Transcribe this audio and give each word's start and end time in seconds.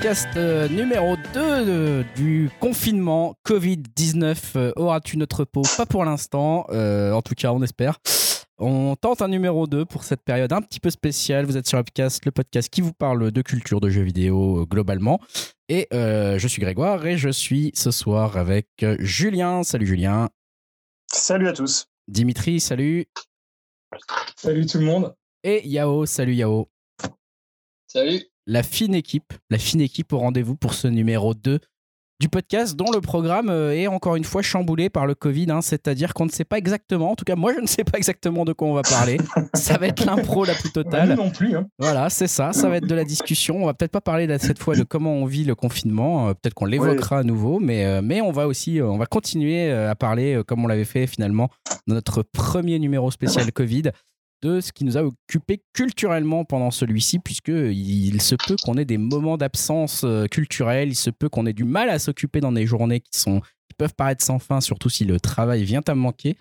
podcast 0.00 0.28
euh, 0.36 0.68
numéro 0.68 1.16
2 1.34 2.04
du 2.14 2.50
confinement 2.60 3.34
Covid-19 3.44 4.52
euh, 4.54 4.72
aura-tu 4.76 5.16
notre 5.16 5.44
peau? 5.44 5.62
Pas 5.76 5.86
pour 5.86 6.04
l'instant, 6.04 6.66
euh, 6.70 7.10
en 7.10 7.20
tout 7.20 7.34
cas 7.34 7.50
on 7.50 7.60
espère. 7.64 7.98
On 8.58 8.94
tente 8.94 9.22
un 9.22 9.28
numéro 9.28 9.66
2 9.66 9.84
pour 9.86 10.04
cette 10.04 10.22
période 10.22 10.52
un 10.52 10.62
petit 10.62 10.78
peu 10.78 10.90
spéciale. 10.90 11.46
Vous 11.46 11.56
êtes 11.56 11.66
sur 11.66 11.78
Upcast, 11.78 12.24
le 12.26 12.30
podcast 12.30 12.68
qui 12.68 12.80
vous 12.80 12.92
parle 12.92 13.32
de 13.32 13.42
culture, 13.42 13.80
de 13.80 13.88
jeux 13.88 14.02
vidéo 14.02 14.66
globalement. 14.66 15.18
Et 15.68 15.88
je 15.90 16.46
suis 16.46 16.62
Grégoire 16.62 17.04
et 17.04 17.18
je 17.18 17.30
suis 17.30 17.72
ce 17.74 17.90
soir 17.90 18.36
avec 18.36 18.68
Julien. 19.00 19.64
Salut 19.64 19.86
Julien. 19.86 20.28
Salut 21.12 21.48
à 21.48 21.52
tous. 21.52 21.88
Dimitri, 22.06 22.60
salut. 22.60 23.06
Salut 24.36 24.64
tout 24.66 24.78
le 24.78 24.84
monde. 24.84 25.16
Et 25.42 25.66
Yao, 25.66 26.06
salut 26.06 26.34
Yao. 26.34 26.68
Salut. 27.88 28.22
La 28.50 28.62
fine 28.62 28.94
équipe, 28.94 29.34
la 29.50 29.58
fine 29.58 29.82
équipe 29.82 30.10
au 30.14 30.18
rendez-vous 30.18 30.56
pour 30.56 30.72
ce 30.72 30.88
numéro 30.88 31.34
2 31.34 31.60
du 32.18 32.30
podcast 32.30 32.76
dont 32.76 32.90
le 32.90 33.02
programme 33.02 33.50
euh, 33.50 33.74
est 33.74 33.88
encore 33.88 34.16
une 34.16 34.24
fois 34.24 34.40
chamboulé 34.40 34.88
par 34.88 35.06
le 35.06 35.14
Covid, 35.14 35.50
hein. 35.50 35.60
c'est-à-dire 35.60 36.14
qu'on 36.14 36.24
ne 36.24 36.30
sait 36.30 36.46
pas 36.46 36.56
exactement, 36.56 37.10
en 37.10 37.14
tout 37.14 37.26
cas 37.26 37.36
moi 37.36 37.52
je 37.54 37.60
ne 37.60 37.66
sais 37.66 37.84
pas 37.84 37.98
exactement 37.98 38.46
de 38.46 38.54
quoi 38.54 38.68
on 38.68 38.72
va 38.72 38.80
parler. 38.80 39.18
ça 39.54 39.76
va 39.76 39.88
être 39.88 40.02
l'impro 40.02 40.46
la 40.46 40.54
plus 40.54 40.72
totale. 40.72 41.14
non 41.14 41.28
plus. 41.28 41.56
Hein. 41.56 41.68
Voilà, 41.78 42.08
c'est 42.08 42.26
ça, 42.26 42.54
ça 42.54 42.70
va 42.70 42.78
être 42.78 42.86
de 42.86 42.94
la 42.94 43.04
discussion. 43.04 43.62
On 43.62 43.66
va 43.66 43.74
peut-être 43.74 43.92
pas 43.92 44.00
parler 44.00 44.26
cette 44.38 44.58
fois 44.58 44.74
de 44.74 44.82
comment 44.82 45.12
on 45.12 45.26
vit 45.26 45.44
le 45.44 45.54
confinement, 45.54 46.28
euh, 46.28 46.32
peut-être 46.32 46.54
qu'on 46.54 46.64
l'évoquera 46.64 47.18
à 47.18 47.24
nouveau, 47.24 47.60
mais, 47.60 47.84
euh, 47.84 48.00
mais 48.02 48.22
on 48.22 48.32
va 48.32 48.46
aussi, 48.46 48.80
on 48.80 48.96
va 48.96 49.04
continuer 49.04 49.70
à 49.70 49.94
parler 49.94 50.40
comme 50.46 50.64
on 50.64 50.68
l'avait 50.68 50.86
fait 50.86 51.06
finalement 51.06 51.50
dans 51.86 51.96
notre 51.96 52.22
premier 52.22 52.78
numéro 52.78 53.10
spécial 53.10 53.52
Covid 53.52 53.92
de 54.42 54.60
ce 54.60 54.72
qui 54.72 54.84
nous 54.84 54.96
a 54.96 55.02
occupé 55.02 55.62
culturellement 55.72 56.44
pendant 56.44 56.70
celui-ci, 56.70 57.18
puisqu'il 57.18 58.22
se 58.22 58.34
peut 58.34 58.56
qu'on 58.62 58.76
ait 58.76 58.84
des 58.84 58.98
moments 58.98 59.36
d'absence 59.36 60.02
euh, 60.04 60.26
culturelle, 60.26 60.88
il 60.88 60.96
se 60.96 61.10
peut 61.10 61.28
qu'on 61.28 61.46
ait 61.46 61.52
du 61.52 61.64
mal 61.64 61.90
à 61.90 61.98
s'occuper 61.98 62.40
dans 62.40 62.52
des 62.52 62.66
journées 62.66 63.00
qui, 63.00 63.18
sont, 63.18 63.40
qui 63.40 63.74
peuvent 63.76 63.94
paraître 63.94 64.24
sans 64.24 64.38
fin, 64.38 64.60
surtout 64.60 64.88
si 64.88 65.04
le 65.04 65.18
travail 65.18 65.64
vient 65.64 65.82
à 65.86 65.94
manquer. 65.94 66.36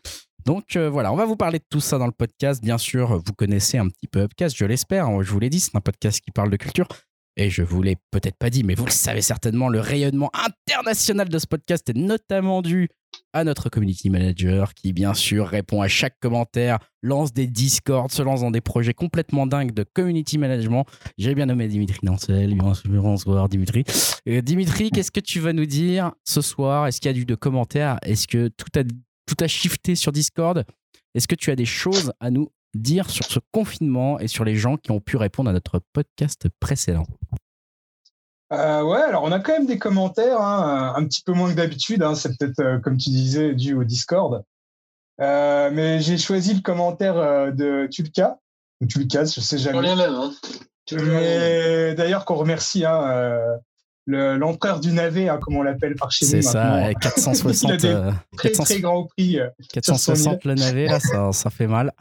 Donc 0.45 0.75
euh, 0.75 0.89
voilà, 0.89 1.11
on 1.11 1.15
va 1.15 1.25
vous 1.25 1.35
parler 1.35 1.59
de 1.59 1.65
tout 1.69 1.81
ça 1.81 1.97
dans 1.97 2.05
le 2.05 2.11
podcast. 2.11 2.63
Bien 2.63 2.77
sûr, 2.77 3.17
vous 3.17 3.33
connaissez 3.33 3.77
un 3.77 3.89
petit 3.89 4.07
peu 4.07 4.21
Upcast, 4.21 4.55
je 4.55 4.65
l'espère. 4.65 5.21
Je 5.21 5.31
vous 5.31 5.39
l'ai 5.39 5.49
dit, 5.49 5.59
c'est 5.59 5.75
un 5.75 5.81
podcast 5.81 6.21
qui 6.21 6.31
parle 6.31 6.49
de 6.49 6.57
culture. 6.57 6.87
Et 7.35 7.51
je 7.51 7.61
vous 7.61 7.83
l'ai 7.83 7.97
peut-être 8.11 8.37
pas 8.37 8.49
dit, 8.49 8.63
mais 8.63 8.73
vous 8.73 8.85
le 8.85 8.91
savez 8.91 9.21
certainement, 9.21 9.69
le 9.69 9.79
rayonnement 9.79 10.31
international 10.33 11.29
de 11.29 11.37
ce 11.37 11.45
podcast 11.45 11.87
est 11.89 11.97
notamment 11.97 12.63
dû 12.63 12.89
à 13.37 13.43
notre 13.43 13.69
community 13.69 14.09
manager 14.09 14.73
qui, 14.73 14.93
bien 14.93 15.13
sûr, 15.13 15.47
répond 15.47 15.83
à 15.83 15.87
chaque 15.87 16.19
commentaire, 16.19 16.79
lance 17.03 17.33
des 17.33 17.45
discords, 17.45 18.11
se 18.11 18.23
lance 18.23 18.41
dans 18.41 18.49
des 18.49 18.61
projets 18.61 18.95
complètement 18.95 19.45
dingues 19.45 19.75
de 19.75 19.83
community 19.83 20.39
management. 20.39 20.85
J'ai 21.19 21.35
bien 21.35 21.45
nommé 21.45 21.67
Dimitri 21.67 21.99
Nancel. 22.01 22.57
Bonsoir, 22.85 23.47
Dimitri. 23.47 23.83
Euh, 24.27 24.41
Dimitri, 24.41 24.89
qu'est-ce 24.89 25.11
que 25.11 25.19
tu 25.19 25.39
vas 25.39 25.53
nous 25.53 25.67
dire 25.67 26.13
ce 26.23 26.41
soir? 26.41 26.87
Est-ce 26.87 26.99
qu'il 26.99 27.11
y 27.11 27.13
a 27.13 27.17
eu 27.17 27.25
de 27.25 27.35
commentaires? 27.35 27.99
Est-ce 28.01 28.27
que 28.27 28.47
tout 28.47 28.79
a, 28.79 28.83
tout 28.83 29.37
a 29.39 29.47
shifté 29.47 29.93
sur 29.93 30.11
Discord? 30.11 30.65
Est-ce 31.13 31.27
que 31.27 31.35
tu 31.35 31.51
as 31.51 31.55
des 31.55 31.65
choses 31.65 32.13
à 32.19 32.31
nous 32.31 32.49
dire 32.73 33.11
sur 33.11 33.25
ce 33.25 33.39
confinement 33.51 34.19
et 34.19 34.27
sur 34.27 34.45
les 34.45 34.55
gens 34.55 34.77
qui 34.77 34.89
ont 34.89 34.99
pu 34.99 35.15
répondre 35.15 35.51
à 35.51 35.53
notre 35.53 35.79
podcast 35.93 36.47
précédent? 36.59 37.05
Euh, 38.53 38.81
ouais, 38.81 39.01
alors 39.01 39.23
on 39.23 39.31
a 39.31 39.39
quand 39.39 39.51
même 39.51 39.65
des 39.65 39.77
commentaires, 39.77 40.39
hein, 40.39 40.93
un 40.95 41.03
petit 41.05 41.21
peu 41.21 41.33
moins 41.33 41.49
que 41.49 41.55
d'habitude. 41.55 42.01
Hein, 42.01 42.15
c'est 42.15 42.37
peut-être, 42.37 42.59
euh, 42.59 42.79
comme 42.79 42.97
tu 42.97 43.09
disais, 43.09 43.53
dû 43.53 43.73
au 43.73 43.83
Discord. 43.83 44.43
Euh, 45.19 45.69
mais 45.73 45.99
j'ai 45.99 46.17
choisi 46.17 46.53
le 46.53 46.61
commentaire 46.61 47.17
euh, 47.17 47.51
de 47.51 47.87
Tulka, 47.91 48.37
ou 48.81 48.85
Tulka, 48.85 49.25
je 49.25 49.41
sais 49.41 49.57
jamais. 49.57 49.81
les 49.81 49.95
mêmes. 49.95 50.13
Hein. 50.13 50.31
Mais 50.91 51.95
d'ailleurs, 51.95 52.23
qu'on 52.23 52.35
remercie 52.35 52.85
hein, 52.85 53.41
l'empereur 54.05 54.79
du 54.79 54.93
navet, 54.93 55.27
hein, 55.27 55.37
comme 55.41 55.57
on 55.57 55.63
l'appelle 55.63 55.95
par 55.95 56.11
chez 56.11 56.25
nous. 56.25 56.31
C'est 56.31 56.41
ça, 56.41 56.93
460. 57.01 57.71
Il 57.83 57.89
a 57.89 58.13
très, 58.37 58.51
très 58.51 58.79
grand 58.79 59.03
prix. 59.03 59.39
460 59.73 60.45
le 60.45 60.53
navet, 60.53 60.85
là, 60.85 61.01
ça, 61.01 61.33
ça 61.33 61.49
fait 61.49 61.67
mal. 61.67 61.91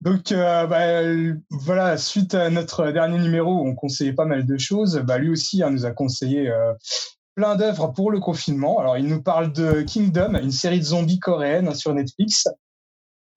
Donc 0.00 0.30
euh, 0.30 0.66
bah, 0.66 1.34
voilà, 1.50 1.96
suite 1.96 2.34
à 2.34 2.50
notre 2.50 2.92
dernier 2.92 3.18
numéro 3.18 3.66
on 3.66 3.74
conseillait 3.74 4.12
pas 4.12 4.26
mal 4.26 4.46
de 4.46 4.58
choses, 4.58 4.98
bah, 4.98 5.18
lui 5.18 5.30
aussi 5.30 5.62
hein, 5.62 5.70
nous 5.70 5.86
a 5.86 5.90
conseillé 5.90 6.48
euh, 6.48 6.72
plein 7.34 7.56
d'œuvres 7.56 7.88
pour 7.88 8.12
le 8.12 8.20
confinement. 8.20 8.78
Alors 8.78 8.96
il 8.96 9.06
nous 9.06 9.22
parle 9.22 9.52
de 9.52 9.82
Kingdom, 9.82 10.38
une 10.40 10.52
série 10.52 10.78
de 10.78 10.84
zombies 10.84 11.18
coréenne 11.18 11.74
sur 11.74 11.94
Netflix. 11.94 12.46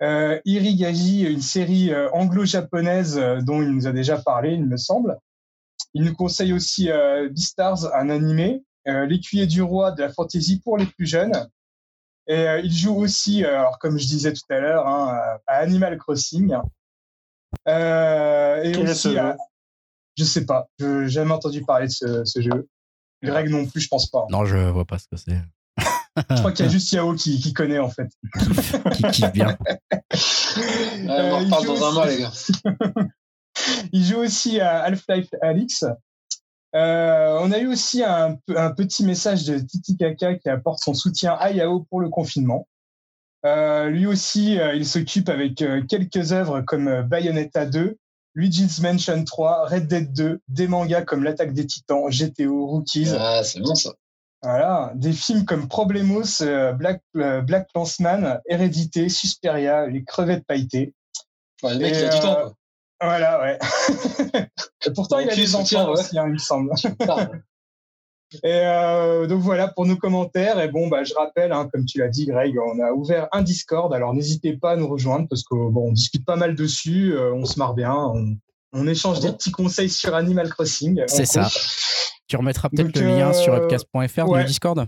Euh, 0.04 0.40
une 0.46 1.42
série 1.42 1.94
euh, 1.94 2.10
anglo-japonaise 2.12 3.16
dont 3.44 3.62
il 3.62 3.70
nous 3.70 3.88
a 3.88 3.92
déjà 3.92 4.18
parlé, 4.18 4.54
il 4.54 4.66
me 4.66 4.78
semble. 4.78 5.18
Il 5.94 6.04
nous 6.04 6.14
conseille 6.14 6.54
aussi 6.54 6.90
Beastars, 7.32 7.94
un 7.96 8.10
animé, 8.10 8.64
L'écuyer 8.86 9.46
du 9.46 9.62
roi 9.62 9.92
de 9.92 10.02
la 10.02 10.10
fantasy 10.10 10.60
pour 10.60 10.78
les 10.78 10.86
plus 10.86 11.06
jeunes, 11.06 11.48
et 12.31 12.47
euh, 12.47 12.62
il 12.62 12.72
joue 12.72 12.96
aussi, 12.96 13.44
euh, 13.44 13.59
alors 13.59 13.78
comme 13.78 14.00
je 14.00 14.08
disais 14.08 14.31
tout 14.31 14.42
à 14.50 14.59
l'heure, 14.59 14.88
hein, 14.88 15.38
à 15.47 15.58
Animal 15.58 15.97
Crossing. 15.97 16.56
Euh, 17.68 18.64
et 18.64 18.72
Quel 18.72 18.90
aussi, 18.90 19.09
est 19.09 19.36
je 20.18 20.24
sais 20.24 20.46
pas, 20.46 20.70
je 20.80 20.86
n'ai 20.86 21.09
jamais 21.09 21.34
entendu 21.34 21.62
parler 21.66 21.88
de 21.88 22.24
ce, 22.24 22.41
jeu. 22.41 22.70
Greg 23.22 23.50
non 23.50 23.66
plus, 23.66 23.81
je 23.81 23.90
pense 23.90 24.09
pas. 24.09 24.28
Non, 24.30 24.46
je 24.46 24.56
vois 24.56 24.86
pas 24.86 24.97
ce 24.97 25.08
que 25.09 25.18
c'est. 25.18 25.41
je 26.18 26.36
crois 26.38 26.53
qu'il 26.53 26.66
y 26.66 26.70
a 26.70 26.72
juste 26.72 26.90
Yao 26.94 27.14
qui, 27.16 27.38
qui 27.41 27.52
connaît 27.52 27.80
en 27.80 27.90
fait. 27.90 28.08
qui 28.94 29.03
kiffe 29.12 29.34
bien. 29.34 29.58
on 31.09 31.38
reparle 31.38 31.66
dans 31.66 31.84
un 31.84 31.91
mois, 31.91 32.08
les 32.08 32.20
gars. 32.20 32.31
il 33.91 34.06
joue 34.06 34.20
aussi 34.20 34.62
à 34.62 34.84
Half-Life 34.84 35.31
Alix. 35.41 35.84
Euh, 36.74 37.38
on 37.42 37.52
a 37.52 37.59
eu 37.59 37.68
aussi 37.68 38.04
un, 38.04 38.38
un, 38.56 38.72
petit 38.72 39.04
message 39.04 39.44
de 39.44 39.59
Titi 39.59 39.98
Kaka 39.98 40.36
qui 40.36 40.50
apporte 40.50 40.80
son 40.80 40.94
soutien 40.94 41.34
à 41.34 41.52
Yao 41.52 41.86
pour 41.90 42.00
le 42.00 42.09
confinement. 42.09 42.68
Euh, 43.46 43.90
lui 43.90 44.06
aussi, 44.06 44.59
euh, 44.59 44.76
il 44.76 44.86
s'occupe 44.86 45.28
avec 45.28 45.64
quelques 45.90 46.32
œuvres 46.32 46.62
comme 46.62 47.02
Bayonetta 47.02 47.66
2, 47.66 47.98
Luigi's 48.36 48.80
Mansion 48.80 49.24
3, 49.24 49.68
Red 49.68 49.88
Dead 49.88 50.14
2, 50.14 50.40
des 50.48 50.68
mangas 50.68 51.02
comme 51.02 51.24
L'attaque 51.24 51.54
des 51.54 51.66
titans, 51.66 52.09
GTO, 52.09 52.68
Rookies. 52.68 53.09
Ah, 53.18 53.44
c'est 53.44 53.59
bon 53.59 53.76
ça. 53.76 53.92
Voilà, 54.44 54.92
des 54.96 55.12
films 55.12 55.46
comme 55.46 55.68
Problemos, 55.68 56.44
Black, 56.76 57.02
Black 57.14 57.68
Lanceman, 57.76 58.40
Hérédité, 58.48 59.09
Susperia, 59.09 59.88
Les 59.88 60.03
crevettes 60.03 60.46
pailletées. 60.46 60.94
Ouais, 61.62 61.74
le 61.74 61.80
mec, 61.80 61.94
il 61.96 62.06
a 62.06 62.09
du 62.09 62.20
temps, 62.20 62.34
quoi. 62.36 62.53
Voilà, 63.02 63.42
ouais. 63.42 63.60
Et 64.86 64.92
pourtant, 64.94 65.20
il 65.20 65.30
a 65.30 65.36
des 65.36 65.56
enfants 65.56 65.90
aussi, 65.90 66.18
hein, 66.18 66.26
il 66.28 66.34
me 66.34 66.38
semble. 66.38 66.72
Et 68.44 68.46
euh, 68.46 69.28
donc 69.28 69.42
voilà 69.42 69.68
pour 69.68 69.86
nos 69.86 69.98
commentaires. 69.98 70.60
Et 70.62 70.70
bon, 70.70 70.88
bah, 70.88 71.04
je 71.04 71.14
rappelle, 71.14 71.52
hein, 71.52 71.70
comme 71.72 71.86
tu 71.86 72.00
l'as 72.00 72.08
dit, 72.08 72.26
Greg, 72.26 72.56
on 72.58 72.80
a 72.80 72.92
ouvert 72.94 73.28
un 73.34 73.42
Discord. 73.42 73.94
Alors 73.94 74.14
n'hésitez 74.14 74.56
pas 74.56 74.72
à 74.72 74.76
nous 74.78 74.88
rejoindre 74.88 75.28
parce 75.28 75.44
qu'on 75.44 75.70
bon, 75.70 75.90
on 75.90 75.92
discute 75.92 76.26
pas 76.26 76.38
mal 76.38 76.56
dessus, 76.56 77.14
euh, 77.14 77.34
on 77.34 77.44
se 77.44 77.60
marre 77.60 77.74
bien, 77.74 77.94
on, 77.94 78.38
on 78.74 78.88
échange 78.88 79.20
des 79.20 79.32
petits 79.34 79.52
conseils 79.52 79.90
sur 79.90 80.16
Animal 80.16 80.50
Crossing. 80.50 81.04
C'est 81.08 81.26
ça. 81.26 81.50
Tu 82.28 82.38
remettras 82.38 82.70
peut-être 82.70 82.98
le 82.98 83.08
lien 83.08 83.34
sur 83.34 83.54
euh, 83.54 83.64
upcast.fr 83.64 84.30
ouais. 84.30 84.42
du 84.42 84.48
Discord? 84.48 84.88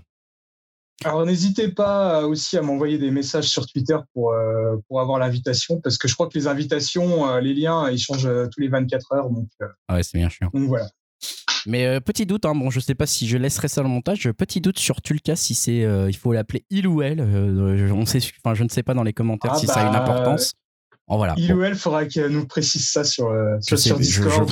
Alors 1.04 1.26
n'hésitez 1.26 1.70
pas 1.70 2.22
euh, 2.22 2.28
aussi 2.28 2.58
à 2.58 2.62
m'envoyer 2.62 2.98
des 2.98 3.12
messages 3.12 3.50
sur 3.50 3.66
Twitter 3.66 3.98
pour, 4.14 4.32
euh, 4.32 4.78
pour 4.88 5.02
avoir 5.02 5.20
l'invitation, 5.20 5.82
parce 5.82 5.98
que 5.98 6.08
je 6.08 6.14
crois 6.14 6.28
que 6.28 6.38
les 6.38 6.48
invitations, 6.48 7.28
euh, 7.30 7.42
les 7.42 7.54
liens, 7.54 7.90
ils 7.90 8.00
changent 8.00 8.30
tous 8.52 8.60
les 8.60 8.70
24 8.70 9.14
heures. 9.14 9.30
Donc, 9.30 9.48
ah 9.88 9.96
ouais, 9.96 10.04
c'est 10.04 10.18
bien 10.18 10.30
chiant. 10.30 10.50
Donc 10.54 10.68
voilà. 10.68 10.90
Mais 11.66 12.02
petit 12.02 12.26
doute, 12.26 12.46
hein, 12.46 12.54
bon, 12.54 12.70
je 12.70 12.82
sais 12.82 12.96
pas 12.96 13.06
si 13.06 13.28
je 13.28 13.38
laisserai 13.38 13.70
ça 13.70 13.82
dans 13.82 13.88
le 13.88 13.94
montage. 13.94 14.30
Petit 14.32 14.60
doute 14.60 14.80
sur 14.80 15.02
Tulka 15.02 15.38
si 15.38 15.56
c'est, 15.56 15.88
il 16.10 16.18
faut 16.18 16.34
l'appeler 16.34 16.66
il 16.70 16.88
ou 16.88 17.02
elle. 17.02 17.22
on 17.22 18.06
sait, 18.06 18.20
enfin, 18.44 18.54
je 18.54 18.64
ne 18.64 18.70
sais 18.70 18.84
pas 18.84 18.94
dans 18.94 19.04
les 19.04 19.14
commentaires 19.14 19.54
ah 19.56 19.60
si 19.60 19.68
ça 19.68 19.82
a 19.82 19.86
une 19.86 19.94
bah, 19.94 20.02
importance. 20.02 20.54
Oh, 21.14 21.18
voilà. 21.18 21.36
Il 21.38 21.54
ou 21.54 21.62
elle 21.62 21.76
faudra 21.76 22.06
qu'elle 22.06 22.32
nous 22.32 22.48
précise 22.48 22.90
ça 22.90 23.04
sur, 23.04 23.28
euh, 23.28 23.58
sur, 23.62 23.78
Discord. 24.00 24.50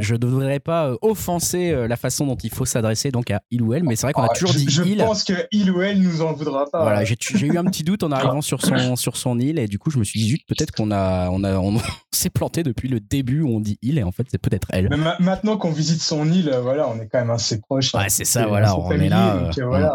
Je, 0.00 0.14
ne 0.14 0.18
devrais 0.18 0.58
pas 0.58 0.88
euh, 0.88 0.96
offenser 1.02 1.70
euh, 1.70 1.86
la 1.86 1.96
façon 1.96 2.26
dont 2.26 2.36
il 2.42 2.50
faut 2.50 2.64
s'adresser 2.64 3.12
donc 3.12 3.30
à 3.30 3.42
il 3.52 3.62
ou 3.62 3.74
elle, 3.74 3.84
mais 3.84 3.94
c'est 3.94 4.06
vrai 4.06 4.12
qu'on 4.12 4.22
a 4.22 4.28
ah, 4.28 4.34
toujours 4.34 4.52
dit 4.52 4.66
je 4.68 4.82
il. 4.82 4.98
Je 4.98 5.04
pense 5.04 5.22
que 5.22 5.34
il 5.52 5.70
ou 5.70 5.80
elle 5.80 6.02
nous 6.02 6.20
en 6.20 6.32
voudra 6.32 6.66
pas. 6.66 6.82
Voilà, 6.82 7.04
j'ai 7.04 7.16
eu 7.46 7.56
un 7.56 7.64
petit 7.64 7.84
doute 7.84 8.02
en 8.02 8.10
arrivant 8.10 8.40
sur 8.40 8.60
son, 8.60 8.96
sur 8.96 9.16
son 9.16 9.38
île 9.38 9.60
et 9.60 9.68
du 9.68 9.78
coup 9.78 9.90
je 9.90 9.98
me 9.98 10.04
suis 10.04 10.18
dit 10.18 10.44
peut-être 10.48 10.72
qu'on 10.72 10.90
a, 10.90 11.30
on 11.30 11.44
a, 11.44 11.56
on 11.58 11.78
s'est 12.12 12.30
planté 12.30 12.64
depuis 12.64 12.88
le 12.88 12.98
début 12.98 13.42
où 13.42 13.54
on 13.54 13.60
dit 13.60 13.78
il 13.80 13.98
et 13.98 14.02
en 14.02 14.10
fait 14.10 14.26
c'est 14.28 14.42
peut-être 14.42 14.66
elle. 14.72 14.88
Mais 14.90 14.96
maintenant 15.20 15.58
qu'on 15.58 15.70
visite 15.70 16.02
son 16.02 16.28
île, 16.28 16.50
voilà, 16.60 16.88
on 16.88 17.00
est 17.00 17.06
quand 17.06 17.20
même 17.20 17.30
assez 17.30 17.60
proche. 17.60 17.94
Ouais, 17.94 18.08
c'est 18.08 18.24
ça, 18.24 18.48
voilà, 18.48 18.76
on 18.76 18.90
est 18.90 19.08
là. 19.08 19.48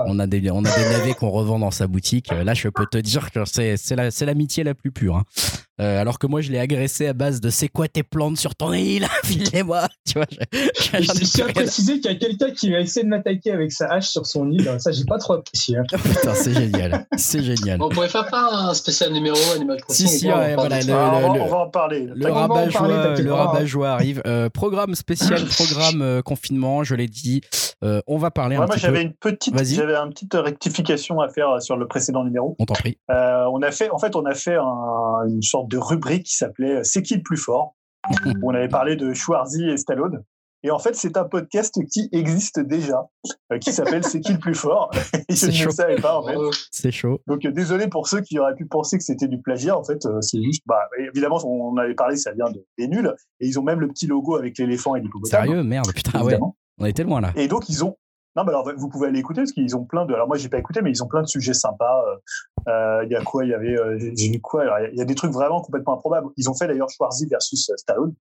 On, 0.07 0.19
a 0.19 0.27
des, 0.27 0.49
on 0.49 0.63
a 0.63 0.75
des 0.77 0.89
navets 0.89 1.13
qu'on 1.13 1.29
revend 1.29 1.59
dans 1.59 1.71
sa 1.71 1.87
boutique. 1.87 2.29
Là, 2.31 2.53
je 2.53 2.69
peux 2.69 2.85
te 2.85 2.97
dire 2.97 3.31
que 3.31 3.43
c'est, 3.45 3.75
c'est 3.75 4.25
l'amitié 4.25 4.63
la, 4.63 4.73
plus 4.73 4.91
pure. 4.91 5.17
Hein. 5.17 5.23
Euh, 5.81 5.99
alors 5.99 6.19
que 6.19 6.27
moi, 6.27 6.41
je 6.41 6.51
l'ai 6.51 6.59
agressé 6.59 7.07
à 7.07 7.13
base 7.13 7.41
de 7.41 7.49
c'est 7.49 7.67
quoi 7.67 7.87
tes 7.87 8.03
plantes 8.03 8.37
sur 8.37 8.55
ton 8.55 8.73
île? 8.73 9.07
Filez-moi 9.23 9.87
Tu 10.05 10.13
vois, 10.13 10.27
je, 10.29 11.01
je 11.01 11.31
tiens 11.31 11.47
à 11.47 11.53
préciser 11.53 11.99
qu'il 11.99 12.11
y 12.11 12.15
a 12.15 12.17
quelqu'un 12.17 12.51
qui 12.51 12.71
va 12.71 12.79
essayer 12.79 13.03
de 13.03 13.09
m'attaquer 13.09 13.51
avec 13.51 13.71
sa 13.71 13.91
hache 13.91 14.09
sur 14.09 14.25
son 14.25 14.51
île. 14.51 14.69
Ça, 14.79 14.91
j'ai 14.91 15.05
pas 15.05 15.17
trop 15.17 15.33
apprécié. 15.33 15.77
Hein. 15.77 15.83
Putain, 15.91 16.33
c'est 16.35 16.53
génial. 16.53 17.07
C'est 17.17 17.43
génial. 17.43 17.81
On 17.81 17.89
pourrait 17.89 18.09
faire 18.09 18.27
pas 18.27 18.49
un 18.51 18.73
spécial 18.73 19.11
numéro 19.11 19.37
Animal 19.55 19.81
Crossing. 19.81 20.07
Si, 20.07 20.19
si, 20.19 20.27
ouais, 20.27 20.55
voilà. 20.55 20.79
Le, 20.81 20.93
on 20.93 21.47
va 21.47 21.57
en 21.57 21.69
parler. 21.69 22.07
Le 22.13 22.31
rabat-joie 22.31 22.87
le 22.87 23.33
rabat 23.33 23.93
arrive. 23.93 24.21
Euh, 24.25 24.49
programme 24.49 24.95
spécial, 24.95 25.43
programme 25.45 26.01
euh, 26.01 26.21
confinement, 26.21 26.83
je 26.83 26.95
l'ai 26.95 27.07
dit. 27.07 27.41
Euh, 27.83 28.01
on 28.07 28.17
va 28.17 28.31
parler 28.31 28.57
ouais, 28.57 28.63
un 28.63 28.67
moi, 28.67 28.75
petit 28.75 28.81
j'avais 28.81 29.01
une 29.01 29.13
petite, 29.13 29.57
j'avais 29.63 29.95
une 29.95 30.11
petite 30.11 30.33
rectification 30.33 31.19
à 31.19 31.29
faire 31.29 31.61
sur 31.61 31.75
le 31.75 31.87
précédent 31.87 32.23
numéro. 32.23 32.55
On 32.59 32.65
t'en 32.65 32.73
prie. 32.73 32.97
on 33.09 33.61
a 33.61 33.71
fait, 33.71 33.89
en 33.89 33.97
fait, 33.97 34.15
on 34.15 34.25
a 34.25 34.33
fait 34.33 34.55
un, 34.55 35.27
une 35.27 35.41
sorte 35.41 35.62
de 35.67 35.77
rubrique 35.77 36.23
qui 36.23 36.35
s'appelait 36.35 36.83
C'est 36.83 37.01
qui 37.01 37.15
le 37.15 37.23
plus 37.23 37.37
fort? 37.37 37.75
Où 38.25 38.51
on 38.51 38.53
avait 38.53 38.67
parlé 38.69 38.95
de 38.95 39.13
Schwarzy 39.13 39.69
et 39.69 39.77
Stallone. 39.77 40.23
Et 40.65 40.71
en 40.71 40.79
fait, 40.79 40.95
c'est 40.95 41.17
un 41.17 41.25
podcast 41.25 41.77
qui 41.91 42.07
existe 42.13 42.61
déjà, 42.61 43.05
qui 43.59 43.73
s'appelle 43.73 44.05
C'est 44.05 44.21
qui 44.21 44.31
le 44.31 44.39
plus 44.39 44.55
fort? 44.55 44.91
Je 45.29 45.47
ne 45.47 45.65
le 45.65 45.71
savais 45.71 45.97
pas, 45.97 46.17
en 46.17 46.25
fait. 46.25 46.37
C'est 46.71 46.91
chaud. 46.91 47.19
Donc, 47.27 47.45
désolé 47.45 47.89
pour 47.89 48.07
ceux 48.07 48.21
qui 48.21 48.39
auraient 48.39 48.55
pu 48.55 48.65
penser 48.65 48.97
que 48.97 49.03
c'était 49.03 49.27
du 49.27 49.41
plagiat. 49.41 49.77
En 49.77 49.83
fait, 49.83 50.07
c'est 50.21 50.41
juste, 50.41 50.63
bah, 50.65 50.87
évidemment, 50.97 51.37
on 51.45 51.75
avait 51.75 51.95
parlé, 51.95 52.15
ça 52.15 52.31
vient 52.31 52.49
de, 52.49 52.65
des 52.77 52.87
nuls. 52.87 53.13
Et 53.41 53.47
ils 53.47 53.59
ont 53.59 53.63
même 53.63 53.81
le 53.81 53.89
petit 53.89 54.07
logo 54.07 54.37
avec 54.37 54.57
l'éléphant 54.57 54.95
et 54.95 55.01
l'hippopotame. 55.01 55.45
Sérieux? 55.45 55.63
Merde, 55.63 55.91
putain, 55.93 56.23
ouais. 56.23 56.39
On 56.77 56.85
était 56.85 57.03
loin 57.03 57.19
là. 57.19 57.33
Et 57.35 57.49
donc, 57.49 57.67
ils 57.67 57.83
ont, 57.83 57.97
non, 58.35 58.43
mais 58.43 58.49
alors 58.49 58.69
vous 58.75 58.89
pouvez 58.89 59.07
aller 59.07 59.19
écouter 59.19 59.41
parce 59.41 59.51
qu'ils 59.51 59.75
ont 59.75 59.85
plein 59.85 60.05
de. 60.05 60.13
Alors 60.13 60.27
moi, 60.27 60.37
j'ai 60.37 60.49
pas 60.49 60.57
écouté, 60.57 60.81
mais 60.81 60.89
ils 60.89 61.03
ont 61.03 61.07
plein 61.07 61.21
de 61.21 61.27
sujets 61.27 61.53
sympas. 61.53 62.03
Il 62.67 63.07
y 63.09 63.15
a 63.15 63.21
quoi 63.23 63.45
Il 63.45 63.51
y 63.51 63.53
avait. 63.53 63.75
j'ai 64.15 64.31
vu 64.31 64.41
quoi 64.41 64.65
Il 64.91 64.97
y 64.97 65.01
a 65.01 65.05
des 65.05 65.15
trucs 65.15 65.31
vraiment 65.31 65.61
complètement 65.61 65.93
improbables. 65.93 66.29
Ils 66.37 66.49
ont 66.49 66.55
fait 66.55 66.67
d'ailleurs 66.67 66.89
Schwarzy 66.89 67.27
versus 67.27 67.71
Stallone. 67.77 68.13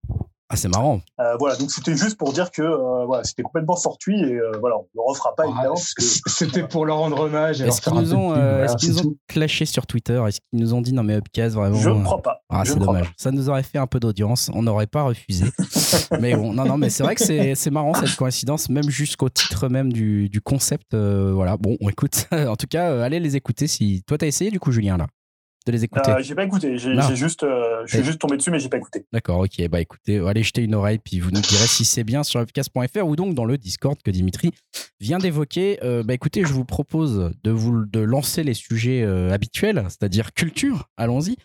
Ah, 0.52 0.56
c'est 0.56 0.66
marrant. 0.66 1.00
Euh, 1.20 1.36
voilà, 1.38 1.54
donc 1.54 1.70
c'était 1.70 1.96
juste 1.96 2.18
pour 2.18 2.32
dire 2.32 2.50
que 2.50 2.60
euh, 2.60 3.04
voilà, 3.06 3.22
c'était 3.22 3.44
complètement 3.44 3.76
fortuit 3.76 4.20
et 4.20 4.34
euh, 4.34 4.50
voilà, 4.58 4.78
on 4.78 4.82
ne 4.82 4.86
le 4.94 5.08
refera 5.08 5.32
pas 5.36 5.46
évidemment. 5.46 5.76
C'était 5.76 6.66
pour 6.66 6.84
leur 6.86 6.98
rendre 6.98 7.20
hommage. 7.20 7.62
Est-ce 7.62 7.80
qu'ils 7.80 7.94
nous 7.94 8.14
ont, 8.14 8.34
est 8.34 8.76
qu 8.76 8.88
nous 8.88 8.98
ont 9.06 9.14
clashé 9.28 9.64
sur 9.64 9.86
Twitter? 9.86 10.20
Est-ce 10.26 10.40
qu'ils 10.40 10.58
nous 10.58 10.74
ont 10.74 10.80
dit 10.80 10.92
non 10.92 11.04
mais 11.04 11.14
Upcast 11.14 11.54
vraiment 11.54 11.76
Je 11.76 11.90
ne 11.90 12.02
crois 12.02 12.20
pas. 12.20 12.42
Ah, 12.48 12.64
c'est 12.64 12.80
dommage. 12.80 13.12
Ça 13.16 13.30
nous 13.30 13.48
aurait 13.48 13.62
fait 13.62 13.78
un 13.78 13.86
peu 13.86 14.00
d'audience, 14.00 14.50
on 14.52 14.62
n'aurait 14.64 14.88
pas 14.88 15.04
refusé. 15.04 15.44
mais 16.20 16.34
bon, 16.34 16.52
non, 16.52 16.64
non, 16.64 16.78
mais 16.78 16.90
c'est 16.90 17.04
vrai 17.04 17.14
que 17.14 17.54
c'est 17.54 17.70
marrant 17.70 17.94
cette 17.94 18.16
coïncidence, 18.16 18.68
même 18.70 18.90
jusqu'au 18.90 19.28
titre 19.28 19.68
même 19.68 19.92
du, 19.92 20.28
du 20.28 20.40
concept. 20.40 20.96
voilà, 20.96 21.58
bon, 21.58 21.76
on 21.80 21.88
écoute. 21.88 22.26
en 22.32 22.56
tout 22.56 22.66
cas, 22.68 23.02
allez 23.04 23.20
les 23.20 23.36
écouter 23.36 23.68
si. 23.68 24.02
Toi, 24.04 24.18
t'as 24.18 24.26
essayé 24.26 24.50
du 24.50 24.58
coup, 24.58 24.72
Julien, 24.72 24.96
là? 24.96 25.06
De 25.66 25.72
les 25.72 25.84
écouter 25.84 26.10
euh, 26.10 26.22
J'ai 26.22 26.34
pas 26.34 26.44
écouté, 26.44 26.78
j'ai 26.78 27.16
juste, 27.16 27.42
euh, 27.42 27.82
je 27.86 27.96
suis 27.96 28.04
juste 28.04 28.18
tombé 28.18 28.36
dessus, 28.36 28.50
mais 28.50 28.58
j'ai 28.58 28.68
pas 28.68 28.78
écouté. 28.78 29.04
D'accord, 29.12 29.40
ok, 29.40 29.68
bah 29.68 29.80
écoutez, 29.80 30.18
allez 30.18 30.42
jeter 30.42 30.62
une 30.62 30.74
oreille, 30.74 30.98
puis 30.98 31.20
vous 31.20 31.30
nous 31.30 31.40
direz 31.40 31.66
si 31.66 31.84
c'est 31.84 32.04
bien 32.04 32.22
sur 32.22 32.40
fcas.fr 32.40 33.06
ou 33.06 33.16
donc 33.16 33.34
dans 33.34 33.44
le 33.44 33.58
Discord 33.58 34.00
que 34.02 34.10
Dimitri 34.10 34.52
vient 35.00 35.18
d'évoquer. 35.18 35.78
Euh, 35.82 36.02
bah 36.02 36.14
écoutez, 36.14 36.42
je 36.44 36.52
vous 36.52 36.64
propose 36.64 37.32
de 37.42 37.50
vous 37.50 37.84
de 37.84 38.00
lancer 38.00 38.42
les 38.42 38.54
sujets 38.54 39.02
habituels, 39.02 39.84
c'est-à-dire 39.88 40.32
culture. 40.32 40.88
Allons-y. 40.96 41.36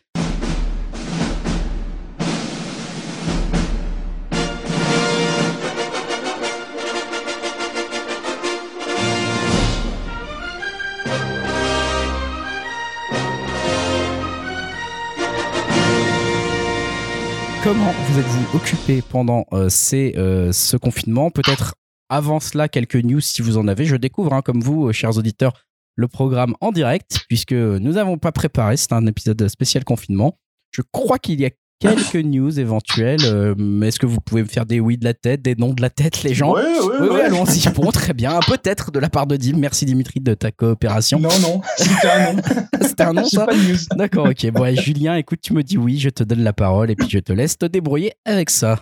Comment 17.65 17.91
vous 18.09 18.19
êtes-vous 18.19 18.57
occupé 18.57 19.01
pendant 19.01 19.47
euh, 19.51 19.69
euh, 19.93 20.51
ce 20.51 20.77
confinement? 20.77 21.31
Peut-être 21.31 21.73
avant 22.09 22.39
cela, 22.39 22.69
quelques 22.69 22.97
news 22.97 23.21
si 23.21 23.41
vous 23.41 23.57
en 23.57 23.67
avez. 23.67 23.85
Je 23.85 23.95
découvre, 23.95 24.33
hein, 24.33 24.43
comme 24.43 24.61
vous, 24.61 24.89
euh, 24.89 24.91
chers 24.91 25.17
auditeurs, 25.17 25.65
le 25.95 26.07
programme 26.07 26.53
en 26.61 26.71
direct, 26.71 27.25
puisque 27.27 27.53
nous 27.53 27.93
n'avons 27.93 28.19
pas 28.19 28.31
préparé. 28.31 28.77
C'est 28.77 28.93
un 28.93 29.07
épisode 29.07 29.47
spécial 29.47 29.83
confinement. 29.83 30.37
Je 30.69 30.83
crois 30.91 31.17
qu'il 31.17 31.41
y 31.41 31.45
a 31.47 31.49
quelques 31.85 32.25
news 32.25 32.59
éventuelles. 32.59 33.19
Euh, 33.25 33.81
est-ce 33.81 33.99
que 33.99 34.05
vous 34.05 34.19
pouvez 34.19 34.43
me 34.43 34.47
faire 34.47 34.65
des 34.65 34.79
oui 34.79 34.97
de 34.97 35.03
la 35.03 35.13
tête, 35.13 35.41
des 35.41 35.55
non 35.55 35.73
de 35.73 35.81
la 35.81 35.89
tête, 35.89 36.23
les 36.23 36.33
gens 36.33 36.53
Oui, 36.53 36.61
oui, 36.81 37.07
oui. 37.11 37.21
allons-y. 37.21 37.65
Bon, 37.75 37.91
très 37.91 38.13
bien. 38.13 38.39
Peut-être 38.47 38.91
de 38.91 38.99
la 38.99 39.09
part 39.09 39.27
de 39.27 39.35
Dim. 39.35 39.57
Merci 39.57 39.85
Dimitri 39.85 40.21
de 40.21 40.33
ta 40.33 40.51
coopération. 40.51 41.19
Non, 41.19 41.29
non, 41.41 41.61
c'était 41.77 42.07
un 42.07 42.33
non. 42.33 42.41
c'était 42.81 43.03
un 43.03 43.13
non, 43.13 43.25
ça 43.25 43.47
D'accord, 43.95 44.27
ok. 44.27 44.51
Bon, 44.51 44.75
Julien, 44.75 45.15
écoute, 45.15 45.39
tu 45.41 45.53
me 45.53 45.61
dis 45.61 45.77
oui, 45.77 45.97
je 45.97 46.09
te 46.09 46.23
donne 46.23 46.43
la 46.43 46.53
parole 46.53 46.89
et 46.89 46.95
puis 46.95 47.09
je 47.09 47.19
te 47.19 47.33
laisse 47.33 47.57
te 47.57 47.65
débrouiller 47.65 48.13
avec 48.25 48.49
ça. 48.49 48.79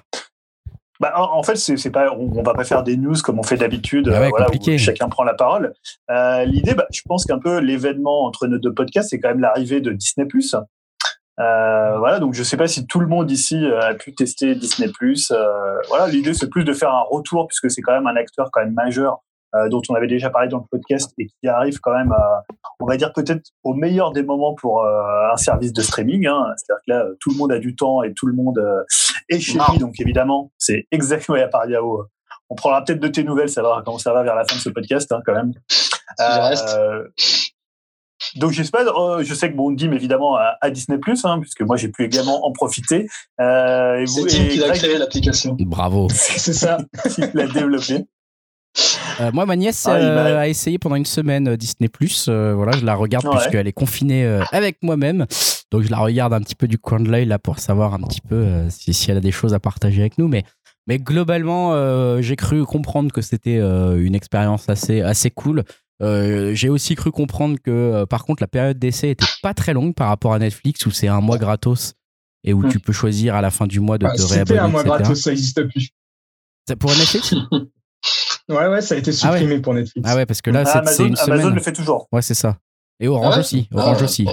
Bah, 0.99 1.11
en, 1.17 1.43
fait, 1.43 1.57
c'est 1.57 1.89
pas, 1.89 2.13
on, 2.13 2.41
va 2.43 2.53
pas 2.53 2.63
faire 2.63 2.83
des 2.83 2.95
news 2.95 3.15
comme 3.23 3.39
on 3.39 3.43
fait 3.43 3.57
d'habitude, 3.57 4.09
ah 4.13 4.29
voilà, 4.29 4.47
où 4.49 4.77
chacun 4.77 5.09
prend 5.09 5.23
la 5.23 5.33
parole. 5.33 5.73
Euh, 6.09 6.45
L'idée, 6.45 6.75
bah, 6.75 6.85
je 6.91 7.01
pense 7.05 7.25
qu'un 7.25 7.39
peu 7.39 7.59
l'événement 7.59 8.25
entre 8.25 8.47
nos 8.47 8.57
deux 8.57 8.73
podcasts, 8.73 9.09
c'est 9.09 9.19
quand 9.19 9.29
même 9.29 9.41
l'arrivée 9.41 9.81
de 9.81 9.91
Disney+. 9.91 10.27
Euh, 11.39 11.97
voilà, 11.97 12.19
donc 12.19 12.33
je 12.33 12.43
sais 12.43 12.57
pas 12.57 12.67
si 12.67 12.85
tout 12.85 12.99
le 12.99 13.07
monde 13.07 13.31
ici 13.31 13.55
euh, 13.55 13.81
a 13.81 13.93
pu 13.95 14.13
tester 14.13 14.53
Disney+. 14.55 14.91
Euh, 15.31 15.81
voilà, 15.87 16.07
l'idée 16.07 16.33
c'est 16.33 16.49
plus 16.49 16.63
de 16.63 16.73
faire 16.73 16.91
un 16.91 17.03
retour 17.09 17.47
puisque 17.47 17.71
c'est 17.71 17.81
quand 17.81 17.93
même 17.93 18.07
un 18.07 18.15
acteur 18.15 18.49
quand 18.51 18.61
même 18.61 18.73
majeur 18.73 19.23
euh, 19.55 19.67
dont 19.69 19.81
on 19.89 19.95
avait 19.95 20.07
déjà 20.07 20.29
parlé 20.29 20.47
dans 20.47 20.59
le 20.59 20.65
podcast 20.69 21.11
et 21.17 21.27
qui 21.27 21.47
arrive 21.47 21.79
quand 21.79 21.93
même, 21.93 22.11
à, 22.11 22.43
on 22.79 22.85
va 22.85 22.97
dire 22.97 23.13
peut-être 23.13 23.49
au 23.63 23.73
meilleur 23.73 24.11
des 24.11 24.23
moments 24.23 24.53
pour 24.53 24.83
euh, 24.83 25.31
un 25.31 25.37
service 25.37 25.73
de 25.73 25.81
streaming. 25.81 26.27
Hein. 26.27 26.45
C'est-à-dire 26.57 26.81
que 26.87 26.91
là, 26.91 27.05
tout 27.19 27.31
le 27.31 27.37
monde 27.37 27.51
a 27.51 27.59
du 27.59 27.75
temps 27.75 28.03
et 28.03 28.13
tout 28.13 28.27
le 28.27 28.33
monde 28.33 28.59
est 29.29 29.39
chez 29.39 29.59
lui, 29.71 29.79
donc 29.79 29.99
évidemment, 29.99 30.51
c'est 30.57 30.87
exactement 30.91 31.39
à 31.39 31.47
part 31.47 31.67
Yao. 31.67 32.05
On 32.49 32.55
prendra 32.55 32.83
peut-être 32.83 32.99
de 32.99 33.07
tes 33.07 33.23
nouvelles, 33.23 33.49
savoir 33.49 33.83
comment 33.83 33.97
ça 33.97 34.13
va 34.13 34.21
vers 34.21 34.35
la 34.35 34.43
fin 34.43 34.55
de 34.55 34.61
ce 34.61 34.69
podcast 34.69 35.11
hein, 35.11 35.21
quand 35.25 35.33
même. 35.33 35.53
Donc 38.35 38.51
j'espère, 38.51 38.87
euh, 38.97 39.23
je 39.23 39.33
sais 39.33 39.51
que 39.51 39.55
bon, 39.55 39.71
Dim 39.71 39.91
évidemment 39.91 40.37
à, 40.37 40.69
Disney 40.69 40.97
Plus, 40.97 41.23
hein, 41.25 41.39
puisque 41.39 41.61
moi 41.61 41.77
j'ai 41.77 41.89
pu 41.89 42.05
également 42.05 42.45
en 42.45 42.51
profiter. 42.51 43.07
Euh, 43.39 44.05
c'est 44.05 44.25
Dim 44.25 44.47
qui 44.47 44.63
a 44.63 44.71
créé 44.71 44.97
l'application. 44.97 45.55
Bravo. 45.59 46.07
c'est 46.11 46.53
ça. 46.53 46.77
Il 47.17 47.31
l'a 47.33 47.47
développé. 47.47 48.05
Euh, 49.21 49.31
moi, 49.31 49.45
ma 49.45 49.55
nièce 49.55 49.85
ah, 49.87 49.93
euh, 49.93 50.39
a 50.39 50.47
essayé 50.47 50.79
pendant 50.79 50.95
une 50.95 51.05
semaine 51.05 51.55
Disney 51.55 51.89
Plus. 51.89 52.27
voilà, 52.27 52.71
je 52.71 52.85
la 52.85 52.95
regarde 52.95 53.29
puisqu'elle 53.29 53.67
est 53.67 53.73
confinée 53.73 54.25
avec 54.51 54.77
moi-même. 54.81 55.25
Donc, 55.71 55.83
je 55.83 55.91
la 55.91 55.97
regarde 55.97 56.33
un 56.33 56.41
petit 56.41 56.55
peu 56.55 56.67
du 56.67 56.79
coin 56.79 56.99
de 56.99 57.09
l'œil 57.09 57.25
là 57.25 57.37
pour 57.39 57.59
savoir 57.59 57.93
un 57.93 57.99
petit 58.01 58.21
peu 58.21 58.47
si, 58.69 58.93
si, 58.93 59.11
elle 59.11 59.17
a 59.17 59.21
des 59.21 59.31
choses 59.31 59.53
à 59.53 59.59
partager 59.59 60.01
avec 60.01 60.17
nous. 60.17 60.27
Mais, 60.27 60.43
mais 60.87 60.97
globalement, 60.97 62.19
j'ai 62.21 62.35
cru 62.35 62.65
comprendre 62.65 63.11
que 63.11 63.21
c'était 63.21 63.59
une 63.59 64.15
expérience 64.15 64.67
assez, 64.69 65.01
assez 65.01 65.29
cool. 65.29 65.63
Euh, 66.03 66.53
j'ai 66.53 66.69
aussi 66.69 66.95
cru 66.95 67.11
comprendre 67.11 67.57
que, 67.63 67.71
euh, 67.71 68.05
par 68.05 68.25
contre, 68.25 68.43
la 68.43 68.47
période 68.47 68.77
d'essai 68.77 69.11
était 69.11 69.25
pas 69.41 69.53
très 69.53 69.73
longue 69.73 69.95
par 69.95 70.09
rapport 70.09 70.33
à 70.33 70.39
Netflix 70.39 70.85
où 70.85 70.91
c'est 70.91 71.07
un 71.07 71.21
mois 71.21 71.37
gratos 71.37 71.93
et 72.43 72.53
où 72.53 72.67
tu 72.69 72.79
peux 72.79 72.91
choisir 72.91 73.35
à 73.35 73.41
la 73.41 73.51
fin 73.51 73.67
du 73.67 73.79
mois 73.79 73.97
de 73.97 74.05
te 74.05 74.21
réabonner. 74.21 74.39
C'était 74.39 74.59
un 74.59 74.67
mois 74.67 74.83
gratos, 74.83 75.21
ça 75.21 75.29
n'existe 75.29 75.63
plus. 75.69 75.89
Pour 76.79 76.91
Netflix? 76.91 77.33
Ouais, 78.49 78.67
ouais, 78.67 78.81
ça 78.81 78.95
a 78.95 78.97
été 78.97 79.11
ah 79.11 79.13
supprimé 79.13 79.61
pour 79.61 79.73
Netflix. 79.73 80.05
Ah 80.05 80.17
ouais, 80.17 80.25
parce 80.25 80.41
que 80.41 80.51
là, 80.51 80.65
c'est 80.65 81.07
une 81.07 81.15
semaine. 81.15 81.39
Amazon 81.39 81.55
le 81.55 81.61
fait 81.61 81.71
toujours. 81.71 82.09
Ouais, 82.11 82.21
c'est 82.21 82.33
ça. 82.33 82.57
Et 82.99 83.07
Orange 83.07 83.37
aussi. 83.37 83.69
Orange 83.73 83.99
ah 84.01 84.03
aussi. 84.03 84.27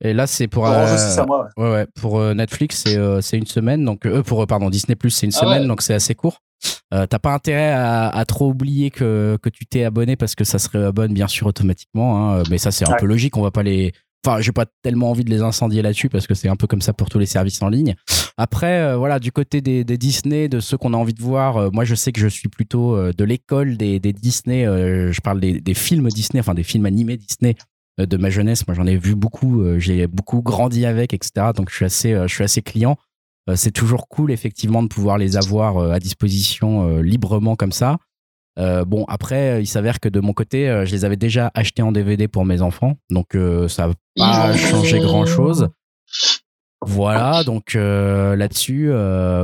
Et 0.00 0.12
là, 0.12 0.26
c'est 0.26 0.48
pour. 0.48 0.64
Orange 0.64 0.94
aussi, 0.94 1.12
ça, 1.12 1.24
moi. 1.24 1.48
Ouais, 1.56 1.70
ouais. 1.70 1.86
Pour 2.00 2.20
Netflix, 2.34 2.84
c'est 3.20 3.38
une 3.38 3.46
semaine. 3.46 3.84
Donc, 3.84 4.04
euh, 4.04 4.24
pour, 4.24 4.44
pardon, 4.48 4.68
Disney, 4.68 4.96
c'est 5.08 5.26
une 5.26 5.32
ah 5.36 5.38
semaine. 5.38 5.68
Donc, 5.68 5.82
c'est 5.82 5.94
assez 5.94 6.16
court. 6.16 6.42
Euh, 6.94 7.06
t'as 7.06 7.18
pas 7.18 7.34
intérêt 7.34 7.72
à, 7.72 8.24
trop 8.26 8.48
oublier 8.48 8.90
que, 8.90 9.38
que 9.42 9.48
tu 9.48 9.66
t'es 9.66 9.84
abonné 9.84 10.16
parce 10.16 10.34
que 10.34 10.44
ça 10.44 10.58
se 10.58 10.68
réabonne 10.70 11.12
bien 11.12 11.28
sûr 11.28 11.46
automatiquement. 11.46 12.32
Hein. 12.32 12.42
Mais 12.50 12.58
ça, 12.58 12.70
c'est 12.70 12.88
un 12.88 12.96
peu 12.96 13.06
logique. 13.06 13.36
On 13.36 13.42
va 13.42 13.50
pas 13.50 13.62
les. 13.62 13.92
Enfin, 14.26 14.40
j'ai 14.40 14.52
pas 14.52 14.66
tellement 14.82 15.10
envie 15.10 15.24
de 15.24 15.30
les 15.30 15.42
incendier 15.42 15.80
là-dessus 15.80 16.08
parce 16.08 16.26
que 16.26 16.34
c'est 16.34 16.48
un 16.48 16.56
peu 16.56 16.66
comme 16.66 16.82
ça 16.82 16.92
pour 16.92 17.08
tous 17.08 17.18
les 17.18 17.26
services 17.26 17.62
en 17.62 17.68
ligne. 17.68 17.94
Après, 18.36 18.80
euh, 18.80 18.96
voilà, 18.96 19.20
du 19.20 19.30
côté 19.30 19.60
des, 19.60 19.84
Disney, 19.84 20.48
de 20.48 20.60
ceux 20.60 20.76
qu'on 20.76 20.92
a 20.92 20.96
envie 20.96 21.14
de 21.14 21.22
voir, 21.22 21.56
euh, 21.56 21.70
moi 21.72 21.84
je 21.84 21.94
sais 21.94 22.10
que 22.10 22.20
je 22.20 22.26
suis 22.26 22.48
plutôt 22.48 23.12
de 23.12 23.24
l'école 23.24 23.76
des, 23.76 24.00
Disney. 24.00 24.64
je 24.64 25.20
parle 25.20 25.40
des, 25.40 25.60
des, 25.60 25.74
films 25.74 26.08
Disney, 26.08 26.40
enfin 26.40 26.54
des 26.54 26.64
films 26.64 26.86
animés 26.86 27.16
Disney 27.16 27.54
de 27.98 28.16
ma 28.16 28.30
jeunesse. 28.30 28.66
Moi 28.66 28.74
j'en 28.74 28.86
ai 28.86 28.96
vu 28.96 29.14
beaucoup, 29.14 29.62
j'ai 29.78 30.06
beaucoup 30.08 30.42
grandi 30.42 30.84
avec, 30.84 31.14
etc. 31.14 31.48
Donc 31.54 31.70
je 31.70 31.76
suis 31.76 31.84
assez, 31.84 32.12
je 32.12 32.34
suis 32.34 32.44
assez 32.44 32.62
client. 32.62 32.96
Euh, 33.48 33.56
c'est 33.56 33.70
toujours 33.70 34.08
cool 34.08 34.30
effectivement 34.30 34.82
de 34.82 34.88
pouvoir 34.88 35.18
les 35.18 35.36
avoir 35.36 35.78
euh, 35.78 35.92
à 35.92 35.98
disposition 35.98 36.88
euh, 36.88 37.02
librement 37.02 37.56
comme 37.56 37.72
ça. 37.72 37.96
bon, 38.86 39.04
après, 39.06 39.62
il 39.62 39.66
s'avère 39.66 40.00
que 40.00 40.08
de 40.08 40.18
mon 40.18 40.32
côté, 40.32 40.82
je 40.84 40.90
les 40.90 41.04
avais 41.04 41.16
déjà 41.16 41.52
achetés 41.54 41.82
en 41.82 41.92
DVD 41.92 42.26
pour 42.26 42.44
mes 42.44 42.60
enfants, 42.60 42.96
donc 43.08 43.36
ça 43.68 43.86
n'a 43.86 43.94
pas 44.16 44.52
changé 44.52 44.98
grand-chose. 44.98 45.68
Voilà, 46.84 47.44
donc 47.44 47.74
là-dessus, 47.74 48.90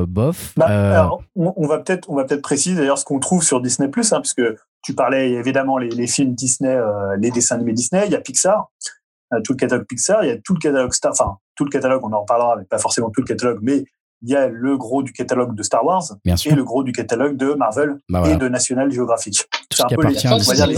bof. 0.09 0.55
Bah, 0.57 1.11
on, 1.37 1.67
va 1.69 1.79
peut-être, 1.79 2.11
on 2.11 2.17
va 2.17 2.25
peut-être 2.25 2.43
préciser 2.43 2.75
d'ailleurs 2.75 2.99
ce 2.99 3.05
qu'on 3.05 3.21
trouve 3.21 3.45
sur 3.45 3.61
Disney 3.61 3.89
Plus, 3.89 4.13
hein, 4.13 4.21
puisque 4.21 4.43
tu 4.83 4.95
parlais 4.95 5.31
évidemment 5.31 5.79
les, 5.79 5.91
les 5.91 6.09
films 6.09 6.35
Disney, 6.35 6.77
les 7.21 7.31
dessins 7.31 7.55
animés 7.55 7.73
Disney, 7.73 8.03
il 8.07 8.11
y 8.11 8.17
a 8.17 8.21
Pixar. 8.21 8.73
Tout 9.43 9.53
le 9.53 9.57
catalogue 9.59 9.87
Pixar, 9.87 10.25
il 10.25 10.29
y 10.29 10.33
a 10.33 10.39
tout 10.39 10.55
le 10.55 10.59
catalogue 10.61 10.93
Star, 10.93 11.13
enfin 11.13 11.37
tout 11.57 11.65
le 11.65 11.71
catalogue, 11.71 12.01
on 12.05 12.13
en 12.13 12.21
reparlera, 12.23 12.57
mais 12.57 12.65
pas 12.65 12.79
forcément 12.79 13.11
tout 13.11 13.21
le 13.21 13.27
catalogue, 13.27 13.59
mais 13.63 13.85
il 14.23 14.31
y 14.31 14.37
a 14.37 14.49
le 14.49 14.77
gros 14.79 15.03
du 15.03 15.13
catalogue 15.13 15.55
de 15.55 15.63
Star 15.63 15.85
Wars 15.85 16.03
Bien 16.25 16.35
et 16.35 16.39
sûr. 16.39 16.57
le 16.57 16.65
gros 16.65 16.83
du 16.83 16.93
catalogue 16.93 17.37
de 17.37 17.53
Marvel 17.55 17.99
Bah 18.09 18.21
voilà. 18.21 18.35
et 18.35 18.39
de 18.39 18.49
National 18.49 18.91
Geographic. 18.91 19.35
Tout 19.51 19.59
C'est 19.71 19.77
ce 19.79 19.83
un 19.85 19.89
peu 19.89 20.03
les, 20.03 20.09
appartient 20.09 20.27
à 20.29 20.35
on 20.35 20.39
va 20.39 20.55
dire 20.55 20.67
les- 20.67 20.77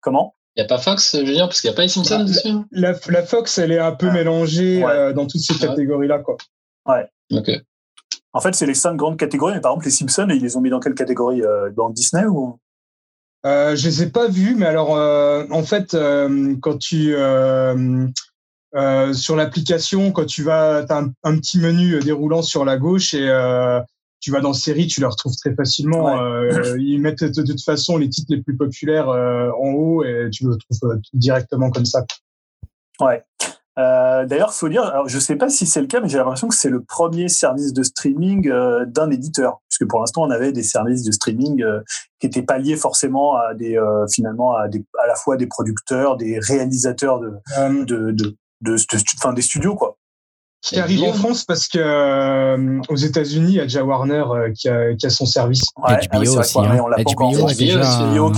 Comment? 0.00 0.34
Il 0.56 0.60
n'y 0.60 0.66
a 0.66 0.68
pas 0.68 0.78
Fox, 0.78 1.16
Julien, 1.16 1.46
parce 1.46 1.60
qu'il 1.60 1.68
n'y 1.70 1.74
a 1.74 1.76
pas 1.76 1.82
les 1.82 1.88
Simpsons 1.88 2.18
Ah, 2.20 2.24
dessus 2.24 2.48
hein 2.48 2.64
La, 2.70 2.92
la 3.08 3.22
Fox, 3.24 3.58
elle 3.58 3.72
est 3.72 3.78
un 3.78 3.92
peu 3.92 4.08
Ah. 4.10 4.12
mélangée 4.12 4.84
Ouais. 4.84 4.90
euh, 4.92 5.12
dans 5.12 5.26
toutes 5.26 5.40
ces 5.40 5.54
Ouais. 5.54 5.60
catégories-là. 5.68 6.18
quoi. 6.20 6.36
Ok. 7.32 7.50
En 8.34 8.40
fait, 8.40 8.54
c'est 8.54 8.66
les 8.66 8.74
cinq 8.74 8.94
grandes 8.96 9.16
catégories, 9.16 9.54
mais 9.54 9.60
par 9.60 9.72
exemple, 9.72 9.86
les 9.86 9.90
Simpsons, 9.92 10.26
ils 10.28 10.42
les 10.42 10.56
ont 10.56 10.60
mis 10.60 10.70
dans 10.70 10.80
quelle 10.80 10.94
catégorie 10.94 11.42
euh, 11.42 11.70
Dans 11.70 11.88
Disney 11.88 12.24
ou 12.26 12.58
Euh, 13.46 13.76
je 13.76 13.88
les 13.88 14.02
ai 14.04 14.06
pas 14.06 14.28
vus, 14.28 14.54
mais 14.56 14.66
alors 14.66 14.96
euh, 14.96 15.44
en 15.50 15.62
fait, 15.62 15.94
euh, 15.94 16.54
quand 16.62 16.78
tu 16.78 17.14
euh, 17.14 18.06
euh, 18.74 19.12
sur 19.12 19.36
l'application, 19.36 20.12
quand 20.12 20.24
tu 20.24 20.42
vas, 20.42 20.84
as 20.88 20.98
un, 20.98 21.12
un 21.24 21.36
petit 21.36 21.58
menu 21.58 22.00
déroulant 22.00 22.42
sur 22.42 22.64
la 22.64 22.76
gauche 22.78 23.12
et 23.14 23.28
euh, 23.28 23.80
tu 24.20 24.30
vas 24.30 24.40
dans 24.40 24.54
série, 24.54 24.86
tu 24.86 25.00
les 25.00 25.06
retrouves 25.06 25.36
très 25.36 25.54
facilement. 25.54 26.06
Ouais. 26.06 26.54
Euh, 26.54 26.78
ils 26.80 26.98
mettent 26.98 27.24
de, 27.24 27.42
toute 27.42 27.62
façon 27.62 27.98
les 27.98 28.08
titres 28.08 28.32
les 28.34 28.42
plus 28.42 28.56
populaires 28.56 29.10
euh, 29.10 29.50
en 29.50 29.72
haut 29.72 30.02
et 30.02 30.30
tu 30.32 30.46
le 30.46 30.56
trouves 30.56 30.90
euh, 30.90 30.96
directement 31.12 31.70
comme 31.70 31.84
ça. 31.84 32.06
Ouais. 33.00 33.22
Euh, 33.78 34.24
D'ailleurs, 34.24 34.52
faut 34.52 34.68
dire, 34.68 34.84
alors 34.84 35.08
je 35.08 35.18
sais 35.18 35.34
pas 35.36 35.48
si 35.48 35.66
c'est 35.66 35.80
le 35.80 35.88
cas, 35.88 36.00
mais 36.00 36.08
j'ai 36.08 36.18
l'impression 36.18 36.46
que 36.48 36.54
c'est 36.54 36.70
le 36.70 36.82
premier 36.82 37.28
service 37.28 37.72
de 37.72 37.82
streaming 37.82 38.48
euh, 38.48 38.84
d'un 38.86 39.10
éditeur, 39.10 39.58
puisque 39.68 39.88
pour 39.88 39.98
l'instant 40.00 40.22
on 40.22 40.30
avait 40.30 40.52
des 40.52 40.62
services 40.62 41.02
de 41.02 41.10
streaming 41.10 41.62
euh, 41.62 41.80
qui 42.20 42.26
étaient 42.28 42.42
pas 42.42 42.58
liés 42.58 42.76
forcément 42.76 43.36
à 43.36 43.52
des 43.54 43.76
euh, 43.76 44.06
finalement 44.12 44.54
à 44.56 44.68
des 44.68 44.84
à 45.02 45.08
la 45.08 45.16
fois 45.16 45.36
des 45.36 45.46
producteurs, 45.48 46.16
des 46.16 46.38
réalisateurs 46.38 47.18
de 47.18 47.32
Euh, 47.58 47.84
de 47.84 48.12
de, 48.12 48.36
de, 48.60 48.76
de- 48.76 49.02
enfin, 49.18 49.32
des 49.32 49.42
studios 49.42 49.74
quoi. 49.74 49.96
qui 50.62 50.78
arrive 50.78 51.02
en 51.02 51.12
France 51.12 51.44
parce 51.44 51.66
que 51.66 51.78
euh, 51.80 52.80
aux 52.88 52.96
États-Unis, 52.96 53.48
il 53.52 53.56
y 53.56 53.60
a 53.60 53.64
déjà 53.64 53.82
Warner 53.84 54.24
euh, 54.30 54.52
qui, 54.52 54.68
a, 54.68 54.94
qui 54.94 55.04
a 55.06 55.10
son 55.10 55.26
service. 55.26 55.62
Ouais, 55.76 55.94
HBO 55.96 56.08
ah 56.12 56.18
oui, 56.20 56.28
aussi. 56.28 56.56
Warner, 56.56 56.78
hein. 56.78 56.82
on 56.84 56.88
l'a 56.88 56.96
pas 56.96 57.10
encore 57.10 57.50
HBO. 57.50 58.32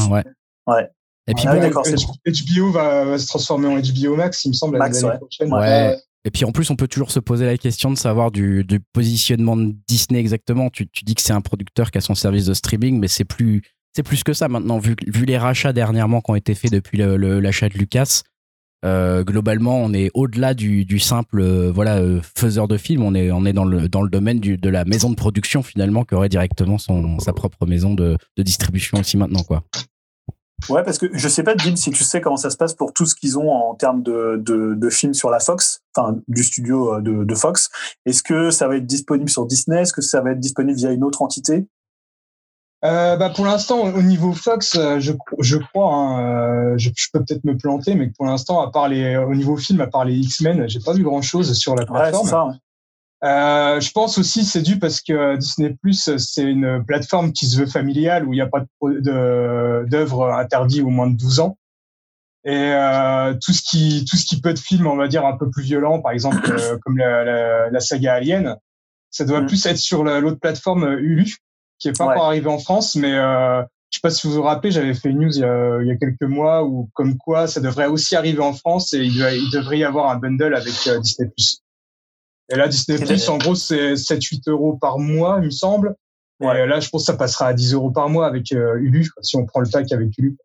Ouais. 0.66 0.90
Et 1.28 1.34
puis 1.34 1.44
Ah 1.46 1.56
bon, 1.56 1.70
HBO 1.70 2.70
va, 2.70 3.04
va 3.04 3.18
se 3.18 3.26
transformer 3.26 3.68
en 3.68 3.78
HBO 3.78 4.16
Max, 4.16 4.44
il 4.44 4.48
me 4.48 4.54
semble, 4.54 4.78
Max, 4.78 5.02
l'année 5.02 5.14
ouais. 5.14 5.18
prochaine. 5.18 5.52
Ouais. 5.52 5.96
Et 6.24 6.30
puis 6.30 6.44
en 6.44 6.50
plus, 6.50 6.70
on 6.70 6.76
peut 6.76 6.88
toujours 6.88 7.12
se 7.12 7.20
poser 7.20 7.46
la 7.46 7.56
question 7.56 7.90
de 7.90 7.96
savoir 7.96 8.32
du, 8.32 8.64
du 8.64 8.80
positionnement 8.80 9.56
de 9.56 9.74
Disney 9.86 10.18
exactement. 10.18 10.70
Tu, 10.70 10.88
tu 10.88 11.04
dis 11.04 11.14
que 11.14 11.22
c'est 11.22 11.32
un 11.32 11.40
producteur 11.40 11.90
qui 11.92 11.98
a 11.98 12.00
son 12.00 12.16
service 12.16 12.46
de 12.46 12.54
streaming, 12.54 12.98
mais 12.98 13.06
c'est 13.06 13.24
plus, 13.24 13.62
c'est 13.94 14.02
plus 14.02 14.24
que 14.24 14.32
ça 14.32 14.48
maintenant. 14.48 14.78
Vu, 14.78 14.96
vu 15.06 15.24
les 15.24 15.38
rachats 15.38 15.72
dernièrement 15.72 16.20
qui 16.20 16.30
ont 16.32 16.34
été 16.34 16.54
faits 16.56 16.72
depuis 16.72 16.98
l'achat 16.98 17.68
de 17.68 17.74
Lucas, 17.74 18.22
euh, 18.84 19.24
globalement, 19.24 19.78
on 19.78 19.92
est 19.92 20.10
au-delà 20.14 20.54
du, 20.54 20.84
du 20.84 20.98
simple 20.98 21.40
euh, 21.40 21.72
voilà 21.72 21.96
euh, 21.98 22.20
faiseur 22.36 22.68
de 22.68 22.76
films. 22.76 23.02
On 23.02 23.14
est, 23.14 23.30
on 23.30 23.44
est 23.46 23.52
dans 23.52 23.64
le, 23.64 23.88
dans 23.88 24.02
le 24.02 24.10
domaine 24.10 24.38
du, 24.38 24.58
de 24.58 24.68
la 24.68 24.84
maison 24.84 25.10
de 25.10 25.14
production 25.16 25.62
finalement 25.62 26.04
qui 26.04 26.14
aurait 26.14 26.28
directement 26.28 26.78
son, 26.78 27.18
sa 27.18 27.32
propre 27.32 27.66
maison 27.66 27.94
de, 27.94 28.16
de 28.36 28.42
distribution 28.42 28.98
aussi 28.98 29.16
maintenant 29.16 29.42
quoi. 29.42 29.62
Ouais, 30.70 30.82
parce 30.82 30.98
que 30.98 31.06
je 31.12 31.28
sais 31.28 31.42
pas, 31.42 31.54
Jim, 31.56 31.76
si 31.76 31.90
tu 31.90 32.02
sais 32.02 32.20
comment 32.20 32.36
ça 32.38 32.50
se 32.50 32.56
passe 32.56 32.74
pour 32.74 32.92
tout 32.92 33.06
ce 33.06 33.14
qu'ils 33.14 33.38
ont 33.38 33.52
en 33.52 33.74
termes 33.74 34.02
de, 34.02 34.40
de, 34.42 34.74
de 34.74 34.90
films 34.90 35.14
sur 35.14 35.30
la 35.30 35.38
Fox, 35.38 35.82
enfin 35.94 36.16
du 36.28 36.42
studio 36.42 36.94
euh, 36.94 37.00
de, 37.00 37.24
de 37.24 37.34
Fox. 37.34 37.70
Est-ce 38.06 38.22
que 38.22 38.50
ça 38.50 38.66
va 38.66 38.76
être 38.76 38.86
disponible 38.86 39.28
sur 39.28 39.46
Disney? 39.46 39.82
Est-ce 39.82 39.92
que 39.92 40.02
ça 40.02 40.20
va 40.22 40.32
être 40.32 40.40
disponible 40.40 40.76
via 40.78 40.92
une 40.92 41.04
autre 41.04 41.22
entité? 41.22 41.66
Euh, 42.84 43.16
bah 43.16 43.30
pour 43.30 43.46
l'instant, 43.46 43.80
au 43.80 44.02
niveau 44.02 44.32
Fox, 44.32 44.76
euh, 44.76 45.00
je, 45.00 45.12
je 45.40 45.56
crois, 45.56 45.92
hein, 45.92 46.20
euh, 46.20 46.74
je, 46.78 46.90
je 46.94 47.08
peux 47.12 47.24
peut-être 47.24 47.44
me 47.44 47.56
planter, 47.56 47.94
mais 47.94 48.08
pour 48.08 48.26
l'instant, 48.26 48.60
à 48.60 48.70
part 48.70 48.88
les, 48.88 49.16
au 49.16 49.34
niveau 49.34 49.56
film, 49.56 49.80
à 49.80 49.86
part 49.86 50.04
les 50.04 50.14
X-Men, 50.14 50.68
j'ai 50.68 50.80
pas 50.80 50.92
vu 50.92 51.02
grand-chose 51.02 51.52
sur 51.54 51.74
la 51.74 51.86
plateforme. 51.86 52.28
ça. 52.28 52.44
ouais. 52.46 52.54
Euh, 53.24 53.80
je 53.80 53.90
pense 53.92 54.18
aussi 54.18 54.44
c'est 54.44 54.60
dû 54.60 54.78
parce 54.78 55.00
que 55.00 55.36
Disney 55.36 55.74
Plus 55.80 56.16
c'est 56.18 56.42
une 56.42 56.84
plateforme 56.86 57.32
qui 57.32 57.46
se 57.46 57.58
veut 57.58 57.66
familiale 57.66 58.26
où 58.26 58.34
il 58.34 58.36
n'y 58.36 58.42
a 58.42 58.46
pas 58.46 58.64
d'œuvres 58.82 60.32
interdites 60.32 60.82
au 60.82 60.90
moins 60.90 61.08
de 61.08 61.16
12 61.16 61.40
ans. 61.40 61.56
Et 62.44 62.54
euh, 62.54 63.34
tout 63.42 63.52
ce 63.52 63.62
qui 63.62 64.04
tout 64.08 64.16
ce 64.16 64.24
qui 64.26 64.40
peut 64.40 64.50
être 64.50 64.60
film, 64.60 64.86
on 64.86 64.96
va 64.96 65.08
dire 65.08 65.24
un 65.26 65.36
peu 65.36 65.50
plus 65.50 65.62
violent, 65.64 66.00
par 66.00 66.12
exemple 66.12 66.38
euh, 66.50 66.78
comme 66.84 66.98
la, 66.98 67.24
la, 67.24 67.70
la 67.70 67.80
saga 67.80 68.14
Alien, 68.14 68.56
ça 69.10 69.24
doit 69.24 69.40
Mm. 69.40 69.46
plus 69.46 69.66
être 69.66 69.78
sur 69.78 70.04
la- 70.04 70.20
l'autre 70.20 70.38
plateforme 70.38 70.84
euh, 70.84 71.00
Hulu, 71.00 71.36
qui 71.78 71.88
est 71.88 71.96
pas 71.98 72.06
Ouais. 72.06 72.12
encore 72.12 72.26
arrivé 72.26 72.48
en 72.48 72.58
France, 72.58 72.94
mais 72.96 73.12
euh, 73.14 73.62
je 73.90 73.96
sais 73.96 74.00
pas 74.02 74.10
si 74.10 74.26
vous 74.26 74.34
vous 74.34 74.42
rappelez, 74.42 74.70
j'avais 74.70 74.94
fait 74.94 75.08
une 75.08 75.20
news 75.20 75.32
il 75.34 75.40
y, 75.40 75.44
a, 75.44 75.78
il 75.80 75.88
y 75.88 75.90
a 75.90 75.96
quelques 75.96 76.22
mois 76.22 76.64
où 76.64 76.88
comme 76.92 77.16
quoi 77.16 77.46
ça 77.48 77.60
devrait 77.60 77.86
aussi 77.86 78.14
arriver 78.14 78.40
en 78.42 78.52
France 78.52 78.92
et 78.94 78.98
il, 78.98 79.16
il 79.16 79.50
devrait 79.52 79.78
y 79.78 79.84
avoir 79.84 80.10
un 80.10 80.16
bundle 80.16 80.54
avec 80.54 80.74
Disney 81.02 81.30
Plus. 81.34 81.60
Et 82.52 82.56
là, 82.56 82.68
Disney 82.68 82.98
Plus, 83.04 83.28
en 83.28 83.38
gros, 83.38 83.54
c'est 83.54 83.94
7-8 83.94 84.48
euros 84.48 84.76
par 84.80 84.98
mois, 84.98 85.38
il 85.40 85.46
me 85.46 85.50
semble. 85.50 85.94
Et 86.42 86.44
là, 86.66 86.80
je 86.80 86.88
pense 86.90 87.02
que 87.06 87.12
ça 87.12 87.16
passera 87.18 87.46
à 87.46 87.54
10 87.54 87.72
euros 87.74 87.90
par 87.90 88.08
mois 88.08 88.26
avec 88.26 88.52
euh, 88.52 88.76
Hulu, 88.78 89.08
quoi, 89.10 89.22
si 89.22 89.36
on 89.36 89.46
prend 89.46 89.60
le 89.60 89.68
pack 89.70 89.90
avec 89.92 90.16
Hulu. 90.18 90.36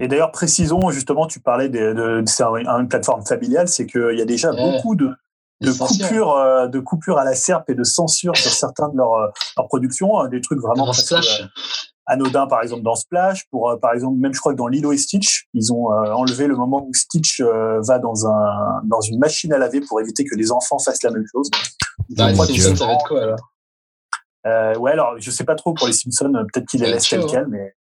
Et 0.00 0.08
d'ailleurs, 0.08 0.32
précisons 0.32 0.90
justement, 0.90 1.26
tu 1.26 1.38
parlais 1.40 1.68
de, 1.68 1.92
de, 1.92 2.22
c'est 2.26 2.42
un- 2.42 2.56
une 2.80 2.88
plateforme 2.88 3.24
familiale, 3.24 3.68
c'est 3.68 3.86
qu'il 3.86 4.14
y 4.18 4.22
a 4.22 4.24
déjà 4.24 4.50
Ouais. 4.52 4.72
beaucoup 4.72 4.94
de, 4.96 5.10
coupures, 5.78 6.32
euh, 6.36 6.66
de 6.66 6.80
coupures 6.80 7.18
à 7.18 7.24
la 7.24 7.34
serpe 7.34 7.70
et 7.70 7.74
de 7.74 7.84
censure 7.84 8.36
sur 8.36 8.50
certains 8.50 8.88
de 8.88 8.96
leurs, 8.96 9.12
euh, 9.14 9.28
leurs 9.56 9.68
productions, 9.68 10.22
euh, 10.24 10.28
des 10.28 10.40
trucs 10.40 10.58
vraiment 10.60 10.86
presque, 10.86 11.12
euh, 11.12 11.46
anodins, 12.06 12.46
par 12.46 12.62
exemple 12.62 12.82
dans 12.82 12.94
Splash, 12.94 13.46
pour 13.50 13.70
euh, 13.70 13.76
par 13.76 13.92
exemple 13.94 14.18
même 14.18 14.34
je 14.34 14.40
crois 14.40 14.52
que 14.52 14.58
dans 14.58 14.66
Lilo 14.68 14.92
et 14.92 14.96
Stitch, 14.98 15.46
ils 15.54 15.72
ont 15.72 15.92
euh, 15.92 16.12
enlevé 16.12 16.46
le 16.46 16.56
moment 16.56 16.84
où 16.86 16.92
Stitch 16.94 17.40
euh, 17.40 17.80
va 17.82 17.98
dans 17.98 18.26
un 18.26 18.80
dans 18.84 19.00
une 19.00 19.18
machine 19.18 19.52
à 19.52 19.58
laver 19.58 19.80
pour 19.80 20.00
éviter 20.00 20.24
que 20.24 20.34
les 20.34 20.50
enfants 20.52 20.78
fassent 20.78 21.02
la 21.02 21.10
même 21.10 21.24
chose. 21.30 21.48
Dans 22.10 22.26
les 22.26 22.34
mon 22.34 22.44
Simpsons, 22.44 22.52
Dieu. 22.68 22.76
ça 22.76 22.86
va 22.86 22.92
être 22.94 23.04
quoi 23.06 23.22
alors 23.22 23.38
Euh, 24.46 24.74
ouais, 24.78 24.92
alors 24.92 25.14
je 25.18 25.30
sais 25.30 25.44
pas 25.44 25.54
trop 25.54 25.72
pour 25.74 25.86
les 25.86 25.92
Simpsons, 25.92 26.32
peut-être 26.52 26.66
qu'ils 26.66 26.80
les 26.80 26.90
laissent 26.90 27.08
tel 27.08 27.24
quel, 27.30 27.46
mais 27.48 27.74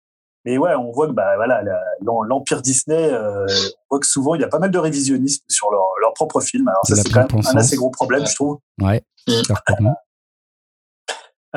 mais 0.46 0.56
ouais, 0.56 0.74
on 0.74 0.90
voit 0.92 1.06
que 1.06 1.12
bah 1.12 1.36
voilà, 1.36 1.62
la- 1.62 1.80
l'em- 2.00 2.24
l'empire 2.26 2.62
Disney, 2.62 3.10
euh, 3.12 3.46
on 3.46 3.94
voit 3.96 4.00
que 4.00 4.06
souvent 4.06 4.34
il 4.34 4.40
y 4.40 4.44
a 4.44 4.48
pas 4.48 4.58
mal 4.58 4.70
de 4.70 4.78
révisionnistes 4.78 5.44
sur 5.50 5.70
leur 5.70 5.84
leur 6.00 6.12
propre 6.14 6.40
film. 6.40 6.66
Alors 6.68 6.84
ça 6.86 6.96
c'est 6.96 7.10
quand 7.10 7.32
même 7.32 7.42
un 7.46 7.56
assez 7.56 7.76
gros 7.76 7.90
problème, 7.90 8.20
Ouais. 8.22 8.26
je 8.28 8.34
trouve. 8.34 8.58
Ouais, 8.80 9.02
Mm. 9.28 9.32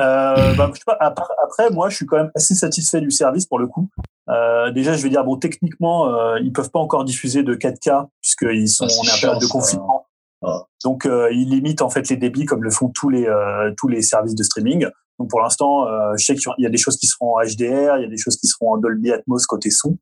Euh, 0.00 0.54
bah, 0.54 0.70
je 0.72 0.78
sais 0.78 0.84
pas, 0.86 0.98
après, 1.00 1.70
moi, 1.70 1.88
je 1.88 1.96
suis 1.96 2.06
quand 2.06 2.16
même 2.16 2.30
assez 2.34 2.54
satisfait 2.54 3.00
du 3.00 3.10
service 3.10 3.46
pour 3.46 3.58
le 3.58 3.66
coup. 3.66 3.88
Euh, 4.28 4.72
déjà, 4.72 4.94
je 4.94 5.02
vais 5.02 5.08
dire, 5.08 5.24
bon, 5.24 5.36
techniquement, 5.36 6.08
euh, 6.08 6.38
ils 6.40 6.52
peuvent 6.52 6.70
pas 6.70 6.80
encore 6.80 7.04
diffuser 7.04 7.42
de 7.42 7.54
4K 7.54 8.08
puisqu'ils 8.20 8.68
sont 8.68 8.86
Ah, 8.88 9.00
en 9.00 9.02
chiant, 9.04 9.20
période 9.20 9.42
de 9.42 9.46
confinement. 9.46 10.06
Ah. 10.42 10.64
Donc, 10.82 11.06
euh, 11.06 11.30
ils 11.32 11.48
limitent 11.48 11.82
en 11.82 11.90
fait 11.90 12.08
les 12.08 12.16
débits 12.16 12.44
comme 12.44 12.62
le 12.62 12.70
font 12.70 12.88
tous 12.88 13.08
les 13.08 13.26
euh, 13.26 13.72
tous 13.76 13.88
les 13.88 14.02
services 14.02 14.34
de 14.34 14.42
streaming. 14.42 14.86
Donc, 15.18 15.30
pour 15.30 15.40
l'instant, 15.40 15.86
euh, 15.86 16.12
je 16.16 16.24
sais 16.24 16.34
qu'il 16.34 16.52
y 16.58 16.66
a 16.66 16.70
des 16.70 16.76
choses 16.78 16.96
qui 16.96 17.06
seront 17.06 17.36
en 17.36 17.40
HDR, 17.40 17.96
il 17.98 18.02
y 18.02 18.04
a 18.04 18.08
des 18.08 18.18
choses 18.18 18.36
qui 18.36 18.46
seront 18.46 18.72
en 18.74 18.76
Dolby 18.78 19.12
Atmos 19.12 19.46
côté 19.46 19.70
son. 19.70 19.96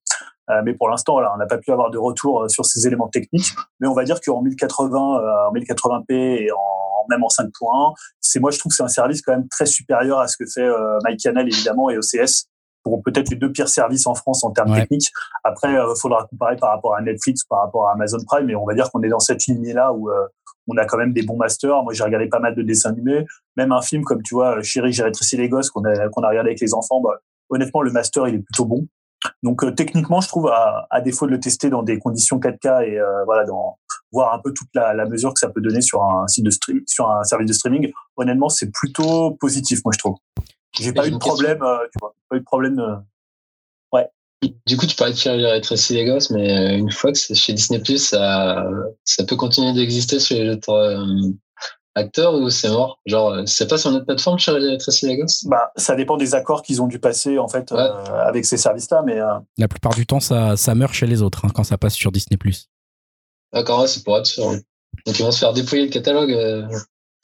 Euh, 0.50 0.62
mais 0.64 0.74
pour 0.74 0.88
l'instant, 0.88 1.12
voilà, 1.12 1.32
on 1.34 1.38
n'a 1.38 1.46
pas 1.46 1.58
pu 1.58 1.70
avoir 1.70 1.90
de 1.90 1.98
retour 1.98 2.42
euh, 2.42 2.48
sur 2.48 2.64
ces 2.64 2.86
éléments 2.86 3.08
techniques. 3.08 3.48
Mais 3.80 3.86
on 3.88 3.94
va 3.94 4.04
dire 4.04 4.20
qu'en 4.20 4.42
1080, 4.42 4.96
euh, 5.20 5.48
en 5.48 5.52
1080p 5.52 6.12
et 6.14 6.50
en 6.50 7.06
même 7.10 7.22
en 7.24 7.28
5.1, 7.28 7.94
c'est 8.20 8.40
moi 8.40 8.50
je 8.50 8.58
trouve 8.58 8.70
que 8.70 8.76
c'est 8.76 8.82
un 8.82 8.88
service 8.88 9.22
quand 9.22 9.32
même 9.32 9.48
très 9.48 9.66
supérieur 9.66 10.18
à 10.20 10.28
ce 10.28 10.36
que 10.36 10.44
fait 10.46 10.62
euh, 10.62 10.98
MyCanal 11.04 11.46
évidemment 11.48 11.90
et 11.90 11.98
OCS 11.98 12.46
pour 12.84 13.02
peut-être 13.02 13.28
les 13.30 13.36
deux 13.36 13.50
pires 13.52 13.68
services 13.68 14.06
en 14.06 14.14
France 14.14 14.42
en 14.44 14.50
termes 14.50 14.70
Ouais. 14.72 14.80
techniques. 14.80 15.10
Après, 15.44 15.72
il 15.72 16.00
faudra 16.00 16.26
comparer 16.28 16.56
par 16.56 16.70
rapport 16.70 16.94
à 16.96 17.00
Netflix, 17.00 17.44
par 17.44 17.60
rapport 17.60 17.88
à 17.88 17.92
Amazon 17.92 18.18
Prime, 18.26 18.46
mais 18.46 18.54
on 18.56 18.64
va 18.64 18.74
dire 18.74 18.90
qu'on 18.90 19.02
est 19.02 19.08
dans 19.08 19.20
cette 19.20 19.46
lignée-là 19.46 19.92
où 19.92 20.10
euh, 20.10 20.26
on 20.68 20.76
a 20.76 20.84
quand 20.84 20.98
même 20.98 21.12
des 21.12 21.22
bons 21.22 21.36
masters. 21.36 21.82
Moi, 21.82 21.92
j'ai 21.92 22.04
regardé 22.04 22.28
pas 22.28 22.38
mal 22.38 22.54
de 22.54 22.62
dessins 22.62 22.90
animés, 22.90 23.26
même 23.56 23.72
un 23.72 23.82
film 23.82 24.04
comme 24.04 24.22
tu 24.22 24.34
vois, 24.34 24.62
Chérie, 24.62 24.92
j'ai 24.92 25.02
rétréci 25.02 25.36
les 25.36 25.48
gosses 25.48 25.70
qu'on 25.70 25.84
a 25.84 26.08
qu'on 26.08 26.22
a 26.22 26.28
regardé 26.28 26.50
avec 26.50 26.60
les 26.60 26.74
enfants. 26.74 27.00
Bah, 27.00 27.20
honnêtement, 27.48 27.82
le 27.82 27.92
master 27.92 28.28
il 28.28 28.36
est 28.36 28.42
plutôt 28.42 28.64
bon. 28.64 28.86
Donc 29.42 29.62
euh, 29.64 29.70
techniquement, 29.70 30.20
je 30.20 30.28
trouve 30.28 30.48
à, 30.48 30.86
à 30.90 31.00
défaut 31.00 31.26
de 31.26 31.32
le 31.32 31.40
tester 31.40 31.70
dans 31.70 31.82
des 31.82 31.98
conditions 31.98 32.38
4K 32.38 32.88
et 32.88 32.98
euh, 32.98 33.24
voilà, 33.24 33.44
dans 33.44 33.78
voir 34.10 34.34
un 34.34 34.38
peu 34.38 34.52
toute 34.52 34.68
la, 34.74 34.94
la 34.94 35.06
mesure 35.06 35.32
que 35.32 35.40
ça 35.40 35.48
peut 35.48 35.60
donner 35.60 35.80
sur 35.80 36.02
un 36.02 36.26
site 36.28 36.44
de 36.44 36.50
stream, 36.50 36.80
sur 36.86 37.10
un 37.10 37.22
service 37.24 37.48
de 37.48 37.52
streaming. 37.52 37.92
Honnêtement, 38.16 38.48
c'est 38.48 38.70
plutôt 38.70 39.32
positif, 39.40 39.80
moi 39.84 39.92
je 39.94 39.98
trouve. 39.98 40.16
J'ai 40.78 40.92
pas 40.92 41.02
j'ai 41.02 41.10
eu 41.10 41.12
de 41.12 41.18
problème, 41.18 41.62
euh, 41.62 41.78
tu 41.92 41.98
vois, 42.00 42.14
pas 42.28 42.36
eu 42.36 42.40
de 42.40 42.44
problème. 42.44 43.04
Du 44.66 44.76
coup, 44.76 44.86
tu 44.86 44.96
parlais 44.96 45.12
de 45.12 45.18
faire 45.18 45.36
rétrécir 45.36 45.96
les 45.96 46.10
gosses, 46.10 46.30
mais 46.30 46.52
euh, 46.52 46.76
une 46.78 46.90
fois 46.90 47.12
que 47.12 47.18
c'est 47.18 47.34
chez 47.34 47.52
Disney 47.52 47.80
ça, 47.96 48.64
ça 49.04 49.24
peut 49.24 49.36
continuer 49.36 49.72
d'exister 49.72 50.18
sur 50.18 50.36
les 50.36 50.50
autres 50.50 50.72
euh, 50.72 51.32
acteurs 51.94 52.34
ou 52.34 52.50
c'est 52.50 52.68
mort? 52.68 52.98
Genre, 53.06 53.30
euh, 53.30 53.42
c'est 53.46 53.68
pas 53.68 53.78
sur 53.78 53.90
notre 53.90 54.06
plateforme 54.06 54.38
chez 54.38 54.50
rétrécir 54.50 55.08
les 55.08 55.16
gosses 55.16 55.44
bah, 55.44 55.72
ça 55.76 55.94
dépend 55.94 56.16
des 56.16 56.34
accords 56.34 56.62
qu'ils 56.62 56.80
ont 56.82 56.86
dû 56.86 56.98
passer 56.98 57.38
en 57.38 57.48
fait 57.48 57.72
euh, 57.72 58.04
avec 58.26 58.44
ces 58.44 58.56
services-là, 58.56 59.02
mais 59.04 59.20
euh, 59.20 59.38
La 59.58 59.68
plupart 59.68 59.94
du 59.94 60.06
temps, 60.06 60.20
ça, 60.20 60.56
ça 60.56 60.74
meurt 60.74 60.94
chez 60.94 61.06
les 61.06 61.22
autres 61.22 61.44
hein, 61.44 61.50
quand 61.54 61.64
ça 61.64 61.78
passe 61.78 61.94
sur 61.94 62.12
Disney+. 62.12 62.38
D'accord, 63.52 63.80
ouais, 63.80 63.86
c'est 63.86 64.04
pour 64.04 64.16
être 64.16 64.26
sûr. 64.26 64.50
Donc 65.06 65.18
ils 65.18 65.22
vont 65.22 65.32
se 65.32 65.38
faire 65.38 65.52
dépouiller 65.52 65.84
le 65.84 65.90
catalogue. 65.90 66.68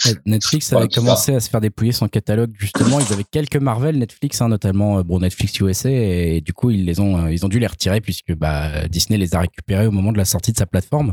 Euh. 0.06 0.14
Netflix 0.26 0.72
avait 0.72 0.88
commencé 0.88 1.34
à 1.34 1.40
se 1.40 1.50
faire 1.50 1.60
dépouiller 1.60 1.92
son 1.92 2.08
catalogue 2.08 2.52
justement. 2.58 3.00
Ils 3.00 3.12
avaient 3.12 3.24
quelques 3.24 3.56
Marvel 3.56 3.98
Netflix, 3.98 4.40
hein, 4.40 4.48
notamment 4.48 5.00
bon 5.02 5.20
Netflix 5.20 5.58
USA, 5.60 5.90
et, 5.90 6.40
du 6.40 6.52
coup 6.52 6.70
ils 6.70 6.84
les 6.84 7.00
ont 7.00 7.26
ils 7.28 7.44
ont 7.44 7.48
dû 7.48 7.58
les 7.58 7.66
retirer 7.66 8.00
puisque 8.00 8.34
bah, 8.34 8.86
Disney 8.88 9.18
les 9.18 9.34
a 9.34 9.40
récupérés 9.40 9.86
au 9.86 9.90
moment 9.90 10.12
de 10.12 10.18
la 10.18 10.24
sortie 10.24 10.52
de 10.52 10.58
sa 10.58 10.66
plateforme. 10.66 11.12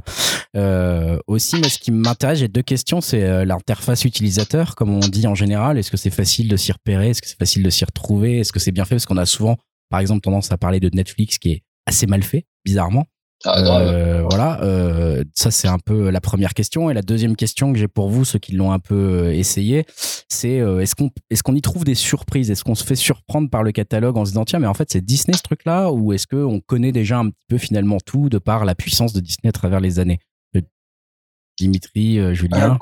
Euh, 0.56 1.18
aussi, 1.28 1.58
mais 1.60 1.70
ce 1.70 1.80
qui 1.80 1.92
m'intéresse, 1.92 2.40
j'ai 2.40 2.48
deux 2.48 2.62
questions. 2.62 3.02
C'est 3.02 3.46
l'interface 3.46 4.06
utilisateur, 4.06 4.76
comme 4.76 4.92
on 4.92 5.00
dit 5.00 5.28
en 5.28 5.36
général. 5.36 5.78
Est-ce 5.78 5.92
que 5.92 5.98
c'est 5.98 6.10
facile 6.10 6.48
de 6.48 6.58
s'y 6.58 6.72
repérer? 6.72 7.10
Est-ce 7.10 7.22
que 7.22 7.28
c'est 7.28 7.38
facile 7.38 7.64
de 7.64 7.70
s'y 7.70 7.86
retrouver? 7.86 8.40
Est-ce 8.40 8.52
que 8.52 8.60
c'est 8.60 8.72
bien 8.72 8.86
fait? 8.86 8.96
Parce 8.96 9.06
qu'on 9.06 9.18
a 9.18 9.26
souvent, 9.26 9.58
par 9.90 10.00
exemple, 10.00 10.22
tendance 10.22 10.52
à 10.52 10.58
parler 10.58 10.80
de 10.80 10.90
Netflix 10.94 11.38
qui 11.38 11.52
est 11.52 11.64
assez 11.86 12.08
mal 12.08 12.24
fait, 12.24 12.46
bizarrement. 12.64 13.06
Ah, 13.46 13.80
euh, 13.80 14.24
voilà, 14.28 14.62
euh, 14.64 15.24
ça 15.36 15.52
c'est 15.52 15.68
un 15.68 15.78
peu 15.78 16.10
la 16.10 16.22
première 16.22 16.54
question. 16.54 16.90
Et 16.90 16.94
la 16.94 17.02
deuxième 17.02 17.36
question 17.36 17.72
que 17.72 17.80
j'ai 17.80 17.88
pour 17.88 18.10
vous, 18.10 18.26
ceux 18.26 18.40
qui 18.40 18.54
l'ont 18.54 18.72
un 18.72 18.80
peu 18.80 18.96
euh, 18.96 19.34
essayé, 19.34 19.86
c'est 20.30 20.56
est-ce 20.56 20.96
qu'on 20.96 21.12
est-ce 21.30 21.44
qu'on 21.44 21.56
y 21.56 21.62
trouve 21.62 21.84
des 21.84 21.96
surprises? 21.96 22.50
Est-ce 22.50 22.64
qu'on 22.64 22.76
se 22.76 22.84
fait 22.84 22.96
surprendre 22.96 23.50
par 23.50 23.64
le 23.64 23.72
catalogue 23.72 24.18
en 24.18 24.26
se 24.26 24.32
disant 24.32 24.46
tiens 24.46 24.60
mais 24.60 24.68
en 24.68 24.74
fait 24.74 24.92
c'est 24.92 25.02
Disney 25.02 25.38
ce 25.38 25.44
truc-là 25.44 25.92
ou 25.92 26.14
est-ce 26.14 26.28
qu'on 26.28 26.60
connaît 26.60 26.92
déjà 26.92 27.20
un 27.20 27.30
petit 27.30 27.46
peu 27.48 27.58
finalement 27.58 27.98
tout 28.04 28.30
de 28.30 28.38
par 28.38 28.66
la 28.66 28.76
puissance 28.76 29.14
de 29.14 29.20
Disney 29.20 29.50
à 29.50 29.54
travers 29.54 29.80
les 29.80 30.00
années? 30.00 30.20
Dimitri, 31.58 32.20
Julien. 32.36 32.78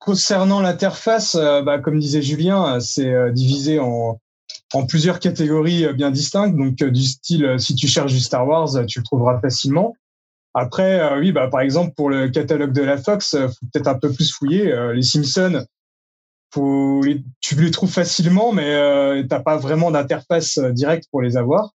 concernant 0.00 0.60
l'interface, 0.60 1.36
bah, 1.36 1.78
comme 1.78 2.00
disait 2.00 2.20
Julien, 2.20 2.80
c'est 2.80 3.32
divisé 3.32 3.78
en 3.78 4.18
en 4.74 4.86
plusieurs 4.86 5.20
catégories 5.20 5.86
euh, 5.86 5.92
bien 5.92 6.10
distinctes. 6.10 6.56
Donc, 6.56 6.80
euh, 6.82 6.90
du 6.90 7.02
style, 7.02 7.44
euh, 7.44 7.58
si 7.58 7.74
tu 7.74 7.86
cherches 7.86 8.12
du 8.12 8.20
Star 8.20 8.46
Wars, 8.46 8.86
tu 8.86 8.98
le 8.98 9.04
trouveras 9.04 9.40
facilement. 9.40 9.96
Après, 10.54 11.16
oui, 11.18 11.30
bah, 11.30 11.46
par 11.48 11.60
exemple, 11.60 11.92
pour 11.94 12.10
le 12.10 12.30
catalogue 12.30 12.72
de 12.72 12.82
la 12.82 12.96
Fox, 12.96 13.36
faut 13.36 13.66
peut-être 13.72 13.86
un 13.86 13.98
peu 13.98 14.10
plus 14.10 14.32
fouiller. 14.32 14.74
les 14.92 15.02
Simpsons, 15.02 15.64
faut, 16.52 17.04
tu 17.40 17.54
les 17.60 17.70
trouves 17.70 17.92
facilement, 17.92 18.52
mais 18.52 18.74
euh, 18.74 19.22
t'as 19.28 19.40
pas 19.40 19.56
vraiment 19.56 19.90
d'interface 19.90 20.58
directe 20.58 21.04
pour 21.12 21.20
les 21.20 21.36
avoir. 21.36 21.70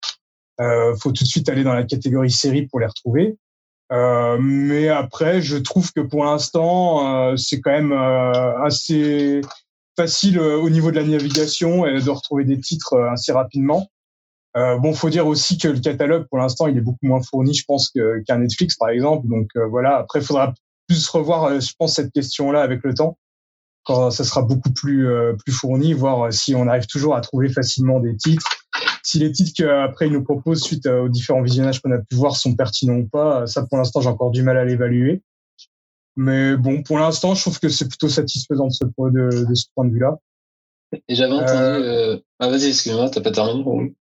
Euh, 0.60 0.96
faut 0.98 1.12
tout 1.12 1.24
de 1.24 1.30
suite 1.30 1.48
aller 1.48 1.64
dans 1.64 1.74
la 1.74 1.84
catégorie 1.84 2.32
série 2.32 2.68
pour 2.68 2.80
les 2.80 2.88
retrouver. 2.88 3.38
Euh, 3.94 4.38
mais 4.42 4.90
après, 4.90 5.42
je 5.42 5.56
trouve 5.58 5.94
que 5.94 6.02
pour 6.02 6.26
l'instant, 6.26 7.38
c'est 7.38 7.62
quand 7.62 7.72
même 7.72 7.94
assez 7.94 9.42
facile 9.96 10.40
euh, 10.40 10.58
au 10.58 10.70
niveau 10.70 10.92
de 10.92 10.96
la 10.98 11.04
navigation 11.04 11.86
et 11.86 12.02
de 12.02 12.10
retrouver 12.10 12.46
des 12.46 12.60
titres 12.60 12.94
euh, 12.94 13.12
assez 13.12 13.32
rapidement. 13.32 13.88
Euh, 14.56 14.78
bon, 14.78 14.94
faut 14.94 15.10
dire 15.10 15.26
aussi 15.26 15.58
que 15.58 15.68
le 15.68 15.80
catalogue, 15.80 16.28
pour 16.30 16.38
l'instant, 16.38 16.68
il 16.68 16.78
est 16.78 16.82
beaucoup 16.82 17.06
moins 17.06 17.22
fourni, 17.22 17.54
je 17.54 17.66
pense, 17.66 17.90
qu'un 17.90 18.38
Netflix, 18.38 18.76
par 18.76 18.90
exemple. 18.90 19.28
Donc 19.28 19.50
euh, 19.56 19.68
voilà. 19.68 19.98
Après, 19.98 20.20
il 20.20 20.26
faudra 20.26 20.54
plus 20.88 21.08
revoir, 21.10 21.60
je 21.60 21.74
pense, 21.78 21.96
cette 21.96 22.12
question-là 22.12 22.62
avec 22.62 22.84
le 22.84 22.94
temps, 22.94 23.18
quand 23.84 24.12
ça 24.12 24.24
sera 24.24 24.42
beaucoup 24.42 24.72
plus 24.72 25.08
plus 25.44 25.54
fourni, 25.54 25.94
voir 25.94 26.32
si 26.32 26.56
on 26.56 26.68
arrive 26.68 26.86
toujours 26.88 27.16
à 27.16 27.22
trouver 27.22 27.50
facilement 27.50 28.00
des 28.00 28.16
titres, 28.18 28.46
si 29.02 29.18
les 29.18 29.32
titres 29.32 29.52
qu'après 29.56 30.08
ils 30.08 30.14
nous 30.14 30.24
proposent 30.24 30.62
suite 30.62 30.86
aux 30.86 31.08
différents 31.08 31.42
visionnages 31.42 31.82
qu'on 31.82 31.92
a 31.92 32.00
pu 32.00 32.16
voir 32.16 32.36
sont 32.36 32.54
pertinents 32.56 32.98
ou 32.98 33.08
pas. 33.08 33.48
Ça, 33.48 33.66
pour 33.66 33.78
l'instant, 33.78 34.02
j'ai 34.02 34.10
encore 34.10 34.32
du 34.32 34.44
mal 34.44 34.58
à 34.58 34.66
l'évaluer. 34.66 35.22
Mais 36.16 36.56
bon, 36.56 36.84
pour 36.84 37.00
l'instant, 37.00 37.34
je 37.34 37.42
trouve 37.42 37.60
que 37.60 37.70
c'est 37.70 37.88
plutôt 37.88 38.10
satisfaisant 38.10 38.68
de 38.68 38.72
ce, 38.72 38.84
de, 38.84 39.46
de 39.46 39.56
ce 39.56 39.66
point 39.74 39.86
de 39.86 39.94
vue-là. 39.94 40.18
Et 41.08 41.16
j'avais 41.16 41.34
entendu. 41.34 41.52
Euh... 41.52 42.18
Ah, 42.40 42.50
vas-y, 42.50 42.68
excuse-moi, 42.68 43.10
t'as 43.10 43.22
pas 43.22 43.32
terminé 43.32 43.96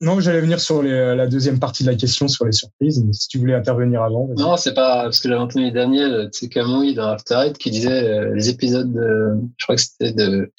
Non, 0.00 0.20
j'allais 0.20 0.40
venir 0.40 0.60
sur 0.60 0.82
les, 0.82 1.16
la 1.16 1.26
deuxième 1.26 1.58
partie 1.58 1.82
de 1.82 1.90
la 1.90 1.96
question 1.96 2.28
sur 2.28 2.44
les 2.44 2.52
surprises. 2.52 3.02
Mais 3.04 3.12
si 3.12 3.28
tu 3.28 3.38
voulais 3.38 3.54
intervenir 3.54 4.02
avant. 4.02 4.28
Non, 4.36 4.56
c'est 4.56 4.74
pas 4.74 5.02
parce 5.04 5.18
que 5.18 5.28
j'avais 5.28 5.40
entendu 5.40 5.72
Daniel 5.72 6.28
Tsekamui 6.30 6.94
dans 6.94 7.08
After 7.08 7.34
Eight 7.44 7.58
qui 7.58 7.70
disait 7.70 8.08
euh, 8.08 8.34
les 8.34 8.48
épisodes 8.48 8.92
de. 8.92 9.34
Je 9.56 9.64
crois 9.64 9.74
que 9.74 9.82
c'était 9.82 10.12
de. 10.12 10.52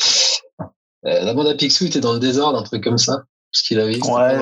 Euh, 1.06 1.22
la 1.22 1.34
bande 1.34 1.48
à 1.48 1.56
Picsou 1.56 1.86
était 1.86 2.02
dans 2.02 2.14
le 2.14 2.20
désordre, 2.20 2.60
un 2.60 2.64
truc 2.64 2.84
comme 2.84 2.98
ça. 2.98 3.24
Ce 3.52 3.64
qu'il 3.64 3.80
avait. 3.80 3.98
Ouais, 4.04 4.42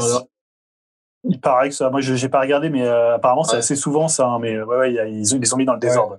il 1.27 1.39
paraît 1.39 1.69
que 1.69 1.75
ça. 1.75 1.89
Moi, 1.89 2.01
je 2.01 2.13
n'ai 2.13 2.29
pas 2.29 2.41
regardé, 2.41 2.69
mais 2.69 2.83
euh, 2.83 3.15
apparemment, 3.15 3.43
c'est 3.43 3.57
assez 3.57 3.75
souvent 3.75 4.07
ça. 4.07 4.27
Hein, 4.27 4.39
mais 4.39 4.61
ouais, 4.61 4.77
ouais, 4.77 4.93
ils, 4.93 5.25
ils, 5.25 5.39
les 5.39 5.53
ont 5.53 5.57
mis 5.57 5.65
dans 5.65 5.73
le 5.73 5.79
désordre. 5.79 6.17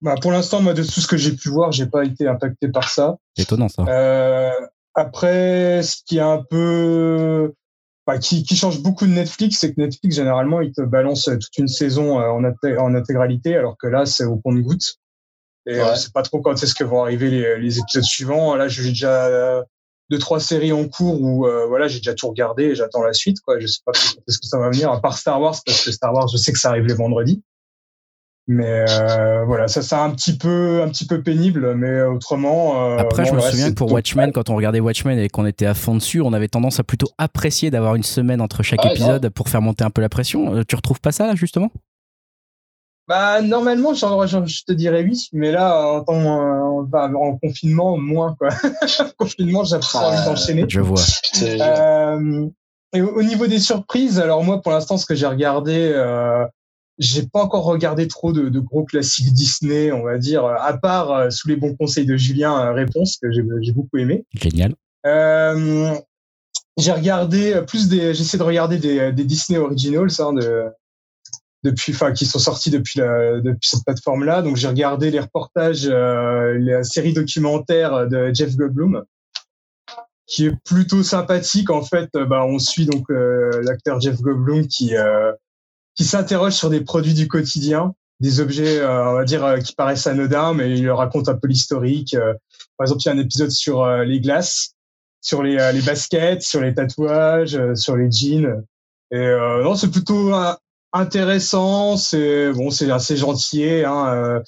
Bah, 0.00 0.14
pour 0.20 0.32
l'instant, 0.32 0.60
moi, 0.60 0.74
de 0.74 0.82
tout 0.82 1.00
ce 1.00 1.06
que 1.06 1.16
j'ai 1.16 1.32
pu 1.32 1.48
voir, 1.48 1.72
j'ai 1.72 1.86
pas 1.86 2.04
été 2.04 2.26
impacté 2.26 2.68
par 2.68 2.88
ça. 2.88 3.16
Étonnant 3.36 3.68
ça. 3.68 3.84
Euh, 3.88 4.50
après, 4.94 5.82
ce 5.82 5.96
qui 6.06 6.18
est 6.18 6.22
un 6.22 6.42
peu, 6.48 7.52
bah, 8.06 8.18
qui, 8.18 8.44
qui, 8.44 8.56
change 8.56 8.80
beaucoup 8.80 9.06
de 9.06 9.12
Netflix, 9.12 9.58
c'est 9.58 9.74
que 9.74 9.80
Netflix 9.80 10.16
généralement, 10.16 10.60
il 10.60 10.72
te 10.72 10.82
balance 10.82 11.24
toute 11.24 11.58
une 11.58 11.68
saison 11.68 12.20
euh, 12.20 12.28
en, 12.28 12.44
en 12.44 12.94
intégralité, 12.94 13.56
alors 13.56 13.76
que 13.76 13.86
là, 13.86 14.06
c'est 14.06 14.24
au 14.24 14.36
compte-goutte. 14.36 14.98
Et 15.66 15.80
ouais. 15.80 15.96
c'est 15.96 16.12
pas 16.12 16.22
trop 16.22 16.40
quand 16.40 16.62
est-ce 16.62 16.74
que 16.74 16.84
vont 16.84 17.02
arriver 17.02 17.28
les, 17.28 17.58
les 17.58 17.78
épisodes 17.78 18.04
suivants. 18.04 18.54
Là, 18.54 18.68
j'ai 18.68 18.84
déjà 18.84 19.62
deux 20.10 20.18
trois 20.18 20.40
séries 20.40 20.72
en 20.72 20.86
cours 20.88 21.20
où 21.20 21.46
euh, 21.46 21.66
voilà 21.66 21.88
j'ai 21.88 21.98
déjà 21.98 22.14
tout 22.14 22.28
regardé 22.28 22.64
et 22.64 22.74
j'attends 22.74 23.02
la 23.02 23.12
suite 23.12 23.40
quoi. 23.40 23.58
Je 23.58 23.66
sais 23.66 23.80
pas 23.84 23.92
ce 23.94 24.38
que 24.38 24.46
ça 24.46 24.58
va 24.58 24.70
venir 24.70 24.90
à 24.90 25.00
part 25.00 25.16
Star 25.16 25.40
Wars 25.40 25.56
parce 25.64 25.84
que 25.84 25.92
Star 25.92 26.14
Wars 26.14 26.28
je 26.28 26.36
sais 26.36 26.52
que 26.52 26.58
ça 26.58 26.70
arrive 26.70 26.86
les 26.86 26.94
vendredis 26.94 27.42
mais 28.50 28.86
euh, 28.88 29.44
voilà 29.44 29.68
ça 29.68 29.82
c'est 29.82 29.94
un 29.94 30.08
petit 30.08 30.38
peu 30.38 30.80
un 30.82 30.88
petit 30.88 31.06
peu 31.06 31.22
pénible 31.22 31.74
mais 31.74 32.00
autrement 32.00 32.92
euh, 32.92 32.96
après 32.96 33.26
je 33.26 33.34
me 33.34 33.40
souviens 33.40 33.68
que 33.68 33.74
pour 33.74 33.92
Watchmen 33.92 34.32
quand 34.32 34.48
on 34.48 34.56
regardait 34.56 34.80
Watchmen 34.80 35.18
et 35.18 35.28
qu'on 35.28 35.44
était 35.44 35.66
à 35.66 35.74
fond 35.74 35.94
dessus 35.94 36.22
on 36.22 36.32
avait 36.32 36.48
tendance 36.48 36.80
à 36.80 36.84
plutôt 36.84 37.08
apprécier 37.18 37.70
d'avoir 37.70 37.94
une 37.94 38.02
semaine 38.02 38.40
entre 38.40 38.62
chaque 38.62 38.80
ah, 38.82 38.90
épisode 38.90 39.24
non. 39.24 39.30
pour 39.30 39.50
faire 39.50 39.60
monter 39.60 39.84
un 39.84 39.90
peu 39.90 40.00
la 40.00 40.08
pression. 40.08 40.64
Tu 40.64 40.76
retrouves 40.76 41.00
pas 41.00 41.12
ça 41.12 41.26
là 41.26 41.34
justement? 41.34 41.70
Bah 43.08 43.40
normalement, 43.40 43.94
genre, 43.94 44.26
genre, 44.26 44.46
je 44.46 44.64
te 44.64 44.72
dirais 44.72 45.02
oui, 45.02 45.28
mais 45.32 45.50
là, 45.50 46.04
en, 46.06 46.24
en, 46.24 46.92
en 46.92 47.36
confinement, 47.38 47.96
moins 47.96 48.36
quoi. 48.38 48.50
confinement, 49.18 49.64
j'ai 49.64 49.78
pas 49.78 50.10
envie 50.10 50.24
d'enchaîner. 50.26 50.66
Je 50.68 50.80
vois. 50.80 51.00
Euh, 51.42 52.46
et 52.92 53.00
au, 53.00 53.22
niveau 53.22 53.46
des 53.46 53.60
surprises, 53.60 54.20
alors 54.20 54.44
moi, 54.44 54.60
pour 54.60 54.72
l'instant, 54.72 54.98
ce 54.98 55.06
que 55.06 55.14
j'ai 55.14 55.26
regardé, 55.26 55.90
euh, 55.94 56.44
j'ai 56.98 57.22
pas 57.22 57.42
encore 57.42 57.64
regardé 57.64 58.08
trop 58.08 58.32
de, 58.32 58.50
de, 58.50 58.60
gros 58.60 58.84
classiques 58.84 59.32
Disney, 59.32 59.90
on 59.92 60.02
va 60.02 60.18
dire, 60.18 60.44
à 60.44 60.76
part 60.76 61.10
euh, 61.10 61.30
sous 61.30 61.48
les 61.48 61.56
bons 61.56 61.74
conseils 61.76 62.06
de 62.06 62.16
Julien, 62.16 62.58
euh, 62.60 62.72
Réponse 62.72 63.16
que 63.16 63.30
j'ai 63.30 63.72
beaucoup 63.72 63.96
aimé. 63.96 64.26
Génial. 64.34 64.74
Euh, 65.06 65.94
j'ai 66.76 66.92
regardé 66.92 67.62
plus 67.66 67.88
des, 67.88 68.12
j'essaie 68.12 68.36
de 68.36 68.42
regarder 68.42 68.78
des, 68.78 69.12
des 69.12 69.24
Disney 69.24 69.58
Originals, 69.58 70.10
hein, 70.18 70.32
de 70.34 70.64
depuis, 71.64 71.92
enfin, 71.92 72.12
qui 72.12 72.26
sont 72.26 72.38
sortis 72.38 72.70
depuis, 72.70 73.00
la, 73.00 73.40
depuis 73.40 73.68
cette 73.68 73.84
plateforme-là. 73.84 74.42
Donc, 74.42 74.56
j'ai 74.56 74.68
regardé 74.68 75.10
les 75.10 75.20
reportages, 75.20 75.86
euh, 75.86 76.56
la 76.58 76.84
série 76.84 77.12
documentaire 77.12 78.08
de 78.08 78.30
Jeff 78.32 78.56
Goldblum, 78.56 79.04
qui 80.28 80.46
est 80.46 80.56
plutôt 80.64 81.02
sympathique. 81.02 81.70
En 81.70 81.82
fait, 81.82 82.10
bah, 82.12 82.44
on 82.44 82.58
suit 82.58 82.86
donc 82.86 83.10
euh, 83.10 83.62
l'acteur 83.64 84.00
Jeff 84.00 84.20
Goldblum 84.20 84.68
qui 84.68 84.94
euh, 84.96 85.32
qui 85.96 86.04
s'interroge 86.04 86.52
sur 86.52 86.70
des 86.70 86.82
produits 86.82 87.14
du 87.14 87.26
quotidien, 87.26 87.92
des 88.20 88.38
objets, 88.38 88.78
euh, 88.78 89.10
on 89.10 89.14
va 89.14 89.24
dire, 89.24 89.58
qui 89.64 89.74
paraissent 89.74 90.06
anodins, 90.06 90.54
mais 90.54 90.78
il 90.78 90.88
raconte 90.90 91.28
un 91.28 91.34
peu 91.34 91.48
l'historique. 91.48 92.16
par 92.76 92.84
exemple, 92.84 93.02
il 93.02 93.06
y 93.06 93.08
a 93.08 93.12
un 93.14 93.18
épisode 93.18 93.50
sur 93.50 93.84
les 94.04 94.20
glaces, 94.20 94.74
sur 95.20 95.42
les, 95.42 95.56
les 95.72 95.82
baskets, 95.82 96.42
sur 96.42 96.60
les 96.60 96.72
tatouages, 96.72 97.58
sur 97.74 97.96
les 97.96 98.08
jeans. 98.12 98.62
Et 99.10 99.26
non, 99.64 99.74
c'est 99.74 99.90
plutôt 99.90 100.32
intéressant, 100.92 101.96
c'est 101.96 102.52
bon, 102.52 102.70
c'est 102.70 102.90
assez 102.90 103.16
gentil. 103.16 103.84
Hein, 103.84 104.14
euh, 104.14 104.40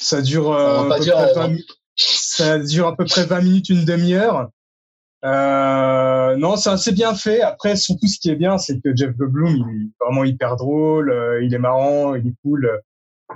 ça 0.00 0.22
dure 0.22 0.52
euh, 0.52 0.88
à 0.88 0.96
peu 0.96 1.02
dire, 1.02 1.14
près 1.14 1.34
20, 1.34 1.56
ça 1.96 2.58
dure 2.58 2.86
à 2.86 2.96
peu 2.96 3.04
près 3.04 3.24
20 3.24 3.40
minutes, 3.40 3.68
une 3.68 3.84
demi-heure. 3.84 4.48
Euh, 5.24 6.36
non, 6.36 6.56
c'est 6.56 6.70
assez 6.70 6.92
bien 6.92 7.14
fait. 7.14 7.40
Après, 7.40 7.76
surtout, 7.76 8.06
ce 8.06 8.18
qui 8.18 8.30
est 8.30 8.36
bien, 8.36 8.58
c'est 8.58 8.80
que 8.80 8.94
Jeff 8.94 9.16
Goldblum, 9.16 9.56
il 9.56 9.86
est 9.86 10.04
vraiment 10.04 10.24
hyper 10.24 10.56
drôle, 10.56 11.10
euh, 11.10 11.42
il 11.42 11.52
est 11.54 11.58
marrant, 11.58 12.14
il 12.14 12.28
est 12.28 12.34
cool. 12.42 12.80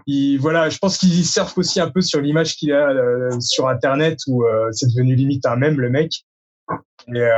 Il, 0.06 0.38
voilà, 0.38 0.70
je 0.70 0.78
pense 0.78 0.96
qu'il 0.96 1.24
surfe 1.24 1.58
aussi 1.58 1.80
un 1.80 1.90
peu 1.90 2.00
sur 2.00 2.20
l'image 2.20 2.56
qu'il 2.56 2.72
a 2.72 2.88
euh, 2.90 3.38
sur 3.40 3.68
Internet 3.68 4.20
où 4.26 4.44
c'est 4.70 4.86
devenu 4.86 5.14
limite 5.14 5.44
un 5.44 5.56
même 5.56 5.80
le 5.80 5.90
mec. 5.90 6.24
Et 7.14 7.28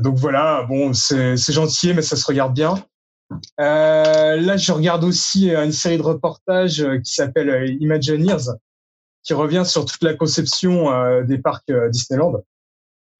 donc 0.00 0.16
voilà, 0.16 0.64
bon, 0.68 0.92
c'est 0.94 1.36
gentil, 1.52 1.92
mais 1.92 2.02
ça 2.02 2.16
se 2.16 2.24
regarde 2.24 2.54
bien. 2.54 2.74
Euh, 3.60 4.36
là, 4.36 4.56
je 4.56 4.72
regarde 4.72 5.04
aussi 5.04 5.54
euh, 5.54 5.64
une 5.64 5.72
série 5.72 5.98
de 5.98 6.02
reportages 6.02 6.80
euh, 6.80 6.98
qui 6.98 7.12
s'appelle 7.12 7.76
Imagineers, 7.80 8.50
qui 9.22 9.34
revient 9.34 9.64
sur 9.64 9.84
toute 9.84 10.02
la 10.02 10.14
conception 10.14 11.22
des 11.22 11.38
parcs 11.38 11.70
Disneyland. 11.90 12.42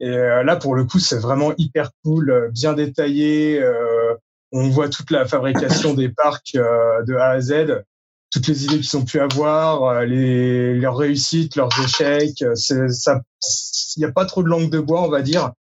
Et 0.01 0.09
là, 0.09 0.57
pour 0.57 0.75
le 0.75 0.85
coup, 0.85 0.99
c'est 0.99 1.18
vraiment 1.18 1.53
hyper 1.59 1.90
cool, 2.03 2.51
bien 2.55 2.73
détaillé. 2.73 3.62
on 4.51 4.70
voit 4.70 4.88
toute 4.88 5.11
la 5.11 5.27
fabrication 5.27 5.92
des 5.92 6.09
parcs 6.09 6.55
de 6.55 7.16
A 7.16 7.33
à 7.33 7.40
Z, 7.42 7.83
toutes 8.33 8.46
les 8.46 8.64
idées 8.64 8.81
qu'ils 8.81 8.96
ont 8.96 9.05
pu 9.05 9.20
avoir, 9.20 10.03
leurs 10.07 10.96
réussites, 10.96 11.55
leurs 11.57 11.68
échecs. 11.85 12.40
Il 12.40 13.99
n'y 13.99 14.07
a 14.07 14.12
pas 14.12 14.25
trop 14.25 14.42
de 14.42 14.49
langue 14.49 14.70
de 14.70 14.81
bois, 14.81 15.03
on 15.03 15.11
va 15.11 15.20
dire. 15.20 15.53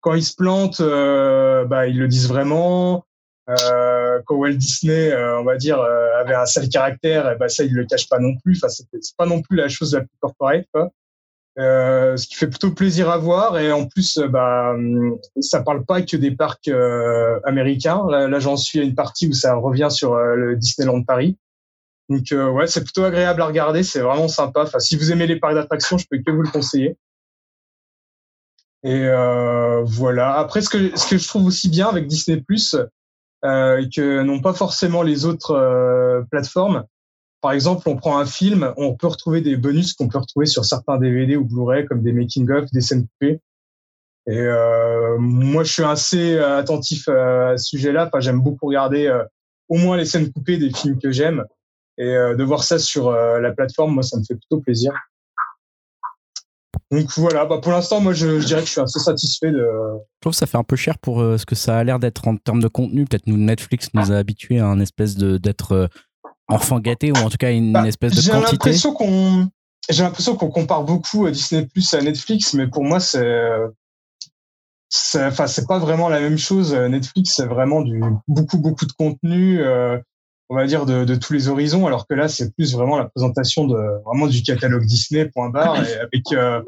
Quand 0.00 0.14
ils 0.14 0.24
se 0.24 0.36
plantent, 0.36 0.80
bah, 0.80 1.88
ils 1.88 1.98
le 1.98 2.06
disent 2.06 2.28
vraiment. 2.28 3.04
Quand 4.24 4.36
Walt 4.36 4.54
Disney, 4.54 5.10
euh, 5.10 5.40
on 5.40 5.44
va 5.44 5.56
dire, 5.56 5.80
euh, 5.80 6.20
avait 6.20 6.34
un 6.34 6.46
sale 6.46 6.68
caractère, 6.68 7.36
ben 7.38 7.48
ça, 7.48 7.64
il 7.64 7.74
le 7.74 7.84
cache 7.84 8.08
pas 8.08 8.18
non 8.18 8.36
plus. 8.36 8.58
Enfin, 8.62 8.68
c'est 8.68 9.16
pas 9.16 9.26
non 9.26 9.42
plus 9.42 9.56
la 9.56 9.68
chose 9.68 9.94
la 9.94 10.00
plus 10.00 10.16
corporate. 10.20 10.66
Euh, 11.58 12.16
ce 12.16 12.28
qui 12.28 12.36
fait 12.36 12.46
plutôt 12.46 12.70
plaisir 12.70 13.10
à 13.10 13.18
voir 13.18 13.58
et 13.58 13.72
en 13.72 13.84
plus 13.84 14.20
bah 14.30 14.76
ça 15.40 15.60
parle 15.60 15.84
pas 15.84 16.02
que 16.02 16.16
des 16.16 16.30
parcs 16.30 16.70
américains 17.42 18.00
là, 18.08 18.38
j'en 18.38 18.56
suis 18.56 18.78
à 18.78 18.84
une 18.84 18.94
partie 18.94 19.26
où 19.26 19.32
ça 19.32 19.56
revient 19.56 19.88
sur 19.90 20.14
le 20.14 20.54
Disneyland 20.54 21.02
Paris 21.02 21.36
donc 22.08 22.26
ouais 22.30 22.68
c'est 22.68 22.84
plutôt 22.84 23.02
agréable 23.02 23.42
à 23.42 23.46
regarder 23.46 23.82
c'est 23.82 23.98
vraiment 23.98 24.28
sympa 24.28 24.62
enfin 24.62 24.78
si 24.78 24.94
vous 24.94 25.10
aimez 25.10 25.26
les 25.26 25.40
parcs 25.40 25.54
d'attractions 25.54 25.98
je 25.98 26.06
peux 26.08 26.18
que 26.18 26.30
vous 26.30 26.42
le 26.42 26.48
conseiller 26.48 26.96
et 28.84 29.04
euh, 29.06 29.82
voilà. 29.84 30.38
Après, 30.38 30.60
ce 30.60 30.68
que, 30.68 30.96
ce 30.96 31.08
que 31.08 31.18
je 31.18 31.26
trouve 31.26 31.46
aussi 31.46 31.68
bien 31.68 31.88
avec 31.88 32.06
Disney 32.06 32.40
Plus, 32.40 32.74
euh, 32.74 32.84
que 33.42 34.22
n'ont 34.22 34.40
pas 34.40 34.52
forcément 34.52 35.02
les 35.02 35.24
autres 35.24 35.52
euh, 35.52 36.22
plateformes. 36.30 36.84
Par 37.40 37.52
exemple, 37.52 37.88
on 37.88 37.96
prend 37.96 38.18
un 38.18 38.26
film, 38.26 38.72
on 38.76 38.94
peut 38.94 39.06
retrouver 39.06 39.40
des 39.40 39.56
bonus 39.56 39.92
qu'on 39.92 40.08
peut 40.08 40.18
retrouver 40.18 40.46
sur 40.46 40.64
certains 40.64 40.98
DVD 40.98 41.36
ou 41.36 41.44
Blu-ray, 41.44 41.86
comme 41.86 42.02
des 42.02 42.12
making-of, 42.12 42.70
des 42.72 42.80
scènes 42.80 43.06
coupées. 43.06 43.40
Et 44.26 44.38
euh, 44.38 45.16
moi, 45.18 45.62
je 45.64 45.72
suis 45.72 45.84
assez 45.84 46.38
attentif 46.38 47.08
à 47.08 47.56
ce 47.56 47.64
sujet-là. 47.64 48.06
Enfin, 48.06 48.20
j'aime 48.20 48.40
beaucoup 48.40 48.66
regarder 48.66 49.06
euh, 49.06 49.24
au 49.68 49.76
moins 49.76 49.96
les 49.96 50.04
scènes 50.04 50.30
coupées 50.32 50.58
des 50.58 50.70
films 50.70 50.98
que 50.98 51.12
j'aime. 51.12 51.44
Et 51.96 52.04
euh, 52.04 52.34
de 52.34 52.44
voir 52.44 52.62
ça 52.62 52.78
sur 52.78 53.10
la 53.12 53.52
plateforme, 53.52 53.94
moi, 53.94 54.02
ça 54.02 54.18
me 54.18 54.24
fait 54.24 54.34
plutôt 54.34 54.60
plaisir. 54.60 54.92
Donc 56.90 57.10
voilà, 57.18 57.44
bah 57.44 57.58
pour 57.62 57.72
l'instant, 57.72 58.00
moi, 58.00 58.14
je, 58.14 58.42
dirais 58.44 58.62
que 58.62 58.66
je 58.66 58.72
suis 58.72 58.80
assez 58.80 58.98
satisfait 58.98 59.50
de. 59.50 59.58
Je 59.58 60.20
trouve 60.20 60.32
que 60.32 60.38
ça 60.38 60.46
fait 60.46 60.56
un 60.56 60.64
peu 60.64 60.76
cher 60.76 60.98
pour 60.98 61.20
euh, 61.20 61.36
ce 61.36 61.44
que 61.44 61.54
ça 61.54 61.76
a 61.76 61.84
l'air 61.84 61.98
d'être 61.98 62.26
en 62.26 62.36
termes 62.36 62.62
de 62.62 62.68
contenu. 62.68 63.04
Peut-être 63.04 63.26
nous, 63.26 63.36
Netflix 63.36 63.88
nous 63.92 64.10
a 64.10 64.16
habitués 64.16 64.58
à 64.58 64.66
un 64.66 64.80
espèce 64.80 65.16
de 65.16 65.36
d'être 65.36 65.72
euh, 65.72 65.86
enfant 66.48 66.80
gâté 66.80 67.12
ou 67.12 67.16
en 67.16 67.28
tout 67.28 67.36
cas 67.36 67.52
une 67.52 67.74
bah, 67.74 67.86
espèce 67.86 68.12
de 68.12 68.30
quantité. 68.30 68.32
J'ai 68.32 68.52
l'impression 68.52 68.94
qu'on 68.94 69.50
j'ai 69.90 70.02
l'impression 70.02 70.36
qu'on 70.36 70.48
compare 70.48 70.82
beaucoup 70.84 71.26
euh, 71.26 71.30
Disney 71.30 71.66
Plus 71.66 71.92
à 71.92 72.00
Netflix, 72.00 72.54
mais 72.54 72.66
pour 72.66 72.84
moi, 72.84 73.00
c'est 73.00 73.50
enfin 75.16 75.46
c'est 75.46 75.66
pas 75.66 75.78
vraiment 75.78 76.08
la 76.08 76.20
même 76.20 76.38
chose. 76.38 76.72
Netflix, 76.74 77.34
c'est 77.36 77.46
vraiment 77.46 77.82
du 77.82 78.00
beaucoup 78.26 78.58
beaucoup 78.58 78.86
de 78.86 78.92
contenu. 78.92 79.60
Euh, 79.60 79.98
on 80.50 80.56
va 80.56 80.66
dire 80.66 80.86
de, 80.86 81.04
de, 81.04 81.14
tous 81.14 81.32
les 81.32 81.48
horizons, 81.48 81.86
alors 81.86 82.06
que 82.06 82.14
là 82.14 82.28
c'est 82.28 82.54
plus 82.54 82.74
vraiment 82.74 82.96
la 82.96 83.04
présentation 83.04 83.66
de 83.66 83.76
vraiment 84.04 84.26
du 84.26 84.42
catalogue 84.42 84.86
Disney 84.86 85.26
point 85.26 85.50
barre 85.50 85.76
et 85.82 85.98
avec 85.98 86.24
euh, 86.32 86.62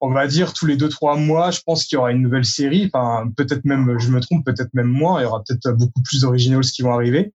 on 0.00 0.10
va 0.10 0.26
dire 0.26 0.52
tous 0.52 0.66
les 0.66 0.76
deux 0.76 0.88
trois 0.88 1.16
mois, 1.16 1.50
je 1.50 1.60
pense 1.64 1.84
qu'il 1.84 1.96
y 1.96 1.98
aura 1.98 2.12
une 2.12 2.22
nouvelle 2.22 2.44
série. 2.44 2.90
Enfin 2.92 3.30
peut-être 3.36 3.64
même, 3.64 3.98
je 3.98 4.10
me 4.10 4.20
trompe, 4.20 4.44
peut-être 4.44 4.72
même 4.74 4.86
moins. 4.86 5.20
Il 5.20 5.24
y 5.24 5.26
aura 5.26 5.42
peut-être 5.46 5.70
beaucoup 5.72 6.02
plus 6.02 6.22
d'originals 6.22 6.64
qui 6.64 6.82
vont 6.82 6.92
arriver. 6.92 7.32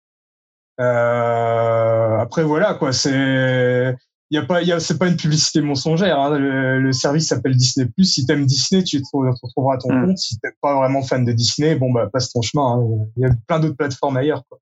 Euh, 0.79 2.17
après 2.19 2.43
voilà 2.43 2.73
quoi, 2.73 2.93
c'est 2.93 3.95
il 4.31 4.35
y 4.35 4.37
a 4.37 4.45
pas, 4.45 4.61
y 4.61 4.71
a, 4.71 4.79
c'est 4.79 4.97
pas 4.97 5.07
une 5.07 5.17
publicité 5.17 5.59
mensongère. 5.59 6.17
Hein. 6.17 6.37
Le, 6.39 6.91
service 6.93 7.27
s'appelle 7.27 7.55
Disney 7.55 7.85
Plus. 7.85 8.05
Si 8.05 8.25
t'aimes 8.25 8.45
Disney, 8.45 8.81
tu 8.81 9.01
te 9.01 9.07
retrouveras 9.13 9.75
à 9.75 9.77
ton 9.77 9.93
mm. 9.93 10.05
compte. 10.05 10.17
Si 10.17 10.39
t'es 10.39 10.51
pas 10.61 10.73
vraiment 10.77 11.01
fan 11.01 11.25
de 11.25 11.33
Disney, 11.33 11.75
bon 11.75 11.91
bah 11.91 12.09
passe 12.11 12.31
ton 12.31 12.41
chemin. 12.41 12.79
Hein. 12.79 13.07
Il 13.17 13.23
y 13.23 13.25
a 13.25 13.31
plein 13.45 13.59
d'autres 13.59 13.75
plateformes 13.75 14.15
ailleurs. 14.15 14.43
Quoi. 14.47 14.59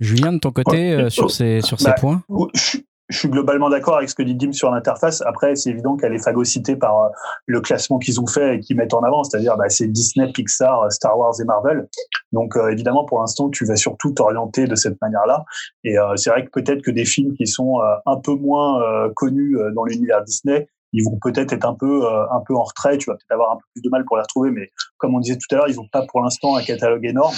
Julien, 0.00 0.32
de 0.32 0.38
ton 0.38 0.50
côté, 0.50 0.92
euh, 0.92 1.10
sur 1.10 1.30
ces, 1.30 1.60
sur 1.60 1.80
ces 1.80 1.90
bah, 1.90 1.96
points 1.98 2.22
je, 2.54 3.18
suis 3.18 3.28
globalement 3.28 3.70
d'accord 3.70 3.98
avec 3.98 4.10
ce 4.10 4.16
que 4.16 4.22
dit 4.24 4.34
Dim 4.34 4.52
sur 4.52 4.68
l'interface. 4.72 5.22
Après, 5.22 5.54
c'est 5.54 5.70
évident 5.70 5.96
qu'elle 5.96 6.12
est 6.12 6.22
phagocytée 6.22 6.74
par 6.74 7.02
euh, 7.04 7.08
le 7.46 7.60
classement 7.60 7.98
qu'ils 7.98 8.20
ont 8.20 8.26
fait 8.26 8.56
et 8.56 8.60
qu'ils 8.60 8.76
mettent 8.76 8.94
en 8.94 9.02
avant, 9.04 9.22
c'est-à-dire 9.22 9.56
bah, 9.56 9.68
c'est 9.68 9.86
Disney, 9.86 10.32
Pixar, 10.32 10.90
Star 10.90 11.16
Wars 11.16 11.34
et 11.40 11.44
Marvel. 11.44 11.86
Donc 12.32 12.56
euh, 12.56 12.70
évidemment, 12.70 13.04
pour 13.04 13.20
l'instant, 13.20 13.48
tu 13.48 13.64
vas 13.64 13.76
surtout 13.76 14.10
t'orienter 14.10 14.66
de 14.66 14.74
cette 14.74 15.00
manière-là. 15.00 15.44
Et 15.84 15.94
c'est 16.16 16.30
vrai 16.30 16.44
que 16.44 16.50
peut-être 16.50 16.82
que 16.82 16.90
des 16.90 17.04
films 17.04 17.34
qui 17.34 17.46
sont 17.46 17.78
un 18.06 18.16
peu 18.16 18.34
moins 18.34 18.82
connus 19.14 19.56
dans 19.72 19.84
l'univers 19.84 20.24
Disney, 20.24 20.68
ils 20.96 21.04
vont 21.04 21.18
peut-être 21.22 21.52
être 21.52 21.64
un 21.64 21.74
peu 21.74 22.06
un 22.06 22.40
peu 22.46 22.54
en 22.54 22.64
retrait. 22.64 22.98
Tu 22.98 23.10
vas 23.10 23.14
peut-être 23.14 23.32
avoir 23.32 23.52
un 23.52 23.56
peu 23.56 23.64
plus 23.74 23.82
de 23.82 23.88
mal 23.90 24.04
pour 24.04 24.16
les 24.16 24.22
retrouver, 24.22 24.50
mais 24.50 24.70
comme 24.98 25.14
on 25.14 25.20
disait 25.20 25.36
tout 25.36 25.54
à 25.54 25.56
l'heure, 25.56 25.68
ils 25.68 25.76
n'ont 25.76 25.88
pas 25.88 26.04
pour 26.06 26.22
l'instant 26.22 26.56
un 26.56 26.62
catalogue 26.62 27.04
énorme. 27.04 27.34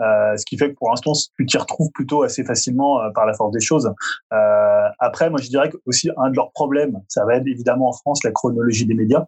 Euh, 0.00 0.36
ce 0.36 0.44
qui 0.46 0.56
fait 0.56 0.70
que 0.70 0.76
pour 0.76 0.90
l'instant, 0.90 1.12
tu 1.36 1.46
t'y 1.46 1.58
retrouves 1.58 1.90
plutôt 1.92 2.22
assez 2.22 2.44
facilement 2.44 3.02
euh, 3.02 3.10
par 3.10 3.26
la 3.26 3.34
force 3.34 3.52
des 3.52 3.60
choses. 3.60 3.92
Euh, 4.32 4.88
après, 4.98 5.28
moi, 5.30 5.40
je 5.40 5.48
dirais 5.48 5.68
que 5.68 5.76
aussi 5.86 6.10
un 6.16 6.30
de 6.30 6.36
leurs 6.36 6.52
problèmes, 6.52 7.00
ça 7.08 7.24
va 7.24 7.36
être 7.36 7.46
évidemment 7.46 7.88
en 7.88 7.92
France 7.92 8.24
la 8.24 8.32
chronologie 8.32 8.86
des 8.86 8.94
médias, 8.94 9.26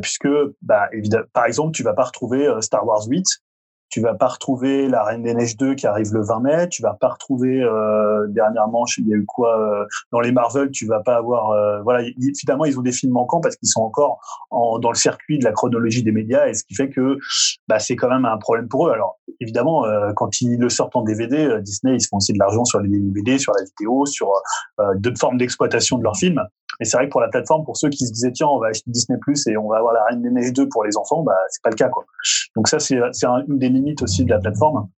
puisque, 0.00 0.28
bah, 0.62 0.88
par 1.32 1.46
exemple, 1.46 1.72
tu 1.72 1.82
vas 1.82 1.94
pas 1.94 2.04
retrouver 2.04 2.50
Star 2.60 2.86
Wars 2.86 3.06
8 3.06 3.24
tu 3.92 4.00
vas 4.00 4.14
pas 4.14 4.28
retrouver 4.28 4.88
La 4.88 5.04
Reine 5.04 5.22
des 5.22 5.34
Neiges 5.34 5.56
2 5.58 5.74
qui 5.74 5.86
arrive 5.86 6.14
le 6.14 6.24
20 6.24 6.40
mai. 6.40 6.68
Tu 6.70 6.80
vas 6.80 6.94
pas 6.94 7.10
retrouver 7.10 7.62
euh, 7.62 8.26
dernièrement, 8.28 8.86
il 8.96 9.06
y 9.06 9.12
a 9.12 9.16
eu 9.18 9.26
quoi 9.26 9.60
euh, 9.60 9.84
dans 10.12 10.20
les 10.20 10.32
Marvel. 10.32 10.70
Tu 10.70 10.86
vas 10.86 11.00
pas 11.00 11.16
avoir, 11.16 11.50
euh, 11.50 11.82
voilà, 11.82 12.02
finalement 12.34 12.64
ils 12.64 12.78
ont 12.78 12.82
des 12.82 12.90
films 12.90 13.12
manquants 13.12 13.42
parce 13.42 13.54
qu'ils 13.56 13.68
sont 13.68 13.82
encore 13.82 14.18
en, 14.50 14.78
dans 14.78 14.88
le 14.88 14.96
circuit 14.96 15.38
de 15.38 15.44
la 15.44 15.52
chronologie 15.52 16.02
des 16.02 16.10
médias 16.10 16.48
et 16.48 16.54
ce 16.54 16.64
qui 16.64 16.74
fait 16.74 16.88
que 16.88 17.18
bah, 17.68 17.78
c'est 17.78 17.94
quand 17.94 18.08
même 18.08 18.24
un 18.24 18.38
problème 18.38 18.66
pour 18.66 18.88
eux. 18.88 18.92
Alors 18.92 19.18
évidemment, 19.40 19.84
euh, 19.84 20.12
quand 20.16 20.40
ils 20.40 20.58
le 20.58 20.70
sortent 20.70 20.96
en 20.96 21.02
DVD, 21.02 21.60
Disney 21.60 21.96
ils 21.96 22.00
se 22.00 22.08
font 22.08 22.16
aussi 22.16 22.32
de 22.32 22.38
l'argent 22.38 22.64
sur 22.64 22.80
les 22.80 22.88
DVD, 22.88 23.36
sur 23.36 23.52
la 23.52 23.62
vidéo, 23.62 24.06
sur 24.06 24.32
d'autres 24.96 25.20
formes 25.20 25.36
d'exploitation 25.36 25.98
de 25.98 26.04
leurs 26.04 26.16
films. 26.16 26.42
Mais 26.80 26.86
c'est 26.86 26.96
vrai 26.96 27.06
que 27.06 27.12
pour 27.12 27.20
la 27.20 27.28
plateforme, 27.28 27.64
pour 27.64 27.76
ceux 27.76 27.90
qui 27.90 28.06
se 28.06 28.12
disaient 28.12 28.32
tiens, 28.32 28.48
on 28.48 28.58
va 28.58 28.68
acheter 28.68 28.90
Disney 28.90 29.18
Plus 29.20 29.46
et 29.46 29.56
on 29.56 29.68
va 29.68 29.76
avoir 29.76 29.92
la 29.92 30.04
Reine 30.04 30.22
des 30.22 30.30
Neiges 30.30 30.52
2 30.52 30.68
pour 30.68 30.84
les 30.84 30.96
enfants, 30.96 31.22
bah 31.22 31.36
c'est 31.50 31.62
pas 31.62 31.70
le 31.70 31.76
cas 31.76 31.88
quoi. 31.88 32.04
Donc 32.56 32.68
ça 32.68 32.78
c'est 32.78 32.96
une 32.96 33.58
des 33.58 33.70
limites 33.82 34.02
aussi 34.02 34.24
de 34.24 34.30
la 34.30 34.38
plateforme. 34.38 34.88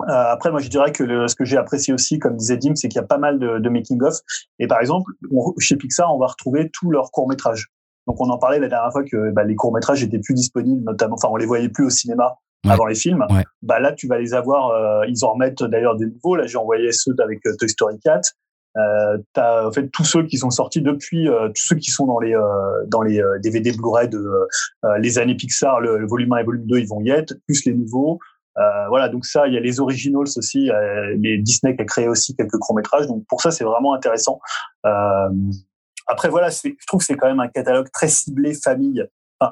Euh, 0.00 0.04
après, 0.06 0.50
moi, 0.50 0.60
je 0.60 0.68
dirais 0.68 0.90
que 0.92 1.04
le, 1.04 1.28
ce 1.28 1.34
que 1.34 1.44
j'ai 1.44 1.56
apprécié 1.56 1.92
aussi, 1.92 2.18
comme 2.18 2.36
disait 2.36 2.56
Dim, 2.56 2.74
c'est 2.74 2.88
qu'il 2.88 3.00
y 3.00 3.04
a 3.04 3.06
pas 3.06 3.18
mal 3.18 3.38
de, 3.38 3.58
de 3.58 3.68
making-of. 3.68 4.16
Et 4.58 4.66
par 4.66 4.80
exemple, 4.80 5.12
chez 5.58 5.76
Pixar, 5.76 6.14
on 6.14 6.18
va 6.18 6.26
retrouver 6.26 6.70
tous 6.72 6.90
leurs 6.90 7.10
courts-métrages. 7.10 7.68
Donc, 8.06 8.20
on 8.20 8.28
en 8.30 8.38
parlait 8.38 8.58
la 8.58 8.68
dernière 8.68 8.90
fois 8.90 9.04
que 9.04 9.30
bah, 9.30 9.44
les 9.44 9.54
courts-métrages 9.54 10.02
étaient 10.02 10.18
plus 10.18 10.34
disponibles, 10.34 10.82
notamment, 10.82 11.14
enfin, 11.14 11.28
on 11.30 11.36
les 11.36 11.46
voyait 11.46 11.68
plus 11.68 11.84
au 11.84 11.90
cinéma 11.90 12.36
avant 12.68 12.86
les 12.86 12.94
films. 12.94 13.26
Bah 13.62 13.80
là, 13.80 13.92
tu 13.92 14.06
vas 14.06 14.18
les 14.18 14.34
avoir. 14.34 14.70
Euh, 14.70 15.06
ils 15.08 15.24
en 15.24 15.32
remettent 15.32 15.62
d'ailleurs 15.62 15.96
des 15.96 16.06
nouveaux. 16.06 16.36
Là, 16.36 16.46
j'ai 16.46 16.58
envoyé 16.58 16.92
ceux 16.92 17.14
avec 17.22 17.44
euh, 17.46 17.56
Toy 17.58 17.68
Story 17.68 17.98
4. 18.00 18.32
Euh, 18.76 19.18
t'as 19.34 19.66
en 19.66 19.72
fait 19.72 19.88
tous 19.88 20.04
ceux 20.04 20.26
qui 20.26 20.38
sont 20.38 20.50
sortis 20.50 20.80
depuis, 20.80 21.28
euh, 21.28 21.48
tous 21.48 21.62
ceux 21.62 21.76
qui 21.76 21.90
sont 21.90 22.06
dans 22.06 22.20
les 22.20 22.34
euh, 22.34 22.84
dans 22.86 23.02
les 23.02 23.22
DVD 23.42 23.70
euh, 23.70 23.76
Blu-ray 23.76 24.08
de 24.08 24.26
les 24.98 25.18
années 25.18 25.34
Pixar, 25.34 25.80
le, 25.80 26.06
volume 26.06 26.32
1 26.32 26.38
et 26.38 26.44
volume 26.44 26.66
2, 26.66 26.78
ils 26.78 26.88
vont 26.88 27.00
y 27.02 27.10
être, 27.10 27.34
plus 27.46 27.64
les 27.66 27.74
nouveaux. 27.74 28.18
voilà, 28.88 29.08
donc 29.08 29.24
ça, 29.26 29.46
il 29.46 29.54
y 29.54 29.56
a 29.56 29.60
les 29.60 29.80
originals 29.80 30.28
aussi. 30.36 30.70
les 31.18 31.38
Disney 31.38 31.76
qui 31.76 31.82
a 31.82 31.84
créé 31.84 32.08
aussi 32.08 32.34
quelques 32.34 32.58
courts 32.58 32.76
métrages. 32.76 33.06
Donc 33.06 33.24
pour 33.28 33.40
ça, 33.40 33.50
c'est 33.50 33.64
vraiment 33.64 33.94
intéressant. 33.94 34.40
après 36.06 36.28
voilà, 36.28 36.48
je 36.50 36.86
trouve 36.86 37.00
que 37.00 37.06
c'est 37.06 37.16
quand 37.16 37.28
même 37.28 37.40
un 37.40 37.48
catalogue 37.48 37.88
très 37.92 38.08
ciblé 38.08 38.54
famille 38.54 39.06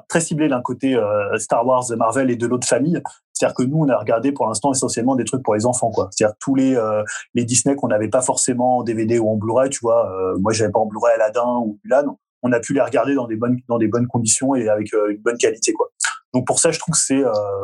très 0.08 0.20
ciblé 0.20 0.48
d'un 0.48 0.60
côté 0.60 0.94
euh, 0.94 1.36
Star 1.38 1.66
Wars, 1.66 1.84
Marvel 1.96 2.30
et 2.30 2.36
de 2.36 2.46
l'autre 2.46 2.66
famille. 2.66 3.02
C'est-à-dire 3.40 3.54
que 3.54 3.62
nous, 3.62 3.78
on 3.78 3.88
a 3.88 3.96
regardé 3.96 4.32
pour 4.32 4.46
l'instant 4.46 4.70
essentiellement 4.70 5.16
des 5.16 5.24
trucs 5.24 5.42
pour 5.42 5.54
les 5.54 5.64
enfants, 5.64 5.90
quoi. 5.90 6.10
C'est-à-dire 6.10 6.36
tous 6.40 6.54
les 6.54 6.76
euh, 6.76 7.02
les 7.34 7.46
Disney 7.46 7.74
qu'on 7.74 7.88
n'avait 7.88 8.10
pas 8.10 8.20
forcément 8.20 8.78
en 8.78 8.82
DVD 8.82 9.18
ou 9.18 9.30
en 9.30 9.36
Blu-ray, 9.36 9.70
tu 9.70 9.78
vois. 9.80 10.12
Euh, 10.12 10.36
moi, 10.40 10.52
j'avais 10.52 10.70
pas 10.70 10.80
en 10.80 10.84
Blu-ray 10.84 11.14
Aladdin 11.14 11.62
ou 11.64 11.80
Mulan. 11.82 12.18
On 12.42 12.52
a 12.52 12.60
pu 12.60 12.74
les 12.74 12.82
regarder 12.82 13.14
dans 13.14 13.26
des 13.26 13.36
bonnes 13.36 13.56
dans 13.66 13.78
des 13.78 13.88
bonnes 13.88 14.06
conditions 14.06 14.54
et 14.54 14.68
avec 14.68 14.92
une 14.92 15.22
bonne 15.22 15.38
qualité, 15.38 15.72
quoi. 15.72 15.88
Donc 16.34 16.46
pour 16.46 16.60
ça, 16.60 16.70
je 16.70 16.78
trouve 16.78 16.94
que 16.94 17.00
c'est 17.00 17.22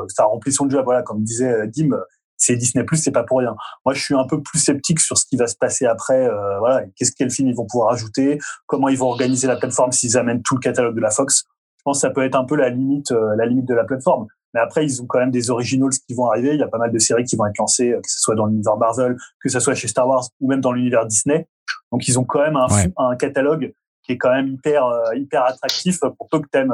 ça 0.09 0.25
remplit 0.25 0.53
son 0.53 0.69
job. 0.71 0.83
Voilà, 0.83 1.03
comme 1.03 1.23
disait 1.23 1.67
Dim, 1.69 1.91
c'est 2.39 2.57
Disney 2.57 2.83
Plus, 2.85 2.97
c'est 2.97 3.13
pas 3.13 3.25
pour 3.25 3.41
rien. 3.41 3.55
Moi, 3.85 3.93
je 3.93 4.03
suis 4.03 4.15
un 4.15 4.27
peu 4.27 4.43
plus 4.43 4.59
sceptique 4.59 5.01
sur 5.01 5.19
ce 5.19 5.27
qui 5.27 5.37
va 5.37 5.47
se 5.47 5.57
passer 5.57 5.85
après. 5.85 6.27
voilà, 6.59 6.85
qu'est-ce 6.97 7.13
ils 7.43 7.55
vont 7.55 7.67
pouvoir 7.67 7.93
ajouter, 7.93 8.39
comment 8.67 8.89
ils 8.89 8.99
vont 8.99 9.09
organiser 9.09 9.47
la 9.47 9.57
plateforme 9.57 9.93
s'ils 9.93 10.17
amènent 10.17 10.43
tout 10.43 10.55
le 10.55 10.61
catalogue 10.61 10.97
de 10.97 11.01
la 11.03 11.11
Fox 11.11 11.45
pense 11.87 11.99
que 11.99 12.09
ça 12.09 12.11
peut 12.11 12.25
être 12.25 12.35
un 12.35 12.45
peu 12.45 12.57
la 12.57 12.69
limite, 12.69 13.13
euh, 13.13 13.35
la 13.37 13.47
limite 13.47 13.67
de 13.67 13.75
la 13.75 13.85
plateforme. 13.85 14.27
Mais 14.55 14.61
après, 14.61 14.85
ils 14.85 15.03
ont 15.03 15.07
quand 15.07 15.19
même 15.19 15.31
des 15.31 15.51
originals 15.51 15.91
qui 15.91 16.15
vont 16.15 16.27
arriver. 16.31 16.55
Il 16.55 16.61
y 16.61 16.63
a 16.63 16.69
pas 16.69 16.79
mal 16.79 16.91
de 16.91 16.99
séries 16.99 17.25
qui 17.25 17.37
vont 17.37 17.47
être 17.47 17.59
lancées, 17.59 17.93
euh, 17.93 18.01
que 18.01 18.11
ce 18.11 18.21
soit 18.21 18.35
dans 18.35 18.47
l'univers 18.47 18.77
Marvel, 18.77 19.17
que 19.41 19.49
ce 19.49 19.61
soit 19.61 19.75
chez 19.75 19.89
Star 19.89 20.09
Wars 20.09 20.29
ou 20.41 20.49
même 20.49 20.61
dans 20.61 20.73
l'univers 20.73 21.07
Disney. 21.07 21.47
Donc, 21.93 22.09
ils 22.09 22.19
ont 22.19 22.25
quand 22.25 22.41
même 22.41 22.57
un, 22.57 22.67
un 22.97 23.17
catalogue 23.17 23.73
qui 24.03 24.13
est 24.13 24.19
quand 24.19 24.33
même 24.33 24.47
hyper 24.47 24.87
euh, 24.87 25.17
hyper 25.17 25.45
attractif 25.45 25.99
pour 25.99 26.29
peu 26.31 26.41
que 26.41 26.47
t'aimes 26.49 26.73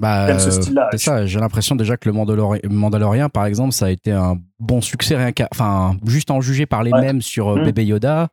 bah, 0.00 0.36
ce 0.38 0.50
style-là. 0.50 0.88
C'est 0.90 0.98
ça. 0.98 1.26
J'ai 1.26 1.38
l'impression 1.38 1.76
déjà 1.76 1.96
que 1.96 2.08
le 2.08 2.68
Mandalorien, 2.68 3.28
par 3.28 3.46
exemple, 3.46 3.72
ça 3.72 3.86
a 3.86 3.90
été 3.90 4.10
un 4.10 4.36
bon 4.58 4.80
succès 4.80 5.16
rien 5.16 5.30
enfin 5.52 5.96
juste 6.04 6.32
en 6.32 6.40
juger 6.40 6.66
par 6.66 6.82
les 6.82 6.90
mêmes 6.90 7.22
sur 7.22 7.56
mmh. 7.56 7.64
Bébé 7.64 7.84
Yoda. 7.84 8.28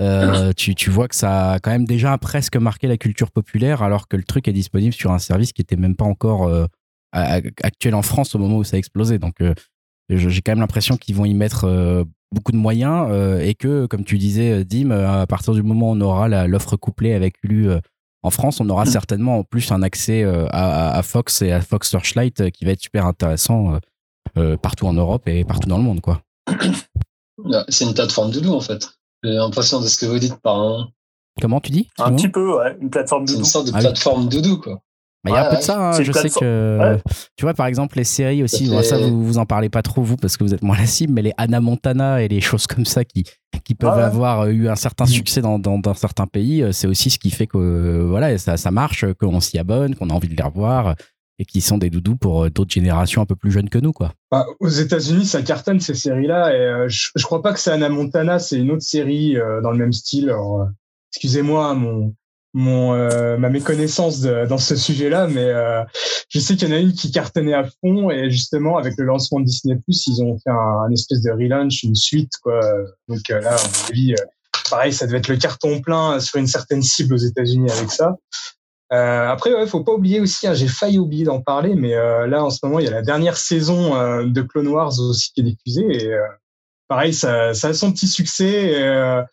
Euh, 0.00 0.52
tu, 0.56 0.74
tu, 0.74 0.90
vois 0.90 1.06
que 1.06 1.14
ça 1.14 1.52
a 1.52 1.60
quand 1.60 1.70
même 1.70 1.84
déjà 1.84 2.16
presque 2.18 2.56
marqué 2.56 2.88
la 2.88 2.96
culture 2.96 3.30
populaire, 3.30 3.82
alors 3.82 4.08
que 4.08 4.16
le 4.16 4.24
truc 4.24 4.48
est 4.48 4.52
disponible 4.52 4.92
sur 4.92 5.12
un 5.12 5.18
service 5.18 5.52
qui 5.52 5.62
était 5.62 5.76
même 5.76 5.94
pas 5.94 6.04
encore 6.04 6.48
euh, 6.48 6.66
actuel 7.14 7.94
en 7.94 8.02
France 8.02 8.34
au 8.34 8.38
moment 8.38 8.58
où 8.58 8.64
ça 8.64 8.76
a 8.76 8.78
explosé. 8.78 9.18
Donc, 9.18 9.40
euh, 9.40 9.54
j'ai 10.10 10.42
quand 10.42 10.52
même 10.52 10.60
l'impression 10.60 10.96
qu'ils 10.96 11.14
vont 11.14 11.24
y 11.24 11.34
mettre 11.34 12.04
beaucoup 12.30 12.52
de 12.52 12.58
moyens 12.58 13.08
et 13.40 13.54
que, 13.54 13.86
comme 13.86 14.04
tu 14.04 14.18
disais, 14.18 14.64
Dim, 14.64 14.90
à 14.90 15.26
partir 15.26 15.54
du 15.54 15.62
moment 15.62 15.90
où 15.90 15.94
on 15.94 16.00
aura 16.02 16.46
l'offre 16.46 16.76
couplée 16.76 17.14
avec 17.14 17.36
Hulu 17.42 17.70
en 18.22 18.30
France, 18.30 18.60
on 18.60 18.68
aura 18.68 18.84
mm. 18.84 18.88
certainement 18.88 19.38
en 19.38 19.44
plus 19.44 19.72
un 19.72 19.82
accès 19.82 20.24
à, 20.24 20.90
à, 20.90 21.02
Fox 21.02 21.40
et 21.40 21.52
à 21.52 21.62
Fox 21.62 21.88
Searchlight 21.88 22.50
qui 22.50 22.66
va 22.66 22.72
être 22.72 22.82
super 22.82 23.06
intéressant 23.06 23.78
partout 24.60 24.86
en 24.86 24.92
Europe 24.92 25.26
et 25.26 25.44
partout 25.44 25.70
dans 25.70 25.78
le 25.78 25.84
monde, 25.84 26.02
quoi. 26.02 26.20
C'est 27.68 27.84
une 27.84 27.94
plateforme 27.94 28.30
de 28.30 28.40
loup 28.40 28.52
en 28.52 28.60
fait. 28.60 28.90
J'ai 29.24 29.30
l'impression 29.30 29.80
de 29.80 29.86
ce 29.86 29.98
que 29.98 30.06
vous 30.06 30.18
dites 30.18 30.36
par 30.36 30.60
un. 30.60 30.88
Comment 31.40 31.60
tu 31.60 31.72
dis? 31.72 31.88
Un 31.98 32.14
petit 32.14 32.28
peu, 32.28 32.58
ouais. 32.58 32.76
Une 32.80 32.90
plateforme 32.90 33.24
doudou. 33.24 33.38
C'est 33.38 33.38
une 33.38 33.44
sorte 33.44 33.66
de 33.68 33.72
ah 33.74 33.80
plateforme 33.80 34.28
doudou, 34.28 34.58
quoi. 34.58 34.82
Il 35.26 35.32
y 35.32 35.34
a 35.34 35.46
un 35.46 35.50
peu 35.50 35.56
de 35.56 35.62
ça. 35.62 35.90
Hein. 35.90 36.02
Je 36.02 36.12
sais 36.12 36.28
que, 36.28 36.98
tu 37.36 37.44
vois, 37.44 37.54
par 37.54 37.66
exemple, 37.66 37.96
les 37.96 38.04
séries 38.04 38.42
aussi, 38.42 38.70
ça, 38.82 38.98
vous, 38.98 39.24
vous 39.24 39.38
en 39.38 39.46
parlez 39.46 39.68
pas 39.68 39.82
trop, 39.82 40.02
vous, 40.02 40.16
parce 40.16 40.36
que 40.36 40.44
vous 40.44 40.54
êtes 40.54 40.62
moins 40.62 40.76
la 40.76 40.86
cible, 40.86 41.12
mais 41.12 41.22
les 41.22 41.32
Anna 41.36 41.60
Montana 41.60 42.22
et 42.22 42.28
les 42.28 42.40
choses 42.40 42.66
comme 42.66 42.84
ça 42.84 43.04
qui, 43.04 43.24
qui 43.64 43.74
peuvent 43.74 43.98
avoir 43.98 44.48
eu 44.48 44.68
un 44.68 44.76
certain 44.76 45.06
succès 45.06 45.40
dans, 45.40 45.58
dans, 45.58 45.78
dans 45.78 45.94
certains 45.94 46.26
pays, 46.26 46.62
euh, 46.62 46.72
c'est 46.72 46.86
aussi 46.86 47.10
ce 47.10 47.18
qui 47.18 47.30
fait 47.30 47.46
que, 47.46 48.04
voilà, 48.08 48.36
ça, 48.38 48.56
ça 48.56 48.70
marche, 48.70 49.04
qu'on 49.14 49.40
s'y 49.40 49.58
abonne, 49.58 49.94
qu'on 49.94 50.10
a 50.10 50.12
envie 50.12 50.28
de 50.28 50.36
les 50.36 50.42
revoir 50.42 50.94
et 51.40 51.44
qui 51.44 51.60
sont 51.60 51.78
des 51.78 51.90
doudous 51.90 52.16
pour 52.16 52.44
euh, 52.44 52.50
d'autres 52.50 52.72
générations 52.72 53.20
un 53.20 53.26
peu 53.26 53.34
plus 53.34 53.50
jeunes 53.50 53.68
que 53.68 53.78
nous, 53.78 53.92
quoi. 53.92 54.12
Bah, 54.30 54.46
aux 54.60 54.68
États-Unis, 54.68 55.26
ça 55.26 55.42
cartonne 55.42 55.80
ces 55.80 55.94
séries-là, 55.94 56.54
et 56.54 56.60
euh, 56.60 56.88
je, 56.88 57.10
je, 57.16 57.24
crois 57.24 57.42
pas 57.42 57.52
que 57.52 57.58
c'est 57.58 57.70
Anna 57.70 57.88
Montana, 57.88 58.38
c'est 58.38 58.58
une 58.58 58.70
autre 58.70 58.82
série 58.82 59.36
dans 59.62 59.70
le 59.70 59.78
même 59.78 59.92
style. 59.92 60.32
excusez-moi, 61.12 61.74
mon, 61.74 62.14
mon 62.54 62.94
euh, 62.94 63.36
ma 63.36 63.50
méconnaissance 63.50 64.20
de, 64.20 64.46
dans 64.46 64.58
ce 64.58 64.76
sujet-là, 64.76 65.26
mais 65.26 65.44
euh, 65.44 65.82
je 66.28 66.38
sais 66.38 66.54
qu'il 66.54 66.68
y 66.68 66.72
en 66.72 66.74
a 66.74 66.78
une 66.78 66.92
qui 66.92 67.10
cartonnait 67.10 67.52
à 67.52 67.64
fond 67.64 68.10
et 68.10 68.30
justement 68.30 68.78
avec 68.78 68.94
le 68.96 69.04
lancement 69.04 69.40
de 69.40 69.44
Disney 69.44 69.76
Plus, 69.84 70.06
ils 70.06 70.22
ont 70.22 70.38
fait 70.38 70.50
un, 70.50 70.88
espèce 70.92 71.20
de 71.20 71.32
relaunch, 71.32 71.82
une 71.82 71.96
suite 71.96 72.30
quoi. 72.42 72.60
Donc 73.08 73.28
euh, 73.30 73.40
là, 73.40 73.56
à 73.56 73.58
mon 73.58 73.88
avis, 73.90 74.14
pareil, 74.70 74.92
ça 74.92 75.06
devait 75.06 75.18
être 75.18 75.28
le 75.28 75.36
carton 75.36 75.80
plein 75.80 76.20
sur 76.20 76.38
une 76.38 76.46
certaine 76.46 76.80
cible 76.80 77.14
aux 77.14 77.18
États-Unis 77.18 77.70
avec 77.72 77.90
ça. 77.90 78.16
Euh, 78.92 79.28
après, 79.28 79.52
ouais, 79.52 79.66
faut 79.66 79.82
pas 79.82 79.92
oublier 79.92 80.20
aussi, 80.20 80.46
hein, 80.46 80.54
j'ai 80.54 80.68
failli 80.68 81.00
oublier 81.00 81.24
d'en 81.24 81.40
parler, 81.40 81.74
mais 81.74 81.94
là 82.28 82.44
en 82.44 82.50
ce 82.50 82.60
moment, 82.62 82.78
il 82.78 82.84
y 82.84 82.88
a 82.88 82.92
la 82.92 83.02
dernière 83.02 83.36
saison 83.36 84.22
de 84.22 84.42
Clone 84.42 84.68
Wars 84.68 84.92
aussi 85.00 85.32
qui 85.32 85.40
est 85.40 85.44
diffusée 85.44 86.04
et 86.04 86.16
pareil, 86.86 87.12
ça, 87.12 87.52
ça 87.52 87.68
a 87.68 87.74
son 87.74 87.90
petit 87.90 88.06
succès. 88.06 88.70
Et, 88.70 89.24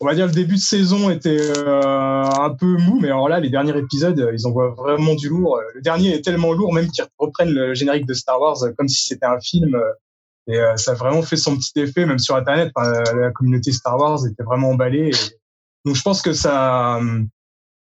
on 0.00 0.06
va 0.06 0.14
dire 0.14 0.26
le 0.26 0.32
début 0.32 0.54
de 0.54 0.60
saison 0.60 1.10
était 1.10 1.38
euh, 1.38 2.22
un 2.22 2.50
peu 2.50 2.78
mou, 2.78 2.98
mais 3.00 3.08
alors 3.08 3.28
là, 3.28 3.38
les 3.38 3.50
derniers 3.50 3.76
épisodes, 3.76 4.18
euh, 4.18 4.32
ils 4.32 4.46
envoient 4.46 4.70
vraiment 4.70 5.14
du 5.14 5.28
lourd. 5.28 5.58
Euh, 5.58 5.62
le 5.74 5.82
dernier 5.82 6.14
est 6.14 6.24
tellement 6.24 6.52
lourd, 6.52 6.72
même 6.72 6.88
qu'ils 6.90 7.04
reprennent 7.18 7.52
le 7.52 7.74
générique 7.74 8.06
de 8.06 8.14
Star 8.14 8.40
Wars 8.40 8.56
comme 8.78 8.88
si 8.88 9.06
c'était 9.06 9.26
un 9.26 9.38
film. 9.40 9.78
Et 10.46 10.58
ça 10.76 10.92
a 10.92 10.94
vraiment 10.94 11.22
fait 11.22 11.36
son 11.36 11.56
petit 11.56 11.78
effet, 11.78 12.06
même 12.06 12.18
sur 12.18 12.34
Internet. 12.34 12.72
la 12.76 13.30
communauté 13.30 13.70
Star 13.70 13.96
Wars 13.96 14.26
était 14.26 14.42
vraiment 14.42 14.70
emballée. 14.70 15.12
Donc 15.84 15.94
je 15.94 16.02
pense 16.02 16.22
que 16.22 16.32
ça, 16.32 16.98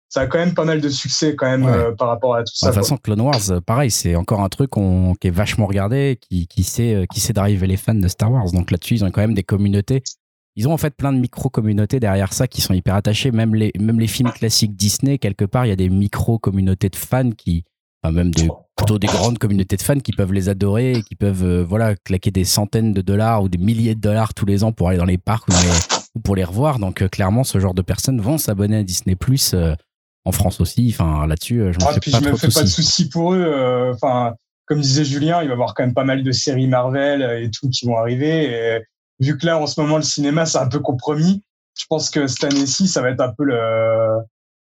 ça 0.07 0.21
a 0.21 0.27
quand 0.27 0.37
même 0.37 0.53
pas 0.53 0.63
mal 0.63 0.79
de 0.79 0.87
succès 0.87 1.35
quand 1.35 1.47
même 1.47 1.95
par 1.97 2.07
rapport 2.07 2.35
à 2.35 2.43
tout 2.43 2.55
ça. 2.55 2.67
De 2.67 2.71
toute 2.71 2.81
façon, 2.81 2.95
Clone 2.95 3.19
Wars, 3.19 3.41
pareil, 3.65 3.91
c'est 3.91 4.15
encore 4.15 4.39
un 4.39 4.47
truc 4.47 4.71
qui 5.19 5.27
est 5.27 5.31
vachement 5.31 5.65
regardé, 5.65 6.17
qui, 6.21 6.47
qui 6.47 6.63
sait, 6.63 7.05
qui 7.11 7.19
sait 7.19 7.33
driver 7.33 7.67
les 7.67 7.77
fans 7.77 7.95
de 7.95 8.07
Star 8.07 8.31
Wars. 8.31 8.49
Donc 8.53 8.71
là-dessus, 8.71 8.93
ils 8.93 9.03
ont 9.03 9.11
quand 9.11 9.21
même 9.21 9.33
des 9.33 9.43
communautés 9.43 10.03
ils 10.55 10.67
ont 10.67 10.73
en 10.73 10.77
fait 10.77 10.95
plein 10.95 11.11
de 11.11 11.19
micro-communautés 11.19 11.99
derrière 11.99 12.33
ça 12.33 12.47
qui 12.47 12.61
sont 12.61 12.73
hyper 12.73 12.95
attachés. 12.95 13.31
Même 13.31 13.55
les, 13.55 13.71
même 13.77 13.99
les 13.99 14.07
films 14.07 14.31
classiques 14.31 14.75
Disney, 14.75 15.17
quelque 15.17 15.45
part, 15.45 15.65
il 15.65 15.69
y 15.69 15.73
a 15.73 15.75
des 15.75 15.89
micro-communautés 15.89 16.89
de 16.89 16.95
fans 16.95 17.31
qui, 17.31 17.65
enfin 18.01 18.13
même 18.13 18.31
plutôt 18.31 18.97
des 18.97 19.07
grandes 19.07 19.37
communautés 19.37 19.75
de 19.75 19.81
fans 19.81 19.99
qui 19.99 20.13
peuvent 20.13 20.31
les 20.31 20.47
adorer 20.47 20.93
et 20.93 21.03
qui 21.03 21.15
peuvent 21.15 21.43
euh, 21.43 21.63
voilà 21.63 21.95
claquer 21.95 22.31
des 22.31 22.45
centaines 22.45 22.93
de 22.93 23.01
dollars 23.01 23.43
ou 23.43 23.49
des 23.49 23.57
milliers 23.57 23.95
de 23.95 24.01
dollars 24.01 24.33
tous 24.33 24.45
les 24.45 24.63
ans 24.63 24.71
pour 24.71 24.89
aller 24.89 24.97
dans 24.97 25.05
les 25.05 25.17
parcs 25.17 25.47
ou, 26.15 26.19
pour 26.21 26.37
les 26.37 26.45
revoir. 26.45 26.79
Donc 26.79 27.01
euh, 27.01 27.09
clairement, 27.09 27.43
ce 27.43 27.59
genre 27.59 27.73
de 27.73 27.81
personnes 27.81 28.21
vont 28.21 28.37
s'abonner 28.37 28.77
à 28.77 28.83
Disney 28.83 29.17
Plus 29.17 29.53
euh, 29.53 29.73
en 30.23 30.31
France 30.31 30.61
aussi. 30.61 30.87
Enfin 30.97 31.27
là-dessus, 31.27 31.73
je 31.73 31.79
me 31.79 31.89
ah, 31.89 31.93
fais 31.93 32.11
pas 32.11 32.19
je 32.19 32.29
me 32.29 32.37
fais 32.37 32.47
pas 32.47 32.63
de 32.63 32.67
soucis 32.67 33.09
pour 33.09 33.33
eux. 33.33 33.91
Enfin. 33.93 34.35
comme 34.65 34.79
disait 34.79 35.03
Julien, 35.03 35.41
il 35.41 35.47
va 35.47 35.49
y 35.49 35.51
avoir 35.51 35.73
quand 35.73 35.83
même 35.83 35.93
pas 35.93 36.05
mal 36.05 36.23
de 36.23 36.31
séries 36.31 36.67
Marvel 36.67 37.43
et 37.43 37.51
tout 37.51 37.69
qui 37.69 37.85
vont 37.85 37.97
arriver. 37.97 38.45
Et 38.45 38.81
vu 39.19 39.37
que 39.37 39.45
là, 39.45 39.57
en 39.57 39.67
ce 39.67 39.79
moment, 39.79 39.97
le 39.97 40.03
cinéma, 40.03 40.45
c'est 40.45 40.57
un 40.57 40.67
peu 40.67 40.79
compromis, 40.79 41.43
je 41.77 41.85
pense 41.89 42.09
que 42.09 42.27
cette 42.27 42.45
année-ci, 42.45 42.87
ça 42.87 43.01
va 43.01 43.09
être 43.09 43.21
un 43.21 43.33
peu 43.37 43.43
le, 43.43 44.19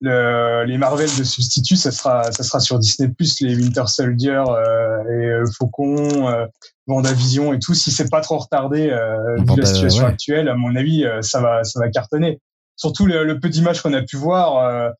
le, 0.01 0.63
les 0.65 0.77
Marvel 0.77 1.09
de 1.17 1.23
substitut. 1.23 1.75
Ça 1.75 1.91
sera, 1.91 2.31
ça 2.31 2.43
sera 2.43 2.59
sur 2.59 2.79
Disney+, 2.79 3.09
les 3.41 3.55
Winter 3.55 3.83
Soldier 3.87 4.41
euh, 4.47 5.03
et 5.09 5.25
euh, 5.27 5.45
Faucon, 5.57 6.29
euh, 6.29 6.45
Vendavision 6.87 7.53
et 7.53 7.59
tout. 7.59 7.73
Si 7.73 7.91
c'est 7.91 8.09
pas 8.09 8.21
trop 8.21 8.37
retardé 8.37 8.89
euh, 8.89 9.35
vu 9.37 9.59
la 9.59 9.65
situation 9.65 10.05
actuelle, 10.05 10.47
à 10.47 10.55
mon 10.55 10.75
avis, 10.75 11.05
euh, 11.05 11.21
ça 11.21 11.41
va, 11.41 11.63
ça 11.63 11.79
va 11.79 11.89
cartonner. 11.89 12.39
Surtout 12.75 13.05
le, 13.05 13.23
le 13.23 13.39
peu 13.39 13.49
d'images 13.49 13.81
qu'on 13.81 13.93
a 13.93 14.01
pu 14.01 14.15
voir, 14.15 14.91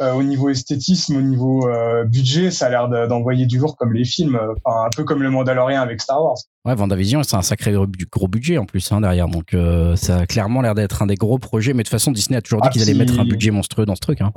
euh, 0.00 0.12
au 0.12 0.22
niveau 0.22 0.48
esthétisme, 0.48 1.16
au 1.16 1.20
niveau 1.20 1.68
euh, 1.68 2.04
budget, 2.04 2.52
ça 2.52 2.66
a 2.66 2.68
l'air 2.68 2.88
d'envoyer 3.08 3.46
du 3.46 3.58
lourd 3.58 3.76
comme 3.76 3.92
les 3.92 4.04
films, 4.04 4.36
euh, 4.36 4.54
enfin 4.62 4.86
un 4.86 4.90
peu 4.94 5.02
comme 5.02 5.24
le 5.24 5.30
Mandalorian 5.30 5.80
avec 5.80 6.00
Star 6.00 6.22
Wars. 6.22 6.36
Ouais, 6.64 6.76
Vendavision, 6.76 7.24
c'est 7.24 7.34
un 7.34 7.42
sacré 7.42 7.74
gros 8.12 8.28
budget 8.28 8.58
en 8.58 8.64
plus 8.64 8.92
hein, 8.92 9.00
derrière, 9.00 9.26
donc 9.26 9.56
ça 9.96 10.18
a 10.18 10.26
clairement 10.26 10.62
l'air 10.62 10.76
d'être 10.76 11.02
un 11.02 11.06
des 11.06 11.16
gros 11.16 11.38
projets. 11.38 11.72
Mais 11.72 11.82
de 11.82 11.88
toute 11.88 11.90
façon, 11.90 12.12
Disney 12.12 12.36
a 12.36 12.42
toujours 12.42 12.60
dit 12.60 12.68
ah, 12.68 12.72
qu'ils 12.72 12.82
allaient 12.82 12.94
mettre 12.94 13.18
un 13.18 13.24
budget 13.24 13.50
monstrueux 13.50 13.86
dans 13.86 13.96
ce 13.96 14.00
truc. 14.00 14.20
Hein. 14.20 14.32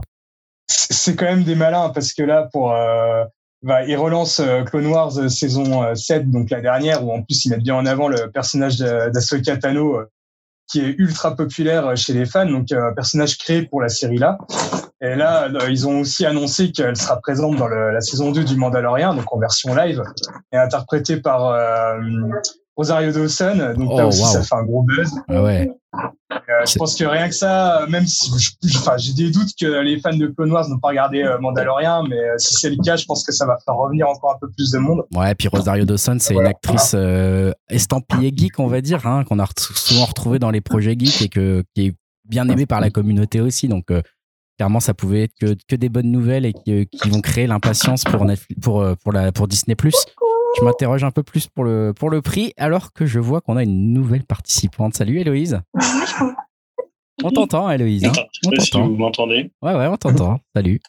C'est 0.68 1.16
quand 1.16 1.26
même 1.26 1.44
des 1.44 1.56
malins 1.56 1.90
parce 1.90 2.14
que 2.14 2.24
là, 2.24 2.50
pour 2.52 2.74
bah, 3.62 3.84
ils 3.86 3.98
relancent 3.98 4.42
Clone 4.66 4.88
Wars 4.88 5.30
saison 5.30 5.94
7, 5.94 6.32
donc 6.32 6.50
la 6.50 6.62
dernière, 6.62 7.06
où 7.06 7.12
en 7.12 7.22
plus 7.22 7.46
ils 7.46 7.50
mettent 7.50 7.64
bien 7.64 7.76
en 7.76 7.86
avant 7.86 8.08
le 8.08 8.32
personnage 8.32 8.78
d'Asoka 8.80 9.58
Tano, 9.58 10.00
qui 10.72 10.80
est 10.80 10.96
ultra 10.98 11.36
populaire 11.36 11.96
chez 11.98 12.14
les 12.14 12.26
fans, 12.26 12.46
donc 12.46 12.72
un 12.72 12.94
personnage 12.94 13.38
créé 13.38 13.64
pour 13.64 13.82
la 13.82 13.90
série 13.90 14.18
là. 14.18 14.38
Et 15.02 15.16
là, 15.16 15.46
euh, 15.46 15.70
ils 15.70 15.88
ont 15.88 16.02
aussi 16.02 16.26
annoncé 16.26 16.72
qu'elle 16.72 16.96
sera 16.96 17.20
présente 17.20 17.56
dans 17.58 17.68
le, 17.68 17.92
la 17.92 18.02
saison 18.02 18.32
2 18.32 18.44
du 18.44 18.56
Mandalorian, 18.56 19.16
donc 19.16 19.34
en 19.34 19.40
version 19.40 19.74
live, 19.74 20.04
et 20.54 20.58
interprétée 20.58 21.18
par 21.18 21.48
euh, 21.48 21.98
Rosario 22.76 23.12
Dawson. 23.12 23.74
Donc 23.76 23.98
là 23.98 24.06
oh, 24.06 24.10
aussi, 24.10 24.24
ça 24.24 24.44
fait 24.44 24.56
un 24.56 24.64
gros 24.64 24.84
buzz. 24.84 25.12
Ah 25.28 25.42
ouais. 25.42 25.72
Euh, 25.94 26.66
je 26.66 26.78
pense 26.78 26.96
que 26.96 27.04
rien 27.04 27.28
que 27.28 27.36
ça, 27.36 27.86
même 27.90 28.08
si 28.08 28.32
j'ai 28.98 29.14
des 29.14 29.32
doutes 29.32 29.50
que 29.60 29.82
les 29.82 30.00
fans 30.00 30.16
de 30.16 30.28
Clone 30.28 30.52
Wars 30.52 30.68
n'ont 30.70 30.80
pas 30.80 30.90
regardé 30.90 31.22
euh, 31.22 31.38
Mandalorian, 31.40 32.04
mais 32.04 32.18
euh, 32.18 32.38
si 32.38 32.54
c'est 32.54 32.70
le 32.70 32.78
cas, 32.82 32.96
je 32.96 33.06
pense 33.06 33.24
que 33.26 33.34
ça 33.34 33.46
va 33.46 33.58
faire 33.66 33.76
revenir 33.76 34.08
encore 34.08 34.36
un 34.36 34.40
peu 34.40 34.50
plus 34.50 34.72
de 34.72 34.78
monde. 34.78 35.04
Ouais, 35.14 35.32
et 35.32 35.36
puis 35.36 35.48
Rosario 35.50 35.86
Dawson, 35.86 36.18
c'est 36.20 36.34
une 36.34 36.46
actrice 36.46 36.96
estampillée 37.70 38.34
geek, 38.36 38.60
on 38.60 38.68
va 38.68 38.82
dire, 38.82 39.06
hein, 39.06 39.24
qu'on 39.26 39.40
a 39.40 39.48
souvent 39.58 40.06
retrouvé 40.06 40.40
dans 40.40 40.52
les 40.52 40.62
projets 40.62 40.96
geeks 40.98 41.22
et 41.22 41.30
que, 41.30 41.64
qui 41.76 41.88
est 41.88 41.96
bien 42.28 42.48
aimée 42.48 42.66
par 42.66 42.80
la 42.80 42.90
communauté 42.90 43.42
aussi. 43.42 43.68
Donc, 43.68 43.92
clairement, 44.62 44.80
ça 44.80 44.94
pouvait 44.94 45.24
être 45.24 45.34
que, 45.42 45.56
que 45.68 45.76
des 45.76 45.90
bonnes 45.90 46.12
nouvelles 46.12 46.46
et 46.46 46.54
qui, 46.54 46.86
qui 46.86 47.10
vont 47.10 47.22
créer 47.22 47.48
l'impatience 47.48 48.04
pour, 48.04 48.28
pour, 48.62 48.82
euh, 48.82 48.94
pour, 49.04 49.12
la, 49.12 49.32
pour 49.32 49.48
Disney. 49.48 49.76
Je 50.58 50.64
m'interroge 50.66 51.04
un 51.04 51.12
peu 51.12 51.24
plus 51.24 51.48
pour 51.48 51.64
le, 51.64 51.94
pour 51.94 52.10
le 52.10 52.22
prix, 52.22 52.54
alors 52.58 52.92
que 52.94 53.06
je 53.06 53.20
vois 53.20 53.42
qu'on 53.42 53.58
a 53.58 53.64
une 53.64 53.94
nouvelle 53.94 54.24
participante. 54.24 54.96
Salut 54.96 55.20
Héloïse. 55.20 55.62
On 57.24 57.32
t'entend, 57.32 57.70
Héloïse. 57.70 58.06
Hein? 58.06 58.12
On 58.46 58.60
si 58.60 58.72
vous 58.78 58.96
m'entendez. 58.96 59.52
Ouais, 59.62 59.74
ouais, 59.76 59.88
on 59.88 59.98
t'entend. 59.98 60.40
Salut. 60.56 60.82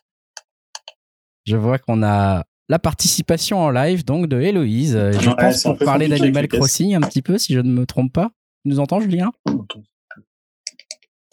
Je 1.44 1.56
vois 1.56 1.78
qu'on 1.78 2.02
a 2.02 2.44
la 2.68 2.78
participation 2.78 3.60
en 3.60 3.70
live 3.70 4.04
donc 4.04 4.26
de 4.26 4.40
Héloïse. 4.40 4.94
Je 4.94 5.30
pense 5.30 5.62
pour 5.62 5.78
parler 5.78 6.08
d'Animal 6.08 6.48
Crossing 6.48 6.94
un 6.94 7.00
petit 7.00 7.22
peu, 7.22 7.38
si 7.38 7.54
je 7.54 7.60
ne 7.60 7.70
me 7.70 7.86
trompe 7.86 8.12
pas. 8.12 8.30
Tu 8.64 8.70
nous 8.70 8.80
entends, 8.80 9.00
Julien? 9.00 9.32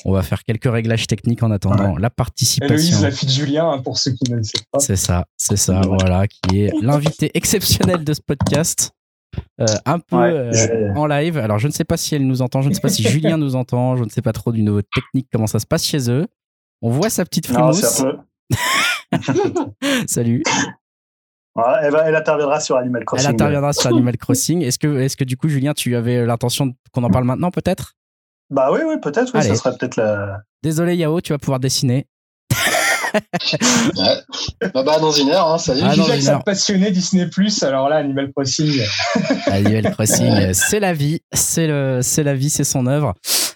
On 0.05 0.13
va 0.13 0.23
faire 0.23 0.43
quelques 0.43 0.71
réglages 0.71 1.07
techniques 1.07 1.43
en 1.43 1.51
attendant 1.51 1.97
la 1.97 2.09
participation. 2.09 2.75
Héloïse, 2.75 3.03
la 3.03 3.11
fille 3.11 3.27
de 3.27 3.33
Julien, 3.33 3.69
hein, 3.69 3.79
pour 3.79 3.97
ceux 3.97 4.11
qui 4.11 4.31
ne 4.31 4.37
le 4.37 4.43
savent 4.43 4.63
pas. 4.71 4.79
C'est 4.79 4.95
ça, 4.95 5.25
c'est 5.37 5.57
ça, 5.57 5.81
voilà, 5.81 6.27
qui 6.27 6.61
est 6.61 6.71
l'invité 6.81 7.31
exceptionnel 7.33 8.03
de 8.03 8.13
ce 8.13 8.21
podcast. 8.21 8.91
Euh, 9.61 9.65
un 9.85 9.99
peu 9.99 10.15
euh, 10.17 10.93
en 10.95 11.05
live. 11.05 11.37
Alors, 11.37 11.59
je 11.59 11.67
ne 11.67 11.71
sais 11.71 11.83
pas 11.83 11.97
si 11.97 12.15
elle 12.15 12.25
nous 12.25 12.41
entend, 12.41 12.61
je 12.61 12.69
ne 12.69 12.73
sais 12.73 12.81
pas 12.81 12.89
si 12.89 13.03
Julien 13.03 13.37
nous 13.37 13.55
entend, 13.55 13.95
je 13.95 14.03
ne 14.03 14.09
sais 14.09 14.21
pas 14.21 14.33
trop 14.33 14.51
du 14.51 14.63
nouveau 14.63 14.81
technique, 14.81 15.27
comment 15.31 15.47
ça 15.47 15.59
se 15.59 15.67
passe 15.67 15.85
chez 15.85 16.09
eux. 16.09 16.27
On 16.81 16.89
voit 16.89 17.09
sa 17.09 17.25
petite 17.25 17.45
frimousse. 17.45 18.03
Salut. 20.07 20.43
elle, 21.81 21.97
elle, 22.05 22.15
interviendra 22.15 22.59
sur 22.59 22.77
Animal 22.77 23.05
Crossing. 23.05 23.27
Elle 23.27 23.33
interviendra 23.35 23.73
sur 23.73 23.87
Animal 23.87 24.17
Crossing. 24.17 24.63
Est-ce 24.63 24.79
que, 24.79 24.99
est 24.99 25.15
que 25.15 25.25
du 25.25 25.37
coup, 25.37 25.49
Julien, 25.49 25.73
tu 25.73 25.95
avais 25.95 26.25
l'intention 26.25 26.73
qu'on 26.91 27.03
en 27.03 27.09
parle 27.09 27.25
maintenant, 27.25 27.51
peut-être? 27.51 27.95
Bah 28.49 28.69
oui, 28.71 28.79
oui, 28.85 28.95
peut-être, 29.01 29.31
oui, 29.33 29.43
ça 29.43 29.55
serait 29.55 29.77
peut-être 29.77 29.95
la. 29.95 30.41
Désolé, 30.63 30.95
Yao, 30.95 31.21
tu 31.21 31.33
vas 31.33 31.37
pouvoir 31.37 31.59
dessiner. 31.59 32.07
ouais. 33.13 34.71
Bah, 34.73 34.83
bah, 34.83 34.99
dans 34.99 35.11
une 35.11 35.29
heure, 35.29 35.47
hein, 35.47 35.57
salut. 35.57 35.81
Ah, 35.83 35.95
que 35.95 36.21
ça 36.21 36.39
passionné 36.39 36.91
Disney 36.91 37.27
Plus, 37.27 37.63
alors 37.63 37.89
là, 37.89 37.97
Animal 37.97 38.31
Crossing. 38.31 38.81
Animal 39.47 39.91
Crossing, 39.93 40.53
c'est 40.53 40.79
la 40.79 40.93
vie, 40.93 41.21
c'est 41.31 41.67
le, 41.67 41.99
c'est 42.01 42.23
la 42.23 42.35
vie, 42.35 42.49
c'est 42.49 42.63
son 42.63 42.87
œuvre. 42.87 43.13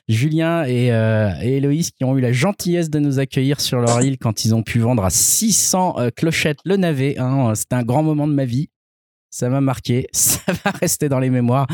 Julien 0.09 0.65
et, 0.65 0.91
euh, 0.91 1.31
et 1.41 1.57
Héloïse 1.57 1.91
qui 1.91 2.03
ont 2.03 2.17
eu 2.17 2.21
la 2.21 2.33
gentillesse 2.33 2.89
de 2.89 2.99
nous 2.99 3.19
accueillir 3.19 3.61
sur 3.61 3.79
leur 3.79 4.01
île 4.01 4.17
quand 4.17 4.43
ils 4.43 4.53
ont 4.53 4.61
pu 4.61 4.79
vendre 4.79 5.05
à 5.05 5.09
600 5.09 5.95
euh, 5.97 6.09
clochettes 6.13 6.59
le 6.65 6.75
navet. 6.75 7.17
Hein. 7.19 7.53
C'était 7.55 7.75
un 7.75 7.83
grand 7.83 8.03
moment 8.03 8.27
de 8.27 8.33
ma 8.33 8.43
vie 8.43 8.69
ça 9.33 9.49
m'a 9.49 9.61
marqué, 9.61 10.07
ça 10.13 10.39
va 10.63 10.71
rester 10.71 11.09
dans 11.09 11.19
les 11.19 11.31
mémoires. 11.31 11.67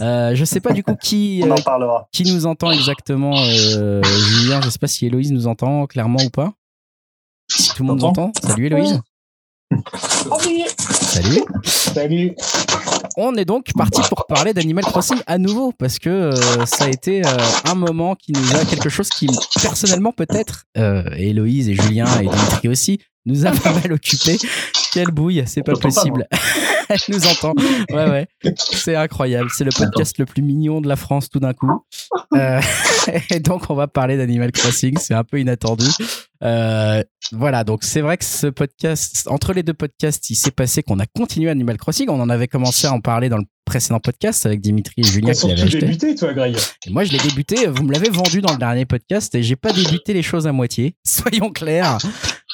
Euh, 0.00 0.34
je 0.34 0.44
sais 0.44 0.60
pas 0.60 0.72
du 0.72 0.82
coup 0.82 0.96
qui 1.00 1.42
On 1.44 1.50
en 1.50 1.58
euh, 1.58 1.62
parlera. 1.62 2.08
qui 2.12 2.24
nous 2.32 2.46
entend 2.46 2.70
exactement. 2.70 3.34
Euh, 3.36 4.02
Julien, 4.02 4.60
je 4.62 4.70
sais 4.70 4.78
pas 4.78 4.86
si 4.86 5.06
Héloïse 5.06 5.32
nous 5.32 5.46
entend 5.46 5.86
clairement 5.86 6.22
ou 6.24 6.30
pas. 6.30 6.52
Si 7.50 7.70
tout 7.74 7.82
le 7.82 7.88
monde 7.88 8.00
nous 8.00 8.06
entend. 8.06 8.32
Salut 8.42 8.66
Héloïse. 8.66 9.00
Salut. 9.96 11.42
Salut. 11.64 12.34
On 13.16 13.34
est 13.36 13.44
donc 13.44 13.72
parti 13.76 14.00
pour 14.08 14.26
parler 14.26 14.52
d'Animal 14.52 14.84
Crossing 14.84 15.18
à 15.26 15.38
nouveau 15.38 15.72
parce 15.72 15.98
que 15.98 16.10
euh, 16.10 16.66
ça 16.66 16.84
a 16.84 16.88
été 16.88 17.22
un 17.64 17.74
moment 17.74 18.14
qui 18.14 18.32
nous 18.32 18.56
a 18.56 18.64
quelque 18.64 18.88
chose 18.88 19.08
qui 19.08 19.28
personnellement 19.62 20.12
peut-être 20.12 20.64
Héloïse 21.16 21.68
et 21.68 21.74
Julien 21.74 22.06
et 22.20 22.26
Dimitri 22.26 22.68
aussi 22.68 23.00
nous 23.26 23.46
a 23.46 23.52
pas 23.52 23.72
mal 23.72 23.92
occupé. 23.92 24.36
Quelle 24.92 25.10
bouille, 25.10 25.42
c'est 25.46 25.62
pas 25.62 25.74
possible. 25.74 26.26
Elle 26.88 26.98
nous 27.08 27.26
entend. 27.26 27.54
Ouais, 27.90 28.10
ouais. 28.10 28.28
C'est 28.56 28.94
incroyable. 28.94 29.48
C'est 29.52 29.64
le 29.64 29.70
podcast 29.70 30.18
le 30.18 30.26
plus 30.26 30.42
mignon 30.42 30.80
de 30.80 30.88
la 30.88 30.96
France 30.96 31.30
tout 31.30 31.40
d'un 31.40 31.52
coup. 31.52 31.70
Euh, 32.34 32.60
et 33.30 33.38
donc, 33.38 33.70
on 33.70 33.76
va 33.76 33.86
parler 33.86 34.16
d'Animal 34.16 34.50
Crossing. 34.50 34.98
C'est 34.98 35.14
un 35.14 35.22
peu 35.22 35.38
inattendu. 35.38 35.84
Euh, 36.42 37.00
voilà, 37.30 37.62
donc 37.62 37.84
c'est 37.84 38.00
vrai 38.00 38.16
que 38.16 38.24
ce 38.24 38.48
podcast, 38.48 39.28
entre 39.28 39.52
les 39.52 39.62
deux 39.62 39.74
podcasts, 39.74 40.28
il 40.30 40.34
s'est 40.34 40.50
passé 40.50 40.82
qu'on 40.82 40.98
a 40.98 41.06
continué 41.06 41.48
Animal 41.48 41.76
Crossing. 41.76 42.08
On 42.08 42.20
en 42.20 42.28
avait 42.28 42.48
commencé 42.48 42.88
à 42.88 42.92
en 42.92 43.00
parler 43.00 43.28
dans 43.28 43.36
le 43.36 43.44
précédent 43.64 44.00
podcast 44.00 44.46
avec 44.46 44.60
Dimitri 44.60 44.94
et 44.98 45.02
Julien 45.02 45.32
qui 45.32 45.48
l'avaient 45.48 45.68
débuté, 45.68 46.14
toi, 46.14 46.32
Greg. 46.32 46.56
Et 46.86 46.90
moi, 46.90 47.04
je 47.04 47.12
l'ai 47.12 47.18
débuté. 47.18 47.66
Vous 47.66 47.82
me 47.82 47.92
l'avez 47.92 48.10
vendu 48.10 48.40
dans 48.40 48.52
le 48.52 48.58
dernier 48.58 48.84
podcast 48.84 49.34
et 49.34 49.42
j'ai 49.42 49.56
pas 49.56 49.72
débuté 49.72 50.12
les 50.12 50.22
choses 50.22 50.46
à 50.46 50.52
moitié. 50.52 50.96
Soyons 51.04 51.50
clairs. 51.50 51.98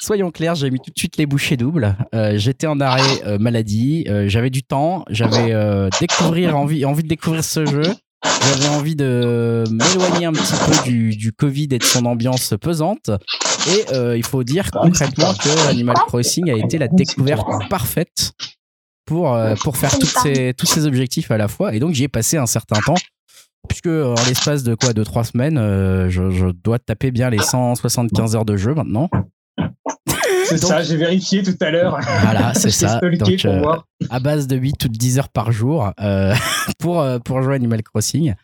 Soyons 0.01 0.31
clairs, 0.31 0.55
j'ai 0.55 0.71
mis 0.71 0.79
tout 0.79 0.91
de 0.91 0.99
suite 0.99 1.17
les 1.17 1.27
bouchées 1.27 1.57
doubles. 1.57 1.97
Euh, 2.15 2.39
J'étais 2.39 2.67
en 2.67 2.81
arrêt 2.81 3.03
euh, 3.27 3.39
maladie. 3.39 4.07
Euh, 4.09 4.29
j'avais 4.29 4.51
du 4.51 4.63
temps. 4.63 5.05
J'avais 5.11 5.55
découvrir 6.01 6.57
envie, 6.57 6.85
envie 6.85 7.03
de 7.03 7.09
découvrir 7.09 7.45
ce 7.45 7.67
jeu. 7.67 7.83
J'avais 8.23 8.69
envie 8.69 8.97
de 8.97 9.65
m'éloigner 9.71 10.27
un 10.27 10.33
petit 10.33 10.55
peu 10.67 10.91
du, 10.91 11.17
du 11.17 11.33
Covid 11.33 11.69
et 11.73 11.79
de 11.79 11.85
son 11.85 12.07
ambiance 12.07 12.55
pesante. 12.61 13.11
Et 13.69 14.17
il 14.17 14.25
faut 14.25 14.45
dire 14.45 14.71
concrètement 14.71 15.35
que 15.35 15.69
Animal 15.69 15.97
Crossing 16.07 16.51
a 16.51 16.55
été 16.55 16.79
la 16.79 16.89
découverte 16.89 17.47
parfaite 17.69 18.33
pour, 19.11 19.35
euh, 19.35 19.57
pour 19.57 19.77
faire 19.77 19.91
toutes 19.99 20.17
ces, 20.23 20.55
tous 20.57 20.67
ces 20.67 20.87
objectifs 20.87 21.33
à 21.33 21.37
la 21.37 21.49
fois. 21.49 21.75
Et 21.75 21.81
donc 21.81 21.95
j'y 21.95 22.05
ai 22.05 22.09
passé 22.09 22.37
un 22.37 22.47
certain 22.47 22.81
temps. 22.81 22.95
Puisque 23.69 23.89
en 23.89 24.15
l'espace 24.29 24.63
de 24.63 24.77
quoi, 24.77 24.93
de 24.93 25.03
trois 25.03 25.25
semaines, 25.25 25.59
euh, 25.59 26.09
je, 26.09 26.31
je 26.31 26.47
dois 26.47 26.79
taper 26.79 27.11
bien 27.11 27.29
les 27.29 27.39
175 27.39 28.37
heures 28.37 28.45
de 28.45 28.57
jeu 28.57 28.73
maintenant. 28.73 29.11
C'est 30.45 30.59
ça, 30.59 30.83
j'ai 30.83 30.97
vérifié 30.97 31.43
tout 31.43 31.57
à 31.61 31.71
l'heure. 31.71 31.99
Voilà, 32.23 32.55
c'est 32.55 32.71
ça. 32.71 33.01
Donc, 33.01 33.45
euh, 33.45 33.63
à 34.09 34.21
base 34.21 34.47
de 34.47 34.57
8 34.57 34.85
ou 34.85 34.89
de 34.89 34.97
10 34.97 35.19
heures 35.19 35.29
par 35.29 35.53
jour 35.53 35.93
euh, 36.01 36.35
pour, 36.79 37.01
euh, 37.01 37.19
pour 37.19 37.43
jouer 37.43 37.53
à 37.53 37.57
Animal 37.57 37.83
Crossing 37.83 38.35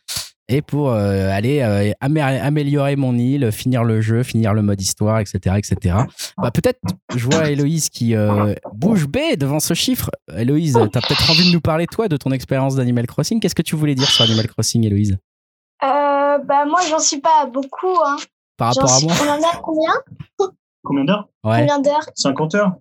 et 0.49 0.63
pour 0.63 0.91
euh, 0.91 1.29
aller 1.31 1.61
euh, 1.63 1.93
amé- 2.01 2.21
améliorer 2.21 2.95
mon 2.97 3.17
île, 3.19 3.51
finir 3.53 3.83
le 3.85 4.01
jeu, 4.01 4.23
finir 4.23 4.55
le 4.55 4.63
mode 4.63 4.81
histoire, 4.81 5.19
etc. 5.19 5.57
etc. 5.59 5.97
Bah, 6.39 6.51
peut-être, 6.53 6.79
je 7.17 7.25
vois 7.25 7.51
Héloïse 7.51 7.89
qui 7.89 8.15
euh, 8.15 8.55
bouge 8.73 9.07
B 9.09 9.19
devant 9.39 9.59
ce 9.61 9.75
chiffre. 9.75 10.11
Héloïse, 10.37 10.75
t'as 10.93 11.01
peut-être 11.01 11.31
envie 11.31 11.49
de 11.49 11.53
nous 11.53 11.61
parler, 11.61 11.87
toi, 11.87 12.09
de 12.09 12.17
ton 12.17 12.31
expérience 12.31 12.77
d'Animal 12.77 13.07
Crossing. 13.07 13.41
Qu'est-ce 13.41 13.55
que 13.57 13.63
tu 13.63 13.75
voulais 13.77 13.95
dire 13.97 14.09
sur 14.09 14.25
Animal 14.25 14.47
Crossing, 14.49 14.85
Héloïse? 14.85 15.19
Euh, 15.83 16.39
bah 16.39 16.65
moi 16.67 16.81
j'en 16.89 16.99
suis 16.99 17.21
pas 17.21 17.43
à 17.43 17.47
beaucoup. 17.47 17.95
Hein. 18.07 18.17
Par 18.57 18.75
rapport 18.75 18.93
à 18.95 19.01
moi? 19.01 19.13
On 19.23 19.29
en 19.31 19.43
a 19.43 19.57
combien? 19.63 19.93
Combien 20.83 21.05
d'heures? 21.05 21.29
Ouais, 21.45 21.61
Combien 21.61 21.81
d'heures? 21.81 22.07
50 22.15 22.55
heures 22.55 22.73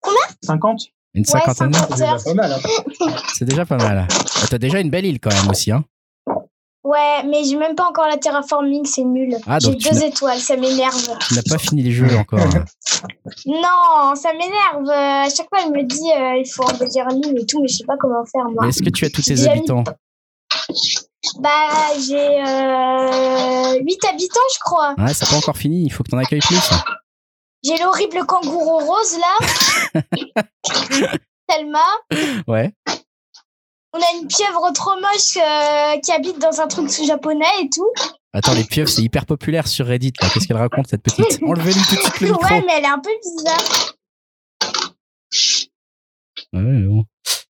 Combien? 0.00 0.18
50 0.42 0.80
une 1.14 1.24
cinquantaine. 1.24 1.72
cinquante. 1.74 1.98
C'est 1.98 2.04
déjà 2.04 2.16
pas 2.24 2.34
mal. 2.34 2.52
hein. 2.52 3.12
C'est 3.34 3.44
déjà 3.44 3.66
pas 3.66 3.76
mal. 3.78 4.08
T'as 4.48 4.58
déjà 4.58 4.80
une 4.80 4.90
belle 4.90 5.04
île 5.06 5.18
quand 5.20 5.34
même 5.34 5.50
aussi, 5.50 5.72
hein 5.72 5.84
Ouais, 6.90 7.22
mais 7.24 7.44
j'ai 7.44 7.56
même 7.56 7.74
pas 7.76 7.84
encore 7.88 8.08
la 8.08 8.16
terraforming, 8.16 8.84
c'est 8.84 9.04
nul. 9.04 9.36
Ah, 9.46 9.58
j'ai 9.60 9.74
deux 9.76 10.02
étoiles, 10.02 10.40
ça 10.40 10.56
m'énerve. 10.56 10.96
Tu 11.28 11.34
n'as 11.34 11.42
pas 11.48 11.58
fini 11.58 11.82
le 11.84 11.90
jeu 11.92 12.16
encore. 12.16 12.40
hein. 12.40 12.64
Non, 13.46 14.14
ça 14.16 14.32
m'énerve. 14.32 14.88
Euh, 14.88 15.26
À 15.26 15.28
chaque 15.28 15.48
fois, 15.48 15.60
elle 15.64 15.70
me 15.72 15.82
dit 15.84 16.10
euh, 16.12 16.36
il 16.38 16.50
faut 16.50 16.64
embellir 16.64 17.06
l'île 17.08 17.38
et 17.38 17.46
tout, 17.46 17.60
mais 17.62 17.68
je 17.68 17.76
sais 17.76 17.84
pas 17.84 17.96
comment 17.98 18.24
faire 18.24 18.46
moi. 18.50 18.66
Est-ce 18.66 18.82
que 18.82 18.90
tu 18.90 19.04
as 19.04 19.10
tous 19.10 19.22
tes 19.22 19.46
habitants 19.46 19.84
Bah, 21.38 21.50
j'ai 21.98 22.42
euh, 22.42 23.78
8 23.84 24.04
habitants, 24.06 24.40
je 24.54 24.58
crois. 24.60 24.94
Ouais, 24.98 25.14
ça 25.14 25.26
n'a 25.26 25.30
pas 25.30 25.36
encore 25.36 25.56
fini, 25.56 25.84
il 25.84 25.90
faut 25.92 26.02
que 26.02 26.10
t'en 26.10 26.18
accueilles 26.18 26.40
plus. 26.40 26.58
J'ai 27.62 27.76
l'horrible 27.78 28.24
kangourou 28.26 28.78
rose 28.78 29.16
là. 29.94 30.02
Thelma. 31.48 31.84
Ouais. 32.48 32.72
On 33.92 33.98
a 33.98 34.20
une 34.20 34.28
pieuvre 34.28 34.70
trop 34.72 34.94
moche 35.00 35.36
euh, 35.36 35.98
qui 36.00 36.12
habite 36.12 36.38
dans 36.38 36.60
un 36.60 36.68
truc 36.68 36.90
sous 36.90 37.04
japonais 37.04 37.44
et 37.62 37.68
tout. 37.70 37.88
Attends, 38.32 38.54
les 38.54 38.62
pieuvres, 38.64 38.88
c'est 38.88 39.02
hyper 39.02 39.26
populaire 39.26 39.66
sur 39.66 39.86
Reddit. 39.86 40.12
là. 40.22 40.28
Qu'est-ce 40.32 40.46
qu'elle 40.46 40.56
raconte, 40.56 40.86
cette 40.86 41.02
petite 41.02 41.40
Enlevez-lui 41.46 41.82
tout 41.88 41.96
de 41.96 42.00
suite 42.00 42.20
le 42.20 42.28
micro. 42.28 42.44
Ouais, 42.44 42.62
mais 42.66 42.74
elle 42.78 42.84
est 42.84 42.88
un 42.88 43.00
peu 43.00 43.10
bizarre. 43.20 43.94
Ouais, 46.52 46.60
mais 46.62 46.86
bon. 46.86 47.04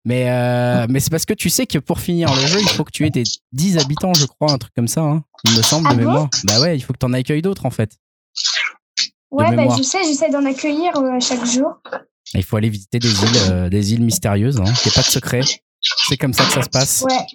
Mais, 0.05 0.29
euh, 0.31 0.87
mais 0.89 0.99
c'est 1.01 1.09
parce 1.09 1.25
que 1.25 1.33
tu 1.33 1.49
sais 1.49 1.67
que 1.67 1.77
pour 1.77 1.99
finir 1.99 2.33
le 2.33 2.47
jeu, 2.47 2.59
il 2.61 2.69
faut 2.69 2.83
que 2.85 2.91
tu 2.91 3.05
aies 3.05 3.09
des 3.09 3.23
10 3.51 3.77
habitants, 3.77 4.13
je 4.13 4.25
crois, 4.25 4.51
un 4.51 4.57
truc 4.57 4.73
comme 4.75 4.87
ça. 4.87 5.01
hein. 5.01 5.23
Il 5.45 5.57
me 5.57 5.61
semble 5.61 5.87
Ah 5.89 5.93
de 5.93 5.99
bon 5.99 6.05
mémoire. 6.05 6.29
bah 6.45 6.61
ouais, 6.61 6.77
il 6.77 6.81
faut 6.81 6.93
que 6.93 6.97
t'en 6.99 7.11
accueilles 7.13 7.41
d'autres, 7.41 7.65
en 7.65 7.69
fait. 7.69 7.97
Ouais, 9.31 9.55
bah, 9.55 9.65
je 9.77 9.83
sais, 9.83 10.03
j'essaie 10.05 10.29
d'en 10.29 10.45
accueillir 10.45 10.95
euh, 10.97 11.19
chaque 11.19 11.45
jour. 11.45 11.73
Il 12.33 12.43
faut 12.43 12.55
aller 12.57 12.69
visiter 12.69 12.97
des 12.99 13.09
îles, 13.11 13.37
euh, 13.51 13.69
des 13.69 13.93
îles 13.93 14.01
mystérieuses. 14.03 14.55
Il 14.57 14.61
n'y 14.63 14.69
a 14.69 14.91
pas 14.95 15.01
de 15.01 15.05
secret. 15.07 15.41
C'est 16.09 16.17
comme 16.17 16.33
ça 16.33 16.43
que 16.45 16.51
ça 16.51 16.63
se 16.63 16.69
passe. 16.69 17.03
Ouais. 17.07 17.25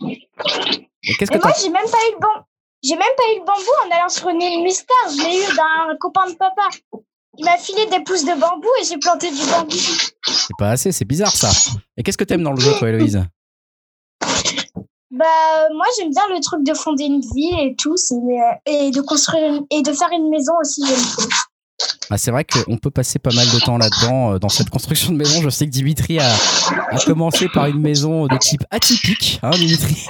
Et 1.05 1.15
qu'est-ce 1.15 1.33
Et 1.33 1.39
que 1.39 1.43
moi, 1.43 1.53
j'ai 1.61 1.69
même 1.71 1.85
pas 1.91 1.99
eu 2.09 2.13
le 2.15 2.19
bambou. 2.21 2.45
J'ai 2.83 2.97
même 2.97 3.15
pas 3.17 3.23
eu 3.35 3.39
le 3.39 3.45
bambou 3.45 3.71
en 3.87 3.97
allant 3.97 4.09
sur 4.09 4.29
une 4.29 4.43
île 4.43 4.63
mystère. 4.63 4.97
Je 5.11 5.23
l'ai 5.25 5.39
eu 5.39 5.57
d'un 5.57 5.97
copain 5.99 6.29
de 6.29 6.35
papa. 6.35 6.69
Il 7.39 7.45
m'a 7.45 7.57
filé 7.57 7.87
des 7.87 8.01
pousses 8.01 8.25
de 8.25 8.39
bambou 8.39 8.69
et 8.81 8.85
j'ai 8.85 8.99
planté 8.99 9.31
du 9.31 9.45
bambou. 9.47 9.75
C'est 9.77 10.57
pas 10.59 10.71
assez, 10.71 10.93
c'est 10.93 11.05
bizarre 11.05 11.35
ça. 11.35 11.51
Et 11.97 12.03
qu'est-ce 12.03 12.19
que 12.19 12.25
t'aimes 12.25 12.43
dans 12.43 12.53
le 12.53 12.61
jeu, 12.61 12.73
toi, 12.79 12.89
Héloïse? 12.91 13.23
Bah, 15.11 15.25
euh, 15.25 15.75
moi, 15.75 15.87
j'aime 15.97 16.11
bien 16.11 16.27
le 16.31 16.41
truc 16.41 16.65
de 16.65 16.75
fonder 16.75 17.05
une 17.05 17.21
ville 17.21 17.59
et 17.61 17.77
tout. 17.77 17.95
euh, 17.95 18.55
Et 18.67 18.91
de 18.91 19.01
construire 19.01 19.47
une- 19.55 19.67
et 19.71 19.83
de 19.83 19.93
faire 19.93 20.11
une 20.13 20.29
maison 20.29 20.53
aussi, 20.61 20.83
j'aime 20.87 21.29
bien. 21.79 21.87
Ah, 22.11 22.19
c'est 22.19 22.31
vrai 22.31 22.45
qu'on 22.45 22.77
peut 22.79 22.91
passer 22.91 23.19
pas 23.19 23.33
mal 23.35 23.47
de 23.47 23.59
temps 23.61 23.79
là-dedans, 23.79 24.35
euh, 24.35 24.39
dans 24.39 24.49
cette 24.49 24.71
construction 24.71 25.13
de 25.13 25.17
maison. 25.17 25.41
Je 25.43 25.51
sais 25.51 25.67
que 25.67 25.71
Dimitri 25.71 26.19
a, 26.19 26.29
a 26.91 26.99
commencé 27.05 27.49
par 27.49 27.67
une 27.67 27.81
maison 27.81 28.27
de 28.27 28.37
type 28.39 28.65
atypique, 28.71 29.41
hein, 29.43 29.51
Dimitri 29.51 30.05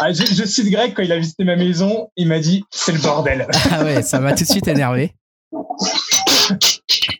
Ah, 0.00 0.12
je, 0.12 0.24
je 0.24 0.44
cite 0.44 0.70
Greg, 0.70 0.94
quand 0.94 1.02
il 1.02 1.12
a 1.12 1.18
visité 1.18 1.44
ma 1.44 1.56
maison, 1.56 2.08
il 2.16 2.26
m'a 2.28 2.38
dit 2.38 2.64
c'est 2.70 2.92
le 2.92 2.98
bordel. 3.00 3.46
Ah 3.70 3.84
ouais, 3.84 4.02
ça 4.02 4.18
m'a 4.18 4.32
tout 4.34 4.44
de 4.44 4.48
suite 4.48 4.66
énervé. 4.68 5.14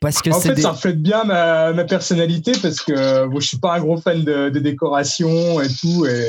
Parce 0.00 0.20
que 0.20 0.30
En 0.30 0.40
fait, 0.40 0.54
des... 0.54 0.62
ça 0.62 0.70
reflète 0.72 1.00
bien 1.02 1.24
ma, 1.24 1.72
ma 1.72 1.84
personnalité 1.84 2.52
parce 2.60 2.80
que 2.80 3.26
bon, 3.26 3.40
je 3.40 3.46
suis 3.48 3.58
pas 3.58 3.74
un 3.74 3.80
gros 3.80 3.96
fan 3.96 4.22
de, 4.22 4.48
de 4.48 4.58
décoration 4.58 5.60
et 5.60 5.68
tout. 5.68 6.06
Et 6.06 6.28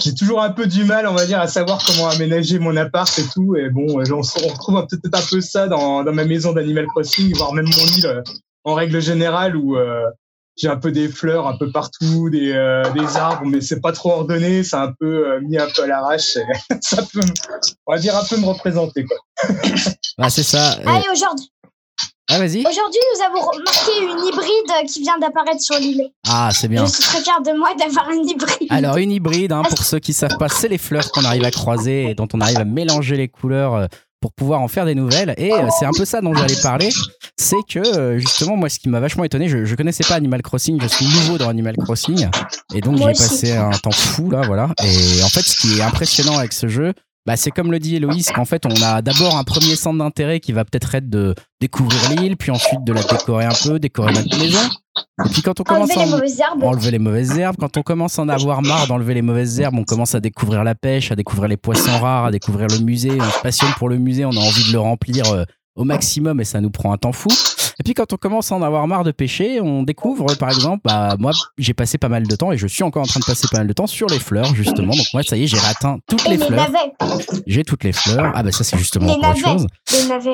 j'ai 0.00 0.14
toujours 0.14 0.42
un 0.42 0.50
peu 0.50 0.66
du 0.66 0.84
mal, 0.84 1.06
on 1.06 1.14
va 1.14 1.26
dire, 1.26 1.40
à 1.40 1.48
savoir 1.48 1.82
comment 1.84 2.08
aménager 2.08 2.58
mon 2.58 2.76
appart 2.76 3.16
et 3.18 3.24
tout. 3.32 3.56
Et 3.56 3.68
bon, 3.70 3.86
on, 3.88 4.02
on 4.02 4.20
retrouve 4.48 4.86
peut-être 4.88 5.14
un 5.18 5.26
peu 5.30 5.40
ça 5.40 5.66
dans, 5.68 6.04
dans 6.04 6.12
ma 6.12 6.24
maison 6.24 6.52
d'Animal 6.52 6.86
Crossing, 6.86 7.34
voire 7.36 7.52
même 7.52 7.66
mon 7.66 7.96
île 7.96 8.06
euh, 8.06 8.22
en 8.64 8.74
règle 8.74 9.00
générale 9.00 9.56
où 9.56 9.76
euh, 9.76 10.04
j'ai 10.56 10.68
un 10.68 10.76
peu 10.76 10.92
des 10.92 11.08
fleurs 11.08 11.46
un 11.48 11.56
peu 11.56 11.70
partout, 11.72 12.30
des, 12.30 12.52
euh, 12.52 12.82
des 12.92 13.16
arbres, 13.16 13.46
mais 13.46 13.60
c'est 13.60 13.80
pas 13.80 13.92
trop 13.92 14.12
ordonné, 14.12 14.62
c'est 14.62 14.76
un 14.76 14.92
peu 14.98 15.26
euh, 15.32 15.40
mis 15.40 15.58
un 15.58 15.66
peu 15.74 15.82
à 15.82 15.86
l'arrache. 15.86 16.38
ça 16.80 17.02
peut, 17.12 17.20
me- 17.20 17.34
on 17.86 17.92
va 17.94 17.98
dire, 17.98 18.16
un 18.16 18.24
peu 18.24 18.36
me 18.36 18.46
représenter. 18.46 19.04
Quoi. 19.04 19.16
Ah, 20.18 20.30
c'est 20.30 20.42
ça. 20.42 20.72
Allez, 20.86 21.06
aujourd'hui, 21.10 21.50
Ah, 22.34 22.38
vas-y. 22.38 22.60
aujourd'hui, 22.60 23.00
nous 23.14 23.24
avons 23.26 23.46
remarqué 23.46 23.90
une 24.00 24.26
hybride 24.26 24.90
qui 24.90 25.02
vient 25.02 25.18
d'apparaître 25.18 25.60
sur 25.60 25.78
l'île. 25.78 26.08
Ah, 26.26 26.48
c'est 26.50 26.66
bien. 26.66 26.86
Je 26.86 26.90
suis 26.90 27.02
très 27.02 27.20
fière 27.20 27.42
de 27.42 27.52
moi 27.58 27.74
d'avoir 27.78 28.10
une 28.10 28.26
hybride. 28.26 28.68
Alors, 28.70 28.96
une 28.96 29.10
hybride, 29.10 29.52
hein, 29.52 29.62
pour 29.68 29.82
ceux 29.82 29.98
qui 29.98 30.14
savent 30.14 30.38
pas, 30.38 30.48
c'est 30.48 30.68
les 30.68 30.78
fleurs 30.78 31.12
qu'on 31.12 31.24
arrive 31.26 31.44
à 31.44 31.50
croiser 31.50 32.08
et 32.08 32.14
dont 32.14 32.28
on 32.32 32.40
arrive 32.40 32.56
à 32.58 32.64
mélanger 32.64 33.16
les 33.16 33.28
couleurs 33.28 33.74
euh, 33.74 33.86
pour 34.22 34.32
pouvoir 34.32 34.62
en 34.62 34.68
faire 34.68 34.86
des 34.86 34.94
nouvelles. 34.94 35.34
Et 35.36 35.52
euh, 35.52 35.68
c'est 35.78 35.84
un 35.84 35.90
peu 35.94 36.06
ça 36.06 36.22
dont 36.22 36.32
j'allais 36.32 36.60
parler. 36.62 36.88
C'est 37.36 37.62
que, 37.68 37.80
euh, 37.80 38.18
justement, 38.18 38.56
moi, 38.56 38.70
ce 38.70 38.78
qui 38.78 38.88
m'a 38.88 39.00
vachement 39.00 39.24
étonné, 39.24 39.50
je, 39.50 39.66
je 39.66 39.74
connaissais 39.74 40.04
pas 40.04 40.14
Animal 40.14 40.40
Crossing, 40.40 40.80
je 40.80 40.86
suis 40.88 41.04
nouveau 41.04 41.36
dans 41.36 41.50
Animal 41.50 41.76
Crossing. 41.76 42.28
Et 42.74 42.80
donc, 42.80 42.96
j'ai 42.96 43.04
passé 43.04 43.52
un 43.52 43.72
temps 43.72 43.90
fou, 43.90 44.30
là, 44.30 44.40
voilà. 44.46 44.68
Et 44.82 45.22
en 45.22 45.28
fait, 45.28 45.42
ce 45.42 45.60
qui 45.60 45.78
est 45.80 45.82
impressionnant 45.82 46.38
avec 46.38 46.54
ce 46.54 46.66
jeu, 46.66 46.94
bah, 47.26 47.36
c'est 47.36 47.50
comme 47.50 47.70
le 47.70 47.78
dit 47.78 47.96
Héloïse, 47.96 48.30
qu'en 48.30 48.44
fait, 48.44 48.66
on 48.66 48.82
a 48.82 49.00
d'abord 49.02 49.36
un 49.36 49.44
premier 49.44 49.76
centre 49.76 49.98
d'intérêt 49.98 50.40
qui 50.40 50.52
va 50.52 50.64
peut-être 50.64 50.94
être 50.94 51.08
de 51.08 51.34
découvrir 51.60 52.00
l'île, 52.10 52.36
puis 52.36 52.50
ensuite 52.50 52.82
de 52.84 52.92
la 52.92 53.02
décorer 53.02 53.44
un 53.44 53.54
peu, 53.64 53.78
décorer 53.78 54.12
notre 54.12 54.36
maison. 54.38 54.58
Et 55.24 55.28
puis 55.30 55.40
quand 55.42 55.58
on 55.60 55.62
commence 55.62 55.90
Enlever 55.90 56.00
à 56.02 56.04
les 56.06 56.12
en- 56.12 56.16
mauvaises 56.16 56.40
herbes. 56.40 56.64
enlever 56.64 56.90
les 56.90 56.98
mauvaises 56.98 57.38
herbes. 57.38 57.56
Quand 57.58 57.76
on 57.76 57.82
commence 57.82 58.18
à 58.18 58.22
en 58.22 58.28
avoir 58.28 58.60
marre 58.62 58.86
d'enlever 58.88 59.14
les 59.14 59.22
mauvaises 59.22 59.60
herbes, 59.60 59.76
on 59.78 59.84
commence 59.84 60.14
à 60.14 60.20
découvrir 60.20 60.64
la 60.64 60.74
pêche, 60.74 61.12
à 61.12 61.16
découvrir 61.16 61.48
les 61.48 61.56
poissons 61.56 61.98
rares, 62.00 62.26
à 62.26 62.30
découvrir 62.30 62.66
le 62.66 62.78
musée. 62.80 63.12
On 63.20 63.30
se 63.30 63.40
passionne 63.40 63.70
pour 63.78 63.88
le 63.88 63.98
musée, 63.98 64.24
on 64.24 64.30
a 64.32 64.40
envie 64.40 64.66
de 64.68 64.72
le 64.72 64.80
remplir 64.80 65.30
euh, 65.32 65.44
au 65.76 65.84
maximum 65.84 66.40
et 66.40 66.44
ça 66.44 66.60
nous 66.60 66.70
prend 66.70 66.92
un 66.92 66.98
temps 66.98 67.12
fou. 67.12 67.28
Et 67.78 67.82
puis 67.84 67.94
quand 67.94 68.12
on 68.12 68.16
commence 68.16 68.52
à 68.52 68.54
en 68.56 68.62
avoir 68.62 68.86
marre 68.86 69.04
de 69.04 69.10
pêcher, 69.12 69.60
on 69.60 69.82
découvre 69.82 70.34
par 70.36 70.50
exemple, 70.50 70.82
bah, 70.84 71.16
moi 71.18 71.32
j'ai 71.58 71.74
passé 71.74 71.98
pas 71.98 72.08
mal 72.08 72.26
de 72.26 72.36
temps 72.36 72.52
et 72.52 72.58
je 72.58 72.66
suis 72.66 72.82
encore 72.82 73.02
en 73.02 73.06
train 73.06 73.20
de 73.20 73.24
passer 73.24 73.46
pas 73.50 73.58
mal 73.58 73.66
de 73.66 73.72
temps 73.72 73.86
sur 73.86 74.08
les 74.08 74.18
fleurs 74.18 74.54
justement. 74.54 74.94
Donc 74.94 75.06
moi 75.14 75.22
ça 75.22 75.36
y 75.36 75.44
est, 75.44 75.46
j'ai 75.46 75.58
atteint 75.58 75.98
toutes 76.08 76.24
les 76.28 76.36
les 76.36 76.46
fleurs. 76.46 76.68
J'ai 77.46 77.64
toutes 77.64 77.84
les 77.84 77.92
fleurs. 77.92 78.32
Ah 78.34 78.42
bah 78.42 78.52
ça 78.52 78.64
c'est 78.64 78.78
justement 78.78 79.12
autre 79.12 79.36
chose. 79.36 79.66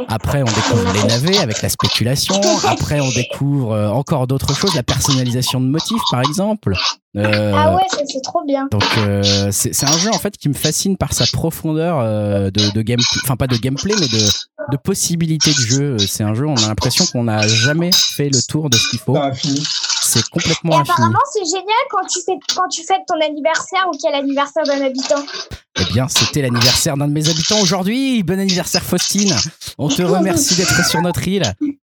Après, 0.08 0.42
on 0.42 0.46
découvre 0.46 0.92
les 0.92 1.04
navets 1.04 1.38
avec 1.38 1.62
la 1.62 1.68
spéculation. 1.68 2.40
Après, 2.66 3.00
on 3.00 3.08
découvre 3.10 3.72
euh, 3.72 3.88
encore 3.88 4.26
d'autres 4.26 4.54
choses, 4.54 4.74
la 4.74 4.82
personnalisation 4.82 5.60
de 5.60 5.66
motifs, 5.66 6.02
par 6.10 6.20
exemple. 6.20 6.74
Euh, 7.16 7.52
Ah 7.54 7.74
ouais, 7.74 7.82
c'est 8.06 8.22
trop 8.22 8.44
bien. 8.46 8.68
Donc, 8.70 8.84
euh, 8.98 9.48
c'est 9.50 9.84
un 9.84 9.98
jeu 9.98 10.10
en 10.10 10.18
fait 10.18 10.36
qui 10.36 10.48
me 10.48 10.54
fascine 10.54 10.96
par 10.96 11.12
sa 11.12 11.26
profondeur 11.26 12.00
de, 12.02 12.50
de 12.50 12.82
gameplay, 12.82 13.20
enfin 13.24 13.36
pas 13.36 13.46
de 13.46 13.56
gameplay, 13.56 13.94
mais 13.98 14.06
de 14.08 14.18
de 14.70 14.76
possibilités 14.76 15.50
de 15.50 15.56
jeu. 15.56 15.98
C'est 15.98 16.24
un 16.24 16.34
jeu, 16.34 16.46
on 16.46 16.56
a 16.56 16.68
l'impression 16.68 17.04
qu'on 17.06 17.24
n'a 17.24 17.46
jamais 17.46 17.90
fait 17.92 18.28
le 18.28 18.40
tour 18.42 18.70
de 18.70 18.76
ce 18.76 18.90
qu'il 18.90 18.98
faut. 18.98 19.16
Infini. 19.16 19.62
C'est 20.08 20.20
Et 20.20 20.30
complètement 20.30 20.78
infini. 20.78 20.90
apparemment, 20.90 21.18
c'est 21.32 21.44
génial 21.44 21.84
quand 21.90 22.06
tu, 22.06 22.20
fais, 22.24 22.38
quand 22.54 22.68
tu 22.68 22.82
fêtes 22.84 23.02
ton 23.06 23.20
anniversaire 23.20 23.86
ou 23.88 23.90
qu'il 23.92 24.10
y 24.10 24.12
a 24.12 24.16
l'anniversaire 24.18 24.64
d'un 24.64 24.80
habitant. 24.80 25.22
Eh 25.80 25.84
bien, 25.92 26.08
c'était 26.08 26.42
l'anniversaire 26.42 26.96
d'un 26.96 27.06
de 27.08 27.12
mes 27.12 27.28
habitants 27.28 27.60
aujourd'hui. 27.60 28.22
Bon 28.22 28.38
anniversaire, 28.40 28.82
Faustine. 28.82 29.34
On 29.76 29.88
te 29.88 30.02
remercie 30.02 30.56
d'être 30.56 30.84
sur 30.88 31.02
notre 31.02 31.26
île. 31.28 31.44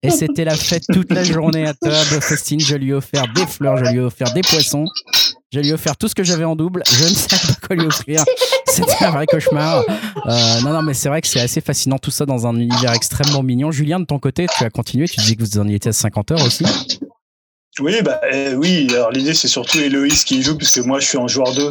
Et 0.04 0.10
c'était 0.10 0.46
la 0.46 0.56
fête 0.56 0.84
toute 0.92 1.12
la 1.12 1.24
journée 1.24 1.68
à 1.68 1.74
table. 1.74 2.22
Faustine, 2.22 2.60
je 2.60 2.76
lui 2.76 2.90
ai 2.90 2.94
offert 2.94 3.24
des 3.34 3.46
fleurs, 3.46 3.78
je 3.78 3.86
lui 3.86 3.98
ai 3.98 4.02
offert 4.02 4.34
des 4.34 4.42
poissons. 4.42 4.86
Je 5.54 5.60
lui 5.60 5.70
ai 5.70 5.74
offert 5.74 5.96
tout 5.96 6.08
ce 6.10 6.16
que 6.16 6.24
j'avais 6.24 6.44
en 6.44 6.56
double. 6.56 6.84
Je 6.92 7.04
ne 7.06 7.10
savais 7.10 7.54
pas 7.54 7.68
quoi 7.68 7.76
lui 7.78 7.86
offrir. 7.86 8.24
C'était 8.66 9.06
un 9.06 9.12
vrai 9.12 9.26
cauchemar. 9.26 9.84
Euh, 10.28 10.62
non, 10.62 10.72
non, 10.74 10.82
mais 10.82 10.94
c'est 10.94 11.08
vrai 11.08 11.22
que 11.22 11.28
c'est 11.28 11.40
assez 11.40 11.62
fascinant 11.62 11.98
tout 11.98 12.12
ça 12.12 12.26
dans 12.26 12.46
un 12.46 12.56
univers 12.56 12.94
extrêmement 12.94 13.44
mignon. 13.44 13.72
Julien, 13.72 14.00
de 14.00 14.06
ton 14.06 14.20
côté, 14.20 14.46
tu 14.58 14.64
as 14.66 14.70
continué. 14.70 15.06
Tu 15.08 15.22
disais 15.22 15.36
que 15.36 15.44
vous 15.44 15.58
en 15.60 15.68
y 15.68 15.76
étiez 15.76 15.90
à 15.90 15.94
50 15.94 16.32
heures 16.32 16.46
aussi. 16.46 16.66
Oui, 17.80 18.02
bah, 18.04 18.20
euh, 18.34 18.54
oui. 18.56 18.88
Alors 18.92 19.12
l'idée 19.12 19.34
c'est 19.34 19.48
surtout 19.48 19.80
Héloïse 19.80 20.24
qui 20.24 20.40
y 20.40 20.42
joue 20.42 20.58
puisque 20.58 20.80
moi 20.80 21.00
je 21.00 21.08
suis 21.08 21.18
en 21.18 21.28
joueur 21.28 21.54
2. 21.54 21.70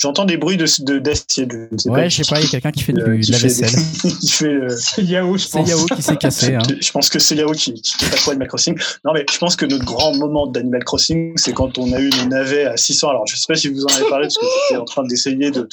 J'entends 0.00 0.24
des 0.24 0.36
bruits 0.36 0.56
de 0.56 0.66
de- 0.84 0.98
d'assiette. 0.98 1.50
je 1.52 1.56
ne 1.70 1.78
sais 1.78 1.88
Ouais, 1.90 2.02
pas 2.04 2.08
je 2.08 2.22
sais 2.22 2.28
pas, 2.28 2.40
il 2.40 2.44
y 2.44 2.46
a 2.46 2.50
quelqu'un 2.50 2.70
qui 2.72 2.82
fait 2.82 2.92
euh, 2.98 3.18
qui 3.20 3.26
de 3.28 3.32
la 3.32 3.38
fait 3.38 3.48
vaisselle. 3.48 3.70
des- 4.20 4.26
fait 4.28 4.48
le- 4.52 4.68
C'est 4.76 5.02
Yahoo, 5.04 5.36
je 5.38 5.44
C'est 5.46 5.58
pense. 5.58 5.68
Yao 5.68 5.84
qui 5.86 6.02
s'est 6.02 6.16
cassé. 6.20 6.54
Hein. 6.56 6.62
Je 6.80 6.90
pense 6.90 7.08
que 7.08 7.18
c'est 7.18 7.36
Yao 7.36 7.52
qui, 7.52 7.74
qui 7.74 7.92
fait 8.04 8.24
pas 8.24 8.30
Animal 8.32 8.48
Crossing. 8.48 8.76
Non, 9.04 9.12
mais 9.12 9.24
je 9.30 9.38
pense 9.38 9.54
que 9.56 9.66
notre 9.66 9.84
grand 9.84 10.14
moment 10.16 10.46
d'Animal 10.46 10.82
Crossing, 10.84 11.32
c'est 11.36 11.52
quand 11.52 11.78
on 11.78 11.92
a 11.92 12.00
eu 12.00 12.10
nos 12.10 12.26
navets 12.26 12.64
à 12.64 12.76
600. 12.76 13.10
Alors, 13.10 13.26
je 13.26 13.36
sais 13.36 13.44
pas 13.46 13.54
si 13.54 13.68
vous 13.68 13.84
en 13.84 13.94
avez 13.94 14.08
parlé 14.08 14.24
parce 14.26 14.38
que 14.38 14.46
j'étais 14.68 14.80
en 14.80 14.84
train 14.84 15.04
d'essayer 15.04 15.50
de, 15.50 15.68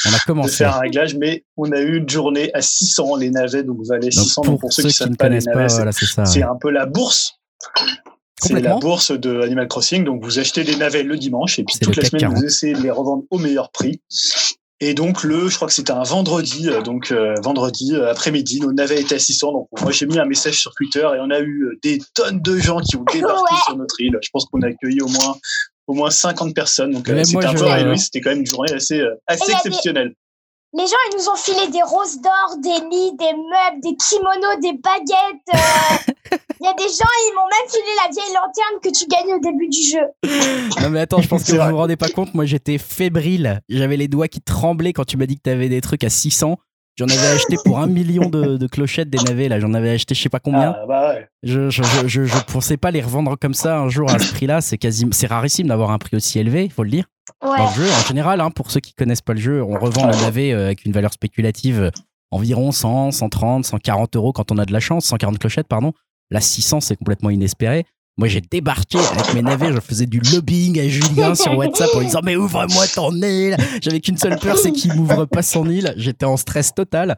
faire 0.48 0.76
un 0.76 0.80
réglage, 0.80 1.16
mais 1.16 1.44
on 1.58 1.72
a 1.72 1.80
eu 1.80 1.98
une 1.98 2.10
journée 2.10 2.52
à 2.54 2.62
600 2.62 3.16
les 3.16 3.32
navets, 3.32 3.64
donc 3.64 3.78
valait 3.88 4.10
Donc 4.10 4.26
600. 4.26 4.42
pour, 4.44 4.52
Donc, 4.52 4.62
pour 4.62 4.74
ceux, 4.74 4.84
ceux 4.90 5.06
qui 5.06 5.10
ne 5.12 5.16
pas, 5.16 5.30
les 5.30 5.40
connaissent 5.40 5.46
pas, 5.46 5.70
c'est- 5.70 5.76
voilà, 5.78 5.92
c'est 5.92 6.06
ça. 6.06 6.26
c'est 6.26 6.44
un 6.44 6.56
peu 6.60 6.70
la 6.70 6.86
bourse. 6.86 7.34
C'est 8.42 8.60
la 8.62 8.76
bourse 8.76 9.12
de 9.12 9.42
Animal 9.42 9.68
Crossing. 9.68 10.04
Donc, 10.04 10.24
vous 10.24 10.40
achetez 10.40 10.64
des 10.64 10.76
navets 10.76 11.04
le 11.04 11.18
dimanche 11.18 11.60
et 11.60 11.64
puis 11.64 11.78
toute 11.80 11.96
la 11.96 12.06
semaine, 12.06 12.22
40. 12.22 12.38
vous 12.38 12.46
essayez 12.46 12.74
de 12.74 12.82
les 12.82 12.92
revendre 12.92 13.24
au 13.30 13.38
meilleur 13.38 13.72
prix. 13.72 14.02
Et 14.82 14.94
donc, 14.94 15.24
le, 15.24 15.50
je 15.50 15.56
crois 15.58 15.68
que 15.68 15.74
c'était 15.74 15.92
un 15.92 16.04
vendredi, 16.04 16.70
euh, 16.70 16.82
donc 16.82 17.12
euh, 17.12 17.34
vendredi 17.44 17.94
euh, 17.96 18.10
après-midi, 18.10 18.62
nos 18.62 18.72
navets 18.72 19.02
étaient 19.02 19.16
à 19.16 19.20
600. 19.20 19.52
Donc, 19.52 19.68
moi, 19.82 19.92
j'ai 19.92 20.06
mis 20.06 20.18
un 20.18 20.26
message 20.26 20.58
sur 20.58 20.74
Twitter 20.74 21.02
et 21.02 21.20
on 21.20 21.30
a 21.32 21.40
eu 21.40 21.64
euh, 21.66 21.80
des 21.84 22.00
tonnes 22.14 22.42
de 22.42 22.58
gens 22.60 22.80
qui 22.80 22.96
ont 22.96 23.04
débarqué 23.14 23.54
Ouais. 23.54 23.60
sur 23.66 23.76
notre 23.76 24.00
île. 24.00 24.18
Je 24.22 24.30
pense 24.32 24.46
qu'on 24.46 24.62
a 24.62 24.68
accueilli 24.68 25.02
au 25.02 25.08
moins 25.10 25.36
au 25.88 25.94
moins 25.94 26.12
50 26.12 26.54
personnes. 26.54 26.92
Donc, 26.92 27.10
euh, 27.10 27.24
c'était 27.24 27.46
un 27.48 27.54
peu, 27.54 27.66
Héloïse, 27.68 28.04
c'était 28.06 28.22
quand 28.22 28.30
même 28.30 28.42
une 28.42 28.46
journée 28.46 28.72
assez, 28.72 29.00
euh, 29.02 29.16
assez 29.28 29.52
Et 29.52 29.56
exceptionnelle. 29.56 30.14
Les 30.78 30.86
gens, 30.86 30.96
ils 31.12 31.18
nous 31.18 31.28
ont 31.30 31.36
filé 31.36 31.68
des 31.72 31.82
roses 31.82 32.22
d'or, 32.22 32.58
des 32.62 32.70
lits, 32.70 33.12
des 33.18 33.34
meubles, 33.34 33.82
des 33.82 33.96
kimonos, 33.98 34.62
des 34.62 34.74
baguettes. 34.74 35.50
euh. 36.32 36.38
Il 36.62 36.66
y 36.66 36.68
a 36.68 36.74
des 36.74 36.84
gens, 36.84 37.06
ils 37.08 37.34
m'ont 37.36 37.48
même 37.48 37.70
filé 37.70 37.86
la 38.04 38.12
vieille 38.12 38.34
lanterne 38.36 38.80
que 38.84 38.90
tu 38.90 39.06
gagnes 39.08 39.36
au 39.36 39.40
début 39.40 39.70
du 39.70 39.82
jeu. 39.82 40.82
Non 40.82 40.90
mais 40.90 41.00
attends, 41.00 41.22
je 41.22 41.28
pense 41.28 41.44
que 41.46 41.54
vous 41.54 41.70
vous 41.70 41.78
rendez 41.78 41.96
pas 41.96 42.10
compte, 42.10 42.34
moi 42.34 42.46
j'étais 42.46 42.78
fébrile. 42.78 43.62
J'avais 43.70 43.96
les 43.98 44.08
doigts 44.08 44.28
qui 44.28 44.42
tremblaient 44.42 44.92
quand 44.94 45.06
tu 45.06 45.16
m'as 45.18 45.26
dit 45.26 45.38
que 45.38 45.42
t'avais 45.44 45.70
des 45.70 45.82
trucs 45.82 46.04
à 46.04 46.10
600. 46.10 46.58
J'en 46.98 47.06
avais 47.06 47.28
acheté 47.28 47.56
pour 47.64 47.80
un 47.80 47.88
million 47.88 48.30
de, 48.30 48.58
de 48.58 48.68
clochettes 48.68 49.10
des 49.10 49.20
navets 49.20 49.48
là. 49.48 49.58
J'en 49.62 49.74
avais 49.74 49.92
acheté 49.92 50.16
je 50.16 50.22
sais 50.22 50.28
pas 50.28 50.42
combien. 50.42 50.76
Ah, 50.78 50.86
bah 50.86 51.14
ouais. 51.14 51.30
Je, 51.44 51.70
je, 51.70 51.82
je, 51.82 52.08
je, 52.10 52.24
je 52.26 52.38
pensais 52.52 52.76
pas 52.76 52.92
les 52.92 53.02
revendre 53.02 53.38
comme 53.40 53.54
ça 53.54 53.80
un 53.80 53.88
jour 53.88 54.12
à 54.12 54.20
ce 54.20 54.34
prix-là. 54.34 54.60
C'est 54.60 55.28
rarissime 55.28 55.68
d'avoir 55.68 55.92
un 55.92 55.98
prix 55.98 56.18
aussi 56.18 56.40
élevé, 56.40 56.66
il 56.66 56.72
faut 56.72 56.84
le 56.84 56.90
dire. 56.90 57.06
Ouais. 57.42 57.58
Dans 57.58 57.70
le 57.70 57.74
jeu, 57.74 57.90
en 57.90 58.08
général, 58.08 58.42
hein, 58.42 58.52
pour 58.52 58.70
ceux 58.70 58.82
qui 58.82 58.94
connaissent 58.94 59.22
pas 59.22 59.34
le 59.34 59.40
jeu, 59.40 59.64
on 59.64 59.80
revend 59.80 60.08
le 60.08 60.16
navet 60.22 60.52
euh, 60.52 60.66
avec 60.66 60.84
une 60.84 60.92
valeur 60.92 61.14
spéculative 61.14 61.84
euh, 61.84 61.92
environ 62.32 62.74
100, 62.74 63.12
130, 63.12 63.66
140 63.66 64.16
euros 64.18 64.34
quand 64.34 64.52
on 64.52 64.58
a 64.58 64.66
de 64.66 64.74
la 64.74 64.82
chance, 64.82 65.06
140 65.06 65.40
clochettes, 65.40 65.68
pardon. 65.70 65.94
Là, 66.32 66.42
600, 66.42 66.82
c'est 66.82 66.96
complètement 66.96 67.30
inespéré. 67.30 67.86
Moi, 68.18 68.28
j'ai 68.28 68.42
débarqué 68.42 68.98
avec 69.00 69.34
mes 69.34 69.42
navets, 69.42 69.72
je 69.72 69.80
faisais 69.80 70.06
du 70.06 70.20
lobbying 70.20 70.78
à 70.80 70.88
Julien 70.90 71.36
sur 71.36 71.58
WhatsApp 71.58 71.90
en 71.96 72.00
lui 72.00 72.06
disant 72.08 72.20
Mais 72.24 72.36
ouvre-moi 72.36 72.86
ton 72.94 73.14
île 73.14 73.56
J'avais 73.82 74.02
qu'une 74.02 74.18
seule 74.18 74.38
peur, 74.38 74.58
c'est 74.58 74.72
qu'il 74.74 74.94
m'ouvre 74.94 75.26
pas 75.26 75.42
son 75.42 75.70
île. 75.70 75.94
J'étais 75.96 76.26
en 76.26 76.36
stress 76.36 76.74
total. 76.76 77.18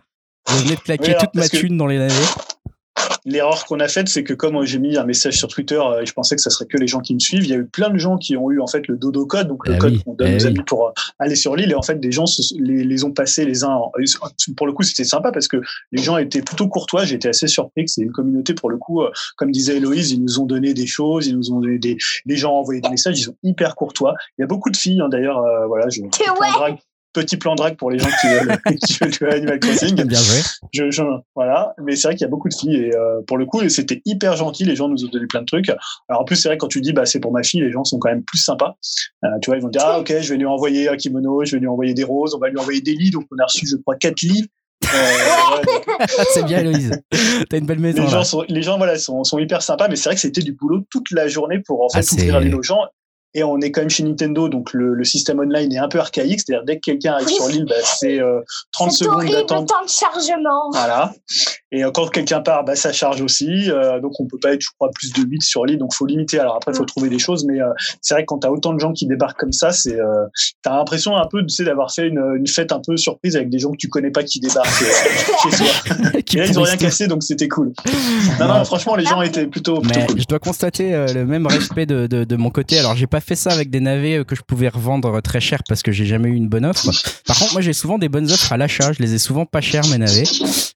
Je 0.49 0.55
venais 0.63 0.75
de 0.75 0.79
claquer 0.81 1.09
alors, 1.11 1.21
toute 1.23 1.35
ma 1.35 1.47
que- 1.49 1.57
thune 1.57 1.77
dans 1.77 1.87
les 1.87 1.97
navets. 1.97 2.13
L'erreur 3.23 3.65
qu'on 3.65 3.79
a 3.79 3.87
faite, 3.87 4.09
c'est 4.09 4.23
que 4.23 4.33
comme 4.33 4.63
j'ai 4.65 4.79
mis 4.79 4.97
un 4.97 5.05
message 5.05 5.37
sur 5.37 5.47
Twitter, 5.47 5.79
euh, 5.79 6.03
je 6.03 6.11
pensais 6.13 6.35
que 6.35 6.41
ça 6.41 6.49
serait 6.49 6.65
que 6.65 6.77
les 6.77 6.87
gens 6.87 6.99
qui 6.99 7.13
me 7.13 7.19
suivent. 7.19 7.43
Il 7.45 7.49
y 7.49 7.53
a 7.53 7.57
eu 7.57 7.65
plein 7.65 7.89
de 7.91 7.97
gens 7.97 8.17
qui 8.17 8.35
ont 8.35 8.49
eu 8.51 8.59
en 8.59 8.67
fait 8.67 8.87
le 8.87 8.97
dodo 8.97 9.25
code, 9.27 9.47
donc 9.47 9.67
le 9.67 9.75
Eh 9.75 9.77
code 9.77 9.93
oui, 9.93 10.01
qu'on 10.03 10.13
donne 10.15 10.27
eh 10.29 10.35
aux 10.35 10.39
oui. 10.39 10.47
amis 10.47 10.63
pour 10.65 10.87
euh, 10.87 10.91
aller 11.19 11.35
sur 11.35 11.55
l'île. 11.55 11.71
Et 11.71 11.75
en 11.75 11.83
fait, 11.83 11.99
des 11.99 12.11
gens 12.11 12.25
se- 12.25 12.53
les, 12.59 12.83
les 12.83 13.03
ont 13.03 13.11
passés 13.11 13.45
les 13.45 13.63
uns. 13.63 13.69
en- 13.75 13.91
Pour 14.57 14.65
le 14.67 14.73
coup, 14.73 14.83
c'était 14.83 15.03
sympa 15.03 15.31
parce 15.31 15.47
que 15.47 15.57
les 15.91 16.01
gens 16.01 16.17
étaient 16.17 16.41
plutôt 16.41 16.67
courtois. 16.67 17.05
J'étais 17.05 17.29
assez 17.29 17.47
surpris 17.47 17.85
que 17.85 17.91
c'est 17.91 18.01
une 18.01 18.11
communauté 18.11 18.53
pour 18.55 18.69
le 18.71 18.77
coup. 18.77 19.01
euh, 19.03 19.11
Comme 19.37 19.51
disait 19.51 19.77
Héloïse, 19.77 20.11
ils 20.11 20.21
nous 20.21 20.39
ont 20.39 20.45
donné 20.45 20.73
des 20.73 20.87
choses, 20.87 21.27
ils 21.27 21.37
nous 21.37 21.51
ont 21.53 21.59
donné 21.59 21.77
des. 21.77 21.97
Les 22.25 22.35
gens 22.37 22.53
ont 22.53 22.57
envoyé 22.59 22.81
des 22.81 22.89
messages. 22.89 23.19
Ils 23.19 23.23
sont 23.23 23.37
hyper 23.43 23.75
courtois. 23.75 24.15
Il 24.37 24.41
y 24.41 24.43
a 24.43 24.47
beaucoup 24.47 24.69
de 24.71 24.77
filles 24.77 24.99
hein, 24.99 25.09
d'ailleurs. 25.09 25.37
euh, 25.39 25.67
voilà, 25.67 25.87
je, 25.89 26.01
Ouais. 26.01 26.75
Petit 27.13 27.37
plan 27.37 27.55
drague 27.55 27.75
pour 27.77 27.91
les 27.91 27.99
gens 27.99 28.09
qui 28.21 28.27
veulent, 28.27 28.57
qui 28.85 28.93
veulent 28.99 29.13
jouer 29.13 29.29
à 29.31 29.35
Animal 29.35 29.59
Crossing. 29.59 29.95
Bien 30.03 30.19
joué. 30.19 30.39
je, 30.73 30.91
je- 30.91 31.01
voilà. 31.35 31.73
Mais 31.83 31.95
c'est 31.95 32.07
vrai 32.07 32.15
qu'il 32.15 32.21
y 32.25 32.27
a 32.27 32.29
beaucoup 32.29 32.49
de 32.49 32.53
filles 32.53 32.75
et 32.75 32.95
euh, 32.95 33.21
pour 33.27 33.37
le 33.37 33.45
coup 33.45 33.67
c'était 33.69 34.01
hyper 34.05 34.35
gentil. 34.37 34.63
Les 34.65 34.75
gens 34.75 34.87
nous 34.89 35.03
ont 35.05 35.09
donné 35.09 35.27
plein 35.27 35.41
de 35.41 35.45
trucs. 35.45 35.69
Alors 36.09 36.21
en 36.21 36.23
plus 36.25 36.35
c'est 36.35 36.47
vrai 36.49 36.57
quand 36.57 36.67
tu 36.67 36.81
dis 36.81 36.93
bah 36.93 37.05
c'est 37.05 37.19
pour 37.19 37.31
ma 37.31 37.43
fille 37.43 37.61
les 37.61 37.71
gens 37.71 37.83
sont 37.83 37.99
quand 37.99 38.09
même 38.09 38.23
plus 38.23 38.37
sympas. 38.39 38.75
Euh, 39.23 39.27
tu 39.41 39.49
vois 39.49 39.57
ils 39.57 39.61
vont 39.63 39.69
dire 39.69 39.81
ah 39.83 39.99
ok 39.99 40.13
je 40.21 40.29
vais 40.29 40.37
lui 40.37 40.45
envoyer 40.45 40.89
un 40.89 40.95
kimono 40.97 41.43
je 41.45 41.55
vais 41.55 41.59
lui 41.59 41.67
envoyer 41.67 41.93
des 41.93 42.03
roses 42.03 42.33
on 42.35 42.39
va 42.39 42.49
lui 42.49 42.57
envoyer 42.57 42.81
des 42.81 42.93
lits. 42.93 43.11
Donc 43.11 43.25
on 43.31 43.37
a 43.41 43.45
reçu 43.45 43.65
je 43.67 43.75
crois 43.77 43.95
quatre 43.95 44.21
lits. 44.21 44.47
Euh, 44.93 44.97
ouais, 45.57 45.63
donc, 45.65 46.07
c'est 46.33 46.43
bien, 46.43 46.59
Héloïse. 46.59 46.91
T'as 47.49 47.57
une 47.59 47.65
belle 47.67 47.79
maison 47.79 47.99
les 47.99 48.05
là. 48.07 48.09
gens 48.09 48.23
sont 48.23 48.43
les 48.49 48.61
gens 48.61 48.77
voilà 48.77 48.97
sont, 48.97 49.23
sont 49.23 49.37
hyper 49.39 49.61
sympas. 49.61 49.87
Mais 49.87 49.95
c'est 49.95 50.09
vrai 50.09 50.15
que 50.15 50.21
c'était 50.21 50.41
du 50.41 50.53
boulot 50.53 50.81
toute 50.89 51.11
la 51.11 51.27
journée 51.27 51.59
pour 51.59 51.83
en 51.83 51.89
fait 51.89 51.99
Ah, 52.09 52.13
ouvrir 52.39 52.57
aux 52.57 52.63
gens 52.63 52.81
et 53.33 53.43
on 53.43 53.59
est 53.59 53.71
quand 53.71 53.81
même 53.81 53.89
chez 53.89 54.03
Nintendo, 54.03 54.49
donc 54.49 54.73
le, 54.73 54.93
le 54.93 55.03
système 55.03 55.39
online 55.39 55.71
est 55.73 55.77
un 55.77 55.87
peu 55.87 55.99
archaïque. 55.99 56.41
C'est-à-dire 56.45 56.65
dès 56.65 56.75
que 56.75 56.81
quelqu'un 56.81 57.13
arrive 57.13 57.27
Oui. 57.27 57.33
sur 57.35 57.47
l'île, 57.47 57.65
bah, 57.65 57.75
c'est 57.83 58.19
euh, 58.19 58.41
30 58.73 58.91
C'est 58.91 59.03
secondes 59.05 59.25
d'attente 59.25 59.61
le 59.61 59.65
temps 59.67 59.83
de 59.85 59.89
chargement. 59.89 60.69
Voilà. 60.73 61.13
Et 61.71 61.83
euh, 61.83 61.91
quand 61.91 62.07
quelqu'un 62.09 62.41
part, 62.41 62.65
bah, 62.65 62.75
ça 62.75 62.91
charge 62.91 63.21
aussi. 63.21 63.71
Euh, 63.71 63.99
donc 64.01 64.19
on 64.19 64.25
peut 64.27 64.37
pas 64.41 64.53
être, 64.53 64.61
je 64.61 64.69
crois, 64.77 64.89
plus 64.93 65.13
de 65.13 65.21
8 65.21 65.41
sur 65.41 65.65
l'île. 65.65 65.77
Donc 65.79 65.93
faut 65.93 66.05
limiter. 66.05 66.39
Alors 66.39 66.55
après, 66.57 66.73
faut 66.73 66.83
trouver 66.85 67.09
des 67.09 67.19
choses. 67.19 67.45
Mais 67.45 67.61
euh, 67.61 67.67
c'est 68.01 68.13
vrai 68.13 68.23
que 68.23 68.27
quand 68.27 68.39
t'as 68.39 68.49
autant 68.49 68.73
de 68.73 68.79
gens 68.79 68.91
qui 68.91 69.07
débarquent 69.07 69.39
comme 69.39 69.53
ça, 69.53 69.71
c'est 69.71 69.99
euh, 69.99 70.25
t'as 70.61 70.75
l'impression 70.75 71.15
un 71.15 71.27
peu, 71.27 71.41
tu 71.41 71.49
sais, 71.49 71.63
d'avoir 71.63 71.93
fait 71.93 72.07
une, 72.07 72.21
une 72.37 72.47
fête 72.47 72.71
un 72.71 72.81
peu 72.85 72.97
surprise 72.97 73.35
avec 73.37 73.49
des 73.49 73.59
gens 73.59 73.71
que 73.71 73.77
tu 73.77 73.87
connais 73.87 74.11
pas 74.11 74.23
qui 74.23 74.39
débarquent 74.41 74.67
euh, 74.81 75.49
chez 75.49 75.55
soi. 75.55 75.67
Qui 76.25 76.37
Et 76.37 76.39
là, 76.41 76.45
ils 76.47 76.59
ont 76.59 76.63
rien 76.63 76.77
cassé, 76.77 77.07
donc 77.07 77.23
c'était 77.23 77.47
cool. 77.47 77.71
Non, 78.39 78.47
non, 78.47 78.65
franchement, 78.65 78.95
les 78.95 79.05
gens 79.05 79.21
étaient 79.21 79.45
plutôt, 79.47 79.79
plutôt 79.81 79.99
Mais 79.99 80.05
cool. 80.07 80.19
je 80.21 80.25
dois 80.25 80.39
constater 80.39 80.93
euh, 80.93 81.05
le 81.13 81.25
même 81.25 81.45
respect 81.47 81.85
de, 81.85 82.07
de, 82.07 82.23
de 82.23 82.35
mon 82.35 82.49
côté. 82.49 82.79
Alors, 82.79 82.95
j'ai 82.95 83.07
pas 83.07 83.20
fait 83.21 83.35
ça 83.35 83.51
avec 83.51 83.69
des 83.69 83.79
navets 83.79 84.17
euh, 84.19 84.23
que 84.23 84.35
je 84.35 84.41
pouvais 84.41 84.67
revendre 84.69 85.21
très 85.21 85.39
cher 85.39 85.59
parce 85.67 85.81
que 85.81 85.91
j'ai 85.91 86.05
jamais 86.05 86.29
eu 86.29 86.33
une 86.35 86.49
bonne 86.49 86.65
offre. 86.65 86.89
Par 87.25 87.37
contre, 87.39 87.53
moi, 87.53 87.61
j'ai 87.61 87.73
souvent 87.73 87.97
des 87.97 88.09
bonnes 88.09 88.29
offres 88.31 88.51
à 88.51 88.57
l'achat. 88.57 88.91
Je 88.93 89.01
les 89.01 89.13
ai 89.13 89.17
souvent 89.19 89.45
pas 89.45 89.61
chers, 89.61 89.85
mes 89.87 89.97
navets. 89.97 90.23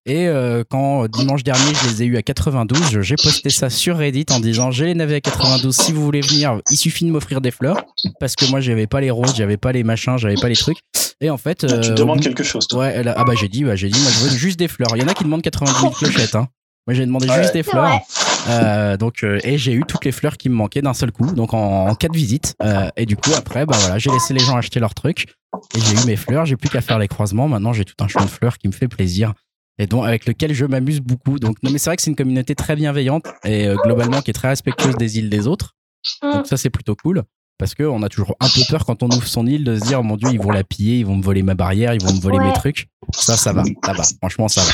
Et 0.05 0.27
euh, 0.27 0.63
quand 0.69 1.03
euh, 1.03 1.07
dimanche 1.07 1.43
dernier, 1.43 1.73
je 1.83 1.89
les 1.89 2.03
ai 2.03 2.05
eu 2.05 2.17
à 2.17 2.21
92, 2.21 2.79
je- 2.91 3.01
j'ai 3.01 3.15
posté 3.15 3.49
ça 3.49 3.69
sur 3.69 3.97
Reddit 3.97 4.27
en 4.31 4.39
disant 4.39 4.71
j'ai 4.71 4.85
les 4.85 4.95
navets 4.95 5.15
à 5.15 5.21
92. 5.21 5.75
Si 5.75 5.91
vous 5.91 6.03
voulez 6.03 6.21
venir, 6.21 6.59
il 6.71 6.77
suffit 6.77 7.05
de 7.05 7.11
m'offrir 7.11 7.41
des 7.41 7.51
fleurs 7.51 7.83
parce 8.19 8.35
que 8.35 8.45
moi, 8.45 8.59
j'avais 8.61 8.87
pas 8.87 9.01
les 9.01 9.09
roses, 9.11 9.35
j'avais 9.35 9.57
pas 9.57 9.71
les 9.71 9.83
machins, 9.83 10.17
j'avais 10.17 10.35
pas 10.35 10.49
les 10.49 10.55
trucs. 10.55 10.77
Et 11.21 11.29
en 11.29 11.37
fait, 11.37 11.59
tu 11.59 11.65
euh, 11.73 11.79
te 11.81 11.91
au 11.91 11.95
demandes 11.95 12.21
quelque 12.21 12.43
chose, 12.43 12.67
toi. 12.67 12.79
Ouais, 12.87 13.03
ah 13.07 13.23
bah 13.23 13.33
j'ai 13.39 13.47
dit, 13.47 13.63
bah, 13.63 13.75
j'ai 13.75 13.89
dit, 13.89 13.99
moi 13.99 14.11
je 14.13 14.19
veux 14.25 14.37
juste 14.37 14.59
des 14.59 14.67
fleurs. 14.67 14.89
Il 14.95 15.01
y 15.01 15.05
en 15.05 15.07
a 15.07 15.13
qui 15.13 15.23
demandent 15.23 15.41
90 15.41 15.79
000 15.79 15.91
clochettes. 15.91 16.35
Hein. 16.35 16.47
Moi 16.87 16.93
j'ai 16.93 17.05
demandé 17.05 17.27
Ouais. 17.29 17.41
juste 17.41 17.53
des 17.53 17.63
fleurs. 17.63 17.99
Euh, 18.47 18.97
donc 18.97 19.23
euh, 19.23 19.39
et 19.43 19.57
j'ai 19.57 19.73
eu 19.73 19.83
toutes 19.87 20.05
les 20.05 20.11
fleurs 20.11 20.37
qui 20.37 20.49
me 20.49 20.55
manquaient 20.55 20.81
d'un 20.81 20.93
seul 20.93 21.11
coup, 21.11 21.25
donc 21.31 21.53
en, 21.53 21.87
en 21.87 21.95
quatre 21.95 22.13
visites. 22.15 22.55
Euh, 22.63 22.89
et 22.95 23.05
du 23.05 23.15
coup 23.17 23.31
après, 23.37 23.65
bah 23.65 23.75
voilà, 23.79 23.97
j'ai 23.97 24.11
laissé 24.11 24.33
les 24.33 24.39
gens 24.39 24.55
acheter 24.57 24.79
leurs 24.79 24.93
trucs 24.93 25.27
et 25.75 25.79
j'ai 25.79 25.93
eu 25.95 26.05
mes 26.05 26.15
fleurs. 26.15 26.45
J'ai 26.45 26.55
plus 26.57 26.69
qu'à 26.69 26.81
faire 26.81 26.99
les 26.99 27.07
croisements. 27.07 27.47
Maintenant 27.47 27.73
j'ai 27.73 27.85
tout 27.85 27.95
un 27.99 28.07
champ 28.07 28.23
de 28.23 28.29
fleurs 28.29 28.57
qui 28.57 28.67
me 28.67 28.73
fait 28.73 28.87
plaisir 28.87 29.33
et 29.77 29.87
donc 29.87 30.05
avec 30.05 30.25
lequel 30.25 30.53
je 30.53 30.65
m'amuse 30.65 30.99
beaucoup. 31.01 31.39
Donc 31.39 31.57
non 31.63 31.71
mais 31.71 31.77
c'est 31.79 31.89
vrai 31.89 31.95
que 31.97 32.01
c'est 32.03 32.09
une 32.11 32.15
communauté 32.15 32.55
très 32.55 32.75
bienveillante 32.75 33.25
et 33.43 33.67
euh, 33.67 33.75
globalement 33.83 34.21
qui 34.21 34.29
est 34.31 34.33
très 34.35 34.49
respectueuse 34.49 34.95
des 34.95 35.17
îles 35.17 35.29
des 35.29 35.47
autres. 35.47 35.75
Donc 36.21 36.45
ça 36.47 36.57
c'est 36.57 36.69
plutôt 36.69 36.95
cool. 36.95 37.23
Parce 37.57 37.73
qu'on 37.73 38.03
a 38.03 38.09
toujours 38.09 38.35
un 38.41 38.49
peu 38.49 38.59
peur 38.69 38.85
quand 38.85 39.01
on 39.01 39.07
ouvre 39.07 39.25
son 39.25 39.47
île 39.47 39.63
de 39.63 39.79
se 39.79 39.85
dire, 39.85 40.01
oh 40.01 40.03
mon 40.03 40.17
dieu, 40.17 40.27
ils 40.29 40.41
vont 40.41 40.51
la 40.51 40.65
piller, 40.65 40.97
ils 40.99 41.05
vont 41.05 41.15
me 41.15 41.23
voler 41.23 41.41
ma 41.41 41.53
barrière, 41.55 41.93
ils 41.93 42.03
vont 42.03 42.11
me 42.13 42.19
voler 42.19 42.37
Ouais. 42.37 42.47
mes 42.47 42.53
trucs. 42.53 42.89
Ça, 43.13 43.37
ça 43.37 43.53
va, 43.53 43.63
ça 43.85 43.93
va. 43.93 44.03
Franchement, 44.19 44.49
ça 44.49 44.59
va. 44.61 44.71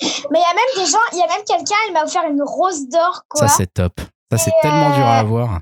Mais 0.00 0.38
il 0.38 0.42
y 0.42 0.44
a 0.44 0.54
même 0.54 0.84
des 0.84 0.90
gens, 0.90 0.98
il 1.12 1.18
y 1.18 1.22
a 1.22 1.26
même 1.26 1.44
quelqu'un, 1.44 1.76
il 1.88 1.92
m'a 1.92 2.04
offert 2.04 2.24
une 2.28 2.42
rose 2.42 2.88
d'or, 2.88 3.22
quoi. 3.28 3.48
Ça, 3.48 3.54
c'est 3.56 3.72
top. 3.72 3.92
Ça, 4.30 4.38
c'est 4.38 4.52
tellement 4.62 4.90
euh, 4.92 4.96
dur 4.96 5.06
à 5.06 5.18
avoir. 5.18 5.60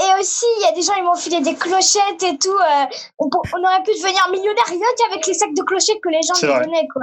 Et 0.00 0.20
aussi, 0.20 0.44
il 0.58 0.62
y 0.62 0.66
a 0.66 0.72
des 0.72 0.82
gens, 0.82 0.94
ils 0.96 1.04
m'ont 1.04 1.14
filé 1.14 1.40
des 1.40 1.54
clochettes 1.54 2.22
et 2.22 2.36
tout. 2.38 2.50
euh, 2.50 2.84
on, 3.18 3.26
on 3.54 3.64
aurait 3.64 3.82
pu 3.82 3.92
devenir 3.92 4.28
millionnaire 4.30 4.64
rien 4.68 4.78
qu'avec 4.98 5.26
les 5.26 5.34
sacs 5.34 5.54
de 5.54 5.62
clochettes 5.62 6.00
que 6.02 6.08
les 6.10 6.20
gens 6.22 6.34
nous 6.42 6.64
donnaient, 6.64 6.88
quoi. 6.92 7.02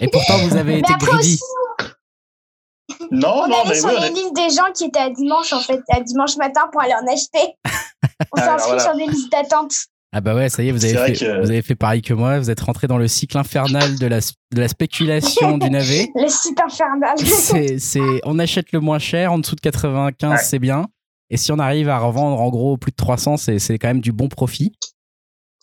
Et 0.00 0.08
pourtant, 0.08 0.38
vous 0.38 0.56
avez 0.56 0.74
Mais 0.74 0.78
été 0.80 0.92
après 0.94 1.06
greedy. 1.06 1.34
aussi, 1.34 3.04
Non, 3.10 3.42
on 3.44 3.48
non, 3.48 3.60
allait 3.60 3.68
mais 3.70 3.74
sur 3.80 3.88
oui, 3.88 3.96
les 4.00 4.06
est- 4.06 4.10
listes 4.10 4.34
des 4.34 4.50
gens 4.50 4.72
qui 4.74 4.84
étaient 4.84 4.98
à 5.00 5.10
dimanche, 5.10 5.52
en 5.52 5.60
fait, 5.60 5.80
à 5.90 6.00
dimanche 6.00 6.36
matin 6.36 6.68
pour 6.72 6.80
aller 6.82 6.94
en 6.94 7.06
acheter. 7.12 7.56
On 8.32 8.36
s'est 8.36 8.42
Alors, 8.42 8.54
inscrit 8.56 8.70
voilà. 8.72 8.82
sur 8.84 8.94
des 8.94 9.06
listes 9.06 9.32
d'attente. 9.32 9.72
Ah 10.12 10.20
bah 10.20 10.34
ouais, 10.34 10.48
ça 10.48 10.62
y 10.64 10.68
est, 10.68 10.72
vous 10.72 10.84
avez, 10.84 10.94
fait, 11.14 11.24
que- 11.24 11.40
vous 11.40 11.50
avez 11.50 11.62
fait 11.62 11.76
pareil 11.76 12.02
que 12.02 12.12
moi. 12.12 12.38
Vous 12.40 12.50
êtes 12.50 12.60
rentré 12.60 12.88
dans 12.88 12.98
le 12.98 13.06
cycle 13.06 13.38
infernal 13.38 13.96
de 13.96 14.06
la, 14.06 14.18
de 14.18 14.60
la 14.60 14.66
spéculation 14.68 15.56
du 15.56 15.70
navet. 15.70 16.08
Le 16.16 16.28
site 16.28 16.58
infernal. 16.60 17.16
C'est, 17.18 17.78
c'est, 17.78 18.20
on 18.24 18.38
achète 18.40 18.72
le 18.72 18.80
moins 18.80 18.98
cher, 18.98 19.32
en 19.32 19.38
dessous 19.38 19.54
de 19.54 19.60
95, 19.60 20.30
Ouais. 20.30 20.36
c'est 20.42 20.58
bien. 20.58 20.86
Et 21.30 21.36
si 21.36 21.52
on 21.52 21.60
arrive 21.60 21.88
à 21.88 21.98
revendre 22.00 22.40
en 22.40 22.48
gros 22.50 22.76
plus 22.76 22.90
de 22.90 22.96
300, 22.96 23.36
c'est, 23.36 23.60
c'est 23.60 23.78
quand 23.78 23.86
même 23.86 24.00
du 24.00 24.10
bon 24.10 24.26
profit. 24.28 24.72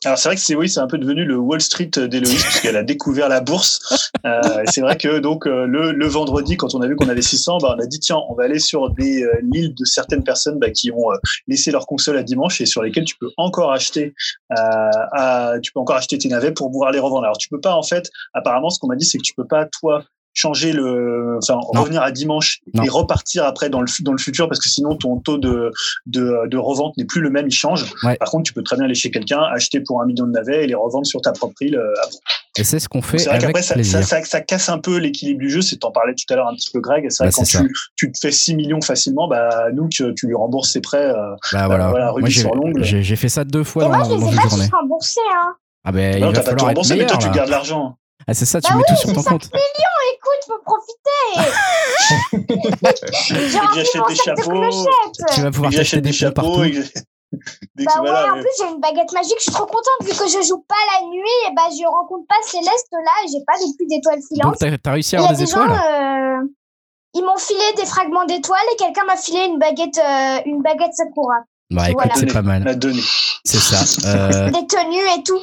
Alors 0.05 0.17
c'est 0.19 0.29
vrai 0.29 0.35
que 0.35 0.41
c'est 0.41 0.53
oui, 0.55 0.69
c'est 0.69 0.79
un 0.79 0.85
peu 0.87 0.99
devenu 0.99 1.25
le 1.25 1.37
Wall 1.37 1.59
Street 1.59 1.89
d'Héloïse 1.95 2.43
puisqu'elle 2.45 2.77
a 2.77 2.83
découvert 2.83 3.29
la 3.29 3.41
bourse. 3.41 4.11
Euh, 4.25 4.39
et 4.61 4.67
c'est 4.71 4.81
vrai 4.81 4.95
que 4.95 5.17
donc 5.19 5.47
euh, 5.47 5.65
le, 5.65 5.91
le 5.91 6.07
vendredi, 6.07 6.55
quand 6.55 6.75
on 6.75 6.81
a 6.81 6.87
vu 6.87 6.95
qu'on 6.95 7.09
avait 7.09 7.21
600, 7.23 7.57
bah, 7.61 7.75
on 7.77 7.81
a 7.81 7.85
dit 7.87 7.99
tiens, 7.99 8.17
on 8.29 8.35
va 8.35 8.43
aller 8.43 8.59
sur 8.59 8.91
des 8.91 9.23
euh, 9.23 9.33
l'île 9.41 9.73
de 9.73 9.85
certaines 9.85 10.23
personnes 10.23 10.59
bah, 10.59 10.69
qui 10.69 10.91
ont 10.91 11.11
euh, 11.11 11.15
laissé 11.47 11.71
leur 11.71 11.87
console 11.87 12.17
à 12.17 12.23
dimanche 12.23 12.61
et 12.61 12.67
sur 12.67 12.83
lesquelles 12.83 13.05
tu 13.05 13.17
peux 13.17 13.31
encore 13.37 13.71
acheter, 13.71 14.13
euh, 14.51 14.55
à- 15.13 15.53
tu 15.63 15.71
peux 15.71 15.79
encore 15.79 15.95
acheter 15.95 16.17
tes 16.19 16.29
navets 16.29 16.51
pour 16.51 16.69
pouvoir 16.71 16.91
les 16.91 16.99
revendre. 16.99 17.23
Alors 17.23 17.37
tu 17.39 17.49
peux 17.49 17.59
pas 17.59 17.73
en 17.75 17.83
fait, 17.83 18.09
apparemment 18.33 18.69
ce 18.69 18.79
qu'on 18.79 18.87
m'a 18.87 18.95
dit 18.95 19.05
c'est 19.05 19.17
que 19.17 19.23
tu 19.23 19.33
peux 19.33 19.47
pas 19.47 19.65
toi 19.65 20.03
changer 20.37 20.71
le, 20.71 21.37
enfin 21.41 21.59
Non. 21.73 21.81
revenir 21.81 22.01
à 22.01 22.11
dimanche 22.11 22.59
Non. 22.73 22.83
et 22.83 22.89
repartir 22.89 23.43
après 23.45 23.69
dans 23.69 23.81
le 23.81 23.87
dans 24.01 24.11
le 24.11 24.17
futur 24.17 24.47
parce 24.47 24.59
que 24.59 24.69
sinon 24.69 24.95
ton 24.95 25.17
taux 25.19 25.37
de 25.37 25.71
de, 26.05 26.47
de 26.47 26.57
revente 26.57 26.95
n'est 26.97 27.05
plus 27.05 27.21
le 27.21 27.29
même, 27.29 27.47
il 27.47 27.51
change. 27.53 27.85
Ouais. 28.03 28.15
Par 28.17 28.29
contre, 28.29 28.43
tu 28.43 28.53
peux 28.53 28.63
très 28.63 28.75
bien 28.75 28.85
aller 28.85 28.95
chez 28.95 29.09
quelqu'un, 29.11 29.41
acheter 29.53 29.79
pour 29.81 30.01
un 30.01 30.05
million 30.05 30.25
de 30.25 30.31
navets 30.31 30.63
et 30.63 30.67
les 30.67 30.75
revendre 30.75 31.05
sur 31.05 31.21
ta 31.21 31.31
propre 31.31 31.61
île. 31.61 31.75
euh, 31.75 31.91
après. 32.03 32.17
Et 32.59 32.63
c'est 32.63 32.79
ce 32.79 32.87
qu'on 32.89 33.01
fait 33.03 33.19
C'est 33.19 33.29
vrai 33.29 33.37
qu'après, 33.37 33.61
ça, 33.61 33.81
ça, 33.83 34.01
ça, 34.01 34.23
ça 34.23 34.41
casse 34.41 34.69
un 34.69 34.79
peu 34.79 34.97
l'équilibre 34.97 35.39
du 35.39 35.49
jeu. 35.49 35.61
C'est 35.61 35.77
t'en 35.77 35.91
parlais 35.91 36.13
tout 36.15 36.31
à 36.33 36.35
l'heure 36.35 36.47
un 36.47 36.55
petit 36.55 36.69
peu, 36.73 36.79
Greg. 36.79 37.05
C'est 37.09 37.23
vrai 37.23 37.27
Bah, 37.29 37.31
que 37.31 37.35
quand 37.35 37.65
tu, 37.67 37.73
tu 37.95 38.11
te 38.11 38.17
fais 38.19 38.31
6 38.31 38.55
millions 38.55 38.81
facilement, 38.81 39.27
bah, 39.27 39.67
nous, 39.73 39.87
que 39.89 40.11
tu 40.11 40.25
lui 40.27 40.33
rembourses 40.35 40.71
ses 40.71 40.81
prêts. 40.81 41.05
euh, 41.09 41.35
bah 41.53 41.67
voilà. 41.67 41.89
voilà, 41.89 42.05
Moi, 42.05 42.13
rubis 42.15 42.31
j'ai, 42.31 42.41
sur 42.41 42.55
l'ongle. 42.55 42.83
j'ai, 42.83 43.03
j'ai 43.03 43.15
fait 43.15 43.29
ça 43.29 43.43
deux 43.43 43.63
fois 43.63 43.85
Et 43.85 43.87
moi, 43.87 43.97
dans, 43.99 44.05
je 44.05 44.25
les 44.25 44.33
ai 44.33 44.35
pas 44.35 44.47
journée. 44.49 44.69
remboursés. 44.73 45.19
Hein. 45.35 45.53
Ah 45.83 45.91
ben, 45.91 46.19
non, 46.19 46.29
il 46.31 46.33
va 46.35 46.39
t'as 46.39 46.39
pas 46.39 46.49
falloir 46.51 46.67
remboursé, 46.69 46.95
mais 46.95 47.05
toi, 47.05 47.17
tu 47.17 47.29
gardes 47.29 47.49
l'argent. 47.49 47.95
Ah, 48.25 48.33
c'est 48.33 48.45
ça, 48.45 48.59
tu 48.61 48.69
Bah 48.71 48.77
mets 48.77 48.81
oui, 48.81 48.85
tout 48.89 48.95
sur 49.01 49.09
j'ai 49.09 49.15
ton 49.15 49.21
5 49.21 49.29
compte. 49.31 49.49
millions, 49.53 49.97
écoute, 50.15 50.43
faut 50.47 50.61
profiter. 50.65 51.53
J'ai 53.27 53.59
que 53.59 53.75
j'achète 53.75 54.07
des 54.07 54.13
de 54.13 54.19
chapeaux. 54.19 54.49
clochettes. 54.51 55.33
Tu 55.33 55.41
vas 55.41 55.51
pouvoir 55.51 55.71
que 55.71 55.77
j'achète 55.77 56.01
des 56.03 56.11
des 56.11 56.31
partout. 56.31 56.49
chapeaux. 56.51 56.63
et 56.63 56.71
que- 56.71 56.77
Dès 57.75 57.83
que 57.83 57.85
Bah 57.85 57.91
c'est- 57.93 57.99
ouais, 57.99 58.09
voilà, 58.09 58.33
en 58.33 58.39
plus 58.39 58.49
j'ai 58.57 58.65
une 58.69 58.79
baguette 58.79 59.11
magique, 59.11 59.35
je 59.37 59.43
suis 59.43 59.51
trop 59.51 59.65
contente 59.65 59.99
vu 60.01 60.09
que 60.11 60.27
je 60.27 60.41
joue 60.47 60.63
pas 60.67 60.75
la 60.99 61.05
nuit 61.07 61.37
et 61.47 61.53
bah 61.55 61.63
je 61.69 61.85
rencontre 61.85 62.25
pas 62.27 62.35
Céleste 62.43 62.87
là 62.91 63.11
et 63.23 63.27
j'ai 63.31 63.43
pas 63.45 63.57
des 63.59 63.65
plus 63.77 63.85
d'étoiles 63.87 64.21
filantes. 64.27 64.55
t'as, 64.59 64.77
t'as 64.77 64.91
réussi 64.93 65.15
à 65.17 65.19
Il 65.19 65.21
y 65.21 65.25
a 65.25 65.27
avoir 65.27 65.37
des 65.37 65.45
des 65.45 65.51
gens, 65.51 65.63
étoiles 65.65 66.41
euh, 66.41 66.47
ils 67.13 67.23
m'ont 67.23 67.37
filé 67.37 67.59
des 67.75 67.85
fragments 67.85 68.25
d'étoiles 68.25 68.59
et 68.73 68.77
quelqu'un 68.77 69.03
m'a 69.05 69.17
filé 69.17 69.43
une 69.45 69.59
baguette, 69.59 69.97
euh, 69.97 70.39
une 70.45 70.61
baguette 70.61 70.93
Sakura, 70.93 71.35
Bah 71.69 71.89
écoute, 71.89 72.03
voilà. 72.05 72.15
c'est 72.15 72.31
pas 72.33 72.41
mal. 72.41 72.63
la 72.63 72.75
donnée. 72.75 73.01
C'est 73.43 73.59
ça. 73.59 73.81
Euh, 74.07 74.49
des 74.51 74.65
tenues 74.65 75.19
et 75.19 75.23
tout. 75.23 75.41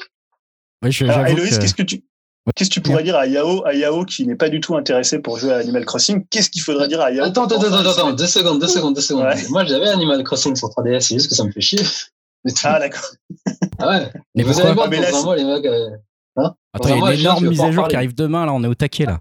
ouais, 0.83 0.91
je- 0.91 1.05
Alors, 1.05 1.27
Héloïse, 1.27 1.57
que- 1.59 1.63
qu'est-ce 1.63 1.75
que 1.75 1.83
tu. 1.83 2.03
Qu'est-ce 2.55 2.69
que 2.69 2.75
tu 2.75 2.81
pourrais 2.83 3.03
dire 3.03 3.17
à 3.17 3.27
Yao, 3.27 3.65
à 3.67 3.73
Yao 3.73 4.05
qui 4.05 4.27
n'est 4.27 4.35
pas 4.37 4.51
du 4.51 4.61
tout 4.61 4.77
intéressé 4.77 5.19
pour 5.19 5.39
jouer 5.39 5.53
à 5.53 5.57
Animal 5.57 5.87
Crossing? 5.87 6.27
Qu'est-ce 6.29 6.51
qu'il 6.51 6.61
faudrait 6.61 6.89
dire 6.89 7.01
à 7.01 7.11
Yao 7.11 7.25
Attends, 7.25 7.47
attends, 7.47 7.63
attends, 7.63 7.91
attends, 7.91 8.13
deux 8.13 8.27
secondes, 8.27 8.61
deux 8.61 8.67
secondes, 8.69 8.95
deux 8.95 9.01
secondes. 9.01 9.25
Ouais. 9.25 9.43
Moi, 9.49 9.65
j'avais 9.65 9.89
Animal 9.89 10.23
Crossing 10.25 10.55
sur 10.55 10.69
3DS, 10.69 11.01
c'est 11.01 11.15
juste 11.15 11.31
que 11.31 11.35
ça 11.37 11.45
me 11.45 11.53
fait 11.53 11.61
chier. 11.63 11.81
Ah 12.63 12.79
d'accord. 12.79 13.01
Ah 13.79 13.89
ouais. 13.89 14.11
Mais 14.35 14.43
vous 14.43 14.61
allez 14.61 14.75
voir, 14.75 14.91
mais 14.91 15.01
là, 15.01 15.11
dans 15.11 15.21
un 15.21 15.25
mois, 15.25 15.37
les 15.37 15.45
mecs. 15.45 15.65
euh, 15.65 15.89
Attends, 16.75 16.89
il 16.91 16.91
y 16.91 17.03
a 17.03 17.15
une 17.15 17.21
énorme 17.21 17.49
mise 17.49 17.61
à 17.63 17.73
jour 17.73 17.89
qui 17.89 17.97
arrive 17.97 18.15
demain, 18.15 18.45
là, 18.45 18.53
on 18.53 18.63
est 18.63 18.67
au 18.67 18.75
taquet, 18.75 19.07
là. 19.07 19.21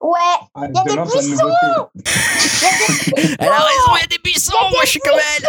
Ouais, 0.00 0.18
Ah, 0.56 0.62
y 0.62 0.64
a 0.76 0.82
des 0.82 0.96
nouveautés. 0.96 1.26
Elle 3.38 3.48
a 3.48 3.60
raison, 3.60 3.92
il 3.96 4.00
y 4.00 4.04
a 4.04 4.06
des 4.10 4.18
buissons, 4.24 4.52
moi 4.72 4.80
je 4.84 4.88
suis 4.90 5.00
comme 5.00 5.18
elle. 5.38 5.48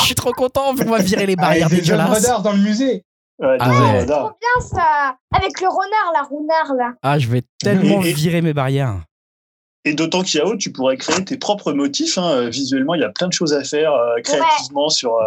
Je 0.00 0.04
suis 0.04 0.14
trop 0.14 0.32
content, 0.32 0.64
on 0.68 0.74
va 0.74 0.98
virer 0.98 1.24
les 1.26 1.34
Ah, 1.38 1.40
barrières 1.40 1.68
il 1.70 1.72
y 1.72 1.74
a 1.74 1.80
des 1.80 1.82
dégueulasses. 1.82 2.42
dans 2.42 2.52
le 2.52 2.58
musée. 2.58 3.04
Ouais, 3.40 3.56
Ah 3.60 3.68
ouais. 3.68 3.98
Radar. 4.00 4.18
trop 4.28 4.38
bien 4.40 4.66
ça. 4.66 5.16
Avec 5.34 5.60
le 5.60 5.68
renard 5.68 6.12
là, 6.12 6.22
renard 6.22 6.74
là. 6.76 6.92
Ah, 7.02 7.18
je 7.18 7.28
vais 7.28 7.42
tellement 7.62 8.00
Et- 8.02 8.10
et- 8.10 8.12
virer 8.12 8.42
mes 8.42 8.52
barrières. 8.54 8.96
Et 9.86 9.92
d'autant 9.92 10.22
qu'Yao, 10.22 10.56
tu 10.56 10.72
pourrais 10.72 10.96
créer 10.96 11.22
tes 11.24 11.36
propres 11.36 11.72
motifs. 11.74 12.16
hein. 12.16 12.48
Visuellement, 12.48 12.94
il 12.94 13.02
y 13.02 13.04
a 13.04 13.10
plein 13.10 13.28
de 13.28 13.32
choses 13.34 13.52
à 13.52 13.62
faire 13.64 13.92
euh, 13.92 14.20
créativement 14.22 14.88
sur 14.88 15.16
euh, 15.16 15.24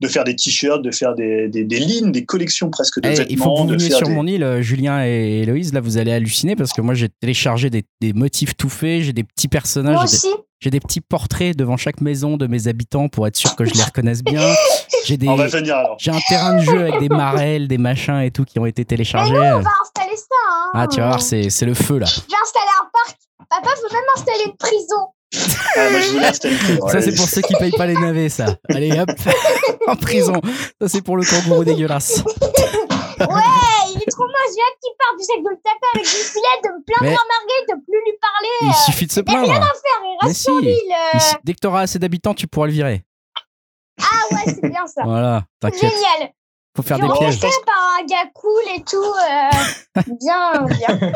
de 0.00 0.06
faire 0.06 0.22
des 0.22 0.36
t-shirts, 0.36 0.80
de 0.82 0.92
faire 0.92 1.14
des, 1.16 1.48
des, 1.48 1.64
des 1.64 1.78
lignes, 1.80 2.12
des 2.12 2.24
collections 2.24 2.70
presque 2.70 3.00
de 3.00 3.08
Eh, 3.08 3.10
vêtements. 3.14 3.26
il 3.30 3.38
faut 3.38 3.54
que 3.54 3.60
vous 3.62 3.68
veniez 3.68 3.90
sur 3.90 4.06
des- 4.06 4.12
mon 4.14 4.26
île, 4.26 4.44
euh, 4.44 4.62
Julien 4.62 5.04
et 5.04 5.40
Héloïse, 5.42 5.72
là 5.72 5.80
vous 5.80 5.98
allez 5.98 6.12
halluciner 6.12 6.54
parce 6.54 6.72
que 6.72 6.80
moi 6.82 6.94
j'ai 6.94 7.08
téléchargé 7.08 7.68
des, 7.68 7.84
des 8.00 8.12
motifs 8.12 8.56
tout 8.56 8.68
faits, 8.68 9.02
j'ai 9.02 9.12
des 9.12 9.24
petits 9.24 9.48
personnages, 9.48 9.94
Moi 9.96 10.04
j'ai 10.06 10.10
des- 10.12 10.16
aussi. 10.28 10.34
j'ai 10.60 10.70
des 10.70 10.80
petits 10.80 11.00
portraits 11.00 11.56
devant 11.56 11.76
chaque 11.76 12.00
maison 12.00 12.36
de 12.36 12.46
mes 12.46 12.68
habitants 12.68 13.08
pour 13.08 13.26
être 13.26 13.36
sûr 13.36 13.56
que 13.56 13.64
je 13.64 13.74
les 13.74 13.82
reconnaisse 13.82 14.22
bien. 14.22 14.40
J'ai 15.04 15.16
des, 15.16 15.28
On 15.28 15.36
va 15.36 15.46
venir 15.46 15.76
alors. 15.76 15.94
j'ai 16.00 16.10
un 16.10 16.18
terrain 16.28 16.56
de 16.56 16.62
jeu 16.64 16.80
avec 16.80 16.98
des 16.98 17.08
marelles, 17.08 17.68
des 17.68 17.78
machins 17.78 18.18
et 18.22 18.32
tout 18.32 18.44
qui 18.44 18.58
ont 18.58 18.66
été 18.66 18.84
téléchargés. 18.84 19.32
Mais 19.34 19.52
on 19.52 19.60
va 19.60 19.70
installer 19.80 20.16
ça. 20.16 20.24
Hein. 20.50 20.70
Ah, 20.74 20.86
tu 20.88 20.98
vas 20.98 21.06
voir, 21.06 21.22
c'est 21.22 21.48
c'est 21.48 21.64
le 21.64 21.74
feu 21.74 21.98
là. 21.98 22.06
Je 22.06 22.14
vais 22.22 22.34
installer 22.42 22.70
un. 22.82 22.85
Papa 23.62 23.74
veut 23.82 23.92
même 23.92 24.04
installer 24.16 24.44
une 24.46 24.56
prison. 24.56 25.06
Ah, 25.76 25.90
moi, 25.90 26.00
je 26.00 26.10
voulais 26.12 26.26
installer. 26.26 26.56
Ça, 26.90 27.00
c'est 27.02 27.14
pour 27.14 27.28
ceux 27.28 27.42
qui 27.42 27.54
payent 27.54 27.72
pas 27.72 27.86
les 27.86 27.94
navets, 27.94 28.28
ça. 28.28 28.46
Allez, 28.70 28.98
hop, 28.98 29.10
en 29.86 29.96
prison. 29.96 30.40
Ça, 30.80 30.88
c'est 30.88 31.02
pour 31.02 31.16
le 31.16 31.24
kangourou 31.24 31.64
dégueulasse. 31.64 32.22
Ouais, 33.18 33.26
il 33.94 34.02
est 34.02 34.10
trop 34.10 34.24
moche. 34.24 34.52
J'ai 34.54 34.62
hâte 34.62 34.78
qu'il 34.82 34.92
parte. 34.98 35.18
J'essaie 35.18 35.40
de 35.42 35.48
le 35.48 35.56
taper 35.56 35.88
avec 35.94 36.06
une 36.06 36.10
filette, 36.10 36.62
de 36.64 36.68
me 36.68 36.84
plaindre 36.84 37.02
Mais- 37.02 37.08
Marguerite, 37.10 37.68
de 37.68 37.74
plus 37.84 38.00
lui 38.04 38.18
parler. 38.20 38.54
Il 38.62 38.74
suffit 38.84 39.06
de 39.06 39.12
se 39.12 39.20
Il 39.20 39.32
y 39.32 39.34
a 39.36 39.40
rien 39.40 39.44
plaindre. 39.52 39.64
à 39.66 39.68
faire. 39.68 40.00
Il 40.02 40.16
Mais 40.22 40.28
reste 40.28 40.40
sur 40.42 40.58
si. 40.58 40.64
l'île. 40.64 40.94
euh. 41.14 41.18
Dès 41.44 41.52
que 41.54 41.58
tu 41.60 41.66
auras 41.66 41.82
assez 41.82 41.98
d'habitants, 41.98 42.34
tu 42.34 42.46
pourras 42.46 42.66
le 42.66 42.72
virer. 42.72 43.04
Ah 44.00 44.04
ouais, 44.34 44.42
c'est 44.46 44.68
bien 44.68 44.86
ça. 44.86 45.02
Voilà, 45.04 45.44
t'inquiète. 45.60 45.90
Génial. 45.92 46.30
Faut 46.76 46.82
faire 46.82 46.98
Je 46.98 47.02
des 47.02 47.08
pièges. 47.18 47.40
par 47.40 47.50
un 48.00 48.04
gars 48.06 48.30
cool 48.34 48.62
et 48.76 48.82
tout. 48.82 48.96
euh, 48.96 50.02
bien, 50.20 50.66
bien. 50.66 51.12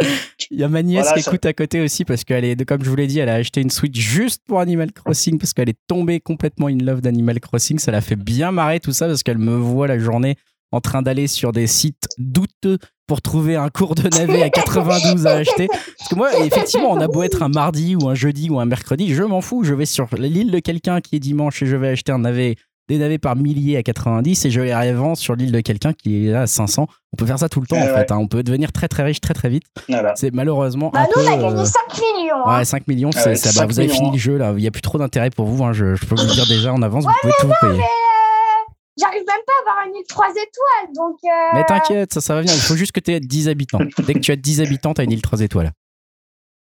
Il 0.50 0.58
y 0.58 0.64
a 0.64 0.68
ma 0.68 0.82
nièce 0.82 1.02
Voilà, 1.04 1.16
qui 1.18 1.22
ça- 1.22 1.30
écoute 1.30 1.44
à 1.46 1.52
côté 1.52 1.80
aussi 1.80 2.04
parce 2.04 2.24
qu'elle 2.24 2.44
est, 2.44 2.64
comme 2.64 2.82
je 2.82 2.88
vous 2.90 2.96
l'ai 2.96 3.06
dit, 3.06 3.18
elle 3.18 3.28
a 3.28 3.34
acheté 3.34 3.60
une 3.60 3.70
Switch 3.70 3.98
juste 3.98 4.42
pour 4.46 4.60
Animal 4.60 4.90
Crossing 4.92 5.38
parce 5.38 5.52
qu'elle 5.52 5.68
est 5.68 5.78
tombée 5.86 6.18
complètement 6.20 6.68
in 6.68 6.78
love 6.78 7.00
d'Animal 7.02 7.40
Crossing. 7.40 7.78
Ça 7.78 7.92
l'a 7.92 8.00
fait 8.00 8.16
bien 8.16 8.50
marrer 8.52 8.80
tout 8.80 8.92
ça 8.92 9.06
parce 9.06 9.22
qu'elle 9.22 9.38
me 9.38 9.54
voit 9.56 9.86
la 9.86 9.98
journée 9.98 10.36
en 10.72 10.80
train 10.80 11.02
d'aller 11.02 11.26
sur 11.26 11.52
des 11.52 11.66
sites 11.66 12.06
douteux 12.16 12.78
pour 13.08 13.20
trouver 13.20 13.56
un 13.56 13.70
cours 13.70 13.96
de 13.96 14.08
navet 14.16 14.42
à 14.44 14.50
92 14.50 15.26
à 15.26 15.32
acheter. 15.38 15.66
Parce 15.98 16.08
que 16.10 16.14
moi, 16.14 16.30
effectivement, 16.46 16.92
on 16.92 17.00
a 17.00 17.08
beau 17.08 17.22
être 17.24 17.42
un 17.42 17.48
mardi 17.48 17.96
ou 17.96 18.08
un 18.08 18.14
jeudi 18.14 18.48
ou 18.50 18.60
un 18.60 18.66
mercredi, 18.66 19.12
je 19.14 19.24
m'en 19.24 19.40
fous. 19.40 19.64
Je 19.64 19.74
vais 19.74 19.84
sur 19.86 20.06
l'île 20.16 20.52
de 20.52 20.58
quelqu'un 20.60 21.00
qui 21.00 21.16
est 21.16 21.20
dimanche 21.20 21.60
et 21.62 21.66
je 21.66 21.74
vais 21.76 21.88
acheter 21.88 22.12
un 22.12 22.20
navet, 22.20 22.54
des 22.90 22.98
navets 22.98 23.18
par 23.18 23.36
milliers 23.36 23.76
à 23.78 23.82
90 23.82 24.44
et 24.44 24.50
je 24.50 24.60
les 24.60 24.74
revends 24.74 25.14
sur 25.14 25.34
l'île 25.36 25.52
de 25.52 25.60
quelqu'un 25.60 25.92
qui 25.92 26.26
est 26.26 26.30
là 26.32 26.42
à 26.42 26.46
500. 26.46 26.86
On 27.12 27.16
peut 27.16 27.24
faire 27.26 27.38
ça 27.38 27.48
tout 27.48 27.60
le 27.60 27.66
temps 27.66 27.76
Ouais, 27.76 27.82
en 27.82 27.86
ouais. 27.86 27.94
fait. 28.00 28.12
hein. 28.12 28.18
On 28.18 28.26
peut 28.28 28.42
devenir 28.42 28.72
très 28.72 28.88
très 28.88 29.02
riche 29.02 29.20
très 29.20 29.32
très 29.34 29.48
vite. 29.48 29.64
Voilà. 29.88 30.14
C'est 30.16 30.32
malheureusement 30.34 30.90
Bah, 30.92 31.00
un 31.00 31.04
nous, 31.04 31.10
peu. 31.14 31.20
on 31.20 31.26
a 31.32 31.36
gagné 31.36 31.60
euh, 31.60 31.64
5 31.64 31.80
millions. 31.98 32.34
hein. 32.46 32.58
Ouais, 32.58 32.64
5 32.64 32.86
millions, 32.88 33.12
c'est 33.12 33.34
ça. 33.36 33.48
Bah, 33.50 33.60
5 33.62 33.66
vous 33.68 33.80
avez 33.80 33.88
fini 33.88 34.10
le 34.12 34.18
jeu 34.18 34.36
là. 34.36 34.52
Il 34.56 34.60
n'y 34.60 34.66
a 34.66 34.70
plus 34.70 34.82
trop 34.82 34.98
d'intérêt 34.98 35.30
pour 35.30 35.46
vous. 35.46 35.64
hein. 35.64 35.72
Je, 35.72 35.94
je 35.94 36.04
peux 36.06 36.14
vous 36.14 36.26
le 36.26 36.32
dire 36.34 36.46
déjà 36.46 36.72
en 36.72 36.82
avance. 36.82 37.04
Vous 37.04 37.10
pouvez 37.22 37.32
tout 37.40 37.46
vous 37.46 37.54
payer. 37.60 37.72
Mais 37.78 37.82
euh, 37.84 38.72
j'arrive 38.98 39.20
même 39.26 39.44
pas 39.46 39.52
à 39.58 39.70
avoir 39.70 39.86
une 39.88 39.94
île 39.96 40.04
3 40.08 40.26
étoiles. 40.30 40.94
Donc, 40.94 41.16
euh, 41.24 41.28
Mais 41.54 41.64
t'inquiète, 41.64 42.12
ça, 42.14 42.20
ça 42.20 42.34
va 42.34 42.40
venir. 42.40 42.54
Il 42.54 42.60
faut 42.60 42.76
juste 42.76 42.92
que 42.92 43.00
tu 43.00 43.12
aies 43.12 43.20
10 43.20 43.48
habitants. 43.48 43.80
Dès 44.06 44.14
que 44.14 44.18
tu 44.20 44.32
as 44.32 44.36
10 44.36 44.60
habitants, 44.60 44.94
tu 44.94 45.00
as 45.00 45.04
une 45.04 45.12
île 45.12 45.22
3 45.22 45.40
étoiles. 45.40 45.70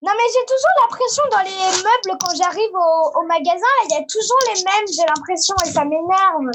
Non, 0.06 0.12
mais 0.16 0.28
j'ai 0.32 0.46
toujours 0.46 0.74
l'impression 0.82 1.22
dans 1.32 1.42
les 1.42 1.82
meubles, 1.82 2.18
quand 2.20 2.34
j'arrive 2.36 2.70
au, 2.74 3.18
au 3.18 3.26
magasin, 3.26 3.72
il 3.88 3.92
y 3.92 3.98
a 3.98 4.02
toujours 4.06 4.38
les 4.54 4.62
mêmes, 4.62 4.86
j'ai 4.86 5.02
l'impression, 5.02 5.54
et 5.64 5.68
ça 5.68 5.84
m'énerve. 5.84 6.46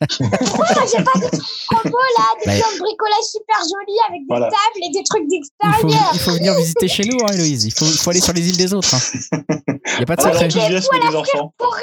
Pourquoi 0.54 0.86
j'ai 0.86 1.02
pas 1.02 1.18
des 1.18 1.28
trucs 1.30 1.66
promo, 1.68 1.98
là, 2.16 2.24
des 2.38 2.46
Bah, 2.46 2.52
plans 2.60 2.72
de 2.72 2.78
bricolage 2.78 3.24
super 3.32 3.58
jolis 3.58 3.98
avec 4.08 4.20
des 4.20 4.26
Voilà. 4.28 4.46
tables 4.48 4.80
et 4.86 4.90
des 4.90 5.02
trucs 5.02 5.26
d'extérieur. 5.28 6.10
il 6.14 6.20
faut 6.20 6.30
venir 6.32 6.54
visiter 6.54 6.88
chez 6.88 7.04
nous, 7.04 7.18
hein, 7.24 7.32
Héloïse. 7.34 7.64
Il 7.64 7.72
faut, 7.72 8.10
aller 8.10 8.20
sur 8.20 8.32
les 8.32 8.48
îles 8.48 8.56
des 8.56 8.72
autres. 8.72 8.94
Il 9.32 9.96
n'y 9.96 10.02
a 10.02 10.06
pas 10.06 10.16
de 10.16 10.22
secret. 10.22 10.44
l'enthousiasme 10.44 10.98
des 11.00 11.16
enfants. 11.16 11.52
Pourri, 11.58 11.82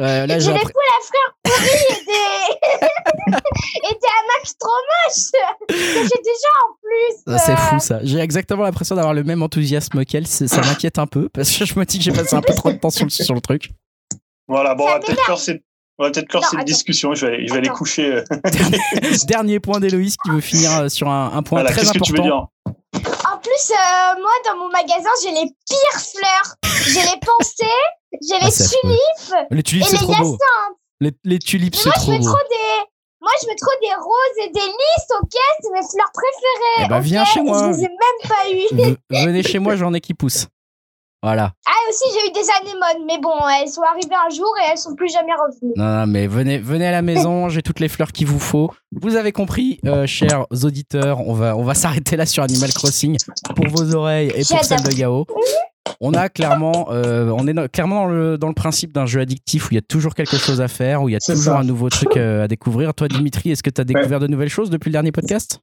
Euh, 0.00 0.26
là, 0.26 0.38
j'ai 0.38 0.46
j'ai 0.46 0.52
des 0.52 0.58
appris- 0.58 0.72
poules 0.72 0.82
à 0.90 1.00
frères 1.06 1.32
pourris 1.44 1.86
et 1.88 2.04
des... 2.04 3.36
et 3.76 3.80
des 3.80 3.88
hamacs 3.88 4.58
trop 4.58 4.70
moches 4.92 5.30
que 5.68 5.74
j'ai 5.76 6.22
déjà 6.22 6.52
en 6.62 6.74
plus. 6.82 7.22
Ah, 7.34 7.38
C'est 7.38 7.52
euh, 7.52 7.56
fou 7.56 7.78
ça. 7.80 7.98
J'ai 8.02 8.18
exactement 8.18 8.62
l'impression 8.64 8.94
d'avoir 8.96 9.14
le 9.14 9.24
même 9.24 9.42
enthousiasme 9.42 10.04
qu'elle. 10.04 10.26
Ça 10.26 10.60
m'inquiète 10.62 10.98
un 10.98 11.06
peu 11.06 11.28
parce 11.28 11.50
que 11.56 11.64
je 11.64 11.78
me 11.78 11.84
dis 11.84 11.98
que 11.98 12.04
j'ai 12.04 12.12
passé 12.12 12.34
un 12.34 12.42
peu 12.42 12.54
trop 12.54 12.70
de 12.72 12.78
temps 12.78 12.90
sur 12.90 13.04
le, 13.04 13.10
sur 13.10 13.34
le 13.34 13.40
truc. 13.40 13.70
Voilà, 14.48 14.74
bon, 14.74 14.84
on 14.84 14.88
va 14.88 15.00
peut-être 15.00 15.22
clore 15.24 15.40
cette, 15.40 15.62
on 15.98 16.04
va 16.04 16.10
peut-être 16.10 16.28
clore 16.28 16.42
Non, 16.44 16.48
cette 16.50 16.58
attends. 16.60 16.64
discussion. 16.66 17.14
Je 17.14 17.26
vais 17.26 17.34
aller, 17.34 17.46
je 17.48 17.52
vais 17.52 17.58
aller 17.58 17.68
coucher. 17.68 18.12
euh, 18.12 18.24
Dernier 19.26 19.60
point 19.60 19.80
d'Héloïse 19.80 20.16
qui 20.24 20.30
veut 20.30 20.40
finir 20.40 20.70
euh, 20.72 20.88
sur 20.88 21.08
un, 21.08 21.32
un 21.34 21.42
point 21.42 21.60
Voilà, 21.60 21.70
très 21.74 21.80
qu'est-ce 21.82 21.92
que 21.94 21.98
tu 22.04 22.12
veux 22.12 22.20
important. 22.20 22.50
dire 22.64 22.74
En 23.32 23.38
plus, 23.38 23.70
euh, 23.72 24.20
moi, 24.20 24.30
dans 24.48 24.56
mon 24.58 24.68
magasin, 24.70 25.10
j'ai 25.22 25.30
les 25.32 25.46
pires 25.68 26.00
fleurs. 26.14 26.54
J'ai 26.86 27.00
les 27.00 27.20
pensées, 27.20 27.82
j'ai 28.22 28.36
Ah, 28.40 28.46
les 28.46 28.52
tulipes 28.52 29.46
Les 29.50 29.62
tulipes, 29.64 29.82
et 29.84 29.88
c'est 29.88 29.92
les 30.06 30.14
trop. 30.14 30.38
Les, 31.00 31.12
les 31.24 31.38
tulipes, 31.40 31.74
Mais 31.74 31.80
c'est 31.80 31.88
moi, 31.88 31.94
je 31.96 32.02
trop 32.02 32.12
veux 32.12 32.18
beau. 32.18 32.24
trop 32.24 32.38
des... 32.48 32.90
Moi, 33.26 33.32
je 33.42 33.48
veux 33.48 33.56
trop 33.56 33.72
des 33.82 33.94
roses 33.96 34.46
et 34.46 34.50
des 34.52 34.60
lys, 34.60 35.06
ok 35.20 35.34
C'est 35.60 35.72
mes 35.72 35.88
fleurs 35.88 36.12
préférées. 36.14 36.88
Eh 36.88 36.94
ok 36.94 37.00
viens 37.00 37.24
chez 37.24 37.42
moi. 37.42 37.72
Je 37.72 37.76
les 37.76 37.84
ai 37.84 37.88
même 37.88 38.28
pas 38.28 38.84
eues. 38.84 39.24
Venez 39.24 39.42
chez 39.42 39.58
moi, 39.58 39.74
j'en 39.74 39.92
ai 39.94 40.00
qui 40.00 40.14
poussent. 40.14 40.46
Voilà. 41.24 41.50
Ah, 41.66 41.72
aussi, 41.90 42.04
j'ai 42.14 42.28
eu 42.28 42.32
des 42.32 42.48
anémones, 42.60 43.04
mais 43.04 43.18
bon, 43.18 43.32
elles 43.60 43.68
sont 43.68 43.82
arrivées 43.82 44.14
un 44.14 44.32
jour 44.32 44.54
et 44.62 44.70
elles 44.70 44.78
sont 44.78 44.94
plus 44.94 45.12
jamais 45.12 45.32
revenues. 45.32 45.72
Non, 45.74 45.84
non, 45.84 46.06
mais 46.06 46.28
venez, 46.28 46.58
venez 46.58 46.86
à 46.86 46.92
la 46.92 47.02
maison, 47.02 47.48
j'ai 47.48 47.62
toutes 47.62 47.80
les 47.80 47.88
fleurs 47.88 48.12
qu'il 48.12 48.28
vous 48.28 48.38
faut. 48.38 48.70
Vous 48.92 49.16
avez 49.16 49.32
compris, 49.32 49.80
euh, 49.86 50.06
chers 50.06 50.46
auditeurs, 50.62 51.26
on 51.26 51.32
va, 51.32 51.56
on 51.56 51.64
va 51.64 51.74
s'arrêter 51.74 52.14
là 52.16 52.26
sur 52.26 52.44
Animal 52.44 52.72
Crossing 52.72 53.16
pour 53.56 53.66
vos 53.66 53.92
oreilles 53.96 54.30
et 54.36 54.44
pour 54.44 54.62
celles 54.62 54.84
de 54.84 54.92
Yao. 54.92 55.26
On 56.00 56.12
a 56.14 56.28
clairement, 56.28 56.88
euh, 56.90 57.30
on 57.36 57.46
est 57.46 57.54
dans- 57.54 57.68
clairement 57.68 58.02
dans 58.04 58.10
le, 58.10 58.38
dans 58.38 58.48
le 58.48 58.54
principe 58.54 58.92
d'un 58.92 59.06
jeu 59.06 59.20
addictif 59.20 59.66
où 59.66 59.68
il 59.72 59.74
y 59.76 59.78
a 59.78 59.82
toujours 59.82 60.14
quelque 60.14 60.36
chose 60.36 60.60
à 60.60 60.68
faire, 60.68 61.02
où 61.02 61.08
il 61.08 61.12
y 61.12 61.16
a 61.16 61.20
toujours 61.20 61.42
ça. 61.54 61.58
un 61.58 61.64
nouveau 61.64 61.88
truc 61.88 62.16
euh, 62.16 62.44
à 62.44 62.48
découvrir. 62.48 62.92
Toi, 62.94 63.08
Dimitri, 63.08 63.50
est-ce 63.50 63.62
que 63.62 63.70
tu 63.70 63.80
as 63.80 63.84
découvert 63.84 64.20
de 64.20 64.26
nouvelles 64.26 64.48
choses 64.48 64.70
depuis 64.70 64.88
le 64.90 64.92
dernier 64.92 65.12
podcast? 65.12 65.60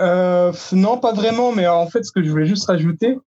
Euh, 0.00 0.52
non, 0.72 0.98
pas 0.98 1.12
vraiment, 1.12 1.52
mais 1.52 1.66
en 1.66 1.86
fait, 1.88 2.04
ce 2.04 2.12
que 2.12 2.22
je 2.22 2.30
voulais 2.30 2.46
juste 2.46 2.66
rajouter, 2.66 3.18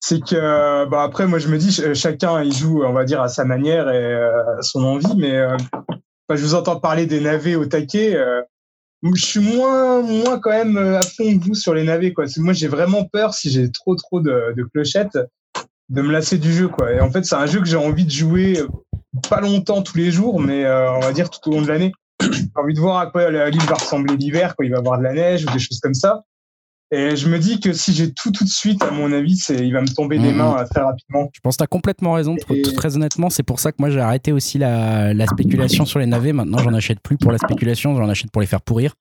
c'est 0.00 0.20
que, 0.22 0.86
bah, 0.88 1.02
après, 1.02 1.26
moi, 1.26 1.38
je 1.38 1.48
me 1.48 1.58
dis, 1.58 1.72
ch- 1.72 1.94
chacun, 1.96 2.42
il 2.42 2.52
joue, 2.52 2.82
on 2.84 2.92
va 2.92 3.04
dire, 3.04 3.20
à 3.20 3.28
sa 3.28 3.44
manière 3.44 3.88
et 3.90 3.96
euh, 4.14 4.58
à 4.58 4.62
son 4.62 4.82
envie, 4.84 5.16
mais 5.16 5.38
bah, 6.28 6.36
je 6.36 6.42
vous 6.42 6.54
entends 6.54 6.80
parler 6.80 7.06
des 7.06 7.20
navets 7.20 7.54
au 7.54 7.66
taquet. 7.66 8.16
je 9.02 9.24
suis 9.24 9.40
moins, 9.40 10.00
moins 10.02 10.38
quand 10.40 10.50
même 10.50 10.76
à 10.78 11.02
fond 11.02 11.38
que 11.38 11.44
vous 11.44 11.54
sur 11.54 11.74
les 11.74 11.84
navets, 11.84 12.12
quoi. 12.12 12.24
Moi, 12.38 12.52
j'ai 12.54 12.68
vraiment 12.68 13.04
peur, 13.04 13.34
si 13.34 13.50
j'ai 13.50 13.70
trop, 13.70 13.94
trop 13.96 14.20
de, 14.20 14.54
de 14.56 14.62
clochettes, 14.64 15.18
de 15.90 16.02
me 16.02 16.10
lasser 16.12 16.38
du 16.38 16.52
jeu, 16.52 16.68
quoi. 16.68 16.92
Et 16.92 17.00
en 17.00 17.10
fait, 17.10 17.24
c'est 17.24 17.34
un 17.34 17.46
jeu 17.46 17.60
que 17.60 17.66
j'ai 17.66 17.76
envie 17.76 18.04
de 18.04 18.10
jouer 18.10 18.58
euh, 18.60 18.68
pas 19.28 19.40
longtemps 19.40 19.82
tous 19.82 19.96
les 19.96 20.10
jours, 20.10 20.40
mais 20.40 20.64
euh, 20.64 20.92
on 20.92 21.00
va 21.00 21.12
dire 21.12 21.30
tout 21.30 21.40
au 21.50 21.54
long 21.54 21.62
de 21.62 21.68
l'année. 21.68 21.92
J'ai 22.22 22.46
envie 22.54 22.74
de 22.74 22.80
voir 22.80 22.98
à 22.98 23.06
quoi 23.10 23.30
la- 23.30 23.50
l'île 23.50 23.60
va 23.62 23.74
ressembler 23.74 24.16
l'hiver, 24.16 24.54
quand 24.56 24.64
il 24.64 24.70
va 24.70 24.76
y 24.76 24.78
avoir 24.78 24.98
de 24.98 25.04
la 25.04 25.12
neige 25.12 25.44
ou 25.44 25.50
des 25.52 25.58
choses 25.58 25.80
comme 25.80 25.94
ça. 25.94 26.22
Et 26.90 27.16
je 27.16 27.28
me 27.28 27.38
dis 27.38 27.58
que 27.60 27.72
si 27.72 27.92
j'ai 27.92 28.12
tout 28.12 28.30
tout 28.30 28.44
de 28.44 28.48
suite, 28.48 28.82
à 28.84 28.90
mon 28.92 29.12
avis, 29.12 29.36
c'est, 29.36 29.56
il 29.66 29.72
va 29.72 29.80
me 29.80 29.88
tomber 29.88 30.18
des 30.18 30.30
Mhm. 30.30 30.36
mains 30.36 30.58
euh, 30.60 30.64
très 30.64 30.80
rapidement. 30.80 31.28
Je 31.34 31.40
pense 31.40 31.54
que 31.56 31.58
tu 31.58 31.64
as 31.64 31.66
complètement 31.66 32.12
raison. 32.12 32.36
Et- 32.50 32.62
Très 32.62 32.94
honnêtement, 32.96 33.30
c'est 33.30 33.42
pour 33.42 33.58
ça 33.58 33.72
que 33.72 33.76
moi 33.80 33.90
j'ai 33.90 34.00
arrêté 34.00 34.30
aussi 34.32 34.58
la, 34.58 35.12
la 35.12 35.26
spéculation 35.26 35.84
sur 35.86 35.98
les 35.98 36.06
navets. 36.06 36.32
Maintenant, 36.32 36.58
j'en 36.58 36.72
achète 36.74 37.00
plus 37.00 37.16
pour 37.16 37.32
la 37.32 37.38
spéculation, 37.38 37.96
j'en 37.96 38.08
achète 38.08 38.30
pour 38.30 38.40
les 38.42 38.46
faire 38.46 38.60
pourrir. 38.62 38.94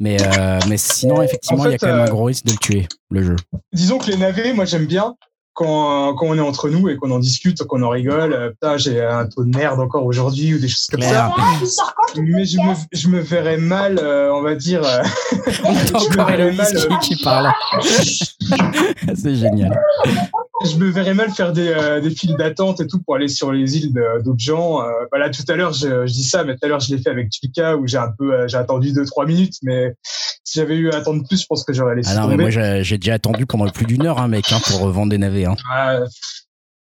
Mais, 0.00 0.16
euh, 0.20 0.60
mais 0.68 0.76
sinon, 0.78 1.20
effectivement, 1.22 1.62
En 1.64 1.66
il 1.66 1.72
y 1.72 1.74
a 1.74 1.78
quand 1.78 1.86
même 1.88 2.00
un 2.00 2.08
gros 2.08 2.24
risque 2.24 2.46
de 2.46 2.52
le 2.52 2.58
tuer, 2.58 2.88
le 3.10 3.22
jeu. 3.22 3.36
Disons 3.72 3.98
que 3.98 4.06
les 4.10 4.16
navets, 4.16 4.52
moi 4.54 4.64
j'aime 4.64 4.86
bien 4.86 5.14
quand, 5.54 6.14
quand 6.14 6.26
on 6.26 6.36
est 6.36 6.40
entre 6.40 6.68
nous 6.68 6.88
et 6.88 6.96
qu'on 6.96 7.10
en 7.10 7.18
discute, 7.18 7.62
qu'on 7.64 7.82
en 7.82 7.88
rigole. 7.88 8.32
Euh, 8.32 8.50
Putain, 8.50 8.76
j'ai 8.76 9.02
un 9.02 9.26
taux 9.26 9.44
de 9.44 9.56
merde 9.56 9.80
encore 9.80 10.04
aujourd'hui 10.04 10.54
ou 10.54 10.58
des 10.58 10.68
choses 10.68 10.86
comme 10.90 11.02
ça. 11.02 11.32
Ah, 11.36 11.52
Mais 12.16 12.44
je 12.44 12.58
me, 12.58 12.74
je 12.92 13.08
me 13.08 13.20
verrais 13.20 13.56
mal, 13.56 13.98
euh, 14.02 14.32
on 14.34 14.42
va 14.42 14.54
dire. 14.54 14.82
euh, 14.84 15.02
je 15.46 15.62
me 15.62 15.96
encore 15.96 16.26
verrais 16.26 16.52
mal, 16.52 16.76
euh, 16.76 16.96
qui 17.02 17.16
parle. 17.22 17.52
c'est 19.14 19.34
génial. 19.36 19.80
Je 20.64 20.76
me 20.76 20.90
verrais 20.90 21.14
mal 21.14 21.30
faire 21.30 21.52
des, 21.52 21.68
euh, 21.68 22.00
des 22.00 22.10
files 22.10 22.36
d'attente 22.36 22.80
et 22.80 22.86
tout 22.86 23.02
pour 23.02 23.14
aller 23.16 23.28
sur 23.28 23.52
les 23.52 23.76
îles 23.76 23.92
d'autres 24.24 24.38
gens. 24.38 24.82
Euh, 24.82 24.90
bah 25.12 25.18
là, 25.18 25.30
tout 25.30 25.44
à 25.48 25.54
l'heure, 25.54 25.72
je, 25.72 26.06
je 26.06 26.12
dis 26.12 26.24
ça, 26.24 26.44
mais 26.44 26.54
tout 26.56 26.64
à 26.64 26.68
l'heure, 26.68 26.80
je 26.80 26.94
l'ai 26.94 27.00
fait 27.00 27.10
avec 27.10 27.30
Tulika 27.30 27.76
où 27.76 27.86
j'ai 27.86 27.98
un 27.98 28.10
peu, 28.16 28.32
euh, 28.32 28.48
j'ai 28.48 28.56
attendu 28.56 28.92
2-3 28.92 29.26
minutes. 29.26 29.54
Mais 29.62 29.94
si 30.44 30.58
j'avais 30.58 30.76
eu 30.76 30.90
à 30.90 30.96
attendre 30.96 31.26
plus, 31.26 31.40
je 31.40 31.46
pense 31.46 31.64
que 31.64 31.72
j'aurais 31.72 31.96
laissé 31.96 32.10
Ah 32.12 32.20
non, 32.20 32.28
mais 32.28 32.36
moi 32.36 32.50
j'ai 32.50 32.98
déjà 32.98 33.14
attendu 33.14 33.46
pendant 33.46 33.68
plus 33.68 33.86
d'une 33.86 34.06
heure, 34.06 34.18
hein, 34.18 34.28
mec, 34.28 34.50
hein, 34.52 34.58
pour 34.66 34.88
vendre 34.88 35.10
des 35.10 35.18
navets. 35.18 35.44
Hein. 35.44 35.56
Ah, 35.70 36.00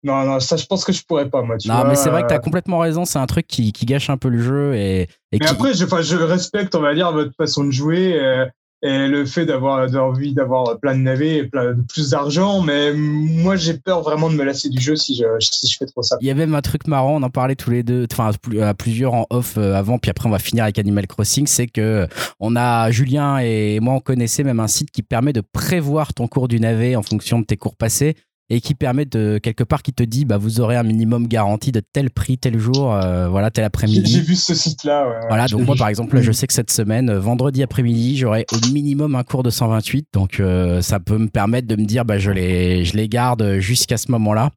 non, 0.03 0.25
non, 0.25 0.41
ça, 0.41 0.57
je 0.57 0.65
pense 0.65 0.85
que 0.85 0.93
je 0.93 1.05
pourrais 1.05 1.29
pas, 1.29 1.43
moi. 1.43 1.59
Tu 1.59 1.69
Non, 1.69 1.75
vois, 1.75 1.89
mais 1.89 1.95
c'est 1.95 2.09
vrai 2.09 2.23
que 2.23 2.29
tu 2.29 2.35
as 2.35 2.39
euh, 2.39 2.41
complètement 2.41 2.79
raison. 2.79 3.05
C'est 3.05 3.19
un 3.19 3.27
truc 3.27 3.47
qui, 3.47 3.73
qui 3.73 3.85
gâche 3.85 4.09
un 4.09 4.17
peu 4.17 4.29
le 4.29 4.41
jeu. 4.41 4.75
Et, 4.75 5.03
et 5.03 5.09
Mais 5.33 5.39
qui, 5.41 5.47
après, 5.47 5.75
je, 5.75 5.85
je 5.85 6.17
respecte, 6.17 6.75
on 6.75 6.81
va 6.81 6.95
dire, 6.95 7.13
votre 7.13 7.33
façon 7.37 7.65
de 7.65 7.71
jouer 7.71 8.19
euh, 8.19 8.47
et 8.83 9.09
le 9.09 9.27
fait 9.27 9.45
d'avoir 9.45 9.89
envie 9.95 10.33
d'avoir 10.33 10.79
plein 10.79 10.95
de 10.95 11.03
navets 11.03 11.37
et 11.37 11.45
plein 11.45 11.75
plus 11.89 12.11
d'argent. 12.11 12.63
Mais 12.63 12.93
moi, 12.93 13.57
j'ai 13.57 13.75
peur 13.75 14.03
vraiment 14.03 14.31
de 14.31 14.35
me 14.35 14.45
lasser 14.45 14.69
du 14.69 14.81
jeu 14.81 14.97
si 14.97 15.15
je, 15.15 15.25
si 15.41 15.67
je 15.67 15.77
fais 15.79 15.87
trop 15.87 16.03
ça. 16.03 16.17
Il 16.21 16.27
y 16.27 16.31
a 16.31 16.35
même 16.35 16.55
un 16.55 16.63
truc 16.63 16.87
marrant, 16.87 17.17
on 17.17 17.23
en 17.23 17.31
parlait 17.31 17.57
tous 17.57 17.71
les 17.71 17.83
deux, 17.83 18.07
enfin 18.11 18.31
à 18.61 18.75
plusieurs 18.75 19.15
en 19.15 19.27
off 19.31 19.57
euh, 19.59 19.75
avant, 19.75 19.99
puis 19.99 20.11
après 20.11 20.29
on 20.29 20.33
va 20.33 20.39
finir 20.39 20.65
avec 20.65 20.79
Animal 20.79 21.07
Crossing, 21.07 21.47
c'est 21.47 21.67
que 21.67 22.07
on 22.39 22.57
a 22.57 22.91
Julien 22.91 23.39
et 23.39 23.81
moi 23.81 23.95
on 23.95 24.01
connaissait 24.01 24.45
même 24.45 24.61
un 24.61 24.69
site 24.69 24.91
qui 24.91 25.03
permet 25.03 25.33
de 25.33 25.41
prévoir 25.41 26.15
ton 26.15 26.29
cours 26.29 26.49
du 26.49 26.61
navet 26.61 26.97
en 26.97 27.03
fonction 27.03 27.41
de 27.41 27.45
tes 27.45 27.57
cours 27.57 27.77
passés 27.77 28.17
et 28.53 28.61
qui 28.61 28.75
permet 28.75 29.05
de 29.07 29.39
quelque 29.43 29.63
part 29.65 29.83
qui 29.83 29.93
te 29.93 30.03
dit 30.03 30.25
bah 30.25 30.37
vous 30.37 30.61
aurez 30.61 30.77
un 30.77 30.83
minimum 30.83 31.29
garanti 31.29 31.71
de 31.73 31.81
tel 31.93 32.11
prix 32.11 32.37
tel 32.37 32.59
jour, 32.59 32.93
euh, 32.93 33.29
voilà 33.29 33.51
tel 33.51 33.63
J'ai 33.63 33.65
j'ai 33.65 33.67
après-midi. 33.67 34.21
vu 34.21 34.35
ce 34.35 34.55
site-là. 34.55 35.07
ouais, 35.09 35.15
ouais, 35.15 35.21
Voilà, 35.29 35.47
donc 35.47 35.65
moi 35.65 35.75
vu. 35.75 35.79
par 35.79 35.89
exemple, 35.89 36.17
là, 36.17 36.23
je 36.23 36.33
sais 36.33 36.47
que 36.47 36.53
cette 36.53 36.71
semaine, 36.71 37.09
euh, 37.11 37.21
vendredi 37.21 37.63
après-midi, 37.63 38.17
j'aurai 38.17 38.45
au 38.53 38.73
minimum 38.73 39.15
un 39.15 39.23
cours 39.23 39.43
de 39.45 39.51
128, 39.51 40.09
donc 40.13 40.41
euh, 40.41 40.83
ça 40.83 40.99
peut 41.01 41.17
me 41.19 41.29
permettre 41.29 41.69
de 41.69 41.77
me 41.77 41.85
dire, 41.87 42.05
bah, 42.05 42.19
je, 42.19 42.31
les, 42.33 42.85
je 42.85 42.97
les 42.97 43.09
garde 43.09 43.59
jusqu'à 43.61 43.97
ce 43.97 44.11
moment-là. 44.11 44.51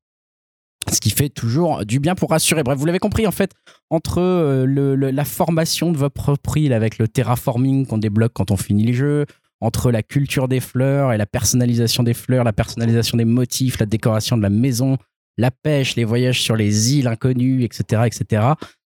Ce 0.91 0.99
qui 0.99 1.11
fait 1.11 1.29
toujours 1.29 1.85
du 1.85 1.99
bien 2.01 2.13
pour 2.13 2.31
rassurer. 2.31 2.61
Bref, 2.61 2.77
vous 2.77 2.85
l'avez 2.85 2.99
compris, 2.99 3.25
en 3.25 3.31
fait, 3.31 3.51
entre 3.89 4.19
le- 4.65 4.95
le- 4.95 5.11
la 5.11 5.23
formation 5.23 5.93
de 5.93 5.97
votre 5.97 6.35
île 6.57 6.73
avec 6.73 6.97
le 6.97 7.07
terraforming 7.07 7.85
qu'on 7.85 7.97
débloque 7.99 8.33
quand 8.33 8.51
on 8.51 8.57
finit 8.57 8.83
le 8.87 8.91
jeu, 8.93 9.25
entre 9.63 9.91
la 9.91 10.03
culture 10.03 10.47
des 10.47 10.59
fleurs 10.59 11.13
et 11.13 11.17
la 11.17 11.25
personnalisation 11.25 12.03
des 12.03 12.13
fleurs, 12.13 12.43
la 12.43 12.53
personnalisation 12.53 13.17
des 13.17 13.25
motifs, 13.25 13.79
la 13.79 13.85
décoration 13.85 14.37
de 14.37 14.41
la 14.41 14.49
maison, 14.49 14.97
la 15.37 15.51
pêche, 15.51 15.95
les 15.95 16.03
voyages 16.03 16.41
sur 16.41 16.55
les 16.55 16.95
îles 16.95 17.07
inconnues, 17.07 17.63
etc., 17.63 18.03
etc. 18.05 18.43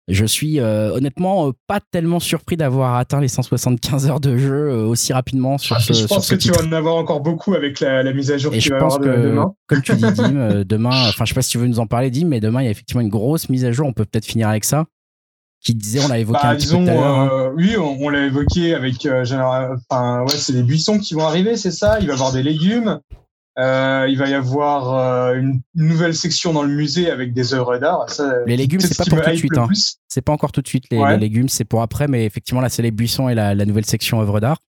Je 0.09 0.25
suis 0.25 0.59
euh, 0.59 0.93
honnêtement 0.93 1.49
euh, 1.49 1.53
pas 1.69 1.79
tellement 1.93 2.19
surpris 2.19 2.57
d'avoir 2.57 2.97
atteint 2.97 3.21
les 3.21 3.29
175 3.29 4.09
heures 4.09 4.19
de 4.21 4.37
jeu 4.37 4.71
euh, 4.71 4.87
aussi 4.87 5.13
rapidement 5.13 5.57
sur 5.59 5.81
ce, 5.81 5.93
je 5.93 5.99
sur 5.99 6.09
pense 6.09 6.27
ce 6.27 6.35
que 6.35 6.41
tu 6.41 6.51
vas 6.51 6.65
en 6.65 6.73
avoir 6.73 6.97
encore 6.97 7.21
beaucoup 7.21 7.55
avec 7.55 7.79
la, 7.81 8.03
la 8.03 8.13
mise 8.13 8.31
à 8.33 8.39
jour 8.39 8.53
Et 8.53 8.59
qu'il 8.59 8.73
je 8.73 8.79
pense 8.79 8.95
avoir 8.97 9.01
que, 9.15 9.21
de- 9.21 9.29
demain. 9.29 9.53
comme 9.69 9.83
tu 9.83 9.95
dis, 9.95 10.11
Dim, 10.13 10.65
demain, 10.69 11.09
enfin, 11.09 11.25
je 11.25 11.29
sais 11.29 11.35
pas 11.35 11.43
si 11.43 11.51
tu 11.51 11.59
veux 11.59 11.67
nous 11.69 11.79
en 11.79 11.87
parler, 11.87 12.11
Dim, 12.11 12.27
mais 12.27 12.41
demain, 12.41 12.63
il 12.63 12.65
y 12.65 12.69
a 12.69 12.71
effectivement 12.73 13.03
une 13.03 13.09
grosse 13.09 13.49
mise 13.49 13.65
à 13.65 13.71
jour. 13.73 13.87
On 13.87 13.93
peut 13.93 14.05
peut-être 14.05 14.25
finir 14.27 14.49
avec 14.49 14.65
ça. 14.65 14.87
Qui 15.63 15.75
disait, 15.75 16.01
on 16.03 16.09
l'a 16.09 16.19
évoqué 16.19 16.39
Bah, 16.43 16.49
un 16.51 16.57
petit 16.57 16.69
peu 16.69 16.75
tout 16.77 16.89
à 16.89 16.95
l'heure. 16.95 17.05
hein. 17.19 17.29
euh, 17.33 17.51
oui, 17.55 17.77
on, 17.77 17.99
on 18.01 18.09
l'a 18.09 18.25
évoqué 18.27 18.75
avec, 18.75 19.05
euh, 19.05 19.25
général- 19.25 19.77
enfin, 19.91 20.23
ouais, 20.23 20.37
c'est 20.37 20.55
des 20.55 20.63
buissons 20.63 20.99
qui 20.99 21.15
vont 21.15 21.25
arriver, 21.27 21.57
c'est 21.57 21.71
ça. 21.71 21.99
Il 22.01 22.07
va 22.07 22.13
y 22.13 22.15
avoir 22.15 22.33
des 22.33 22.43
légumes. 22.43 23.01
Euh, 23.59 24.07
il 24.09 24.17
va 24.17 24.29
y 24.29 24.33
avoir 24.35 25.35
une, 25.35 25.61
nouvelle 25.75 26.15
section 26.15 26.55
dans 26.55 26.63
le 26.63 26.71
musée 26.73 27.11
avec 27.11 27.35
des 27.35 27.53
œuvres 27.53 27.77
d'art. 27.77 28.07
Les 28.47 28.57
légumes, 28.57 28.81
c'est 28.81 28.89
c'est 28.89 28.95
ce 28.95 28.99
pas 29.11 29.17
pour 29.17 29.23
tout 29.25 29.31
de 29.31 29.37
suite, 29.37 29.59
hein. 29.59 29.69
C'est 30.09 30.23
pas 30.23 30.33
encore 30.33 30.53
tout 30.53 30.63
de 30.63 30.69
suite 30.69 30.85
les, 30.91 30.97
Ouais. 30.99 31.13
les 31.13 31.19
légumes, 31.19 31.49
c'est 31.49 31.65
pour 31.65 31.83
après, 31.83 32.09
mais 32.09 32.25
effectivement, 32.25 32.61
là, 32.63 32.71
c'est 32.71 32.81
les 32.83 32.91
buissons 32.93 33.29
et 33.29 33.35
la, 33.35 33.55
la 33.55 33.65
nouvelle 33.67 33.85
section 33.85 34.21
œuvre 34.21 34.41
d'art. 34.41 34.59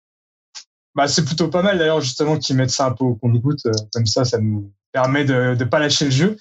Bah, 0.95 1.09
c'est 1.09 1.25
plutôt 1.25 1.49
pas 1.49 1.63
mal 1.63 1.79
d'ailleurs 1.79 2.03
justement 2.03 2.37
qu'ils 2.37 2.55
mettent 2.55 2.71
ça 2.71 2.87
un 2.87 2.93
peu 2.93 3.05
au 3.05 3.15
compte-goutte 3.15 3.63
comme 3.95 4.05
ça, 4.05 4.27
ça 4.27 4.39
nous 4.39 4.71
permet 4.93 5.25
de 5.25 5.57
ne 5.59 5.65
pas 5.65 5.79
lâcher 5.79 6.05
le 6.05 6.11
jeu. 6.11 6.37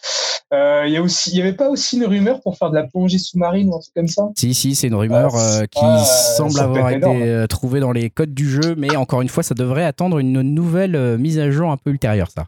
Euh, 0.53 0.83
Il 0.85 0.91
y 0.93 0.97
a 0.97 1.01
aussi, 1.01 1.31
il 1.31 1.37
y 1.37 1.41
avait 1.41 1.53
pas 1.53 1.69
aussi 1.69 1.97
une 1.97 2.05
rumeur 2.05 2.41
pour 2.41 2.57
faire 2.57 2.69
de 2.71 2.75
la 2.75 2.83
plongée 2.85 3.17
sous-marine 3.17 3.69
ou 3.69 3.75
un 3.75 3.79
truc 3.79 3.93
comme 3.95 4.07
ça? 4.07 4.23
Si, 4.37 4.53
si, 4.53 4.75
c'est 4.75 4.87
une 4.87 4.95
rumeur 4.95 5.31
Ah, 5.35 5.59
euh, 5.61 5.65
qui 5.65 5.79
ah, 5.81 6.03
semble 6.03 6.59
avoir 6.59 6.89
été 6.89 6.97
énorme. 6.97 7.21
euh, 7.23 7.47
trouvée 7.47 7.79
dans 7.79 7.91
les 7.93 8.09
codes 8.09 8.33
du 8.33 8.49
jeu, 8.49 8.75
mais 8.77 8.95
encore 8.97 9.21
une 9.21 9.29
fois, 9.29 9.43
ça 9.43 9.55
devrait 9.55 9.85
attendre 9.85 10.19
une 10.19 10.41
nouvelle 10.41 11.17
mise 11.17 11.39
à 11.39 11.49
jour 11.51 11.71
un 11.71 11.77
peu 11.77 11.91
ultérieure, 11.91 12.29
ça. 12.31 12.47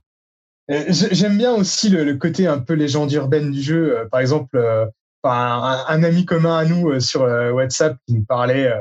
J'aime 0.90 1.38
bien 1.38 1.54
aussi 1.54 1.90
le, 1.90 2.04
le 2.04 2.16
côté 2.16 2.48
un 2.48 2.60
peu 2.60 2.74
légende 2.74 3.12
urbaine 3.12 3.52
du 3.52 3.62
jeu. 3.62 3.98
Par 4.12 4.20
exemple, 4.22 4.56
euh, 4.58 4.86
un, 5.26 5.84
un 5.88 6.04
ami 6.04 6.26
commun 6.26 6.58
à 6.58 6.66
nous 6.66 7.00
sur 7.00 7.22
WhatsApp 7.22 7.98
qui 8.08 8.16
nous 8.16 8.24
parlait 8.24 8.72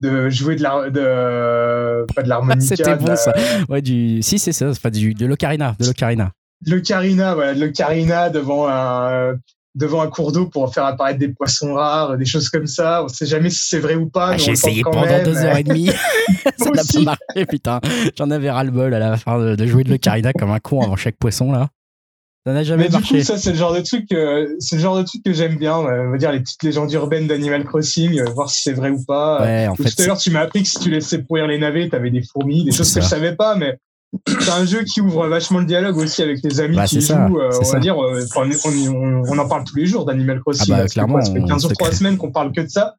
de 0.00 0.30
jouer 0.30 0.54
de 0.56 0.62
la, 0.62 0.90
de, 0.90 2.06
pas 2.14 2.22
de 2.22 2.28
l'harmonica, 2.28 2.60
C'était 2.76 2.94
bon, 2.96 3.06
la- 3.06 3.16
ça. 3.16 3.34
Ouais, 3.68 3.82
du... 3.82 4.22
Si, 4.22 4.38
c'est 4.38 4.52
ça, 4.52 4.68
enfin, 4.70 4.90
du... 4.90 5.14
de 5.14 5.26
l'ocarina, 5.26 5.74
de 5.80 5.86
l'ocarina. 5.86 6.30
De 6.66 6.70
l'ocarina, 6.74 7.34
voilà, 7.34 7.54
de 7.54 7.60
l'ocarina 7.60 8.30
devant 8.30 8.68
un, 8.68 9.34
devant 9.74 10.02
un 10.02 10.08
cours 10.08 10.32
d'eau 10.32 10.46
pour 10.46 10.72
faire 10.74 10.84
apparaître 10.84 11.18
des 11.18 11.28
poissons 11.28 11.74
rares, 11.74 12.16
des 12.16 12.24
choses 12.24 12.48
comme 12.48 12.66
ça. 12.66 13.04
On 13.04 13.08
sait 13.08 13.26
jamais 13.26 13.50
si 13.50 13.68
c'est 13.68 13.78
vrai 13.78 13.94
ou 13.94 14.08
pas. 14.08 14.30
Ah, 14.32 14.36
J'ai 14.36 14.46
le 14.46 14.52
essayé 14.52 14.82
pendant 14.82 15.02
même. 15.02 15.24
deux 15.24 15.36
heures 15.36 15.56
et 15.56 15.62
demie. 15.62 15.86
ça 16.58 16.70
n'a 16.70 16.82
pas 16.82 17.00
marché, 17.00 17.46
putain. 17.48 17.80
J'en 18.16 18.30
avais 18.30 18.50
ras-le-bol 18.50 18.92
à 18.92 18.98
la 18.98 19.16
fin 19.16 19.38
de, 19.38 19.54
de 19.54 19.66
jouer 19.66 19.84
de 19.84 19.90
l'ocarina 19.90 20.32
comme 20.32 20.50
un 20.50 20.58
con 20.58 20.82
avant 20.82 20.96
chaque 20.96 21.16
poisson, 21.16 21.52
là. 21.52 21.68
Ça 22.46 22.54
n'a 22.54 22.62
jamais 22.62 22.84
Mais 22.84 22.96
du 22.96 23.02
coup, 23.04 23.20
ça, 23.20 23.36
c'est 23.36 23.50
le 23.50 23.58
genre 23.58 23.74
de 23.74 23.80
truc, 23.80 24.10
euh, 24.12 24.48
c'est 24.58 24.76
le 24.76 24.82
genre 24.82 24.96
de 24.96 25.02
truc 25.02 25.22
que 25.22 25.34
j'aime 25.34 25.56
bien. 25.56 25.76
on 25.76 26.10
va 26.10 26.16
dire 26.16 26.32
les 26.32 26.40
petites 26.40 26.62
légendes 26.62 26.90
urbaines 26.92 27.26
d'Animal 27.26 27.64
Crossing, 27.64 28.18
euh, 28.18 28.30
voir 28.30 28.48
si 28.48 28.62
c'est 28.62 28.72
vrai 28.72 28.88
ou 28.88 29.04
pas. 29.04 29.42
Ouais, 29.42 29.66
en 29.66 29.74
tout 29.74 29.82
à 29.82 30.06
l'heure, 30.06 30.16
tu 30.16 30.30
m'as 30.30 30.40
appris 30.40 30.62
que 30.62 30.68
si 30.68 30.78
tu 30.78 30.90
laissais 30.90 31.18
pourrir 31.18 31.46
les 31.46 31.58
navets, 31.58 31.88
t'avais 31.90 32.10
des 32.10 32.22
fourmis, 32.22 32.64
des 32.64 32.72
choses 32.72 32.94
que 32.94 33.02
je 33.02 33.06
savais 33.06 33.36
pas, 33.36 33.54
mais 33.54 33.76
c'est 34.26 34.50
un 34.50 34.64
jeu 34.64 34.84
qui 34.84 35.00
ouvre 35.00 35.26
vachement 35.28 35.58
le 35.58 35.66
dialogue 35.66 35.96
aussi 35.98 36.22
avec 36.22 36.38
les 36.42 36.60
amis 36.60 36.76
Bah, 36.76 36.86
qui 36.86 37.00
jouent. 37.00 37.12
euh, 37.14 37.50
on 37.60 37.64
ça. 37.64 37.74
va 37.74 37.78
dire, 37.80 38.02
euh, 38.02 38.24
enfin, 38.24 38.48
on, 38.64 38.70
on, 38.70 38.92
on- 38.94 39.22
on 39.28 39.38
en 39.38 39.48
parle 39.48 39.64
tous 39.64 39.76
les 39.76 39.86
jours 39.86 40.04
d'Animal 40.06 40.40
Crossing. 40.40 40.72
Ah 40.74 40.78
bah, 40.82 40.86
clairement, 40.86 41.20
ça 41.20 41.32
fait 41.32 41.40
on 41.40 41.46
15 41.46 41.62
jours, 41.62 41.70
se 41.70 41.74
3 41.74 41.88
crée. 41.88 41.96
semaines 41.96 42.16
qu'on 42.16 42.32
parle 42.32 42.52
que 42.52 42.60
de 42.62 42.68
ça. 42.68 42.94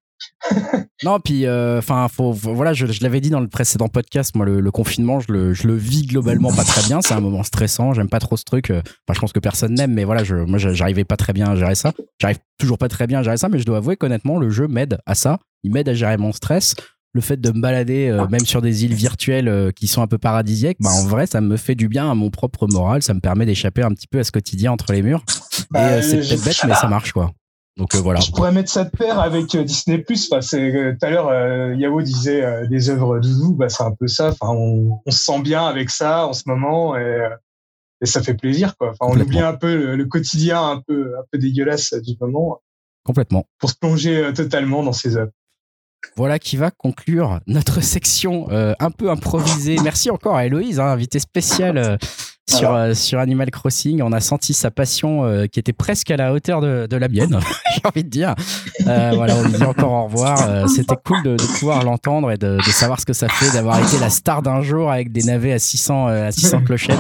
Non, 1.04 1.18
puis, 1.22 1.48
enfin, 1.50 2.08
faut, 2.10 2.34
faut- 2.34 2.54
voilà, 2.54 2.74
je, 2.74 2.86
je 2.86 3.02
l'avais 3.04 3.22
dit 3.22 3.30
dans 3.30 3.40
le 3.40 3.48
précédent 3.48 3.88
podcast, 3.88 4.36
moi, 4.36 4.46
le, 4.46 4.60
le 4.60 4.72
confinement, 4.72 5.22
je 5.22 5.32
le, 5.32 5.54
je 5.54 5.66
le 5.66 5.76
vis 5.76 6.06
globalement 6.06 6.52
pas 6.54 6.66
très 6.66 6.82
bien. 6.88 7.02
C'est 7.02 7.14
un 7.14 7.22
moment 7.22 7.42
stressant. 7.44 7.94
J'aime 7.94 8.10
pas 8.10 8.20
trop 8.20 8.36
ce 8.36 8.44
truc. 8.44 8.70
euh, 8.70 8.82
Enfin, 8.82 9.14
je 9.16 9.20
pense 9.22 9.32
que 9.32 9.40
personne 9.40 9.74
n'aime, 9.76 9.94
mais 9.94 10.04
voilà, 10.04 10.26
je, 10.26 10.36
moi, 10.36 10.58
j'arrivais 10.60 11.06
pas 11.06 11.16
très 11.16 11.32
bien 11.32 11.48
à 11.50 11.56
gérer 11.56 11.76
ça. 11.76 11.94
J'arrive 12.20 12.40
toujours 12.58 12.78
pas 12.78 12.90
très 12.90 13.08
bien 13.08 13.20
à 13.20 13.24
gérer 13.24 13.38
ça, 13.38 13.48
mais 13.48 13.60
je 13.60 13.66
dois 13.66 13.78
avouer 13.78 13.96
qu'honnêtement, 13.96 14.38
le 14.40 14.50
jeu 14.50 14.68
m'aide 14.68 14.98
à 15.06 15.16
ça. 15.16 15.40
Il 15.64 15.72
m'aide 15.72 15.88
à 15.88 15.94
gérer 15.94 16.18
mon 16.18 16.34
stress. 16.34 16.76
Le 17.14 17.22
fait 17.22 17.38
de 17.42 17.52
me 17.52 17.60
balader 17.62 18.10
euh, 18.10 18.28
même 18.28 18.46
sur 18.46 18.62
des 18.62 18.86
îles 18.86 18.94
virtuelles 18.94 19.48
euh, 19.48 19.72
qui 19.72 19.88
sont 19.88 20.02
un 20.02 20.08
peu 20.08 20.18
paradisiaques, 20.18 20.78
bah, 20.80 20.92
en 20.92 21.08
vrai, 21.08 21.26
ça 21.26 21.42
me 21.42 21.58
fait 21.58 21.76
du 21.76 21.88
bien 21.88 22.10
à 22.10 22.14
mon 22.14 22.30
propre 22.30 22.68
moral. 22.68 23.02
Ça 23.02 23.14
me 23.14 23.20
permet 23.20 23.46
d'échapper 23.46 23.82
un 23.82 23.90
petit 23.90 24.08
peu 24.08 24.20
à 24.20 24.24
ce 24.24 24.32
quotidien 24.32 24.72
entre 24.72 24.92
les 24.94 25.02
murs. 25.02 25.24
Et 25.28 25.64
Bah, 25.72 25.88
euh, 25.88 26.02
c'est 26.02 26.18
peut-être 26.18 26.46
bête, 26.46 26.58
mais 26.68 26.76
ça 26.76 26.88
marche, 26.88 27.12
quoi. 27.12 27.32
Donc 27.78 27.96
voilà. 27.96 28.20
Je 28.20 28.32
pourrais 28.32 28.52
mettre 28.52 28.70
ça 28.70 28.84
de 28.84 28.90
pair 28.90 29.20
avec 29.20 29.56
Disney 29.56 30.00
Plus. 30.00 30.30
Enfin, 30.32 30.40
tout 30.46 31.06
à 31.06 31.10
l'heure, 31.10 31.76
Yao 31.78 32.02
disait 32.02 32.68
des 32.68 32.90
œuvres 32.90 33.20
doudou. 33.20 33.56
Bah, 33.56 33.70
c'est 33.70 33.84
un 33.84 33.94
peu 33.98 34.08
ça. 34.08 34.30
Enfin, 34.40 34.54
on, 34.54 35.00
on 35.06 35.12
se 35.12 35.24
sent 35.24 35.42
bien 35.42 35.66
avec 35.66 35.90
ça 35.90 36.28
en 36.28 36.34
ce 36.34 36.44
moment 36.46 36.98
et, 36.98 37.30
et 38.02 38.06
ça 38.06 38.22
fait 38.22 38.34
plaisir. 38.34 38.76
Quoi. 38.78 38.90
Enfin, 38.90 39.14
on 39.16 39.20
oublie 39.20 39.40
un 39.40 39.56
peu 39.56 39.76
le, 39.78 39.96
le 39.96 40.06
quotidien 40.06 40.62
un 40.62 40.82
peu 40.86 41.18
un 41.18 41.24
peu 41.32 41.40
dégueulasse 41.40 41.94
du 42.06 42.16
moment 42.20 42.60
Complètement. 43.06 43.46
pour 43.60 43.70
se 43.70 43.76
plonger 43.76 44.30
totalement 44.36 44.84
dans 44.84 44.92
ces 44.94 45.16
œuvres. 45.16 45.32
Voilà 46.16 46.40
qui 46.40 46.58
va 46.58 46.72
conclure 46.72 47.40
notre 47.48 47.82
section 47.82 48.48
euh, 48.52 48.74
un 48.80 48.92
peu 48.92 49.10
improvisée. 49.10 49.78
Merci 49.84 50.10
encore 50.10 50.36
à 50.36 50.46
Héloïse, 50.46 50.80
hein, 50.80 50.88
invitée 50.88 51.20
spéciale 51.20 51.78
euh, 51.78 51.98
sur, 52.50 52.74
euh, 52.74 52.94
sur 52.94 53.20
Animal 53.20 53.50
Crossing. 53.52 54.02
On 54.02 54.12
a 54.12 54.20
senti 54.20 54.54
sa 54.54 54.72
passion 54.72 55.24
euh, 55.26 55.46
qui 55.48 55.60
était 55.60 55.74
presque 55.74 56.12
à 56.12 56.18
la 56.18 56.34
hauteur 56.34 56.62
de, 56.62 56.88
de 56.90 56.98
la 56.98 57.08
mienne, 57.08 57.40
j'ai 57.76 57.82
envie 57.86 58.04
de 58.04 58.10
dire. 58.10 58.36
Euh, 58.88 59.12
voilà, 59.16 59.36
on 59.36 59.44
lui 59.44 59.54
dit 59.54 59.64
encore 59.64 59.92
au 59.92 60.04
revoir. 60.06 60.40
Euh, 60.48 60.68
C'était 60.68 60.96
cool 61.06 61.22
de, 61.24 61.36
de 61.36 61.58
pouvoir 61.60 61.84
l'entendre 61.84 62.32
et 62.32 62.38
de, 62.38 62.58
de 62.58 62.72
savoir 62.72 63.00
ce 63.00 63.06
que 63.06 63.14
ça 63.14 63.28
fait 63.30 63.52
d'avoir 63.54 63.80
été 63.80 63.98
la 64.00 64.10
star 64.10 64.42
d'un 64.42 64.62
jour 64.62 64.92
avec 64.92 65.12
des 65.12 65.24
navets 65.24 65.54
à 65.54 65.60
600, 65.60 66.08
euh, 66.10 66.28
à 66.28 66.32
600 66.32 66.62
clochettes. 66.64 66.98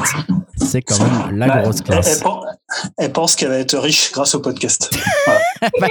C'est 0.57 0.81
quand 0.81 0.99
même 0.99 1.37
la 1.37 1.47
Bah, 1.47 1.61
grosse 1.63 1.81
classe. 1.81 2.17
elle 2.17 2.23
pen- 2.23 2.91
elle 2.97 3.11
pense 3.11 3.35
qu'elle 3.35 3.49
va 3.49 3.57
être 3.57 3.77
riche 3.77 4.11
grâce 4.11 4.35
au 4.35 4.39
podcast. 4.39 4.89
Bah, 5.81 5.87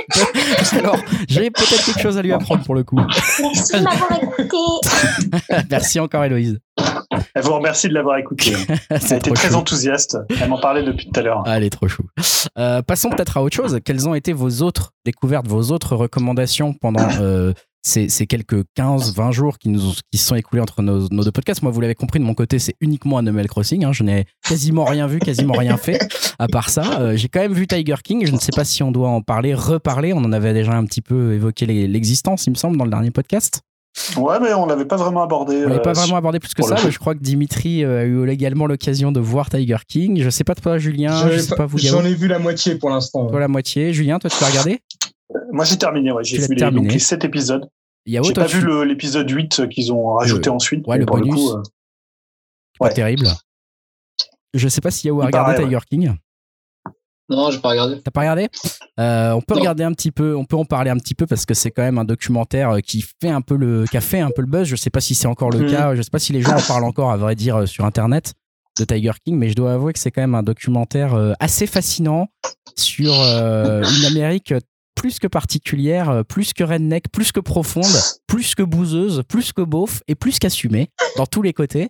Alors, 0.72 0.96
j'ai 1.28 1.50
peut-être 1.50 1.84
quelque 1.84 2.00
chose 2.00 2.16
à 2.16 2.22
lui 2.22 2.32
apprendre 2.32 2.64
pour 2.64 2.74
le 2.74 2.84
coup. 2.84 2.98
Merci 2.98 3.72
de 3.74 3.80
m'avoir 3.80 4.10
écouté. 4.38 4.88
Merci 5.70 6.00
encore 6.00 6.24
Héloïse. 6.24 6.58
Elle 7.34 7.42
vous 7.42 7.54
remercie 7.54 7.88
de 7.88 7.94
l'avoir 7.94 8.18
écouté. 8.18 8.52
Elle 8.90 8.96
était 8.98 9.18
très 9.30 9.48
chou. 9.48 9.54
enthousiaste. 9.54 10.18
Elle 10.40 10.48
m'en 10.48 10.60
parlait 10.60 10.82
depuis 10.82 11.06
tout 11.10 11.18
à 11.20 11.22
l'heure. 11.22 11.42
Ah, 11.46 11.56
elle 11.56 11.64
est 11.64 11.70
trop 11.70 11.88
chou. 11.88 12.04
Euh, 12.58 12.82
passons 12.82 13.10
peut-être 13.10 13.36
à 13.36 13.42
autre 13.42 13.54
chose. 13.56 13.78
Quelles 13.84 14.08
ont 14.08 14.14
été 14.14 14.32
vos 14.32 14.62
autres 14.62 14.92
découvertes, 15.04 15.46
vos 15.46 15.70
autres 15.72 15.94
recommandations 15.96 16.72
pendant 16.74 17.06
euh, 17.20 17.52
ces, 17.82 18.08
ces 18.08 18.26
quelques 18.26 18.64
15-20 18.76 19.32
jours 19.32 19.58
qui 19.58 19.68
nous 19.68 19.86
ont- 19.90 19.94
qui 20.10 20.18
se 20.18 20.26
sont 20.26 20.34
écoulés 20.34 20.60
entre 20.62 20.82
nos, 20.82 21.08
nos 21.10 21.24
deux 21.24 21.30
podcasts? 21.30 21.62
Moi, 21.62 21.70
vous 21.70 21.80
l'avez 21.80 21.94
compris, 21.94 22.18
de 22.18 22.24
mon 22.24 22.34
côté, 22.34 22.58
c'est 22.58 22.74
uniquement 22.80 23.18
Animal 23.18 23.46
Crossing. 23.48 23.84
hein. 23.84 23.92
Je 23.92 24.02
n'ai 24.02 24.24
quasiment 24.46 24.84
rien 24.84 25.06
vu, 25.06 25.18
quasiment 25.20 25.54
rien 25.54 25.76
fait. 25.76 25.98
À 26.38 26.48
part 26.48 26.70
ça, 26.70 27.00
euh, 27.00 27.16
j'ai 27.16 27.28
quand 27.28 27.40
même 27.40 27.52
vu 27.54 27.66
Tiger 27.66 27.96
King. 28.02 28.26
Je 28.26 28.32
ne 28.32 28.38
sais 28.38 28.52
pas 28.54 28.64
si 28.64 28.82
on 28.82 28.90
doit 28.92 29.08
en 29.08 29.22
parler, 29.22 29.54
reparler. 29.54 30.12
On 30.12 30.18
en 30.18 30.32
avait 30.32 30.52
déjà 30.54 30.72
un 30.72 30.84
petit 30.84 31.02
peu 31.02 31.34
évoqué 31.34 31.66
l'existence, 31.66 32.46
il 32.46 32.50
me 32.50 32.56
semble, 32.56 32.76
dans 32.76 32.84
le 32.84 32.90
dernier 32.90 33.10
podcast. 33.10 33.62
Ouais, 34.16 34.40
mais 34.40 34.52
on 34.54 34.66
l'avait 34.66 34.84
pas 34.84 34.96
vraiment 34.96 35.22
abordé. 35.22 35.56
On 35.56 35.68
n'avait 35.68 35.76
euh, 35.76 35.82
pas 35.82 35.92
vraiment 35.92 36.16
abordé 36.16 36.38
plus 36.40 36.54
que 36.54 36.62
ça, 36.62 36.76
mais 36.84 36.90
je 36.90 36.98
crois 36.98 37.14
que 37.14 37.20
Dimitri 37.20 37.84
euh, 37.84 38.00
a 38.00 38.04
eu 38.04 38.28
également 38.28 38.66
l'occasion 38.66 39.12
de 39.12 39.20
voir 39.20 39.50
Tiger 39.50 39.76
King. 39.86 40.20
Je 40.22 40.30
sais 40.30 40.44
pas 40.44 40.54
toi, 40.54 40.78
Julien. 40.78 41.28
Je 41.30 41.38
sais 41.38 41.54
pas 41.56 41.66
vous, 41.66 41.78
J'en 41.78 42.04
ai 42.04 42.14
vu 42.14 42.26
la 42.28 42.38
moitié 42.38 42.76
pour 42.76 42.90
l'instant. 42.90 43.26
Toi, 43.26 43.40
la 43.40 43.48
moitié. 43.48 43.92
Julien, 43.92 44.18
toi, 44.18 44.30
tu 44.30 44.36
l'as 44.40 44.48
regardé? 44.48 44.80
Moi, 45.52 45.64
j'ai 45.64 45.76
terminé. 45.76 46.10
Ouais, 46.12 46.24
j'ai 46.24 46.38
vu 46.38 46.46
les, 46.48 46.56
terminé. 46.56 46.82
donc, 46.86 46.92
les 46.92 46.98
7 46.98 47.24
épisodes. 47.24 47.68
J'ai 48.06 48.20
pas 48.32 48.46
tu- 48.46 48.58
vu 48.58 48.86
l'épisode 48.86 49.28
8 49.28 49.68
qu'ils 49.68 49.92
ont 49.92 50.14
rajouté 50.14 50.48
ensuite. 50.48 50.86
ouais, 50.86 50.98
le 50.98 51.04
bonus. 51.04 51.34
coup, 51.34 51.50
euh, 51.50 51.62
pas 52.78 52.86
Ouais. 52.86 52.94
terrible. 52.94 53.28
Je 54.54 54.68
sais 54.68 54.80
pas 54.80 54.90
si 54.90 55.06
Yao 55.08 55.20
a 55.20 55.24
Il 55.24 55.26
regardé 55.26 55.52
paraît, 55.54 55.64
Tiger 55.64 55.78
King. 55.90 56.12
Non, 57.30 57.50
j'ai 57.50 57.58
pas 57.58 57.70
regardé. 57.70 58.00
T'as 58.02 58.10
pas 58.10 58.20
regardé? 58.20 58.48
Euh, 58.98 59.32
On 59.32 59.40
peut 59.42 59.54
Non. 59.54 59.60
regarder 59.60 59.84
un 59.84 59.92
petit 59.92 60.10
peu, 60.10 60.34
on 60.34 60.44
peut 60.44 60.56
en 60.56 60.64
parler 60.64 60.90
un 60.90 60.96
petit 60.96 61.14
peu 61.14 61.26
parce 61.26 61.44
que 61.44 61.54
c'est 61.54 61.70
quand 61.70 61.82
même 61.82 61.98
un 61.98 62.04
documentaire 62.04 62.70
euh, 62.76 62.80
qui 62.80 63.04
fait 63.20 63.28
un 63.28 63.42
peu 63.42 63.56
le, 63.56 63.84
qui 63.90 63.96
a 63.96 64.00
fait 64.00 64.20
un 64.20 64.30
peu 64.30 64.40
le 64.42 64.48
buzz. 64.48 64.66
Je 64.66 64.76
sais 64.76 64.90
pas 64.90 65.00
si 65.00 65.14
c'est 65.14 65.26
encore 65.26 65.50
le 65.50 65.60
Mhm. 65.60 65.70
cas. 65.70 65.94
Je 65.94 66.02
sais 66.02 66.10
pas 66.10 66.18
si 66.18 66.32
les 66.32 66.40
gens 66.42 66.56
en 66.56 66.62
parlent 66.62 66.84
encore, 66.84 67.10
à 67.10 67.16
vrai 67.16 67.34
dire, 67.34 67.56
euh, 67.56 67.66
sur 67.66 67.84
Internet 67.84 68.32
de 68.78 68.84
Tiger 68.84 69.12
King, 69.24 69.36
mais 69.36 69.48
je 69.50 69.54
dois 69.54 69.72
avouer 69.74 69.92
que 69.92 69.98
c'est 69.98 70.10
quand 70.10 70.20
même 70.20 70.34
un 70.36 70.42
documentaire 70.44 71.34
assez 71.40 71.66
fascinant 71.66 72.28
sur 72.76 73.12
euh, 73.12 73.82
une 73.98 74.04
Amérique 74.04 74.54
plus 74.94 75.18
que 75.18 75.26
particulière, 75.26 76.22
plus 76.28 76.52
que 76.52 76.62
redneck, 76.62 77.10
plus 77.10 77.32
que 77.32 77.40
profonde, 77.40 77.84
plus 78.28 78.54
que 78.54 78.62
bouseuse, 78.62 79.22
plus 79.28 79.52
que 79.52 79.62
beauf 79.62 80.02
et 80.06 80.14
plus 80.14 80.38
qu'assumée 80.38 80.90
dans 81.16 81.26
tous 81.26 81.42
les 81.42 81.52
côtés. 81.52 81.88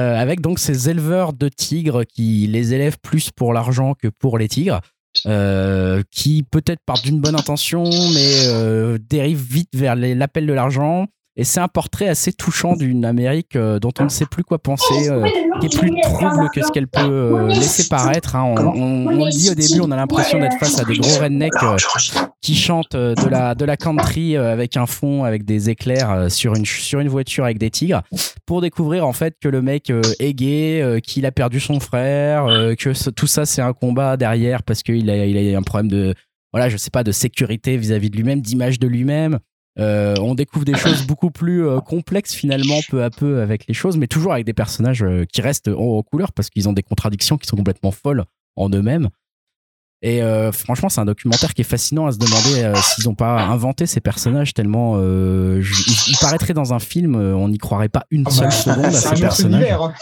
Euh, 0.00 0.16
avec 0.16 0.40
donc 0.40 0.58
ces 0.58 0.88
éleveurs 0.88 1.32
de 1.32 1.48
tigres 1.48 2.04
qui 2.04 2.46
les 2.46 2.72
élèvent 2.72 2.98
plus 3.02 3.30
pour 3.30 3.52
l'argent 3.52 3.94
que 3.94 4.08
pour 4.08 4.38
les 4.38 4.48
tigres, 4.48 4.80
euh, 5.26 6.02
qui 6.10 6.42
peut-être 6.42 6.80
partent 6.86 7.04
d'une 7.04 7.20
bonne 7.20 7.34
intention, 7.34 7.84
mais 7.84 8.46
euh, 8.46 8.98
dérivent 8.98 9.46
vite 9.46 9.70
vers 9.74 9.96
l'appel 9.96 10.46
de 10.46 10.52
l'argent. 10.52 11.06
Et 11.36 11.44
c'est 11.44 11.60
un 11.60 11.68
portrait 11.68 12.08
assez 12.08 12.32
touchant 12.32 12.74
d'une 12.74 13.04
Amérique 13.04 13.54
euh, 13.56 13.78
dont 13.78 13.92
on 14.00 14.04
ne 14.04 14.08
sait 14.08 14.26
plus 14.26 14.42
quoi 14.42 14.58
penser, 14.58 15.08
euh, 15.08 15.24
qui 15.60 15.66
est 15.66 15.78
plus 15.78 15.90
trouble 16.02 16.50
que 16.52 16.60
ce 16.62 16.70
qu'elle 16.72 16.88
peut 16.88 17.00
euh, 17.00 17.48
laisser 17.48 17.88
paraître. 17.88 18.36
hein. 18.36 18.52
On, 18.58 18.66
on- 18.74 19.06
on 19.06 19.24
le 19.24 19.30
dit 19.30 19.48
au 19.48 19.54
début, 19.54 19.80
on 19.80 19.90
a 19.92 19.96
l'impression 19.96 20.38
d'être 20.40 20.58
face 20.58 20.78
à 20.80 20.84
des 20.84 20.96
gros 20.98 21.08
rednecks 21.22 21.52
qui 22.42 22.54
chantent 22.56 22.96
de 22.96 23.28
la, 23.28 23.54
de 23.54 23.64
la 23.64 23.76
country 23.76 24.36
avec 24.36 24.76
un 24.76 24.86
fond, 24.86 25.24
avec 25.24 25.44
des 25.44 25.70
éclairs 25.70 26.30
sur, 26.30 26.54
une, 26.56 26.66
sur 26.66 26.98
une 27.00 27.08
voiture 27.08 27.44
avec 27.44 27.58
des 27.58 27.70
tigres, 27.70 28.02
pour 28.44 28.60
découvrir 28.60 29.06
en 29.06 29.12
fait 29.12 29.36
que 29.40 29.48
le 29.48 29.62
mec 29.62 29.92
est 30.18 30.34
gay, 30.34 31.00
qu'il 31.02 31.24
a 31.26 31.32
perdu 31.32 31.60
son 31.60 31.78
frère, 31.80 32.46
que 32.78 32.92
ce- 32.92 33.08
tout 33.10 33.26
ça 33.28 33.46
c'est 33.46 33.62
un 33.62 33.72
combat 33.72 34.16
derrière 34.16 34.62
parce 34.64 34.82
qu'il 34.82 35.08
a, 35.08 35.24
il 35.26 35.54
a 35.54 35.58
un 35.58 35.62
problème 35.62 35.88
de, 35.88 36.14
voilà, 36.52 36.68
je 36.68 36.76
sais 36.76 36.90
pas, 36.90 37.04
de 37.04 37.12
sécurité 37.12 37.76
vis-à-vis 37.76 38.10
de 38.10 38.16
lui-même, 38.16 38.40
d'image 38.40 38.78
de 38.80 38.88
lui-même. 38.88 39.38
Euh, 39.80 40.14
on 40.20 40.34
découvre 40.34 40.64
des 40.64 40.76
choses 40.76 41.02
beaucoup 41.06 41.30
plus 41.30 41.66
euh, 41.66 41.80
complexes 41.80 42.34
finalement 42.34 42.80
peu 42.90 43.02
à 43.02 43.10
peu 43.10 43.40
avec 43.40 43.66
les 43.66 43.74
choses, 43.74 43.96
mais 43.96 44.06
toujours 44.06 44.32
avec 44.32 44.44
des 44.44 44.52
personnages 44.52 45.02
euh, 45.02 45.24
qui 45.24 45.40
restent 45.40 45.68
en, 45.68 45.72
en 45.98 46.02
couleur 46.02 46.32
parce 46.32 46.50
qu'ils 46.50 46.68
ont 46.68 46.72
des 46.72 46.82
contradictions 46.82 47.38
qui 47.38 47.46
sont 47.46 47.56
complètement 47.56 47.90
folles 47.90 48.24
en 48.56 48.68
eux-mêmes. 48.70 49.08
Et 50.02 50.22
euh, 50.22 50.50
franchement, 50.50 50.88
c'est 50.88 51.00
un 51.00 51.04
documentaire 51.04 51.52
qui 51.52 51.60
est 51.60 51.64
fascinant 51.64 52.06
à 52.06 52.12
se 52.12 52.16
demander 52.18 52.62
euh, 52.64 52.74
s'ils 52.76 53.04
n'ont 53.06 53.14
pas 53.14 53.42
inventé 53.42 53.84
ces 53.86 54.00
personnages 54.00 54.54
tellement 54.54 54.94
euh, 54.96 55.62
ils, 55.62 56.12
ils 56.12 56.16
paraîtraient 56.18 56.54
dans 56.54 56.72
un 56.72 56.78
film, 56.78 57.14
on 57.16 57.48
n'y 57.48 57.58
croirait 57.58 57.90
pas 57.90 58.06
une 58.10 58.24
Ah 58.26 58.30
seule 58.30 58.44
bah, 58.46 58.50
seconde 58.50 58.84
à 58.86 58.92
ces 58.92 59.20
personnages. 59.20 59.62
hein. 59.72 59.92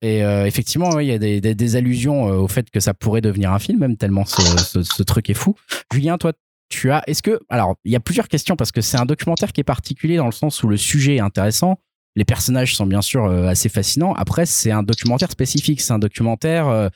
Et 0.00 0.22
euh, 0.24 0.46
effectivement, 0.46 0.90
ouais, 0.90 1.04
il 1.04 1.08
y 1.08 1.12
a 1.12 1.18
des, 1.18 1.40
des- 1.40 1.54
des 1.56 1.76
allusions 1.76 2.28
euh, 2.28 2.36
au 2.36 2.46
fait 2.48 2.70
que 2.70 2.78
ça 2.78 2.94
pourrait 2.94 3.20
devenir 3.20 3.52
un 3.52 3.58
film, 3.58 3.80
même 3.80 3.96
tellement 3.96 4.24
ce, 4.24 4.40
ce- 4.62 4.82
ce 4.82 5.02
truc 5.02 5.28
est 5.28 5.34
fou. 5.34 5.56
Julien, 5.92 6.18
toi, 6.18 6.32
tu 6.68 6.90
as. 6.90 7.02
Est-ce 7.06 7.22
que. 7.22 7.40
Alors, 7.48 7.76
il 7.84 7.92
y 7.92 7.96
a 7.96 8.00
plusieurs 8.00 8.28
questions 8.28 8.56
parce 8.56 8.72
que 8.72 8.80
c'est 8.80 8.98
un 8.98 9.06
documentaire 9.06 9.52
qui 9.52 9.60
est 9.60 9.64
particulier 9.64 10.16
dans 10.16 10.26
le 10.26 10.32
sens 10.32 10.62
où 10.62 10.68
le 10.68 10.76
sujet 10.76 11.16
est 11.16 11.20
intéressant. 11.20 11.78
Les 12.16 12.24
personnages 12.24 12.74
sont 12.74 12.86
bien 12.86 13.02
sûr 13.02 13.26
euh, 13.26 13.46
assez 13.46 13.68
fascinants. 13.68 14.12
Après, 14.14 14.44
c'est 14.46 14.70
un 14.70 14.82
documentaire 14.82 15.30
spécifique. 15.30 15.80
C'est 15.80 15.92
un 15.92 15.98
documentaire. 15.98 16.68
euh, 16.68 16.88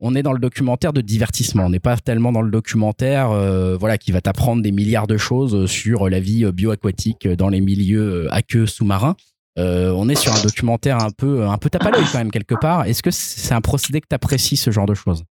on 0.00 0.14
est 0.14 0.22
dans 0.22 0.32
le 0.32 0.38
documentaire 0.38 0.92
de 0.92 1.00
divertissement. 1.00 1.64
On 1.64 1.70
n'est 1.70 1.80
pas 1.80 1.96
tellement 1.96 2.30
dans 2.32 2.42
le 2.42 2.50
documentaire 2.50 3.30
euh, 3.30 3.76
voilà, 3.76 3.96
qui 3.96 4.12
va 4.12 4.20
t'apprendre 4.20 4.62
des 4.62 4.72
milliards 4.72 5.06
de 5.06 5.16
choses 5.16 5.66
sur 5.70 6.08
la 6.08 6.20
vie 6.20 6.44
bioaquatique 6.52 7.26
dans 7.26 7.48
les 7.48 7.60
milieux 7.60 8.32
aqueux 8.32 8.66
sous-marins. 8.66 9.16
On 9.56 10.08
est 10.08 10.16
sur 10.16 10.34
un 10.34 10.42
documentaire 10.42 10.98
un 10.98 11.10
peu, 11.10 11.46
un 11.46 11.58
peu 11.58 11.70
tape 11.70 11.84
quand 11.84 12.18
même 12.18 12.32
quelque 12.32 12.56
part. 12.56 12.84
Est-ce 12.86 13.02
que 13.02 13.12
c'est 13.12 13.54
un 13.54 13.60
procédé 13.60 14.00
que 14.00 14.08
tu 14.08 14.14
apprécies 14.14 14.56
ce 14.56 14.70
genre 14.70 14.86
de 14.86 14.94
choses? 14.94 15.24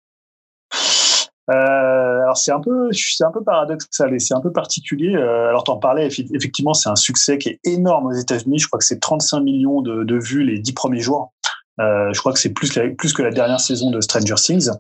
Euh, 1.51 2.23
alors 2.23 2.37
c'est 2.37 2.53
un 2.53 2.61
peu, 2.61 2.91
c'est 2.93 3.25
un 3.25 3.33
peu 3.33 3.43
paradoxal 3.43 4.15
et 4.15 4.19
c'est 4.19 4.35
un 4.35 4.41
peu 4.41 4.53
particulier. 4.53 5.17
Euh, 5.17 5.49
alors 5.49 5.65
t'en 5.65 5.79
parlais, 5.79 6.07
effectivement, 6.07 6.75
c'est 6.75 6.89
un 6.89 6.97
succès 6.97 7.39
qui 7.39 7.49
est 7.49 7.61
énorme 7.65 8.07
aux 8.07 8.13
États-Unis. 8.13 8.59
Je 8.59 8.67
crois 8.69 8.79
que 8.79 8.85
c'est 8.85 9.01
35 9.01 9.41
millions 9.41 9.83
de, 9.83 10.19
vues 10.19 10.45
les 10.45 10.59
dix 10.59 10.73
premiers 10.73 11.01
jours. 11.01 11.33
Euh, 11.81 12.13
je 12.13 12.21
crois 12.21 12.33
que 12.33 12.39
c'est 12.39 12.53
plus, 12.53 12.71
plus 12.97 13.13
que 13.13 13.23
la 13.23 13.31
dernière 13.31 13.61
saison 13.61 13.91
de 13.91 14.01
Stranger 14.01 14.35
Things. 14.37 14.71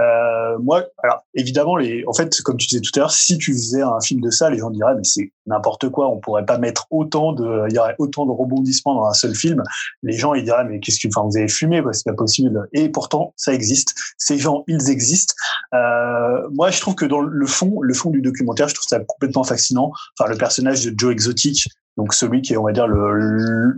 Euh, 0.00 0.58
moi, 0.58 0.84
alors 1.02 1.24
évidemment, 1.34 1.76
les, 1.76 2.04
en 2.06 2.12
fait, 2.12 2.40
comme 2.42 2.56
tu 2.56 2.66
disais 2.66 2.80
tout 2.80 2.90
à 2.96 3.00
l'heure, 3.00 3.10
si 3.10 3.38
tu 3.38 3.52
faisais 3.52 3.82
un 3.82 4.00
film 4.00 4.20
de 4.20 4.30
ça, 4.30 4.50
les 4.50 4.58
gens 4.58 4.70
diraient 4.70 4.94
mais 4.94 5.04
c'est 5.04 5.32
n'importe 5.46 5.88
quoi. 5.88 6.08
On 6.08 6.18
pourrait 6.18 6.44
pas 6.44 6.58
mettre 6.58 6.86
autant 6.90 7.32
de, 7.32 7.66
il 7.68 7.74
y 7.74 7.78
aurait 7.78 7.94
autant 7.98 8.26
de 8.26 8.32
rebondissements 8.32 8.94
dans 8.94 9.06
un 9.06 9.12
seul 9.12 9.34
film. 9.34 9.62
Les 10.02 10.16
gens 10.16 10.34
ils 10.34 10.44
diraient 10.44 10.64
mais 10.64 10.80
qu'est-ce 10.80 11.00
que, 11.00 11.08
enfin 11.08 11.26
vous 11.26 11.36
avez 11.36 11.48
fumé, 11.48 11.82
quoi, 11.82 11.92
c'est 11.92 12.04
pas 12.04 12.16
possible. 12.16 12.68
Et 12.72 12.88
pourtant, 12.88 13.34
ça 13.36 13.54
existe. 13.54 13.94
Ces 14.18 14.38
gens, 14.38 14.64
ils 14.66 14.90
existent. 14.90 15.34
Euh, 15.74 16.48
moi, 16.52 16.70
je 16.70 16.80
trouve 16.80 16.94
que 16.94 17.04
dans 17.04 17.20
le 17.20 17.46
fond, 17.46 17.80
le 17.80 17.94
fond 17.94 18.10
du 18.10 18.20
documentaire, 18.20 18.68
je 18.68 18.74
trouve 18.74 18.88
ça 18.88 19.00
complètement 19.00 19.44
fascinant. 19.44 19.92
Enfin, 20.18 20.30
le 20.30 20.36
personnage 20.36 20.84
de 20.84 20.94
Joe 20.96 21.12
Exotic, 21.12 21.68
donc 21.96 22.12
celui 22.12 22.42
qui 22.42 22.52
est, 22.54 22.56
on 22.56 22.64
va 22.64 22.72
dire, 22.72 22.86
le, 22.88 23.12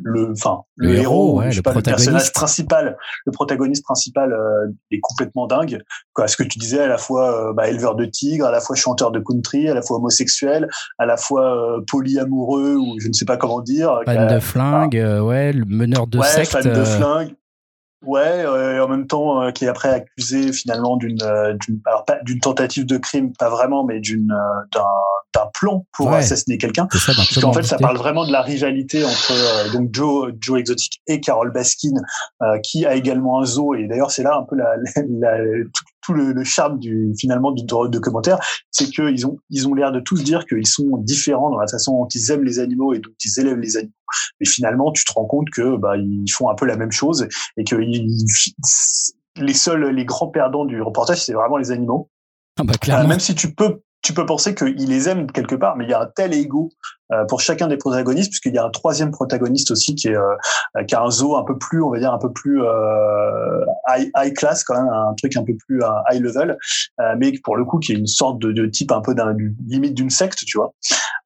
le, 0.03 0.33
enfin, 0.33 0.63
Le 0.77 0.93
le, 0.93 0.99
héros, 0.99 1.39
ouais, 1.39 1.47
je 1.51 1.51
sais 1.51 1.57
le 1.59 1.63
pas, 1.63 1.75
le 1.75 1.83
personnage 1.83 2.33
principal, 2.33 2.97
le 3.27 3.33
protagoniste 3.33 3.85
principal 3.85 4.33
euh, 4.33 4.73
est 4.91 5.01
complètement 5.01 5.47
dingue. 5.47 5.81
Quoi, 6.15 6.27
ce 6.27 6.37
que 6.37 6.43
tu 6.43 6.59
disais, 6.59 6.81
à 6.81 6.87
la 6.87 6.99
fois 6.99 7.49
euh, 7.51 7.53
bah, 7.53 7.69
éleveur 7.69 7.95
de 7.95 8.07
tigres, 8.07 8.47
à 8.47 8.51
la 8.51 8.61
fois 8.61 8.75
chanteur 8.75 9.11
de 9.11 9.21
country, 9.21 9.69
à 9.69 9.75
la 9.75 9.83
fois 9.83 9.99
homosexuel, 9.99 10.69
à 10.99 11.05
la 11.07 11.17
fois 11.17 11.77
euh, 11.77 11.81
polyamoureux 11.91 12.77
ou 12.77 12.97
je 13.01 13.09
ne 13.09 13.13
sais 13.13 13.25
pas 13.27 13.37
comment 13.37 13.61
dire. 13.61 14.01
Fan 14.07 14.17
qu'à- 14.17 14.35
de 14.35 14.41
flingue, 14.41 14.97
euh, 14.97 15.21
ouais, 15.21 15.53
le 15.53 15.65
meneur 15.67 16.07
de 16.07 16.19
ouais, 16.19 16.27
secte. 16.27 16.53
fan 16.53 16.63
de 16.65 16.69
euh, 16.71 16.85
flingue. 16.85 17.35
Ouais, 18.07 18.21
euh, 18.45 18.85
en 18.85 18.89
même 18.89 19.07
temps, 19.07 19.43
euh, 19.43 19.51
qui 19.51 19.65
est 19.65 19.69
après 19.69 19.89
accusé 19.91 20.53
finalement 20.53 20.97
d'une 20.97 21.21
euh, 21.23 21.55
d'une 21.61 21.81
alors 21.87 22.05
pas 22.05 22.19
d'une 22.23 22.39
tentative 22.41 22.87
de 22.87 22.97
crime, 22.99 23.33
pas 23.39 23.49
vraiment, 23.51 23.85
mais 23.85 24.01
d'une 24.01 24.31
euh, 24.31 24.65
d'un 24.73 24.85
d'un 25.35 25.51
plan 25.59 25.85
pour 25.93 26.07
Ouais. 26.09 26.17
assassiner 26.19 26.57
quelqu'un. 26.57 26.87
Parce 26.91 27.41
qu'en 27.41 27.53
fait, 27.53 27.63
ça 27.65 27.77
parle 27.79 27.97
vraiment 27.99 28.25
de 28.27 28.33
la 28.33 28.43
rivalité 28.43 29.05
entre 29.05 29.33
euh, 29.33 29.73
donc 29.73 29.91
Joe 29.93 30.33
Joe 30.41 30.61
Exotic 30.61 31.03
et 31.09 31.21
Carole 31.21 31.51
Baskin, 31.53 31.91
qui 32.63 32.87
a 32.87 32.95
également 32.95 33.41
un 33.41 33.45
zoo. 33.45 33.75
Et 33.75 33.87
d'ailleurs, 33.87 34.11
c'est 34.11 34.23
là 34.23 34.37
un 34.39 34.45
peu 34.45 34.57
la, 34.57 34.77
la- 34.77 35.03
la- 35.37 35.45
tout, 36.07 36.13
le, 36.15 36.33
le 36.33 36.45
charme 36.45 36.79
du 36.79 37.13
finalement 37.19 37.53
du 37.53 37.65
commentaire, 38.01 38.39
c'est 38.71 38.87
qu'ils 38.87 39.27
ont 39.27 39.39
ils 39.51 39.67
ont 39.69 39.75
l'air 39.75 39.93
de 39.93 40.01
tous 40.01 40.23
dire 40.23 40.47
qu'ils 40.47 40.67
sont 40.67 40.97
différents 40.99 41.51
dans 41.51 41.59
la 41.59 41.67
façon 41.67 41.93
dont 42.01 42.09
ils 42.15 42.31
aiment 42.31 42.45
les 42.45 42.59
animaux 42.61 42.95
et 42.95 43.01
dont 43.01 43.11
ils 43.25 43.41
élèvent 43.41 43.59
les 43.59 43.77
animaux. 43.77 43.93
Mais 44.41 44.47
finalement, 44.47 44.93
tu 44.93 45.05
te 45.05 45.13
rends 45.13 45.27
compte 45.27 45.51
que 45.51 45.77
bah 45.77 45.97
ils 45.97 46.31
font 46.33 46.49
un 46.49 46.55
peu 46.55 46.65
la 46.67 46.77
même 46.77 46.93
chose 46.93 47.27
et 47.57 47.65
que 47.65 47.77
ils- 47.77 48.25
les 49.39 49.55
seuls 49.55 49.89
les 49.91 50.05
grands 50.05 50.29
perdants 50.29 50.65
du 50.65 50.81
reportage, 50.81 51.23
c'est 51.25 51.33
vraiment 51.35 51.57
les 51.59 51.71
animaux. 51.71 52.09
Ah 52.59 52.63
bah, 52.65 52.73
Euh, 52.75 52.79
clairement. 52.79 53.09
même 53.09 53.21
si 53.21 53.35
tu 53.35 53.53
peux, 53.55 53.81
tu 54.03 54.15
peux 54.15 54.25
penser 54.25 54.55
qu'ils 54.55 54.89
les 54.89 55.09
aiment 55.09 55.31
quelque 55.31 55.55
part, 55.57 55.77
mais 55.77 55.85
il 55.85 55.91
y 55.91 55.93
a 55.95 56.01
un 56.01 56.07
tel 56.15 56.33
ego 56.33 56.71
pour 57.29 57.41
chacun 57.41 57.69
des 57.69 57.77
protagonistes, 57.77 58.31
puisqu'il 58.31 58.55
y 58.55 58.59
a 58.59 58.65
un 58.65 58.71
troisième 58.71 59.11
protagoniste 59.11 59.71
aussi 59.71 59.95
qui 59.95 60.09
est 60.09 60.17
euh, 60.17 60.85
qui 60.87 60.95
a 60.95 61.03
un 61.03 61.11
zoo 61.11 61.37
un 61.37 61.45
peu 61.45 61.57
plus, 61.57 61.83
on 61.83 61.91
va 61.91 61.99
dire 61.99 62.13
un 62.13 62.19
peu 62.19 62.33
plus 62.33 62.63
euh, 62.63 63.65
high, 63.89 64.11
high 64.17 64.35
class 64.35 64.65
quand 64.65 64.75
même, 64.75 64.93
un 64.93 65.15
truc 65.15 65.37
un 65.37 65.45
peu 65.45 65.55
plus 65.67 65.83
euh, 65.83 65.89
high 66.11 66.23
level, 66.23 66.59
euh, 67.01 67.15
mais 67.19 67.33
pour 67.45 67.57
le 67.57 67.65
coup 67.65 67.79
qui 67.79 67.93
est 67.93 67.97
une 67.97 68.07
sorte 68.07 68.39
de, 68.41 68.53
de 68.53 68.67
type 68.67 68.93
un 68.93 69.01
peu 69.01 69.15
d'un 69.15 69.35
du- 69.35 69.57
limite 69.67 69.95
d'une 69.95 70.11
secte, 70.11 70.39
tu 70.45 70.59
vois. 70.59 70.73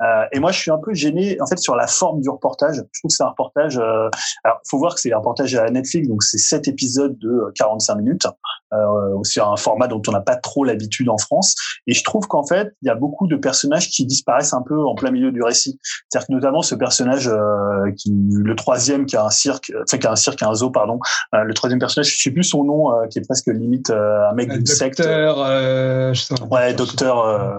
Euh, 0.03 0.25
et 0.33 0.41
moi, 0.41 0.51
je 0.51 0.59
suis 0.59 0.71
un 0.71 0.79
peu 0.79 0.95
gêné 0.95 1.37
en 1.41 1.47
fait 1.47 1.59
sur 1.59 1.77
la 1.77 1.87
forme 1.87 2.21
du 2.21 2.31
reportage. 2.31 2.77
Je 2.77 3.01
trouve 3.01 3.11
que 3.11 3.15
c'est 3.15 3.23
un 3.23 3.29
reportage. 3.29 3.79
Euh, 3.79 4.09
alors, 4.45 4.61
faut 4.69 4.79
voir 4.79 4.95
que 4.95 5.01
c'est 5.01 5.13
un 5.13 5.19
reportage 5.19 5.55
à 5.55 5.69
Netflix, 5.69 6.09
donc 6.09 6.23
c'est 6.23 6.39
sept 6.39 6.69
épisodes 6.69 7.19
de 7.19 7.53
45 7.57 7.97
minutes. 7.97 8.27
Euh, 8.73 9.19
c'est 9.25 9.41
un 9.41 9.57
format 9.57 9.89
dont 9.89 10.01
on 10.09 10.13
n'a 10.13 10.21
pas 10.21 10.37
trop 10.37 10.65
l'habitude 10.65 11.09
en 11.09 11.19
France. 11.19 11.55
Et 11.87 11.93
je 11.93 12.03
trouve 12.03 12.27
qu'en 12.29 12.47
fait, 12.47 12.73
il 12.83 12.87
y 12.87 12.91
a 12.91 12.95
beaucoup 12.95 13.27
de 13.27 13.37
personnages 13.37 13.89
qui 13.91 14.07
disparaissent 14.07 14.55
un 14.55 14.63
peu 14.63 14.81
en 14.83 14.95
plein 14.95 15.11
milieu 15.11 15.33
du 15.33 15.43
récit. 15.43 15.70
C'est-à-dire 16.09 16.27
que 16.29 16.33
notamment 16.33 16.63
ce 16.63 16.75
personnage, 16.75 17.29
euh, 17.29 17.91
qui, 17.97 18.13
le 18.13 18.55
troisième 18.57 19.07
qui 19.07 19.17
a 19.17 19.25
un 19.25 19.31
cirque, 19.31 19.73
enfin 19.83 19.99
qui 19.99 20.07
a 20.07 20.13
un 20.13 20.17
cirque, 20.17 20.43
un 20.43 20.55
zoo, 20.55 20.71
pardon. 20.71 20.99
Euh, 21.35 21.45
le 21.45 21.55
troisième 21.55 21.79
personnage, 21.79 22.17
je 22.17 22.23
sais 22.23 22.31
plus 22.31 22.45
son 22.45 22.65
nom, 22.65 22.93
euh, 22.93 23.07
qui 23.07 23.19
est 23.19 23.23
presque 23.27 23.49
limite 23.49 23.91
euh, 23.91 24.29
un 24.31 24.35
mec 24.35 24.51
d'une 24.51 24.67
secte. 24.67 24.99
docteur, 24.99 25.37
euh, 25.39 26.13
je 26.15 26.21
sais 26.23 26.35
pas. 26.35 26.45
Ouais, 26.45 26.75
docteur. 26.75 27.21
euh, 27.21 27.59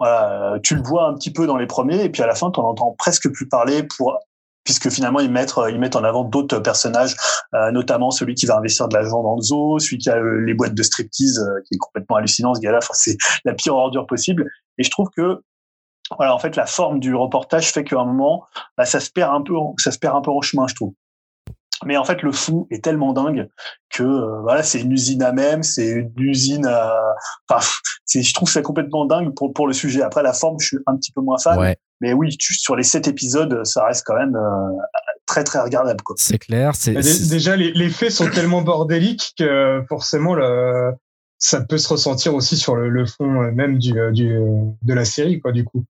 voilà, 0.00 0.54
euh, 0.54 0.58
tu 0.62 0.74
le 0.74 0.82
vois 0.82 1.06
un 1.06 1.14
petit 1.14 1.32
peu 1.32 1.46
dans 1.46 1.56
les 1.56 1.66
premiers, 1.66 2.04
et 2.04 2.08
puis 2.08 2.22
à 2.22 2.26
la 2.26 2.34
fin, 2.34 2.50
tu 2.50 2.60
en 2.60 2.64
entends 2.64 2.94
presque 2.98 3.30
plus 3.32 3.48
parler 3.48 3.84
pour 3.96 4.18
puisque 4.64 4.88
finalement 4.90 5.20
ils 5.20 5.30
mettent 5.30 5.52
ils 5.68 5.78
mettent 5.78 5.94
en 5.94 6.04
avant 6.04 6.24
d'autres 6.24 6.58
personnages, 6.58 7.14
euh, 7.54 7.70
notamment 7.70 8.10
celui 8.10 8.34
qui 8.34 8.46
va 8.46 8.56
investir 8.56 8.88
de 8.88 8.94
l'argent 8.94 9.22
dans 9.22 9.36
le 9.36 9.42
zoo, 9.42 9.78
celui 9.78 9.98
qui 9.98 10.08
a 10.08 10.16
euh, 10.16 10.40
les 10.40 10.54
boîtes 10.54 10.74
de 10.74 10.82
striptease, 10.82 11.38
euh, 11.38 11.60
qui 11.68 11.74
est 11.74 11.78
complètement 11.78 12.16
hallucinant 12.16 12.54
ce 12.54 12.60
gars-là. 12.60 12.78
Enfin, 12.78 12.94
c'est 12.94 13.16
la 13.44 13.52
pire 13.52 13.76
ordure 13.76 14.06
possible. 14.06 14.50
Et 14.78 14.82
je 14.82 14.90
trouve 14.90 15.08
que 15.14 15.42
voilà, 16.16 16.34
en 16.34 16.38
fait, 16.38 16.56
la 16.56 16.66
forme 16.66 17.00
du 17.00 17.14
reportage 17.14 17.72
fait 17.72 17.84
qu'à 17.84 17.98
un 18.00 18.04
moment, 18.04 18.44
bah, 18.76 18.84
ça 18.84 19.00
se 19.00 19.10
perd 19.10 19.34
un 19.34 19.42
peu, 19.42 19.56
en- 19.56 19.74
ça 19.78 19.90
se 19.90 19.98
perd 19.98 20.16
un 20.16 20.20
peu 20.20 20.30
en 20.30 20.40
chemin, 20.42 20.66
je 20.68 20.74
trouve. 20.74 20.92
Mais 21.84 21.96
en 21.96 22.04
fait, 22.04 22.22
le 22.22 22.30
fond 22.32 22.66
est 22.70 22.82
tellement 22.82 23.12
dingue 23.12 23.48
que 23.90 24.02
euh, 24.04 24.40
voilà, 24.42 24.62
c'est 24.62 24.80
une 24.80 24.92
usine 24.92 25.22
à 25.22 25.32
même, 25.32 25.62
c'est 25.62 25.88
une 25.88 26.12
usine 26.18 26.66
à. 26.66 26.94
Enfin, 27.48 27.66
c'est, 28.06 28.22
je 28.22 28.32
trouve 28.32 28.48
ça 28.48 28.62
complètement 28.62 29.04
dingue 29.06 29.34
pour 29.34 29.52
pour 29.52 29.66
le 29.66 29.72
sujet. 29.72 30.02
Après, 30.02 30.22
la 30.22 30.32
forme, 30.32 30.56
je 30.60 30.66
suis 30.68 30.78
un 30.86 30.96
petit 30.96 31.10
peu 31.12 31.20
moins 31.20 31.36
fan. 31.38 31.58
Ouais, 31.58 31.76
Mais 32.00 32.12
oui, 32.12 32.36
tu- 32.38 32.54
sur 32.54 32.76
les 32.76 32.84
sept 32.84 33.08
épisodes, 33.08 33.64
ça 33.64 33.84
reste 33.84 34.04
quand 34.06 34.16
même 34.16 34.36
euh, 34.36 34.76
très 35.26 35.42
très 35.44 35.58
regardable, 35.60 36.00
quoi. 36.02 36.14
c'est 36.18 36.38
clair. 36.38 36.72
C'est 36.74 37.02
c'est- 37.02 37.28
Déjà, 37.28 37.56
les, 37.56 37.72
les 37.72 37.90
faits 37.90 38.12
sont 38.12 38.30
tellement 38.30 38.62
bordéliques 38.62 39.34
que 39.36 39.82
forcément, 39.88 40.34
le, 40.34 40.92
ça 41.38 41.60
peut 41.60 41.76
se 41.78 41.88
ressentir 41.88 42.34
aussi 42.34 42.56
sur 42.56 42.76
le, 42.76 42.88
le 42.88 43.04
fond 43.04 43.42
euh, 43.42 43.50
même 43.52 43.78
du, 43.78 43.98
euh, 43.98 44.10
du, 44.12 44.38
de 44.82 44.94
la 44.94 45.04
série, 45.04 45.40
quoi, 45.40 45.52
du 45.52 45.64
coup. 45.64 45.84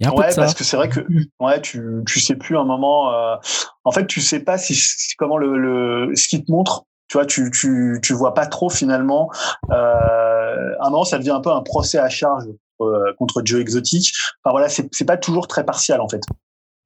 Il 0.00 0.04
y 0.04 0.06
a 0.06 0.10
un 0.10 0.12
peu 0.14 0.20
Ouais, 0.20 0.28
de 0.28 0.32
ça. 0.32 0.42
parce 0.42 0.54
que 0.54 0.64
c'est 0.64 0.76
vrai 0.76 0.88
que 0.88 1.00
ouais, 1.40 1.60
tu 1.60 1.82
tu 2.06 2.20
sais 2.20 2.36
plus 2.36 2.56
un 2.56 2.64
moment. 2.64 3.12
euh, 3.12 3.36
en 3.84 3.90
fait, 3.92 4.06
tu 4.06 4.20
sais 4.20 4.40
pas 4.40 4.58
si, 4.58 4.74
si- 4.74 5.14
comment 5.16 5.36
le, 5.38 5.58
le 5.58 6.14
ce 6.16 6.28
qui 6.28 6.44
te 6.44 6.50
montre. 6.50 6.84
Tu 7.08 7.16
vois, 7.16 7.24
tu 7.26 7.50
tu 7.50 7.98
tu 8.02 8.12
vois 8.12 8.34
pas 8.34 8.46
trop 8.46 8.68
finalement. 8.68 9.30
Euh, 9.70 10.74
à 10.80 10.86
un 10.86 10.90
moment, 10.90 11.04
ça 11.04 11.18
devient 11.18 11.30
un 11.30 11.40
peu 11.40 11.50
un 11.50 11.62
procès 11.62 11.98
à 11.98 12.08
charge 12.08 12.44
euh, 12.80 13.12
contre 13.18 13.42
Joe 13.44 13.60
Exotic. 13.60 14.12
Enfin 14.44 14.52
voilà, 14.52 14.68
c'est 14.68 14.88
c'est 14.92 15.04
pas 15.06 15.16
toujours 15.16 15.48
très 15.48 15.64
partial 15.64 16.00
en 16.00 16.08
fait. 16.08 16.22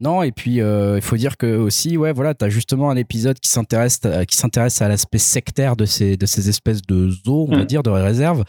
Non, 0.00 0.22
et 0.24 0.32
puis 0.32 0.60
euh, 0.60 0.96
il 0.96 1.02
faut 1.02 1.16
dire 1.16 1.36
que 1.36 1.56
aussi, 1.56 1.96
ouais, 1.96 2.12
voilà, 2.12 2.34
t'as 2.34 2.48
justement 2.48 2.90
un 2.90 2.96
épisode 2.96 3.38
qui 3.38 3.48
s'intéresse, 3.48 4.00
euh, 4.04 4.24
qui 4.24 4.36
s'intéresse 4.36 4.82
à 4.82 4.88
l'aspect 4.88 5.18
sectaire 5.18 5.76
de 5.76 5.84
ces, 5.84 6.16
de 6.16 6.26
ces 6.26 6.48
espèces 6.48 6.82
de 6.82 7.08
zoos, 7.08 7.46
on 7.48 7.56
va 7.56 7.62
Mm. 7.62 7.66
dire, 7.66 7.82
de 7.84 7.90
réserves. 7.90 8.42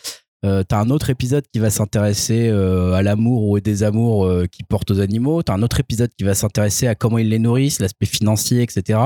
Euh, 0.45 0.63
t'as 0.63 0.79
un 0.79 0.89
autre 0.89 1.09
épisode 1.09 1.45
qui 1.53 1.59
va 1.59 1.69
s'intéresser 1.69 2.49
euh, 2.49 2.93
à 2.93 3.01
l'amour 3.01 3.43
ou 3.43 3.55
au 3.55 3.59
désamour 3.61 4.25
euh, 4.25 4.45
qu'ils 4.45 4.65
portent 4.65 4.91
aux 4.91 4.99
animaux. 4.99 5.41
T'as 5.41 5.53
un 5.53 5.63
autre 5.63 5.79
épisode 5.79 6.11
qui 6.17 6.25
va 6.25 6.33
s'intéresser 6.33 6.87
à 6.87 6.95
comment 6.95 7.17
ils 7.17 7.29
les 7.29 7.39
nourrissent, 7.39 7.79
l'aspect 7.79 8.05
financier, 8.05 8.61
etc. 8.61 8.99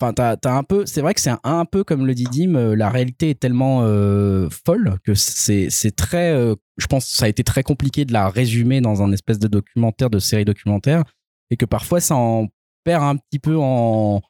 Enfin, 0.00 0.14
t'as, 0.14 0.54
un 0.54 0.62
peu, 0.62 0.86
c'est 0.86 1.02
vrai 1.02 1.12
que 1.12 1.20
c'est 1.20 1.30
un, 1.30 1.40
un 1.44 1.66
peu 1.66 1.84
comme 1.84 2.06
le 2.06 2.14
dit 2.14 2.24
Dim, 2.24 2.54
euh, 2.54 2.74
la 2.74 2.88
réalité 2.88 3.28
est 3.28 3.38
tellement 3.38 3.80
folle 4.50 4.96
que 5.04 5.14
c'est, 5.14 5.68
c'est 5.68 5.94
très, 5.94 6.32
je 6.78 6.86
pense, 6.86 7.04
que 7.04 7.12
ça 7.12 7.26
a 7.26 7.28
été 7.28 7.44
très 7.44 7.62
compliqué 7.62 8.06
de 8.06 8.14
la 8.14 8.30
résumer 8.30 8.80
dans 8.80 9.02
un 9.02 9.12
espèce 9.12 9.38
de 9.38 9.48
documentaire, 9.48 10.08
de 10.08 10.18
série 10.18 10.46
documentaire 10.46 11.04
et 11.50 11.56
que 11.58 11.66
parfois 11.66 12.00
ça 12.00 12.14
en 12.16 12.46
perd 12.84 13.02
un 13.02 13.16
petit 13.16 13.38
peu 13.38 13.56
en, 13.58 14.22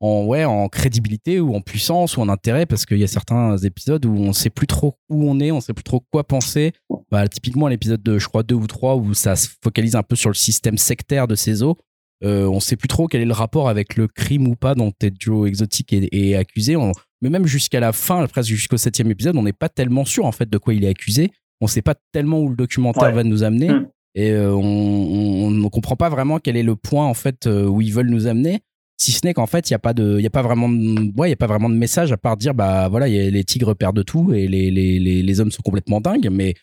en, 0.00 0.24
ouais, 0.26 0.44
en 0.44 0.68
crédibilité 0.68 1.40
ou 1.40 1.54
en 1.54 1.60
puissance 1.60 2.16
ou 2.16 2.20
en 2.20 2.28
intérêt 2.28 2.66
parce 2.66 2.84
qu'il 2.86 2.98
y 2.98 3.04
a 3.04 3.06
certains 3.08 3.56
épisodes 3.58 4.04
où 4.04 4.14
on 4.14 4.32
sait 4.32 4.50
plus 4.50 4.66
trop 4.66 4.96
où 5.08 5.28
on 5.28 5.40
est, 5.40 5.50
on 5.50 5.60
sait 5.60 5.72
plus 5.72 5.84
trop 5.84 6.02
quoi 6.12 6.24
penser. 6.24 6.72
Bah, 7.10 7.26
typiquement 7.28 7.68
l'épisode 7.68 8.02
de, 8.02 8.18
je 8.18 8.28
crois, 8.28 8.42
2 8.42 8.54
ou 8.54 8.66
3 8.66 8.96
où 8.96 9.14
ça 9.14 9.36
se 9.36 9.48
focalise 9.62 9.96
un 9.96 10.02
peu 10.02 10.16
sur 10.16 10.28
le 10.30 10.34
système 10.34 10.76
sectaire 10.76 11.26
de 11.26 11.34
ces 11.34 11.62
eaux. 11.62 11.76
Euh, 12.24 12.46
on 12.46 12.60
sait 12.60 12.76
plus 12.76 12.88
trop 12.88 13.08
quel 13.08 13.20
est 13.20 13.26
le 13.26 13.32
rapport 13.32 13.68
avec 13.68 13.96
le 13.96 14.08
crime 14.08 14.46
ou 14.48 14.54
pas 14.56 14.74
dont 14.74 14.90
Ted 14.90 15.16
Joe 15.18 15.48
Exotic 15.48 15.92
est, 15.92 16.08
est 16.12 16.34
accusé. 16.34 16.74
On- 16.76 16.92
mais 17.22 17.30
même 17.30 17.46
jusqu'à 17.46 17.80
la 17.80 17.92
fin, 17.92 18.26
presque 18.26 18.48
jusqu'au 18.50 18.76
septième 18.76 19.10
épisode, 19.10 19.36
on 19.36 19.42
n'est 19.42 19.52
pas 19.54 19.68
tellement 19.70 20.04
sûr 20.04 20.24
en 20.26 20.32
fait 20.32 20.48
de 20.48 20.58
quoi 20.58 20.74
il 20.74 20.84
est 20.84 20.88
accusé. 20.88 21.30
On 21.62 21.66
sait 21.66 21.82
pas 21.82 21.94
tellement 22.12 22.40
où 22.40 22.48
le 22.50 22.56
documentaire 22.56 23.04
Ouais. 23.04 23.12
va 23.12 23.24
nous 23.24 23.42
amener 23.42 23.68
Mm. 23.70 23.86
et 24.14 24.30
euh, 24.32 24.54
on 24.54 25.50
ne 25.50 25.68
comprend 25.68 25.96
pas 25.96 26.08
vraiment 26.10 26.38
quel 26.38 26.56
est 26.56 26.62
le 26.62 26.76
point 26.76 27.06
en 27.06 27.14
fait 27.14 27.46
euh, 27.46 27.66
où 27.66 27.80
ils 27.80 27.92
veulent 27.92 28.10
nous 28.10 28.26
amener. 28.26 28.60
Si 28.98 29.12
ce 29.12 29.20
n'est 29.24 29.34
qu'en 29.34 29.46
fait, 29.46 29.68
il 29.68 29.72
n'y 29.72 29.76
a 29.76 29.78
pas 29.78 29.92
de, 29.92 30.16
il 30.18 30.22
y 30.22 30.26
a 30.26 30.30
pas 30.30 30.42
vraiment, 30.42 30.68
de, 30.70 31.12
ouais, 31.18 31.28
il 31.28 31.30
y 31.30 31.34
a 31.34 31.36
pas 31.36 31.46
vraiment 31.46 31.68
de 31.68 31.74
message 31.74 32.12
à 32.12 32.16
part 32.16 32.36
dire 32.36 32.54
bah 32.54 32.88
voilà, 32.88 33.08
il 33.08 33.14
y 33.14 33.20
a- 33.20 33.30
les 33.30 33.44
tigres 33.44 33.74
perdent 33.74 34.04
tout 34.04 34.32
et 34.32 34.48
les, 34.48 34.70
les, 34.70 34.98
les, 34.98 35.22
les 35.22 35.40
hommes 35.40 35.50
sont 35.50 35.62
complètement 35.62 36.00
dingues. 36.00 36.28
Mais 36.32 36.54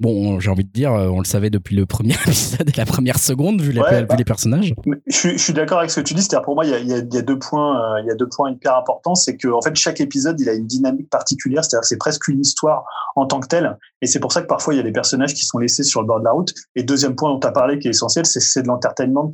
bon, 0.00 0.40
j'ai 0.40 0.50
envie 0.50 0.64
de 0.64 0.70
dire, 0.70 0.92
euh, 0.92 1.08
on 1.08 1.18
le 1.18 1.24
savait 1.24 1.50
depuis 1.50 1.76
le 1.76 1.86
premier 1.86 2.14
épisode 2.26 2.68
et 2.68 2.76
la 2.76 2.86
première 2.86 3.18
seconde 3.18 3.60
vu 3.60 3.72
les, 3.72 3.80
Ouais, 3.80 4.00
vu 4.02 4.06
bah. 4.06 4.16
les 4.16 4.24
personnages. 4.24 4.74
Je 5.06 5.16
suis, 5.16 5.32
je 5.32 5.42
suis 5.42 5.52
d'accord 5.52 5.78
avec 5.78 5.90
ce 5.90 6.00
que 6.00 6.06
tu 6.06 6.14
dis. 6.14 6.22
C'est-à-dire 6.22 6.44
pour 6.44 6.54
moi, 6.54 6.64
il 6.64 6.70
y 6.70 6.74
a, 6.74 6.78
il 6.78 6.88
y 6.88 6.92
a- 6.94 6.98
il 6.98 7.14
y 7.14 7.18
a 7.18 7.22
deux 7.22 7.38
points, 7.38 7.96
euh, 7.96 8.00
il 8.02 8.06
y 8.06 8.10
a 8.10 8.14
deux 8.14 8.28
points 8.28 8.50
hyper 8.50 8.76
importants. 8.76 9.14
C'est 9.14 9.36
que 9.36 9.48
en 9.48 9.60
fait, 9.62 9.74
chaque 9.76 10.00
épisode, 10.00 10.40
il 10.40 10.48
a 10.48 10.54
une 10.54 10.66
dynamique 10.66 11.10
particulière. 11.10 11.64
C'est-à-dire 11.64 11.84
c'est 11.84 11.96
presque 11.98 12.28
une 12.28 12.40
histoire 12.40 12.84
en 13.16 13.26
tant 13.26 13.40
que 13.40 13.46
telle. 13.48 13.76
Et 14.02 14.06
c'est 14.06 14.20
pour 14.20 14.32
ça 14.32 14.42
que 14.42 14.46
parfois 14.46 14.74
il 14.74 14.78
y 14.78 14.80
a 14.80 14.82
des 14.84 14.92
personnages 14.92 15.34
qui 15.34 15.44
sont 15.44 15.58
laissés 15.58 15.82
sur 15.84 16.00
le 16.00 16.06
bord 16.06 16.18
de 16.20 16.24
la 16.24 16.32
route. 16.32 16.52
Et 16.76 16.82
deuxième 16.82 17.14
point 17.14 17.30
dont 17.30 17.38
tu 17.40 17.46
as 17.46 17.52
parlé, 17.52 17.78
qui 17.78 17.88
est 17.88 17.90
essentiel, 17.90 18.26
c'est 18.26 18.40
c'est 18.40 18.62
de 18.62 18.68
l'entertainment. 18.68 19.30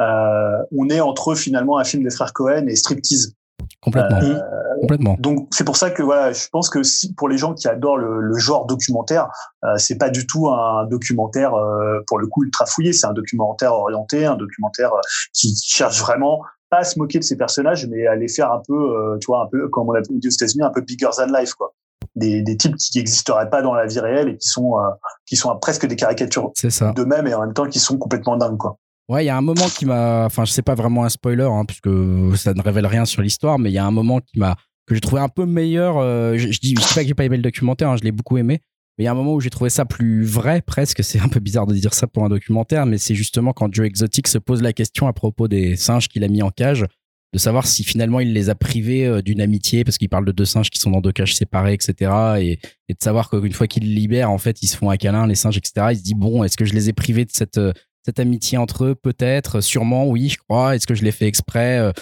Euh, 0.00 0.58
on 0.76 0.88
est 0.90 1.00
entre 1.00 1.34
finalement 1.34 1.78
un 1.78 1.84
film 1.84 2.02
des 2.02 2.10
frères 2.10 2.32
Cohen 2.32 2.66
et 2.68 2.76
striptease. 2.76 3.34
Complètement, 3.82 4.18
Euh, 4.18 4.40
complètement. 4.80 5.16
donc 5.18 5.48
c'est 5.52 5.64
pour 5.64 5.76
ça 5.76 5.90
que 5.90 6.02
voilà, 6.02 6.32
je 6.32 6.46
pense 6.50 6.68
que 6.70 6.82
si, 6.82 7.14
pour 7.14 7.28
les 7.28 7.38
gens 7.38 7.54
qui 7.54 7.68
adorent 7.68 7.96
le, 7.98 8.20
le 8.20 8.38
genre 8.38 8.66
documentaire, 8.66 9.28
euh, 9.64 9.76
c'est 9.76 9.96
pas 9.98 10.10
du 10.10 10.26
tout 10.26 10.48
un 10.48 10.84
documentaire 10.86 11.54
euh, 11.54 12.00
pour 12.06 12.18
le 12.18 12.26
coup 12.26 12.44
ultra 12.44 12.66
fouillé. 12.66 12.92
C'est 12.92 13.06
un 13.06 13.12
documentaire 13.12 13.72
orienté, 13.72 14.26
un 14.26 14.36
documentaire 14.36 14.92
euh, 14.92 15.00
qui, 15.32 15.54
cherche 15.64 16.00
vraiment 16.00 16.42
pas 16.70 16.78
à 16.78 16.84
se 16.84 16.98
moquer 16.98 17.18
de 17.20 17.24
ces 17.24 17.36
personnages, 17.36 17.86
mais 17.86 18.06
à 18.06 18.16
les 18.16 18.28
faire 18.28 18.50
un 18.52 18.60
peu, 18.66 18.74
euh, 18.74 19.18
tu 19.20 19.26
vois, 19.26 19.42
un 19.42 19.46
peu 19.46 19.68
comme 19.68 19.88
on 19.88 19.92
l'a 19.92 20.00
dit 20.02 20.10
aux 20.12 20.28
États-Unis, 20.30 20.62
un 20.64 20.70
peu 20.70 20.80
bigger 20.80 21.08
than 21.16 21.26
life, 21.26 21.54
quoi. 21.54 21.72
Des, 22.16 22.40
des 22.42 22.56
types 22.56 22.76
qui 22.76 22.98
n'existeraient 22.98 23.50
pas 23.50 23.60
dans 23.62 23.74
la 23.74 23.86
vie 23.86 24.00
réelle 24.00 24.28
et 24.30 24.36
qui 24.38 24.48
sont 24.48 24.78
euh, 24.78 24.82
qui 25.26 25.36
sont 25.36 25.54
presque 25.58 25.86
des 25.86 25.96
caricatures 25.96 26.50
C'est 26.54 26.70
ça. 26.70 26.92
d'eux-mêmes 26.92 27.26
et 27.26 27.34
en 27.34 27.40
même 27.42 27.52
temps 27.52 27.66
qui 27.66 27.78
sont 27.78 27.98
complètement 27.98 28.36
dingues, 28.38 28.56
quoi. 28.56 28.78
Ouais, 29.08 29.24
il 29.24 29.26
y 29.26 29.30
a 29.30 29.36
un 29.36 29.42
moment 29.42 29.68
qui 29.68 29.86
m'a. 29.86 30.24
Enfin, 30.24 30.44
je 30.44 30.50
sais 30.50 30.62
pas 30.62 30.74
vraiment 30.74 31.04
un 31.04 31.08
spoiler, 31.08 31.48
hein, 31.48 31.64
puisque 31.64 31.90
ça 32.36 32.54
ne 32.54 32.62
révèle 32.62 32.86
rien 32.86 33.04
sur 33.04 33.22
l'histoire, 33.22 33.58
mais 33.58 33.70
il 33.70 33.74
y 33.74 33.78
a 33.78 33.86
un 33.86 33.92
moment 33.92 34.20
qui 34.20 34.38
m'a 34.38 34.56
que 34.86 34.94
j'ai 34.94 35.00
trouvé 35.00 35.20
un 35.20 35.28
peu 35.28 35.46
meilleur. 35.46 35.98
euh, 35.98 36.36
je, 36.36 36.46
dis, 36.60 36.74
je 36.76 36.80
dis 36.80 36.94
pas 36.94 37.02
que 37.02 37.08
j'ai 37.08 37.14
pas 37.14 37.24
aimé 37.24 37.36
le 37.36 37.42
documentaire, 37.42 37.90
hein, 37.90 37.96
je 37.96 38.04
l'ai 38.04 38.12
beaucoup 38.12 38.38
aimé. 38.38 38.60
Mais 38.96 39.04
il 39.04 39.06
y 39.06 39.08
a 39.08 39.12
un 39.12 39.14
moment 39.14 39.34
où 39.34 39.40
j'ai 39.40 39.50
trouvé 39.50 39.68
ça 39.68 39.84
plus 39.84 40.24
vrai, 40.24 40.62
presque. 40.62 41.04
C'est 41.04 41.20
un 41.20 41.28
peu 41.28 41.40
bizarre 41.40 41.66
de 41.66 41.74
dire 41.74 41.92
ça 41.92 42.06
pour 42.06 42.24
un 42.24 42.28
documentaire, 42.28 42.86
mais 42.86 42.98
c'est 42.98 43.14
justement 43.14 43.52
quand 43.52 43.72
Joe 43.72 43.86
Exotic 43.86 44.26
se 44.26 44.38
pose 44.38 44.62
la 44.62 44.72
question 44.72 45.06
à 45.06 45.12
propos 45.12 45.48
des 45.48 45.76
singes 45.76 46.08
qu'il 46.08 46.24
a 46.24 46.28
mis 46.28 46.40
en 46.40 46.50
cage, 46.50 46.86
de 47.34 47.38
savoir 47.38 47.66
si 47.66 47.84
finalement 47.84 48.20
il 48.20 48.32
les 48.32 48.48
a 48.48 48.54
privés 48.54 49.04
euh, 49.06 49.20
d'une 49.20 49.40
amitié, 49.40 49.84
parce 49.84 49.98
qu'il 49.98 50.08
parle 50.08 50.24
de 50.24 50.32
deux 50.32 50.46
singes 50.46 50.70
qui 50.70 50.78
sont 50.78 50.90
dans 50.90 51.00
deux 51.00 51.12
cages 51.12 51.34
séparées, 51.34 51.74
etc. 51.74 52.12
Et, 52.40 52.58
de 52.88 52.96
savoir 53.02 53.28
qu'une 53.28 53.52
fois 53.52 53.66
qu'il 53.66 53.82
les 53.82 54.00
libère, 54.00 54.30
en 54.30 54.38
fait, 54.38 54.62
ils 54.62 54.68
se 54.68 54.76
font 54.76 54.90
un 54.90 54.96
câlin, 54.96 55.26
les 55.26 55.34
singes, 55.34 55.58
etc. 55.58 55.88
Il 55.90 55.98
se 55.98 56.02
dit, 56.02 56.14
bon, 56.14 56.44
est-ce 56.44 56.56
que 56.56 56.64
je 56.64 56.72
les 56.72 56.88
ai 56.88 56.92
privés 56.92 57.24
de 57.24 57.32
cette. 57.32 57.60
Cette 58.06 58.20
amitié 58.20 58.56
entre 58.56 58.84
eux, 58.84 58.94
peut-être, 58.94 59.60
sûrement, 59.60 60.06
oui, 60.06 60.28
je 60.28 60.38
crois. 60.38 60.76
Est-ce 60.76 60.86
que 60.86 60.94
je 60.94 61.02
l'ai 61.04 61.12
fait 61.12 61.26
exprès 61.26 61.78
Euh, 61.78 61.92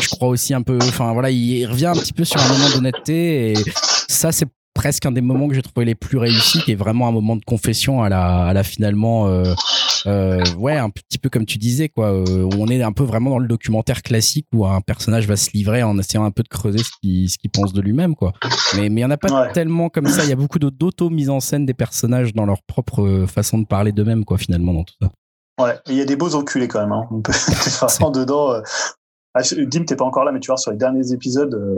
je 0.00 0.08
crois 0.08 0.28
aussi 0.28 0.52
un 0.54 0.62
peu. 0.62 0.76
Enfin 0.82 1.12
voilà, 1.14 1.30
il 1.30 1.64
revient 1.66 1.86
un 1.86 1.94
petit 1.94 2.12
peu 2.12 2.24
sur 2.24 2.40
un 2.40 2.48
moment 2.48 2.68
d'honnêteté 2.74 3.52
et 3.52 3.54
ça 4.08 4.30
c'est 4.32 4.46
presque 4.74 5.06
un 5.06 5.12
des 5.12 5.20
moments 5.20 5.46
que 5.48 5.54
j'ai 5.54 5.62
trouvé 5.62 5.86
les 5.86 5.94
plus 5.94 6.18
réussis, 6.18 6.60
qui 6.62 6.72
est 6.72 6.76
vraiment 6.76 7.06
un 7.08 7.12
moment 7.12 7.36
de 7.36 7.44
confession 7.44 8.02
à 8.02 8.08
la, 8.08 8.46
à 8.46 8.52
la 8.52 8.64
finalement, 8.64 9.28
euh, 9.28 9.54
euh, 10.06 10.42
ouais, 10.58 10.76
un 10.76 10.90
petit 10.90 11.16
peu 11.18 11.30
comme 11.30 11.46
tu 11.46 11.58
disais, 11.58 11.88
quoi. 11.88 12.12
Euh, 12.12 12.48
on 12.58 12.66
est 12.66 12.82
un 12.82 12.90
peu 12.92 13.04
vraiment 13.04 13.30
dans 13.30 13.38
le 13.38 13.46
documentaire 13.46 14.02
classique 14.02 14.48
où 14.52 14.66
un 14.66 14.80
personnage 14.80 15.28
va 15.28 15.36
se 15.36 15.50
livrer 15.54 15.84
en 15.84 15.96
essayant 15.96 16.24
un 16.24 16.32
peu 16.32 16.42
de 16.42 16.48
creuser 16.48 16.78
ce 16.78 16.90
qu'il 17.00 17.30
ce 17.30 17.36
pense 17.52 17.72
de 17.72 17.80
lui-même, 17.80 18.16
quoi. 18.16 18.32
Mais 18.76 18.88
mais 18.88 19.00
il 19.00 19.04
y 19.04 19.06
en 19.06 19.10
a 19.12 19.16
pas 19.16 19.32
Ouais. 19.42 19.52
tellement 19.52 19.88
comme 19.90 20.08
ça. 20.08 20.24
Il 20.24 20.28
y 20.28 20.32
a 20.32 20.36
beaucoup 20.36 20.58
d'auto 20.58 21.08
mise 21.08 21.30
en 21.30 21.38
scène 21.38 21.64
des 21.66 21.72
personnages 21.74 22.34
dans 22.34 22.44
leur 22.44 22.60
propre 22.64 23.26
façon 23.28 23.58
de 23.58 23.64
parler 23.66 23.92
d'eux-mêmes, 23.92 24.24
quoi, 24.24 24.38
finalement, 24.38 24.74
dans 24.74 24.82
tout 24.84 24.94
ça. 25.00 25.08
Ouais, 25.60 25.78
il 25.86 25.94
y 25.94 26.00
a 26.00 26.04
des 26.04 26.16
beaux 26.16 26.34
enculés 26.34 26.68
quand 26.68 26.80
même. 26.80 26.92
Hein. 26.92 27.06
On 27.10 27.20
peut 27.20 27.32
vraiment 27.80 28.10
dedans. 28.10 28.52
euh. 28.52 28.62
Ah, 29.34 29.42
Dim, 29.42 29.84
t'es 29.84 29.96
pas 29.96 30.04
encore 30.04 30.24
là, 30.24 30.32
mais 30.32 30.40
tu 30.40 30.48
vois, 30.48 30.56
sur 30.56 30.70
les 30.70 30.76
derniers 30.76 31.12
épisodes, 31.12 31.54
euh, 31.54 31.76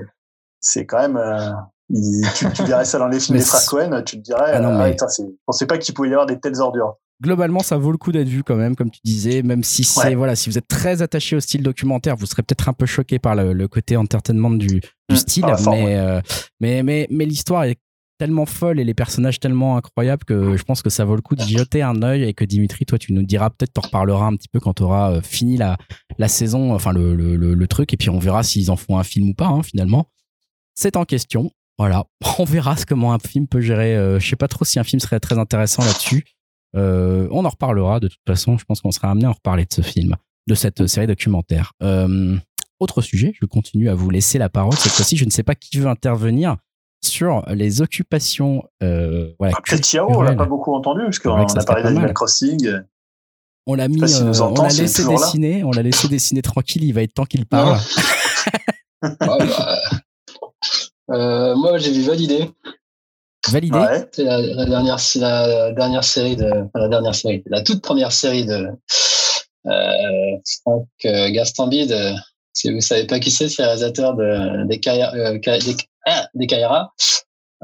c'est 0.61 0.87
quand 0.87 0.99
même. 1.01 1.17
euh, 1.17 1.51
il- 1.91 2.27
tu, 2.35 2.47
tu 2.53 2.65
verrais 2.65 2.85
ça 2.85 2.99
dans 2.99 3.09
les 3.09 3.21
films 3.21 3.39
des 3.39 3.45
frères 3.45 3.65
Cohen, 3.67 4.03
tu 4.05 4.17
te 4.17 4.23
dirais. 4.23 4.53
Ah 4.55 4.61
non, 4.61 4.71
euh, 4.75 4.79
mais- 4.85 4.91
putain, 4.91 5.09
c'est- 5.09 5.23
je 5.25 5.37
pensais 5.47 5.67
pas 5.67 5.79
qu'il 5.79 5.95
pouvait 5.95 6.09
y 6.09 6.13
avoir 6.13 6.27
des 6.27 6.39
telles 6.41 6.61
ordures. 6.61 6.97
globalement, 7.23 7.61
ça 7.61 7.79
vaut 7.79 7.93
le 7.93 7.97
coup 7.99 8.13
d'être 8.13 8.29
vu 8.29 8.43
quand 8.45 8.57
même, 8.57 8.77
comme 8.77 8.91
tu 8.91 9.01
disais, 9.05 9.43
même 9.43 9.63
si 9.65 9.85
c'est 9.85 10.01
Ouais. 10.09 10.15
voilà, 10.15 10.37
si 10.37 10.51
vous 10.51 10.59
êtes 10.59 10.69
très 10.69 11.01
attaché 11.01 11.35
au 11.37 11.41
style 11.41 11.63
documentaire, 11.63 12.15
vous 12.17 12.27
serez 12.27 12.43
peut-être 12.43 12.69
un 12.69 12.75
peu 12.75 12.85
choqué 12.85 13.19
par 13.19 13.35
le, 13.35 13.55
le 13.55 13.69
côté 13.69 13.97
entertainment 13.97 14.51
du, 14.51 14.67
du 14.67 14.83
Mm, 15.11 15.17
style, 15.17 15.45
forme, 15.57 15.77
mais, 15.79 15.85
ouais. 15.87 15.97
euh, 15.97 16.21
mais 16.61 16.83
mais 16.83 17.07
mais 17.11 17.25
l'histoire 17.25 17.65
est 17.65 17.79
tellement 18.19 18.47
folle 18.47 18.81
et 18.81 18.85
les 18.85 18.95
personnages 18.95 19.41
tellement 19.41 19.77
incroyables 19.77 20.25
que 20.25 20.57
je 20.57 20.63
pense 20.63 20.83
que 20.83 20.91
ça 20.91 21.05
vaut 21.05 21.17
le 21.17 21.23
coup 21.23 21.37
d'y 21.37 21.57
jeter 21.57 21.83
un 21.83 22.03
œil 22.03 22.25
et 22.25 22.35
que 22.35 22.45
Dimitri, 22.45 22.87
toi, 22.87 22.99
tu 22.99 23.13
nous 23.13 23.23
diras 23.23 23.51
peut-être, 23.51 23.73
t'en 23.73 23.83
reparleras 23.83 24.27
un 24.27 24.37
petit 24.37 24.49
peu 24.49 24.61
quand 24.61 24.75
tu 24.75 24.83
auras 24.83 25.21
fini 25.23 25.57
la, 25.57 25.77
saison, 26.29 26.75
enfin 26.75 26.93
le, 26.93 27.67
truc, 27.67 27.93
et 27.93 27.97
puis 27.97 28.11
on 28.11 28.19
verra 28.19 28.43
s'ils 28.43 28.71
en 28.71 28.77
font 28.77 28.99
un 28.99 29.05
film 29.05 29.31
ou 29.31 29.35
pas, 29.35 29.49
hein, 29.49 29.63
finalement. 29.63 30.07
C'est 30.75 30.97
en 30.97 31.05
question. 31.05 31.51
Voilà, 31.79 32.07
on 32.39 32.45
verra 32.45 32.75
comment 32.89 33.13
un 33.13 33.19
film 33.19 33.47
peut 33.47 33.61
gérer. 33.61 33.97
euh, 33.97 34.19
je 34.19 34.29
sais 34.29 34.37
pas 34.37 34.49
trop 34.49 34.65
si 34.65 34.79
un 34.79 34.85
film 34.85 35.01
serait 35.01 35.21
très 35.21 35.39
intéressant 35.39 35.85
là-dessus. 35.85 36.25
Euh, 36.77 37.29
on 37.31 37.45
en 37.45 37.49
reparlera 37.49 38.01
de 38.01 38.09
toute 38.09 38.21
façon. 38.27 38.59
Je 38.59 38.65
pense 38.65 38.81
qu'on 38.81 38.91
sera 38.91 39.11
amené 39.11 39.27
à 39.27 39.31
en 39.31 39.33
reparler 39.33 39.65
de 39.65 39.73
ce 39.73 39.83
film, 39.83 40.17
de 40.47 40.55
cette 40.55 40.83
euh, 40.83 40.87
série 40.87 41.07
documentaire. 41.07 41.73
Euh, 41.83 42.37
autre 42.79 43.01
sujet, 43.01 43.33
je 43.41 43.47
continue 43.47 43.89
à 43.89 43.95
vous 43.95 44.11
laisser 44.11 44.39
la 44.39 44.49
parole. 44.49 44.75
Cette 44.75 44.93
fois-ci, 44.93 45.17
je 45.17 45.25
ne 45.25 45.31
sais 45.31 45.43
pas 45.43 45.55
qui 45.55 45.79
veut 45.79 45.87
intervenir 45.87 46.57
sur 47.05 47.45
les 47.49 47.81
occupations. 47.83 48.65
Euh, 48.83 49.33
voilà, 49.39 49.55
Ah, 49.57 50.05
on 50.09 50.23
l'a 50.23 50.35
pas 50.35 50.47
beaucoup 50.47 50.75
entendu, 50.75 51.03
parce 51.05 51.19
qu'on 51.19 51.35
a 51.35 51.65
parlé 51.65 51.83
d'Animal 51.83 52.07
mal. 52.07 52.15
Crossing. 52.15 52.81
On 53.67 53.75
l'a 53.75 53.89
mis, 53.89 54.01
euh, 54.03 54.33
entend, 54.41 54.63
on 54.65 54.67
l'a 54.69 54.73
laissé 54.75 55.03
là. 55.03 55.09
dessiner, 55.09 55.65
on 55.65 55.73
l'a 55.73 55.83
laissé 55.83 56.09
dessiner 56.09 56.43
tranquille. 56.43 56.85
Il 56.85 56.93
va 56.93 57.03
être 57.03 57.15
temps 57.15 57.25
qu'il 57.25 57.47
parle. 57.47 57.79
Ouais, 59.03 59.11
bah, 59.21 59.79
euh, 61.11 61.55
moi, 61.57 61.79
j'ai 61.79 61.93
vu 61.93 62.03
Validé. 62.03 62.51
Validé. 63.49 63.77
Ouais. 63.79 64.09
C'est 64.13 64.25
la, 64.25 64.41
la 64.41 64.65
dernière, 64.67 64.99
c'est 65.01 65.19
la 65.21 65.73
dernière 65.73 66.05
série 66.05 66.37
de, 66.37 66.47
enfin, 66.47 66.79
la 66.79 66.89
dernière 66.89 67.15
série, 67.15 67.43
la 67.47 67.63
toute 67.63 67.83
première 67.83 68.13
série 68.13 68.45
de 68.47 68.69
euh, 69.67 70.37
Franck 70.63 70.87
euh, 71.05 71.31
Gastambide. 71.31 71.95
Si 72.53 72.73
vous 72.73 72.81
savez 72.81 73.07
pas 73.07 73.21
qui 73.21 73.31
c'est, 73.31 73.49
c'est 73.49 73.63
le 73.63 73.67
réalisateur 73.69 74.15
de 74.15 74.65
des 74.67 74.81
euh, 74.89 75.39
Ka- 75.39 75.59
des, 75.59 75.77
ah, 76.07 76.29
des 76.35 76.47
Kaira. 76.47 76.95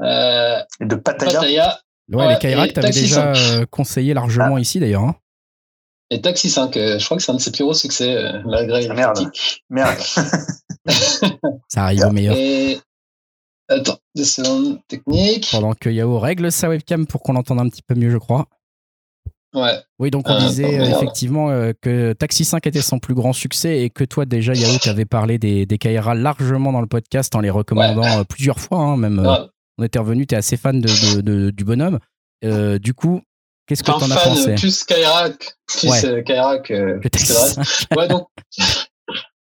Euh, 0.01 0.59
Et 0.79 0.85
de 0.85 0.95
Pattaya. 0.95 1.31
Pattaya 1.33 1.79
Ouais, 2.11 2.25
Ouais, 2.25 2.33
les 2.33 2.39
Kaira 2.39 2.67
que 2.67 2.73
t'avais 2.73 2.87
Taxi 2.87 3.01
déjà 3.03 3.33
euh, 3.33 3.65
conseillé 3.71 4.13
largement 4.13 4.57
ici 4.57 4.79
d'ailleurs. 4.79 5.03
hein. 5.03 5.15
et 6.09 6.19
Taxi 6.21 6.49
5. 6.49 6.75
euh, 6.77 6.99
je 6.99 7.05
crois 7.05 7.15
que 7.17 7.23
c'est 7.23 7.31
un 7.31 7.35
de 7.35 7.41
ses 7.41 7.51
plus 7.51 7.63
gros 7.63 7.73
succès, 7.73 8.33
malgré 8.45 8.77
Ah, 8.85 8.87
les 8.87 8.93
merde. 8.93 9.15
critiques. 9.15 9.63
Merde. 9.69 9.97
Ça 11.69 11.85
arrive 11.85 12.03
au 12.05 12.11
meilleur. 12.11 12.35
Et 12.35 12.79
attends, 13.69 13.97
deux 14.15 14.25
secondes 14.25 14.79
techniques. 14.87 15.49
Pendant 15.51 15.73
que 15.73 15.89
Yao 15.89 16.19
règle 16.19 16.51
sa 16.51 16.69
webcam 16.69 17.07
pour 17.07 17.21
qu'on 17.21 17.33
l'entende 17.33 17.59
un 17.61 17.69
petit 17.69 17.81
peu 17.81 17.95
mieux, 17.95 18.09
je 18.09 18.17
crois. 18.17 18.47
Ouais. 19.53 19.79
Oui, 19.99 20.09
donc 20.11 20.29
on 20.29 20.33
Ah, 20.33 20.39
disait 20.47 20.79
euh, 20.79 20.85
effectivement 20.85 21.49
euh, 21.49 21.73
que 21.81 22.13
Taxi 22.13 22.43
5 22.45 22.65
était 22.67 22.81
son 22.81 22.99
plus 22.99 23.13
grand 23.13 23.33
succès 23.33 23.81
et 23.81 23.89
que 23.89 24.03
toi 24.03 24.25
déjà 24.25 24.53
Yao 24.53 24.77
t'avais 24.79 25.05
parlé 25.05 25.37
des, 25.37 25.65
des 25.65 25.77
Kaira 25.77 26.15
largement 26.15 26.71
dans 26.71 26.81
le 26.81 26.87
podcast 26.87 27.35
en 27.35 27.39
les 27.41 27.49
recommandant 27.51 28.19
euh, 28.19 28.23
plusieurs 28.23 28.59
fois, 28.59 28.79
hein, 28.79 28.97
même 28.97 29.19
euh, 29.19 29.45
on 29.77 29.83
était 29.83 29.99
revenu, 29.99 30.25
t'es 30.27 30.35
assez 30.35 30.57
fan 30.57 30.81
de, 30.81 30.87
de- 31.15 31.21
de- 31.21 31.49
du 31.51 31.63
bonhomme. 31.65 31.99
Euh, 32.43 32.77
du 32.79 32.93
coup, 32.93 33.21
qu'est-ce 33.67 33.83
que 33.83 33.91
un 33.91 33.99
t'en 33.99 34.09
as 34.11 34.17
pensé? 34.17 34.55
plus 34.55 34.75
Skyrock, 34.79 35.55
plus 35.67 36.03
euh, 36.05 36.21
Kaira 36.21 36.57
que, 36.59 36.99
que 36.99 37.07
Taxi 37.07 37.33
le 37.33 37.39
reste. 37.39 37.63
5 37.63 37.97
Ouais, 37.99 38.07
donc, 38.07 38.27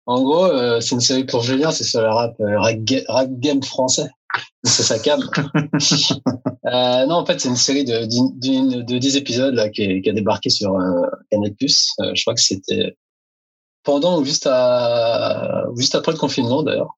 en 0.07 0.23
gros, 0.23 0.45
euh, 0.47 0.81
c'est 0.81 0.95
une 0.95 1.01
série 1.01 1.25
pour 1.25 1.43
Julien, 1.43 1.71
c'est 1.71 1.85
sur 1.85 2.01
le 2.01 2.09
rap, 2.09 2.35
euh, 2.41 2.59
rap, 2.61 2.77
ga- 2.79 3.05
rap 3.09 3.31
game 3.39 3.63
français. 3.63 4.09
C'est 4.65 4.83
sa 4.83 4.99
cam. 4.99 5.21
euh, 6.67 7.07
non, 7.07 7.17
en 7.17 7.27
fait, 7.27 7.41
c'est 7.41 7.49
une 7.49 7.57
série 7.57 7.85
de, 7.85 8.07
d'une- 8.07 8.39
d'une- 8.39 8.83
de 8.85 8.99
10 8.99 9.17
épisodes 9.17 9.55
là, 9.55 9.69
qui, 9.69 9.83
est- 9.83 10.01
qui 10.03 10.09
a 10.11 10.13
débarqué 10.13 10.49
sur 10.51 10.75
euh, 10.75 11.03
Canal+. 11.31 11.51
Euh, 11.51 12.13
je 12.15 12.23
crois 12.23 12.35
que 12.35 12.41
c'était 12.41 12.97
pendant 13.85 14.19
ou 14.21 14.25
juste, 14.25 14.47
à, 14.51 15.65
juste 15.77 15.95
après 15.95 16.13
le 16.13 16.19
confinement, 16.19 16.63
d'ailleurs. 16.63 16.95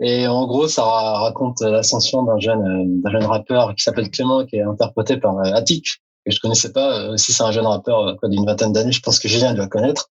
Et 0.00 0.26
en 0.26 0.46
gros, 0.46 0.66
ça 0.68 0.82
ra- 0.84 1.20
raconte 1.20 1.60
l'ascension 1.60 2.22
d'un 2.22 2.38
jeune, 2.38 2.60
euh, 2.62 2.84
d'un 3.02 3.10
jeune 3.12 3.24
rappeur 3.26 3.74
qui 3.74 3.82
s'appelle 3.82 4.10
Clément, 4.10 4.44
qui 4.44 4.56
est 4.56 4.62
interprété 4.62 5.16
par 5.18 5.38
euh, 5.38 5.52
Attic, 5.54 5.86
que 6.24 6.32
je 6.32 6.40
connaissais 6.40 6.72
pas. 6.72 6.98
Euh, 7.00 7.16
si 7.16 7.32
c'est 7.32 7.42
un 7.44 7.52
jeune 7.52 7.66
rappeur 7.66 8.16
quoi, 8.18 8.28
d'une 8.28 8.44
vingtaine 8.44 8.72
d'années, 8.72 8.92
je 8.92 9.00
pense 9.00 9.18
que 9.18 9.28
Julien 9.28 9.54
doit 9.54 9.68
connaître. 9.68 10.10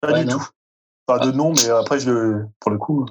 Pas 0.00 0.12
Ouais, 0.12 0.24
du 0.24 0.30
non. 0.30 0.38
tout. 0.38 0.46
Pas 1.06 1.18
de 1.18 1.32
nom, 1.32 1.52
mais 1.52 1.68
après, 1.70 2.00
je 2.00 2.10
le, 2.10 2.46
pour 2.60 2.70
le 2.70 2.78
coup, 2.78 3.06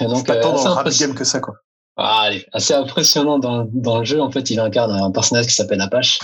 Et 0.00 0.06
donc, 0.06 0.26
pas 0.26 0.34
euh, 0.36 0.42
tant 0.42 0.50
dans 0.52 0.54
assez 0.56 0.64
le 0.64 0.70
rap 0.70 0.80
impression- 0.80 1.06
game 1.08 1.16
que 1.16 1.24
ça, 1.24 1.40
quoi. 1.40 1.54
Ah, 1.96 2.22
allez, 2.22 2.46
assez 2.52 2.72
impressionnant 2.74 3.38
dans, 3.38 3.66
dans 3.72 3.98
le 3.98 4.04
jeu. 4.04 4.20
En 4.20 4.30
fait, 4.30 4.48
il 4.50 4.58
incarne 4.58 4.90
un 4.92 5.10
personnage 5.10 5.46
qui 5.46 5.54
s'appelle 5.54 5.80
Apache. 5.80 6.18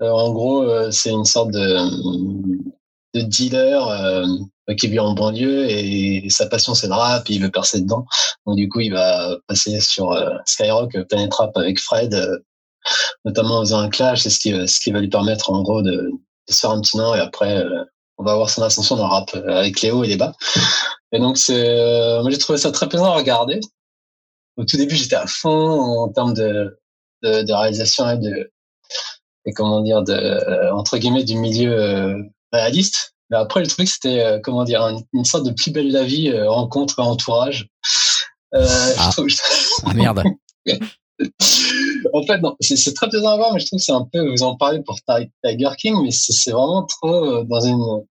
Euh, 0.00 0.10
en 0.10 0.32
gros, 0.32 0.62
euh, 0.62 0.90
c'est 0.92 1.10
une 1.10 1.24
sorte 1.24 1.50
de, 1.50 1.76
de 3.14 3.20
dealer 3.20 3.86
euh, 3.88 4.26
qui 4.78 4.86
vit 4.88 5.00
en 5.00 5.12
banlieue 5.14 5.66
et 5.68 6.30
sa 6.30 6.46
passion 6.46 6.74
c'est 6.74 6.86
le 6.86 6.94
rap. 6.94 7.28
Et 7.28 7.34
il 7.34 7.42
veut 7.42 7.50
percer 7.50 7.80
dedans. 7.80 8.06
Donc 8.46 8.56
du 8.56 8.68
coup, 8.68 8.80
il 8.80 8.92
va 8.92 9.36
passer 9.48 9.80
sur 9.80 10.16
Skyrock, 10.46 10.96
Planet 11.08 11.34
Rap 11.34 11.56
avec 11.56 11.80
Fred, 11.80 12.16
notamment 13.24 13.58
en 13.58 13.60
faisant 13.62 13.80
un 13.80 13.88
clash. 13.90 14.22
C'est 14.22 14.30
ce 14.30 14.38
qui, 14.38 14.68
ce 14.68 14.80
qui 14.80 14.92
va 14.92 15.00
lui 15.00 15.08
permettre 15.08 15.50
en 15.50 15.62
gros 15.62 15.82
de, 15.82 15.90
de 15.92 16.52
se 16.52 16.60
faire 16.60 16.70
un 16.70 16.80
petit 16.80 16.96
nom 16.96 17.12
et 17.14 17.20
après. 17.20 17.64
On 18.22 18.24
va 18.24 18.36
voir 18.36 18.48
son 18.50 18.62
ascension 18.62 18.96
dans 18.96 19.06
le 19.08 19.12
rap 19.12 19.30
euh, 19.34 19.56
avec 19.58 19.80
les 19.82 19.90
hauts 19.90 20.04
et 20.04 20.06
les 20.08 20.16
bas. 20.16 20.32
Et 21.12 21.18
donc, 21.18 21.36
c'est, 21.36 21.68
euh, 21.68 22.22
moi, 22.22 22.30
j'ai 22.30 22.38
trouvé 22.38 22.56
ça 22.58 22.70
très 22.72 22.88
plaisant 22.88 23.06
à 23.12 23.16
regarder 23.16 23.58
au 24.58 24.64
tout 24.64 24.76
début, 24.76 24.94
j'étais 24.96 25.16
à 25.16 25.26
fond 25.26 25.50
en 26.02 26.08
termes 26.10 26.34
de, 26.34 26.78
de, 27.22 27.42
de 27.42 27.52
réalisation 27.52 28.08
et 28.10 28.18
de, 28.18 28.50
et 29.46 29.52
comment 29.52 29.80
dire, 29.80 30.02
de, 30.02 30.12
euh, 30.12 30.74
entre 30.74 30.98
guillemets, 30.98 31.24
du 31.24 31.36
milieu 31.36 32.16
réaliste. 32.52 33.14
Mais 33.30 33.38
après, 33.38 33.60
le 33.60 33.66
truc, 33.66 33.88
c'était, 33.88 34.40
comment 34.44 34.64
dire, 34.64 34.82
une, 34.82 35.00
une 35.14 35.24
sorte 35.24 35.46
de 35.46 35.52
plus 35.52 35.70
belle 35.70 35.90
la 35.90 36.04
vie, 36.04 36.30
rencontre, 36.46 37.00
entourage. 37.00 37.66
Euh, 38.54 38.66
Ah. 38.98 39.10
je 39.10 39.12
trouve, 39.12 39.28
Ah 39.86 39.94
merde. 39.94 40.22
en 42.12 42.22
fait, 42.26 42.38
non, 42.40 42.54
c'est 42.60 42.94
très 42.94 43.08
plaisant 43.08 43.30
à 43.30 43.36
voir, 43.36 43.54
mais 43.54 43.60
je 43.60 43.66
trouve 43.66 43.78
que 43.78 43.84
c'est 43.84 43.92
un 43.92 44.06
peu, 44.12 44.28
vous 44.30 44.42
en 44.42 44.56
parlez 44.56 44.82
pour 44.82 44.96
Ti- 44.96 45.30
Tiger 45.44 45.70
King, 45.78 45.96
mais 46.02 46.10
c'est 46.10 46.50
vraiment 46.50 46.84
trop 46.84 47.42
dans 47.44 47.60
une 47.60 48.04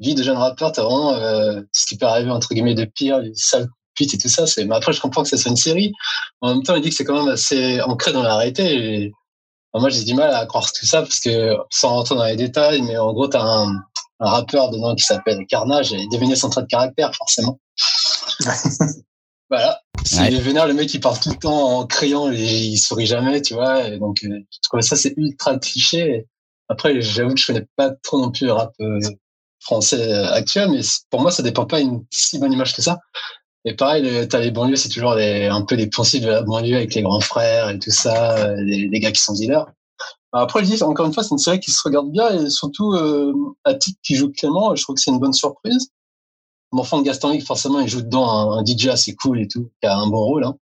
vie 0.00 0.14
de 0.14 0.22
jeune 0.22 0.36
rappeur, 0.36 0.72
t'as 0.72 0.82
vraiment 0.82 1.14
euh, 1.14 1.60
ce 1.72 1.86
qui 1.86 1.96
peut 1.96 2.06
arriver 2.06 2.30
entre 2.30 2.48
guillemets 2.54 2.74
de 2.74 2.84
pire, 2.84 3.18
les 3.18 3.32
sales 3.34 3.68
putes 3.94 4.14
et 4.14 4.18
tout 4.18 4.28
ça. 4.28 4.46
C'est, 4.46 4.64
mais 4.64 4.74
après, 4.76 4.92
je 4.92 5.00
comprends 5.00 5.22
que 5.22 5.28
ça 5.28 5.36
soit 5.36 5.50
une 5.50 5.56
série. 5.56 5.92
En 6.40 6.54
même 6.54 6.62
temps, 6.62 6.74
il 6.74 6.82
dit 6.82 6.90
que 6.90 6.94
c'est 6.94 7.04
quand 7.04 7.18
même 7.18 7.32
assez 7.32 7.80
ancré 7.82 8.12
dans 8.12 8.22
la 8.22 8.36
réalité. 8.36 8.74
Et, 9.04 9.12
enfin, 9.72 9.80
moi, 9.82 9.88
j'ai 9.90 10.04
du 10.04 10.14
mal 10.14 10.34
à 10.34 10.44
croire 10.46 10.70
tout 10.72 10.86
ça 10.86 11.02
parce 11.02 11.20
que, 11.20 11.56
sans 11.70 11.90
rentrer 11.90 12.14
dans 12.14 12.24
les 12.24 12.36
détails, 12.36 12.82
mais 12.82 12.98
en 12.98 13.12
gros, 13.12 13.26
t'as 13.28 13.42
un, 13.42 13.68
un 14.20 14.28
rappeur 14.28 14.70
dedans 14.70 14.94
qui 14.94 15.04
s'appelle 15.04 15.46
Carnage 15.48 15.92
et 15.92 16.04
devinez 16.12 16.36
son 16.36 16.50
trait 16.50 16.62
de 16.62 16.66
caractère, 16.66 17.14
forcément. 17.14 17.58
Voilà. 19.48 19.80
S'il 20.04 20.20
Ouais. 20.22 20.40
vénère, 20.40 20.66
le 20.66 20.74
mec, 20.74 20.92
il 20.92 21.00
parle 21.00 21.18
tout 21.20 21.30
le 21.30 21.36
temps 21.36 21.78
en 21.78 21.86
criant 21.86 22.32
et 22.32 22.36
il 22.36 22.78
sourit 22.78 23.06
jamais, 23.06 23.40
tu 23.42 23.54
vois. 23.54 23.86
Et 23.86 23.98
donc, 23.98 24.24
euh, 24.24 24.40
je 24.50 24.58
trouve 24.68 24.80
ça, 24.80 24.96
c'est 24.96 25.14
ultra 25.16 25.56
cliché. 25.58 26.26
Après, 26.68 27.00
j'avoue 27.00 27.34
que 27.34 27.40
je 27.40 27.46
connais 27.46 27.66
pas 27.76 27.90
trop 28.02 28.20
non 28.20 28.32
plus 28.32 28.46
le 28.46 28.52
rap 28.52 28.72
euh, 28.80 28.98
français 29.66 30.00
euh, 30.00 30.32
actuel, 30.32 30.70
mais 30.70 30.80
pour 31.10 31.20
moi, 31.20 31.30
ça 31.30 31.42
dépend 31.42 31.66
pas 31.66 31.80
une 31.80 32.04
si 32.10 32.38
bonne 32.38 32.52
image 32.52 32.74
que 32.74 32.82
ça. 32.82 33.00
Et 33.64 33.74
pareil, 33.74 34.28
t'as 34.28 34.38
les 34.38 34.52
banlieues, 34.52 34.76
c'est 34.76 34.88
toujours 34.88 35.12
un 35.12 35.62
peu 35.62 35.74
les 35.74 35.88
poncifs 35.88 36.22
de 36.22 36.28
la 36.28 36.42
banlieue 36.42 36.76
avec 36.76 36.94
les 36.94 37.02
grands 37.02 37.20
frères 37.20 37.68
et 37.68 37.78
tout 37.80 37.90
ça, 37.90 38.36
euh, 38.38 38.54
les, 38.62 38.88
les 38.88 39.00
gars 39.00 39.10
qui 39.10 39.20
sont 39.20 39.32
dealers. 39.32 39.66
Après, 40.32 40.64
je 40.64 40.70
dis, 40.70 40.82
encore 40.82 41.06
une 41.06 41.12
fois, 41.12 41.24
c'est 41.24 41.32
une 41.32 41.38
série 41.38 41.58
qui 41.58 41.72
se 41.72 41.80
regarde 41.84 42.10
bien 42.10 42.28
et 42.30 42.50
surtout, 42.50 42.92
euh, 42.92 43.32
Attic 43.64 43.98
qui 44.02 44.14
joue 44.14 44.30
Clément, 44.30 44.74
je 44.76 44.82
trouve 44.82 44.94
que 44.94 45.00
c'est 45.00 45.10
une 45.10 45.18
bonne 45.18 45.32
surprise. 45.32 45.88
Mon 46.72 46.82
enfant 46.82 46.98
de 46.98 47.04
Gaston 47.04 47.38
forcément, 47.40 47.80
il 47.80 47.88
joue 47.88 48.02
dedans 48.02 48.52
un, 48.52 48.64
DJ 48.64 48.88
assez 48.88 49.16
cool 49.16 49.40
et 49.40 49.48
tout, 49.48 49.70
qui 49.80 49.88
a 49.88 49.96
un 49.96 50.06
bon 50.08 50.24
rôle. 50.24 50.44
Hein. 50.44 50.56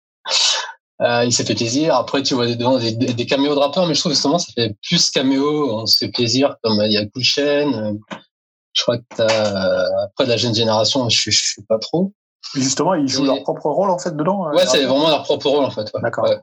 Euh, 1.01 1.25
il 1.25 1.33
s'est 1.33 1.43
fait 1.43 1.55
plaisir. 1.55 1.95
Après, 1.95 2.23
tu 2.23 2.35
vois 2.35 2.47
dedans 2.47 2.77
des, 2.77 2.93
des, 2.93 3.25
caméos 3.25 3.55
de 3.55 3.59
rappeurs, 3.59 3.87
mais 3.87 3.95
je 3.95 3.99
trouve 3.99 4.13
justement, 4.13 4.39
ça 4.39 4.51
fait 4.53 4.75
plus 4.87 5.11
caméo, 5.11 5.81
on 5.81 5.85
se 5.85 5.97
fait 5.97 6.09
plaisir, 6.09 6.55
comme 6.63 6.79
euh, 6.79 6.87
il 6.87 6.93
y 6.93 6.97
a 6.97 7.05
Cool. 7.05 7.99
Je 8.73 8.81
crois 8.81 8.97
que 8.97 9.03
t'as, 9.15 9.23
euh, 9.85 10.03
après 10.05 10.25
la 10.25 10.37
jeune 10.37 10.53
génération, 10.55 11.07
je, 11.09 11.29
je 11.31 11.43
suis 11.51 11.63
pas 11.63 11.79
trop. 11.79 12.11
Justement, 12.55 12.93
ils 12.95 13.07
jouent 13.07 13.23
Et- 13.23 13.27
leur 13.27 13.43
propre 13.43 13.69
rôle 13.69 13.89
en 13.89 13.97
fait 13.99 14.15
dedans. 14.15 14.47
euh, 14.47 14.53
Ouais, 14.53 14.65
c'est 14.67 14.83
vraiment 14.85 15.09
leur 15.09 15.23
propre 15.23 15.49
rôle 15.49 15.63
en 15.63 15.71
fait. 15.71 15.89
ouais. 15.93 16.01
D'accord. 16.01 16.25
Ouais. 16.25 16.39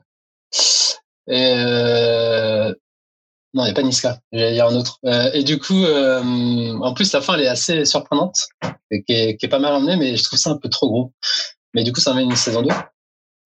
Et 1.27 1.53
euh... 1.55 2.73
non, 3.53 3.63
il 3.63 3.65
n'y 3.65 3.71
a 3.71 3.73
pas 3.73 3.83
Niska. 3.83 4.19
J'allais 4.31 4.53
dire 4.53 4.67
un 4.67 4.75
autre. 4.75 4.97
Euh, 5.05 5.29
et 5.33 5.43
du 5.43 5.59
coup, 5.59 5.83
euh, 5.83 6.77
en 6.81 6.93
plus, 6.93 7.13
la 7.13 7.21
fin, 7.21 7.35
elle 7.35 7.41
est 7.41 7.47
assez 7.47 7.85
surprenante, 7.85 8.47
et 8.89 9.03
qui 9.03 9.13
est, 9.13 9.37
qui 9.37 9.45
est 9.45 9.49
pas 9.49 9.59
mal 9.59 9.73
emmenée, 9.73 9.97
mais 9.97 10.15
je 10.17 10.23
trouve 10.23 10.39
ça 10.39 10.49
un 10.49 10.57
peu 10.57 10.69
trop 10.69 10.89
gros. 10.89 11.13
Mais 11.73 11.83
du 11.83 11.93
coup, 11.93 12.01
ça 12.01 12.11
amène 12.11 12.29
une 12.29 12.35
saison 12.35 12.61
2. 12.63 12.69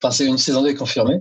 Enfin, 0.02 0.12
c'est 0.12 0.26
une 0.26 0.38
saison 0.38 0.62
2 0.64 0.74
confirmée. 0.74 1.20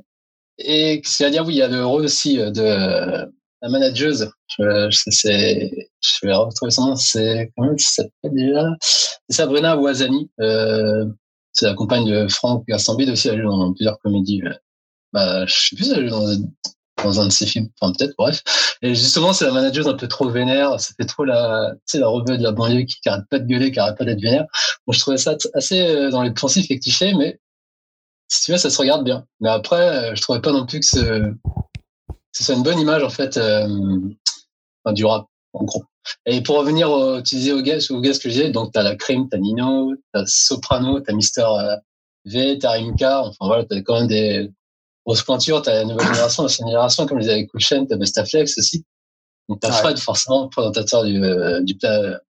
Et 0.58 1.02
c'est 1.04 1.24
à 1.24 1.30
dire, 1.30 1.44
oui, 1.44 1.54
il 1.54 1.58
y 1.58 1.62
a 1.62 1.68
le 1.68 1.84
rôle 1.84 2.04
aussi 2.04 2.36
de 2.36 3.28
la 3.64 3.70
manageuse. 3.70 4.30
Je, 4.58 4.88
je, 4.90 6.26
vais 6.26 6.34
retrouver 6.34 6.70
son 6.70 6.88
nom. 6.88 6.96
C'est 6.96 7.50
comment 7.56 7.72
elle 7.72 7.80
s'appelle 7.80 8.32
déjà? 8.32 8.68
C'est 8.80 9.36
Sabrina 9.36 9.76
Ouazani. 9.78 10.30
Euh, 10.40 11.06
c'est 11.52 11.66
la 11.66 11.74
compagne 11.74 12.04
de 12.04 12.28
Franck 12.28 12.66
Gastambide 12.68 13.10
aussi. 13.10 13.28
Elle 13.28 13.42
joue 13.42 13.48
dans 13.48 13.72
plusieurs 13.72 13.98
comédies. 14.00 14.42
euh, 14.44 14.52
Bah, 15.12 15.46
je 15.46 15.54
sais 15.54 15.76
plus, 15.76 15.90
elle 15.92 16.08
joue 16.08 16.16
dans, 17.02 17.20
un 17.20 17.26
de 17.26 17.32
ses 17.32 17.46
films. 17.46 17.68
Enfin, 17.80 17.92
peut-être, 17.96 18.14
bref. 18.18 18.42
Et 18.82 18.94
justement, 18.94 19.32
c'est 19.32 19.46
la 19.46 19.52
manageuse 19.52 19.88
un 19.88 19.94
peu 19.94 20.08
trop 20.08 20.28
vénère. 20.28 20.78
Ça 20.78 20.92
fait 20.98 21.06
trop 21.06 21.24
la, 21.24 21.72
tu 21.86 21.98
sais, 21.98 21.98
la 21.98 22.06
de 22.06 22.42
la 22.42 22.52
banlieue 22.52 22.82
qui 22.82 23.00
qui 23.00 23.08
arrête 23.08 23.24
pas 23.30 23.38
de 23.38 23.46
gueuler, 23.46 23.72
qui 23.72 23.78
arrête 23.78 23.96
pas 23.96 24.04
d'être 24.04 24.20
vénère. 24.20 24.44
Bon, 24.86 24.92
je 24.92 25.00
trouvais 25.00 25.16
ça 25.16 25.36
assez 25.54 25.80
euh, 25.80 26.10
dans 26.10 26.22
les 26.22 26.32
pensifs 26.32 26.70
et 26.70 26.78
clichés, 26.78 27.14
mais 27.14 27.40
si 28.28 28.44
tu 28.44 28.52
veux, 28.52 28.58
ça 28.58 28.68
se 28.68 28.78
regarde 28.78 29.04
bien. 29.04 29.26
Mais 29.40 29.48
après, 29.48 30.10
euh, 30.10 30.14
je 30.14 30.20
trouvais 30.20 30.40
pas 30.40 30.52
non 30.52 30.66
plus 30.66 30.80
que 30.80 30.86
ce, 30.86 31.32
ce 32.34 32.44
soit 32.44 32.54
une 32.54 32.62
bonne 32.62 32.78
image, 32.78 33.02
en 33.02 33.10
fait, 33.10 33.36
euh, 33.36 33.66
du 34.88 35.04
rap, 35.04 35.26
en 35.52 35.64
gros. 35.64 35.84
Et 36.26 36.42
pour 36.42 36.58
revenir 36.58 36.90
au, 36.90 37.22
tu 37.22 37.36
disais 37.36 37.52
au 37.52 37.62
guest, 37.62 37.90
au 37.90 38.00
guest 38.00 38.22
que 38.22 38.28
je 38.28 38.34
disais, 38.34 38.50
donc 38.50 38.72
t'as 38.72 38.82
la 38.82 38.94
Crime, 38.94 39.26
t'as 39.30 39.38
Nino, 39.38 39.94
t'as 40.12 40.24
Soprano, 40.26 41.00
t'as 41.00 41.14
Mister 41.14 41.46
euh, 41.46 41.76
V, 42.26 42.58
t'as 42.58 42.72
Rimka, 42.72 43.22
enfin 43.22 43.46
voilà, 43.46 43.64
t'as 43.64 43.80
quand 43.80 44.00
même 44.00 44.08
des 44.08 44.50
grosses 45.06 45.22
pointures, 45.22 45.62
t'as 45.62 45.72
la 45.72 45.84
nouvelle 45.84 46.06
génération, 46.08 46.42
l'ancienne 46.42 46.68
génération, 46.68 47.06
comme 47.06 47.18
je 47.18 47.22
disais 47.22 47.32
avec 47.32 47.50
Chain, 47.58 47.86
t'as 47.88 47.96
Bestaflex 47.96 48.58
aussi. 48.58 48.84
Donc 49.48 49.60
t'as. 49.60 49.72
Fred, 49.72 49.98
forcément, 49.98 50.48
présentateur 50.48 51.04
du, 51.04 51.22
euh, 51.22 51.62
du 51.62 51.74
pla- 51.76 52.20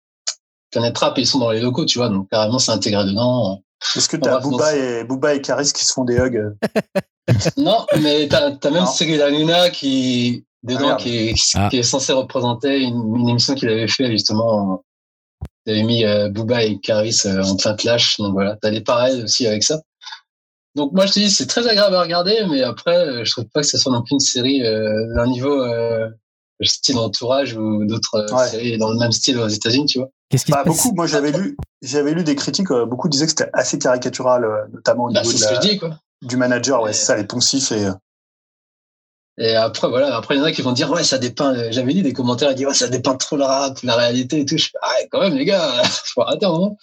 Planète 0.71 0.99
Rap, 0.99 1.19
et 1.19 1.23
ils 1.23 1.27
sont 1.27 1.39
dans 1.39 1.51
les 1.51 1.61
locaux, 1.61 1.85
tu 1.85 1.99
vois, 1.99 2.09
donc 2.09 2.29
carrément 2.31 2.61
c'est 2.61 2.73
intégré 2.73 3.05
dedans. 3.05 3.64
Est-ce 3.97 4.09
que 4.09 4.17
t'as 4.17 4.41
Booba 4.41 4.75
et 4.77 5.05
Booba 5.05 5.35
et 5.35 5.41
Caris 5.41 5.73
qui 5.75 5.85
se 5.85 5.93
font 5.93 6.05
des 6.05 6.17
hugs 6.17 6.55
Non, 7.57 7.87
mais 8.01 8.29
t'as 8.29 8.51
as 8.51 8.71
même 8.71 8.85
Non. 8.85 8.87
Cyril 8.87 9.23
Hanouna 9.23 9.71
qui, 9.71 10.45
dedans, 10.63 10.89
merde. 10.89 11.01
qui, 11.01 11.17
est, 11.29 11.35
Ah. 11.55 11.69
qui 11.71 11.79
est 11.79 11.83
censé 11.83 12.13
représenter 12.13 12.81
une, 12.81 13.17
une 13.17 13.29
émission 13.29 13.55
qu'il 13.55 13.69
avait 13.69 13.89
fait, 13.89 14.11
justement. 14.11 14.83
Il 15.67 15.73
avait 15.73 15.83
mis 15.83 16.05
euh, 16.05 16.29
Booba 16.29 16.63
et 16.63 16.79
Caris 16.79 17.21
euh, 17.27 17.43
en 17.43 17.57
plein 17.57 17.75
clash. 17.75 18.19
Donc 18.19 18.33
voilà, 18.35 18.57
t'as 18.61 18.71
des 18.71 18.83
parallèles 18.83 19.25
aussi 19.25 19.47
avec 19.47 19.63
ça. 19.63 19.81
Donc 20.75 20.93
moi, 20.93 21.07
je 21.07 21.13
te 21.13 21.19
dis, 21.21 21.31
c'est 21.31 21.47
très 21.47 21.67
agréable 21.69 21.95
à 21.97 22.03
regarder, 22.03 22.45
mais 22.51 22.63
après, 22.63 22.97
euh, 22.97 23.25
je 23.25 23.31
trouve 23.31 23.47
pas 23.47 23.61
que 23.61 23.67
ce 23.67 23.79
soit 23.79 23.93
non 23.93 24.03
plus 24.03 24.15
une 24.15 24.21
série 24.21 24.65
euh, 24.67 25.15
d'un 25.15 25.27
niveau 25.27 25.63
euh, 26.61 26.65
style 26.65 26.99
Entourage 26.99 27.55
ou 27.57 27.85
d'autres 27.85 28.15
euh, 28.17 28.35
Ouais. 28.35 28.49
séries 28.49 28.79
dans 28.79 28.91
le 28.91 28.99
même 28.99 29.13
style 29.13 29.39
aux 29.39 29.49
États-Unis, 29.49 29.87
tu 29.87 29.99
vois. 29.99 30.09
Qu'est-ce 30.31 30.45
qui 30.47 30.53
Bah, 30.53 30.63
se 30.65 30.69
passe? 30.71 30.77
beaucoup. 30.83 30.95
Moi, 30.95 31.07
j'avais 31.07 31.33
lu, 31.33 31.57
j'avais 31.83 32.13
lu 32.15 32.25
des 32.25 32.35
critiques. 32.35 32.71
euh, 32.71 32.87
beaucoup 32.87 33.09
disaient 33.09 33.25
que 33.27 33.31
c'était 33.31 33.51
assez 33.53 33.79
caricatural, 33.79 34.45
euh, 34.45 34.65
notamment 34.73 35.05
au 35.05 35.11
Bah, 35.13 35.21
niveau 35.21 35.31
c'est 35.33 35.37
de 35.39 35.43
ce 35.43 35.49
que 35.49 35.55
la- 35.55 35.61
je 35.61 35.69
dis, 35.69 35.79
quoi. 35.79 35.99
du 36.23 36.37
manager. 36.37 36.83
Ouais, 36.83 36.91
Et- 36.91 36.93
c'est 36.95 37.05
ça, 37.07 37.17
les 37.17 37.25
poncifs 37.25 37.73
et. 37.73 37.89
Et 39.37 39.57
après, 39.57 39.89
voilà, 39.89 40.17
après, 40.17 40.37
il 40.37 40.39
y 40.39 40.41
en 40.41 40.45
a 40.45 40.53
qui 40.53 40.63
vont 40.63 40.71
dire, 40.71 40.89
ouais, 40.93 41.03
ça 41.03 41.19
dépeint, 41.19 41.71
j'avais 41.73 41.93
lu 41.93 42.03
des 42.03 42.13
commentaires, 42.13 42.53
ils 42.53 42.55
disent, 42.55 42.67
ouais, 42.69 42.75
ça 42.75 42.87
dépeint 42.87 43.17
trop 43.17 43.37
le 43.37 43.43
rap, 43.43 43.81
la 43.83 43.97
réalité 43.97 44.39
et 44.41 44.45
tout. 44.45 44.57
Je 44.57 44.67
fais, 44.67 44.79
ah, 44.81 44.91
ouais, 45.01 45.09
quand 45.11 45.21
même, 45.21 45.35
les 45.35 45.45
gars, 45.45 45.83
faut 46.15 46.23
arrêter 46.23 46.47
un 46.47 46.51
moment. 46.51 46.79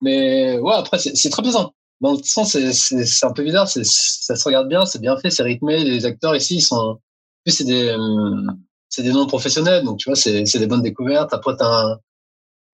Mais, 0.00 0.58
ouais, 0.58 0.74
après, 0.74 0.98
c'est 0.98 1.14
c'est 1.14 1.28
très 1.28 1.42
plaisant. 1.42 1.74
Dans 2.00 2.12
le 2.12 2.18
sens, 2.24 2.52
c'est- 2.52 2.72
c'est 2.72 3.04
c'est 3.04 3.26
un 3.26 3.32
peu 3.32 3.42
bizarre, 3.44 3.68
c'est 3.68 3.84
ça 3.84 4.34
se 4.34 4.44
regarde 4.44 4.66
bien, 4.68 4.86
c'est 4.86 4.98
bien 5.00 5.14
fait, 5.18 5.28
c'est 5.30 5.42
rythmé, 5.42 5.84
les 5.84 6.06
acteurs 6.06 6.34
ici, 6.34 6.56
ils 6.56 6.60
sont, 6.62 6.76
en 6.76 6.98
plus, 7.44 7.52
c'est 7.52 7.64
des, 7.64 7.88
euh, 7.88 8.46
c'est 8.90 9.02
des 9.02 9.12
noms 9.12 9.26
professionnels, 9.26 9.84
donc 9.84 9.96
tu 9.98 10.10
vois, 10.10 10.16
c'est 10.16 10.44
c'est 10.44 10.58
des 10.58 10.66
bonnes 10.66 10.82
découvertes. 10.82 11.32
Après, 11.32 11.56
t'as 11.56 11.66
un, 11.84 11.98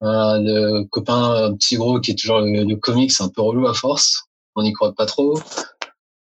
un 0.01 0.41
le 0.43 0.85
copain, 0.91 1.45
un 1.47 1.55
petit 1.55 1.77
gros 1.77 2.01
qui 2.01 2.11
est 2.11 2.15
toujours 2.19 2.41
le, 2.41 2.65
le 2.65 2.77
comique, 2.77 3.13
c'est 3.13 3.23
un 3.23 3.29
peu 3.29 3.43
relou 3.43 3.67
à 3.69 3.75
force. 3.75 4.25
On 4.57 4.63
n'y 4.63 4.73
croit 4.73 4.93
pas 4.95 5.07
trop. 5.07 5.39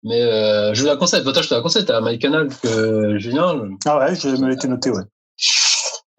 Mais 0.04 0.22
euh, 0.22 0.74
je 0.74 0.82
vous 0.82 0.88
la 0.88 0.96
conseille. 0.96 1.24
Toi, 1.24 1.34
je 1.42 1.50
te 1.50 1.54
la 1.54 1.62
conseille. 1.62 1.86
T'as 1.86 2.02
MyCanal 2.02 2.48
que 2.62 3.18
Julien. 3.20 3.68
Ah 3.86 3.98
ouais, 4.00 4.16
je 4.16 4.30
me 4.30 4.48
l'étais 4.48 4.68
noté, 4.68 4.90
ouais. 4.92 5.04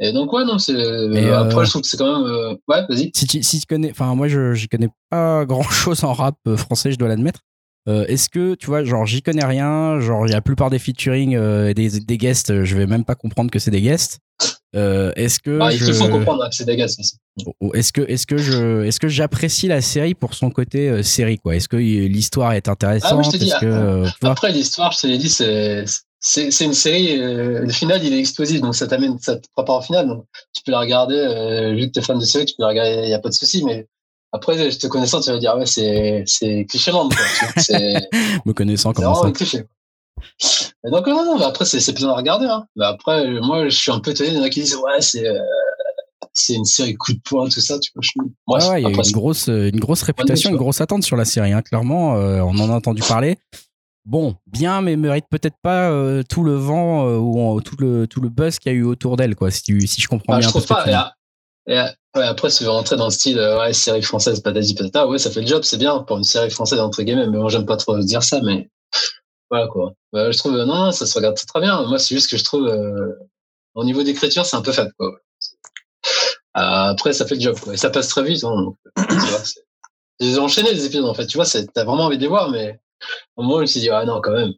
Et 0.00 0.12
donc 0.12 0.32
ouais, 0.32 0.44
non, 0.44 0.58
c'est. 0.58 0.72
Mais, 1.08 1.30
Après, 1.30 1.60
euh, 1.60 1.64
je 1.64 1.70
trouve 1.70 1.82
que 1.82 1.88
c'est 1.88 1.96
quand 1.96 2.20
même. 2.20 2.26
euh, 2.32 2.54
Ouais, 2.68 2.84
vas-y. 2.88 3.10
si 3.14 3.26
tu, 3.26 3.42
si 3.42 3.60
tu 3.60 3.66
connais, 3.66 3.90
enfin 3.92 4.14
moi 4.16 4.26
je 4.26 4.52
j'y 4.54 4.66
connais 4.68 4.88
pas 5.10 5.44
grand 5.44 5.62
chose 5.62 6.02
en 6.02 6.12
rap 6.12 6.34
euh, 6.48 6.56
français, 6.56 6.90
je 6.90 6.96
dois 6.98 7.08
l'admettre. 7.08 7.40
Euh, 7.88 8.04
Est-ce 8.06 8.28
que 8.28 8.54
tu 8.54 8.66
vois, 8.66 8.84
genre 8.84 9.06
j'y 9.06 9.22
connais 9.22 9.44
rien, 9.44 9.98
genre 10.00 10.24
la 10.26 10.40
plupart 10.40 10.70
des 10.70 10.78
featuring 10.78 11.34
euh, 11.36 11.68
et 11.70 11.74
des, 11.74 12.00
des 12.00 12.16
guests, 12.18 12.50
euh, 12.50 12.64
je 12.64 12.76
vais 12.76 12.86
même 12.86 13.04
pas 13.04 13.14
comprendre 13.16 13.50
que 13.50 13.58
c'est 13.58 13.70
des 13.72 13.80
guests. 13.82 14.18
Euh, 14.74 15.12
est-ce 15.16 15.38
que 15.40 15.58
Ah, 15.60 15.72
ils 15.72 15.78
je- 15.78 15.92
font 15.92 16.08
comprendre 16.08 16.44
hein, 16.44 16.48
que 16.48 16.54
c'est 16.54 16.64
des 16.64 16.76
gars, 16.76 16.88
ça. 16.88 17.02
c'est- 17.02 17.16
Ou 17.60 17.74
Est-ce 17.74 17.92
que, 17.92 18.00
est-ce 18.02 18.26
que 18.26 18.38
je, 18.38 18.84
est-ce 18.84 18.98
que 19.00 19.08
j'apprécie 19.08 19.68
la 19.68 19.80
série 19.80 20.14
pour 20.14 20.34
son 20.34 20.50
côté 20.50 21.02
série 21.02 21.38
quoi? 21.38 21.56
Est-ce 21.56 21.68
que 21.68 21.76
l'histoire 21.76 22.52
est 22.54 22.68
intéressante 22.68 23.10
Ah 23.12 23.16
oui, 23.16 23.24
je 23.24 23.30
te 23.30 23.36
dis, 23.36 23.52
que, 23.60 24.02
vois? 24.22 24.30
Après, 24.30 24.52
l'histoire, 24.52 24.92
je 24.92 24.98
te 25.00 25.06
l'ai 25.06 25.18
dit, 25.18 25.28
c'est. 25.28 25.84
C'est 26.24 26.64
une 26.64 26.72
série, 26.74 27.16
le 27.18 27.68
final 27.72 28.00
il 28.04 28.12
est 28.12 28.20
explosif, 28.20 28.60
donc 28.60 28.76
ça 28.76 28.86
t'amène, 28.86 29.18
ça 29.18 29.34
te 29.34 29.48
prépare 29.56 29.78
au 29.78 29.82
final. 29.82 30.06
Donc 30.06 30.24
tu 30.54 30.62
peux 30.64 30.70
la 30.70 30.78
regarder, 30.78 31.74
vu 31.76 31.88
que 31.88 31.92
t'es 31.94 32.00
fan 32.00 32.16
de 32.16 32.24
série, 32.24 32.44
tu 32.44 32.54
peux 32.56 32.62
la 32.62 32.68
regarder, 32.68 33.02
il 33.02 33.10
y 33.10 33.12
a 33.14 33.18
pas 33.18 33.28
de 33.28 33.34
souci. 33.34 33.64
Mais 33.64 33.88
après, 34.32 34.70
je 34.70 34.78
te 34.78 34.86
connaissant, 34.86 35.20
tu 35.20 35.30
vas 35.30 35.38
dire 35.38 35.56
ouais, 35.56 35.66
c'est 35.66 36.24
c'est 36.26 36.64
clichéland, 36.68 37.08
quoi. 37.08 37.18
tu 37.38 37.44
vois, 37.44 37.62
C'est 37.62 38.08
me 38.46 38.52
connaissant 38.52 38.92
vraiment 38.92 39.22
ça 39.22 39.30
cliché. 39.30 39.64
Et 40.86 40.90
donc, 40.90 41.06
non, 41.06 41.24
non, 41.24 41.38
mais 41.38 41.44
après, 41.44 41.64
c'est 41.64 41.80
c'est 41.80 41.92
plaisant 41.92 42.12
à 42.12 42.16
regarder. 42.16 42.46
Hein. 42.46 42.66
Mais 42.76 42.86
après, 42.86 43.26
euh, 43.26 43.40
moi, 43.42 43.68
je 43.68 43.76
suis 43.76 43.92
un 43.92 44.00
peu 44.00 44.12
étonné. 44.12 44.30
Il 44.30 44.36
y 44.36 44.40
en 44.40 44.42
a 44.42 44.48
qui 44.48 44.60
disent, 44.60 44.76
ouais, 44.76 45.00
c'est 45.00 45.26
euh, 45.26 45.38
c'est 46.32 46.54
une 46.54 46.64
série 46.64 46.94
coup 46.94 47.12
de 47.12 47.20
poing, 47.24 47.48
tout 47.48 47.60
ça. 47.60 47.78
Tu 47.78 47.90
vois, 47.94 48.02
je... 48.02 48.10
Moi, 48.46 48.58
ouais, 48.70 48.80
il 48.80 48.84
y 48.84 48.86
a 48.86 48.90
eu 48.90 48.92
après, 48.92 49.06
une 49.06 49.12
grosse, 49.12 49.48
euh, 49.48 49.68
une 49.68 49.80
grosse 49.80 50.02
réputation, 50.02 50.50
une 50.50 50.56
grosse 50.56 50.80
attente 50.80 51.02
sur 51.02 51.16
la 51.16 51.24
série. 51.24 51.52
Hein, 51.52 51.62
clairement, 51.62 52.16
euh, 52.16 52.40
on 52.40 52.58
en 52.58 52.70
a 52.70 52.74
entendu 52.74 53.02
parler. 53.02 53.38
Bon, 54.04 54.34
bien, 54.46 54.80
mais 54.80 54.96
mérite 54.96 55.26
peut-être 55.30 55.56
pas 55.62 55.90
euh, 55.90 56.22
tout 56.28 56.42
le 56.42 56.54
vent 56.54 57.06
euh, 57.06 57.18
ou 57.18 57.60
tout 57.60 57.76
le 57.78 58.06
tout 58.08 58.20
le 58.20 58.30
buzz 58.30 58.58
qu'il 58.58 58.72
y 58.72 58.74
a 58.74 58.78
eu 58.78 58.82
autour 58.82 59.16
d'elle, 59.16 59.36
quoi. 59.36 59.50
Si, 59.50 59.62
je 59.68 60.08
comprends 60.08 60.34
Ah, 60.34 60.38
bien. 60.38 60.48
je 60.48 60.52
trouve 60.52 60.66
pas. 60.66 61.14
Et, 61.68 61.74
et 61.74 61.80
ouais, 62.16 62.24
après, 62.24 62.48
veux 62.60 62.70
rentrer 62.70 62.96
dans 62.96 63.06
le 63.06 63.10
style, 63.10 63.38
euh, 63.38 63.58
ouais, 63.58 63.72
série 63.72 64.02
française, 64.02 64.40
patati 64.40 64.74
patata, 64.74 65.06
ouais, 65.08 65.18
ça 65.18 65.30
fait 65.30 65.40
le 65.40 65.46
job, 65.46 65.62
c'est 65.62 65.78
bien 65.78 66.00
pour 66.00 66.18
une 66.18 66.24
série 66.24 66.50
française, 66.50 66.80
entre 66.80 67.02
guillemets. 67.02 67.26
Mais 67.26 67.38
moi, 67.38 67.50
j'aime 67.50 67.66
pas 67.66 67.76
trop 67.76 67.98
dire 67.98 68.22
ça, 68.22 68.40
mais 68.42 68.68
voilà, 69.50 69.66
quoi. 69.68 69.92
Je 70.14 70.36
trouve, 70.38 70.56
euh, 70.56 70.64
non, 70.64 70.76
non, 70.86 70.92
ça 70.92 71.06
se 71.06 71.14
regarde 71.14 71.36
très, 71.36 71.60
bien. 71.60 71.82
Moi, 71.86 71.98
c'est 71.98 72.14
juste 72.14 72.30
que 72.30 72.36
je 72.36 72.44
trouve, 72.44 72.66
euh, 72.66 73.12
au 73.74 73.84
niveau 73.84 74.02
d'écriture, 74.02 74.44
c'est 74.46 74.56
un 74.56 74.62
peu 74.62 74.72
faible, 74.72 74.92
quoi. 74.98 75.08
Euh, 76.58 76.60
Après, 76.90 77.12
ça 77.12 77.26
fait 77.26 77.34
le 77.36 77.40
job, 77.40 77.58
quoi. 77.60 77.74
Et 77.74 77.76
ça 77.76 77.90
passe 77.90 78.08
très 78.08 78.22
vite, 78.22 78.44
hein, 78.44 78.54
donc, 78.54 78.76
tu 78.96 79.14
vois, 79.16 79.44
c'est- 79.44 79.60
J'ai 80.20 80.38
enchaîné 80.38 80.72
les 80.72 80.84
épisodes, 80.86 81.06
en 81.06 81.14
fait. 81.14 81.26
Tu 81.26 81.36
vois, 81.36 81.44
c'est- 81.46 81.66
t'as 81.72 81.84
vraiment 81.84 82.04
envie 82.04 82.16
de 82.18 82.22
les 82.22 82.28
voir, 82.28 82.50
mais 82.50 82.78
au 83.36 83.42
moment, 83.42 83.56
je 83.56 83.60
me 83.62 83.66
suis 83.66 83.80
dit, 83.80 83.90
ah 83.90 84.04
non, 84.04 84.20
quand 84.20 84.32
même. 84.32 84.52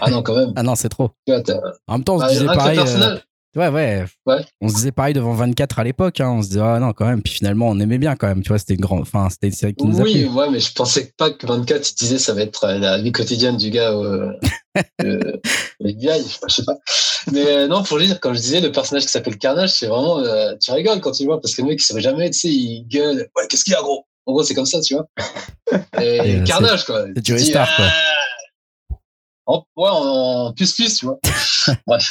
Ah 0.00 0.10
non, 0.10 0.22
quand 0.22 0.34
même. 0.34 0.52
Ah 0.56 0.62
non, 0.62 0.74
c'est 0.74 0.88
trop. 0.90 1.10
Tu 1.26 1.32
vois, 1.32 1.42
En 1.86 1.94
même 1.94 2.04
temps, 2.04 2.16
on 2.16 2.18
se 2.18 2.24
bah, 2.24 2.30
disait 2.30 2.46
pareil. 2.46 2.78
euh. 2.78 3.18
Ouais, 3.56 3.68
ouais, 3.68 4.04
Ouais. 4.26 4.44
On 4.60 4.68
se 4.68 4.74
disait 4.74 4.92
pareil 4.92 5.14
devant 5.14 5.32
24 5.34 5.78
à 5.78 5.84
l'époque. 5.84 6.20
Hein, 6.20 6.30
on 6.30 6.42
se 6.42 6.48
disait 6.48 6.60
ah 6.62 6.78
non 6.78 6.92
quand 6.92 7.06
même. 7.06 7.22
Puis 7.22 7.34
finalement, 7.34 7.68
on 7.68 7.78
aimait 7.80 7.98
bien 7.98 8.16
quand 8.16 8.26
même. 8.28 8.42
Tu 8.42 8.48
vois, 8.48 8.58
c'était 8.58 8.74
une 8.74 8.80
grande. 8.80 9.02
Enfin, 9.02 9.28
c'était 9.30 9.48
une 9.48 9.52
série 9.52 9.74
qui 9.74 9.84
nous 9.86 10.00
a 10.00 10.02
Oui, 10.04 10.24
plu. 10.24 10.28
ouais, 10.28 10.50
mais 10.50 10.60
je 10.60 10.72
pensais 10.72 11.12
pas 11.16 11.30
que 11.30 11.46
24, 11.46 11.90
il 11.90 11.94
disait 11.94 12.18
ça 12.18 12.34
va 12.34 12.42
être 12.42 12.64
euh, 12.64 12.78
la 12.78 12.98
vie 13.00 13.12
quotidienne 13.12 13.56
du 13.56 13.70
gars 13.70 13.92
euh, 13.92 14.32
euh, 15.02 15.18
le 15.80 15.92
gars, 15.92 16.16
je 16.48 16.54
sais 16.54 16.64
pas. 16.64 16.76
Mais 17.32 17.46
euh, 17.46 17.68
non, 17.68 17.82
pour 17.82 17.98
dire, 17.98 18.18
quand 18.20 18.32
je 18.34 18.40
disais 18.40 18.60
le 18.60 18.72
personnage 18.72 19.02
qui 19.04 19.10
s'appelle 19.10 19.36
Carnage, 19.38 19.70
c'est 19.70 19.86
vraiment, 19.86 20.18
euh, 20.20 20.54
tu 20.60 20.70
rigoles 20.72 21.00
quand 21.00 21.12
tu 21.12 21.24
le 21.24 21.28
vois 21.28 21.40
parce 21.40 21.54
que 21.54 21.62
le 21.62 21.68
mec, 21.68 21.80
il 21.80 21.84
sait 21.84 22.00
jamais, 22.00 22.30
tu 22.30 22.38
sais, 22.38 22.48
il 22.48 22.86
gueule, 22.88 23.28
ouais, 23.36 23.46
qu'est-ce 23.48 23.64
qu'il 23.64 23.72
y 23.72 23.76
a, 23.76 23.80
gros? 23.82 24.04
En 24.26 24.32
gros, 24.32 24.42
c'est 24.44 24.54
comme 24.54 24.66
ça, 24.66 24.80
tu 24.80 24.94
vois. 24.94 25.06
Et, 26.00 26.36
Et, 26.38 26.44
Carnage, 26.44 26.84
quoi. 26.84 27.04
c'est 27.16 27.20
du 27.22 27.52
quoi. 27.52 27.66
ah 27.78 27.90
En, 29.46 29.64
ouais, 29.76 29.88
en 29.90 30.52
plus 30.54 30.72
plus, 30.72 30.98
tu 30.98 31.06
vois. 31.06 31.18
Bref. 31.86 32.10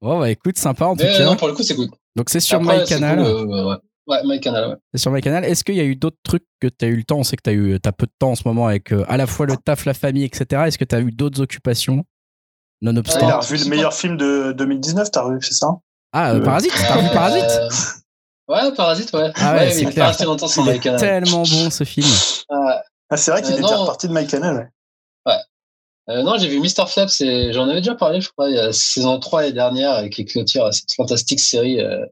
Bon 0.00 0.18
bah 0.18 0.30
écoute, 0.30 0.56
sympa 0.58 0.86
en 0.86 0.96
tout 0.96 1.02
Mais 1.04 1.12
cas. 1.16 1.24
non, 1.24 1.36
pour 1.36 1.48
le 1.48 1.54
coup, 1.54 1.62
c'est 1.62 1.74
cool. 1.74 1.88
Donc 2.16 2.30
c'est 2.30 2.40
sur 2.40 2.60
MyCanal. 2.62 3.18
cool, 3.18 3.26
euh, 3.26 3.64
ouais. 3.70 3.76
Ouais, 4.06 4.20
MyCanal, 4.24 4.70
ouais. 4.70 4.76
C'est 4.94 5.00
sur 5.02 5.10
MyCanal. 5.12 5.44
Est-ce 5.44 5.62
qu'il 5.62 5.76
y 5.76 5.80
a 5.80 5.84
eu 5.84 5.94
d'autres 5.94 6.16
trucs 6.24 6.44
que 6.60 6.66
tu 6.68 6.84
as 6.84 6.88
eu 6.88 6.96
le 6.96 7.04
temps? 7.04 7.18
On 7.18 7.22
sait 7.24 7.36
que 7.36 7.42
tu 7.42 7.50
as 7.50 7.52
eu 7.52 7.74
as 7.84 7.92
peu 7.92 8.06
de 8.06 8.12
temps 8.18 8.30
en 8.30 8.34
ce 8.34 8.42
moment 8.46 8.66
avec 8.66 8.92
euh, 8.92 9.04
à 9.08 9.16
la 9.16 9.26
fois 9.26 9.46
le 9.46 9.56
taf, 9.56 9.84
la 9.84 9.94
famille, 9.94 10.24
etc. 10.24 10.62
Est-ce 10.66 10.78
que 10.78 10.84
tu 10.84 10.94
as 10.96 11.00
eu 11.00 11.12
d'autres 11.12 11.40
occupations? 11.42 12.04
Il 12.80 12.88
a 12.88 12.92
Nonobstant. 12.92 13.38
Revu 13.40 13.58
je 13.58 13.64
le 13.64 13.70
meilleur 13.70 13.92
film 13.92 14.16
de 14.16 14.52
2019, 14.56 15.10
t'as 15.10 15.20
revu, 15.22 15.38
c'est 15.42 15.52
ça? 15.54 15.68
Ah, 16.12 16.32
euh, 16.32 16.40
euh, 16.40 16.44
Parasite 16.44 16.72
T'as 16.76 16.94
revu 16.96 17.08
Parasite? 17.12 17.44
Ouais, 18.48 18.72
Parasite, 18.74 19.12
ouais. 19.12 19.30
Ah 19.36 19.52
ouais, 19.52 19.58
ouais, 19.60 19.70
c'est 19.70 19.82
il 19.82 19.88
est 19.88 19.92
clair. 19.92 20.04
pas 20.06 20.08
resté 20.08 20.24
longtemps 20.24 20.48
sur 20.48 20.64
Il 20.64 20.70
est 20.70 20.72
MyCanal. 20.72 20.98
tellement 20.98 21.42
bon 21.44 21.70
ce 21.70 21.84
film. 21.84 22.08
Ah, 22.48 22.82
Ah, 23.08 23.16
c'est 23.16 23.30
vrai 23.30 23.42
qu'il 23.42 23.52
Euh, 23.52 23.58
est 23.58 23.60
déjà 23.62 23.74
non. 23.76 23.82
reparti 23.82 24.08
de 24.08 24.12
MyCanal. 24.12 24.72
Ouais. 25.24 25.34
Euh, 26.10 26.22
non, 26.22 26.36
j'ai 26.38 26.48
vu 26.48 26.58
Mr. 26.58 26.86
Flaps 26.88 27.20
et 27.20 27.52
j'en 27.52 27.68
avais 27.68 27.80
déjà 27.80 27.94
parlé, 27.94 28.20
je 28.20 28.30
crois, 28.30 28.48
il 28.48 28.56
y 28.56 28.58
a 28.58 28.72
saison 28.72 29.18
3 29.20 29.46
et 29.46 29.52
dernière, 29.52 29.94
euh, 29.94 30.08
qui 30.08 30.24
clôture 30.24 30.64
euh, 30.64 30.72
cette 30.72 30.92
fantastique 30.92 31.38
série. 31.38 31.80
euh, 31.80 32.04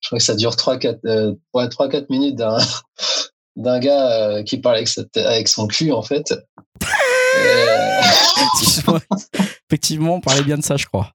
je 0.00 0.08
crois 0.08 0.18
que 0.18 0.24
ça 0.24 0.34
dure 0.34 0.52
3-4 0.52 0.98
euh, 1.06 1.34
ouais, 1.54 1.66
3-4 1.66 2.06
minutes 2.10 2.36
d'un 2.36 2.58
d'un 3.56 3.80
gars 3.80 4.42
qui 4.44 4.58
parle 4.58 4.76
avec, 4.76 4.88
avec 5.16 5.48
son 5.48 5.66
cul, 5.66 5.92
en 5.92 6.02
fait. 6.02 6.32
Effectivement, 9.68 10.14
on 10.16 10.20
parlait 10.20 10.42
bien 10.42 10.56
de 10.56 10.62
ça, 10.62 10.76
je 10.76 10.86
crois. 10.86 11.12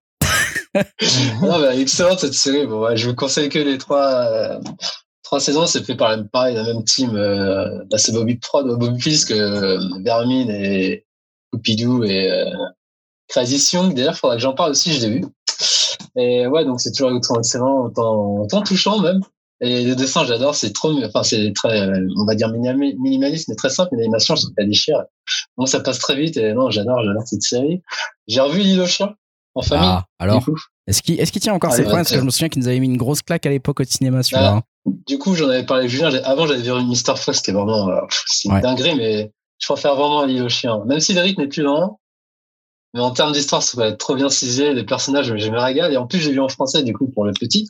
non, 1.41 1.59
mais 1.59 1.79
excellente 1.81 2.19
cette 2.19 2.33
série. 2.33 2.67
Bon, 2.67 2.95
je 2.95 3.09
vous 3.09 3.15
conseille 3.15 3.49
que 3.49 3.57
les 3.57 3.77
trois, 3.79 4.59
trois 5.23 5.39
saisons. 5.39 5.65
C'est 5.65 5.83
fait 5.83 5.95
par 5.95 6.15
pareil, 6.31 6.55
la 6.55 6.63
même 6.63 6.83
team. 6.83 7.15
Euh, 7.15 7.83
là, 7.89 7.97
c'est 7.97 8.11
Bobby 8.11 8.35
Prod, 8.35 8.67
Bobby 8.77 9.01
Fisk, 9.01 9.31
euh, 9.31 9.79
Vermin 10.03 10.47
et 10.49 11.06
Poupidou 11.51 12.03
et 12.03 12.31
euh, 12.31 12.45
Crazy 13.27 13.75
Young. 13.75 13.93
D'ailleurs, 13.93 14.13
il 14.15 14.17
faudra 14.17 14.35
que 14.35 14.41
j'en 14.41 14.53
parle 14.53 14.71
aussi, 14.71 14.93
je 14.93 15.05
l'ai 15.05 15.19
vu. 15.19 15.25
Et 16.15 16.47
ouais, 16.47 16.65
donc 16.65 16.79
c'est 16.79 16.91
toujours 16.91 17.11
excellent, 17.37 17.85
autant, 17.85 18.41
autant 18.41 18.61
touchant 18.61 18.99
même. 18.99 19.21
Et 19.59 19.83
le 19.83 19.95
dessin, 19.95 20.23
j'adore, 20.23 20.53
c'est 20.53 20.71
trop, 20.71 20.93
enfin, 21.03 21.23
c'est 21.23 21.51
très, 21.55 21.89
on 22.15 22.25
va 22.25 22.35
dire 22.35 22.49
minimaliste, 22.49 23.49
mais 23.49 23.55
très 23.55 23.69
simple. 23.69 23.95
L'animation, 23.97 24.35
je 24.35 24.43
trouve 24.43 24.53
qu'elle 24.55 24.69
déchire. 24.69 25.03
Bon, 25.57 25.65
ça 25.65 25.79
passe 25.79 25.97
très 25.97 26.15
vite 26.15 26.37
et 26.37 26.53
non, 26.53 26.69
j'adore, 26.69 27.03
j'adore 27.03 27.23
cette 27.25 27.41
série. 27.41 27.81
J'ai 28.27 28.39
revu 28.39 28.61
L'île 28.61 28.81
au 28.81 28.85
chien 28.85 29.15
en 29.55 29.63
famille. 29.63 29.87
Ah, 29.89 30.05
alors, 30.19 30.43
est-ce 30.85 31.01
qu'il 31.01 31.41
tient 31.41 31.53
encore 31.53 31.73
ses 31.73 31.83
points 31.83 31.95
Parce 31.95 32.11
que 32.11 32.19
je 32.19 32.23
me 32.23 32.29
souviens 32.29 32.49
qu'il 32.49 32.61
nous 32.61 32.67
avait 32.67 32.79
mis 32.79 32.87
une 32.87 32.97
grosse 32.97 33.23
claque 33.23 33.45
à 33.47 33.49
l'époque 33.49 33.79
au 33.79 33.83
cinéma, 33.83 34.21
celui-là. 34.21 34.57
Hein. 34.57 34.63
Du 35.07 35.17
coup, 35.17 35.35
j'en 35.35 35.49
avais 35.49 35.65
parlé 35.65 35.81
avec 35.81 35.91
Julien. 35.91 36.13
Avant, 36.23 36.45
j'avais 36.45 36.61
vu 36.61 36.71
Mister 36.85 37.13
Fox, 37.15 37.41
qui 37.41 37.49
est 37.49 37.53
vraiment, 37.53 37.89
euh, 37.89 38.01
c'est 38.27 38.49
une 38.49 38.61
dinguerie, 38.61 38.95
mais 38.95 39.31
je 39.59 39.67
préfère 39.67 39.95
vraiment 39.95 40.25
L'île 40.25 40.43
au 40.43 40.49
chien. 40.49 40.84
Même 40.85 40.99
si 40.99 41.13
le 41.13 41.21
rythme 41.21 41.41
n'est 41.41 41.47
plus 41.47 41.63
lent, 41.63 41.99
mais 42.93 43.01
en 43.01 43.11
termes 43.11 43.31
d'histoire, 43.31 43.61
ça 43.61 43.77
va 43.77 43.88
être 43.89 43.97
trop 43.97 44.15
bien 44.15 44.29
cisé. 44.29 44.73
Les 44.73 44.84
personnages, 44.84 45.35
je 45.35 45.51
me 45.51 45.59
régale. 45.59 45.93
Et 45.93 45.97
en 45.97 46.07
plus, 46.07 46.19
j'ai 46.19 46.31
vu 46.31 46.39
en 46.39 46.49
français, 46.49 46.84
du 46.84 46.93
coup, 46.93 47.07
pour 47.07 47.25
le 47.25 47.34
petit. 47.34 47.69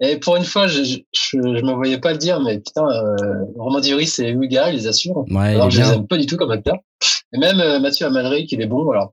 Et 0.00 0.16
pour 0.18 0.36
une 0.36 0.44
fois, 0.44 0.66
je, 0.66 0.82
je, 1.12 1.36
me 1.36 1.72
voyais 1.72 1.98
pas 1.98 2.12
le 2.12 2.18
dire, 2.18 2.40
mais 2.40 2.58
putain, 2.58 2.84
euh, 2.84 3.44
Romain 3.56 3.80
Duris 3.80 4.14
et 4.18 4.32
Louis 4.32 4.48
Garrel, 4.48 4.74
ils 4.74 4.88
assurent. 4.88 5.24
alors, 5.36 5.70
je 5.70 5.80
les 5.80 5.88
aime 5.88 6.06
pas 6.06 6.16
du 6.16 6.26
tout 6.26 6.36
comme 6.36 6.50
acteur. 6.50 6.76
Et 7.32 7.38
même 7.38 7.60
euh, 7.60 7.78
Mathieu 7.78 8.06
Amalric, 8.06 8.50
il 8.52 8.60
est 8.60 8.66
bon. 8.66 8.90
Alors, 8.90 9.12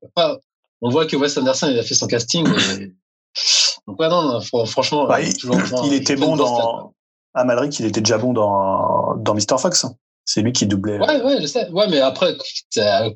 on 0.82 0.90
voit 0.90 1.06
que 1.06 1.16
Wes 1.16 1.38
Anderson, 1.38 1.68
il 1.70 1.80
a 1.80 1.84
fait 1.84 1.96
son 1.96 2.08
casting. 2.08 2.48
Donc, 3.88 4.00
ouais, 4.00 4.10
non, 4.10 4.40
franchement, 4.66 5.08
bah, 5.08 5.22
il, 5.22 5.94
était 5.94 6.16
bon 6.16 6.36
dans, 6.36 6.94
Amalric, 7.34 7.80
il 7.80 7.86
était 7.86 8.02
déjà 8.02 8.18
bon 8.18 8.34
dans, 8.34 9.16
dans 9.18 9.34
Mr. 9.34 9.58
Fox. 9.60 9.86
C'est 10.26 10.42
lui 10.42 10.52
qui 10.52 10.66
doublait. 10.66 11.00
Ouais, 11.00 11.22
ouais, 11.24 11.42
je 11.42 11.48
sais. 11.48 11.70
Ouais, 11.72 11.88
mais 11.90 12.00
après, 12.00 12.36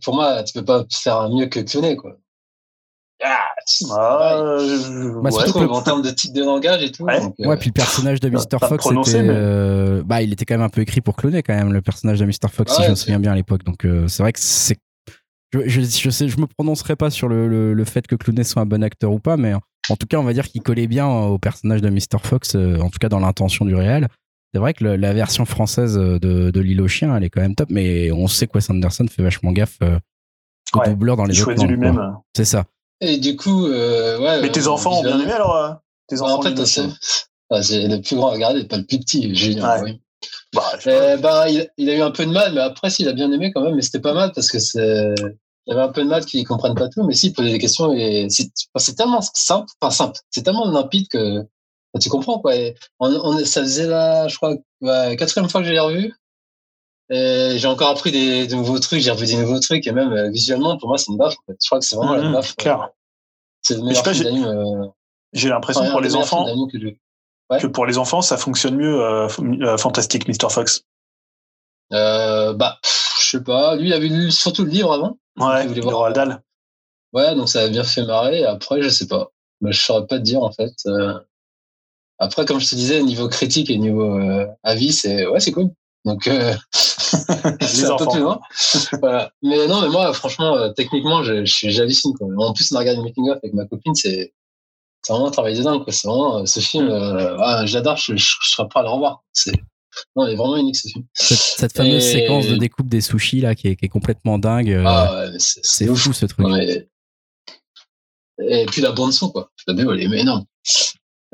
pour 0.04 0.16
moi, 0.16 0.44
tu 0.44 0.54
peux 0.54 0.66
pas 0.66 0.86
faire 0.92 1.30
mieux 1.30 1.46
que 1.46 1.60
Clooney, 1.60 1.96
quoi. 1.96 2.18
Ah, 3.24 3.46
ah 3.92 4.58
bah, 5.24 5.30
en 5.70 5.82
termes 5.82 6.02
de 6.02 6.12
type 6.12 6.34
de 6.34 6.44
langage 6.44 6.84
et 6.84 6.92
tout. 6.92 7.04
Ouais, 7.04 7.20
euh, 7.22 7.56
puis 7.56 7.70
le 7.70 7.74
personnage 7.74 8.20
de 8.20 8.30
Mr. 8.30 8.60
Fox, 8.68 8.88
euh, 9.16 10.04
bah, 10.04 10.22
il 10.22 10.34
était 10.34 10.46
quand 10.46 10.56
même 10.56 10.66
un 10.66 10.70
peu 10.70 10.82
écrit 10.82 11.02
pour 11.02 11.16
cloner 11.16 11.42
quand 11.42 11.56
même 11.56 11.72
le 11.72 11.82
personnage 11.82 12.20
de 12.20 12.26
Mr. 12.26 12.50
Fox, 12.52 12.76
si 12.76 12.84
je 12.84 12.90
me 12.90 12.96
souviens 12.96 13.20
bien 13.20 13.32
à 13.32 13.36
l'époque. 13.36 13.64
Donc 13.64 13.86
euh, 13.86 14.08
c'est 14.08 14.22
vrai 14.22 14.34
que 14.34 14.40
c'est. 14.40 14.78
Je, 15.54 15.80
je, 15.80 16.10
sais, 16.10 16.28
je 16.28 16.38
me 16.40 16.48
prononcerai 16.48 16.98
pas 16.98 17.10
sur 17.10 17.30
le, 17.30 17.74
le, 17.74 17.86
fait 17.86 18.06
que 18.06 18.16
Clooney 18.16 18.44
soit 18.44 18.62
un 18.62 18.66
bon 18.66 18.84
acteur 18.84 19.14
ou 19.14 19.20
pas, 19.20 19.38
mais 19.38 19.54
en 19.54 19.96
tout 19.96 20.06
cas, 20.06 20.18
on 20.18 20.24
va 20.24 20.34
dire 20.34 20.50
qu'il 20.50 20.62
collait 20.62 20.88
bien 20.88 21.08
au 21.08 21.38
personnage 21.38 21.82
de 21.82 21.90
Mr. 21.90 22.20
Fox, 22.22 22.56
en 22.56 22.90
tout 22.90 23.00
cas 23.00 23.08
dans 23.08 23.20
l'intention 23.20 23.64
du 23.64 23.74
réel. 23.74 24.10
C'est 24.56 24.60
vrai 24.60 24.74
que 24.74 24.86
la 24.86 25.12
version 25.12 25.44
française 25.44 25.96
de, 25.96 26.18
de 26.50 26.60
L'île 26.62 26.82
aux 26.82 26.88
chiens, 26.88 27.14
elle 27.18 27.26
est 27.26 27.30
quand 27.30 27.42
même 27.42 27.56
top, 27.56 27.68
mais 27.70 28.10
on 28.14 28.30
sait 28.30 28.48
que 28.48 28.54
Wes 28.56 28.70
Anderson 28.70 29.06
fait 29.12 29.22
vachement 29.22 29.52
gaffe 29.52 29.80
au 29.82 30.90
doubleur 30.90 31.18
dans 31.18 31.26
les 31.26 31.42
autres 31.42 31.66
lui-même. 31.66 32.16
C'est 32.34 32.46
ça. 32.46 32.64
Et 33.02 33.18
du 33.18 33.36
coup, 33.36 33.68
euh, 33.68 34.18
ouais. 34.18 34.42
Mais 34.42 34.50
tes 34.50 34.68
enfants 34.68 35.00
ont 35.00 35.04
bien 35.04 35.20
aimé 35.20 35.34
alors 35.34 35.58
euh, 35.58 35.72
tes 36.08 36.22
enfants 36.22 36.40
En 36.40 36.42
fait, 36.42 36.66
c'est 37.64 37.86
le 37.86 38.00
plus 38.00 38.16
grand 38.16 38.30
à 38.30 38.32
regarder, 38.32 38.64
pas 38.64 38.78
le 38.78 38.86
plus 38.86 39.00
petit, 39.00 39.36
Julien. 39.36 39.84
Oui. 39.84 40.00
Bah, 40.54 40.72
bah 41.20 41.50
il, 41.50 41.70
il, 41.76 41.90
a 41.90 41.98
eu 41.98 42.02
un 42.02 42.12
peu 42.12 42.26
de 42.26 42.32
mal, 42.32 42.54
mais 42.54 42.62
après, 42.62 42.90
s'il 42.90 43.10
a 43.10 43.14
bien 43.14 43.30
aimé 43.34 43.52
quand 43.54 43.62
même, 43.62 43.76
mais 43.76 43.82
c'était 43.82 44.00
pas 44.00 44.14
mal 44.14 44.32
parce 44.34 44.50
que 44.50 44.60
c'est. 44.60 45.14
Il 45.68 45.74
y 45.74 45.74
avait 45.74 45.86
un 45.86 45.92
peu 45.92 46.02
de 46.02 46.08
mal 46.08 46.24
qu'ils 46.24 46.48
comprennent 46.48 46.76
pas 46.76 46.88
tout, 46.88 47.04
mais 47.04 47.14
s'ils 47.14 47.34
posaient 47.34 47.52
des 47.52 47.60
questions 47.60 47.92
et 47.92 48.28
c'est 48.30 48.96
tellement 48.96 49.20
simple, 49.34 49.68
pas 49.82 49.92
simple, 49.92 50.18
c'est 50.30 50.44
tellement 50.44 50.72
limpide 50.72 51.10
que 51.10 51.46
bah, 51.96 52.00
tu 52.00 52.10
comprends 52.10 52.40
quoi. 52.40 52.52
on, 53.00 53.10
on, 53.10 53.46
ça 53.46 53.62
faisait 53.62 53.88
là, 53.88 54.28
je 54.28 54.36
crois, 54.36 54.54
ouais, 54.82 55.16
quatrième 55.16 55.50
fois 55.50 55.62
que 55.62 55.68
je 55.68 55.72
l'ai 55.72 55.80
revu. 55.80 56.14
J'ai 57.10 57.68
encore 57.68 57.90
appris 57.90 58.12
des, 58.12 58.54
nouveaux 58.54 58.80
trucs, 58.80 59.00
j'ai 59.00 59.12
revu 59.12 59.26
des 59.26 59.38
nouveaux 59.38 59.62
trucs 59.62 59.88
et 59.88 59.94
même 59.94 60.12
euh, 60.12 60.30
visuellement, 60.30 60.78
pour 60.78 60.90
moi, 60.90 60.98
c'est 60.98 61.10
une 61.10 61.18
baffe. 61.18 61.36
En 61.38 61.52
fait. 61.52 61.58
Je 61.62 61.68
crois 61.70 61.80
que 61.80 61.86
c'est 61.86 61.96
vraiment 61.96 62.16
la 62.16 62.30
mmh, 62.30 62.34
baffe. 62.34 62.56
Clair. 62.58 62.82
Euh, 62.82 62.88
c'est 63.62 63.76
le 63.76 63.84
meilleur 63.84 64.06
film 64.06 64.44
euh, 64.44 64.88
J'ai 65.32 65.48
l'impression 65.48 65.90
pour 65.90 66.02
les 66.02 66.18
enfants 66.18 66.46
que, 66.68 67.58
que, 67.62 67.68
pour 67.68 67.86
les 67.86 67.98
enfants, 67.98 68.22
ça 68.22 68.36
fonctionne 68.36 68.76
mieux. 68.76 69.02
Euh, 69.02 69.78
Fantastique 69.78 70.28
Mr. 70.28 70.50
Fox. 70.50 70.84
bah, 71.92 72.80
je 72.84 73.30
sais 73.30 73.44
pas. 73.44 73.78
Lui, 73.78 73.88
il 73.88 73.94
avait 73.94 74.10
lu 74.10 74.32
surtout 74.32 74.66
le 74.66 74.72
livre 74.72 74.92
avant. 74.92 75.18
Ouais. 75.38 75.66
Le 75.66 75.82
Roald 75.82 76.14
Dahl. 76.14 76.42
Ouais, 77.14 77.36
donc 77.36 77.48
ça 77.48 77.62
a 77.62 77.70
bien 77.70 77.86
fait 77.86 78.04
marrer. 78.04 78.44
Après, 78.44 78.82
je 78.82 78.90
sais 78.90 79.08
pas. 79.08 79.30
Bah, 79.62 79.72
je 79.72 79.80
saurais 79.80 80.06
pas 80.06 80.18
te 80.18 80.24
dire 80.24 80.44
en 80.44 80.52
fait. 80.52 80.74
Après, 82.20 82.46
comme 82.46 82.60
je 82.60 82.70
te 82.70 82.76
disais, 82.76 83.04
niveau 83.04 83.28
critique 83.28 83.70
et 83.70 83.78
niveau 83.78 84.20
avis, 84.64 84.94
c'est 84.94 85.28
ouais, 85.28 85.40
c'est 85.40 85.52
cool. 85.52 85.70
Donc, 86.06 86.28
euh, 86.28 86.54
c'est 87.62 87.86
un 87.86 87.96
peu 87.96 88.06
plus 88.08 88.22
loin. 88.22 88.40
voilà. 89.00 89.32
Mais 89.42 89.68
non, 89.68 89.82
mais 89.82 89.90
moi, 89.90 90.14
franchement, 90.14 90.56
euh, 90.56 90.70
techniquement, 90.70 91.24
j'hallucine. 91.24 92.14
En 92.38 92.54
plus, 92.54 92.72
on 92.72 92.76
a 92.76 92.80
regardé 92.80 92.98
le 92.98 93.04
making 93.04 93.30
of 93.30 93.38
avec 93.38 93.54
ma 93.54 93.66
copine, 93.66 93.96
c'est 93.96 94.34
vraiment 95.08 95.28
un 95.28 95.32
travail 95.32 95.58
de 95.58 95.64
dingue. 95.64 95.84
C'est 95.88 96.08
vraiment 96.08 96.40
euh, 96.40 96.46
ce 96.46 96.60
film. 96.60 96.88
Euh, 96.90 97.38
ah, 97.40 97.66
J'adore. 97.66 97.98
Je, 97.98 98.16
je, 98.16 98.34
serais 98.42 98.68
prêt 98.68 98.80
à 98.80 98.84
le 98.84 98.90
revoir. 98.90 99.24
C'est 99.34 99.54
non, 100.18 100.28
il 100.28 100.34
est 100.34 100.36
vraiment 100.36 100.58
unique 100.58 100.76
ce 100.76 100.90
film. 100.90 101.06
Cette, 101.14 101.38
cette 101.38 101.78
fameuse 101.78 102.04
séquence 102.04 102.48
de 102.48 102.58
découpe 102.58 102.90
des 102.90 103.00
sushis 103.00 103.40
là, 103.40 103.56
qui 103.56 103.70
est, 103.70 103.76
qui 103.78 103.86
est 103.86 103.90
complètement 103.90 104.38
dingue. 104.38 104.82
Ah, 104.86 105.28
ouais, 105.32 105.38
c'est 105.38 105.88
fou 105.88 106.12
ce 106.12 106.26
truc. 106.26 106.46
Et 108.38 108.66
puis 108.66 108.82
la 108.82 108.92
bande 108.92 109.14
son, 109.14 109.30
quoi. 109.30 109.50
La 109.68 109.74
BO, 109.74 109.94
elle 109.94 110.02
est 110.02 110.20
énorme. 110.20 110.44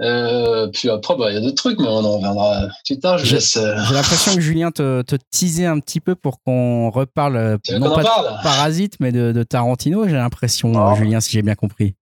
Euh, 0.01 0.67
puis 0.67 0.89
après, 0.89 1.15
bah, 1.15 1.29
il 1.29 1.35
y 1.35 1.37
a 1.37 1.41
d'autres 1.41 1.55
trucs, 1.55 1.79
mais 1.79 1.87
on 1.87 2.03
en 2.03 2.17
reviendra 2.17 2.67
plus 2.85 2.99
tard. 2.99 3.19
J'ai 3.19 3.37
euh, 3.57 3.75
l'impression 3.91 4.33
que 4.35 4.41
Julien 4.41 4.71
te, 4.71 5.03
te 5.03 5.15
teasait 5.31 5.67
un 5.67 5.79
petit 5.79 5.99
peu 5.99 6.15
pour 6.15 6.41
qu'on 6.41 6.89
reparle, 6.89 7.35
euh, 7.35 7.57
non 7.79 7.93
pas 7.93 8.03
de 8.03 8.43
Parasite, 8.43 8.95
mais 8.99 9.11
de, 9.11 9.43
Tarantino, 9.43 10.07
j'ai 10.07 10.15
l'impression, 10.15 10.73
ah. 10.75 10.95
Julien, 10.95 11.19
si 11.19 11.31
j'ai 11.31 11.43
bien 11.43 11.55
compris. 11.55 11.95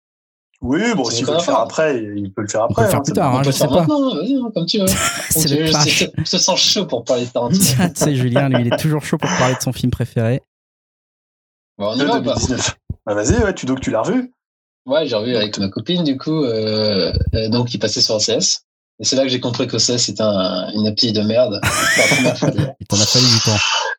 Oui, 0.63 0.81
bon, 0.95 1.05
s'il 1.05 1.27
veut 1.27 1.35
le 1.35 1.39
faire 1.39 1.59
après, 1.59 2.03
il 2.03 2.33
peut 2.33 2.43
le 2.43 2.49
faire 2.49 2.63
après. 2.65 2.73
On 2.73 2.75
peut 2.77 2.83
le 2.85 2.91
faire 2.91 2.99
hein, 2.99 3.03
plus 3.03 3.13
tard, 3.13 3.37
hein, 3.37 3.43
je 3.43 3.51
sais 3.51 3.67
pas. 3.67 3.83
Hein, 3.83 4.51
comme 4.55 4.67
tu 4.67 4.79
veux. 4.79 4.87
C'est 5.31 5.49
le 5.51 5.67
Je 5.67 6.25
se 6.25 6.39
sens 6.39 6.59
chaud 6.59 6.87
pour 6.87 7.05
parler 7.05 7.27
de 7.27 7.31
Tarantino. 7.31 7.65
tu 7.89 7.91
sais, 7.95 8.15
Julien, 8.15 8.49
lui, 8.49 8.63
il 8.63 8.73
est 8.73 8.79
toujours 8.79 9.05
chaud 9.05 9.19
pour 9.19 9.31
parler 9.39 9.55
de 9.55 9.61
son 9.61 9.73
film 9.73 9.91
préféré. 9.91 10.43
Bon, 11.79 11.93
on 11.93 11.95
y 11.95 12.05
va, 12.05 12.21
bah, 12.21 12.35
vas-y, 13.15 13.43
ouais, 13.43 13.55
tu, 13.55 13.67
donc 13.67 13.81
tu 13.81 13.91
l'as 13.91 14.03
revu 14.03 14.33
Ouais, 14.87 15.07
j'ai 15.07 15.17
revu 15.17 15.37
avec 15.37 15.59
ma 15.59 15.69
copine, 15.69 16.05
du 16.05 16.17
coup, 16.17 16.45
euh, 16.45 17.13
euh 17.35 17.49
donc 17.49 17.69
qui 17.69 17.79
passait 17.79 18.01
sur 18.01 18.15
OCS. 18.15 18.63
Et 18.99 19.05
c'est 19.05 19.17
là 19.17 19.25
que 19.25 19.29
j'ai 19.29 19.41
compris 19.41 19.67
qu'OCS 19.67 19.99
c'était 19.99 20.23
un, 20.23 20.71
une 20.73 20.87
appli 20.87 21.13
de 21.13 21.21
merde. 21.23 21.61
Il 22.81 22.87
t'en 22.87 22.97
a 22.97 23.07
fallu 23.07 23.27
du 23.27 23.41
temps. 23.45 23.59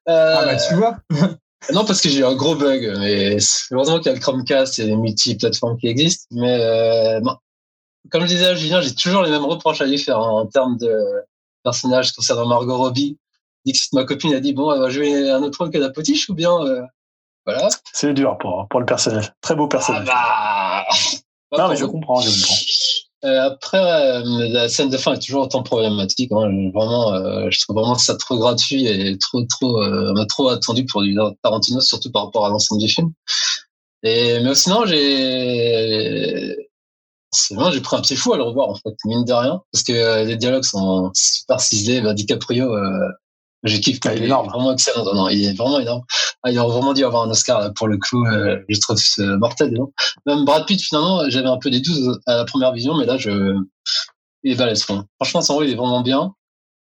Euh, 0.10 0.36
ah 0.40 0.46
bah 0.46 0.56
tu 0.56 0.76
vois 0.76 0.98
Non, 1.74 1.84
parce 1.86 2.02
que 2.02 2.10
j'ai 2.10 2.20
eu 2.20 2.26
un 2.26 2.36
gros 2.36 2.56
bug. 2.56 2.94
Mais 3.00 3.38
heureusement 3.72 3.98
qu'il 3.98 4.08
y 4.08 4.10
a 4.10 4.14
le 4.14 4.20
Chromecast 4.20 4.80
et 4.80 4.86
les 4.86 4.96
multi-plateformes 4.96 5.78
qui 5.78 5.88
existent. 5.88 6.26
Mais 6.32 6.58
euh, 6.62 7.20
bon, 7.20 7.36
comme 8.10 8.22
je 8.24 8.28
disais 8.28 8.48
à 8.48 8.56
Julien, 8.56 8.80
j'ai 8.80 8.96
toujours 8.96 9.24
les 9.24 9.32
mêmes 9.32 9.46
reproches 9.46 9.82
à 9.82 9.86
lui 9.86 9.98
faire 9.98 10.20
hein, 10.20 10.30
en 10.30 10.46
termes 10.46 10.78
de 10.78 10.96
personnages 11.64 12.14
concernant 12.14 12.48
Margot 12.48 12.78
Robbie. 12.78 13.18
Dixit, 13.66 13.92
ma 13.94 14.06
copine, 14.06 14.34
a 14.34 14.40
dit 14.40 14.54
Bon, 14.54 14.72
elle 14.72 14.80
va 14.80 14.90
jouer 14.90 15.30
un 15.30 15.44
autre 15.44 15.60
rôle 15.60 15.72
que 15.72 15.78
la 15.78 15.90
potiche 15.90 16.30
ou 16.30 16.34
bien 16.34 16.58
euh, 16.64 16.82
voilà. 17.48 17.70
C'est 17.94 18.14
dur 18.14 18.38
pour, 18.38 18.68
pour 18.70 18.82
le 18.82 18.86
personnage. 18.86 19.32
Très 19.42 19.56
beau 19.56 19.68
personnage. 19.68 20.08
Ah 20.12 20.86
bah... 21.52 21.58
non, 21.58 21.70
mais 21.70 21.78
je 21.78 21.86
comprends, 21.86 22.20
je 22.20 22.30
comprends. 22.30 22.56
Euh, 23.26 23.42
après, 23.48 23.80
euh, 23.80 24.48
la 24.50 24.70
scène 24.70 24.90
de 24.90 24.98
fin 24.98 25.14
est 25.14 25.26
toujours 25.26 25.44
autant 25.44 25.64
problématique. 25.64 26.32
Hein. 26.34 26.70
Vraiment, 26.74 27.14
euh, 27.14 27.48
je 27.50 27.60
trouve 27.62 27.78
vraiment 27.78 27.96
que 27.96 28.02
ça 28.02 28.16
trop 28.16 28.38
gratuit 28.38 28.86
et 28.86 29.18
trop, 29.18 29.42
trop, 29.44 29.82
trop 30.26 30.50
attendu 30.50 30.86
pour 30.86 31.02
du 31.02 31.18
Tarantino, 31.42 31.80
surtout 31.82 32.12
par 32.12 32.26
rapport 32.26 32.46
à 32.46 32.50
l'ensemble 32.50 32.82
du 32.82 32.90
film. 32.90 33.12
Et 34.04 34.40
mais 34.42 34.54
sinon, 34.54 34.86
j'ai, 34.86 36.56
c'est 37.32 37.56
vrai, 37.56 37.72
j'ai 37.72 37.82
pris 37.82 37.96
un 37.96 38.02
petit 38.02 38.16
fou 38.16 38.34
à 38.34 38.38
le 38.38 38.44
revoir 38.44 38.70
en 38.70 38.76
fait, 38.76 38.94
mine 39.06 39.26
de 39.26 39.34
rien, 39.34 39.62
parce 39.72 39.84
que 39.84 40.26
les 40.26 40.36
dialogues 40.38 40.64
sont 40.64 41.12
super 41.16 41.60
ciselés. 41.60 42.02
Bah, 42.02 42.14
DiCaprio, 42.14 42.72
j'ai 43.68 43.80
kiffé. 43.80 44.00
Il 44.16 44.24
est 44.24 44.26
énorme. 44.26 44.48
Vraiment 44.48 44.74
excellent. 44.74 45.06
Non, 45.06 45.14
non, 45.14 45.30
il 45.30 45.46
est 45.46 45.54
vraiment 45.54 45.80
énorme. 45.80 46.04
Ah, 46.44 46.52
il 46.52 46.60
aurait 46.60 46.74
vraiment 46.74 46.94
dû 46.94 47.04
avoir 47.04 47.24
un 47.24 47.30
Oscar 47.30 47.60
là, 47.60 47.72
pour 47.72 47.88
le 47.88 47.98
coup. 47.98 48.26
Euh, 48.26 48.60
je 48.70 48.80
trouve 48.80 48.98
mortel. 49.38 49.72
Non 49.72 49.92
Même 50.26 50.46
Brad 50.46 50.66
Pitt, 50.66 50.82
finalement, 50.82 51.30
j'avais 51.30 51.48
un 51.48 51.58
peu 51.58 51.70
des 51.70 51.82
doutes 51.82 52.20
à 52.26 52.38
la 52.38 52.46
première 52.46 52.74
vision, 52.74 52.96
mais 52.98 53.06
là, 53.06 53.18
je... 53.18 53.56
il 54.44 54.52
est 54.52 54.56
balèze. 54.56 54.84
Franchement, 54.84 55.42
son 55.42 55.56
rôle, 55.56 55.68
il 55.68 55.74
est 55.74 55.76
vraiment 55.76 56.02
bien. 56.02 56.34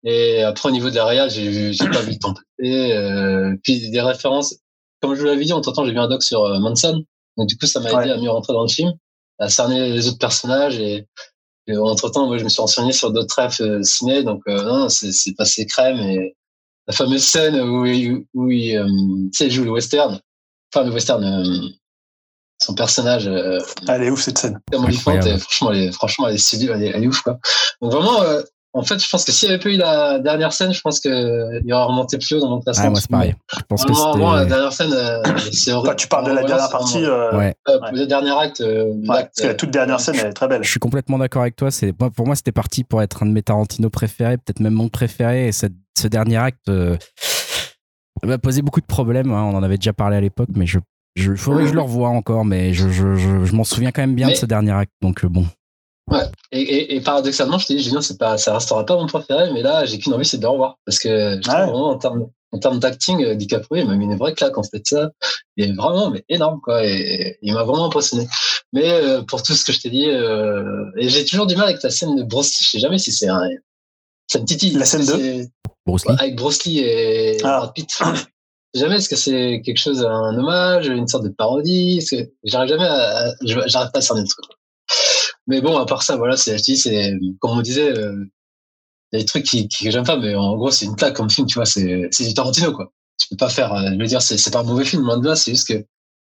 Et 0.03 0.41
après, 0.41 0.69
au 0.69 0.71
niveau 0.71 0.89
de 0.89 0.95
la 0.95 1.05
réal, 1.05 1.29
j'ai 1.29 1.71
pas 1.77 2.01
vu 2.01 2.11
le 2.11 2.17
temps 2.17 2.33
Et 2.59 2.93
euh, 2.93 3.55
puis 3.63 3.89
des 3.89 4.01
références. 4.01 4.55
Comme 5.01 5.15
je 5.15 5.21
vous 5.21 5.27
l'avais 5.27 5.43
dit, 5.43 5.53
en 5.53 5.61
temps, 5.61 5.85
j'ai 5.85 5.91
vu 5.91 5.99
un 5.99 6.07
doc 6.07 6.23
sur 6.23 6.43
euh, 6.43 6.59
Manson. 6.59 7.03
Donc 7.37 7.47
du 7.47 7.57
coup, 7.57 7.65
ça 7.65 7.79
m'a 7.79 7.89
aidé 8.01 8.11
à 8.11 8.17
mieux 8.17 8.29
rentrer 8.29 8.53
dans 8.53 8.63
le 8.63 8.69
film, 8.69 8.93
à 9.39 9.49
cerner 9.49 9.89
les 9.91 10.07
autres 10.07 10.17
personnages 10.17 10.79
et, 10.79 11.07
entre 11.77 12.09
temps, 12.09 12.27
moi, 12.27 12.37
je 12.37 12.43
me 12.43 12.49
suis 12.49 12.59
renseigné 12.59 12.91
sur 12.91 13.11
d'autres 13.11 13.35
rêves 13.35 13.55
euh, 13.61 13.83
ciné. 13.83 14.23
Donc 14.23 14.41
euh, 14.47 14.63
non, 14.63 14.89
c'est 14.89 15.35
passé 15.35 15.65
crème 15.65 15.99
et 15.99 16.35
la 16.91 16.97
fameuse 16.97 17.23
scène 17.23 17.59
où, 17.61 17.85
il- 17.85 18.25
où 18.33 18.51
il, 18.51 18.75
euh, 18.75 18.85
tu 18.85 19.29
sais, 19.33 19.45
il 19.47 19.51
joue 19.51 19.63
le 19.63 19.71
western. 19.71 20.19
Enfin, 20.73 20.85
le 20.85 20.91
western, 20.93 21.23
euh, 21.23 21.67
son 22.61 22.75
personnage, 22.75 23.27
euh, 23.27 23.59
Elle 23.87 24.03
est 24.03 24.09
ouf 24.11 24.21
cette 24.21 24.37
scène. 24.37 24.59
Franchement, 25.39 25.71
elle 25.71 25.83
est, 25.83 25.91
franchement, 25.93 26.27
elle 26.27 26.35
est, 26.35 26.37
sublime, 26.37 26.71
elle 26.75 26.83
est, 26.83 26.91
elle 26.93 27.03
est 27.03 27.07
ouf, 27.07 27.21
quoi. 27.21 27.39
Donc 27.81 27.91
vraiment, 27.93 28.21
euh, 28.21 28.41
en 28.73 28.83
fait, 28.83 29.03
je 29.03 29.09
pense 29.09 29.25
que 29.25 29.31
s'il 29.33 29.49
n'y 29.49 29.55
avait 29.55 29.63
pas 29.63 29.69
eu 29.69 29.75
la 29.77 30.19
dernière 30.19 30.53
scène, 30.53 30.71
je 30.73 30.79
pense 30.81 30.99
qu'il 31.01 31.11
y 31.65 31.73
aurait 31.73 31.83
remonté 31.83 32.17
plus 32.17 32.35
haut 32.35 32.39
dans 32.39 32.49
mon 32.49 32.61
classement. 32.61 32.85
Ah, 32.87 32.89
moi, 32.89 32.99
c'est 33.01 33.09
pareil. 33.09 33.35
Je 33.53 33.59
pense 33.67 33.83
que 33.85 33.91
Vraiment, 33.91 34.33
la 34.33 34.45
dernière 34.45 34.71
scène, 34.71 34.93
euh, 34.93 35.21
c'est 35.51 35.73
horrible. 35.73 35.89
Quand 35.89 35.95
tu 35.95 36.07
parles 36.07 36.25
de 36.27 36.31
la 36.31 36.43
dernière 36.43 36.69
partie, 36.69 37.03
euh, 37.03 37.37
Ouais. 37.37 37.53
euh, 37.67 37.79
ouais. 37.81 37.91
Le 37.91 38.05
dernier 38.07 38.31
acte, 38.31 38.61
euh, 38.61 38.85
ouais, 38.85 39.05
parce 39.07 39.29
que 39.41 39.47
la 39.47 39.53
toute 39.55 39.71
dernière 39.71 39.99
scène, 39.99 40.15
elle 40.19 40.27
est 40.27 40.33
très 40.33 40.47
belle. 40.47 40.63
Je 40.63 40.69
suis 40.69 40.79
complètement 40.79 41.17
d'accord 41.17 41.41
avec 41.41 41.55
toi. 41.57 41.69
C'est 41.69 41.91
pour 41.91 42.25
moi, 42.25 42.35
c'était 42.35 42.51
parti 42.53 42.83
pour 42.85 43.01
être 43.01 43.23
un 43.23 43.25
de 43.25 43.31
mes 43.31 43.43
Tarantino 43.43 43.89
préférés, 43.89 44.37
peut-être 44.37 44.61
même 44.61 44.73
mon 44.73 44.87
préféré. 44.89 45.47
Et 45.47 45.51
cette- 45.51 45.73
ce 45.99 46.07
dernier 46.07 46.37
acte 46.37 46.69
euh, 46.69 46.95
m'a 48.23 48.37
posé 48.37 48.61
beaucoup 48.61 48.81
de 48.81 48.85
problèmes. 48.85 49.31
hein. 49.31 49.49
On 49.51 49.55
en 49.57 49.63
avait 49.63 49.77
déjà 49.77 49.93
parlé 49.93 50.15
à 50.17 50.21
l'époque, 50.21 50.49
mais 50.55 50.65
je, 50.65 50.79
je 51.15 51.33
faudrait 51.35 51.63
que 51.63 51.69
je 51.69 51.73
le 51.75 51.81
revoie 51.81 52.09
encore. 52.09 52.45
Mais 52.45 52.73
je, 52.73 52.87
je, 52.89 53.15
je, 53.15 53.43
je 53.43 53.53
m'en 53.55 53.63
souviens 53.65 53.91
quand 53.91 54.01
même 54.01 54.15
bien 54.15 54.27
Mais- 54.27 54.33
de 54.33 54.37
ce 54.37 54.45
dernier 54.45 54.71
acte. 54.71 54.93
Donc 55.01 55.25
euh, 55.25 55.29
bon. 56.11 56.31
Et, 56.51 56.61
et, 56.61 56.95
et 56.95 57.01
paradoxalement, 57.01 57.57
je 57.57 57.67
te 57.67 57.73
dis, 57.73 57.81
Julien, 57.83 58.01
c'est 58.01 58.17
pas, 58.17 58.37
ça 58.37 58.53
restera 58.53 58.85
pas 58.85 58.95
mon 58.95 59.07
préféré, 59.07 59.51
mais 59.53 59.61
là, 59.61 59.85
j'ai 59.85 59.97
qu'une 59.99 60.13
envie, 60.13 60.25
c'est 60.25 60.37
de 60.37 60.43
le 60.43 60.49
revoir. 60.49 60.77
Parce 60.85 60.99
que 60.99 61.39
je 61.43 61.49
Ouais. 61.49 61.55
vraiment, 61.65 61.89
en 61.91 61.97
termes, 61.97 62.27
en 62.51 62.59
termes 62.59 62.79
d'acting, 62.79 63.23
euh, 63.23 63.35
DiCaprio, 63.35 63.81
il 63.81 63.87
m'a 63.87 63.95
mis 63.95 64.05
une 64.05 64.17
vraie 64.17 64.33
claque, 64.33 64.57
en 64.57 64.63
fait, 64.63 64.85
ça. 64.85 65.11
Il 65.57 65.69
est 65.69 65.73
vraiment, 65.73 66.09
mais 66.09 66.23
énorme, 66.29 66.59
quoi. 66.61 66.85
Et, 66.85 67.37
il 67.41 67.53
m'a 67.53 67.63
vraiment 67.63 67.85
impressionné. 67.85 68.27
Mais, 68.73 68.89
euh, 68.89 69.21
pour 69.23 69.41
tout 69.43 69.53
ce 69.53 69.63
que 69.65 69.71
je 69.71 69.79
t'ai 69.79 69.89
dit, 69.89 70.09
euh, 70.09 70.63
et 70.97 71.07
j'ai 71.09 71.23
toujours 71.25 71.47
du 71.47 71.55
mal 71.55 71.69
avec 71.69 71.81
la 71.83 71.89
scène 71.89 72.15
de 72.15 72.23
Bruce 72.23 72.49
Lee. 72.51 72.65
Je 72.65 72.69
sais 72.71 72.79
jamais 72.79 72.97
si 72.97 73.11
c'est 73.11 73.27
un, 73.29 73.41
ça 74.27 74.39
me 74.39 74.45
titille. 74.45 74.71
La 74.71 74.85
scène 74.85 75.05
de 75.05 75.45
Bruce 75.85 76.05
Lee. 76.05 76.15
Avec 76.19 76.35
Bruce 76.35 76.63
Lee 76.65 76.79
et 76.79 77.37
Ah. 77.43 77.59
Brad 77.59 77.73
Pitt. 77.73 77.89
Je 78.73 78.79
sais 78.79 78.85
jamais 78.85 78.97
est-ce 78.97 79.09
que 79.09 79.17
c'est 79.17 79.61
quelque 79.65 79.77
chose, 79.79 80.01
un 80.05 80.37
hommage, 80.37 80.87
une 80.87 81.07
sorte 81.07 81.23
de 81.25 81.29
parodie? 81.29 81.97
Est-ce 81.97 82.15
que 82.15 82.29
j'arrive 82.45 82.69
jamais 82.69 82.85
à, 82.85 83.27
à- 83.27 83.33
j'arrive 83.43 83.91
pas 83.91 83.99
à 83.99 84.01
cerner 84.01 84.21
le 84.21 84.27
truc. 84.27 84.45
Mais 85.47 85.61
bon, 85.61 85.77
à 85.77 85.85
part 85.85 86.03
ça, 86.03 86.15
voilà, 86.17 86.37
c'est, 86.37 86.57
c'est, 86.57 87.13
comme 87.39 87.57
on 87.57 87.61
disait, 87.61 87.97
euh, 87.97 88.25
il 89.11 89.17
y 89.17 89.21
a 89.21 89.23
des 89.23 89.25
trucs 89.25 89.45
qui, 89.45 89.67
qui 89.67 89.85
que 89.85 89.91
j'aime 89.91 90.05
pas, 90.05 90.17
mais 90.17 90.35
en 90.35 90.55
gros, 90.55 90.71
c'est 90.71 90.85
une 90.85 90.95
claque 90.95 91.15
comme 91.15 91.29
film, 91.29 91.47
tu 91.47 91.55
vois, 91.55 91.65
c'est, 91.65 92.07
c'est 92.11 92.25
du 92.25 92.33
Tarantino, 92.33 92.71
quoi. 92.71 92.91
Tu 93.19 93.27
peux 93.29 93.37
pas 93.37 93.49
faire, 93.49 93.73
euh, 93.73 93.89
je 93.91 93.97
veux 93.97 94.05
dire, 94.05 94.21
c'est, 94.21 94.37
c'est 94.37 94.51
pas 94.51 94.59
un 94.59 94.63
mauvais 94.63 94.85
film, 94.85 95.03
loin 95.03 95.17
de 95.17 95.27
là, 95.27 95.35
c'est 95.35 95.51
juste 95.51 95.67
que, 95.67 95.85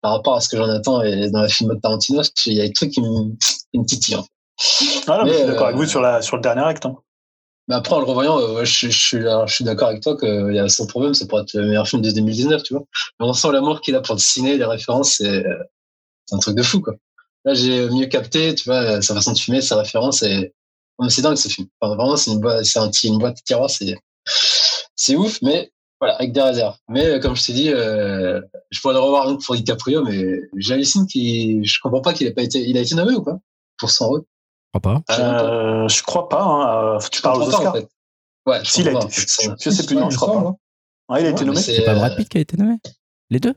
par 0.03 0.13
rapport 0.13 0.37
à 0.37 0.41
ce 0.41 0.49
que 0.49 0.57
j'en 0.57 0.69
attends 0.69 1.03
et 1.03 1.31
dans 1.31 1.41
la 1.41 1.49
film 1.49 1.71
de 1.75 1.81
Tarantino, 1.81 2.23
il 2.47 2.53
y 2.53 2.61
a 2.61 2.67
des 2.67 2.73
trucs 2.73 2.91
qui 2.91 3.01
me, 3.01 3.35
qui 3.73 3.79
me 3.79 3.85
titillent. 3.85 4.17
Ah, 5.07 5.19
non, 5.19 5.25
mais 5.25 5.33
je 5.33 5.39
suis 5.39 5.47
d'accord 5.47 5.63
euh, 5.63 5.67
avec 5.67 5.77
vous 5.77 5.87
sur, 5.87 6.01
la, 6.01 6.23
sur 6.23 6.37
le 6.37 6.43
dernier 6.43 6.63
acte. 6.63 6.87
hein. 6.87 6.97
Mais 7.69 7.75
après, 7.75 7.95
en 7.95 7.99
le 7.99 8.05
revoyant, 8.05 8.39
euh, 8.39 8.65
je, 8.65 8.89
je, 8.89 8.97
suis, 8.97 9.19
je 9.21 9.53
suis 9.53 9.65
d'accord 9.65 9.89
avec 9.89 10.03
toi 10.03 10.17
qu'il 10.17 10.55
y 10.55 10.59
a 10.59 10.69
son 10.69 10.87
problème, 10.87 11.15
c'est 11.15 11.27
pour 11.27 11.41
être 11.41 11.53
le 11.55 11.67
meilleur 11.67 11.89
film 11.89 12.01
de 12.03 12.11
2019, 12.11 12.63
tu 12.63 12.75
vois. 12.75 12.85
Mais 13.19 13.27
on 13.27 13.33
sent 13.33 13.51
l'amour 13.53 13.81
qu'il 13.81 13.97
a 13.97 14.01
pour 14.01 14.15
le 14.15 14.21
ciné, 14.21 14.57
les 14.57 14.65
références, 14.65 15.15
c'est, 15.17 15.45
euh, 15.45 15.59
c'est 16.27 16.37
un 16.37 16.39
truc 16.39 16.57
de 16.57 16.63
fou, 16.63 16.81
quoi. 16.81 16.95
Là, 17.47 17.55
j'ai 17.55 17.89
mieux 17.89 18.07
capté, 18.07 18.55
tu 18.55 18.65
vois, 18.69 19.01
sa 19.01 19.15
façon 19.15 19.33
de 19.33 19.39
filmer, 19.39 19.63
sa 19.63 19.77
référence, 19.79 20.23
et 20.23 20.53
c'est 21.09 21.23
dingue 21.23 21.37
ce 21.37 21.49
film. 21.49 21.69
Enfin, 21.81 21.95
vraiment, 21.95 22.17
c'est 22.17 22.33
une 22.33 22.41
boîte, 22.41 22.65
c'est 22.65 22.79
un 22.81 22.89
petit, 22.91 23.07
une 23.09 23.19
boîte 23.19 23.37
de 23.37 23.43
tiroir, 23.43 23.71
c'est, 23.71 23.95
c'est 24.97 25.15
ouf, 25.17 25.41
mais 25.43 25.71
voilà, 26.01 26.17
avec 26.17 26.33
des 26.33 26.43
réserves. 26.43 26.77
Mais 26.89 27.07
euh, 27.07 27.19
comme 27.21 27.37
je 27.37 27.47
t'ai 27.47 27.53
dit, 27.53 27.71
euh, 27.71 28.41
je 28.71 28.81
pourrais 28.81 28.95
le 28.95 29.01
revoir 29.01 29.27
donc 29.27 29.43
pour 29.45 29.55
DiCaprio, 29.55 30.05
mais 30.05 30.41
j'hallucine 30.57 31.07
qu'il, 31.07 31.65
je 31.65 31.79
comprends 31.83 32.01
pas 32.03 32.13
qu'il 32.13 32.27
ait 32.27 32.35
pas 32.35 32.43
été, 32.43 32.59
il 32.69 32.77
a 32.77 32.81
été 32.81 32.95
nommé 32.95 33.15
ou 33.15 33.23
pas 33.23 33.39
pour 33.79 33.91
son 33.91 34.09
rôle? 34.09 34.23
Je 34.75 34.81
crois 34.81 35.03
pas. 35.05 35.15
Euh, 35.19 35.89
je 35.89 36.03
crois 36.03 36.29
pas. 36.29 36.43
Hein, 36.43 36.97
euh, 36.97 36.99
tu 37.11 37.19
Je 37.19 37.23
parles 37.23 37.43
aux 37.43 37.47
Oscars 37.47 37.69
en 37.69 37.73
fait. 37.73 37.89
Ouais, 38.45 38.61
je 38.65 38.71
Si, 38.71 38.81
il 38.81 38.89
a 38.89 38.93
comprends 38.93 39.07
été. 39.09 39.15
pas, 39.17 39.21
en 39.21 39.23
fait, 39.23 39.23
Je, 39.23 39.27
c'est- 39.29 39.65
je 39.65 39.71
sais 39.71 39.87
plus, 39.87 39.97
non, 39.97 40.11
je 40.11 40.17
crois 40.17 40.33
pas. 40.33 41.15
Ouais, 41.15 41.23
il 41.23 41.27
a 41.27 41.31
été 41.31 41.41
Ouais, 41.41 41.47
nommé. 41.47 41.61
C'est 41.61 41.85
pas 41.85 41.95
Brad 41.95 42.17
Pitt 42.17 42.29
qui 42.29 42.39
a 42.39 42.41
été 42.41 42.57
nommé? 42.57 42.77
Les 43.31 43.39
deux? 43.41 43.55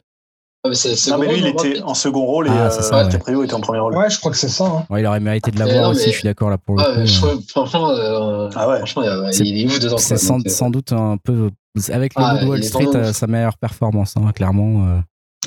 Mais 0.67 0.75
c'est 0.75 1.09
Non, 1.11 1.17
mais 1.19 1.27
lui, 1.27 1.39
il 1.39 1.47
était 1.47 1.73
Pitt. 1.75 1.83
en 1.85 1.93
second 1.93 2.25
rôle 2.25 2.47
et 2.47 2.51
Ah, 2.51 2.65
euh, 2.65 2.69
c'est 2.69 2.81
ça, 2.81 2.97
ouais. 2.97 3.05
DiCaprio 3.05 3.43
était 3.43 3.53
en 3.53 3.61
premier 3.61 3.79
rôle. 3.79 3.95
Ouais, 3.95 4.09
je 4.09 4.19
crois 4.19 4.31
que 4.31 4.37
c'est 4.37 4.49
ça. 4.49 4.65
hein. 4.65 4.85
Ouais, 4.89 5.01
Il 5.01 5.05
aurait 5.07 5.21
mérité 5.21 5.51
de 5.51 5.59
l'avoir 5.59 5.89
aussi, 5.91 6.01
mais- 6.07 6.11
je 6.11 6.17
suis 6.17 6.23
d'accord 6.25 6.49
là 6.49 6.57
pour 6.57 6.75
le 6.75 6.83
Ah, 6.85 6.93
coup. 6.95 7.05
je 7.05 7.25
euh. 7.25 7.29
trouve, 7.29 7.43
franchement, 7.47 7.89
euh, 7.91 8.49
Ah 8.55 8.67
ouais. 8.67 8.77
franchement, 8.79 9.03
il, 9.31 9.61
est 9.61 9.65
ouf 9.65 9.79
dedans. 9.79 9.97
C'est 9.97 10.17
sans, 10.17 10.39
euh, 10.45 10.49
sans 10.49 10.69
doute 10.69 10.91
un 10.91 11.15
peu. 11.17 11.49
Avec 11.93 12.13
le 12.15 12.23
Ah, 12.25 12.37
Good 12.39 12.49
Wall 12.49 12.63
Street, 12.63 13.13
sa 13.13 13.27
meilleure 13.27 13.57
performance, 13.57 14.15
hein, 14.17 14.31
clairement. 14.35 14.85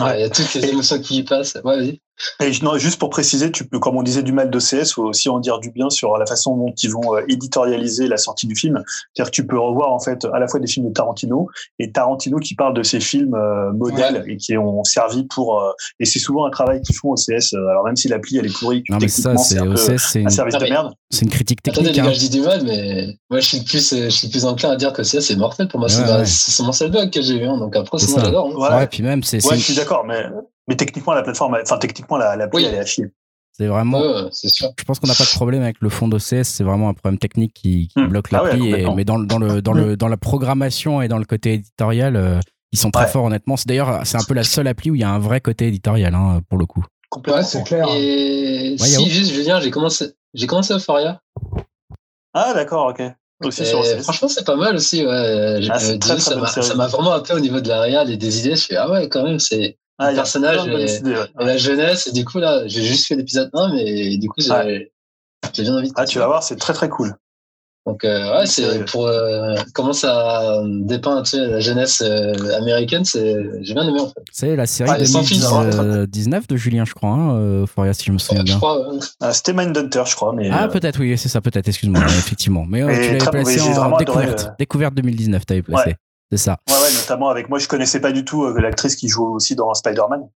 euh. 0.00 0.04
ouais, 0.04 0.18
il 0.18 0.20
y 0.22 0.24
a 0.24 0.30
toutes 0.30 0.54
les 0.54 0.64
émotions 0.70 0.98
qui 1.00 1.18
y 1.18 1.22
passent. 1.24 1.58
Ouais, 1.62 1.76
vas-y. 1.76 2.00
Et 2.40 2.50
non, 2.62 2.76
juste 2.78 2.98
pour 3.00 3.10
préciser, 3.10 3.50
tu 3.50 3.64
peux, 3.66 3.78
comme 3.78 3.96
on 3.96 4.02
disait 4.02 4.22
du 4.22 4.32
mal 4.32 4.50
d'OCS, 4.50 4.92
faut 4.94 5.04
aussi 5.04 5.28
en 5.28 5.40
dire 5.40 5.58
du 5.58 5.70
bien 5.72 5.90
sur 5.90 6.16
la 6.18 6.26
façon 6.26 6.56
dont 6.56 6.72
ils 6.82 6.90
vont 6.90 7.16
euh, 7.16 7.22
éditorialiser 7.28 8.06
la 8.06 8.16
sortie 8.16 8.46
du 8.46 8.54
film. 8.54 8.82
C'est-à-dire 9.14 9.30
que 9.30 9.34
tu 9.34 9.46
peux 9.46 9.58
revoir 9.58 9.92
en 9.92 9.98
fait 9.98 10.24
à 10.32 10.38
la 10.38 10.46
fois 10.46 10.60
des 10.60 10.66
films 10.66 10.88
de 10.88 10.92
Tarantino 10.92 11.48
et 11.78 11.90
Tarantino 11.90 12.38
qui 12.38 12.54
parle 12.54 12.74
de 12.74 12.82
ces 12.82 13.00
films 13.00 13.34
euh, 13.34 13.72
modèles 13.72 14.24
et 14.28 14.36
qui 14.36 14.56
ont 14.56 14.84
servi 14.84 15.24
pour. 15.24 15.60
euh, 15.62 15.72
et 16.00 16.04
c'est 16.04 16.18
souvent 16.18 16.44
un 16.46 16.50
travail 16.50 16.80
qu'ils 16.82 16.94
font 16.94 17.10
OCS. 17.12 17.54
euh, 17.54 17.68
alors 17.70 17.84
même 17.84 17.96
si 17.96 18.08
l'appli 18.08 18.36
elle 18.38 18.46
est 18.46 18.56
pourrie, 18.58 18.84
Non, 18.88 18.98
mais 19.00 19.08
ça, 19.08 19.36
c'est 19.38 19.58
un 19.58 19.70
OCS, 19.72 19.96
service 20.28 20.54
de 20.58 20.68
merde. 20.68 20.92
c'est 21.10 21.22
une 21.22 21.30
critique 21.30 21.58
Attendez, 21.66 21.88
technique. 21.88 21.96
les 21.96 22.02
gars, 22.02 22.08
hein. 22.10 22.12
je 22.14 22.18
dis 22.20 22.30
du 22.30 22.40
mal, 22.42 22.62
mais 22.64 23.06
moi, 23.30 23.40
je 23.40 23.46
suis 23.46 23.58
le 23.58 23.64
plus, 23.64 23.92
euh, 23.94 24.04
je 24.04 24.08
suis 24.10 24.26
le 24.28 24.32
plus 24.32 24.44
enclin 24.44 24.70
à 24.70 24.76
dire 24.76 24.92
que 24.92 25.02
ça, 25.02 25.20
c'est 25.20 25.34
mortel 25.36 25.66
pour 25.68 25.80
moi. 25.80 25.88
Ouais, 25.88 26.24
c'est 26.26 26.60
ouais. 26.60 26.66
mon 26.66 26.72
seul 26.72 26.90
bug 26.90 27.10
que 27.10 27.20
j'ai 27.22 27.36
eu. 27.36 27.44
hein. 27.46 27.58
Donc 27.58 27.74
après, 27.74 27.98
C'est 27.98 28.06
ça. 28.06 28.20
j'adore. 28.24 28.46
hein. 28.48 28.54
Ouais. 28.70 28.76
Ouais, 28.80 28.86
puis 28.86 29.02
même, 29.02 29.22
c'est 29.22 29.44
Ouais, 29.46 29.56
je 29.56 29.62
suis 29.62 29.74
d'accord, 29.74 30.04
mais 30.06 30.22
mais 30.68 30.76
techniquement 30.76 31.12
la 31.14 31.22
plateforme, 31.22 31.56
enfin 31.62 31.78
techniquement 31.78 32.16
la 32.18 32.36
l'appli 32.36 32.58
Oui. 32.58 32.64
elle 32.68 32.74
est 32.74 32.78
à 32.80 32.86
chier. 32.86 33.06
c'est 33.52 33.66
vraiment. 33.66 34.00
Je 34.02 34.84
pense 34.84 34.98
qu'on 34.98 35.06
n'a 35.08 35.14
pas 35.14 35.24
de 35.24 35.28
problème 35.34 35.62
avec 35.62 35.76
le 35.80 35.88
fond 35.88 36.08
d'OCS, 36.08 36.44
c'est 36.44 36.64
vraiment 36.64 36.88
un 36.88 36.94
problème 36.94 37.18
technique 37.18 37.52
qui, 37.54 37.88
qui 37.88 37.98
Hmm. 38.00 38.08
bloque 38.08 38.28
Ah 38.32 38.42
ouais, 38.44 38.50
l'appli. 38.56 38.94
mais 38.96 39.04
dans, 39.04 39.16
le- 39.18 39.26
dans, 39.26 39.38
le, 39.38 39.60
dans, 39.62 39.72
le, 39.72 39.96
dans 39.96 40.08
la 40.08 40.16
programmation 40.16 41.02
et 41.02 41.08
dans 41.08 41.18
le 41.18 41.24
côté 41.24 41.54
éditorial, 41.54 42.16
euh, 42.16 42.40
ils 42.72 42.78
sont 42.78 42.90
très 42.90 43.04
Ouais. 43.04 43.08
forts, 43.10 43.24
honnêtement. 43.24 43.56
C'est 43.58 43.68
d'ailleurs, 43.68 44.00
c'est 44.06 44.16
un 44.16 44.24
peu 44.26 44.32
la 44.34 44.44
seule 44.44 44.66
appli 44.68 44.90
où 44.90 44.94
il 44.94 45.00
y 45.00 45.04
a 45.04 45.10
un 45.10 45.18
vrai 45.18 45.40
côté 45.42 45.66
éditorial, 45.68 46.14
hein, 46.14 46.40
pour 46.48 46.58
le 46.58 46.64
coup. 46.66 46.82
Complètement. 47.10 47.40
Ouais, 47.42 47.46
c'est 47.46 47.62
clair. 47.64 47.86
Et 47.94 48.76
Ouais, 48.80 48.86
si, 48.86 49.10
juste, 49.10 49.32
Julien, 49.32 49.60
j'ai 49.60 49.70
commencé, 49.70 50.12
j'ai 50.32 50.46
commencé 50.46 50.72
Euphoria. 50.72 51.20
Ah 52.34 52.52
d'accord, 52.54 52.86
ok. 52.86 53.02
Aussi 53.44 53.66
sur 53.66 53.84
Et 53.84 53.94
OCS. 53.96 54.02
franchement, 54.04 54.28
c'est 54.28 54.46
pas 54.46 54.56
mal 54.56 54.76
aussi. 54.76 55.04
Ouais. 55.04 55.10
Ah, 55.68 55.78
Euh, 55.82 55.98
très, 55.98 56.16
très 56.16 56.62
ça 56.62 56.74
m'a 56.76 56.86
vraiment 56.86 57.12
appelé 57.12 57.34
au 57.34 57.40
niveau 57.40 57.60
de 57.60 57.68
la 57.68 57.80
réal 57.80 58.08
et 58.10 58.16
des 58.16 58.38
idées. 58.40 58.56
Je 58.56 58.64
fais, 58.66 58.76
ah 58.76 58.90
ouais, 58.90 59.08
quand 59.08 59.24
même, 59.24 59.38
c'est 59.40 59.76
Ah, 60.02 60.08
a 60.08 60.14
personnage 60.14 60.66
et- 60.66 60.96
idées, 60.98 61.10
ouais. 61.12 61.26
et 61.40 61.44
la 61.44 61.56
jeunesse. 61.56 62.06
Et 62.06 62.12
du 62.12 62.24
coup, 62.24 62.38
là, 62.38 62.62
j'ai 62.66 62.82
juste 62.82 63.06
fait 63.06 63.16
l'épisode 63.16 63.50
1, 63.54 63.72
mais 63.74 64.16
du 64.18 64.28
coup, 64.28 64.40
j'ai 64.40 64.50
Ouais. 64.50 64.92
j'ai 65.52 65.62
bien 65.62 65.74
envie 65.76 65.88
de 65.88 65.94
Ah, 65.96 66.04
tu 66.04 66.18
vas 66.18 66.26
voir, 66.26 66.42
c'est 66.42 66.56
très 66.56 66.72
très 66.72 66.88
cool. 66.88 67.14
Donc 67.84 68.04
euh, 68.04 68.38
ouais, 68.38 68.46
c'est 68.46 68.84
pour 68.84 69.08
euh, 69.08 69.56
comment 69.74 69.92
ça 69.92 70.62
dépeint 70.68 71.20
tu 71.22 71.30
sais, 71.30 71.38
la 71.48 71.58
jeunesse 71.58 72.00
euh, 72.00 72.32
américaine, 72.56 73.04
c'est 73.04 73.34
j'ai 73.62 73.74
bien 73.74 73.82
aimé 73.88 73.98
en 73.98 74.06
fait. 74.06 74.22
C'est 74.30 74.54
la 74.54 74.66
série 74.66 74.88
Ah, 74.92 75.00
et 75.00 75.04
sans 75.04 75.24
fils, 75.24 75.44
hein. 75.46 75.68
2019 75.68 76.46
de 76.46 76.56
Julien, 76.56 76.84
je 76.84 76.94
crois, 76.94 77.10
hein, 77.10 77.66
si 77.92 78.04
je 78.04 78.12
me 78.12 78.18
souviens 78.18 78.44
bien. 78.44 78.60
Ah, 79.20 79.32
C'était 79.32 79.52
Mindhunter, 79.52 80.04
je 80.06 80.14
crois, 80.14 80.32
mais 80.32 80.48
Ah, 80.52 80.66
euh, 80.66 80.68
peut-être, 80.68 81.00
oui, 81.00 81.18
c'est 81.18 81.28
ça, 81.28 81.40
peut-être, 81.40 81.66
excuse-moi, 81.66 82.00
effectivement. 82.06 82.64
Mais 82.68 82.82
euh, 82.82 82.86
tu 82.94 83.16
l'avais 83.18 83.30
placé 83.42 83.60
en 83.60 83.96
découverte. 83.96 84.44
euh, 84.46 84.54
Découverte 84.60 84.94
2019, 84.94 85.44
t'avais 85.44 85.62
placé. 85.62 85.96
C'est 86.32 86.38
ça. 86.38 86.56
ouais, 86.70 86.74
ouais, 86.74 86.92
notamment 86.94 87.28
avec 87.28 87.50
moi, 87.50 87.58
je 87.58 87.68
connaissais 87.68 88.00
pas 88.00 88.10
du 88.10 88.24
tout 88.24 88.44
euh, 88.44 88.58
l'actrice 88.58 88.96
qui 88.96 89.06
joue 89.08 89.34
aussi 89.34 89.54
dans 89.54 89.74
Spider-Man, 89.74 90.28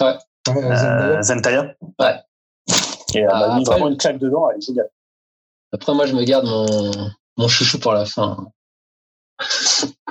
Ouais, 0.00 0.14
euh, 0.48 1.22
Zendaya. 1.22 1.74
Ouais. 2.00 2.16
Et 3.14 3.20
elle 3.20 3.28
Ah, 3.30 3.38
m'a 3.50 3.54
mis 3.54 3.62
après- 3.62 3.74
vraiment 3.76 3.88
une 3.88 3.96
claque 3.96 4.18
dedans, 4.18 4.50
elle 4.50 4.58
est 4.58 4.60
géniale. 4.66 4.88
Après 5.72 5.94
moi 5.94 6.06
je 6.06 6.14
me 6.14 6.24
garde 6.24 6.44
mon 6.46 6.92
mon 7.36 7.46
chouchou 7.48 7.78
pour 7.78 7.92
la 7.92 8.04
fin. 8.04 8.36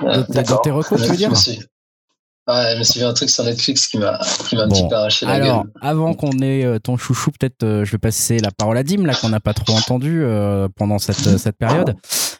Ouais, 0.00 0.14
Dans 0.16 0.22
tes- 0.22 0.26
dans 0.28 0.32
d'accord. 0.32 0.62
tes 0.62 0.70
recours, 0.70 0.96
tu 0.98 1.04
veux 1.04 1.16
dire 1.16 1.30
Ouais, 1.30 2.72
je 2.72 2.78
me 2.78 2.82
suis 2.82 3.00
vu 3.00 3.04
un 3.04 3.12
truc 3.12 3.28
sur 3.28 3.44
Netflix 3.44 3.86
qui 3.88 3.98
m'a 3.98 4.18
qui 4.48 4.56
m'a 4.56 4.62
un 4.62 4.68
Bon, 4.68 4.74
petit 4.74 4.88
peu 4.88 4.94
arraché 4.94 5.26
la 5.26 5.32
Alors, 5.32 5.64
gueule. 5.64 5.72
avant 5.82 6.14
qu'on 6.14 6.38
ait 6.38 6.64
euh, 6.64 6.78
ton 6.78 6.96
chouchou, 6.96 7.30
peut-être 7.30 7.62
euh, 7.62 7.84
je 7.84 7.92
vais 7.92 7.98
passer 7.98 8.38
la 8.38 8.50
parole 8.50 8.78
à 8.78 8.82
Dim, 8.82 9.04
là, 9.04 9.14
qu'on 9.14 9.28
n'a 9.28 9.40
pas 9.40 9.52
trop 9.52 9.74
entendu 9.74 10.24
euh, 10.24 10.66
pendant 10.74 10.98
cette, 10.98 11.26
euh, 11.26 11.36
cette 11.36 11.58
période. 11.58 11.94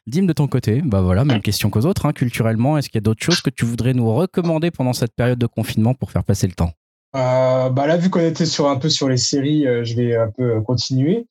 Dim, 0.08 0.24
de 0.24 0.32
ton 0.32 0.48
côté, 0.48 0.80
bah 0.82 1.02
voilà, 1.02 1.24
même 1.24 1.42
question 1.42 1.70
qu'aux 1.70 1.84
autres. 1.84 2.06
hein, 2.06 2.12
culturellement, 2.12 2.78
est-ce 2.78 2.88
qu'il 2.88 2.96
y 2.96 3.02
a 3.02 3.02
d'autres 3.02 3.22
choses 3.22 3.42
que 3.42 3.50
tu 3.50 3.64
voudrais 3.64 3.92
nous 3.92 4.12
recommander 4.12 4.70
pendant 4.70 4.92
cette 4.92 5.14
période 5.14 5.38
de 5.38 5.46
confinement 5.46 5.94
pour 5.94 6.10
faire 6.10 6.24
passer 6.24 6.46
le 6.46 6.54
temps? 6.54 6.72
Euh, 7.16 7.68
bah 7.70 7.86
là, 7.86 7.96
vu 7.96 8.10
qu'on 8.10 8.20
était 8.20 8.46
sur 8.46 8.68
un 8.68 8.76
peu 8.76 8.88
sur 8.88 9.08
les 9.08 9.16
séries, 9.16 9.66
euh, 9.66 9.84
je 9.84 9.94
vais 9.94 10.16
un 10.16 10.30
peu 10.36 10.56
euh, 10.56 10.60
continuer. 10.60 11.26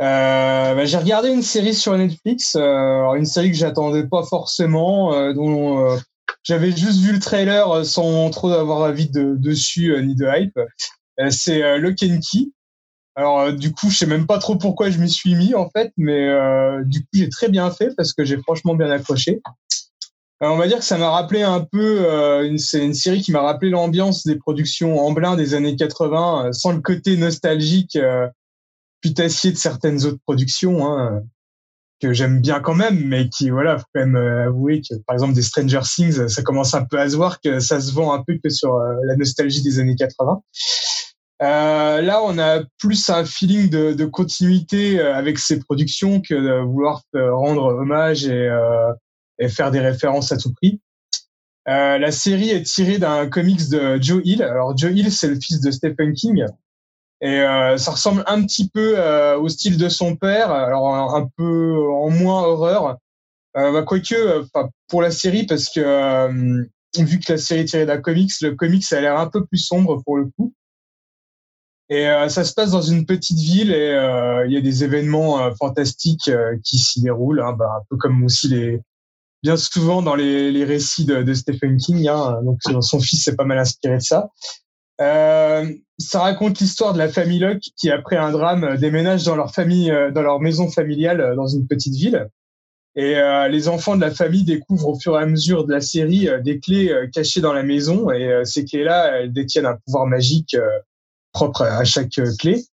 Euh, 0.00 0.74
bah, 0.74 0.84
j'ai 0.84 0.96
regardé 0.96 1.28
une 1.30 1.42
série 1.42 1.74
sur 1.74 1.96
Netflix, 1.96 2.56
alors 2.56 3.14
une 3.14 3.26
série 3.26 3.50
que 3.50 3.56
j'attendais 3.56 4.06
pas 4.06 4.22
forcément, 4.22 5.32
dont 5.32 5.98
j'avais 6.44 6.70
juste 6.70 7.00
vu 7.00 7.12
le 7.12 7.18
trailer 7.18 7.84
sans 7.84 8.30
trop 8.30 8.50
avoir 8.50 8.82
avis 8.82 9.10
de, 9.10 9.34
dessus 9.36 9.94
ni 10.04 10.14
de 10.14 10.26
hype. 10.26 10.58
C'est 11.30 11.78
Lock 11.78 11.96
and 12.04 12.20
Key. 12.20 12.50
Alors 13.18 13.40
euh, 13.40 13.52
du 13.52 13.72
coup, 13.72 13.90
je 13.90 13.98
sais 13.98 14.06
même 14.06 14.28
pas 14.28 14.38
trop 14.38 14.54
pourquoi 14.54 14.90
je 14.90 14.98
m'y 15.00 15.10
suis 15.10 15.34
mis 15.34 15.52
en 15.56 15.68
fait, 15.70 15.92
mais 15.96 16.28
euh, 16.28 16.84
du 16.84 17.00
coup 17.00 17.08
j'ai 17.14 17.28
très 17.28 17.48
bien 17.48 17.68
fait 17.72 17.90
parce 17.96 18.12
que 18.12 18.24
j'ai 18.24 18.36
franchement 18.36 18.76
bien 18.76 18.88
accroché. 18.90 19.42
Euh, 20.40 20.46
on 20.46 20.56
va 20.56 20.68
dire 20.68 20.78
que 20.78 20.84
ça 20.84 20.98
m'a 20.98 21.10
rappelé 21.10 21.42
un 21.42 21.60
peu, 21.60 22.06
euh, 22.06 22.46
une, 22.46 22.58
c'est 22.58 22.84
une 22.84 22.94
série 22.94 23.22
qui 23.22 23.32
m'a 23.32 23.42
rappelé 23.42 23.72
l'ambiance 23.72 24.24
des 24.24 24.36
productions 24.36 25.00
Amblin 25.00 25.34
des 25.34 25.54
années 25.54 25.74
80, 25.74 26.46
euh, 26.46 26.52
sans 26.52 26.70
le 26.70 26.80
côté 26.80 27.16
nostalgique 27.16 27.98
putassier 29.00 29.50
de 29.50 29.56
certaines 29.56 30.04
autres 30.04 30.20
productions. 30.24 30.86
Hein. 30.86 31.22
que 32.00 32.12
j'aime 32.12 32.40
bien 32.40 32.60
quand 32.60 32.76
même, 32.76 33.04
mais 33.04 33.28
qui, 33.28 33.50
voilà, 33.50 33.78
faut 33.78 33.86
quand 33.92 34.06
même 34.06 34.14
avouer 34.14 34.80
que, 34.80 34.94
par 35.04 35.14
exemple, 35.14 35.34
des 35.34 35.42
Stranger 35.42 35.80
Things, 35.82 36.28
ça 36.28 36.42
commence 36.42 36.72
un 36.74 36.84
peu 36.84 37.00
à 37.00 37.10
se 37.10 37.16
voir 37.16 37.40
que 37.40 37.58
ça 37.58 37.80
se 37.80 37.92
vend 37.92 38.12
un 38.12 38.22
peu 38.22 38.38
que 38.42 38.50
sur 38.50 38.78
la 38.78 39.16
nostalgie 39.16 39.62
des 39.62 39.80
années 39.80 39.96
80. 39.96 40.40
Euh, 41.40 42.00
là, 42.00 42.20
on 42.24 42.38
a 42.38 42.62
plus 42.78 43.08
un 43.10 43.24
feeling 43.24 43.70
de, 43.70 43.92
de 43.92 44.04
continuité 44.04 45.00
avec 45.00 45.38
ces 45.38 45.60
productions 45.60 46.20
que 46.20 46.34
de 46.34 46.60
vouloir 46.64 47.02
rendre 47.14 47.64
hommage 47.64 48.26
et, 48.26 48.50
et 49.38 49.48
faire 49.48 49.70
des 49.70 49.80
références 49.80 50.32
à 50.32 50.36
tout 50.36 50.52
prix. 50.52 50.80
Euh, 51.68 51.98
la 51.98 52.10
série 52.12 52.50
est 52.50 52.62
tirée 52.62 52.98
d'un 52.98 53.28
comics 53.28 53.68
de 53.68 53.98
Joe 54.00 54.22
Hill. 54.24 54.42
Alors 54.42 54.76
Joe 54.76 54.90
Hill, 54.92 55.12
c'est 55.12 55.28
le 55.28 55.38
fils 55.38 55.60
de 55.60 55.70
Stephen 55.70 56.14
King. 56.14 56.46
Et 57.20 57.40
euh, 57.40 57.76
ça 57.76 57.90
ressemble 57.90 58.22
un 58.26 58.42
petit 58.42 58.68
peu 58.68 58.94
euh, 58.96 59.38
au 59.38 59.48
style 59.48 59.76
de 59.76 59.88
son 59.88 60.16
père, 60.16 60.50
alors 60.50 61.14
un, 61.14 61.28
peu 61.36 61.76
en 61.92 62.10
moins 62.10 62.44
horreur. 62.44 62.96
Euh, 63.56 63.72
bah, 63.72 63.82
quoique, 63.82 64.44
pour 64.86 65.02
la 65.02 65.10
série, 65.10 65.44
parce 65.44 65.68
que 65.68 66.58
vu 66.96 67.18
que 67.18 67.32
la 67.32 67.38
série 67.38 67.60
est 67.60 67.64
tirée 67.64 67.86
d'un 67.86 67.98
comics, 67.98 68.32
le 68.40 68.54
comics 68.54 68.92
a 68.92 69.00
l'air 69.00 69.18
un 69.18 69.26
peu 69.26 69.44
plus 69.44 69.58
sombre 69.58 70.02
pour 70.04 70.16
le 70.16 70.26
coup. 70.26 70.54
Et 71.90 72.04
ça 72.28 72.44
se 72.44 72.52
passe 72.52 72.72
dans 72.72 72.82
une 72.82 73.06
petite 73.06 73.38
ville 73.38 73.72
et 73.72 73.96
il 74.46 74.52
y 74.52 74.58
a 74.58 74.60
des 74.60 74.84
événements 74.84 75.54
fantastiques 75.54 76.30
qui 76.62 76.78
s'y 76.78 77.00
déroulent, 77.00 77.40
hein, 77.40 77.54
bah, 77.54 77.78
un 77.80 77.82
peu 77.88 77.96
comme 77.96 78.24
aussi 78.24 78.48
les, 78.48 78.80
bien 79.42 79.56
souvent 79.56 80.02
dans 80.02 80.14
les, 80.14 80.52
les 80.52 80.64
récits 80.64 81.06
de, 81.06 81.22
de, 81.22 81.32
Stephen 81.32 81.78
King. 81.78 82.06
Hein, 82.08 82.40
donc 82.44 82.58
son 82.82 83.00
fils 83.00 83.24
s'est 83.24 83.36
pas 83.36 83.44
mal 83.44 83.58
inspiré 83.58 83.96
de 83.96 84.02
ça. 84.02 84.28
Euh, 85.00 85.64
ça 85.98 86.20
raconte 86.20 86.60
l'histoire 86.60 86.92
de 86.92 86.98
la 86.98 87.08
famille 87.08 87.40
Locke 87.40 87.62
qui, 87.76 87.90
après 87.90 88.16
un 88.16 88.30
drame, 88.30 88.76
déménage 88.76 89.24
dans 89.24 89.36
leur 89.36 89.52
famille, 89.52 89.90
euh, 89.90 90.10
dans 90.10 90.22
leur 90.22 90.40
maison 90.40 90.70
familiale 90.70 91.20
euh, 91.20 91.34
dans 91.34 91.46
une 91.46 91.66
petite 91.66 91.94
ville. 91.94 92.28
Et 92.96 93.16
euh, 93.16 93.48
les 93.48 93.68
enfants 93.68 93.96
de 93.96 94.00
la 94.00 94.10
famille 94.10 94.44
découvrent 94.44 94.88
au 94.88 94.98
fur 94.98 95.18
et 95.18 95.22
à 95.22 95.26
mesure 95.26 95.66
de 95.66 95.72
la 95.72 95.80
série 95.80 96.28
des 96.42 96.58
clés 96.58 96.92
cachées 97.12 97.40
dans 97.40 97.52
la 97.52 97.62
maison. 97.62 98.10
Et 98.10 98.42
ces 98.44 98.64
clés-là, 98.64 99.18
elles 99.18 99.32
détiennent 99.32 99.66
un 99.66 99.76
pouvoir 99.86 100.06
magique 100.06 100.56
propre 101.32 101.62
à 101.62 101.84
chaque 101.84 102.20
clé. 102.38 102.64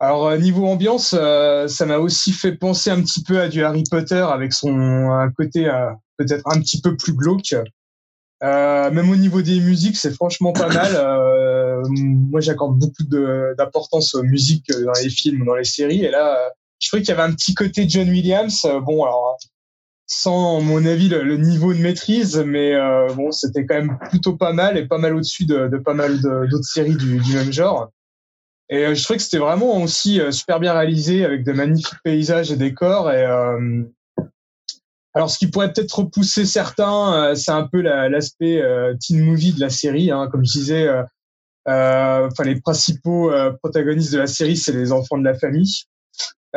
Alors 0.00 0.36
niveau 0.38 0.66
ambiance, 0.66 1.08
ça 1.10 1.86
m'a 1.86 1.98
aussi 1.98 2.32
fait 2.32 2.52
penser 2.52 2.90
un 2.90 3.02
petit 3.02 3.22
peu 3.22 3.40
à 3.40 3.48
du 3.48 3.64
Harry 3.64 3.82
Potter 3.90 4.24
avec 4.30 4.52
son 4.52 5.10
un 5.10 5.30
côté 5.32 5.68
peut-être 6.18 6.44
un 6.46 6.60
petit 6.60 6.80
peu 6.80 6.96
plus 6.96 7.14
glauque. 7.14 7.54
Euh, 8.44 8.90
même 8.90 9.10
au 9.10 9.16
niveau 9.16 9.42
des 9.42 9.58
musiques, 9.60 9.96
c'est 9.96 10.12
franchement 10.12 10.52
pas 10.52 10.68
mal. 10.68 10.92
Euh, 10.94 11.82
moi, 11.88 12.40
j'accorde 12.40 12.78
beaucoup 12.78 13.04
d'importance 13.56 14.14
aux 14.14 14.22
musiques 14.22 14.70
dans 14.70 14.92
les 15.02 15.10
films, 15.10 15.44
dans 15.44 15.54
les 15.54 15.64
séries. 15.64 16.04
Et 16.04 16.10
là, 16.10 16.36
je 16.80 16.88
trouvais 16.88 17.02
qu'il 17.02 17.10
y 17.10 17.18
avait 17.18 17.28
un 17.28 17.34
petit 17.34 17.54
côté 17.54 17.88
John 17.88 18.08
Williams. 18.08 18.66
Bon, 18.84 19.04
alors 19.04 19.36
sans 20.08 20.62
mon 20.62 20.84
avis 20.86 21.08
le, 21.08 21.36
niveau 21.36 21.74
de 21.74 21.78
maîtrise, 21.78 22.42
mais 22.44 22.74
euh, 22.74 23.12
bon, 23.14 23.30
c'était 23.30 23.66
quand 23.66 23.74
même 23.74 23.98
plutôt 24.08 24.36
pas 24.36 24.54
mal 24.54 24.78
et 24.78 24.86
pas 24.86 24.98
mal 24.98 25.14
au-dessus 25.14 25.44
de, 25.44 25.68
de, 25.68 25.76
pas 25.76 25.94
mal 25.94 26.20
d'autres 26.20 26.64
séries 26.64 26.96
du, 26.96 27.18
du, 27.18 27.34
même 27.34 27.52
genre. 27.52 27.90
Et 28.70 28.84
euh, 28.84 28.94
je 28.94 29.02
trouvais 29.02 29.18
que 29.18 29.22
c'était 29.22 29.38
vraiment 29.38 29.82
aussi 29.82 30.20
euh, 30.20 30.30
super 30.30 30.60
bien 30.60 30.72
réalisé 30.72 31.24
avec 31.24 31.44
de 31.44 31.52
magnifiques 31.52 32.02
paysages 32.02 32.50
et 32.50 32.56
décors. 32.56 33.10
Et 33.10 33.22
euh, 33.22 33.82
alors, 35.14 35.30
ce 35.30 35.38
qui 35.38 35.46
pourrait 35.46 35.72
peut-être 35.72 35.98
repousser 35.98 36.46
certains, 36.46 37.34
c'est 37.34 37.50
un 37.50 37.66
peu 37.66 37.80
l'aspect 37.80 38.62
teen 39.00 39.20
movie 39.24 39.52
de 39.52 39.60
la 39.60 39.70
série. 39.70 40.10
Hein. 40.12 40.28
Comme 40.30 40.44
je 40.44 40.52
disais, 40.52 40.88
enfin 41.66 42.44
les 42.44 42.60
principaux 42.60 43.32
protagonistes 43.60 44.12
de 44.12 44.18
la 44.18 44.28
série, 44.28 44.56
c'est 44.56 44.70
les 44.70 44.92
enfants 44.92 45.18
de 45.18 45.24
la 45.24 45.34
famille. 45.34 45.86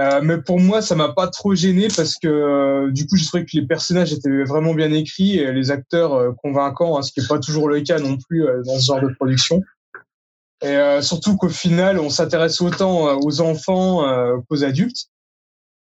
Euh, 0.02 0.22
mais 0.23 0.41
pour 0.41 0.60
moi, 0.60 0.82
ça 0.82 0.95
m'a 0.95 1.14
pas 1.14 1.28
trop 1.28 1.53
gêné 1.53 1.88
parce 1.95 2.18
que 2.18 2.90
du 2.91 3.06
coup, 3.06 3.15
je 3.18 3.26
trouvais 3.28 3.45
que 3.45 3.52
les 3.53 3.65
personnages 3.65 4.11
étaient 4.11 4.44
vraiment 4.44 4.73
bien 4.73 4.91
écrits 4.91 5.38
et 5.38 5.52
les 5.52 5.72
acteurs 5.72 6.36
convaincants, 6.38 6.98
hein, 6.98 7.02
ce 7.02 7.11
qui 7.11 7.19
est 7.19 7.28
pas 7.28 7.40
toujours 7.40 7.69
le 7.69 7.82
cas 7.82 7.99
non 7.99 8.18
plus 8.18 8.45
dans 8.65 8.80
ce 8.80 8.86
genre 8.86 9.02
de 9.02 9.14
production. 9.14 9.61
Et 10.61 10.68
euh, 10.68 11.02
surtout 11.02 11.38
qu'au 11.38 11.49
final, 11.49 11.99
on 11.99 12.10
s'intéresse 12.10 12.61
autant 12.61 13.07
euh, 13.07 13.15
aux 13.15 13.41
enfants 13.41 14.07
euh, 14.07 14.38
qu'aux 14.48 14.64
adultes. 14.64 15.07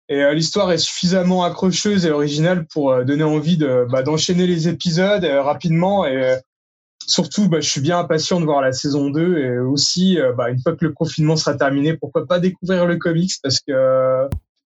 Et 0.09 0.35
l'histoire 0.35 0.73
est 0.73 0.79
suffisamment 0.79 1.45
accrocheuse 1.45 2.05
et 2.05 2.11
originale 2.11 2.67
pour 2.67 3.05
donner 3.05 3.23
envie 3.23 3.57
de 3.57 3.87
bah, 3.89 4.03
d'enchaîner 4.03 4.49
les 4.49 4.67
épisodes 4.67 5.25
rapidement. 5.25 6.05
Et 6.05 6.37
surtout, 7.11 7.49
bah, 7.49 7.61
je 7.61 7.69
suis 7.69 7.81
bien 7.81 7.99
impatient 7.99 8.41
de 8.41 8.45
voir 8.45 8.61
la 8.61 8.73
saison 8.73 9.11
2. 9.11 9.39
Et 9.39 9.59
aussi, 9.59 10.19
bah, 10.37 10.51
une 10.51 10.61
fois 10.61 10.77
que 10.77 10.85
le 10.85 10.93
confinement 10.93 11.37
sera 11.37 11.55
terminé, 11.55 11.97
pourquoi 11.97 12.27
pas 12.27 12.39
découvrir 12.39 12.87
le 12.87 12.97
comics 12.97 13.33
parce 13.43 13.61
que 13.61 14.29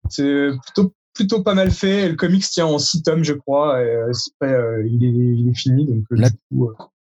c'est 0.09 0.49
plutôt 0.65 0.93
plutôt 1.15 1.43
pas 1.43 1.55
mal 1.55 1.71
fait. 1.71 2.09
Le 2.09 2.15
comics 2.15 2.45
tient 2.45 2.67
en 2.67 2.79
six 2.79 3.03
tomes, 3.03 3.25
je 3.25 3.35
crois. 3.35 3.83
Et 3.83 3.95
après, 3.95 4.57
il, 4.87 5.05
est, 5.05 5.09
il 5.09 5.49
est 5.51 5.59
fini. 5.59 5.87
Donc, 5.87 6.05
là, 6.11 6.29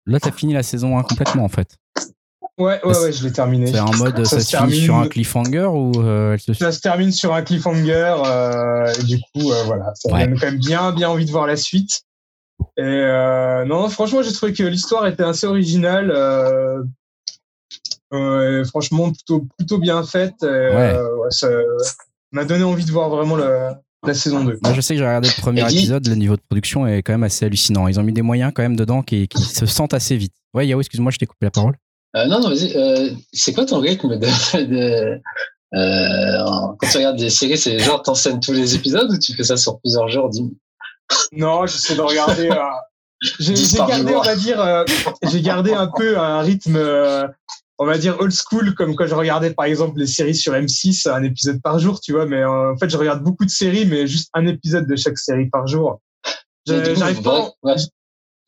là, 0.06 0.20
t'as 0.20 0.32
fini 0.32 0.52
la 0.52 0.62
saison 0.62 0.98
1 0.98 1.02
complètement, 1.04 1.44
en 1.44 1.48
fait. 1.48 1.78
Ouais, 2.60 2.78
ouais, 2.84 2.98
ouais, 2.98 3.12
je 3.12 3.24
l'ai 3.24 3.32
terminé. 3.32 3.68
C'est 3.68 3.80
en 3.80 3.96
mode, 3.96 4.22
ça, 4.26 4.38
se, 4.38 4.50
termine 4.50 4.80
sur 4.80 4.96
un 4.96 5.08
cliffhanger 5.08 5.64
ou 5.72 5.92
euh, 5.96 6.36
Ça 6.52 6.72
se 6.72 6.80
termine 6.80 7.10
sur 7.10 7.32
un 7.32 7.40
cliffhanger. 7.40 8.16
Euh, 8.26 8.92
et 9.00 9.04
du 9.04 9.18
coup, 9.18 9.50
euh, 9.50 9.62
voilà, 9.64 9.92
ça 9.94 10.10
donne 10.10 10.38
quand 10.38 10.46
même 10.46 10.58
bien, 10.58 10.92
bien 10.92 11.08
envie 11.08 11.24
de 11.24 11.30
voir 11.30 11.46
la 11.46 11.56
suite. 11.56 12.02
Et 12.76 12.82
euh, 12.82 13.64
non, 13.64 13.88
franchement, 13.88 14.22
j'ai 14.22 14.32
trouvé 14.32 14.52
que 14.52 14.62
l'histoire 14.62 15.06
était 15.06 15.22
assez 15.22 15.46
originale. 15.46 16.10
Euh, 18.12 18.64
franchement, 18.64 19.12
plutôt, 19.12 19.46
plutôt 19.56 19.78
bien 19.78 20.02
faite. 20.02 20.42
ouais. 20.42 20.96
ça 21.30 21.48
m'a 22.32 22.44
donné 22.44 22.64
envie 22.64 22.84
de 22.84 22.90
voir 22.90 23.08
vraiment 23.08 23.36
le, 23.36 23.70
la 24.06 24.14
saison 24.14 24.44
2. 24.44 24.58
Moi, 24.62 24.72
je 24.72 24.80
sais 24.80 24.94
que 24.94 24.98
j'ai 24.98 25.06
regardé 25.06 25.28
le 25.28 25.40
premier 25.40 25.62
épisode, 25.62 26.06
le 26.06 26.14
niveau 26.14 26.36
de 26.36 26.42
production 26.48 26.86
est 26.86 27.02
quand 27.02 27.12
même 27.12 27.22
assez 27.22 27.44
hallucinant. 27.44 27.88
Ils 27.88 28.00
ont 28.00 28.02
mis 28.02 28.12
des 28.12 28.22
moyens 28.22 28.52
quand 28.54 28.62
même 28.62 28.76
dedans 28.76 29.02
qui, 29.02 29.28
qui 29.28 29.42
se 29.42 29.66
sentent 29.66 29.94
assez 29.94 30.16
vite. 30.16 30.32
Ouais, 30.54 30.66
Yao, 30.66 30.80
excuse-moi, 30.80 31.12
je 31.12 31.18
t'ai 31.18 31.26
coupé 31.26 31.46
la 31.46 31.50
parole. 31.50 31.76
Euh, 32.16 32.26
non, 32.26 32.40
non, 32.40 32.48
vas-y. 32.48 32.76
Euh, 32.76 33.10
c'est 33.32 33.52
quoi 33.52 33.64
ton 33.64 33.78
rythme 33.78 34.18
de, 34.18 34.26
de 34.66 35.20
euh, 35.74 36.38
quand 36.78 36.88
tu 36.90 36.96
regardes 36.96 37.18
des 37.18 37.30
séries, 37.30 37.58
c'est 37.58 37.78
genre 37.78 38.02
t'enseignes 38.02 38.40
tous 38.40 38.52
les 38.52 38.74
épisodes 38.74 39.10
ou 39.10 39.18
tu 39.18 39.34
fais 39.34 39.44
ça 39.44 39.56
sur 39.56 39.78
plusieurs 39.80 40.08
jours 40.08 40.28
Non, 41.32 41.66
j'essaie 41.66 41.94
de 41.94 42.00
regarder. 42.00 42.50
Euh, 42.50 42.56
j'ai 43.38 43.54
gardé, 43.76 44.14
on 44.14 44.22
va 44.22 44.36
dire, 44.36 44.60
euh, 44.60 44.84
j'ai 45.24 45.42
gardé 45.42 45.72
un 45.72 45.86
peu 45.86 46.18
un 46.18 46.40
rythme, 46.40 46.76
euh, 46.76 47.26
on 47.78 47.86
va 47.86 47.98
dire 47.98 48.18
old 48.18 48.32
school, 48.32 48.74
comme 48.74 48.94
quand 48.94 49.06
je 49.06 49.14
regardais 49.14 49.52
par 49.52 49.66
exemple 49.66 49.98
les 49.98 50.06
séries 50.06 50.34
sur 50.34 50.54
M6, 50.54 51.08
un 51.10 51.22
épisode 51.22 51.60
par 51.62 51.78
jour, 51.78 52.00
tu 52.00 52.12
vois. 52.12 52.26
Mais 52.26 52.44
en 52.44 52.76
fait, 52.76 52.88
je 52.88 52.96
regarde 52.96 53.22
beaucoup 53.22 53.44
de 53.44 53.50
séries, 53.50 53.86
mais 53.86 54.06
juste 54.06 54.30
un 54.34 54.46
épisode 54.46 54.86
de 54.86 54.96
chaque 54.96 55.18
série 55.18 55.48
par 55.50 55.66
jour. 55.66 56.00
J'arrive 56.66 57.22
pas, 57.22 57.50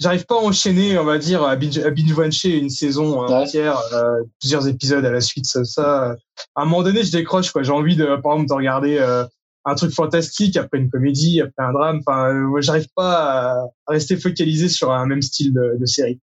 j'arrive 0.02 0.26
pas 0.26 0.34
à 0.34 0.38
enchaîner, 0.38 0.98
on 0.98 1.04
va 1.04 1.18
dire, 1.18 1.42
à 1.44 1.56
binge, 1.56 1.78
watcher 2.16 2.58
une 2.58 2.70
saison 2.70 3.22
entière, 3.22 3.78
euh, 3.92 4.22
plusieurs 4.40 4.66
épisodes 4.68 5.04
à 5.04 5.10
la 5.10 5.20
suite. 5.20 5.46
Ça, 5.46 5.64
ça, 5.64 6.16
à 6.54 6.62
un 6.62 6.64
moment 6.64 6.82
donné, 6.82 7.02
je 7.02 7.12
décroche. 7.12 7.50
quoi. 7.50 7.62
J'ai 7.62 7.72
envie 7.72 7.96
de, 7.96 8.04
par 8.16 8.32
exemple, 8.34 8.48
de 8.48 8.54
regarder 8.54 8.98
euh, 8.98 9.24
un 9.64 9.74
truc 9.74 9.92
fantastique 9.92 10.56
après 10.56 10.78
une 10.78 10.90
comédie, 10.90 11.40
après 11.40 11.64
un 11.64 11.72
drame. 11.72 12.00
Enfin, 12.06 12.32
euh, 12.32 12.60
j'arrive 12.60 12.88
pas 12.94 13.52
à, 13.52 13.66
rester 13.88 14.16
focalisé 14.16 14.68
sur 14.68 14.92
un 14.92 15.06
même 15.06 15.22
style 15.22 15.52
de, 15.52 15.76
de 15.78 15.86
série. 15.86 16.20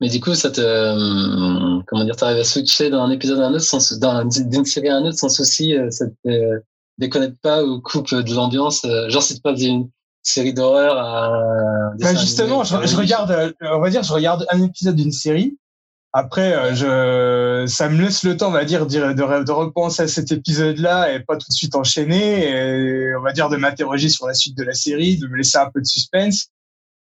Mais 0.00 0.08
du 0.08 0.20
coup, 0.20 0.34
ça 0.34 0.50
te, 0.50 0.60
euh, 0.60 1.80
comment 1.86 2.04
dire, 2.04 2.16
t'arrives 2.16 2.38
à 2.38 2.44
switcher 2.44 2.90
d'un 2.90 3.10
épisode 3.10 3.38
à 3.40 3.46
un 3.46 3.54
autre, 3.54 3.64
sans, 3.64 3.98
d'une 4.48 4.64
série 4.64 4.88
à 4.88 4.96
un 4.96 5.04
autre 5.04 5.18
sans 5.18 5.28
souci. 5.28 5.74
Ça 5.90 6.06
te 6.24 6.60
déconnecte 6.98 7.40
pas 7.40 7.64
ou 7.64 7.80
coupe 7.80 8.12
de 8.12 8.34
l'ambiance. 8.34 8.86
genre, 9.08 9.22
si 9.22 9.36
tu 9.36 9.40
passes 9.40 9.58
d'une 9.58 9.88
série 10.22 10.54
d'horreur 10.54 10.96
à 10.98 11.92
bah 11.98 12.14
justement 12.14 12.62
je, 12.64 12.74
je, 12.86 12.96
regarde 12.96 13.30
euh, 13.30 13.52
on 13.62 13.80
va 13.80 13.90
dire 13.90 14.02
je 14.02 14.12
regarde 14.12 14.46
un 14.50 14.62
épisode 14.62 14.94
d'une 14.94 15.12
série 15.12 15.58
après 16.12 16.52
euh, 16.52 16.74
je 16.74 17.66
ça 17.72 17.88
me 17.88 18.02
laisse 18.02 18.22
le 18.22 18.36
temps 18.36 18.48
on 18.48 18.52
va 18.52 18.64
dire 18.64 18.86
de, 18.86 19.12
de, 19.12 19.44
de 19.44 19.52
repenser 19.52 20.02
à 20.02 20.08
cet 20.08 20.30
épisode 20.30 20.78
là 20.78 21.12
et 21.12 21.20
pas 21.20 21.36
tout 21.36 21.48
de 21.48 21.54
suite 21.54 21.74
enchaîner 21.74 22.48
et 22.48 23.16
on 23.16 23.22
va 23.22 23.32
dire 23.32 23.48
de 23.48 23.56
m'interroger 23.56 24.08
sur 24.08 24.26
la 24.26 24.34
suite 24.34 24.56
de 24.56 24.64
la 24.64 24.74
série 24.74 25.16
de 25.16 25.26
me 25.26 25.36
laisser 25.36 25.58
un 25.58 25.70
peu 25.70 25.80
de 25.80 25.86
suspense 25.86 26.48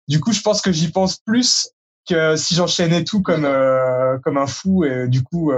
du 0.08 0.20
coup 0.20 0.32
je 0.32 0.40
pense 0.40 0.60
que 0.60 0.72
j'y 0.72 0.88
pense 0.88 1.18
plus 1.18 1.70
que 2.08 2.36
si 2.36 2.54
j'enchaînais 2.54 3.04
tout 3.04 3.22
comme 3.22 3.44
euh, 3.44 4.18
comme 4.24 4.38
un 4.38 4.46
fou 4.46 4.84
et 4.84 5.08
du 5.08 5.22
coup 5.22 5.52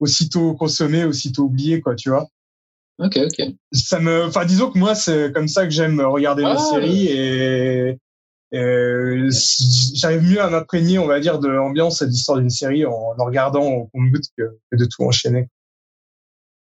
aussitôt 0.00 0.54
consommé 0.54 1.04
aussitôt 1.04 1.44
oublié 1.44 1.80
quoi 1.80 1.94
tu 1.96 2.10
vois 2.10 2.28
Ok, 3.00 3.16
ok. 3.16 3.54
Ça 3.72 4.00
me, 4.00 4.24
enfin, 4.24 4.44
disons 4.44 4.70
que 4.70 4.78
moi, 4.78 4.94
c'est 4.94 5.32
comme 5.32 5.46
ça 5.46 5.64
que 5.64 5.70
j'aime 5.70 6.00
regarder 6.00 6.42
ah. 6.44 6.58
séries 6.58 7.06
et, 7.06 7.98
et 8.52 9.28
j'arrive 9.94 10.22
mieux 10.22 10.40
à 10.40 10.48
m'imprégner, 10.48 10.98
on 10.98 11.06
va 11.06 11.20
dire, 11.20 11.38
de 11.38 11.48
l'ambiance 11.48 12.02
et 12.02 12.06
de 12.06 12.10
l'histoire 12.10 12.38
d'une 12.38 12.50
série 12.50 12.86
en, 12.86 13.14
en 13.18 13.24
regardant 13.24 13.66
au 13.66 13.86
compte 13.86 14.22
que, 14.36 14.42
que 14.70 14.76
de 14.76 14.84
tout 14.84 15.02
enchaîner. 15.04 15.48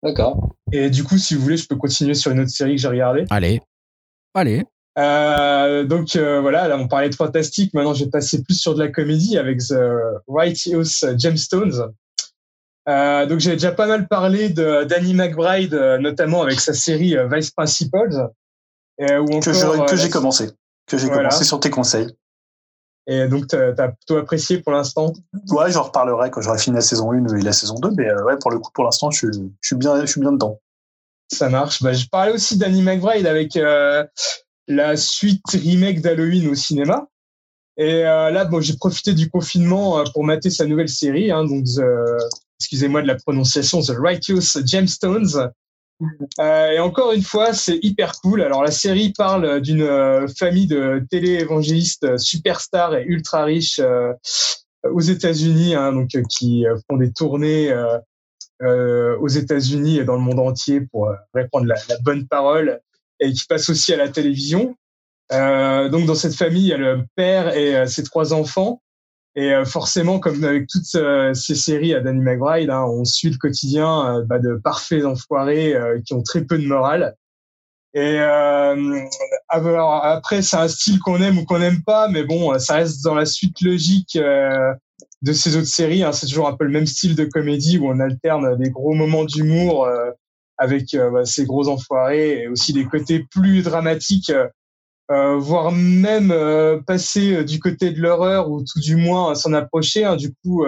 D'accord. 0.01 0.55
Et 0.71 0.89
du 0.89 1.03
coup, 1.03 1.17
si 1.17 1.35
vous 1.35 1.41
voulez, 1.41 1.57
je 1.57 1.67
peux 1.67 1.75
continuer 1.75 2.13
sur 2.13 2.31
une 2.31 2.39
autre 2.39 2.49
série 2.49 2.75
que 2.75 2.81
j'ai 2.81 2.87
regardée. 2.87 3.25
Allez. 3.29 3.61
Allez. 4.33 4.63
Euh, 4.97 5.85
donc 5.85 6.15
euh, 6.15 6.39
voilà, 6.39 6.67
là 6.67 6.77
on 6.77 6.87
parlait 6.87 7.09
de 7.09 7.15
fantastique. 7.15 7.73
Maintenant, 7.73 7.93
je 7.93 8.05
vais 8.05 8.09
passer 8.11 8.43
plus 8.43 8.55
sur 8.55 8.75
de 8.75 8.79
la 8.79 8.89
comédie 8.89 9.37
avec 9.37 9.59
The 9.59 9.75
Righteous 10.27 11.17
Gemstones. 11.17 11.93
Euh, 12.89 13.25
donc 13.25 13.39
j'ai 13.39 13.53
déjà 13.53 13.71
pas 13.71 13.87
mal 13.87 14.07
parlé 14.07 14.49
de 14.49 14.83
Danny 14.83 15.13
McBride, 15.13 15.73
euh, 15.73 15.97
notamment 15.97 16.41
avec 16.41 16.59
sa 16.59 16.73
série 16.73 17.15
euh, 17.15 17.27
Vice 17.31 17.51
Principals. 17.51 18.29
que 18.99 19.95
j'ai 19.95 20.09
commencé, 20.09 20.49
que 20.87 20.97
j'ai 20.97 21.09
commencé 21.09 21.43
sur 21.43 21.59
tes 21.59 21.69
conseils. 21.69 22.07
Et 23.05 23.27
donc, 23.27 23.47
tu 23.47 23.55
as, 23.55 23.73
plutôt 23.89 24.17
apprécié 24.17 24.59
pour 24.59 24.71
l'instant? 24.71 25.11
Ouais, 25.49 25.71
j'en 25.71 25.83
reparlerai 25.83 26.31
quand 26.31 26.41
j'aurai 26.41 26.57
fini 26.57 26.75
la 26.75 26.81
saison 26.81 27.11
1 27.11 27.35
et 27.35 27.41
la 27.41 27.51
saison 27.51 27.75
2. 27.75 27.91
Mais 27.97 28.13
ouais, 28.23 28.37
pour 28.39 28.51
le 28.51 28.59
coup, 28.59 28.71
pour 28.73 28.85
l'instant, 28.85 29.11
je, 29.11 29.27
je, 29.31 29.39
suis 29.61 29.75
bien, 29.75 29.99
je 30.01 30.05
suis 30.05 30.21
bien 30.21 30.31
dedans. 30.31 30.61
Ça 31.27 31.49
marche. 31.49 31.83
Bah, 31.83 31.93
je 31.93 32.05
parlais 32.07 32.31
aussi 32.31 32.57
d'Annie 32.57 32.81
McBride 32.81 33.27
avec 33.27 33.57
la 34.67 34.95
suite 34.95 35.41
remake 35.51 36.01
d'Halloween 36.01 36.47
au 36.47 36.55
cinéma. 36.55 37.07
Et 37.77 38.05
euh, 38.05 38.29
là, 38.29 38.45
bon, 38.45 38.61
j'ai 38.61 38.75
profité 38.75 39.13
du 39.13 39.29
confinement 39.29 39.99
euh, 39.99 40.03
pour 40.13 40.23
mater 40.23 40.49
sa 40.49 40.65
nouvelle 40.65 40.89
série, 40.89 41.31
hein, 41.31 41.43
donc 41.43 41.65
excusez-moi 42.59 43.01
de 43.01 43.07
la 43.07 43.15
prononciation, 43.15 43.81
The 43.81 43.95
Righteous 43.97 44.59
Gemstones. 44.65 45.51
Euh, 46.39 46.71
et 46.71 46.79
encore 46.79 47.13
une 47.13 47.23
fois, 47.23 47.53
c'est 47.53 47.79
hyper 47.81 48.13
cool. 48.21 48.41
Alors 48.41 48.63
la 48.63 48.71
série 48.71 49.13
parle 49.13 49.61
d'une 49.61 49.81
euh, 49.81 50.27
famille 50.37 50.67
de 50.67 51.05
télé-évangélistes 51.09 52.17
superstars 52.17 52.95
et 52.95 53.05
ultra 53.05 53.45
riches 53.45 53.81
aux 54.83 54.99
États-Unis, 54.99 55.75
hein, 55.75 55.93
donc 55.93 56.09
qui 56.29 56.65
font 56.89 56.97
des 56.97 57.13
tournées 57.13 57.73
aux 58.61 59.27
États-Unis 59.27 59.99
et 59.99 60.03
dans 60.03 60.15
le 60.15 60.21
monde 60.21 60.39
entier 60.39 60.81
pour 60.81 61.09
répandre 61.33 61.67
la, 61.67 61.75
bonne 62.01 62.27
parole 62.27 62.81
et 63.19 63.31
qui 63.31 63.45
passent 63.45 63.69
aussi 63.69 63.93
à 63.93 63.97
la 63.97 64.09
télévision. 64.09 64.75
Euh, 65.31 65.89
donc 65.89 66.05
dans 66.05 66.15
cette 66.15 66.35
famille, 66.35 66.63
il 66.63 66.69
y 66.69 66.73
a 66.73 66.77
le 66.77 67.05
père 67.15 67.55
et 67.55 67.75
euh, 67.75 67.85
ses 67.85 68.03
trois 68.03 68.33
enfants. 68.33 68.81
Et 69.35 69.51
euh, 69.51 69.65
forcément, 69.65 70.19
comme 70.19 70.43
avec 70.43 70.67
toutes 70.67 70.85
ces 70.85 71.55
séries 71.55 71.93
à 71.93 72.01
Danny 72.01 72.19
McBride, 72.19 72.69
hein, 72.69 72.85
on 72.87 73.03
suit 73.03 73.29
le 73.29 73.37
quotidien 73.37 74.23
bah, 74.27 74.39
de 74.39 74.55
parfaits 74.55 75.05
enfoirés 75.05 75.75
qui 76.05 76.13
ont 76.13 76.21
très 76.21 76.43
peu 76.43 76.57
de 76.57 76.67
morale. 76.67 77.15
Et 77.95 78.17
alors 78.17 80.03
après, 80.03 80.41
c'est 80.41 80.57
un 80.57 80.67
style 80.67 80.99
qu'on 80.99 81.21
aime 81.21 81.37
ou 81.37 81.45
qu'on 81.45 81.59
n'aime 81.59 81.83
pas, 81.83 82.07
mais 82.09 82.23
bon, 82.23 82.57
ça 82.59 82.75
reste 82.75 83.03
dans 83.03 83.15
la 83.15 83.25
suite 83.25 83.61
logique 83.61 84.17
de 84.17 85.33
ces 85.33 85.55
autres 85.57 85.67
séries. 85.67 86.03
Hein. 86.03 86.11
C'est 86.11 86.27
toujours 86.27 86.47
un 86.47 86.55
peu 86.55 86.65
le 86.65 86.71
même 86.71 86.87
style 86.87 87.15
de 87.15 87.25
comédie 87.25 87.77
où 87.77 87.87
on 87.87 87.99
alterne 87.99 88.55
des 88.57 88.69
gros 88.69 88.93
moments 88.93 89.25
d'humour 89.25 89.87
avec 90.57 90.95
bah, 90.95 91.25
ces 91.25 91.45
gros 91.45 91.67
enfoirés 91.69 92.43
et 92.43 92.47
aussi 92.47 92.73
des 92.73 92.85
côtés 92.85 93.25
plus 93.31 93.63
dramatiques 93.63 94.31
euh, 95.11 95.37
voire 95.37 95.71
même 95.73 96.31
euh, 96.31 96.79
passer 96.79 97.35
euh, 97.35 97.43
du 97.43 97.59
côté 97.59 97.91
de 97.91 98.01
l'horreur 98.01 98.49
ou 98.49 98.61
tout 98.61 98.79
du 98.79 98.95
moins 98.95 99.35
s'en 99.35 99.51
approcher. 99.53 100.05
Hein, 100.05 100.15
du 100.15 100.33
coup, 100.33 100.65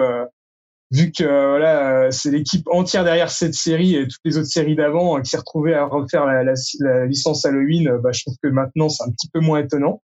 vu 0.90 1.10
que 1.10 1.24
voilà, 1.24 2.10
c'est 2.10 2.30
l'équipe 2.30 2.66
entière 2.70 3.04
derrière 3.04 3.30
cette 3.30 3.54
série 3.54 3.96
et 3.96 4.06
toutes 4.06 4.20
les 4.24 4.36
autres 4.36 4.48
séries 4.48 4.76
d'avant 4.76 5.20
qui 5.20 5.30
s'est 5.30 5.38
retrouvée 5.38 5.74
à 5.74 5.86
refaire 5.86 6.26
la, 6.26 6.44
la, 6.44 7.06
licence 7.06 7.44
Halloween, 7.44 7.98
bah, 8.02 8.12
je 8.12 8.22
trouve 8.22 8.36
que 8.42 8.48
maintenant 8.48 8.88
c'est 8.88 9.02
un 9.04 9.10
petit 9.10 9.28
peu 9.32 9.40
moins 9.40 9.60
étonnant. 9.60 10.02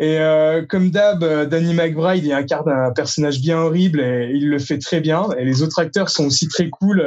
Et 0.00 0.20
comme 0.68 0.90
d'hab, 0.90 1.48
Danny 1.48 1.74
McBride 1.74 2.24
il 2.24 2.32
incarne 2.32 2.68
un 2.68 2.92
personnage 2.92 3.40
bien 3.40 3.58
horrible 3.58 4.00
et 4.00 4.30
il 4.32 4.48
le 4.48 4.60
fait 4.60 4.78
très 4.78 5.00
bien. 5.00 5.28
Et 5.36 5.44
les 5.44 5.62
autres 5.62 5.80
acteurs 5.80 6.10
sont 6.10 6.26
aussi 6.26 6.46
très 6.46 6.70
cool. 6.70 7.04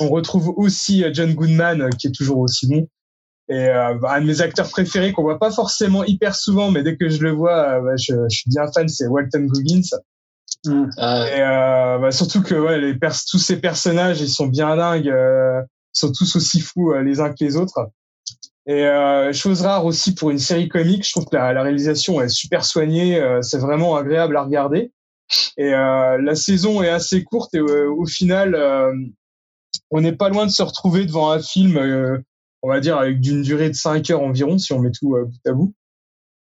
on 0.00 0.08
retrouve 0.08 0.54
aussi 0.56 1.04
John 1.12 1.34
Goodman 1.34 1.90
qui 1.98 2.06
est 2.06 2.14
toujours 2.14 2.38
aussi 2.38 2.68
bon. 2.68 2.88
Et 3.48 3.68
euh, 3.68 3.94
bah, 3.94 4.14
un 4.14 4.20
de 4.20 4.26
mes 4.26 4.40
acteurs 4.40 4.68
préférés 4.68 5.12
qu'on 5.12 5.22
voit 5.22 5.38
pas 5.38 5.52
forcément 5.52 6.04
hyper 6.04 6.34
souvent, 6.34 6.70
mais 6.70 6.82
dès 6.82 6.96
que 6.96 7.08
je 7.08 7.22
le 7.22 7.30
vois, 7.30 7.78
euh, 7.78 7.80
bah, 7.80 7.96
je, 7.96 8.14
je, 8.28 8.36
suis 8.36 8.50
bien 8.50 8.66
fan, 8.72 8.88
c'est 8.88 9.06
Walton 9.06 9.46
Goggins. 9.46 9.82
Mm. 10.64 10.90
Ah 10.98 11.26
et 11.28 11.40
euh, 11.40 11.98
bah, 11.98 12.10
surtout 12.10 12.42
que 12.42 12.54
ouais, 12.54 12.78
les 12.78 12.98
tous 12.98 13.38
ces 13.38 13.60
personnages, 13.60 14.20
ils 14.20 14.28
sont 14.28 14.46
bien 14.46 14.76
dingues, 14.76 15.08
euh, 15.08 15.60
ils 15.94 15.98
sont 15.98 16.12
tous 16.12 16.36
aussi 16.36 16.60
fous 16.60 16.92
euh, 16.92 17.02
les 17.02 17.20
uns 17.20 17.30
que 17.30 17.44
les 17.44 17.56
autres. 17.56 17.88
Et 18.68 18.84
chose 19.32 19.62
rare 19.62 19.84
aussi 19.84 20.12
pour 20.12 20.30
une 20.30 20.40
série 20.40 20.68
comique, 20.68 21.06
je 21.06 21.12
trouve 21.12 21.26
que 21.26 21.36
la, 21.36 21.52
la 21.52 21.62
réalisation 21.62 22.20
est 22.20 22.28
super 22.28 22.64
soignée, 22.64 23.24
c'est 23.40 23.58
vraiment 23.58 23.94
agréable 23.94 24.36
à 24.36 24.42
regarder. 24.42 24.90
Et 25.56 25.70
la 25.70 26.34
saison 26.34 26.82
est 26.82 26.88
assez 26.88 27.22
courte 27.22 27.54
et 27.54 27.60
au 27.60 28.06
final, 28.06 28.56
on 29.92 30.00
n'est 30.00 30.16
pas 30.16 30.30
loin 30.30 30.46
de 30.46 30.50
se 30.50 30.64
retrouver 30.64 31.06
devant 31.06 31.30
un 31.30 31.38
film 31.38 32.24
on 32.66 32.68
va 32.70 32.80
dire 32.80 32.98
avec 32.98 33.20
d'une 33.20 33.42
durée 33.42 33.70
de 33.70 33.76
5 33.76 34.10
heures 34.10 34.22
environ 34.22 34.58
si 34.58 34.72
on 34.72 34.80
met 34.80 34.90
tout 34.90 35.14
euh, 35.14 35.24
bout 35.24 35.48
à 35.48 35.52
bout. 35.52 35.74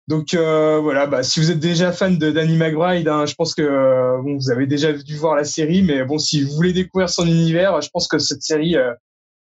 Donc 0.08 0.36
euh, 0.36 0.80
voilà, 0.80 1.08
bah, 1.08 1.24
si 1.24 1.40
vous 1.40 1.50
êtes 1.50 1.60
déjà 1.60 1.92
fan 1.92 2.18
de 2.20 2.30
Danny 2.30 2.58
McBride, 2.58 3.08
hein, 3.08 3.26
je 3.26 3.34
pense 3.34 3.56
que 3.56 3.64
euh, 3.64 4.18
vous 4.22 4.52
avez 4.52 4.68
déjà 4.68 4.94
dû 4.94 5.16
voir 5.16 5.36
la 5.36 5.46
série, 5.46 5.82
mais 5.82 6.04
bon, 6.04 6.20
si 6.20 6.44
vous 6.44 6.54
voulez 6.54 6.74
découvrir 6.74 7.10
son 7.10 7.26
univers, 7.26 7.82
je 7.82 7.90
pense 7.90 8.08
que 8.08 8.20
cette 8.20 8.44
série, 8.44 8.76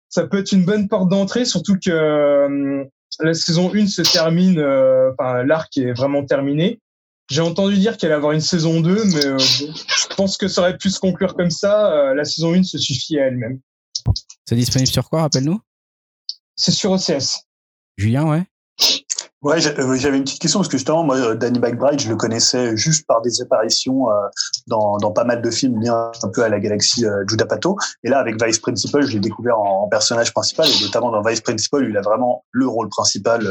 ça 0.08 0.28
peut 0.28 0.40
être 0.40 0.54
une 0.54 0.64
bonne 0.64 0.88
porte 0.88 1.10
d'entrée, 1.10 1.44
surtout 1.44 1.78
que 1.84 2.86
la 3.20 3.34
saison 3.34 3.74
1 3.74 3.88
se 3.88 4.02
termine, 4.02 4.60
enfin 5.12 5.44
l'arc 5.44 5.76
est 5.78 5.94
vraiment 5.94 6.24
terminé. 6.26 6.80
J'ai 7.30 7.42
entendu 7.42 7.78
dire 7.78 7.98
qu'elle 7.98 8.12
allait 8.12 8.18
avoir 8.18 8.34
une 8.34 8.42
saison 8.42 8.82
2, 8.82 9.04
mais 9.06 9.40
je 9.40 10.16
pense 10.16 10.38
que 10.38 10.48
ça 10.48 10.62
aurait 10.62 10.78
pu 10.78 10.90
se 10.90 11.00
conclure 11.00 11.36
comme 11.36 11.52
ça. 11.52 12.14
la 12.14 12.24
saison 12.24 12.54
1 12.54 12.64
se 12.64 12.78
suffit 12.78 13.20
à 13.20 13.28
elle-même. 13.28 13.60
C'est 14.46 14.56
disponible 14.56 14.92
sur 14.92 15.10
quoi, 15.10 15.22
rappelle-nous? 15.22 15.60
C'est 16.56 16.72
sur 16.72 16.92
OCS. 16.92 17.48
Julien, 17.98 18.28
ouais. 18.30 18.44
Ouais, 19.42 19.58
euh, 19.66 19.96
j'avais 19.96 20.18
une 20.18 20.24
petite 20.24 20.40
question 20.40 20.60
parce 20.60 20.70
que 20.70 20.78
justement, 20.78 21.04
moi, 21.04 21.18
euh, 21.18 21.34
Danny 21.34 21.58
McBride, 21.58 22.00
je 22.00 22.10
le 22.10 22.16
connaissais 22.16 22.78
juste 22.78 23.08
par 23.08 23.24
des 23.24 23.42
apparitions 23.42 24.08
euh, 24.12 24.14
dans, 24.68 24.98
dans 24.98 25.12
pas 25.12 25.24
mal 25.24 25.42
de 25.42 25.50
films 25.50 25.82
liés 25.82 25.90
un 25.90 26.30
peu 26.32 26.44
à 26.44 26.50
la 26.50 26.60
galaxie 26.60 27.06
Judah 27.28 27.48
Pato. 27.48 27.76
Et 28.04 28.10
là, 28.10 28.20
avec 28.20 28.42
Vice 28.44 28.60
Principal, 28.60 29.02
je 29.02 29.14
l'ai 29.14 29.20
découvert 29.20 29.60
en, 29.60 29.88
personnage 29.88 30.32
principal 30.32 30.68
et 30.68 30.84
notamment 30.84 31.10
dans 31.10 31.24
Vice 31.24 31.42
Principal, 31.42 31.88
il 31.90 31.98
a 31.98 32.02
vraiment 32.02 32.46
le 32.52 32.68
rôle 32.68 32.88
principal, 32.90 33.46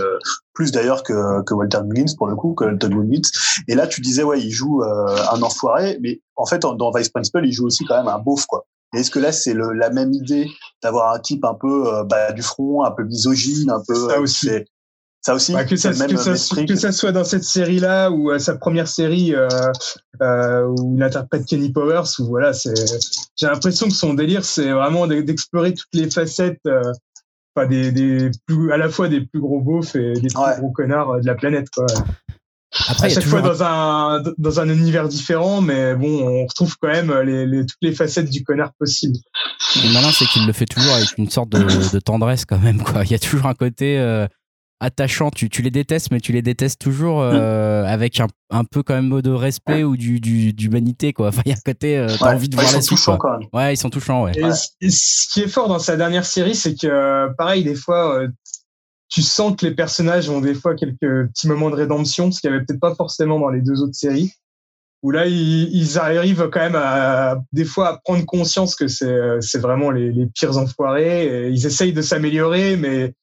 plus 0.55 0.71
d'ailleurs 0.71 1.03
que, 1.03 1.43
que 1.43 1.55
Walter 1.55 1.81
Mullins 1.85 2.15
pour 2.17 2.29
le 2.29 2.37
coup, 2.37 2.55
que 2.55 2.73
Todd 2.77 2.95
Woodwitz. 2.95 3.31
Et 3.67 3.75
là, 3.75 3.89
tu 3.89 4.01
disais, 4.01 4.23
ouais, 4.23 4.41
il 4.41 4.51
joue 4.51 4.83
un 4.83 5.43
enfoiré, 5.43 5.99
mais 6.01 6.21
en 6.37 6.47
fait, 6.47 6.61
dans 6.61 6.91
Vice 6.93 7.09
Principal, 7.09 7.45
il 7.45 7.53
joue 7.53 7.67
aussi 7.67 7.85
quand 7.85 7.97
même 7.97 8.09
un 8.09 8.19
beauf, 8.19 8.47
quoi. 8.47 8.65
Est-ce 8.95 9.11
que 9.11 9.19
là, 9.19 9.33
c'est 9.33 9.55
la 9.55 9.91
même 9.91 10.13
idée 10.13 10.49
d'avoir 10.83 11.15
un 11.15 11.19
type 11.21 11.45
un 11.45 11.55
peu 11.55 11.87
euh, 11.87 12.05
bah, 12.05 12.33
du 12.33 12.43
front, 12.43 12.85
un 12.85 12.91
peu 12.91 13.05
misogyne, 13.05 13.71
un 13.71 13.83
peu. 13.87 13.95
Ça 13.95 14.17
euh, 14.17 14.21
aussi. 14.21 14.51
Ça 15.23 15.35
aussi. 15.35 15.53
Bah, 15.53 15.65
que, 15.65 15.77
ça, 15.77 15.91
que, 15.91 16.17
ça, 16.17 16.65
que, 16.65 16.77
ça, 16.77 16.93
soit 16.93 17.13
dans 17.13 17.25
cette 17.25 17.45
série-là 17.45 18.11
ou 18.11 18.37
sa 18.39 18.57
première 18.57 18.89
série 18.89 19.35
euh, 19.35 19.49
euh, 20.23 20.67
où 20.67 20.97
il 20.97 21.03
interprète 21.03 21.47
Kenny 21.47 21.71
Powers, 21.71 22.05
où 22.19 22.27
voilà, 22.27 22.53
c'est. 22.53 22.75
J'ai 23.37 23.47
l'impression 23.47 23.87
que 23.87 23.95
son 23.95 24.15
délire, 24.15 24.45
c'est 24.45 24.71
vraiment 24.71 25.07
d'explorer 25.07 25.75
toutes 25.75 25.95
les 25.95 26.11
facettes. 26.11 26.61
Euh, 26.67 26.83
Enfin, 27.57 27.67
des, 27.67 27.91
des 27.91 28.31
plus, 28.47 28.71
à 28.71 28.77
la 28.77 28.89
fois 28.89 29.09
des 29.09 29.23
plus 29.23 29.41
gros 29.41 29.61
beaufs 29.61 29.97
et 29.97 30.13
des 30.13 30.29
plus 30.29 30.61
gros 30.61 30.71
connards 30.71 31.21
de 31.21 31.27
la 31.27 31.35
planète. 31.35 31.67
Quoi. 31.71 31.87
Après, 32.89 33.07
à 33.07 33.11
chaque 33.11 33.25
fois 33.25 33.43
dans 33.43 33.63
un 33.65 34.23
dans 34.39 34.61
un 34.61 34.69
univers 34.69 35.09
différent, 35.09 35.61
mais 35.61 35.95
bon, 35.97 36.23
on 36.23 36.47
retrouve 36.47 36.77
quand 36.81 36.89
même 36.89 37.13
les, 37.23 37.45
les 37.47 37.67
toutes 37.67 37.79
les 37.83 37.93
facettes 37.93 38.31
du 38.31 38.45
connard 38.45 38.73
possible. 38.79 39.17
Le 39.77 39.93
malin, 39.93 40.11
c'est 40.13 40.27
qu'il 40.27 40.47
le 40.47 40.53
fait 40.53 40.67
toujours 40.67 40.95
avec 40.95 41.19
une 41.19 41.29
sorte 41.29 41.51
de, 41.51 41.59
de, 41.59 41.99
tendresse 41.99 42.45
quand 42.45 42.59
même. 42.59 42.83
Quoi. 42.83 43.05
Il 43.05 43.11
y 43.11 43.15
a 43.15 43.19
toujours 43.19 43.47
un 43.47 43.55
côté 43.55 43.99
euh, 43.99 44.29
attachant. 44.79 45.31
Tu, 45.31 45.49
tu 45.49 45.63
les 45.63 45.73
détestes, 45.73 46.13
mais 46.13 46.21
tu 46.21 46.33
les 46.33 46.43
détestes 46.43 46.81
toujours 46.81 47.23
euh, 47.23 47.85
avec 47.85 48.21
un, 48.21 48.29
un 48.51 48.63
peu 48.65 48.85
quand 48.85 48.95
même 48.95 49.21
de 49.21 49.31
respect 49.31 49.83
ou 49.83 49.97
du 49.97 50.21
d'humanité. 50.53 51.13
quoi. 51.13 51.29
Enfin, 51.29 51.43
il 51.47 51.51
y 51.51 51.53
a 51.53 51.57
un 51.57 51.61
côté, 51.65 51.99
euh, 51.99 52.07
t'as 52.19 52.35
envie 52.35 52.49
de 52.49 52.55
voir 52.55 52.73
la 52.73 52.81
suite. 52.81 52.99
Quand 53.05 53.39
même. 53.39 53.49
Ouais, 53.53 53.75
ils 53.75 53.77
sont 53.77 53.91
touchants. 53.91 54.25
Ouais. 54.25 54.33
et, 54.81 54.91
ce 54.91 55.29
qui 55.33 55.41
est 55.41 55.49
fort 55.49 55.67
dans 55.67 55.81
sa 55.81 55.97
dernière 55.97 56.25
série, 56.25 56.55
c'est 56.55 56.77
que 56.77 57.35
pareil, 57.37 57.65
des 57.65 57.75
fois 57.75 58.21
tu 59.11 59.23
sens 59.23 59.57
que 59.57 59.67
les 59.67 59.75
personnages 59.75 60.31
ont 60.31 60.41
des 60.41 60.55
fois 60.55 60.75
quelques 60.75 61.29
petits 61.29 61.49
moments 61.49 61.69
de 61.69 61.75
rédemption, 61.75 62.31
ce 62.31 62.41
qu'il 62.41 62.49
n'y 62.49 62.57
avait 62.57 62.65
peut-être 62.65 62.81
pas 62.81 62.95
forcément 62.95 63.41
dans 63.41 63.51
les 63.51 63.61
deux 63.61 63.83
autres 63.83 63.95
séries. 63.95 64.33
Où 65.03 65.11
là, 65.11 65.27
ils, 65.27 65.99
arrivent 65.99 66.49
quand 66.53 66.61
même 66.61 66.77
à, 66.77 67.39
des 67.53 67.65
fois 67.65 67.89
à 67.89 67.99
prendre 68.05 68.25
conscience 68.27 68.77
que 68.77 68.87
c'est, 68.87 69.59
vraiment 69.59 69.91
les, 69.91 70.27
pires 70.35 70.59
enfoirés. 70.59 71.25
Et 71.25 71.49
ils 71.49 71.67
essayent 71.67 71.95
de 71.95 72.03
s'améliorer, 72.03 72.77
mais 72.77 73.15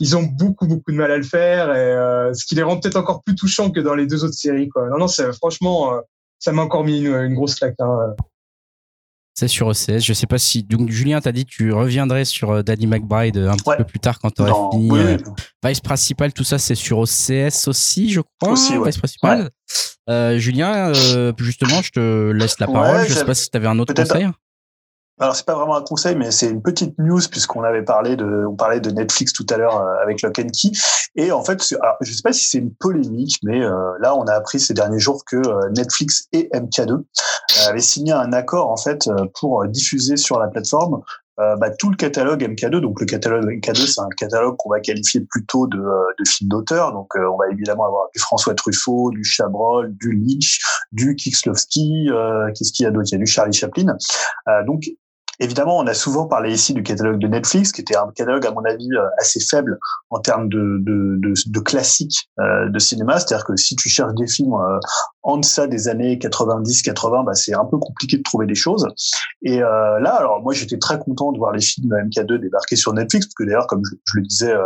ils 0.00 0.16
ont 0.16 0.22
beaucoup, 0.22 0.66
beaucoup 0.66 0.90
de 0.90 0.96
mal 0.96 1.12
à 1.12 1.18
le 1.18 1.22
faire. 1.22 1.70
Et, 1.74 1.78
euh, 1.78 2.32
ce 2.32 2.44
qui 2.46 2.54
les 2.54 2.62
rend 2.62 2.80
peut-être 2.80 2.96
encore 2.96 3.22
plus 3.22 3.34
touchants 3.34 3.70
que 3.70 3.80
dans 3.80 3.94
les 3.94 4.06
deux 4.06 4.24
autres 4.24 4.34
séries. 4.34 4.68
Quoi. 4.70 4.88
Non, 4.88 4.98
non, 4.98 5.06
franchement, 5.34 5.94
euh, 5.94 6.00
ça 6.38 6.52
m'a 6.52 6.62
encore 6.62 6.84
mis 6.84 7.00
une, 7.00 7.14
une 7.14 7.34
grosse 7.34 7.54
claque. 7.54 7.76
Hein. 7.78 8.14
C'est 9.34 9.48
sur 9.48 9.68
OCS. 9.68 10.00
Je 10.00 10.12
sais 10.12 10.26
pas 10.26 10.38
si. 10.38 10.62
Donc, 10.62 10.90
Julien, 10.90 11.20
t'as 11.20 11.32
dit 11.32 11.44
que 11.46 11.50
tu 11.50 11.72
reviendrais 11.72 12.24
sur 12.24 12.50
euh, 12.50 12.62
Danny 12.62 12.86
McBride 12.86 13.36
euh, 13.36 13.50
un 13.50 13.56
petit 13.56 13.76
peu 13.76 13.84
plus 13.84 14.00
tard 14.00 14.18
quand 14.18 14.30
tu 14.30 14.42
aurais 14.42 14.70
fini. 14.72 14.90
Euh, 14.92 15.16
Vice 15.64 15.80
principal, 15.80 16.32
tout 16.32 16.44
ça, 16.44 16.58
c'est 16.58 16.74
sur 16.74 16.98
OCS 16.98 17.68
aussi, 17.68 18.10
je 18.10 18.20
crois. 18.20 18.52
Aussi, 18.52 18.74
Vice 18.84 18.98
principal. 18.98 19.50
Julien, 20.38 20.92
justement, 21.38 21.82
je 21.82 21.90
te 21.90 22.30
laisse 22.32 22.58
la 22.58 22.66
parole. 22.66 23.06
je 23.08 23.14
sais 23.14 23.24
pas 23.24 23.34
si 23.34 23.50
tu 23.50 23.56
avais 23.56 23.68
un 23.68 23.78
autre 23.78 23.94
conseil. 23.94 24.28
Alors 25.20 25.36
c'est 25.36 25.44
pas 25.44 25.54
vraiment 25.54 25.76
un 25.76 25.82
conseil, 25.82 26.16
mais 26.16 26.30
c'est 26.30 26.48
une 26.48 26.62
petite 26.62 26.98
news 26.98 27.20
puisqu'on 27.30 27.62
avait 27.62 27.82
parlé 27.82 28.16
de, 28.16 28.46
on 28.46 28.56
parlait 28.56 28.80
de 28.80 28.90
Netflix 28.90 29.34
tout 29.34 29.46
à 29.50 29.58
l'heure 29.58 29.76
euh, 29.76 30.02
avec 30.02 30.22
Lock 30.22 30.38
and 30.38 30.48
Key. 30.48 30.70
Et 31.14 31.30
en 31.30 31.44
fait, 31.44 31.62
alors, 31.82 31.96
je 32.00 32.10
sais 32.10 32.22
pas 32.22 32.32
si 32.32 32.48
c'est 32.48 32.58
une 32.58 32.74
polémique, 32.74 33.36
mais 33.42 33.62
euh, 33.62 33.92
là 34.00 34.16
on 34.16 34.24
a 34.24 34.32
appris 34.32 34.58
ces 34.58 34.72
derniers 34.72 34.98
jours 34.98 35.22
que 35.26 35.36
euh, 35.36 35.68
Netflix 35.76 36.26
et 36.32 36.48
MK2 36.54 37.02
avaient 37.68 37.80
signé 37.80 38.12
un 38.12 38.32
accord 38.32 38.70
en 38.70 38.78
fait 38.78 39.10
pour 39.38 39.66
diffuser 39.66 40.16
sur 40.16 40.38
la 40.38 40.48
plateforme 40.48 41.02
euh, 41.40 41.56
bah, 41.56 41.70
tout 41.70 41.88
le 41.88 41.96
catalogue 41.96 42.42
MK2. 42.42 42.80
Donc 42.80 43.00
le 43.00 43.06
catalogue 43.06 43.44
MK2, 43.48 43.86
c'est 43.86 44.00
un 44.00 44.08
catalogue 44.16 44.56
qu'on 44.58 44.70
va 44.70 44.80
qualifier 44.80 45.22
plutôt 45.22 45.66
de, 45.66 45.78
euh, 45.78 46.12
de 46.18 46.28
film 46.28 46.48
d'auteur. 46.50 46.92
Donc 46.92 47.16
euh, 47.16 47.26
on 47.32 47.38
va 47.38 47.48
évidemment 47.50 47.86
avoir 47.86 48.08
du 48.14 48.20
François 48.20 48.54
Truffaut, 48.54 49.10
du 49.10 49.24
Chabrol, 49.24 49.94
du 49.96 50.12
Lynch, 50.12 50.60
du 50.92 51.16
Kieslowski, 51.16 52.08
qu'est-ce 52.54 52.72
qu'il 52.72 52.84
y 52.84 52.86
a 52.86 52.90
d'autre? 52.90 53.08
Il 53.10 53.12
y 53.12 53.14
a 53.14 53.18
du 53.18 53.26
Charlie 53.26 53.52
Chaplin. 53.52 53.96
donc 54.66 54.82
Évidemment, 55.40 55.78
on 55.78 55.86
a 55.86 55.94
souvent 55.94 56.26
parlé 56.26 56.52
ici 56.52 56.74
du 56.74 56.82
catalogue 56.82 57.18
de 57.18 57.26
Netflix, 57.26 57.72
qui 57.72 57.80
était 57.80 57.96
un 57.96 58.10
catalogue, 58.14 58.46
à 58.46 58.52
mon 58.52 58.64
avis, 58.64 58.88
assez 59.18 59.40
faible 59.40 59.78
en 60.10 60.20
termes 60.20 60.48
de, 60.48 60.78
de, 60.80 61.16
de, 61.18 61.32
de 61.46 61.60
classiques 61.60 62.30
de 62.38 62.78
cinéma. 62.78 63.18
C'est-à-dire 63.18 63.46
que 63.46 63.56
si 63.56 63.74
tu 63.76 63.88
cherches 63.88 64.14
des 64.14 64.26
films 64.26 64.54
en 65.22 65.36
deçà 65.36 65.66
des 65.66 65.88
années 65.88 66.16
90-80, 66.16 67.24
bah, 67.24 67.34
c'est 67.34 67.54
un 67.54 67.64
peu 67.64 67.78
compliqué 67.78 68.16
de 68.16 68.22
trouver 68.22 68.46
des 68.46 68.54
choses. 68.54 68.86
Et 69.42 69.62
euh, 69.62 70.00
là, 70.00 70.14
alors 70.14 70.42
moi, 70.42 70.52
j'étais 70.54 70.78
très 70.78 70.98
content 70.98 71.32
de 71.32 71.38
voir 71.38 71.52
les 71.52 71.60
films 71.60 71.92
MK2 71.92 72.38
débarquer 72.38 72.76
sur 72.76 72.92
Netflix, 72.94 73.26
parce 73.26 73.34
que 73.34 73.44
d'ailleurs, 73.44 73.66
comme 73.66 73.82
je, 73.84 74.18
le 74.18 74.22
disais 74.22 74.52
euh, 74.52 74.62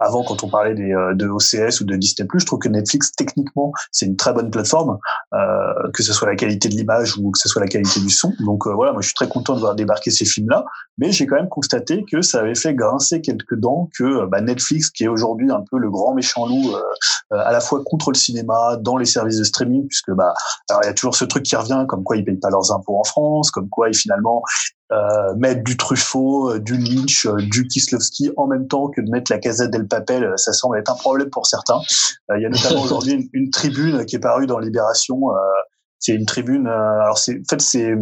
avant, 0.00 0.22
quand 0.24 0.44
on 0.44 0.48
parlait 0.48 0.74
des, 0.74 0.92
euh, 0.92 1.14
de 1.14 1.28
OCS 1.28 1.80
ou 1.80 1.84
de 1.84 1.96
Disney+, 1.96 2.28
je 2.34 2.46
trouve 2.46 2.58
que 2.58 2.68
Netflix, 2.68 3.12
techniquement, 3.12 3.72
c'est 3.92 4.06
une 4.06 4.16
très 4.16 4.32
bonne 4.32 4.50
plateforme, 4.50 4.98
euh, 5.32 5.38
que 5.92 6.02
ce 6.02 6.12
soit 6.12 6.28
la 6.28 6.36
qualité 6.36 6.68
de 6.68 6.74
l'image 6.74 7.16
ou 7.16 7.30
que 7.30 7.38
ce 7.38 7.48
soit 7.48 7.62
la 7.62 7.68
qualité 7.68 8.00
du 8.00 8.10
son. 8.10 8.32
Donc 8.40 8.66
voilà, 8.66 8.92
moi, 8.92 9.00
je 9.00 9.06
suis 9.06 9.14
très 9.14 9.28
content 9.28 9.54
de 9.54 9.60
voir 9.60 9.74
débarquer 9.74 10.10
ces 10.14 10.24
films-là, 10.24 10.64
mais 10.98 11.12
j'ai 11.12 11.26
quand 11.26 11.36
même 11.36 11.48
constaté 11.48 12.04
que 12.10 12.22
ça 12.22 12.40
avait 12.40 12.54
fait 12.54 12.74
grincer 12.74 13.20
quelques 13.20 13.56
dents 13.56 13.88
que 13.98 14.26
bah, 14.26 14.40
Netflix, 14.40 14.90
qui 14.90 15.04
est 15.04 15.08
aujourd'hui 15.08 15.50
un 15.50 15.62
peu 15.70 15.78
le 15.78 15.90
grand 15.90 16.14
méchant 16.14 16.46
loup, 16.46 16.74
à 17.30 17.52
la 17.52 17.60
fois 17.60 17.82
contre 17.84 18.10
le 18.10 18.16
cinéma, 18.16 18.76
dans 18.80 18.96
les 18.96 19.04
services 19.04 19.38
de 19.38 19.44
streaming, 19.44 19.86
puisque 19.88 20.12
bah 20.12 20.32
alors 20.70 20.82
il 20.84 20.86
y 20.86 20.90
a 20.90 20.94
toujours 20.94 21.16
ce 21.16 21.24
truc 21.24 21.42
qui 21.42 21.56
revient 21.56 21.84
comme 21.88 22.04
quoi 22.04 22.16
ils 22.16 22.24
payent 22.24 22.38
pas 22.38 22.50
leurs 22.50 22.72
impôts 22.72 22.98
en 22.98 23.04
France, 23.04 23.50
comme 23.50 23.68
quoi 23.68 23.88
ils 23.88 23.94
finalement 23.94 24.42
euh, 24.92 25.34
mettre 25.36 25.64
du 25.64 25.76
Truffaut, 25.76 26.52
euh, 26.52 26.60
du 26.60 26.76
Lynch, 26.76 27.26
euh, 27.26 27.36
du 27.36 27.66
Kislovski 27.66 28.30
en 28.36 28.46
même 28.46 28.68
temps 28.68 28.88
que 28.88 29.00
de 29.00 29.10
mettre 29.10 29.32
la 29.32 29.38
Casa 29.38 29.66
del 29.66 29.88
Papel, 29.88 30.30
ça 30.36 30.52
semble 30.52 30.78
être 30.78 30.92
un 30.92 30.94
problème 30.94 31.30
pour 31.30 31.46
certains. 31.46 31.80
Il 32.36 32.42
y 32.42 32.46
a 32.46 32.50
notamment 32.50 32.82
aujourd'hui 32.84 33.30
une, 33.32 33.50
tribune 33.50 34.04
qui 34.04 34.16
est 34.16 34.20
parue 34.20 34.46
dans 34.46 34.58
Libération. 34.58 35.18
c'est 35.98 36.12
une 36.12 36.26
tribune. 36.26 36.66
alors 36.66 37.18
c'est 37.18 37.40
en 37.40 37.48
fait 37.48 37.60
c'est 37.62 37.94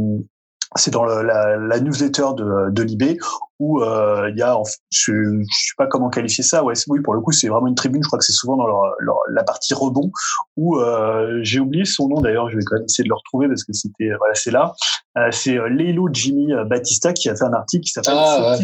c'est 0.76 0.90
dans 0.90 1.04
la, 1.04 1.56
la, 1.56 1.80
newsletter 1.80 2.28
de, 2.36 2.70
de 2.70 2.82
Libé 2.82 3.18
où 3.58 3.82
euh, 3.82 4.30
il 4.30 4.38
y 4.38 4.42
a, 4.42 4.56
je, 4.90 5.12
je 5.12 5.44
sais 5.48 5.74
pas 5.76 5.86
comment 5.86 6.10
qualifier 6.10 6.42
ça, 6.42 6.64
ouais, 6.64 6.74
oui 6.88 7.00
pour 7.00 7.14
le 7.14 7.20
coup 7.20 7.32
c'est 7.32 7.48
vraiment 7.48 7.66
une 7.66 7.74
tribune, 7.74 8.02
je 8.02 8.08
crois 8.08 8.18
que 8.18 8.24
c'est 8.24 8.32
souvent 8.32 8.56
dans 8.56 8.66
leur, 8.66 8.82
leur, 8.98 9.16
la 9.30 9.44
partie 9.44 9.74
rebond 9.74 10.10
où 10.56 10.78
euh, 10.78 11.38
j'ai 11.42 11.60
oublié 11.60 11.84
son 11.84 12.08
nom 12.08 12.20
d'ailleurs, 12.20 12.50
je 12.50 12.56
vais 12.56 12.64
quand 12.64 12.76
même 12.76 12.84
essayer 12.84 13.04
de 13.04 13.08
le 13.08 13.14
retrouver 13.14 13.48
parce 13.48 13.64
que 13.64 13.72
c'était 13.72 14.10
voilà 14.18 14.34
c'est 14.34 14.50
là, 14.50 14.74
euh, 15.18 15.28
c'est 15.30 15.58
euh, 15.58 15.68
Leilo 15.68 16.08
Jimmy 16.12 16.52
euh, 16.52 16.64
Batista 16.64 17.12
qui 17.12 17.28
a 17.28 17.36
fait 17.36 17.44
un 17.44 17.52
article 17.52 17.84
qui 17.84 17.90
s'appelle 17.90 18.14
ah, 18.16 18.56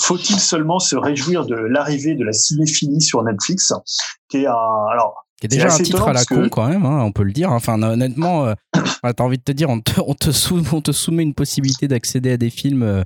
Faut-il 0.00 0.40
seulement 0.40 0.78
se 0.78 0.96
réjouir 0.96 1.46
de 1.46 1.54
l'arrivée 1.54 2.14
de 2.14 2.24
la 2.24 2.32
cinéphilie 2.32 3.00
sur 3.00 3.22
Netflix, 3.22 3.72
qui 4.28 4.38
est 4.38 4.46
un 4.46 4.86
alors 4.90 5.25
qui 5.40 5.46
est 5.46 5.48
déjà 5.48 5.72
un 5.72 5.78
titre 5.78 6.08
à 6.08 6.12
la 6.12 6.24
con 6.24 6.48
quand 6.48 6.68
même, 6.68 6.86
hein, 6.86 7.02
on 7.02 7.12
peut 7.12 7.22
le 7.22 7.32
dire. 7.32 7.52
Enfin, 7.52 7.82
honnêtement, 7.82 8.46
euh, 8.46 8.54
t'as 9.02 9.24
envie 9.24 9.38
de 9.38 9.42
te 9.42 9.52
dire, 9.52 9.68
on 9.68 9.80
te, 9.80 10.00
on 10.00 10.14
te, 10.14 10.30
on 10.74 10.80
te 10.80 10.92
soumet 10.92 11.22
une 11.22 11.34
possibilité 11.34 11.88
d'accéder 11.88 12.32
à 12.32 12.36
des 12.36 12.50
films. 12.50 12.82
Euh, 12.82 13.02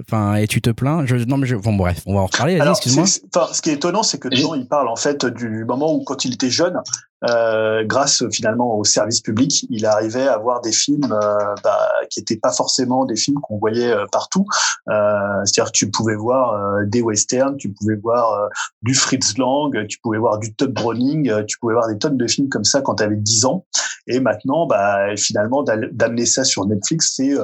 enfin, 0.00 0.36
et 0.36 0.46
tu 0.46 0.62
te 0.62 0.70
plains. 0.70 1.04
Je, 1.06 1.16
non, 1.16 1.36
mais 1.36 1.46
je, 1.46 1.56
bon, 1.56 1.74
bref, 1.74 2.02
on 2.06 2.14
va 2.14 2.20
en 2.20 2.26
reparler. 2.26 2.58
Excuse-moi. 2.58 3.06
Ce 3.06 3.62
qui 3.62 3.70
est 3.70 3.74
étonnant, 3.74 4.02
c'est 4.02 4.18
que 4.18 4.28
les 4.28 4.36
gens 4.36 4.54
ils 4.54 4.66
parlent 4.66 4.88
en 4.88 4.96
fait 4.96 5.26
du 5.26 5.64
moment 5.64 5.94
où, 5.94 6.02
quand 6.04 6.24
il 6.24 6.34
était 6.34 6.50
jeune, 6.50 6.80
euh, 7.28 7.84
grâce 7.84 8.22
finalement 8.30 8.78
au 8.78 8.84
service 8.84 9.20
public, 9.20 9.66
il 9.70 9.86
arrivait 9.86 10.28
à 10.28 10.38
voir 10.38 10.60
des 10.60 10.70
films 10.70 11.12
euh, 11.12 11.54
bah, 11.64 11.88
qui 12.10 12.20
n'étaient 12.20 12.36
pas 12.36 12.52
forcément 12.52 13.04
des 13.06 13.16
films 13.16 13.40
qu'on 13.40 13.58
voyait 13.58 13.92
euh, 13.92 14.06
partout. 14.12 14.46
C'est-à-dire 14.86 15.72
que 15.72 15.76
tu 15.76 15.90
pouvais 15.90 16.14
voir 16.14 16.84
des 16.86 17.02
westerns, 17.02 17.56
tu 17.56 17.70
pouvais 17.70 17.96
voir 17.96 18.48
du 18.82 18.94
Fritz 18.94 19.36
Lang, 19.36 19.86
tu 19.86 19.98
pouvais 20.02 20.16
voir 20.16 20.38
du 20.38 20.54
Todd 20.54 20.72
Browning, 20.72 21.44
tu 21.46 21.58
pouvais 21.58 21.74
voir 21.74 21.88
des 21.88 21.98
tonnes 21.98 22.16
de 22.16 22.26
films 22.26 22.48
comme 22.48 22.64
ça 22.64 22.80
quand 22.80 22.96
tu 22.96 23.02
avais 23.02 23.16
10 23.16 23.44
ans. 23.44 23.66
Et 24.06 24.20
maintenant, 24.20 24.66
bah, 24.66 25.14
finalement, 25.16 25.62
d'amener 25.62 26.24
ça 26.24 26.44
sur 26.44 26.64
Netflix, 26.66 27.12
c'est 27.16 27.34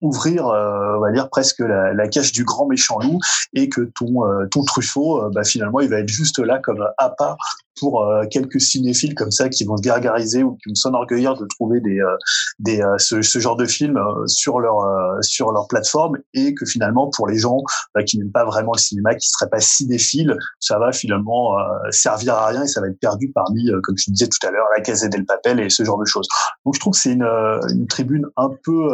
ouvrir, 0.00 0.46
on 0.46 1.00
va 1.00 1.12
dire, 1.12 1.28
presque 1.28 1.60
la, 1.60 1.94
la, 1.94 2.08
cage 2.08 2.32
du 2.32 2.44
grand 2.44 2.66
méchant 2.66 2.98
loup 2.98 3.20
et 3.54 3.68
que 3.68 3.82
ton, 3.96 4.22
ton 4.50 4.64
Truffaut, 4.64 5.30
bah, 5.30 5.44
finalement, 5.44 5.78
il 5.78 5.88
va 5.88 6.00
être 6.00 6.08
juste 6.08 6.40
là 6.40 6.58
comme 6.58 6.84
à 6.98 7.10
part 7.10 7.36
pour 7.78 8.02
euh, 8.02 8.24
quelques 8.30 8.60
cinéphiles 8.60 9.14
comme 9.14 9.30
ça 9.30 9.48
qui 9.48 9.64
vont 9.64 9.76
se 9.76 9.82
gargariser 9.82 10.42
ou 10.42 10.56
qui 10.56 10.68
vont 10.68 10.74
s'enorgueillir 10.74 11.34
de 11.36 11.46
trouver 11.46 11.80
des, 11.80 12.00
euh, 12.00 12.16
des 12.58 12.80
euh, 12.80 12.96
ce, 12.98 13.22
ce, 13.22 13.38
genre 13.38 13.56
de 13.56 13.66
film 13.66 13.98
sur 14.26 14.60
leur 14.60 14.78
sur 15.22 15.52
leur 15.52 15.68
plateforme 15.68 16.18
et 16.34 16.54
que 16.54 16.66
finalement 16.66 17.10
pour 17.14 17.28
les 17.28 17.38
gens 17.38 17.58
bah, 17.94 18.02
qui 18.02 18.18
n'aiment 18.18 18.32
pas 18.32 18.44
vraiment 18.44 18.72
le 18.74 18.80
cinéma, 18.80 19.14
qui 19.14 19.28
seraient 19.28 19.48
pas 19.48 19.60
cinéphiles, 19.60 20.36
ça 20.60 20.78
va 20.78 20.92
finalement 20.92 21.56
servir 21.90 22.34
à 22.34 22.46
rien 22.48 22.64
et 22.64 22.66
ça 22.66 22.80
va 22.80 22.88
être 22.88 22.98
perdu 23.00 23.30
parmi, 23.34 23.70
comme 23.82 23.96
je 23.96 24.10
disais 24.10 24.28
tout 24.28 24.46
à 24.46 24.50
l'heure, 24.50 24.66
la 24.76 24.82
Casa 24.82 25.08
del 25.08 25.24
Papel 25.24 25.60
et 25.60 25.70
ce 25.70 25.84
genre 25.84 25.98
de 25.98 26.04
choses. 26.04 26.26
Donc 26.64 26.74
je 26.74 26.80
trouve 26.80 26.92
que 26.94 26.98
c'est 26.98 27.12
une, 27.12 27.28
une 27.70 27.86
tribune 27.86 28.26
un 28.36 28.50
peu 28.64 28.88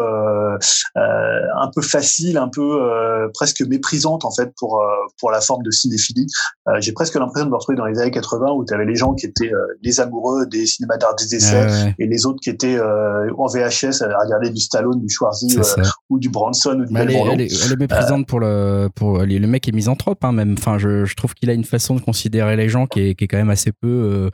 un 0.94 1.70
peu 1.74 1.82
facile, 1.82 2.36
un 2.36 2.48
peu 2.48 3.31
presque 3.32 3.62
méprisante 3.62 4.24
en 4.24 4.31
fait 4.31 4.52
pour 4.59 4.82
pour 5.19 5.31
la 5.31 5.40
forme 5.40 5.62
de 5.62 5.70
cinéphilie. 5.70 6.27
J'ai 6.78 6.93
presque 6.93 7.15
l'impression 7.15 7.47
de 7.47 7.51
me 7.51 7.56
retrouver 7.56 7.77
dans 7.77 7.86
les 7.86 7.98
années 7.98 8.11
80 8.11 8.52
où 8.52 8.65
avait 8.74 8.84
les 8.84 8.96
gens 8.96 9.14
qui 9.14 9.26
étaient 9.26 9.52
euh, 9.52 9.78
les 9.82 10.01
amoureux 10.01 10.46
des 10.46 10.66
cinémas 10.66 10.96
d'art 10.96 11.14
des 11.16 11.34
essais 11.34 11.94
et 11.98 12.06
les 12.06 12.26
autres 12.26 12.40
qui 12.42 12.51
étaient 12.51 12.76
euh, 12.76 13.30
en 13.36 13.46
VHS 13.46 14.02
à 14.02 14.18
regarder 14.24 14.51
du 14.51 14.60
Stallone, 14.60 15.01
du 15.01 15.09
Schwarzy 15.09 15.59
euh, 15.59 15.82
ou 16.10 16.18
du 16.18 16.28
Bronson 16.28 16.78
ou 16.80 16.84
du 16.84 16.96
elle, 16.96 17.10
est, 17.10 17.14
elle, 17.14 17.40
est, 17.40 17.76
méprisante 17.76 18.26
pour 18.26 18.40
le 18.40 18.88
pour 18.94 19.18
le 19.20 19.46
mec 19.46 19.68
est 19.68 19.72
misanthrope 19.72 20.24
hein, 20.24 20.32
même. 20.32 20.55
Enfin, 20.59 20.78
je, 20.78 21.05
je 21.05 21.14
trouve 21.14 21.34
qu'il 21.34 21.51
a 21.51 21.52
une 21.52 21.64
façon 21.64 21.94
de 21.94 22.01
considérer 22.01 22.56
les 22.56 22.68
gens 22.68 22.86
qui 22.86 23.01
est, 23.01 23.14
qui 23.14 23.24
est 23.24 23.28
quand 23.28 23.38
même 23.38 23.51
assez 23.51 23.72
peu. 23.72 24.30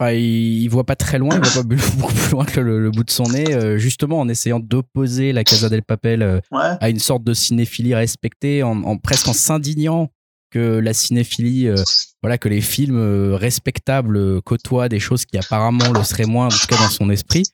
Enfin, 0.00 0.12
il, 0.12 0.66
voit 0.68 0.84
pas 0.84 0.96
très 0.96 1.18
loin, 1.18 1.36
il 1.36 1.48
voit 1.48 1.62
pas 1.62 1.68
beaucoup 1.98 2.14
plus 2.14 2.30
loin 2.32 2.44
que 2.44 2.60
le, 2.60 2.90
bout 2.90 3.04
de 3.04 3.10
son 3.10 3.24
nez, 3.24 3.78
justement 3.78 4.20
en 4.20 4.28
essayant 4.28 4.60
d'opposer 4.60 5.32
la 5.32 5.44
Casa 5.44 5.68
del 5.68 5.82
Papel 5.82 6.42
à 6.52 6.90
une 6.90 6.98
sorte 6.98 7.24
de 7.24 7.34
cinéphilie 7.34 7.94
respectée, 7.94 8.62
en, 8.62 8.82
en 8.82 8.96
presque 8.98 9.28
en 9.28 9.32
s'indignant 9.32 10.10
que 10.52 10.78
la 10.78 10.92
cinéphilie, 10.92 11.66
euh, 11.66 11.82
voilà, 12.22 12.38
que 12.38 12.48
les 12.48 12.60
films 12.60 12.98
euh, 12.98 13.36
respectables 13.36 14.16
euh, 14.16 14.40
côtoient 14.40 14.88
des 14.88 15.00
choses 15.00 15.24
qui 15.24 15.36
apparemment 15.38 15.92
le 15.92 16.04
seraient 16.04 16.26
moins, 16.26 16.46
en 16.46 16.50
tout 16.50 16.66
cas 16.68 16.76
dans 16.76 16.88
son 16.88 17.10
esprit. 17.10 17.44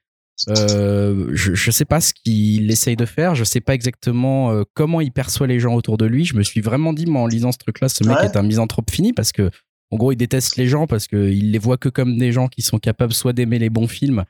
je, 0.47 1.55
je 1.55 1.71
sais 1.71 1.85
pas 1.85 2.01
ce 2.01 2.13
qu'il 2.13 2.71
essaye 2.71 2.97
de 2.97 3.07
faire, 3.07 3.35
je 3.35 3.45
sais 3.45 3.61
pas 3.61 3.75
exactement 3.75 4.63
comment 4.75 5.01
il 5.01 5.11
perçoit 5.11 5.47
les 5.47 5.59
gens 5.59 5.75
autour 5.75 5.99
de 5.99 6.07
lui. 6.07 6.25
Je 6.25 6.37
me 6.37 6.43
suis 6.43 6.61
vraiment 6.61 6.93
dit, 6.93 7.07
moi, 7.07 7.23
en 7.23 7.27
lisant 7.27 7.51
ce 7.51 7.59
truc-là, 7.59 7.89
ce 7.89 8.05
mec 8.05 8.19
est 8.23 8.37
un 8.37 8.43
misanthrope 8.43 8.91
fini 8.91 9.13
parce 9.13 9.33
que, 9.33 9.51
en 9.91 9.97
gros, 9.97 10.13
il 10.13 10.17
déteste 10.17 10.57
les 10.57 10.69
gens 10.69 10.87
parce 10.87 11.09
qu'il 11.09 11.51
les 11.51 11.59
voit 11.59 11.77
que 11.77 11.89
comme 11.89 12.19
des 12.19 12.31
gens 12.31 12.47
qui 12.49 12.63
sont 12.63 12.79
capables 12.79 13.15
soit 13.15 13.33
d'aimer 13.33 13.59
les 13.59 13.71
bons 13.71 13.89
films 13.89 14.25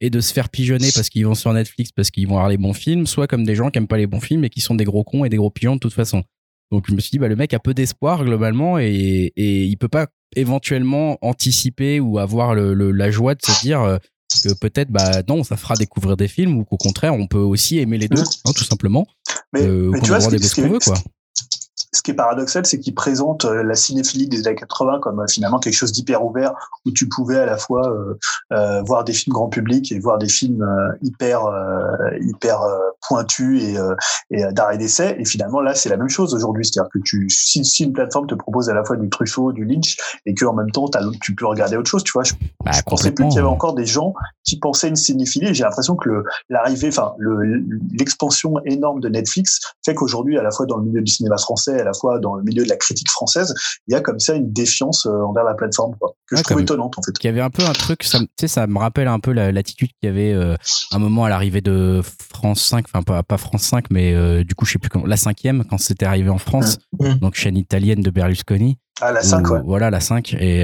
et 0.00 0.10
de 0.10 0.20
se 0.20 0.32
faire 0.32 0.48
pigeonner 0.48 0.90
parce 0.94 1.08
qu'ils 1.08 1.26
vont 1.26 1.34
sur 1.34 1.52
Netflix 1.52 1.92
parce 1.92 2.10
qu'ils 2.10 2.26
vont 2.28 2.34
voir 2.34 2.48
les 2.48 2.58
bons 2.58 2.74
films, 2.74 3.06
soit 3.06 3.26
comme 3.26 3.44
des 3.44 3.54
gens 3.54 3.70
qui 3.70 3.78
aiment 3.78 3.86
pas 3.86 3.96
les 3.96 4.06
bons 4.06 4.20
films 4.20 4.44
et 4.44 4.50
qui 4.50 4.60
sont 4.60 4.74
des 4.74 4.84
gros 4.84 5.04
cons 5.04 5.24
et 5.24 5.28
des 5.28 5.36
gros 5.36 5.50
pigeons 5.50 5.76
de 5.76 5.80
toute 5.80 5.94
façon. 5.94 6.24
Donc 6.70 6.84
je 6.88 6.94
me 6.94 7.00
suis 7.00 7.10
dit, 7.10 7.18
bah, 7.18 7.28
le 7.28 7.36
mec 7.36 7.54
a 7.54 7.58
peu 7.58 7.74
d'espoir 7.74 8.24
globalement 8.24 8.78
et, 8.78 9.32
et 9.36 9.64
il 9.64 9.76
peut 9.76 9.88
pas 9.88 10.08
éventuellement 10.36 11.18
anticiper 11.22 12.00
ou 12.00 12.18
avoir 12.18 12.54
le, 12.54 12.74
la 12.90 13.10
joie 13.10 13.34
de 13.34 13.42
se 13.42 13.60
dire 13.60 13.82
euh, 13.82 13.98
que 14.42 14.52
peut-être 14.54 14.90
bah 14.90 15.22
non 15.28 15.44
ça 15.44 15.56
fera 15.56 15.74
découvrir 15.76 16.16
des 16.16 16.28
films 16.28 16.58
ou 16.58 16.64
qu'au 16.64 16.76
contraire 16.76 17.14
on 17.14 17.26
peut 17.26 17.38
aussi 17.38 17.78
aimer 17.78 17.98
les 17.98 18.08
deux 18.08 18.22
hein, 18.22 18.52
tout 18.54 18.64
simplement. 18.64 19.06
Mais, 19.52 19.62
euh, 19.62 19.90
mais 19.92 20.00
tu 20.00 20.08
vois 20.08 20.20
ce, 20.20 20.36
ce, 20.36 20.60
veut, 20.62 20.78
quoi 20.80 20.96
ce 21.94 22.02
qui 22.02 22.10
est 22.10 22.14
paradoxal, 22.14 22.66
c'est 22.66 22.80
qu'il 22.80 22.94
présente 22.94 23.44
euh, 23.44 23.62
la 23.62 23.74
cinéphilie 23.74 24.28
des 24.28 24.46
années 24.46 24.56
80 24.56 24.98
comme 25.00 25.20
euh, 25.20 25.26
finalement 25.30 25.58
quelque 25.58 25.76
chose 25.76 25.92
d'hyper 25.92 26.24
ouvert, 26.24 26.52
où 26.84 26.90
tu 26.90 27.08
pouvais 27.08 27.38
à 27.38 27.46
la 27.46 27.56
fois 27.56 27.88
euh, 28.52 28.82
voir 28.82 29.04
des 29.04 29.12
films 29.12 29.32
grand 29.32 29.48
public 29.48 29.92
et 29.92 29.98
voir 30.00 30.18
des 30.18 30.28
films 30.28 30.64
hyper 31.02 31.42
hyper 32.20 32.60
pointus 33.06 33.62
et, 33.62 33.76
et 34.30 34.44
d'arrêt 34.52 34.78
d'essai. 34.78 35.16
Et 35.18 35.24
finalement, 35.24 35.60
là, 35.60 35.74
c'est 35.74 35.88
la 35.88 35.96
même 35.96 36.08
chose 36.08 36.34
aujourd'hui. 36.34 36.64
C'est-à-dire 36.64 36.90
que 36.92 36.98
tu, 37.04 37.28
si, 37.28 37.64
si, 37.64 37.84
une 37.84 37.92
plateforme 37.92 38.26
te 38.26 38.34
propose 38.34 38.68
à 38.68 38.74
la 38.74 38.84
fois 38.84 38.96
du 38.96 39.08
Truffaut, 39.08 39.52
du 39.52 39.64
Lynch, 39.64 39.96
et 40.26 40.34
que 40.34 40.44
en 40.44 40.54
même 40.54 40.70
temps, 40.70 40.86
tu 41.20 41.34
peux 41.34 41.46
regarder 41.46 41.76
autre 41.76 41.90
chose, 41.90 42.04
tu 42.04 42.12
vois, 42.12 42.24
je, 42.24 42.34
bah, 42.64 42.72
pensais 42.86 43.12
plus 43.12 43.24
qu'il 43.26 43.36
y 43.36 43.38
avait 43.38 43.48
encore 43.48 43.74
des 43.74 43.86
gens 43.86 44.14
qui 44.44 44.58
pensaient 44.58 44.88
une 44.88 44.96
cinéphilie. 44.96 45.54
J'ai 45.54 45.64
l'impression 45.64 45.96
que 45.96 46.24
l'arrivée, 46.48 46.88
enfin, 46.88 47.14
l'expansion 47.98 48.54
énorme 48.64 49.00
de 49.00 49.08
Netflix 49.08 49.60
fait 49.84 49.94
qu'aujourd'hui, 49.94 50.38
à 50.38 50.42
la 50.42 50.50
fois 50.50 50.66
dans 50.66 50.76
le 50.76 50.84
milieu 50.84 51.02
du 51.02 51.10
cinéma 51.10 51.36
français, 51.38 51.83
à 51.84 51.86
la 51.86 51.92
fois 51.94 52.18
dans 52.18 52.34
le 52.34 52.42
milieu 52.42 52.64
de 52.64 52.68
la 52.68 52.76
critique 52.76 53.10
française, 53.10 53.54
il 53.86 53.92
y 53.92 53.94
a 53.94 54.00
comme 54.00 54.18
ça 54.18 54.34
une 54.34 54.52
défiance 54.52 55.06
euh, 55.06 55.22
envers 55.22 55.44
la 55.44 55.54
plateforme, 55.54 55.94
quoi, 56.00 56.14
que 56.26 56.36
je 56.36 56.42
trouve 56.42 56.60
étonnante 56.60 56.98
en 56.98 57.02
fait. 57.02 57.12
Il 57.22 57.26
y 57.26 57.28
avait 57.28 57.40
un 57.40 57.50
peu 57.50 57.62
un 57.64 57.72
truc, 57.72 58.02
ça, 58.02 58.18
ça 58.46 58.66
me 58.66 58.78
rappelle 58.78 59.08
un 59.08 59.20
peu 59.20 59.32
l'attitude 59.32 59.90
qu'il 60.00 60.08
y 60.08 60.12
avait 60.12 60.32
euh, 60.32 60.56
un 60.92 60.98
moment 60.98 61.24
à 61.24 61.28
l'arrivée 61.28 61.60
de 61.60 62.00
France 62.32 62.62
5, 62.64 62.86
enfin 62.88 63.02
pas, 63.02 63.22
pas 63.22 63.36
France 63.36 63.62
5, 63.62 63.86
mais 63.90 64.14
euh, 64.14 64.44
du 64.44 64.54
coup 64.54 64.64
je 64.64 64.72
sais 64.72 64.78
plus 64.78 64.88
quand, 64.88 65.04
la 65.06 65.16
cinquième 65.16 65.64
quand 65.64 65.78
c'était 65.78 66.06
arrivé 66.06 66.30
en 66.30 66.38
France, 66.38 66.78
mmh. 66.98 67.08
Mmh. 67.08 67.14
donc 67.18 67.34
chaîne 67.34 67.56
italienne 67.56 68.00
de 68.00 68.10
Berlusconi. 68.10 68.78
Ah, 69.00 69.10
la 69.10 69.22
5, 69.22 69.50
ouais. 69.50 69.60
Voilà, 69.64 69.90
la 69.90 69.98
5. 69.98 70.34
Et, 70.34 70.60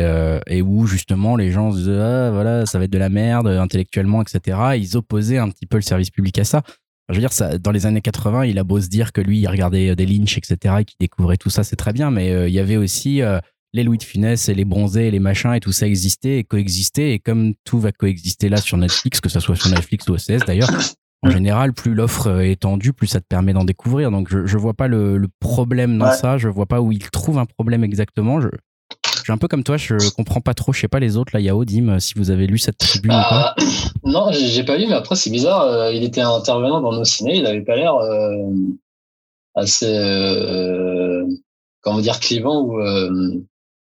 et 0.47 0.63
où, 0.63 0.87
justement, 0.87 1.35
les 1.35 1.51
gens 1.51 1.73
se 1.73 1.79
disaient, 1.79 1.99
ah, 2.01 2.31
voilà, 2.31 2.65
ça 2.65 2.79
va 2.79 2.85
être 2.85 2.93
de 2.93 2.97
la 2.99 3.09
merde, 3.09 3.49
intellectuellement, 3.49 4.23
etc. 4.23 4.57
Ils 4.77 4.97
opposaient 4.97 5.39
un 5.39 5.49
petit 5.49 5.67
peu 5.67 5.79
le 5.79 5.83
service 5.83 6.11
public 6.11 6.39
à 6.39 6.45
ça. 6.45 6.63
Je 7.11 7.15
veux 7.17 7.21
dire, 7.21 7.33
ça, 7.33 7.59
dans 7.59 7.71
les 7.71 7.87
années 7.87 8.01
80, 8.01 8.47
il 8.47 8.59
a 8.59 8.65
beau 8.65 8.81
se 8.81 8.89
dire 8.89 9.13
que 9.13 9.21
lui, 9.21 9.41
il 9.41 9.47
regardait 9.47 9.95
des 9.95 10.07
Lynch, 10.07 10.39
etc., 10.39 10.77
et 10.81 10.85
qu'il 10.85 10.97
découvrait 10.99 11.37
tout 11.37 11.51
ça, 11.51 11.65
c'est 11.65 11.77
très 11.77 11.93
bien, 11.93 12.11
mais 12.11 12.49
il 12.49 12.55
y 12.55 12.59
avait 12.59 12.77
aussi 12.77 13.21
les 13.73 13.83
Louis 13.83 13.99
de 13.99 14.03
Funès 14.03 14.49
et 14.49 14.55
les 14.55 14.65
bronzés 14.65 15.09
et 15.09 15.11
les 15.11 15.19
machins 15.19 15.53
et 15.53 15.61
tout 15.61 15.73
ça 15.73 15.87
existait 15.87 16.39
et 16.39 16.45
coexistait. 16.45 17.13
Et 17.13 17.19
comme 17.19 17.55
tout 17.65 17.79
va 17.79 17.93
coexister 17.93 18.49
là 18.49 18.57
sur 18.57 18.77
Netflix, 18.77 19.21
que 19.21 19.29
ce 19.29 19.41
soit 19.41 19.57
sur 19.57 19.71
Netflix 19.71 20.09
ou 20.09 20.15
OCS 20.15 20.45
d'ailleurs, 20.47 20.71
en 21.23 21.31
général, 21.31 21.73
plus 21.73 21.95
l'offre 21.95 22.41
est 22.41 22.61
tendue, 22.61 22.93
plus 22.93 23.07
ça 23.07 23.21
te 23.21 23.27
permet 23.29 23.53
d'en 23.53 23.65
découvrir. 23.65 24.11
Donc 24.11 24.29
je, 24.31 24.47
je 24.47 24.57
vois 24.57 24.75
pas 24.75 24.89
le, 24.89 25.19
le 25.19 25.29
problème 25.39 25.99
dans 25.99 26.13
ça. 26.13 26.39
Je 26.39 26.49
vois 26.49 26.67
pas 26.67 26.81
où 26.81 26.93
il 26.93 27.11
trouve 27.11 27.39
un 27.39 27.47
problème 27.47 27.85
exactement. 27.85 28.41
Je 28.41 28.49
suis 29.31 29.35
un 29.35 29.39
peu 29.39 29.49
comme 29.49 29.65
toi, 29.65 29.77
je 29.77 29.95
comprends 30.17 30.41
pas 30.41 30.55
trop. 30.55 30.73
Je 30.73 30.81
sais 30.81 30.89
pas 30.89 31.01
les 31.01 31.17
autres 31.17 31.31
là. 31.35 31.41
Il 31.41 31.47
y 31.47 31.49
a 31.49 31.57
Odim, 31.57 31.99
si 32.01 32.15
vous 32.17 32.31
avez 32.31 32.47
lu 32.47 32.59
cette 32.59 32.79
tribune 32.79 33.13
ou 33.13 33.15
pas. 33.15 33.55
Ah, 33.59 33.63
non, 34.05 34.31
j'ai 34.33 34.65
pas 34.65 34.77
lu, 34.77 34.87
mais 34.87 34.95
après 34.95 35.17
c'est 35.17 35.31
bizarre. 35.31 35.63
euh, 35.63 35.93
il 35.93 36.03
était 36.05 36.21
intervenant 36.21 36.81
dans 36.81 36.93
nos 36.93 37.05
ciné. 37.05 37.37
Il 37.37 37.47
avait 37.47 37.63
pas 37.63 37.77
l'air 37.77 37.95
euh, 37.95 38.51
assez, 39.55 39.87
euh, 39.99 41.25
comment 41.83 42.01
dire, 42.01 42.21
clivant 42.21 42.63
ou 42.63 42.79
euh, 42.81 43.35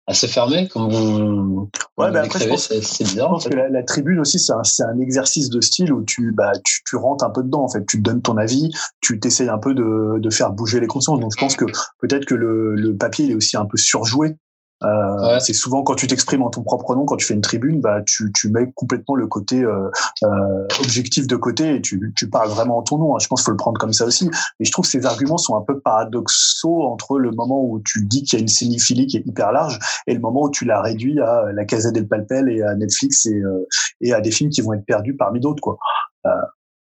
assez 0.07 0.27
fermé, 0.27 0.67
comme 0.69 0.89
vous, 0.91 1.69
Ouais, 1.97 2.11
bah 2.11 2.21
après, 2.25 2.39
je 2.39 2.47
pense- 2.49 2.69
C'est 2.81 3.05
Je 3.05 3.09
bizarre. 3.11 3.27
en 3.29 3.33
pense 3.33 3.43
fait. 3.43 3.49
que 3.51 3.55
la, 3.57 3.69
la 3.69 3.83
tribune 3.83 4.19
aussi, 4.19 4.39
c'est 4.39 4.53
un, 4.53 4.63
c'est 4.63 4.83
un 4.83 4.99
exercice 4.99 5.49
de 5.49 5.61
style 5.61 5.93
où 5.93 6.03
tu, 6.03 6.31
bah, 6.31 6.51
tu, 6.63 6.81
tu 6.87 6.95
rentres 6.95 7.23
un 7.25 7.29
peu 7.29 7.43
dedans. 7.43 7.63
En 7.63 7.69
fait, 7.69 7.85
tu 7.85 7.97
te 7.97 8.01
donnes 8.01 8.21
ton 8.21 8.37
avis, 8.37 8.71
tu 9.01 9.19
t'essayes 9.19 9.49
un 9.49 9.59
peu 9.59 9.73
de, 9.75 10.17
de 10.19 10.29
faire 10.31 10.51
bouger 10.51 10.79
les 10.79 10.87
consciences. 10.87 11.19
Donc, 11.19 11.31
je 11.35 11.39
pense 11.39 11.55
que 11.55 11.65
peut-être 11.99 12.25
que 12.25 12.33
le, 12.35 12.73
le 12.75 12.95
papier 12.95 13.25
il 13.25 13.31
est 13.31 13.35
aussi 13.35 13.55
un 13.57 13.65
peu 13.65 13.77
surjoué. 13.77 14.35
Euh, 14.83 15.33
Ouais. 15.33 15.39
C'est 15.41 15.53
souvent 15.53 15.83
quand 15.83 15.95
tu 15.95 16.07
t'exprimes 16.07 16.41
en 16.41 16.49
ton 16.49 16.63
propre 16.63 16.95
nom, 16.95 17.05
quand 17.05 17.17
tu 17.17 17.25
fais 17.25 17.33
une 17.33 17.41
tribune, 17.41 17.81
bah, 17.81 18.01
tu, 18.05 18.31
tu 18.33 18.49
mets 18.49 18.71
complètement 18.75 19.15
le 19.15 19.27
côté 19.27 19.61
euh, 19.61 19.89
euh, 20.23 20.67
objectif 20.79 21.27
de 21.27 21.35
côté 21.35 21.75
et 21.75 21.81
tu, 21.81 22.13
tu 22.15 22.29
parles 22.29 22.49
vraiment 22.49 22.77
en 22.77 22.81
ton 22.83 22.97
nom. 22.97 23.15
hein. 23.15 23.19
Je 23.19 23.27
pense 23.27 23.41
qu'il 23.41 23.45
faut 23.45 23.51
le 23.51 23.57
prendre 23.57 23.77
comme 23.79 23.91
ça 23.93 24.05
aussi. 24.05 24.29
Mais 24.59 24.65
je 24.65 24.71
trouve 24.71 24.85
que 24.85 24.91
ces 24.91 25.05
arguments 25.05 25.37
sont 25.37 25.55
un 25.57 25.61
peu 25.61 25.79
paradoxaux 25.81 26.83
entre 26.83 27.19
le 27.19 27.31
moment 27.31 27.61
où 27.61 27.81
tu 27.85 28.05
dis 28.05 28.23
qu'il 28.23 28.39
y 28.39 28.41
a 28.41 28.41
une 28.41 28.47
cinéphilie 28.47 29.07
qui 29.07 29.17
est 29.17 29.25
hyper 29.27 29.51
large 29.51 29.79
et 30.07 30.13
le 30.13 30.19
moment 30.19 30.43
où 30.43 30.49
tu 30.51 30.63
l'as 30.65 30.81
réduit 30.81 31.19
à 31.19 31.51
la 31.53 31.65
Casa 31.65 31.91
del 31.91 32.07
Palpel 32.07 32.47
et 32.49 32.61
à 32.61 32.73
Netflix 32.75 33.25
et, 33.25 33.35
euh, 33.35 33.67
et 34.01 34.13
à 34.13 34.21
des 34.21 34.31
films 34.31 34.49
qui 34.49 34.61
vont 34.61 34.73
être 34.73 34.85
perdus 34.85 35.15
parmi 35.17 35.39
d'autres 35.39 35.61
quoi. 35.61 35.77
Ouais, 36.25 36.31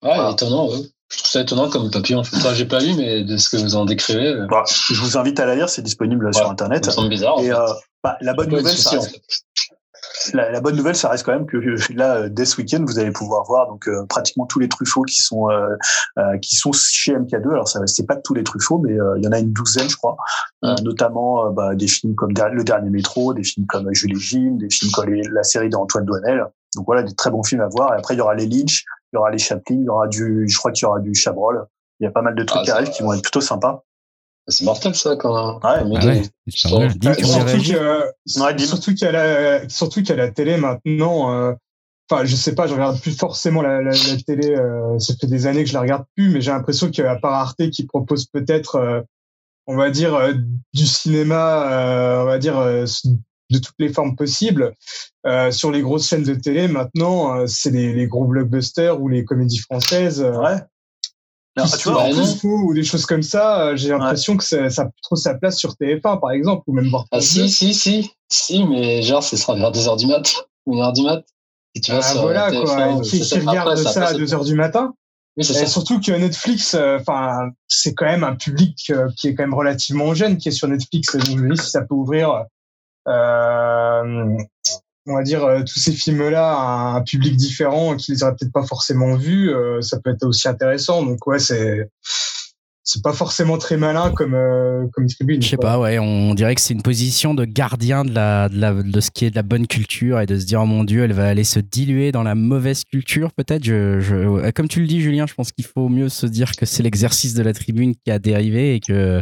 Voilà. 0.02 0.30
étonnant. 0.30 0.68
Ouais. 0.68 0.76
Je 1.10 1.18
trouve 1.18 1.30
ça 1.30 1.40
étonnant 1.40 1.68
comme 1.70 1.90
papier. 1.90 2.14
En 2.16 2.22
fait, 2.24 2.36
Enfin, 2.36 2.52
j'ai 2.54 2.66
pas 2.66 2.80
lu, 2.80 2.94
mais 2.96 3.24
de 3.24 3.36
ce 3.38 3.48
que 3.48 3.56
vous 3.56 3.76
en 3.76 3.84
décrivez, 3.84 4.28
euh, 4.28 4.46
Bah, 4.50 4.64
je 4.66 5.00
vous 5.00 5.16
invite 5.16 5.40
à 5.40 5.46
la 5.46 5.54
lire, 5.54 5.68
c'est 5.68 5.82
disponible 5.82 6.32
sur 6.34 6.50
internet. 6.50 6.84
ça 6.84 6.90
me 6.90 6.94
semble 6.96 7.08
bizarre. 7.08 7.36
en 7.38 7.40
Et 7.42 7.46
fait. 7.46 7.52
euh, 7.54 7.66
bah, 8.04 8.16
la 8.20 8.34
bonne 8.34 8.50
nouvelle, 8.50 8.76
ça 8.76 8.96
en 8.96 9.00
reste, 9.00 9.10
fait. 9.12 10.36
la, 10.36 10.50
la 10.50 10.60
bonne 10.60 10.76
nouvelle, 10.76 10.94
ça 10.96 11.08
reste 11.08 11.24
quand 11.24 11.32
même 11.32 11.46
que 11.46 11.56
euh, 11.56 11.76
là, 11.94 12.28
dès 12.28 12.44
ce 12.44 12.58
week-end, 12.58 12.84
vous 12.86 12.98
allez 12.98 13.10
pouvoir 13.10 13.44
voir 13.44 13.68
donc 13.68 13.88
euh, 13.88 14.04
pratiquement 14.06 14.44
tous 14.46 14.58
les 14.58 14.68
Truffauts 14.68 15.02
qui 15.02 15.22
sont 15.22 15.48
euh, 15.50 15.66
qui 16.42 16.56
sont 16.56 16.72
chez 16.72 17.14
MK2. 17.14 17.52
Alors 17.52 17.68
ça, 17.68 17.80
c'est 17.86 18.06
pas 18.06 18.16
tous 18.16 18.34
les 18.34 18.44
Truffauts, 18.44 18.78
mais 18.78 18.92
il 19.16 19.24
y 19.24 19.28
en 19.28 19.32
a 19.32 19.38
une 19.38 19.52
douzaine, 19.52 19.88
je 19.88 19.96
crois. 19.96 20.16
Mm. 20.62 20.74
notamment 20.82 21.50
bah, 21.52 21.74
des 21.74 21.88
films 21.88 22.14
comme 22.16 22.32
Le 22.52 22.64
Dernier 22.64 22.90
Métro, 22.90 23.32
des 23.32 23.44
films 23.44 23.66
comme 23.66 23.88
Jules 23.94 24.12
et 24.12 24.20
Jim, 24.20 24.56
des 24.58 24.68
films 24.68 24.90
comme 24.92 25.08
la 25.32 25.42
série 25.42 25.70
d'Antoine 25.70 26.04
Douanel. 26.04 26.44
Donc 26.76 26.84
voilà, 26.84 27.02
des 27.02 27.14
très 27.14 27.30
bons 27.30 27.42
films 27.42 27.62
à 27.62 27.68
voir. 27.68 27.94
Et 27.94 27.96
après, 27.96 28.14
il 28.14 28.18
y 28.18 28.20
aura 28.20 28.34
les 28.34 28.46
Lynch, 28.46 28.84
il 29.12 29.16
y 29.16 29.18
aura 29.18 29.30
les 29.30 29.38
Chaplin, 29.38 29.76
il 29.76 29.84
y 29.84 29.88
aura 29.88 30.06
du, 30.08 30.46
je 30.48 30.56
crois 30.58 30.72
qu'il 30.72 30.82
y 30.82 30.86
aura 30.86 31.00
du 31.00 31.14
Chabrol. 31.14 31.66
Il 32.00 32.04
y 32.04 32.06
a 32.06 32.10
pas 32.10 32.22
mal 32.22 32.34
de 32.34 32.42
trucs 32.44 32.60
Ah, 32.62 32.64
qui 32.64 32.70
arrivent 32.70 32.90
qui 32.90 33.02
vont 33.02 33.12
être 33.12 33.22
plutôt 33.22 33.40
sympas. 33.40 33.82
C'est 34.46 34.64
mortel, 34.64 34.94
ça, 34.94 35.16
quand 35.16 35.56
Ouais. 35.56 35.60
Ah 35.62 36.06
ouais, 36.06 36.22
surtout 36.48 36.76
réagir 37.44 37.78
que- 37.80 38.40
Ouais, 38.40 38.54
dis-moi. 38.54 38.54
surtout 38.66 38.94
qu'à 38.94 39.12
la, 39.12 39.68
surtout 39.68 40.02
qu'à 40.02 40.16
la 40.16 40.30
télé 40.30 40.56
maintenant, 40.56 41.32
euh, 41.32 41.52
enfin, 42.10 42.24
je 42.24 42.34
sais 42.36 42.54
pas, 42.54 42.66
je 42.66 42.72
regarde 42.72 42.98
plus 43.00 43.16
forcément 43.18 43.60
la, 43.62 43.82
la, 43.82 43.90
la 43.90 44.16
télé. 44.26 44.54
euh, 44.56 44.98
ça 44.98 45.12
fait 45.20 45.26
des 45.26 45.46
années 45.46 45.64
que 45.64 45.68
je 45.68 45.74
la 45.74 45.80
regarde 45.80 46.04
plus, 46.16 46.30
mais 46.30 46.40
j'ai 46.40 46.50
l'impression 46.50 46.90
qu'à 46.90 47.16
part 47.16 47.34
Arte 47.34 47.68
qui 47.70 47.84
propose 47.86 48.24
peut-être, 48.26 48.76
euh, 48.76 49.00
on 49.66 49.76
va 49.76 49.90
dire, 49.90 50.14
euh, 50.14 50.32
du 50.72 50.86
cinéma, 50.86 51.70
euh, 51.70 52.22
on 52.22 52.24
va 52.24 52.38
dire, 52.38 52.58
euh, 52.58 52.86
de 53.50 53.58
toutes 53.58 53.74
les 53.78 53.88
formes 53.92 54.16
possibles. 54.16 54.72
Euh, 55.26 55.50
sur 55.50 55.70
les 55.70 55.82
grosses 55.82 56.08
chaînes 56.08 56.22
de 56.24 56.34
télé, 56.34 56.68
maintenant, 56.68 57.36
euh, 57.36 57.46
c'est 57.46 57.70
les, 57.70 57.92
les 57.92 58.06
gros 58.06 58.24
blockbusters 58.26 59.00
ou 59.00 59.08
les 59.08 59.24
comédies 59.24 59.58
françaises. 59.58 60.20
euh, 60.22 60.32
Ouais. 60.40 60.56
Alors, 61.56 61.68
ce 61.70 61.76
tu 61.78 61.88
vois, 61.88 62.02
en 62.04 62.10
plus, 62.12 62.38
ou 62.44 62.72
des 62.72 62.84
choses 62.84 63.04
comme 63.04 63.22
ça, 63.24 63.60
euh, 63.68 63.76
j'ai 63.76 63.88
l'impression 63.88 64.36
que 64.36 64.44
ça, 64.44 64.70
ça 64.70 64.88
trop 65.02 65.16
sa 65.16 65.34
place 65.34 65.58
sur 65.58 65.72
TF1 65.72 66.20
par 66.20 66.30
exemple, 66.30 66.62
ou 66.68 66.72
même 66.72 66.88
voir 66.88 67.06
Ah, 67.10 67.16
France 67.20 67.34
2. 67.34 67.48
si, 67.48 67.50
si, 67.50 67.74
si, 67.74 68.10
si, 68.30 68.64
mais 68.64 69.02
genre, 69.02 69.24
ce 69.24 69.36
sera 69.36 69.56
vers 69.56 69.72
2h 69.72 69.98
du 69.98 70.06
mat, 70.06 70.22
ou 70.66 70.76
1h 70.76 70.94
du 70.94 71.02
mat. 71.02 71.24
Si 71.74 71.82
tu 71.82 71.90
vas 71.90 72.00
Ah, 72.04 72.14
voilà 72.20 72.50
TF1, 72.52 72.62
quoi, 72.94 73.00
qui, 73.02 73.10
qui 73.18 73.24
ça, 73.24 73.36
regarde 73.40 73.68
après, 73.70 73.82
ça 73.92 74.00
à 74.02 74.04
après, 74.10 74.18
2 74.18 74.34
heures 74.34 74.44
du 74.44 74.54
matin. 74.54 74.94
Oui, 75.36 75.42
c'est 75.44 75.52
Et 75.54 75.56
ça. 75.56 75.66
surtout 75.66 76.00
que 76.00 76.12
Netflix, 76.12 76.74
euh, 76.74 76.98
enfin, 77.00 77.50
c'est 77.66 77.92
quand 77.94 78.06
même 78.06 78.22
un 78.24 78.36
public 78.36 78.76
euh, 78.90 79.08
qui 79.16 79.26
est 79.28 79.34
quand 79.34 79.42
même 79.42 79.54
relativement 79.54 80.14
jeune 80.14 80.36
qui 80.38 80.48
est 80.48 80.52
sur 80.52 80.68
Netflix. 80.68 81.16
Donc 81.16 81.38
je 81.38 81.42
me 81.42 81.54
dis 81.56 81.60
si 81.62 81.70
ça 81.70 81.82
peut 81.82 81.94
ouvrir, 81.94 82.44
on 85.08 85.14
va 85.14 85.22
dire 85.22 85.44
euh, 85.44 85.60
tous 85.60 85.78
ces 85.78 85.92
films-là 85.92 86.52
à 86.52 86.96
un 86.96 87.02
public 87.02 87.36
différent 87.36 87.96
qui 87.96 88.12
les 88.12 88.22
aurait 88.22 88.34
peut-être 88.38 88.52
pas 88.52 88.64
forcément 88.64 89.16
vus, 89.16 89.50
euh, 89.50 89.80
ça 89.80 89.98
peut 90.00 90.10
être 90.10 90.24
aussi 90.24 90.48
intéressant. 90.48 91.02
Donc 91.02 91.26
ouais, 91.26 91.38
c'est 91.38 91.88
c'est 92.84 93.02
pas 93.02 93.12
forcément 93.12 93.58
très 93.58 93.76
malin 93.76 94.12
comme 94.12 94.34
euh, 94.34 94.86
comme 94.92 95.06
tribune. 95.06 95.42
Je 95.42 95.48
sais 95.48 95.56
pas, 95.56 95.78
ouais, 95.78 95.98
on 95.98 96.34
dirait 96.34 96.54
que 96.54 96.60
c'est 96.60 96.74
une 96.74 96.82
position 96.82 97.34
de 97.34 97.44
gardien 97.44 98.04
de, 98.04 98.14
la, 98.14 98.48
de, 98.48 98.58
la, 98.58 98.72
de 98.72 99.00
ce 99.00 99.10
qui 99.10 99.26
est 99.26 99.30
de 99.30 99.36
la 99.36 99.42
bonne 99.42 99.66
culture 99.66 100.20
et 100.20 100.26
de 100.26 100.38
se 100.38 100.46
dire, 100.46 100.62
oh 100.62 100.66
mon 100.66 100.84
Dieu, 100.84 101.04
elle 101.04 101.12
va 101.12 101.28
aller 101.28 101.44
se 101.44 101.60
diluer 101.60 102.12
dans 102.12 102.22
la 102.22 102.34
mauvaise 102.34 102.84
culture, 102.84 103.32
peut-être. 103.32 103.64
Je, 103.64 104.00
je, 104.00 104.50
comme 104.52 104.68
tu 104.68 104.80
le 104.80 104.86
dis, 104.86 105.02
Julien, 105.02 105.26
je 105.26 105.34
pense 105.34 105.52
qu'il 105.52 105.66
faut 105.66 105.90
mieux 105.90 106.08
se 106.08 106.26
dire 106.26 106.52
que 106.56 106.64
c'est 106.64 106.82
l'exercice 106.82 107.34
de 107.34 107.42
la 107.42 107.52
tribune 107.52 107.94
qui 107.94 108.10
a 108.10 108.18
dérivé 108.18 108.76
et 108.76 108.80
que, 108.80 109.20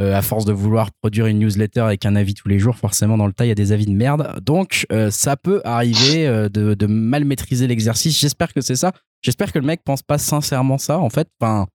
euh, 0.00 0.16
à 0.16 0.22
force 0.22 0.44
de 0.44 0.52
vouloir 0.52 0.90
produire 1.02 1.26
une 1.26 1.38
newsletter 1.38 1.80
avec 1.80 2.06
un 2.06 2.16
avis 2.16 2.34
tous 2.34 2.48
les 2.48 2.58
jours, 2.58 2.76
forcément, 2.76 3.18
dans 3.18 3.26
le 3.26 3.32
tas, 3.32 3.44
il 3.44 3.48
y 3.48 3.52
a 3.52 3.54
des 3.54 3.72
avis 3.72 3.86
de 3.86 3.92
merde. 3.92 4.40
Donc, 4.42 4.86
euh, 4.90 5.10
ça 5.10 5.36
peut 5.36 5.60
arriver 5.64 6.26
euh, 6.26 6.48
de, 6.48 6.74
de 6.74 6.86
mal 6.86 7.24
maîtriser 7.24 7.66
l'exercice. 7.66 8.18
J'espère 8.18 8.52
que 8.54 8.60
c'est 8.60 8.76
ça. 8.76 8.92
J'espère 9.20 9.52
que 9.52 9.58
le 9.58 9.66
mec 9.66 9.82
pense 9.84 10.02
pas 10.02 10.18
sincèrement 10.18 10.78
ça, 10.78 10.98
en 10.98 11.10
fait. 11.10 11.28
Enfin, 11.40 11.66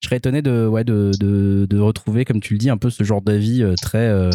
je 0.00 0.08
serais 0.08 0.16
étonné 0.16 0.42
de, 0.42 0.66
ouais, 0.66 0.84
de, 0.84 1.10
de, 1.20 1.66
de 1.68 1.78
retrouver, 1.78 2.24
comme 2.24 2.40
tu 2.40 2.54
le 2.54 2.58
dis, 2.58 2.70
un 2.70 2.76
peu 2.78 2.90
ce 2.90 3.04
genre 3.04 3.22
d'avis 3.22 3.62
euh, 3.62 3.74
très 3.80 4.08
euh, 4.08 4.30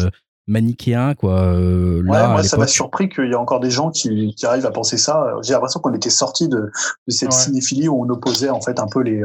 manichéen, 0.46 1.14
quoi. 1.14 1.40
Euh, 1.54 2.02
là, 2.04 2.28
moi, 2.28 2.42
ça 2.42 2.56
m'a 2.56 2.66
surpris 2.66 3.08
qu'il 3.08 3.30
y 3.30 3.34
a 3.34 3.38
encore 3.40 3.60
des 3.60 3.70
gens 3.70 3.90
qui, 3.90 4.34
qui 4.36 4.46
arrivent 4.46 4.66
à 4.66 4.70
penser 4.70 4.98
ça. 4.98 5.34
J'ai 5.42 5.52
l'impression 5.52 5.80
qu'on 5.80 5.94
était 5.94 6.10
sorti 6.10 6.48
de, 6.48 6.58
de 6.58 7.12
cette 7.12 7.28
Ouais. 7.30 7.34
cinéphilie 7.34 7.88
où 7.88 8.04
on 8.04 8.08
opposait 8.08 8.50
en 8.50 8.60
fait 8.60 8.78
un 8.80 8.88
peu 8.88 9.02
les, 9.02 9.22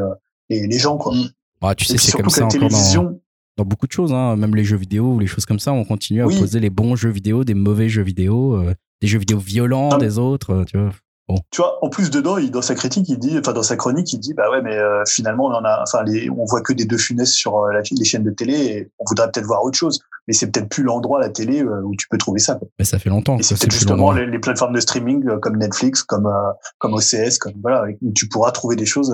les, 0.50 0.68
les 0.68 0.80
gens. 0.80 0.98
Quoi. 0.98 1.16
Mm. 1.16 1.30
Bah, 1.62 1.74
tu 1.76 1.86
Et 1.86 1.88
sais, 1.88 1.98
c'est 1.98 2.12
surtout 2.12 2.24
comme 2.24 2.28
que 2.28 2.34
ça 2.34 2.42
la 2.42 2.46
encore 2.48 2.60
dans, 2.60 2.68
télévision, 2.68 3.22
dans 3.58 3.66
beaucoup 3.66 3.88
de 3.88 3.92
choses, 3.92 4.14
hein. 4.14 4.36
même 4.36 4.56
les 4.56 4.64
jeux 4.64 4.78
vidéo 4.78 5.14
ou 5.14 5.20
les 5.20 5.28
choses 5.28 5.46
comme 5.46 5.60
ça, 5.60 5.74
on 5.74 5.84
continue 5.84 6.22
à 6.22 6.28
Oui. 6.28 6.36
opposer 6.38 6.60
les 6.60 6.70
bons 6.70 6.96
jeux 6.96 7.10
vidéo 7.10 7.44
des 7.44 7.56
mauvais 7.56 7.90
jeux 7.90 8.04
vidéo, 8.04 8.56
euh, 8.56 8.74
des 9.02 9.08
jeux 9.08 9.20
vidéo 9.20 9.40
violents 9.40 9.90
Non, 9.90 9.98
des 9.98 10.18
autres, 10.20 10.52
euh, 10.52 10.64
tu 10.64 10.78
vois. 10.78 10.92
tu 11.52 11.62
vois, 11.62 11.78
en 11.84 11.90
plus 11.90 12.10
dedans, 12.10 12.38
il, 12.38 12.52
dans 12.52 12.62
sa 12.62 12.76
critique, 12.76 13.10
il 13.10 13.18
dit, 13.20 13.38
enfin 13.38 13.54
dans 13.54 13.64
sa 13.64 13.76
chronique, 13.76 14.14
il 14.14 14.20
dit, 14.20 14.34
bah 14.34 14.50
ouais, 14.52 14.62
mais 14.62 14.78
euh, 14.78 15.04
finalement, 15.08 15.46
on 15.48 15.52
en 15.54 15.66
a, 15.66 15.82
enfin, 15.82 16.06
on 16.38 16.46
voit 16.46 16.62
que 16.62 16.72
des 16.74 16.86
deux 16.86 16.98
funestes 16.98 17.34
sur 17.34 17.58
euh, 17.58 17.74
la, 17.74 17.82
les 17.92 18.06
chaînes 18.06 18.24
de 18.24 18.32
télé, 18.32 18.54
et 18.54 18.92
on 19.00 19.04
voudrait 19.10 19.30
peut-être 19.32 19.46
voir 19.48 19.64
autre 19.64 19.78
chose, 19.78 20.00
mais 20.28 20.34
c'est 20.34 20.50
peut-être 20.52 20.70
plus 20.70 20.84
l'endroit 20.84 21.20
la 21.20 21.30
télé 21.30 21.64
où 21.64 21.96
tu 21.98 22.08
peux 22.10 22.18
trouver 22.18 22.40
ça. 22.40 22.56
quoi. 22.56 22.68
Mais 22.80 22.86
ça 22.86 23.00
fait 23.00 23.10
longtemps 23.10 23.38
c'est 23.42 23.56
peut-être 23.58 23.72
justement 23.72 24.12
les, 24.12 24.26
les 24.28 24.40
plateformes 24.40 24.74
de 24.74 24.80
streaming 24.80 25.24
comme 25.42 25.58
Netflix, 25.58 26.04
comme 26.04 26.30
comme 26.80 26.94
OCS, 26.94 27.38
comme 27.40 27.54
voilà, 27.62 27.86
où 28.02 28.12
tu 28.14 28.28
pourras 28.28 28.52
trouver 28.52 28.76
des 28.76 28.86
choses 28.86 29.14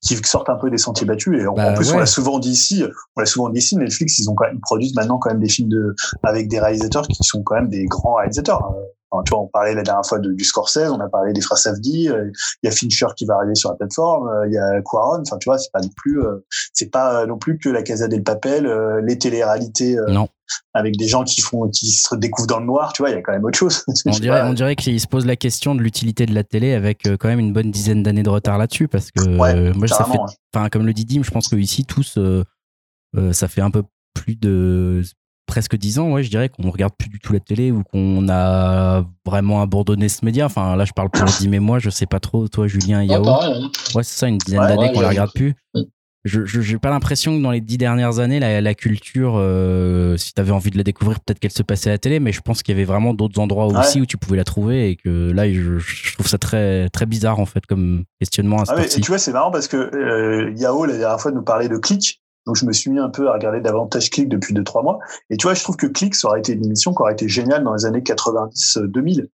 qui 0.00 0.16
sortent 0.24 0.50
un 0.50 0.56
peu 0.56 0.70
des 0.70 0.78
sentiers 0.78 1.06
battus. 1.06 1.40
Et 1.40 1.46
en, 1.46 1.54
Bah 1.54 1.70
en 1.70 1.74
plus, 1.74 1.92
on 1.92 1.98
l'a 1.98 2.06
souvent 2.06 2.38
dit 2.38 2.50
ici, 2.50 2.84
on 3.16 3.20
l'a 3.20 3.26
souvent 3.26 3.48
dit 3.48 3.58
ici, 3.58 3.76
Netflix, 3.76 4.18
ils 4.18 4.30
ont 4.30 4.34
quand 4.34 4.46
même, 4.46 4.56
ils 4.56 4.60
produisent 4.60 4.94
maintenant 4.94 5.18
quand 5.18 5.30
même 5.30 5.40
des 5.40 5.48
films 5.48 5.68
de 5.68 5.94
avec 6.22 6.48
des 6.48 6.60
réalisateurs 6.60 7.06
qui 7.06 7.22
sont 7.22 7.42
quand 7.42 7.56
même 7.56 7.68
des 7.68 7.84
grands 7.86 8.14
réalisateurs. 8.14 8.62
Euh, 8.76 8.82
Enfin, 9.10 9.22
tu 9.22 9.30
vois, 9.30 9.40
on 9.40 9.46
parlait 9.46 9.74
la 9.74 9.82
dernière 9.82 10.04
fois 10.04 10.18
de, 10.18 10.32
du 10.32 10.44
Scorsese, 10.44 10.90
on 10.90 11.00
a 11.00 11.08
parlé 11.08 11.32
des 11.32 11.40
frères 11.40 11.58
Safdie, 11.58 12.08
euh, 12.08 12.30
il 12.62 12.66
y 12.66 12.68
a 12.68 12.72
Fincher 12.72 13.06
qui 13.16 13.24
va 13.24 13.36
arriver 13.36 13.54
sur 13.54 13.70
la 13.70 13.76
plateforme, 13.76 14.28
euh, 14.28 14.46
il 14.48 14.52
y 14.52 14.58
a 14.58 14.82
Quaron, 14.82 15.22
enfin 15.22 15.38
tu 15.38 15.48
vois, 15.48 15.58
c'est 15.58 15.70
pas 15.72 15.80
non 15.80 15.90
plus, 15.96 16.20
euh, 16.20 16.44
c'est 16.72 16.90
pas 16.90 17.24
non 17.26 17.38
plus 17.38 17.58
que 17.58 17.68
la 17.68 17.82
Casa 17.82 18.08
del 18.08 18.24
Papel, 18.24 18.66
euh, 18.66 19.00
les 19.02 19.16
téléréalités 19.16 19.96
Non. 20.08 20.28
Avec 20.74 20.96
des 20.96 21.08
gens 21.08 21.24
qui 21.24 21.40
font, 21.40 21.68
qui 21.68 21.90
se 21.92 22.14
découvrent 22.14 22.46
dans 22.46 22.60
le 22.60 22.66
noir, 22.66 22.92
tu 22.92 23.02
vois, 23.02 23.10
il 23.10 23.14
y 23.14 23.16
a 23.16 23.22
quand 23.22 23.32
même 23.32 23.44
autre 23.44 23.58
chose. 23.58 23.84
On 24.06 24.10
dirait, 24.10 24.40
pas. 24.40 24.48
on 24.48 24.52
dirait 24.52 24.76
qu'il 24.76 25.00
se 25.00 25.06
pose 25.06 25.26
la 25.26 25.36
question 25.36 25.74
de 25.74 25.80
l'utilité 25.80 26.26
de 26.26 26.34
la 26.34 26.44
télé 26.44 26.72
avec 26.72 27.06
euh, 27.06 27.16
quand 27.16 27.28
même 27.28 27.40
une 27.40 27.52
bonne 27.52 27.70
dizaine 27.70 28.02
d'années 28.02 28.22
de 28.22 28.30
retard 28.30 28.58
là-dessus 28.58 28.88
parce 28.88 29.10
que 29.10 29.36
Ouais, 29.38 29.54
euh, 29.54 29.74
moi 29.74 29.88
ça 29.88 30.04
fait 30.04 30.18
enfin 30.54 30.68
comme 30.68 30.86
le 30.86 30.92
dit 30.92 31.04
Dim, 31.04 31.22
je 31.22 31.30
pense 31.30 31.48
que 31.48 31.56
ici 31.56 31.84
tous 31.84 32.16
euh, 32.18 32.44
euh, 33.16 33.32
ça 33.32 33.48
fait 33.48 33.60
un 33.60 33.70
peu 33.70 33.82
plus 34.14 34.36
de 34.36 35.02
presque 35.46 35.76
dix 35.76 35.98
ans, 35.98 36.10
ouais, 36.10 36.22
je 36.22 36.30
dirais 36.30 36.48
qu'on 36.48 36.70
regarde 36.70 36.92
plus 36.98 37.08
du 37.08 37.20
tout 37.20 37.32
la 37.32 37.40
télé 37.40 37.70
ou 37.70 37.82
qu'on 37.84 38.28
a 38.28 39.04
vraiment 39.24 39.62
abandonné 39.62 40.08
ce 40.08 40.24
média. 40.24 40.46
Enfin 40.46 40.76
là, 40.76 40.84
je 40.84 40.92
parle 40.92 41.08
pour 41.10 41.24
Dim 41.40 41.52
et 41.52 41.60
moi, 41.60 41.78
je 41.78 41.88
sais 41.88 42.06
pas 42.06 42.20
trop. 42.20 42.48
Toi, 42.48 42.66
Julien, 42.66 43.02
et 43.02 43.06
Yao, 43.06 43.26
hein. 43.28 43.70
ouais, 43.94 44.02
c'est 44.02 44.18
ça, 44.18 44.28
une 44.28 44.38
dizaine 44.38 44.60
Ouais, 44.60 44.68
d'années 44.68 44.88
ouais, 44.88 44.92
qu'on 44.92 45.00
la 45.00 45.08
regarde 45.08 45.30
plus. 45.32 45.54
Je 46.26 46.72
n'ai 46.72 46.78
pas 46.78 46.90
l'impression 46.90 47.36
que 47.36 47.42
dans 47.42 47.50
les 47.50 47.60
dix 47.60 47.78
dernières 47.78 48.18
années, 48.18 48.40
la, 48.40 48.60
la 48.60 48.74
culture, 48.74 49.34
euh, 49.36 50.16
si 50.16 50.34
tu 50.34 50.40
avais 50.40 50.50
envie 50.50 50.70
de 50.70 50.76
la 50.76 50.82
découvrir, 50.82 51.20
peut-être 51.20 51.38
qu'elle 51.38 51.52
se 51.52 51.62
passait 51.62 51.90
à 51.90 51.94
la 51.94 51.98
télé, 51.98 52.20
mais 52.20 52.32
je 52.32 52.40
pense 52.40 52.62
qu'il 52.62 52.74
y 52.74 52.76
avait 52.76 52.84
vraiment 52.84 53.14
d'autres 53.14 53.40
endroits 53.40 53.66
aussi 53.66 54.00
où 54.00 54.06
tu 54.06 54.16
pouvais 54.16 54.36
la 54.36 54.44
trouver 54.44 54.90
et 54.90 54.96
que 54.96 55.30
là, 55.30 55.50
je, 55.50 55.78
je, 55.78 56.14
trouve 56.14 56.26
ça 56.26 56.38
très, 56.38 56.88
très 56.90 57.06
bizarre 57.06 57.38
en 57.38 57.46
fait 57.46 57.64
comme 57.66 58.04
questionnement. 58.20 58.58
À 58.58 58.64
ah 58.68 58.84
et 58.84 58.88
tu 58.88 59.02
vois, 59.02 59.18
c'est 59.18 59.32
marrant 59.32 59.50
parce 59.50 59.68
que 59.68 59.76
euh, 59.76 60.52
Yao, 60.56 60.84
la 60.84 60.96
dernière 60.96 61.20
fois, 61.20 61.30
nous 61.32 61.42
parlait 61.42 61.68
de 61.68 61.76
Click. 61.76 62.22
Donc, 62.46 62.56
je 62.56 62.64
me 62.64 62.72
suis 62.72 62.90
mis 62.90 62.98
un 62.98 63.08
peu 63.08 63.28
à 63.28 63.32
regarder 63.32 63.60
davantage 63.60 64.10
Click 64.10 64.28
depuis 64.28 64.54
deux, 64.54 64.62
trois 64.62 64.82
mois. 64.82 64.98
Et 65.30 65.36
tu 65.36 65.46
vois, 65.46 65.54
je 65.54 65.62
trouve 65.62 65.76
que 65.76 65.86
Click, 65.86 66.14
ça 66.14 66.28
aurait 66.28 66.38
été 66.38 66.52
une 66.52 66.64
émission 66.64 66.94
qui 66.94 67.02
aurait 67.02 67.12
été 67.12 67.28
géniale 67.28 67.64
dans 67.64 67.74
les 67.74 67.84
années 67.86 68.02
90-2000. 68.02 69.26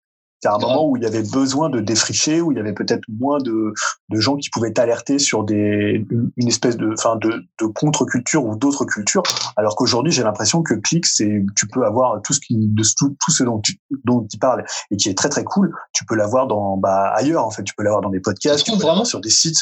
C'est 0.41 0.49
un 0.49 0.57
moment 0.57 0.89
où 0.89 0.97
il 0.97 1.03
y 1.03 1.05
avait 1.05 1.21
besoin 1.21 1.69
de 1.69 1.79
défricher, 1.79 2.41
où 2.41 2.51
il 2.51 2.57
y 2.57 2.59
avait 2.59 2.73
peut-être 2.73 3.03
moins 3.19 3.37
de, 3.37 3.73
de 4.09 4.19
gens 4.19 4.37
qui 4.37 4.49
pouvaient 4.49 4.73
t'alerter 4.73 5.19
sur 5.19 5.43
des, 5.43 6.03
une 6.35 6.47
espèce 6.47 6.77
de, 6.77 6.93
enfin, 6.93 7.15
de, 7.17 7.43
de 7.59 7.65
contre-culture 7.67 8.43
ou 8.43 8.55
d'autres 8.55 8.85
cultures. 8.85 9.21
Alors 9.55 9.75
qu'aujourd'hui, 9.75 10.11
j'ai 10.11 10.23
l'impression 10.23 10.63
que 10.63 10.73
Click, 10.73 11.05
c'est, 11.05 11.45
tu 11.55 11.67
peux 11.67 11.85
avoir 11.85 12.19
tout 12.23 12.33
ce 12.33 12.39
qui, 12.39 12.55
de 12.57 12.83
tout, 12.97 13.15
tout 13.23 13.31
ce 13.31 13.43
dont 13.43 13.59
tu, 13.59 13.79
dont 14.03 14.25
tu 14.29 14.39
parles 14.39 14.65
et 14.89 14.97
qui 14.97 15.09
est 15.09 15.17
très 15.17 15.29
très 15.29 15.43
cool. 15.43 15.71
Tu 15.93 16.05
peux 16.05 16.15
l'avoir 16.15 16.47
dans, 16.47 16.75
bah, 16.75 17.13
ailleurs, 17.15 17.45
en 17.45 17.51
fait. 17.51 17.63
Tu 17.63 17.75
peux 17.75 17.83
l'avoir 17.83 18.01
dans 18.01 18.09
des 18.09 18.19
podcasts, 18.19 18.65
tu 18.65 18.71
peux 18.71 18.85
l'avoir 18.85 19.05
sur 19.05 19.21
des 19.21 19.29
sites. 19.29 19.59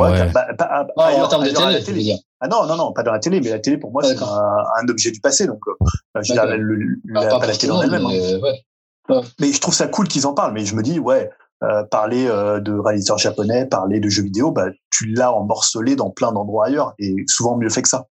Ouais, 0.00 0.32
Bah, 0.32 0.46
pas, 0.56 0.86
ah, 0.96 1.04
ailleurs, 1.04 1.26
en 1.26 1.28
termes 1.28 1.44
de 1.44 1.50
télé, 1.50 1.84
télé. 1.84 2.16
Ah 2.40 2.48
non, 2.48 2.64
non, 2.66 2.76
non, 2.76 2.92
pas 2.92 3.02
dans 3.02 3.12
la 3.12 3.18
télé, 3.18 3.42
mais 3.42 3.50
la 3.50 3.58
télé, 3.58 3.76
pour 3.76 3.92
moi, 3.92 4.02
c'est 4.02 4.20
un, 4.22 4.26
un, 4.26 4.88
objet 4.88 5.10
du 5.10 5.20
passé. 5.20 5.46
Donc, 5.46 5.60
euh, 5.68 6.22
je 6.22 6.32
veux 6.32 6.40
dire, 6.40 6.56
le, 6.56 6.96
la, 7.04 7.26
pas, 7.28 7.40
pas 7.40 7.46
la 7.46 7.54
télé 7.54 7.72
en 7.72 7.82
elle-même. 7.82 8.06
Hein. 8.06 8.38
Ouais. 8.42 8.64
Mais 9.08 9.52
je 9.52 9.60
trouve 9.60 9.74
ça 9.74 9.88
cool 9.88 10.08
qu'ils 10.08 10.26
en 10.26 10.34
parlent. 10.34 10.52
Mais 10.52 10.64
je 10.64 10.74
me 10.74 10.82
dis, 10.82 10.98
ouais, 10.98 11.30
euh, 11.62 11.84
parler 11.84 12.26
euh, 12.26 12.60
de 12.60 12.72
réalisateurs 12.72 13.18
japonais, 13.18 13.66
parler 13.66 14.00
de 14.00 14.08
jeux 14.08 14.24
vidéo, 14.24 14.50
bah, 14.50 14.66
tu 14.90 15.06
l'as 15.06 15.30
morcelé 15.30 15.94
dans 15.94 16.10
plein 16.10 16.32
d'endroits 16.32 16.66
ailleurs 16.66 16.94
et 16.98 17.14
souvent 17.28 17.56
mieux 17.56 17.68
fait 17.68 17.82
que 17.82 17.88
ça. 17.88 18.06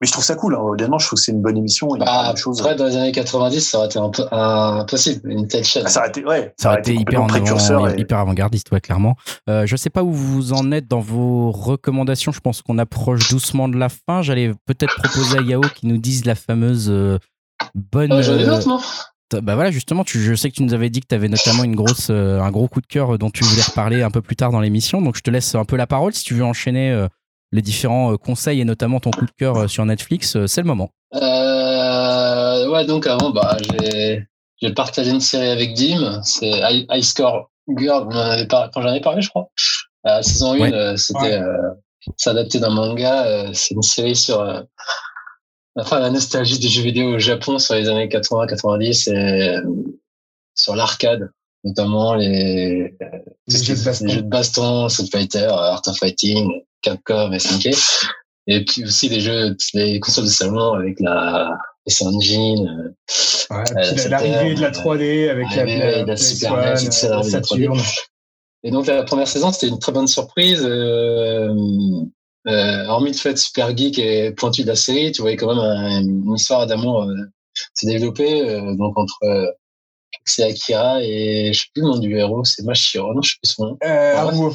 Mais 0.00 0.08
je 0.08 0.12
trouve 0.12 0.24
ça 0.24 0.34
cool, 0.34 0.56
hein. 0.56 0.60
honnêtement, 0.60 0.98
je 0.98 1.06
trouve 1.06 1.16
que 1.16 1.24
c'est 1.24 1.30
une 1.30 1.42
bonne 1.42 1.56
émission. 1.56 1.86
Bah, 1.96 2.34
vrai, 2.58 2.74
dans 2.74 2.86
les 2.86 2.96
années 2.96 3.12
90, 3.12 3.60
ça 3.60 3.78
aurait 3.78 3.86
été 3.86 4.00
un 4.00 4.10
peu 4.10 4.24
impossible, 4.32 5.30
une 5.30 5.46
telle 5.46 5.62
chaîne. 5.62 5.86
ça 5.86 6.00
aurait 6.00 6.08
été, 6.08 6.24
ouais, 6.24 6.52
ça, 6.58 6.70
aurait 6.70 6.80
été, 6.80 6.92
hyper, 6.92 7.22
en 7.22 7.28
avant, 7.28 7.88
et... 7.88 8.00
hyper 8.00 8.18
avant-gardiste, 8.18 8.72
ouais, 8.72 8.80
clairement. 8.80 9.14
Euh, 9.48 9.64
je 9.64 9.76
sais 9.76 9.90
pas 9.90 10.02
où 10.02 10.10
vous 10.10 10.54
en 10.54 10.72
êtes 10.72 10.88
dans 10.88 10.98
vos 10.98 11.52
recommandations. 11.52 12.32
Je 12.32 12.40
pense 12.40 12.62
qu'on 12.62 12.78
approche 12.78 13.30
doucement 13.30 13.68
de 13.68 13.76
la 13.76 13.88
fin. 13.88 14.22
J'allais 14.22 14.50
peut-être 14.66 14.96
proposer 14.96 15.38
à 15.38 15.42
Yao 15.42 15.60
qui 15.60 15.86
nous 15.86 15.98
dise 15.98 16.24
la 16.24 16.34
fameuse 16.34 16.88
euh, 16.90 17.20
bonne. 17.76 18.10
Euh, 18.10 18.22
J'en 18.22 18.36
ai 18.36 18.44
d'autres, 18.44 18.66
moi 18.66 18.80
bah 19.40 19.54
voilà, 19.54 19.70
justement, 19.70 20.04
tu, 20.04 20.20
je 20.20 20.34
sais 20.34 20.50
que 20.50 20.56
tu 20.56 20.62
nous 20.62 20.74
avais 20.74 20.90
dit 20.90 21.00
que 21.00 21.06
tu 21.06 21.14
avais 21.14 21.28
notamment 21.28 21.64
une 21.64 21.74
grosse, 21.74 22.08
euh, 22.10 22.40
un 22.40 22.50
gros 22.50 22.68
coup 22.68 22.80
de 22.80 22.86
cœur 22.86 23.18
dont 23.18 23.30
tu 23.30 23.44
voulais 23.44 23.62
reparler 23.62 24.02
un 24.02 24.10
peu 24.10 24.20
plus 24.20 24.36
tard 24.36 24.50
dans 24.50 24.60
l'émission. 24.60 25.00
Donc, 25.00 25.16
je 25.16 25.22
te 25.22 25.30
laisse 25.30 25.54
un 25.54 25.64
peu 25.64 25.76
la 25.76 25.86
parole 25.86 26.12
si 26.12 26.24
tu 26.24 26.34
veux 26.34 26.44
enchaîner 26.44 26.90
euh, 26.90 27.08
les 27.52 27.62
différents 27.62 28.12
euh, 28.12 28.16
conseils 28.16 28.60
et 28.60 28.64
notamment 28.64 29.00
ton 29.00 29.10
coup 29.10 29.24
de 29.24 29.32
cœur 29.36 29.68
sur 29.70 29.84
Netflix. 29.84 30.36
c'est 30.46 30.60
le 30.60 30.66
moment. 30.66 30.90
ouais, 31.12 32.86
donc 32.86 33.06
avant, 33.06 33.30
bah, 33.30 33.56
j'ai 34.60 34.72
partagé 34.74 35.10
une 35.10 35.20
série 35.20 35.48
avec 35.48 35.74
Dim. 35.74 36.20
C'est 36.22 36.50
High, 36.90 37.02
Score 37.02 37.50
Girl. 37.76 38.08
Quand 38.48 38.82
j'en 38.82 38.92
ai 38.92 39.00
parlé, 39.00 39.22
je 39.22 39.28
crois. 39.28 39.48
La 40.04 40.22
saison 40.22 40.54
1, 40.54 40.96
c'était 40.96 41.40
s'adapter 42.16 42.58
d'un 42.58 42.70
manga. 42.70 43.52
c'est 43.52 43.74
une 43.74 43.82
série 43.82 44.16
sur 44.16 44.64
enfin 45.76 46.00
la 46.00 46.10
nostalgie 46.10 46.58
des 46.58 46.68
jeux 46.68 46.82
vidéo 46.82 47.14
au 47.14 47.18
Japon 47.18 47.58
sur 47.58 47.74
les 47.74 47.88
années 47.88 48.08
80-90 48.08 49.12
et 49.12 49.56
sur 50.54 50.76
l'arcade 50.76 51.30
notamment 51.64 52.14
les, 52.14 52.96
les, 53.46 53.64
jeux, 53.64 53.76
de 53.76 53.84
baston. 53.84 54.06
les 54.06 54.12
jeux 54.14 54.22
de 54.22 54.28
baston, 54.28 54.88
Street 54.88 55.06
Fighter, 55.12 55.46
Art 55.48 55.82
of 55.86 55.96
Fighting, 55.96 56.50
Capcom, 56.82 57.38
SNK 57.38 57.70
et 58.48 58.64
puis 58.64 58.84
aussi 58.84 59.08
les 59.08 59.20
jeux 59.20 59.56
les 59.74 60.00
consoles 60.00 60.24
de 60.24 60.30
salon 60.30 60.72
avec 60.72 60.98
la 61.00 61.56
les 61.86 62.06
Engine 62.06 62.94
ouais, 63.50 63.64
euh, 63.76 64.08
l'arrivée 64.08 64.54
de 64.54 64.60
la 64.60 64.70
3D 64.70 65.28
avec 65.30 65.54
la, 65.54 65.64
la, 65.64 66.04
la, 66.04 66.16
Super 66.16 66.56
NES, 66.56 67.08
la 67.08 67.22
Saturn. 67.22 67.80
Et 68.62 68.70
donc 68.70 68.86
la 68.86 69.02
première 69.02 69.28
saison, 69.28 69.50
c'était 69.52 69.68
une 69.68 69.78
très 69.78 69.92
bonne 69.92 70.06
surprise. 70.06 70.62
Euh, 70.64 71.52
euh, 72.48 72.86
hormis 72.86 73.12
le 73.12 73.16
fait 73.16 73.38
super 73.38 73.76
geek 73.76 73.98
et 73.98 74.32
pointu 74.32 74.62
de 74.62 74.68
la 74.68 74.76
série, 74.76 75.12
tu 75.12 75.22
voyais 75.22 75.36
quand 75.36 75.54
même 75.54 76.08
une 76.26 76.34
histoire 76.34 76.66
d'amour 76.66 77.04
euh, 77.04 77.14
s'est 77.74 77.86
développée 77.86 78.48
euh, 78.48 78.74
donc 78.74 78.98
entre 78.98 79.18
euh, 79.24 79.46
c'est 80.24 80.42
Akira 80.44 81.02
et 81.02 81.52
je 81.52 81.60
sais 81.60 81.66
plus 81.74 81.82
le 81.82 81.88
nom 81.88 81.98
du 81.98 82.16
héros, 82.16 82.44
c'est 82.44 82.64
Mashiro, 82.64 83.14
non 83.14 83.22
je 83.22 83.30
sais 83.30 83.36
plus 83.42 83.50
son 83.50 83.66
nom. 83.66 83.78
Euh, 83.84 84.16
Haruo. 84.16 84.52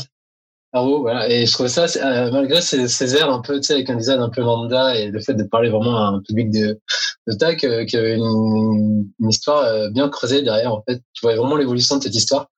Haruo, 0.74 1.02
voilà. 1.02 1.30
Et 1.30 1.46
je 1.46 1.52
trouvais 1.54 1.70
ça, 1.70 1.86
euh, 1.86 2.32
malgré 2.32 2.62
ces, 2.62 2.88
ces, 2.88 3.16
airs 3.16 3.32
un 3.32 3.42
peu, 3.42 3.56
tu 3.60 3.64
sais, 3.64 3.74
avec 3.74 3.90
un 3.90 3.96
design 3.96 4.20
un 4.20 4.30
peu 4.30 4.42
lambda 4.42 4.96
et 4.96 5.08
le 5.08 5.20
fait 5.22 5.34
de 5.34 5.44
parler 5.44 5.70
vraiment 5.70 5.98
à 5.98 6.10
un 6.10 6.22
public 6.22 6.52
de, 6.52 6.80
de 7.28 7.34
tac, 7.34 7.64
euh, 7.64 7.86
qu'il 7.86 8.00
y 8.00 8.02
avait 8.02 8.16
une, 8.16 9.10
une 9.20 9.30
histoire 9.30 9.90
bien 9.92 10.10
creusée 10.10 10.42
derrière, 10.42 10.74
en 10.74 10.84
fait. 10.88 10.98
Tu 11.14 11.22
voyais 11.22 11.38
vraiment 11.38 11.56
l'évolution 11.56 11.98
de 11.98 12.04
cette 12.04 12.16
histoire. 12.16 12.50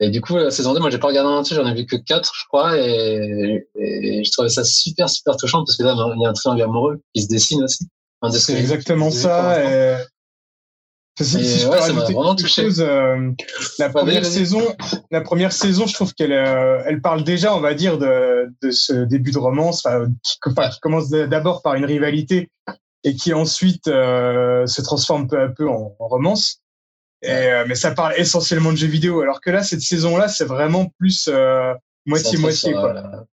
Et 0.00 0.10
du 0.10 0.20
coup, 0.20 0.36
la 0.36 0.50
saison 0.50 0.74
2, 0.74 0.80
moi, 0.80 0.90
j'ai 0.90 0.98
pas 0.98 1.08
regardé 1.08 1.28
en 1.28 1.38
entier, 1.38 1.56
j'en 1.56 1.66
ai 1.66 1.74
vu 1.74 1.84
que 1.84 1.96
4, 1.96 2.32
je 2.32 2.46
crois, 2.46 2.78
et, 2.78 3.66
et, 3.74 4.24
je 4.24 4.30
trouvais 4.30 4.48
ça 4.48 4.62
super, 4.62 5.10
super 5.10 5.36
touchant 5.36 5.64
parce 5.64 5.76
que 5.76 5.82
là, 5.82 5.94
il 6.16 6.22
y 6.22 6.26
a 6.26 6.28
un 6.28 6.32
triangle 6.32 6.62
amoureux 6.62 7.00
qui 7.14 7.22
se 7.22 7.28
dessine 7.28 7.64
aussi. 7.64 7.88
c'est 8.30 8.58
exactement 8.58 9.10
ça. 9.10 9.62
Et... 9.62 9.96
Si, 11.20 11.44
si 11.44 11.58
je 11.58 11.68
ouais, 11.68 11.80
ça 11.80 11.92
m'a 11.92 12.04
vraiment 12.04 12.36
touché. 12.36 12.62
Chose, 12.62 12.80
euh, 12.80 13.32
la 13.80 13.88
première 13.88 14.24
saison, 14.24 14.62
la 15.10 15.20
première 15.20 15.50
saison, 15.52 15.86
je 15.86 15.94
trouve 15.94 16.14
qu'elle, 16.14 16.32
euh, 16.32 16.80
elle 16.86 17.00
parle 17.00 17.24
déjà, 17.24 17.56
on 17.56 17.60
va 17.60 17.74
dire, 17.74 17.98
de, 17.98 18.46
de 18.62 18.70
ce 18.70 18.92
début 18.92 19.32
de 19.32 19.38
romance, 19.38 19.82
qui, 20.22 20.38
qui, 20.40 20.80
commence 20.80 21.08
d'abord 21.10 21.62
par 21.62 21.74
une 21.74 21.84
rivalité 21.84 22.50
et 23.02 23.16
qui 23.16 23.34
ensuite 23.34 23.88
euh, 23.88 24.64
se 24.66 24.80
transforme 24.80 25.26
peu 25.26 25.40
à 25.40 25.48
peu 25.48 25.68
en, 25.68 25.96
en 25.98 26.06
romance. 26.06 26.60
Et, 27.22 27.30
euh, 27.30 27.64
mais 27.66 27.74
ça 27.74 27.90
parle 27.90 28.14
essentiellement 28.16 28.72
de 28.72 28.76
jeux 28.76 28.86
vidéo. 28.86 29.20
Alors 29.20 29.40
que 29.40 29.50
là, 29.50 29.62
cette 29.62 29.80
saison-là, 29.80 30.28
c'est 30.28 30.44
vraiment 30.44 30.86
plus 30.98 31.28
euh, 31.32 31.74
moitié-moitié. 32.06 32.74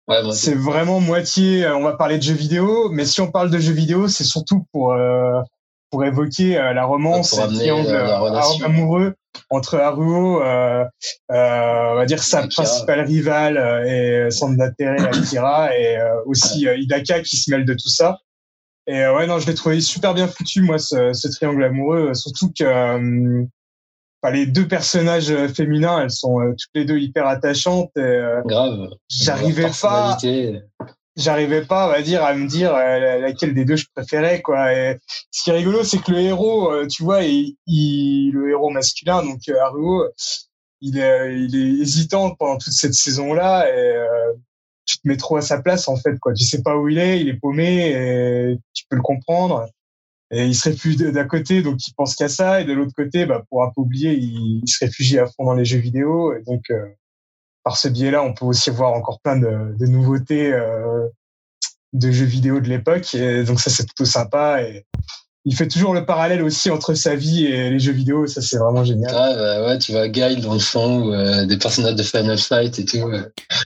Ouais, 0.08 0.18
c'est 0.34 0.56
vraiment 0.56 1.00
moitié. 1.00 1.66
Euh, 1.66 1.76
on 1.76 1.84
va 1.84 1.94
parler 1.94 2.18
de 2.18 2.24
jeux 2.24 2.34
vidéo, 2.34 2.90
mais 2.90 3.06
si 3.06 3.22
on 3.22 3.32
parle 3.32 3.52
de 3.52 3.60
jeux 3.60 3.74
vidéo, 3.74 4.08
c'est 4.08 4.24
surtout 4.24 4.66
pour 4.72 4.96
pour 5.92 6.04
évoquer 6.04 6.56
la 6.56 6.84
romance, 6.84 7.40
le 7.40 7.56
triangle 7.56 7.96
amoureux 8.66 9.14
entre 9.50 9.78
Haruo, 9.78 10.42
euh, 10.42 10.84
on 11.30 11.96
va 11.96 12.06
dire 12.06 12.24
sa 12.24 12.48
principale 12.48 13.02
rivale 13.02 13.58
et 13.88 14.30
d'intérêt 14.58 15.00
Akira, 15.08 15.78
et 15.78 15.98
aussi 16.26 16.66
Hidaka 16.66 17.22
qui 17.22 17.38
se 17.38 17.52
mêle 17.52 17.66
de 17.66 17.74
tout 17.74 17.90
ça. 17.90 18.18
Et 18.88 19.08
ouais, 19.08 19.28
non, 19.28 19.40
je 19.40 19.48
l'ai 19.48 19.54
trouvé 19.54 19.80
super 19.80 20.14
bien 20.14 20.28
foutu, 20.28 20.62
moi, 20.62 20.80
ce, 20.80 21.14
ce 21.14 21.28
triangle 21.28 21.64
amoureux, 21.64 22.14
surtout 22.14 22.52
que 22.58 23.46
les 24.32 24.46
deux 24.46 24.68
personnages 24.68 25.32
euh, 25.32 25.48
féminins, 25.48 26.02
elles 26.02 26.12
sont 26.12 26.40
euh, 26.40 26.52
toutes 26.52 26.72
les 26.74 26.86
deux 26.86 26.98
hyper 26.98 27.28
attachantes. 27.28 27.92
Et, 27.98 28.02
euh, 28.02 28.42
Grave. 28.46 28.90
J'arrivais 29.10 29.70
pas. 29.82 30.18
J'arrivais 31.18 31.64
pas, 31.64 31.88
on 31.88 31.92
va 31.92 32.02
dire, 32.02 32.26
à 32.26 32.34
me 32.34 32.46
dire 32.46 32.74
laquelle 32.74 33.54
des 33.54 33.64
deux 33.64 33.78
je 33.78 33.86
préférais, 33.96 34.42
quoi. 34.42 34.74
Et 34.74 35.00
ce 35.32 35.44
qui 35.44 35.50
est 35.50 35.54
rigolo, 35.54 35.86
c'est 35.86 36.00
que 36.00 36.12
le 36.12 36.20
héros, 36.20 36.86
tu 36.88 37.04
vois, 37.04 37.24
il, 37.24 37.56
le 38.34 38.50
héros 38.50 38.70
masculin, 38.70 39.24
donc 39.24 39.40
Haruo, 39.48 40.10
il 40.82 41.00
est, 41.00 41.34
il 41.34 41.56
est 41.56 41.82
hésitant 41.82 42.36
pendant 42.36 42.58
toute 42.58 42.74
cette 42.74 42.96
saison-là 42.96 43.66
et 43.70 43.96
tu 44.86 44.98
te 44.98 45.08
mets 45.08 45.16
trop 45.16 45.38
à 45.38 45.42
sa 45.42 45.62
place 45.62 45.88
en 45.88 45.96
fait, 45.96 46.20
quoi. 46.20 46.34
Tu 46.34 46.44
sais 46.44 46.62
pas 46.62 46.76
où 46.76 46.90
il 46.90 46.98
est, 46.98 47.22
il 47.22 47.30
est 47.30 47.40
paumé 47.40 47.92
et 47.92 48.60
tu 48.74 48.84
peux 48.90 48.98
le 48.98 49.02
comprendre. 49.02 49.68
Et 50.32 50.46
il 50.46 50.56
se 50.56 50.70
réfugie 50.70 50.98
d'un 50.98 51.28
côté, 51.28 51.62
donc 51.62 51.88
il 51.88 51.94
pense 51.94 52.16
qu'à 52.16 52.30
ça, 52.30 52.62
et 52.62 52.66
de 52.66 52.74
l'autre 52.74 52.94
côté, 52.96 53.26
bah, 53.26 53.44
pour 53.50 53.64
un 53.64 53.68
peu 53.68 53.82
oublier, 53.82 54.14
il, 54.14 54.64
se 54.68 54.84
réfugie 54.84 55.20
à 55.20 55.28
fond 55.28 55.46
dans 55.46 55.54
les 55.54 55.66
jeux 55.66 55.78
vidéo. 55.78 56.34
Et 56.34 56.42
donc, 56.44 56.64
euh, 56.72 56.88
par 57.64 57.78
ce 57.78 57.88
biais-là, 57.88 58.24
on 58.24 58.34
peut 58.34 58.46
aussi 58.46 58.70
voir 58.72 58.94
encore 58.94 59.20
plein 59.22 59.38
de, 59.38 59.76
de 59.78 59.86
nouveautés 59.86 60.52
euh, 60.52 61.08
de 61.94 62.12
jeux 62.12 62.26
vidéo 62.26 62.60
de 62.60 62.70
l'époque. 62.70 63.14
Et 63.14 63.44
donc 63.44 63.60
ça, 63.60 63.70
c'est 63.70 63.86
plutôt 63.86 64.06
sympa. 64.06 64.64
Et 64.64 64.86
il 65.46 65.56
fait 65.56 65.68
toujours 65.68 65.94
le 65.94 66.06
parallèle 66.06 66.42
aussi 66.42 66.72
entre 66.72 66.96
sa 66.96 67.16
vie 67.16 67.46
et 67.46 67.70
les 67.70 67.80
jeux 67.80 67.92
vidéo. 67.92 68.26
Ça, 68.26 68.42
c'est 68.42 68.58
vraiment 68.58 68.84
génial. 68.84 69.14
Ah, 69.16 69.36
bah, 69.36 69.68
ouais, 69.68 69.78
tu 69.78 69.92
vois 69.92 70.08
Guile 70.08 70.42
dans 70.42 70.54
le 70.54 70.60
fond, 70.60 71.14
euh, 71.14 71.46
des 71.46 71.58
personnages 71.58 71.96
de 71.96 72.02
Final 72.02 72.40
Fight 72.40 72.80
et 72.80 72.86
tout. 72.86 73.12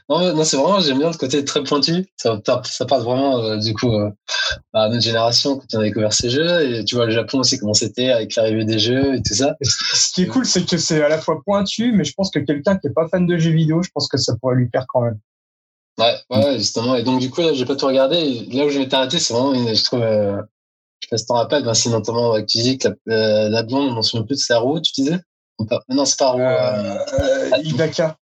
Non, 0.10 0.36
non 0.36 0.44
c'est 0.44 0.58
vraiment, 0.58 0.82
j'aime 0.82 1.00
bien 1.00 1.10
le 1.10 1.18
côté 1.18 1.44
très 1.46 1.64
pointu. 1.64 2.06
Ça, 2.18 2.42
ça 2.66 2.86
parle 2.86 3.04
vraiment, 3.04 3.40
euh, 3.40 3.58
du 3.58 3.74
coup, 3.74 3.94
euh, 3.94 4.12
à 4.74 4.90
notre 4.90 5.02
génération 5.02 5.58
quand 5.58 5.68
on 5.74 5.80
a 5.80 5.84
découvert 5.84 6.12
ces 6.12 6.30
jeux. 6.30 6.80
Et 6.80 6.84
tu 6.84 6.96
vois 6.96 7.06
le 7.06 7.12
Japon 7.12 7.40
aussi, 7.40 7.58
comment 7.58 7.74
c'était 7.74 8.10
avec 8.10 8.36
l'arrivée 8.36 8.66
des 8.66 8.80
jeux 8.80 9.16
et 9.16 9.22
tout 9.22 9.34
ça. 9.34 9.56
ce 9.62 10.12
qui 10.14 10.24
est 10.24 10.28
cool, 10.28 10.46
c'est 10.46 10.70
que 10.70 10.78
c'est 10.78 11.02
à 11.02 11.08
la 11.08 11.18
fois 11.18 11.42
pointu, 11.46 11.94
mais 11.94 12.04
je 12.04 12.14
pense 12.14 12.30
que 12.30 12.40
quelqu'un 12.40 12.78
qui 12.78 12.88
est 12.88 12.94
pas 12.94 13.08
fan 13.08 13.26
de 13.26 13.38
jeux 13.38 13.52
vidéo, 13.52 13.84
je 13.84 13.90
pense 13.94 14.10
que 14.10 14.18
ça 14.18 14.36
pourrait 14.36 14.56
lui 14.56 14.68
plaire 14.68 14.86
quand 14.90 15.02
même. 15.02 15.20
Ouais, 15.98 16.16
ouais, 16.30 16.58
justement. 16.58 16.96
Et 16.96 17.04
donc, 17.04 17.22
du 17.22 17.30
coup, 17.30 17.42
là, 17.42 17.54
j'ai 17.54 17.66
pas 17.66 17.78
tout 17.78 17.88
regardé. 17.88 18.46
Là 18.52 18.66
où 18.66 18.70
je 18.70 18.80
m'étais 18.80 18.96
arrêté, 18.96 19.20
c'est 19.20 19.34
vraiment, 19.34 19.54
une, 19.54 19.74
je 19.76 19.84
trouve, 19.84 20.02
je 21.02 21.06
sais 21.06 21.10
pas 21.10 21.18
si 21.18 21.26
t'en 21.26 21.36
rappelles, 21.36 21.64
ben, 21.64 21.74
c'est 21.74 21.90
notamment 21.90 22.34
avec 22.34 22.48
tu 22.48 22.58
dis 22.60 22.78
que 22.78 22.90
la, 23.06 23.16
euh, 23.16 23.50
la 23.50 23.64
blonde, 23.64 23.92
on 23.92 23.96
s'en 24.02 24.02
souvient 24.04 24.26
plus 24.26 24.36
de 24.36 24.42
sa 24.42 24.60
roue, 24.60 24.80
tu 24.82 24.92
disais 25.02 25.20
Non, 25.90 26.06
c'est 26.06 26.18
pas 26.20 26.32
roue. 26.32 26.42
Euh, 26.42 26.98
euh, 27.20 27.50
Hidaka. 27.64 28.18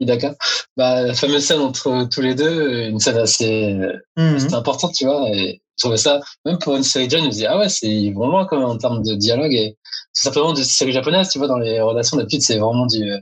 Hidaka. 0.00 0.36
Bah, 0.76 1.02
la 1.02 1.14
fameuse 1.14 1.44
scène 1.44 1.60
entre 1.60 2.06
tous 2.10 2.20
les 2.20 2.34
deux, 2.34 2.82
une 2.88 3.00
scène 3.00 3.18
assez 3.18 3.76
Mhm. 4.16 4.54
importante, 4.54 4.92
tu 4.94 5.04
vois. 5.06 5.28
Et 5.30 5.60
je 5.76 5.82
trouvais 5.84 5.96
ça, 5.96 6.20
même 6.44 6.58
pour 6.58 6.76
une 6.76 6.82
série 6.84 7.08
jeune, 7.10 7.22
je 7.22 7.26
me 7.26 7.30
disais, 7.32 7.46
ah 7.46 7.58
ouais, 7.58 7.68
c'est 7.68 7.88
ils 7.88 8.12
vont 8.12 8.28
loin 8.28 8.46
quand 8.46 8.58
même 8.58 8.68
en 8.68 8.78
termes 8.78 9.02
de 9.02 9.14
dialogue. 9.14 9.52
Et 9.54 9.76
c'est 10.12 10.24
simplement 10.24 10.52
de 10.52 10.62
série 10.62 10.92
japonaise, 10.92 11.30
tu 11.30 11.38
vois, 11.38 11.48
dans 11.48 11.58
les 11.58 11.80
relations 11.80 12.16
d'habitude, 12.16 12.42
c'est 12.42 12.58
vraiment 12.58 12.86
du, 12.86 13.12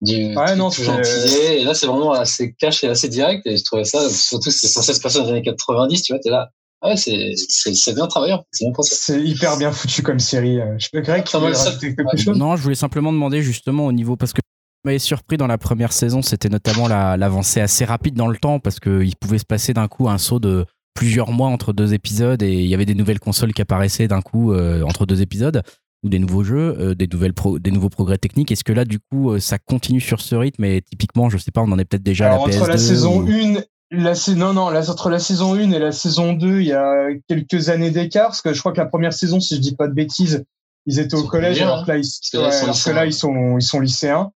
du 0.00 0.36
Ouais, 0.36 0.56
non, 0.56 0.70
tout. 0.70 0.82
Et 0.82 1.62
là, 1.64 1.74
c'est 1.74 1.86
vraiment 1.86 2.12
assez 2.12 2.54
cash 2.58 2.82
et 2.84 2.88
assez 2.88 3.08
direct. 3.08 3.46
Et 3.46 3.56
je 3.56 3.64
trouvais 3.64 3.84
ça, 3.84 4.08
surtout, 4.10 4.50
c'est 4.50 4.68
censé 4.68 4.94
se 4.94 5.00
passer 5.00 5.18
dans 5.18 5.24
les 5.26 5.30
années 5.30 5.42
90, 5.42 6.02
tu 6.02 6.12
vois, 6.12 6.20
t'es 6.20 6.30
là. 6.30 6.50
Ouais, 6.84 6.96
c'est, 6.96 7.94
bien 7.94 8.06
travaillé, 8.06 8.34
en 8.34 8.38
fait, 8.38 8.44
c'est 8.52 8.64
bien 8.66 8.72
pensé. 8.72 8.94
C'est 8.94 9.20
hyper 9.22 9.56
bien 9.56 9.72
foutu 9.72 10.02
comme 10.02 10.18
série. 10.18 10.60
euh. 10.60 10.76
Je 10.78 10.88
peux 10.92 11.00
Greg, 11.00 11.24
tu 11.24 11.36
Ah, 11.36 11.38
rajouter 11.40 11.94
quelque 11.94 12.16
chose? 12.16 12.36
Non, 12.38 12.56
je 12.56 12.62
voulais 12.62 12.74
simplement 12.74 13.12
demander 13.12 13.40
justement 13.42 13.86
au 13.86 13.92
niveau 13.92 14.16
parce 14.16 14.32
que 14.32 14.40
ce 14.42 14.48
qui 14.82 14.86
m'avait 14.88 14.98
surpris 14.98 15.36
dans 15.38 15.46
la 15.46 15.56
première 15.58 15.92
saison, 15.94 16.20
c'était 16.20 16.50
notamment 16.50 16.86
la- 16.86 17.16
l'avancée 17.16 17.60
assez 17.60 17.84
rapide 17.86 18.14
dans 18.14 18.28
le 18.28 18.36
temps 18.36 18.58
parce 18.60 18.80
qu'il 18.80 19.16
pouvait 19.16 19.38
se 19.38 19.46
passer 19.46 19.72
d'un 19.72 19.88
coup 19.88 20.08
un 20.10 20.18
saut 20.18 20.40
de 20.40 20.66
plusieurs 20.94 21.32
mois 21.32 21.48
entre 21.48 21.72
deux 21.72 21.94
épisodes 21.94 22.42
et 22.42 22.52
il 22.52 22.66
y 22.66 22.74
avait 22.74 22.84
des 22.86 22.94
nouvelles 22.94 23.18
consoles 23.18 23.52
qui 23.54 23.62
apparaissaient 23.62 24.06
d'un 24.08 24.20
coup 24.22 24.52
euh, 24.52 24.82
entre 24.82 25.06
deux 25.06 25.22
épisodes 25.22 25.62
ou 26.04 26.10
des 26.10 26.18
nouveaux 26.18 26.44
jeux, 26.44 26.76
euh, 26.78 26.94
des 26.94 27.06
nouvelles 27.10 27.32
pro- 27.32 27.58
des 27.58 27.70
nouveaux 27.70 27.88
progrès 27.88 28.18
techniques. 28.18 28.52
Est-ce 28.52 28.62
que 28.62 28.74
là 28.74 28.84
du 28.84 28.98
coup 29.00 29.38
ça 29.40 29.58
continue 29.58 30.00
sur 30.02 30.20
ce 30.20 30.34
rythme 30.34 30.64
et 30.64 30.82
typiquement, 30.82 31.30
je 31.30 31.38
sais 31.38 31.50
pas, 31.50 31.62
on 31.62 31.72
en 31.72 31.78
est 31.78 31.84
peut-être 31.86 32.02
déjà 32.02 32.26
Alors, 32.26 32.44
à 32.44 32.48
la 32.50 32.54
entre 32.56 32.68
la 32.68 32.74
PS2 32.76 32.78
saison 32.78 33.22
ou- 33.22 33.26
1, 33.26 33.62
la, 33.90 34.14
non, 34.36 34.52
non, 34.52 34.70
là, 34.70 34.88
entre 34.90 35.08
la 35.10 35.18
saison 35.18 35.54
1 35.54 35.70
et 35.70 35.78
la 35.78 35.92
saison 35.92 36.32
2, 36.32 36.60
il 36.60 36.66
y 36.66 36.72
a 36.72 37.08
quelques 37.28 37.68
années 37.68 37.90
d'écart, 37.90 38.28
parce 38.28 38.42
que 38.42 38.52
je 38.52 38.60
crois 38.60 38.72
que 38.72 38.80
la 38.80 38.86
première 38.86 39.12
saison, 39.12 39.40
si 39.40 39.56
je 39.56 39.60
dis 39.60 39.76
pas 39.76 39.88
de 39.88 39.94
bêtises, 39.94 40.44
ils 40.86 40.98
étaient 40.98 41.14
au 41.16 41.24
collège, 41.24 41.62
alors 41.62 41.84
que 41.86 41.92
là, 41.92 41.98
ils, 41.98 42.02
que 42.32 42.38
là, 42.38 42.42
ils 42.42 42.46
ouais, 42.46 42.50
sont 42.52 42.64
alors 42.64 42.66
que 42.66 42.70
lycéens. 42.70 42.94
là, 42.94 43.06
ils 43.06 43.12
sont, 43.12 43.58
ils 43.58 43.62
sont 43.62 43.80
lycéens. 43.80 44.30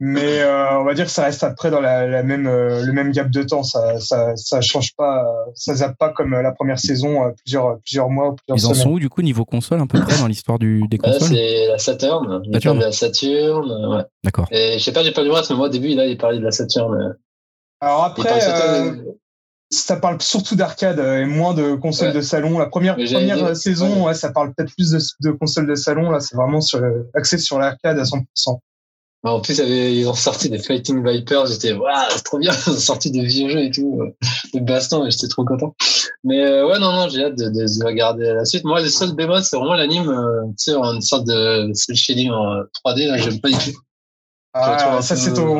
Mais 0.00 0.40
euh, 0.40 0.80
on 0.80 0.84
va 0.84 0.92
dire 0.94 1.04
que 1.04 1.10
ça 1.12 1.22
reste 1.24 1.44
après 1.44 1.70
dans 1.70 1.80
la, 1.80 2.08
la 2.08 2.24
même, 2.24 2.48
euh, 2.48 2.82
le 2.84 2.92
même 2.92 3.12
gap 3.12 3.30
de 3.30 3.42
temps. 3.44 3.62
Ça, 3.62 4.00
ça, 4.00 4.34
ça 4.34 4.60
change 4.60 4.92
pas, 4.96 5.24
ça 5.54 5.72
zappe 5.76 5.96
pas 5.96 6.10
comme 6.10 6.32
la 6.32 6.50
première 6.50 6.80
saison, 6.80 7.22
euh, 7.24 7.30
plusieurs, 7.44 7.78
plusieurs 7.78 8.10
mois 8.10 8.30
ou 8.30 8.34
plusieurs 8.34 8.58
Ils 8.58 8.66
en 8.66 8.74
semaines. 8.74 8.82
sont 8.82 8.90
où 8.90 8.98
du 8.98 9.08
coup 9.08 9.22
niveau 9.22 9.44
console 9.44 9.80
à 9.80 9.86
peu 9.86 10.00
près 10.00 10.18
dans 10.18 10.26
l'histoire 10.26 10.58
du, 10.58 10.82
des 10.90 10.96
Là, 10.96 11.12
consoles 11.12 11.28
c'est 11.28 11.66
la 11.68 11.78
Saturn. 11.78 12.42
Saturn. 12.52 12.78
la 12.80 12.90
Saturn. 12.92 13.94
Ouais. 13.96 14.02
D'accord. 14.24 14.48
Et 14.50 14.78
je 14.78 14.82
sais 14.84 14.92
pas, 14.92 15.04
j'ai 15.04 15.12
pas 15.12 15.22
du 15.22 15.30
reste, 15.30 15.50
mais 15.50 15.56
moi, 15.56 15.68
au 15.68 15.70
début, 15.70 15.94
là, 15.94 16.06
il 16.06 16.18
parlait 16.18 16.38
de 16.40 16.44
la 16.44 16.50
Saturn. 16.50 17.14
Euh. 17.84 17.86
Alors 17.86 18.04
après, 18.04 18.48
euh, 18.48 18.90
euh, 18.90 19.02
ça 19.70 19.96
parle 19.96 20.20
surtout 20.20 20.56
d'arcade 20.56 20.98
euh, 20.98 21.22
et 21.22 21.26
moins 21.26 21.54
de 21.54 21.74
consoles 21.74 22.08
Ouais. 22.08 22.14
de 22.14 22.20
salon. 22.20 22.58
La 22.58 22.66
première, 22.66 22.96
dire, 22.96 23.56
saison, 23.56 24.00
ouais. 24.00 24.06
ouais, 24.08 24.14
ça 24.14 24.30
parle 24.30 24.54
peut-être 24.54 24.72
plus 24.74 24.90
de, 24.90 24.98
de 25.20 25.30
consoles 25.32 25.66
de 25.66 25.74
salon. 25.74 26.10
Là, 26.10 26.20
c'est 26.20 26.36
vraiment 26.36 26.60
sur, 26.60 26.80
axé 27.14 27.38
sur 27.38 27.58
l'arcade 27.58 27.98
à 27.98 28.02
100%. 28.04 28.58
Bah, 29.24 29.32
En 29.32 29.40
plus, 29.40 29.58
ils 29.58 30.06
ont 30.06 30.14
sorti 30.14 30.50
des 30.50 30.58
Fighting 30.58 31.02
Vipers. 31.02 31.46
J'étais, 31.46 31.72
waouh, 31.72 31.90
c'est 32.10 32.22
trop 32.22 32.38
bien. 32.38 32.52
Ils 32.66 32.72
ont 32.72 32.76
sorti 32.76 33.10
des 33.10 33.24
vieux 33.24 33.48
jeux 33.48 33.64
et 33.64 33.70
tout, 33.70 34.00
euh, 34.02 34.14
de 34.52 34.60
baston, 34.60 35.06
et 35.06 35.10
j'étais 35.10 35.28
trop 35.28 35.46
content. 35.46 35.74
Mais 36.24 36.44
euh, 36.44 36.68
ouais, 36.68 36.78
non, 36.78 36.92
non, 36.92 37.08
j'ai 37.08 37.24
hâte 37.24 37.38
de, 37.38 37.46
de, 37.46 37.64
de 37.80 37.84
regarder 37.86 38.34
la 38.34 38.44
suite. 38.44 38.64
Moi, 38.64 38.82
le 38.82 38.90
seul 38.90 39.14
bémol, 39.14 39.42
c'est 39.42 39.56
vraiment 39.56 39.74
l'anime, 39.74 40.10
euh, 40.10 40.42
tu 40.58 40.64
sais, 40.64 40.74
en 40.74 40.94
une 40.94 41.00
sorte 41.00 41.26
de 41.26 41.70
cel 41.72 41.96
shading 41.96 42.30
en 42.30 42.64
3D. 42.84 43.06
Là, 43.08 43.16
j'aime 43.16 43.40
pas 43.40 43.48
du 43.48 43.56
tout. 43.72 43.78
Ah, 44.52 45.00
ça, 45.00 45.16
c'est 45.16 45.32
ton, 45.32 45.58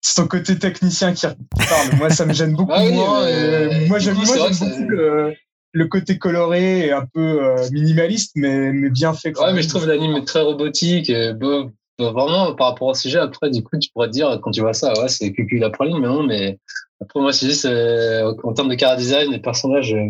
c'est 0.00 0.20
ton 0.22 0.26
côté 0.28 0.58
technicien 0.58 1.12
qui 1.12 1.26
parle. 1.26 1.96
Moi, 1.98 2.10
ça 2.10 2.24
me 2.26 2.32
gêne 2.32 2.54
beaucoup 2.54 2.72
Ah 2.74 2.84
oui, 2.84 2.92
moins. 2.92 3.22
euh, 3.24 3.86
moi, 3.88 3.98
j'aime, 3.98 4.14
beaucoup 4.16 4.84
le, 4.88 5.34
le 5.72 5.86
côté 5.88 6.18
coloré 6.18 6.86
et 6.86 6.92
un 6.92 7.06
peu 7.06 7.44
euh, 7.44 7.68
minimaliste, 7.70 8.32
mais, 8.36 8.72
mais 8.72 8.90
bien 8.90 9.12
fait. 9.14 9.32
quand 9.32 9.42
Ouais, 9.42 9.46
même. 9.48 9.56
mais 9.56 9.62
je 9.62 9.68
trouve 9.68 9.86
l'anime 9.86 10.24
très 10.24 10.40
robotique. 10.40 11.10
Et, 11.10 11.32
bon, 11.34 11.70
bon, 11.98 12.12
vraiment, 12.12 12.54
par 12.54 12.68
rapport 12.68 12.88
au 12.88 12.94
sujet, 12.94 13.18
après, 13.18 13.50
du 13.50 13.62
coup, 13.62 13.78
tu 13.78 13.90
pourrais 13.92 14.08
te 14.08 14.12
dire, 14.12 14.38
quand 14.42 14.50
tu 14.50 14.60
vois 14.62 14.72
ça, 14.72 14.92
ouais, 15.00 15.08
c'est 15.08 15.32
cucu 15.32 15.58
la 15.58 15.70
praline, 15.70 15.98
mais 15.98 16.08
non, 16.08 16.22
mais 16.22 16.58
après, 17.02 17.20
moi, 17.20 17.32
c'est 17.32 17.46
juste, 17.46 17.66
euh, 17.66 18.34
en 18.42 18.52
termes 18.52 18.68
de 18.68 18.74
cara 18.74 18.96
design, 18.96 19.30
les 19.30 19.38
personnages, 19.40 19.92
euh, 19.94 20.08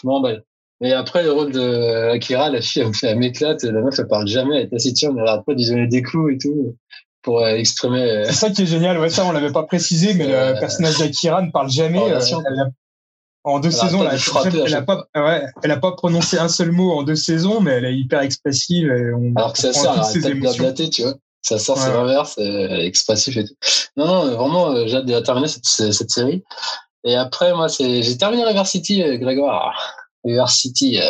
je 0.00 0.06
m'emballe. 0.06 0.42
Et 0.82 0.92
après, 0.92 1.22
le 1.22 1.32
rôle 1.32 1.52
de 1.52 2.10
Akira, 2.10 2.50
la 2.50 2.60
fille, 2.60 2.82
elle, 3.04 3.16
m'éclate. 3.18 3.62
La 3.62 3.80
meuf, 3.80 3.94
elle 3.98 4.08
parle 4.08 4.26
jamais, 4.26 4.56
elle 4.58 4.64
est 4.66 4.68
taciturne, 4.68 5.16
elle 5.18 5.26
arrête 5.26 5.44
pas 5.46 5.54
donner 5.54 5.86
des 5.86 6.02
coups 6.02 6.34
et 6.34 6.38
tout, 6.38 6.76
pour 7.24 7.40
euh, 7.40 7.54
exprimer. 7.54 8.02
euh, 8.02 8.24
C'est 8.26 8.32
ça 8.34 8.50
qui 8.50 8.62
est 8.62 8.66
génial. 8.66 8.98
Ouais, 9.00 9.08
ça, 9.10 9.24
on 9.24 9.32
l'avait 9.32 9.50
pas 9.52 9.64
précisé, 9.64 10.14
mais 10.14 10.26
Euh, 10.32 10.54
le 10.54 10.60
personnage 10.60 10.98
d'Akira 10.98 11.42
ne 11.42 11.50
parle 11.50 11.70
jamais. 11.70 11.98
euh, 12.12 12.20
a- 12.20 12.70
en 13.46 13.58
deux 13.60 13.70
saisons, 13.70 13.98
pas 14.04 14.10
elle 14.12 14.60
à 14.62 14.64
elle 14.66 14.74
a 14.74 14.82
pas, 14.82 15.04
ouais, 15.16 15.42
elle 15.62 15.70
a 15.70 15.76
pas 15.76 15.92
prononcé 15.92 16.38
un 16.38 16.48
seul 16.48 16.70
mot 16.72 16.92
en 16.92 17.02
deux 17.02 17.14
saisons, 17.16 17.60
mais 17.60 17.72
elle 17.72 17.84
est 17.84 17.94
hyper 17.96 18.20
expressive. 18.20 18.86
Et 18.90 19.12
on 19.12 19.34
Alors 19.36 19.52
que 19.52 19.60
pas 20.22 20.28
de 20.30 20.34
émotions. 20.34 20.62
blablater, 20.64 20.88
tu 20.88 21.02
vois. 21.02 21.14
Sa 21.42 21.58
sœur, 21.58 21.76
c'est 21.76 21.88
Ouais. 21.88 21.94
l'inverse, 21.94 22.36
euh, 22.38 22.68
elle 22.70 22.80
est 22.80 22.86
expressif 22.86 23.36
et 23.36 23.44
tout. 23.44 23.52
Non, 23.98 24.06
non, 24.06 24.26
euh, 24.26 24.34
vraiment, 24.34 24.70
euh, 24.70 24.86
j'ai 24.86 24.96
hâte 24.96 25.04
de 25.04 25.12
la 25.12 25.20
terminer, 25.20 25.48
cette, 25.48 25.66
cette, 25.66 26.10
série. 26.10 26.42
Et 27.04 27.16
après, 27.16 27.52
moi, 27.52 27.68
c'est, 27.68 28.02
j'ai 28.02 28.16
terminé 28.16 28.44
River 28.44 28.64
City, 28.64 29.02
euh, 29.02 29.18
Grégoire. 29.18 29.74
River 30.24 30.46
City, 30.48 30.98
euh, 31.02 31.04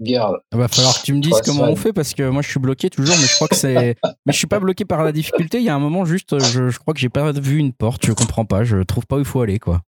girl. 0.00 0.38
Il 0.52 0.58
va 0.58 0.68
falloir 0.68 0.94
que 0.98 1.02
tu 1.04 1.12
me 1.14 1.20
dises 1.20 1.32
comment 1.44 1.64
on 1.64 1.76
fait 1.76 1.92
parce 1.92 2.14
que 2.14 2.28
moi 2.28 2.42
je 2.42 2.48
suis 2.48 2.60
bloqué 2.60 2.90
toujours, 2.90 3.14
mais 3.20 3.26
je 3.26 3.34
crois 3.34 3.48
que 3.48 3.56
c'est. 3.56 3.96
mais 4.26 4.32
je 4.32 4.38
suis 4.38 4.46
pas 4.46 4.60
bloqué 4.60 4.84
par 4.84 5.02
la 5.04 5.12
difficulté. 5.12 5.58
Il 5.58 5.64
y 5.64 5.68
a 5.68 5.74
un 5.74 5.78
moment 5.80 6.04
juste, 6.04 6.38
je, 6.38 6.68
je 6.68 6.78
crois 6.78 6.94
que 6.94 7.00
j'ai 7.00 7.08
pas 7.08 7.32
vu 7.32 7.58
une 7.58 7.72
porte. 7.72 8.04
Je 8.06 8.12
comprends 8.12 8.44
pas. 8.44 8.64
Je 8.64 8.82
trouve 8.82 9.06
pas 9.06 9.16
où 9.16 9.20
il 9.20 9.24
faut 9.24 9.40
aller 9.40 9.58
quoi. 9.58 9.82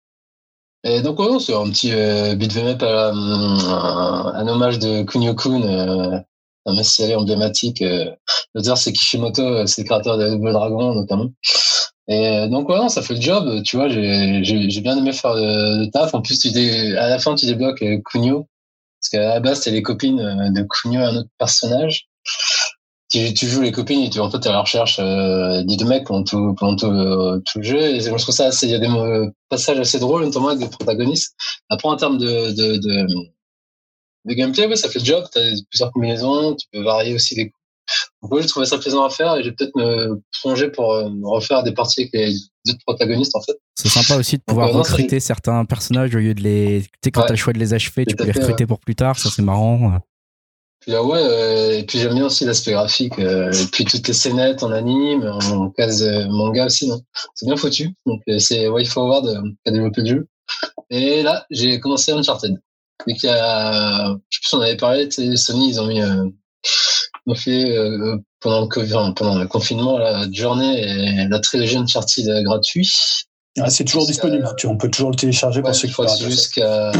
Et 0.85 1.03
donc, 1.03 1.19
non, 1.19 1.41
c'est 1.41 1.55
un 1.55 1.69
petit 1.71 1.91
euh, 1.93 2.37
beat'em 2.37 2.67
up 2.69 2.83
à 2.83 3.11
un, 3.11 4.35
un 4.35 4.47
hommage 4.49 4.79
de 4.79 5.03
Kunio-kun, 5.03 5.63
euh, 5.63 6.19
un 6.67 6.83
série 6.85 7.17
emblématique. 7.17 7.83
Euh, 7.83 8.05
L'auteur, 8.55 8.79
c'est 8.79 8.93
Kishimoto, 8.93 9.43
euh, 9.43 9.67
c'est 9.67 9.83
le 9.83 9.87
créateur 9.87 10.17
de 10.17 10.29
Double 10.31 10.53
Dragon, 10.53 10.95
notamment. 10.95 11.31
Et 12.07 12.29
euh, 12.29 12.47
donc, 12.47 12.69
ouais, 12.69 12.77
non, 12.77 12.89
ça 12.89 13.03
fait 13.03 13.15
le 13.15 13.21
job. 13.21 13.63
Tu 13.65 13.77
vois, 13.77 13.89
j'ai 13.89 14.45
j'ai 14.45 14.81
bien 14.81 14.97
aimé 14.97 15.13
faire 15.13 15.35
le, 15.35 15.81
le 15.85 15.91
taf. 15.91 16.15
En 16.15 16.23
plus, 16.23 16.39
tu 16.39 16.53
dé- 16.53 16.95
à 16.97 17.09
la 17.09 17.19
fin, 17.19 17.35
tu 17.35 17.47
débloques 17.47 17.83
euh, 17.83 17.99
Kunio. 18.09 18.47
Parce 19.07 19.23
qu'à 19.23 19.35
la 19.35 19.41
base, 19.41 19.59
c'était 19.59 19.71
les 19.77 19.83
copines 19.83 20.21
euh, 20.21 20.51
de 20.51 20.63
Kunio, 20.63 21.01
un 21.01 21.17
autre 21.17 21.29
personnage. 21.39 22.09
Tu, 23.09 23.33
tu 23.35 23.47
joues 23.47 23.63
les 23.63 23.71
copines 23.71 24.01
et 24.03 24.11
tu, 24.11 24.19
en 24.19 24.29
fait, 24.29 24.41
t'es 24.41 24.49
à 24.49 24.53
la 24.53 24.63
recherche 24.63 24.99
euh, 24.99 25.63
des 25.63 25.77
deux 25.77 25.85
mecs 25.85 26.05
pendant 26.05 26.25
tout, 26.25 26.55
pendant 26.59 26.75
tout, 26.75 26.87
euh, 26.87 27.41
le 27.55 27.63
jeu. 27.63 28.01
C'est- 28.01 28.11
je 28.11 28.23
trouve 28.23 28.35
ça 28.35 28.51
il 28.63 28.71
y 28.71 28.75
a 28.75 28.81
des 28.81 28.89
euh, 28.89 29.31
passages 29.49 29.79
assez 29.79 30.01
drôles, 30.01 30.25
notamment 30.25 30.49
avec 30.49 30.59
des 30.59 30.69
protagonistes. 30.69 31.37
Après, 31.69 31.89
en 31.89 31.95
termes 31.95 32.19
de, 32.19 32.51
de, 32.51 34.35
gameplay, 34.35 34.75
ça 34.75 34.89
fait 34.89 34.99
le 34.99 35.05
job. 35.05 35.25
T'as 35.33 35.41
plusieurs 35.71 35.93
combinaisons, 35.93 36.57
tu 36.57 36.67
peux 36.73 36.83
varier 36.83 37.15
aussi 37.15 37.37
les 37.37 37.51
coups. 37.51 37.63
Donc, 38.23 38.33
ouais, 38.33 38.43
j'ai 38.43 38.49
trouvé 38.49 38.67
ça 38.67 38.79
plaisant 38.79 39.05
à 39.05 39.11
faire 39.11 39.37
et 39.37 39.45
j'ai 39.45 39.53
peut-être 39.53 39.77
me 39.77 40.21
plonger 40.43 40.69
pour 40.69 40.87
refaire 41.23 41.63
des 41.63 41.73
parties 41.73 42.01
avec 42.01 42.13
les 42.13 42.35
autres 42.71 42.85
protagonistes, 42.87 43.35
en 43.37 43.41
fait. 43.41 43.57
C'est 43.75 43.89
sympa 43.89 44.19
aussi 44.19 44.37
de 44.37 44.43
pouvoir 44.43 44.69
Donc, 44.69 44.75
euh, 44.75 44.79
non, 44.79 44.85
recruter 44.85 45.21
certains 45.21 45.65
personnages 45.65 46.15
au 46.15 46.19
lieu 46.19 46.35
de 46.35 46.43
les. 46.43 46.83
Tu 46.83 46.89
sais, 47.05 47.11
quand 47.11 47.21
Ouais. 47.23 47.27
t'as 47.29 47.33
le 47.35 47.39
choix 47.39 47.53
de 47.53 47.59
les 47.59 47.75
achever, 47.75 48.05
tu 48.07 48.17
peux 48.17 48.25
les 48.25 48.33
recruter 48.33 48.67
pour 48.67 48.81
plus 48.81 48.95
tard. 48.95 49.19
Ça, 49.19 49.29
c'est 49.31 49.43
marrant. 49.43 49.99
Puis 50.81 50.93
là, 50.93 51.03
ouais, 51.03 51.19
euh, 51.21 51.79
et 51.79 51.85
puis 51.85 51.99
j'aime 51.99 52.15
bien 52.15 52.27
aussi 52.27 52.45
l'aspect 52.45 52.73
graphique, 52.73 53.19
euh, 53.19 53.51
et 53.51 53.67
puis 53.73 53.85
toutes 53.85 54.07
les 54.07 54.15
scénettes 54.15 54.63
en 54.63 54.71
anime, 54.71 55.25
en 55.25 55.71
case 55.71 56.03
euh, 56.03 56.27
manga 56.29 56.67
aussi, 56.67 56.87
non? 56.87 57.01
C'est 57.35 57.47
bien 57.47 57.57
foutu. 57.57 57.91
Donc 58.05 58.21
c'est 58.39 58.69
WayForward 58.69 59.27
euh, 59.27 59.43
qui 59.43 59.69
a 59.69 59.73
développé 59.73 60.03
le 60.03 60.07
jeu. 60.07 60.29
Et 60.91 61.23
là, 61.23 61.45
j'ai 61.51 61.81
commencé 61.81 62.13
Uncharted. 62.13 62.57
Et 63.09 63.15
qu'il 63.15 63.29
y 63.29 63.33
a, 63.33 64.09
je 64.31 64.37
sais 64.37 64.41
plus 64.41 64.49
si 64.49 64.55
on 64.55 64.61
avait 64.61 64.77
parlé, 64.77 65.09
Sony, 65.11 65.71
ils 65.71 65.81
ont 65.81 65.87
mis, 65.87 66.01
ont 67.27 67.35
fait 67.35 67.77
euh, 67.77 68.17
pendant 68.41 68.61
le 68.63 68.67
Covid- 68.69 69.15
pendant 69.15 69.39
le 69.39 69.47
confinement 69.47 69.99
la 69.99 70.31
journée 70.31 70.81
et 70.81 71.29
la 71.29 71.41
trilogie 71.41 71.77
Uncharted 71.77 72.29
euh, 72.29 72.43
gratuit. 72.43 72.91
Ah, 73.59 73.71
c'est 73.71 73.85
toujours 73.85 74.07
disponible. 74.07 74.47
Tu- 74.59 74.67
on 74.67 74.77
peut 74.77 74.91
toujours 74.91 75.11
le 75.11 75.17
télécharger 75.17 75.61
Ouais, 75.61 75.65
pour 75.67 75.75
ceux 75.75 75.89
qui 75.89 75.95
veulent 75.95 76.31
jusqu'à 76.31 76.93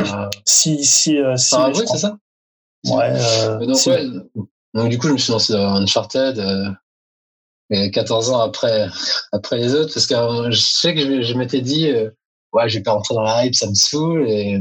Si, 0.45 0.85
si, 0.85 1.19
euh, 1.19 1.37
si, 1.37 1.55
c'est 1.87 1.99
ça? 1.99 2.17
Ouais, 2.87 3.11
euh, 3.13 3.67
donc, 3.67 3.77
si- 3.77 3.91
ouais, 3.91 4.05
donc 4.75 4.89
du 4.89 4.99
coup, 4.99 5.09
je 5.09 5.13
me 5.13 5.19
suis 5.19 5.33
lancé 5.33 5.53
dans 5.53 5.75
Uncharted 5.77 6.39
euh, 6.39 6.71
et 7.71 7.91
14 7.91 8.31
ans 8.31 8.41
après, 8.41 8.89
après 9.33 9.59
les 9.59 9.75
autres, 9.75 9.93
parce 9.95 10.07
que 10.07 10.15
je 10.51 10.59
sais 10.61 10.95
que 10.95 11.01
je, 11.01 11.23
je 11.23 11.35
m'étais 11.35 11.61
dit, 11.61 11.91
ouais, 12.53 12.69
je 12.69 12.79
vais 12.79 12.83
pas 12.83 12.93
rentrer 12.93 13.15
dans 13.15 13.23
la 13.23 13.45
hype, 13.45 13.55
ça 13.55 13.69
me 13.69 13.75
saoule. 13.75 14.29
Et, 14.29 14.61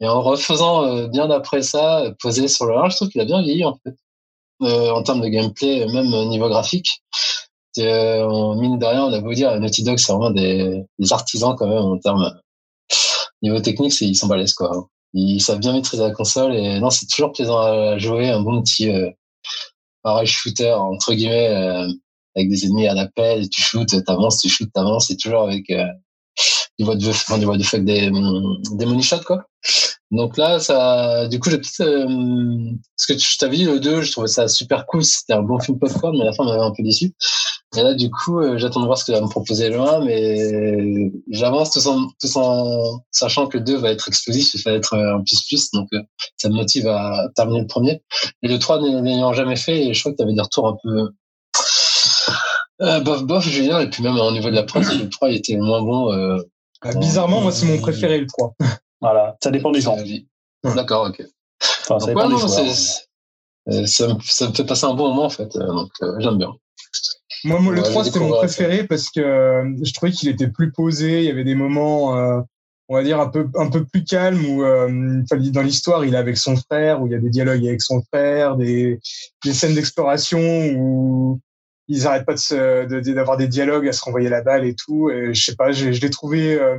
et 0.00 0.06
en 0.06 0.20
refaisant 0.22 0.84
euh, 0.84 1.08
bien 1.08 1.26
d'après 1.26 1.62
ça, 1.62 2.04
posé 2.20 2.46
sur 2.48 2.66
le 2.66 2.76
1, 2.76 2.90
je 2.90 2.96
trouve 2.96 3.08
qu'il 3.08 3.20
a 3.20 3.24
bien 3.24 3.42
vieilli, 3.42 3.64
en 3.64 3.74
fait, 3.82 3.94
en 4.60 5.02
termes 5.02 5.20
de 5.20 5.28
gameplay, 5.28 5.82
euh, 5.82 5.92
même 5.92 6.12
au 6.12 6.24
niveau 6.26 6.48
graphique. 6.48 7.02
Euh, 7.78 8.54
mine 8.56 8.78
de 8.78 8.84
rien, 8.86 9.04
on 9.04 9.12
a 9.12 9.20
beau 9.20 9.32
dire, 9.34 9.58
Naughty 9.60 9.84
Dog, 9.84 9.98
c'est 9.98 10.12
vraiment 10.12 10.30
des, 10.30 10.84
des 10.98 11.12
artisans 11.12 11.54
quand 11.56 11.68
même 11.68 11.78
en 11.84 11.98
termes 11.98 12.32
niveau 13.42 13.60
technique, 13.60 13.92
c'est- 13.92 14.06
ils 14.06 14.16
sont 14.16 14.26
balèzes, 14.26 14.54
quoi. 14.54 14.88
Ils 15.14 15.40
savent 15.40 15.60
bien 15.60 15.72
maîtriser 15.72 16.02
la 16.02 16.10
console 16.10 16.54
et 16.54 16.80
non, 16.80 16.90
c'est 16.90 17.06
toujours 17.06 17.32
plaisant 17.32 17.58
à 17.58 17.98
jouer, 17.98 18.28
un 18.28 18.40
bon 18.42 18.62
petit 18.62 18.90
euh, 18.90 19.10
pareil 20.02 20.26
shooter 20.26 20.72
entre 20.72 21.14
guillemets 21.14 21.48
euh, 21.48 21.88
avec 22.36 22.48
des 22.50 22.66
ennemis 22.66 22.86
à 22.88 22.94
l'appel, 22.94 23.48
tu 23.48 23.62
shootes, 23.62 24.04
t'avances, 24.04 24.40
tu 24.40 24.48
shootes, 24.48 24.72
t'avances, 24.72 25.10
et 25.10 25.16
toujours 25.16 25.42
avec 25.42 25.70
euh, 26.80 26.84
du 26.84 26.84
what 26.84 26.96
the, 26.96 27.08
enfin, 27.08 27.38
du 27.38 27.46
what 27.46 27.58
the 27.58 27.64
fuck, 27.64 27.84
des, 27.84 28.10
des 28.10 28.86
money 28.86 29.02
shots 29.02 29.24
quoi. 29.26 29.44
Donc 30.10 30.38
là, 30.38 30.58
ça, 30.58 31.28
du 31.28 31.38
coup, 31.38 31.50
j'ai 31.50 31.58
peut-être, 31.58 31.82
euh, 31.82 32.72
que 33.06 33.18
je 33.18 33.38
t'avais 33.38 33.56
dit 33.56 33.64
le 33.64 33.78
2, 33.78 34.00
je 34.00 34.12
trouvais 34.12 34.28
ça 34.28 34.48
super 34.48 34.86
cool, 34.86 35.04
c'était 35.04 35.34
un 35.34 35.42
bon 35.42 35.58
film 35.58 35.78
popcorn, 35.78 36.16
mais 36.16 36.24
la 36.24 36.32
fin, 36.32 36.44
m'avait 36.44 36.62
un 36.62 36.72
peu 36.74 36.82
déçu. 36.82 37.14
Et 37.76 37.82
là, 37.82 37.92
du 37.92 38.08
coup, 38.10 38.40
euh, 38.40 38.56
j'attends 38.56 38.80
de 38.80 38.86
voir 38.86 38.96
ce 38.96 39.04
que 39.04 39.12
va 39.12 39.20
me 39.20 39.28
proposer 39.28 39.68
le 39.68 39.78
1, 39.78 40.00
mais 40.04 41.12
j'avance 41.30 41.72
tout 41.72 41.86
en, 41.86 42.08
tout 42.20 42.38
en 42.38 43.00
sachant 43.10 43.48
que 43.48 43.58
le 43.58 43.64
2 43.64 43.76
va 43.76 43.90
être 43.90 44.08
explosif, 44.08 44.54
il 44.54 44.62
va 44.62 44.72
être 44.72 44.96
un 44.96 45.22
plus 45.22 45.42
plus, 45.46 45.70
donc 45.72 45.88
euh, 45.92 46.00
ça 46.38 46.48
me 46.48 46.54
motive 46.54 46.86
à 46.86 47.28
terminer 47.34 47.60
le 47.60 47.66
premier. 47.66 48.02
Et 48.42 48.48
le 48.48 48.58
3 48.58 48.80
n'ayant 49.02 49.34
jamais 49.34 49.56
fait, 49.56 49.88
et 49.88 49.92
je 49.92 50.00
crois 50.00 50.12
que 50.12 50.16
tu 50.16 50.22
avais 50.22 50.32
des 50.32 50.40
retours 50.40 50.68
un 50.68 50.76
peu 50.82 51.10
euh, 52.80 53.00
bof 53.00 53.24
bof, 53.24 53.48
dire, 53.48 53.80
et 53.80 53.90
puis 53.90 54.02
même 54.02 54.16
au 54.16 54.30
niveau 54.30 54.50
de 54.50 54.54
la 54.54 54.62
presse, 54.62 54.94
le 54.94 55.08
3 55.08 55.30
il 55.30 55.36
était 55.36 55.56
moins 55.56 55.82
bon. 55.82 56.12
Euh, 56.12 56.38
bizarrement, 56.96 57.40
moi, 57.40 57.52
c'est 57.52 57.66
mon 57.66 57.78
préféré, 57.78 58.18
le 58.18 58.26
3. 58.26 58.54
Voilà, 59.00 59.36
ça 59.40 59.52
dépend 59.52 59.70
des 59.70 59.80
gens. 59.80 59.96
D'accord, 60.64 61.06
ok. 61.06 61.22
Enfin, 61.82 62.00
ça 62.00 62.12
Donc, 62.12 62.16
ouais, 62.16 62.28
non, 62.28 62.36
euh, 63.68 63.82
me, 63.82 63.86
ça 63.86 64.48
me 64.48 64.54
fait 64.54 64.64
passer 64.64 64.86
un 64.86 64.94
bon 64.94 65.10
moment 65.10 65.26
en 65.26 65.30
fait, 65.30 65.54
euh, 65.54 65.66
donc 65.66 65.90
euh, 66.02 66.16
j'aime 66.18 66.38
bien. 66.38 66.52
Moi, 67.44 67.60
moi, 67.60 67.74
le 67.74 67.82
Ouais, 67.82 67.88
3, 67.88 68.02
j'ai 68.02 68.10
c'était 68.10 68.24
mon 68.24 68.36
préféré 68.36 68.84
parce 68.84 69.10
que 69.10 69.20
euh, 69.20 69.72
je 69.82 69.92
trouvais 69.92 70.12
qu'il 70.12 70.28
était 70.28 70.48
plus 70.48 70.72
posé. 70.72 71.20
Il 71.20 71.24
y 71.24 71.30
avait 71.30 71.44
des 71.44 71.54
moments, 71.54 72.16
euh, 72.16 72.40
on 72.88 72.94
va 72.94 73.02
dire, 73.02 73.20
un 73.20 73.28
peu, 73.28 73.48
un 73.54 73.70
peu 73.70 73.84
plus 73.84 74.04
calmes 74.04 74.44
où, 74.46 74.64
euh, 74.64 75.22
dans 75.30 75.62
l'histoire, 75.62 76.04
il 76.04 76.14
est 76.14 76.18
avec 76.18 76.36
son 76.36 76.56
frère, 76.56 77.00
où 77.00 77.06
il 77.06 77.12
y 77.12 77.16
a 77.16 77.18
des 77.18 77.30
dialogues 77.30 77.66
avec 77.66 77.82
son 77.82 78.02
frère, 78.02 78.56
des, 78.56 78.98
des 79.44 79.52
scènes 79.52 79.74
d'exploration 79.74 80.40
où 80.74 81.40
ils 81.88 82.06
arrêtent 82.06 82.26
pas 82.26 82.34
de 82.34 82.38
se, 82.38 82.86
de- 82.86 83.00
de- 83.00 83.12
d'avoir 83.12 83.36
des 83.36 83.48
dialogues, 83.48 83.88
à 83.88 83.92
se 83.92 84.02
renvoyer 84.04 84.28
la 84.28 84.42
balle 84.42 84.64
et 84.66 84.74
tout. 84.74 85.10
Et 85.10 85.34
je 85.34 85.44
sais 85.44 85.56
pas, 85.56 85.72
je, 85.72 85.90
je 85.92 86.00
l'ai 86.00 86.10
trouvé, 86.10 86.54
euh, 86.60 86.78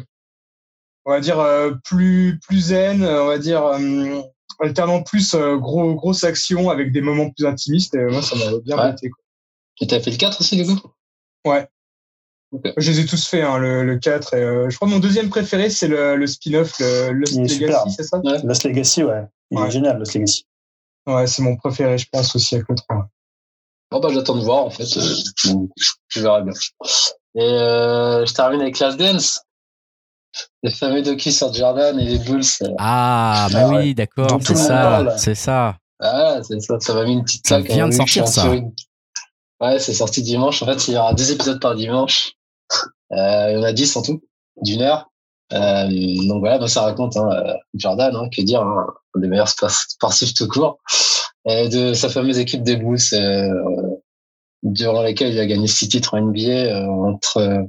on 1.06 1.12
va 1.12 1.20
dire, 1.20 1.40
euh, 1.40 1.72
plus, 1.84 2.40
plus 2.46 2.60
zen, 2.68 3.04
on 3.04 3.26
va 3.28 3.38
dire, 3.40 3.66
euh, 3.66 4.22
alternant 4.60 5.02
plus 5.02 5.34
euh, 5.34 5.58
gros, 5.58 5.96
grosse 5.96 6.24
action 6.24 6.70
avec 6.70 6.92
des 6.92 7.02
moments 7.02 7.30
plus 7.32 7.46
intimistes. 7.46 7.96
Et 7.96 8.06
moi, 8.06 8.22
ça 8.22 8.36
m'avait 8.36 8.60
bien 8.62 8.78
Ouais. 8.78 8.92
été. 8.92 9.10
quoi. 9.10 9.24
Et 9.82 9.88
t'as 9.88 10.00
fait 10.00 10.12
le 10.12 10.18
4 10.18 10.42
aussi 10.42 10.56
du 10.58 10.66
coup? 10.66 10.80
Je 12.78 12.90
les 12.92 13.00
ai 13.02 13.06
tous 13.06 13.28
faits, 13.28 13.44
hein, 13.44 13.60
le, 13.60 13.84
le 13.84 13.98
4. 14.00 14.34
Et, 14.34 14.38
euh, 14.42 14.70
je 14.70 14.76
crois 14.76 14.88
que 14.88 14.94
mon 14.94 15.00
deuxième 15.00 15.30
préféré, 15.30 15.70
c'est 15.70 15.88
le, 15.88 16.16
le 16.16 16.26
spin-off, 16.28 16.80
le 16.80 17.12
Lost. 17.12 17.36
Legacy, 17.38 17.92
c'est 17.96 18.04
ça? 18.04 18.20
Lost 18.44 18.64
Legacy, 18.64 19.04
ouais. 19.04 19.24
Il 19.52 19.60
Ouais. 19.60 19.68
est 19.68 19.72
génial, 19.72 20.00
Lost 20.00 20.16
Legacy. 20.16 20.46
Ouais, 21.08 21.28
c'est 21.28 21.42
mon 21.44 21.56
préféré, 21.56 21.98
je 21.98 22.08
pense, 22.12 22.36
aussi 22.36 22.56
avec 22.56 22.68
le 22.70 22.76
3. 22.76 23.08
Bon 23.92 24.00
bah 24.00 24.10
j'attends 24.14 24.36
de 24.36 24.42
voir 24.44 24.66
en 24.66 24.70
fait, 24.70 24.84
euh, 24.98 25.16
je 26.10 26.22
verrai 26.22 26.44
bien. 26.44 26.54
Et 27.36 27.42
euh, 27.42 28.26
je 28.26 28.34
termine 28.34 28.62
avec 28.62 28.78
Last 28.80 29.00
Dance. 29.00 29.42
Les 30.62 30.70
fameux 30.72 31.02
docu 31.02 31.32
sur 31.32 31.52
Jordan 31.54 32.00
et 32.00 32.06
les 32.06 32.20
Bulls. 32.20 32.44
euh, 32.62 32.68
Ah, 32.78 33.48
bah 33.52 33.60
Ah 33.64 33.68
oui, 33.70 33.76
ouais. 33.78 33.94
d'accord, 33.96 34.40
c'est 34.44 34.56
ça, 34.56 35.18
c'est 35.18 35.34
ça. 35.36 35.78
Ah, 36.00 36.40
c'est 36.44 36.60
ça, 36.62 36.80
ça 36.80 36.94
m'a 36.94 37.04
mis 37.06 37.14
une 37.14 37.24
petite 37.24 37.48
Ça 37.48 37.60
claque. 37.62 37.72
vient 37.72 37.86
hein, 37.86 37.88
de 37.90 37.94
je 37.94 38.02
suis 38.04 38.20
sortir, 38.20 38.28
ça. 38.28 38.50
Ouais, 39.62 39.80
c'est 39.80 39.94
sorti 39.94 40.22
dimanche. 40.22 40.62
En 40.64 40.68
fait, 40.68 40.88
il 40.88 40.94
y 40.94 40.98
aura 40.98 41.14
deux 41.14 41.32
épisodes 41.32 41.60
par 41.60 41.76
dimanche. 41.76 42.34
Euh, 43.12 43.52
il 43.52 43.56
y 43.56 43.58
en 43.58 43.64
a 43.64 43.74
dix 43.74 43.96
en 43.98 44.02
tout, 44.04 44.22
d'une 44.62 44.82
heure. 44.82 45.10
Euh, 45.52 45.88
donc 46.28 46.40
voilà, 46.42 46.60
bah, 46.60 46.68
ça 46.68 46.84
raconte 46.84 47.18
hein, 47.18 47.28
euh, 47.32 47.54
Jordan, 47.74 48.16
hein, 48.16 48.30
que 48.34 48.42
dire, 48.44 48.62
hein, 48.62 48.86
un 49.16 49.20
des 49.20 49.28
meilleurs 49.28 49.48
spor- 49.50 49.72
sportifs 49.72 50.34
tout 50.36 50.48
court, 50.48 50.78
de 51.46 51.94
sa 51.94 52.10
fameuse 52.10 52.40
équipe 52.40 52.64
des 52.64 52.76
Bulls, 52.76 53.00
euh, 53.14 53.50
durant 54.64 55.02
laquelle 55.02 55.34
il 55.34 55.40
a 55.40 55.46
gagné 55.46 55.68
six 55.68 55.88
titres 55.88 56.14
en 56.14 56.22
NBA 56.22 56.42
euh, 56.50 56.86
entre 56.88 57.38
euh, 57.38 57.62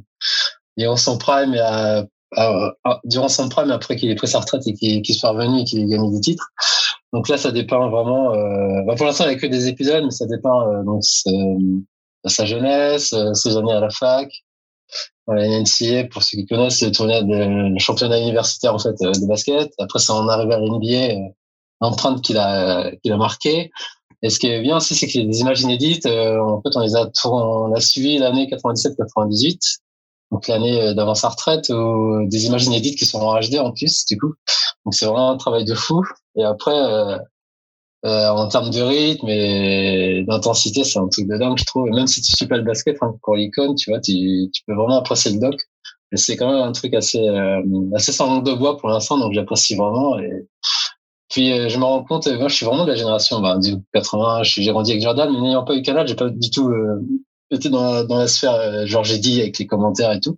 durant 0.76 0.96
son 0.96 1.18
prime 1.18 1.54
et 1.54 1.60
à, 1.60 2.04
à- 2.36 2.72
à- 2.84 3.00
durant 3.04 3.28
son 3.28 3.48
prime 3.48 3.70
après 3.70 3.96
qu'il 3.96 4.10
ait 4.10 4.14
pris 4.16 4.28
sa 4.28 4.40
retraite 4.40 4.62
et 4.66 4.74
qu'il 4.74 5.02
qu'il 5.02 5.14
soit 5.14 5.30
revenu 5.30 5.60
et 5.60 5.64
qu'il 5.64 5.80
ait 5.80 5.86
gagné 5.86 6.10
des 6.10 6.20
titres. 6.20 6.48
Donc 7.12 7.28
là, 7.28 7.38
ça 7.38 7.52
dépend 7.52 7.90
vraiment. 7.90 8.34
Euh, 8.34 8.82
bah, 8.86 8.94
pour 8.96 9.06
l'instant, 9.06 9.24
il 9.24 9.30
n'y 9.30 9.34
a 9.36 9.38
que 9.38 9.46
des 9.46 9.68
épisodes, 9.68 10.04
mais 10.04 10.10
ça 10.10 10.26
dépend 10.26 10.68
euh, 10.68 10.82
donc 10.84 11.02
euh, 11.28 11.78
sa 12.26 12.44
jeunesse, 12.44 13.12
euh, 13.12 13.34
ses 13.34 13.56
années 13.56 13.72
à 13.72 13.80
la 13.80 13.90
fac, 13.90 14.28
la 15.28 15.46
NCA, 15.60 16.04
pour 16.10 16.22
ceux 16.22 16.38
qui 16.38 16.46
connaissent, 16.46 16.82
le 16.82 16.90
tournoi 16.90 17.22
de 17.22 17.72
le 17.72 17.78
championnat 17.78 18.18
universitaire 18.20 18.74
en 18.74 18.78
fait 18.78 18.94
euh, 19.02 19.12
de 19.12 19.26
basket. 19.28 19.70
Après, 19.78 19.98
ça 20.00 20.14
en 20.14 20.28
arrive 20.28 20.50
à 20.50 20.58
l'NBA, 20.58 21.14
euh, 21.14 21.28
l'empreinte 21.80 22.22
qu'il 22.22 22.38
a 22.38 22.90
qu'il 23.02 23.12
a 23.12 23.16
marquée. 23.16 23.70
Et 24.22 24.28
ce 24.28 24.38
qui 24.38 24.48
est 24.48 24.60
bien 24.60 24.76
aussi, 24.76 24.94
c'est 24.94 25.06
qu'il 25.06 25.22
y 25.22 25.24
a 25.24 25.26
des 25.26 25.40
images 25.40 25.62
inédites. 25.62 26.06
Euh, 26.06 26.38
en 26.40 26.60
fait, 26.60 26.76
on 26.76 26.80
les 26.80 26.94
a 26.94 27.10
on 27.24 27.72
a 27.72 27.80
suivi 27.80 28.18
l'année 28.18 28.46
97-98, 28.48 29.78
donc 30.30 30.46
l'année 30.48 30.80
euh, 30.80 30.94
d'avant 30.94 31.14
sa 31.14 31.30
retraite, 31.30 31.70
ou 31.70 32.26
des 32.26 32.46
images 32.46 32.66
inédites 32.66 32.98
qui 32.98 33.06
sont 33.06 33.20
en 33.20 33.40
HD 33.40 33.56
en 33.56 33.72
plus, 33.72 34.04
du 34.06 34.18
coup. 34.18 34.34
Donc 34.84 34.94
c'est 34.94 35.06
vraiment 35.06 35.30
un 35.30 35.36
travail 35.36 35.64
de 35.64 35.74
fou. 35.74 36.04
Et 36.36 36.44
après, 36.44 36.76
euh, 36.76 37.18
euh, 38.06 38.28
en 38.30 38.48
termes 38.48 38.70
de 38.70 38.80
rythme 38.80 39.28
et 39.28 40.24
d'intensité, 40.26 40.84
c'est 40.84 40.98
un 40.98 41.08
truc 41.08 41.28
de 41.28 41.36
dingue, 41.36 41.58
je 41.58 41.64
trouve. 41.66 41.86
Et 41.88 41.90
même 41.90 42.06
si 42.06 42.22
tu 42.22 42.32
suis 42.32 42.46
pas 42.46 42.56
le 42.56 42.62
basket, 42.62 42.96
hein, 43.02 43.14
pour 43.22 43.36
l'icône, 43.36 43.74
tu 43.74 43.90
vois, 43.90 44.00
tu, 44.00 44.48
tu 44.52 44.62
peux 44.66 44.74
vraiment 44.74 44.98
apprécier 44.98 45.32
le 45.32 45.38
doc. 45.38 45.54
Mais 46.10 46.18
c'est 46.18 46.36
quand 46.36 46.50
même 46.50 46.62
un 46.62 46.72
truc 46.72 46.94
assez, 46.94 47.20
euh, 47.20 47.62
assez 47.94 48.12
sans 48.12 48.26
langue 48.26 48.46
de 48.46 48.54
bois 48.54 48.78
pour 48.78 48.88
l'instant, 48.88 49.18
donc 49.18 49.32
j'apprécie 49.34 49.76
vraiment. 49.76 50.18
Et 50.18 50.48
puis 51.30 51.52
euh, 51.52 51.68
je 51.68 51.78
me 51.78 51.84
rends 51.84 52.04
compte, 52.04 52.26
euh, 52.26 52.38
moi 52.38 52.48
je 52.48 52.54
suis 52.56 52.66
vraiment 52.66 52.84
de 52.84 52.90
la 52.90 52.96
génération 52.96 53.40
bah, 53.40 53.56
du 53.58 53.76
80, 53.94 54.42
je 54.42 54.50
suis- 54.50 54.62
j'ai 54.62 54.72
grandi 54.72 54.92
avec 54.92 55.02
Jordan, 55.02 55.30
mais 55.32 55.40
n'ayant 55.40 55.64
pas 55.64 55.74
eu 55.76 55.82
Canal, 55.82 56.06
j'ai 56.08 56.14
pas 56.16 56.28
du 56.28 56.50
tout 56.50 56.68
euh, 56.70 57.00
été 57.50 57.68
dans 57.70 57.82
la, 57.82 58.04
dans 58.04 58.18
la 58.18 58.28
sphère, 58.28 58.54
euh, 58.54 58.86
genre 58.86 59.04
j'ai 59.04 59.20
avec 59.40 59.58
les 59.58 59.66
commentaires 59.66 60.12
et 60.12 60.20
tout. 60.20 60.36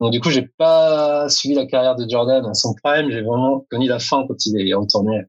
Donc 0.00 0.12
du 0.12 0.20
coup, 0.20 0.30
j'ai 0.30 0.42
pas 0.58 1.28
suivi 1.28 1.54
la 1.54 1.66
carrière 1.66 1.96
de 1.96 2.08
Jordan 2.08 2.44
à 2.46 2.54
son 2.54 2.74
prime, 2.82 3.10
j'ai 3.10 3.22
vraiment 3.22 3.66
connu 3.70 3.88
la 3.88 3.98
fin 3.98 4.24
quand 4.28 4.36
il 4.46 4.68
est 4.68 4.74
retourné 4.74 5.22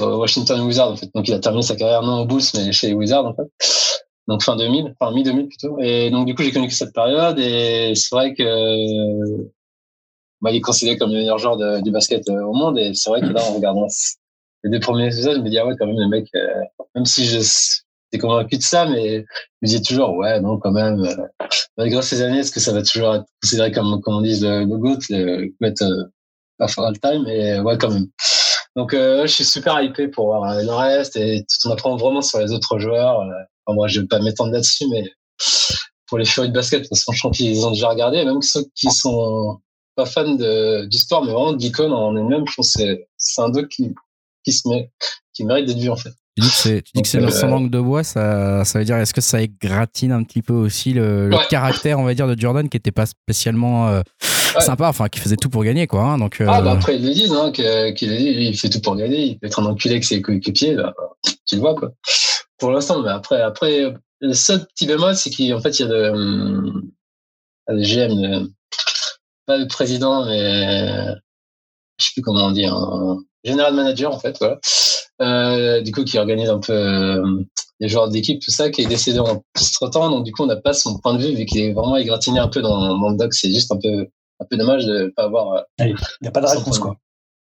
au 0.00 0.16
Washington 0.18 0.60
Wizards 0.62 0.92
en 0.92 0.96
fait. 0.96 1.10
Donc 1.14 1.28
il 1.28 1.34
a 1.34 1.38
terminé 1.38 1.62
sa 1.62 1.76
carrière 1.76 2.02
non 2.02 2.20
aux 2.22 2.26
Bulls 2.26 2.42
mais 2.54 2.72
chez 2.72 2.88
les 2.88 2.94
Wizards 2.94 3.26
en 3.26 3.34
fait. 3.34 3.48
Donc 4.26 4.42
fin 4.42 4.56
2000, 4.56 4.94
enfin 4.98 5.14
mi 5.14 5.22
2000 5.22 5.48
plutôt. 5.48 5.78
Et 5.80 6.10
donc 6.10 6.26
du 6.26 6.34
coup 6.34 6.42
j'ai 6.42 6.52
connu 6.52 6.68
que 6.68 6.74
cette 6.74 6.94
période 6.94 7.38
et 7.38 7.94
c'est 7.94 8.14
vrai 8.14 8.34
que 8.34 8.42
bah, 10.44 10.50
il 10.52 10.56
est 10.56 10.60
considéré 10.60 10.96
comme 10.96 11.10
le 11.10 11.18
meilleur 11.18 11.38
joueur 11.38 11.56
du 11.82 11.90
basket 11.90 12.28
euh, 12.28 12.42
au 12.42 12.52
monde 12.52 12.78
et 12.78 12.94
c'est 12.94 13.10
vrai 13.10 13.20
que 13.20 13.26
là 13.26 13.42
en 13.42 13.54
regardant 13.54 13.86
les 14.62 14.70
deux 14.70 14.80
premiers 14.80 15.06
épisodes, 15.06 15.36
je 15.36 15.40
me 15.40 15.48
dis 15.48 15.58
ah 15.58 15.66
ouais 15.66 15.74
quand 15.78 15.86
même 15.86 15.98
le 15.98 16.08
mec, 16.08 16.28
euh, 16.34 16.46
même 16.94 17.06
si 17.06 17.26
je 17.26 17.40
j'étais 17.40 18.20
convaincu 18.20 18.56
de 18.56 18.62
ça, 18.62 18.86
mais 18.86 19.18
je 19.18 19.24
me 19.62 19.66
disais 19.66 19.82
toujours 19.82 20.14
ouais 20.16 20.40
non 20.40 20.58
quand 20.58 20.72
même 20.72 21.02
euh, 21.02 21.46
malgré 21.76 22.02
ces 22.02 22.22
années 22.22 22.38
est-ce 22.38 22.52
que 22.52 22.60
ça 22.60 22.72
va 22.72 22.82
toujours 22.82 23.14
être 23.16 23.26
considéré 23.42 23.72
comme 23.72 24.00
comme 24.02 24.14
on 24.14 24.20
dit 24.20 24.38
le, 24.40 24.60
le 24.60 24.76
goat, 24.78 24.98
le 25.10 25.52
goat 25.60 25.74
pas 26.58 26.68
time 27.02 27.26
et 27.28 27.60
ouais 27.60 27.78
quand 27.78 27.90
même. 27.90 28.08
Donc 28.76 28.92
euh, 28.92 29.22
je 29.26 29.32
suis 29.32 29.44
super 29.44 29.80
hypé 29.80 30.08
pour 30.08 30.26
voir 30.26 30.44
euh, 30.50 30.62
le 30.62 30.72
reste 30.72 31.16
et 31.16 31.44
tout 31.44 31.68
on 31.68 31.72
apprend 31.72 31.96
vraiment 31.96 32.22
sur 32.22 32.40
les 32.40 32.52
autres 32.52 32.78
joueurs. 32.78 33.20
Euh, 33.20 33.30
enfin, 33.66 33.74
moi 33.74 33.88
je 33.88 34.00
vais 34.00 34.06
pas 34.06 34.20
m'étendre 34.20 34.52
là-dessus, 34.52 34.86
mais 34.90 35.04
pour 36.06 36.18
les 36.18 36.24
furies 36.24 36.48
de 36.48 36.54
basket, 36.54 36.88
parce 36.88 37.04
que 37.04 37.12
pense 37.22 37.36
qu'ils 37.36 37.64
ont 37.64 37.70
déjà 37.70 37.88
regardé, 37.88 38.24
même 38.24 38.42
ceux 38.42 38.64
qui 38.74 38.90
sont 38.90 39.60
pas 39.96 40.04
du 40.04 40.98
sport, 40.98 41.24
mais 41.24 41.32
vraiment 41.32 41.52
de 41.52 41.58
l'icône 41.62 41.92
en 41.92 42.16
elle-même, 42.16 42.44
je 42.48 42.54
pense 42.54 42.72
que 42.74 42.80
c'est, 42.80 43.08
c'est 43.16 43.40
un 43.42 43.48
doc 43.50 43.68
qui, 43.68 43.92
qui 44.44 44.52
se 44.52 44.68
met, 44.68 44.90
qui 45.32 45.44
mérite 45.44 45.66
d'être 45.66 45.78
vu 45.78 45.90
en 45.90 45.96
fait. 45.96 46.10
Tu 46.36 46.42
dis 46.42 46.48
que 46.50 46.54
c'est, 46.56 46.82
tu 46.82 46.90
dis 46.96 47.02
que 47.02 47.08
c'est 47.08 47.18
Donc, 47.18 47.26
le 47.30 47.32
sans 47.32 47.46
euh, 47.46 47.50
langue 47.50 47.70
de 47.70 47.78
bois, 47.80 48.02
ça, 48.02 48.64
ça 48.64 48.80
veut 48.80 48.84
dire, 48.84 48.96
est-ce 48.96 49.14
que 49.14 49.20
ça 49.20 49.40
égratine 49.40 50.10
un 50.10 50.24
petit 50.24 50.42
peu 50.42 50.52
aussi 50.52 50.92
le, 50.92 51.28
le 51.28 51.36
Ouais. 51.36 51.46
caractère, 51.48 52.00
on 52.00 52.02
va 52.02 52.12
dire, 52.14 52.26
de 52.26 52.36
Jordan 52.36 52.68
qui 52.68 52.76
était 52.76 52.90
pas 52.90 53.06
spécialement 53.06 53.88
euh, 53.88 54.02
Ouais. 54.56 54.60
sympa, 54.60 54.88
enfin, 54.88 55.08
qui 55.08 55.20
faisait 55.20 55.36
tout 55.36 55.48
pour 55.48 55.62
gagner, 55.64 55.86
quoi. 55.86 56.02
hein, 56.02 56.18
donc, 56.18 56.40
euh, 56.40 56.46
Ah 56.48 56.60
bah 56.60 56.72
après 56.72 56.96
ils 56.96 57.04
le 57.06 57.12
disent, 57.12 57.32
hein, 57.32 57.50
qu'il 57.52 58.12
il 58.12 58.56
fait 58.58 58.68
tout 58.68 58.80
pour 58.80 58.94
gagner, 58.96 59.22
il 59.26 59.38
peut 59.38 59.46
être 59.46 59.60
un 59.60 59.66
enculé 59.66 59.94
avec 59.94 60.04
ses 60.04 60.20
coéquipiers, 60.22 60.74
bah, 60.76 60.92
tu 61.46 61.54
le 61.56 61.60
vois 61.60 61.74
quoi. 61.76 61.92
Pour 62.58 62.70
l'instant, 62.72 63.00
mais 63.02 63.10
après, 63.10 63.40
après 63.40 63.92
le 64.20 64.32
seul 64.32 64.64
petit 64.66 64.86
bémol, 64.86 65.14
c'est 65.16 65.30
qu'en 65.30 65.60
fait 65.60 65.78
il 65.78 65.82
y 65.82 65.84
a 65.84 65.88
le, 65.88 66.10
hum, 66.10 66.90
le 67.68 67.82
GM, 67.82 68.12
le- 68.22 68.50
pas 69.46 69.56
le 69.58 69.66
président, 69.68 70.24
mais 70.26 71.06
je 71.98 72.04
sais 72.06 72.10
plus 72.14 72.22
comment 72.22 72.46
on 72.46 72.50
dit, 72.52 72.64
un 72.66 73.18
general 73.44 73.74
manager 73.74 74.12
en 74.14 74.18
fait, 74.18 74.36
voilà. 74.40 74.58
Euh, 75.22 75.80
du 75.80 75.92
coup 75.92 76.02
qui 76.04 76.18
organise 76.18 76.50
un 76.50 76.58
peu 76.58 76.72
euh, 76.72 77.42
les 77.78 77.88
joueurs 77.88 78.08
d'équipe, 78.08 78.40
tout 78.42 78.50
ça, 78.50 78.70
qui 78.70 78.82
est 78.82 78.86
décédé 78.86 79.20
en 79.20 79.42
plus 79.52 79.72
temps, 79.92 80.10
donc 80.10 80.24
du 80.24 80.32
coup 80.32 80.42
on 80.42 80.46
n'a 80.46 80.56
pas 80.56 80.72
son 80.72 80.98
point 80.98 81.14
de 81.14 81.22
vue 81.22 81.34
vu 81.36 81.44
qu'il 81.46 81.60
est 81.60 81.72
vraiment 81.72 81.96
égratigné 81.96 82.40
un 82.40 82.48
peu 82.48 82.60
dans, 82.62 82.98
dans 82.98 83.10
le 83.10 83.16
doc, 83.16 83.32
c'est 83.32 83.50
juste 83.52 83.70
un 83.70 83.78
peu 83.78 84.08
un 84.40 84.44
peu 84.50 84.56
dommage 84.56 84.84
de 84.86 85.12
pas 85.16 85.24
avoir 85.24 85.52
euh, 85.52 85.60
Il 85.80 85.94
n'y 86.22 86.28
a 86.28 86.32
pas 86.32 86.40
de 86.40 86.46
réponse, 86.46 86.78
quoi. 86.80 86.96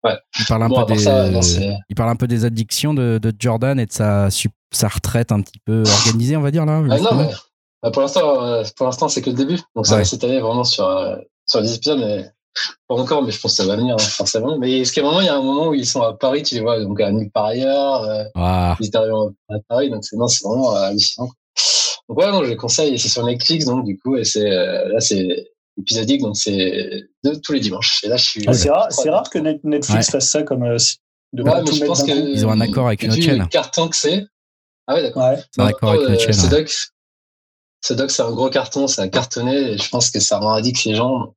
il 0.05 0.44
parle 0.48 0.64
un 0.64 0.69
Bon, 0.69 0.85
peu 0.85 0.94
des, 0.94 0.98
ça, 0.98 1.31
non, 1.31 1.40
c'est- 1.43 1.77
il 1.89 1.94
parle 1.94 2.10
un 2.10 2.16
peu 2.16 2.27
des 2.27 2.44
addictions 2.44 2.93
de, 2.94 3.19
de 3.23 3.32
Jordan 3.39 3.78
et 3.78 3.86
de 3.86 3.93
sa, 3.93 4.28
sa 4.73 4.89
retraite 4.89 5.31
un 5.31 5.40
petit 5.43 5.60
peu 5.64 5.85
organisée, 5.86 6.36
on 6.36 6.40
va 6.40 6.51
dire 6.51 6.66
là. 6.66 6.78
Ah 6.78 6.81
non, 6.82 6.97
justement. 6.97 7.23
mais 7.23 7.31
bah, 7.85 7.90
pour 7.93 8.02
l'instant, 8.02 8.43
euh, 8.43 8.64
pour 8.77 8.86
l'instant, 8.86 9.09
c'est 9.09 9.23
que 9.23 9.31
le 9.31 9.36
début. 9.36 9.60
Donc 9.77 9.86
ça 9.86 9.94
Ouais. 9.94 10.01
va 10.01 10.05
s'étaler 10.05 10.40
vraiment 10.40 10.64
sur 10.64 10.86
euh, 10.89 11.16
sur 11.47 11.60
les 11.60 11.74
épisodes, 11.74 11.98
mais 11.98 12.31
pas 12.89 12.94
encore. 12.94 13.23
Mais 13.23 13.31
je 13.31 13.40
pense 13.40 13.52
que 13.56 13.62
ça 13.62 13.66
va 13.69 13.77
venir 13.77 13.94
hein, 13.94 13.98
forcément. 13.98 14.59
Mais 14.59 14.85
ce 14.85 14.93
qui 14.93 15.01
est 15.01 15.02
vraiment, 15.02 15.20
il 15.20 15.27
y 15.27 15.31
a 15.31 15.36
un 15.36 15.43
moment 15.43 15.69
où 15.69 15.74
ils 15.74 15.86
sont 15.86 16.02
à 16.02 16.12
Paris, 16.14 16.43
tu 16.43 16.55
les 16.56 16.60
vois 16.60 16.81
donc 16.81 17.01
à 17.01 17.10
nulle 17.10 17.31
part 17.31 17.47
ailleurs. 17.47 18.02
Euh, 18.05 18.24
Ah, 18.35 18.77
ils 18.81 18.86
étaient 18.86 18.98
arrivés 18.98 19.14
à 19.51 19.55
Paris, 19.69 19.90
donc 19.90 20.05
c'est 20.05 20.16
vraiment 20.16 20.74
euh, 20.77 20.81
hallucinant. 20.81 21.31
Donc 22.09 22.19
ouais, 22.19 22.31
non, 22.32 22.43
je 22.44 22.51
le 22.51 22.56
conseille. 22.56 22.94
Et 22.94 22.98
c'est 22.98 23.09
sur 23.09 23.24
Netflix, 23.24 23.64
donc 23.64 23.85
du 23.85 23.98
coup, 23.98 24.16
et 24.16 24.24
c'est 24.24 24.51
euh, 24.51 24.89
là, 24.89 25.01
c'est 25.01 25.48
épisodique, 25.78 26.20
donc 26.20 26.36
c'est 26.36 27.02
de 27.24 27.35
tous 27.36 27.52
les 27.52 27.60
dimanches. 27.60 28.02
Et 28.05 28.09
là, 28.09 28.16
je 28.16 28.24
suis. 28.24 28.44
Ah, 28.47 28.52
c'est 28.90 29.09
rare, 29.10 29.31
que 29.31 29.39
Net- 29.39 29.64
Netflix 29.64 30.06
Ouais. 30.09 30.12
fasse 30.12 30.28
ça 30.28 30.43
comme 30.43 30.64
euh, 30.64 30.77
de 31.32 31.43
Ouais, 31.43 31.62
mais 31.64 31.73
je 31.73 31.85
pense 31.86 32.05
d'un 32.05 32.14
que 32.14 32.20
coup. 32.20 32.27
Ils 32.28 32.44
ont 32.47 32.51
un 32.51 32.60
accord 32.60 32.86
avec 32.89 33.02
une 33.02 33.12
autre 33.12 33.23
chaîne. 33.23 33.39
le 33.40 33.47
carton 33.47 33.89
que 33.89 33.97
c'est. 33.97 34.24
Ah 34.86 34.94
ouais, 34.94 35.02
d'accord. 35.02 35.31
c'est 35.51 35.62
un 35.62 35.66
accord 35.66 35.90
avec 35.90 36.02
Euh, 36.02 36.09
notre 36.10 36.20
chaîne. 36.20 36.66
Ce 37.85 37.95
doc, 37.95 37.95
ce 37.95 37.95
doc, 37.95 38.11
c'est 38.11 38.23
un 38.23 38.33
gros 38.33 38.51
carton, 38.51 38.87
ça 38.87 39.03
a 39.03 39.09
cartonné, 39.09 39.73
et 39.73 39.79
je 39.79 39.89
pense 39.91 40.11
que 40.11 40.21
ça 40.21 40.39
rend 40.39 40.55
addict 40.55 40.85
les 40.85 40.95
gens. 40.95 41.35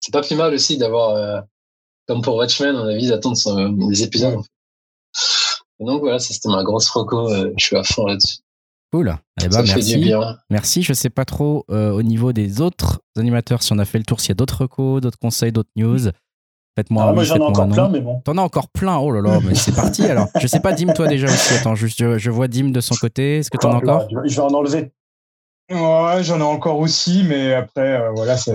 C'est 0.00 0.12
pas 0.12 0.22
plus 0.22 0.36
mal 0.36 0.54
aussi 0.54 0.78
d'avoir, 0.78 1.10
euh, 1.10 1.40
comme 2.08 2.22
pour 2.22 2.36
Watchmen, 2.36 2.74
on 2.76 2.88
a 2.88 2.94
envie 2.94 3.08
d'attendre 3.08 3.36
des 3.88 4.02
épisodes. 4.02 4.38
Et 5.80 5.84
donc 5.84 6.00
voilà, 6.00 6.18
ça 6.18 6.32
c'était 6.32 6.48
ma 6.48 6.62
grosse 6.62 6.88
reco, 6.88 7.30
euh, 7.30 7.52
je 7.56 7.64
suis 7.64 7.76
à 7.76 7.82
fond 7.82 8.06
là-dessus. 8.06 8.38
Cool. 8.92 9.16
Eh 9.40 9.48
ben, 9.48 9.62
merci. 9.62 10.12
Merci. 10.50 10.82
Je 10.82 10.92
sais 10.92 11.10
pas 11.10 11.24
trop 11.24 11.64
euh, 11.70 11.92
au 11.92 12.02
niveau 12.02 12.32
des 12.32 12.60
autres 12.60 13.00
animateurs 13.16 13.62
si 13.62 13.72
on 13.72 13.78
a 13.78 13.84
fait 13.84 13.98
le 13.98 14.04
tour, 14.04 14.20
s'il 14.20 14.30
y 14.30 14.32
a 14.32 14.34
d'autres 14.34 14.62
recos, 14.62 15.00
d'autres 15.00 15.18
conseils, 15.18 15.52
d'autres 15.52 15.70
news. 15.76 16.10
Faites-moi. 16.76 17.06
Ah, 17.08 17.12
moi 17.12 17.22
j'en 17.22 17.36
ai 17.36 17.40
encore 17.40 17.68
plein, 17.68 17.88
mais 17.88 18.00
bon. 18.00 18.20
T'en 18.24 18.36
as 18.36 18.42
encore 18.42 18.68
plein. 18.68 18.98
Oh 18.98 19.12
là 19.12 19.20
là, 19.20 19.38
mais 19.44 19.54
c'est 19.54 19.74
parti 19.74 20.04
alors. 20.06 20.26
Je 20.40 20.46
sais 20.46 20.60
pas, 20.60 20.72
Dim, 20.72 20.92
toi 20.92 21.06
déjà 21.06 21.28
aussi. 21.28 21.54
Attends, 21.54 21.76
je, 21.76 21.86
je 21.86 22.30
vois 22.30 22.48
Dim 22.48 22.70
de 22.70 22.80
son 22.80 22.96
côté. 22.96 23.38
Est-ce 23.38 23.50
que 23.50 23.58
t'en 23.58 23.72
as 23.72 23.76
encore? 23.76 24.08
Je 24.24 24.34
vais 24.34 24.40
en 24.40 24.54
enlever. 24.54 24.90
Ouais, 25.70 26.22
j'en 26.24 26.40
ai 26.40 26.42
encore 26.42 26.78
aussi, 26.78 27.24
mais 27.28 27.54
après, 27.54 28.00
euh, 28.00 28.10
voilà, 28.14 28.36
c'est. 28.36 28.52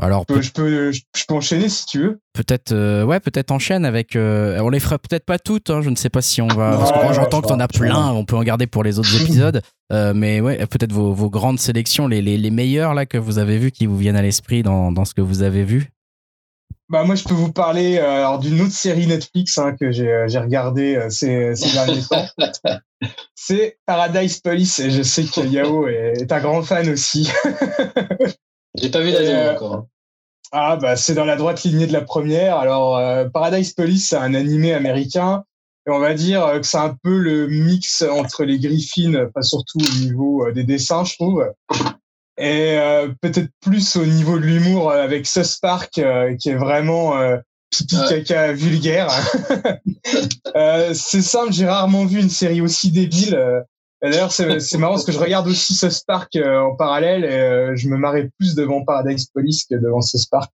Alors, 0.00 0.24
je 0.28 0.50
peux, 0.52 0.92
je 0.92 1.02
peux, 1.26 1.34
enchaîner 1.34 1.68
si 1.68 1.84
tu 1.86 2.00
veux. 2.00 2.20
Peut-être, 2.32 2.70
euh, 2.70 3.04
ouais, 3.04 3.18
peut-être 3.18 3.50
enchaîne 3.50 3.84
avec. 3.84 4.14
Euh, 4.14 4.60
on 4.60 4.68
les 4.68 4.78
fera 4.78 4.98
peut-être 4.98 5.24
pas 5.24 5.38
toutes. 5.38 5.70
Hein, 5.70 5.80
je 5.82 5.90
ne 5.90 5.96
sais 5.96 6.08
pas 6.08 6.22
si 6.22 6.40
on 6.40 6.46
va. 6.46 6.76
parce 6.76 6.92
que 6.92 7.02
moi, 7.02 7.12
j'entends 7.12 7.40
que 7.40 7.48
t'en 7.48 7.60
as 7.60 7.68
plein. 7.68 8.12
On 8.12 8.24
peut 8.24 8.36
en 8.36 8.42
garder 8.42 8.66
pour 8.66 8.84
les 8.84 8.98
autres 8.98 9.14
épisodes. 9.22 9.60
mais 9.90 10.40
ouais, 10.40 10.58
peut-être 10.66 10.92
vos, 10.92 11.12
vos, 11.12 11.30
grandes 11.30 11.58
sélections, 11.58 12.06
les, 12.06 12.22
les, 12.22 12.36
les 12.36 12.50
meilleures 12.50 12.94
là 12.94 13.06
que 13.06 13.18
vous 13.18 13.38
avez 13.38 13.58
vues, 13.58 13.72
qui 13.72 13.86
vous 13.86 13.96
viennent 13.96 14.16
à 14.16 14.22
l'esprit 14.22 14.62
dans, 14.62 14.92
dans 14.92 15.04
ce 15.04 15.14
que 15.14 15.20
vous 15.20 15.42
avez 15.42 15.64
vu. 15.64 15.90
Bah 16.88 17.04
moi 17.04 17.16
je 17.16 17.24
peux 17.24 17.34
vous 17.34 17.52
parler 17.52 17.98
euh, 17.98 18.38
d'une 18.38 18.62
autre 18.62 18.72
série 18.72 19.06
Netflix 19.06 19.58
hein, 19.58 19.76
que 19.78 19.92
j'ai 19.92 20.10
euh, 20.10 20.26
j'ai 20.26 20.38
regardé 20.38 20.96
euh, 20.96 21.10
ces, 21.10 21.54
ces 21.54 21.70
derniers 21.72 22.02
temps. 22.02 22.26
C'est 23.34 23.78
Paradise 23.84 24.40
Police 24.40 24.78
et 24.78 24.90
je 24.90 25.02
sais 25.02 25.24
que 25.24 25.40
Yao 25.40 25.86
est, 25.86 26.32
un 26.32 26.40
grand 26.40 26.62
fan 26.62 26.88
aussi. 26.88 27.30
j'ai 28.74 28.90
pas 28.90 29.00
vu 29.00 29.10
la 29.10 29.18
deuxième 29.18 29.54
encore. 29.54 29.74
Hein. 29.74 29.86
Ah 30.50 30.76
bah 30.76 30.96
c'est 30.96 31.14
dans 31.14 31.26
la 31.26 31.36
droite 31.36 31.62
lignée 31.62 31.86
de 31.86 31.92
la 31.92 32.00
première. 32.00 32.56
Alors 32.56 32.98
Paradise 33.32 33.74
Police 33.74 34.08
c'est 34.08 34.16
un 34.16 34.34
animé 34.34 34.72
américain 34.72 35.44
et 35.86 35.90
on 35.90 35.98
va 35.98 36.14
dire 36.14 36.52
que 36.54 36.66
c'est 36.66 36.78
un 36.78 36.96
peu 37.02 37.18
le 37.18 37.46
mix 37.48 38.02
entre 38.02 38.44
les 38.44 38.58
Griffins, 38.58 39.26
pas 39.32 39.42
surtout 39.42 39.78
au 39.78 39.98
niveau 40.00 40.50
des 40.50 40.64
dessins 40.64 41.04
je 41.04 41.14
trouve, 41.14 41.44
et 42.38 42.78
euh, 42.78 43.08
peut-être 43.20 43.50
plus 43.60 43.96
au 43.96 44.06
niveau 44.06 44.38
de 44.38 44.44
l'humour 44.44 44.90
euh, 44.90 45.02
avec 45.02 45.26
South 45.26 45.58
Park 45.60 45.98
euh, 45.98 46.36
qui 46.36 46.50
est 46.50 46.54
vraiment 46.54 47.18
euh, 47.18 47.36
pipi 47.70 47.96
caca 48.08 48.52
vulgaire. 48.52 49.10
c'est 50.94 51.22
simple, 51.22 51.52
j'ai 51.52 51.66
rarement 51.66 52.06
vu 52.06 52.20
une 52.20 52.30
série 52.30 52.60
aussi 52.60 52.90
débile. 52.90 53.64
D'ailleurs, 54.00 54.30
c'est 54.30 54.78
marrant 54.78 54.94
parce 54.94 55.04
que 55.04 55.12
je 55.12 55.18
regarde 55.18 55.48
aussi 55.48 55.74
South 55.74 56.02
Park 56.06 56.36
en 56.36 56.76
parallèle 56.76 57.24
et 57.24 57.76
je 57.76 57.88
me 57.88 57.96
marrais 57.96 58.30
plus 58.38 58.54
devant 58.54 58.84
Paradise 58.84 59.26
Police 59.34 59.64
que 59.68 59.74
devant 59.74 60.00
South 60.00 60.30
Park. 60.30 60.52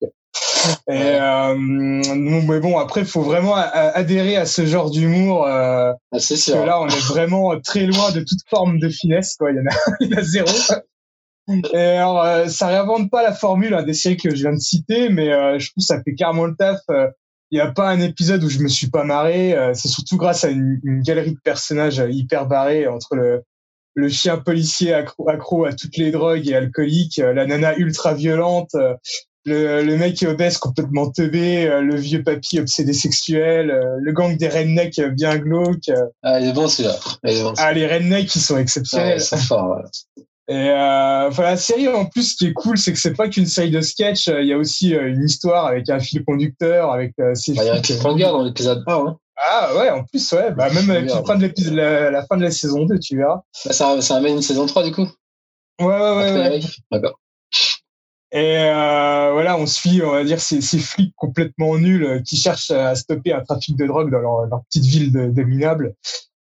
Et, 0.88 0.92
euh, 0.92 1.54
mais 1.56 2.60
bon, 2.60 2.78
après, 2.78 3.00
il 3.00 3.06
faut 3.06 3.22
vraiment 3.22 3.54
adhérer 3.54 4.36
à 4.36 4.46
ce 4.46 4.66
genre 4.66 4.90
d'humour. 4.90 5.46
Euh, 5.46 5.92
ah, 6.12 6.18
c'est 6.18 6.36
sûr. 6.36 6.54
Parce 6.54 6.64
que 6.64 6.68
là, 6.68 6.80
on 6.80 6.88
est 6.88 7.06
vraiment 7.08 7.60
très 7.60 7.86
loin 7.86 8.12
de 8.12 8.20
toute 8.20 8.40
forme 8.48 8.78
de 8.78 8.88
finesse. 8.88 9.36
Quoi. 9.38 9.50
Il, 9.50 9.56
y 9.56 9.60
en 9.60 9.66
a, 9.66 9.96
il 10.00 10.10
y 10.10 10.14
en 10.14 10.18
a 10.18 10.22
zéro. 10.22 10.48
Et 11.48 11.76
alors, 11.76 12.22
euh, 12.22 12.46
ça 12.46 12.68
réinvente 12.68 13.10
pas 13.10 13.22
la 13.22 13.32
formule 13.32 13.74
hein, 13.74 13.82
des 13.82 13.94
séries 13.94 14.16
que 14.16 14.30
je 14.30 14.42
viens 14.42 14.52
de 14.52 14.60
citer, 14.60 15.08
mais 15.08 15.32
euh, 15.32 15.58
je 15.58 15.70
trouve 15.70 15.82
que 15.82 15.86
ça 15.86 16.02
fait 16.02 16.14
carrément 16.14 16.46
le 16.46 16.54
taf. 16.54 16.80
Il 16.88 16.94
euh, 16.94 17.08
n'y 17.50 17.60
a 17.60 17.70
pas 17.70 17.90
un 17.90 18.00
épisode 18.00 18.44
où 18.44 18.48
je 18.48 18.60
me 18.60 18.68
suis 18.68 18.88
pas 18.88 19.04
marré. 19.04 19.56
c'est 19.74 19.88
surtout 19.88 20.16
grâce 20.16 20.44
à 20.44 20.48
une, 20.48 20.80
galerie 21.04 21.32
de 21.32 21.40
personnages 21.42 22.02
hyper 22.08 22.46
barrés 22.46 22.86
entre 22.86 23.16
le, 23.16 23.42
le 23.94 24.08
chien 24.08 24.38
policier 24.38 24.94
accro, 24.94 25.28
accro, 25.28 25.64
à 25.64 25.72
toutes 25.72 25.96
les 25.96 26.12
drogues 26.12 26.48
et 26.48 26.54
alcoolique, 26.54 27.18
la 27.18 27.44
nana 27.44 27.76
ultra 27.76 28.14
violente, 28.14 28.74
le, 29.44 29.82
le 29.82 29.96
mec 29.96 30.22
obèse 30.22 30.56
complètement 30.56 31.10
teubé, 31.10 31.66
le 31.66 31.96
vieux 31.96 32.22
papy 32.22 32.60
obsédé 32.60 32.92
sexuel, 32.94 33.78
le 33.98 34.12
gang 34.12 34.34
des 34.36 34.48
rednecks 34.48 35.00
bien 35.10 35.36
glauques. 35.36 35.90
Ah, 36.22 36.40
il 36.40 36.48
est 36.48 36.52
bon 36.54 36.68
celui-là. 36.68 36.96
ah, 37.58 37.72
les 37.74 37.86
rednecks 37.86 38.28
qui 38.28 38.40
sont 38.40 38.56
exceptionnels. 38.56 39.08
Ouais, 39.08 39.16
ils 39.16 39.20
sont 39.20 39.36
forts. 39.36 39.76
Ouais. 39.76 40.24
Et 40.48 40.54
euh, 40.54 41.28
enfin, 41.28 41.42
la 41.42 41.56
série, 41.56 41.88
en 41.88 42.04
plus, 42.06 42.32
ce 42.32 42.36
qui 42.36 42.46
est 42.46 42.52
cool, 42.52 42.76
c'est 42.76 42.92
que 42.92 42.98
c'est 42.98 43.14
pas 43.14 43.28
qu'une 43.28 43.46
série 43.46 43.70
de 43.70 43.80
sketch. 43.80 44.26
Il 44.26 44.46
y 44.46 44.52
a 44.52 44.58
aussi 44.58 44.94
euh, 44.94 45.08
une 45.08 45.24
histoire 45.24 45.66
avec 45.66 45.88
un 45.88 46.00
fil 46.00 46.24
conducteur, 46.24 46.92
avec 46.92 47.14
euh, 47.20 47.32
Il 47.46 47.54
y 47.54 47.60
a 47.60 47.74
un 47.74 47.80
cliffhanger 47.80 48.24
dans 48.24 48.42
l'épisode 48.42 48.82
1. 48.86 48.92
Hein. 48.92 49.16
Ah 49.36 49.70
ouais, 49.76 49.90
en 49.90 50.04
plus, 50.04 50.32
ouais. 50.32 50.50
Bah, 50.52 50.68
même 50.70 50.90
avec 50.90 51.10
la 51.10 51.22
fin, 51.22 51.36
de 51.36 51.42
l'épisode, 51.42 51.74
la, 51.74 52.24
fin 52.26 52.36
de 52.36 52.42
la 52.42 52.50
saison 52.50 52.84
2, 52.84 52.98
tu 52.98 53.16
verras. 53.16 53.42
Bah, 53.64 53.72
ça, 53.72 54.00
ça 54.00 54.16
amène 54.16 54.36
une 54.36 54.42
saison 54.42 54.66
3, 54.66 54.84
du 54.84 54.92
coup 54.92 55.08
Ouais, 55.80 55.86
ouais, 55.86 56.16
ouais. 56.16 56.32
ouais. 56.32 56.60
D'accord. 56.90 57.18
Et 58.32 58.56
euh, 58.56 59.30
voilà, 59.32 59.58
on 59.58 59.66
suit, 59.66 60.02
on 60.02 60.12
va 60.12 60.24
dire, 60.24 60.40
ces, 60.40 60.62
ces 60.62 60.78
flics 60.78 61.14
complètement 61.16 61.76
nuls 61.76 62.04
euh, 62.04 62.20
qui 62.22 62.36
cherchent 62.36 62.70
à 62.70 62.94
stopper 62.94 63.34
un 63.34 63.42
trafic 63.42 63.76
de 63.76 63.86
drogue 63.86 64.10
dans 64.10 64.20
leur, 64.20 64.46
leur 64.46 64.62
petite 64.64 64.86
ville 64.86 65.12
de, 65.12 65.26
de 65.26 65.42
minable. 65.42 65.94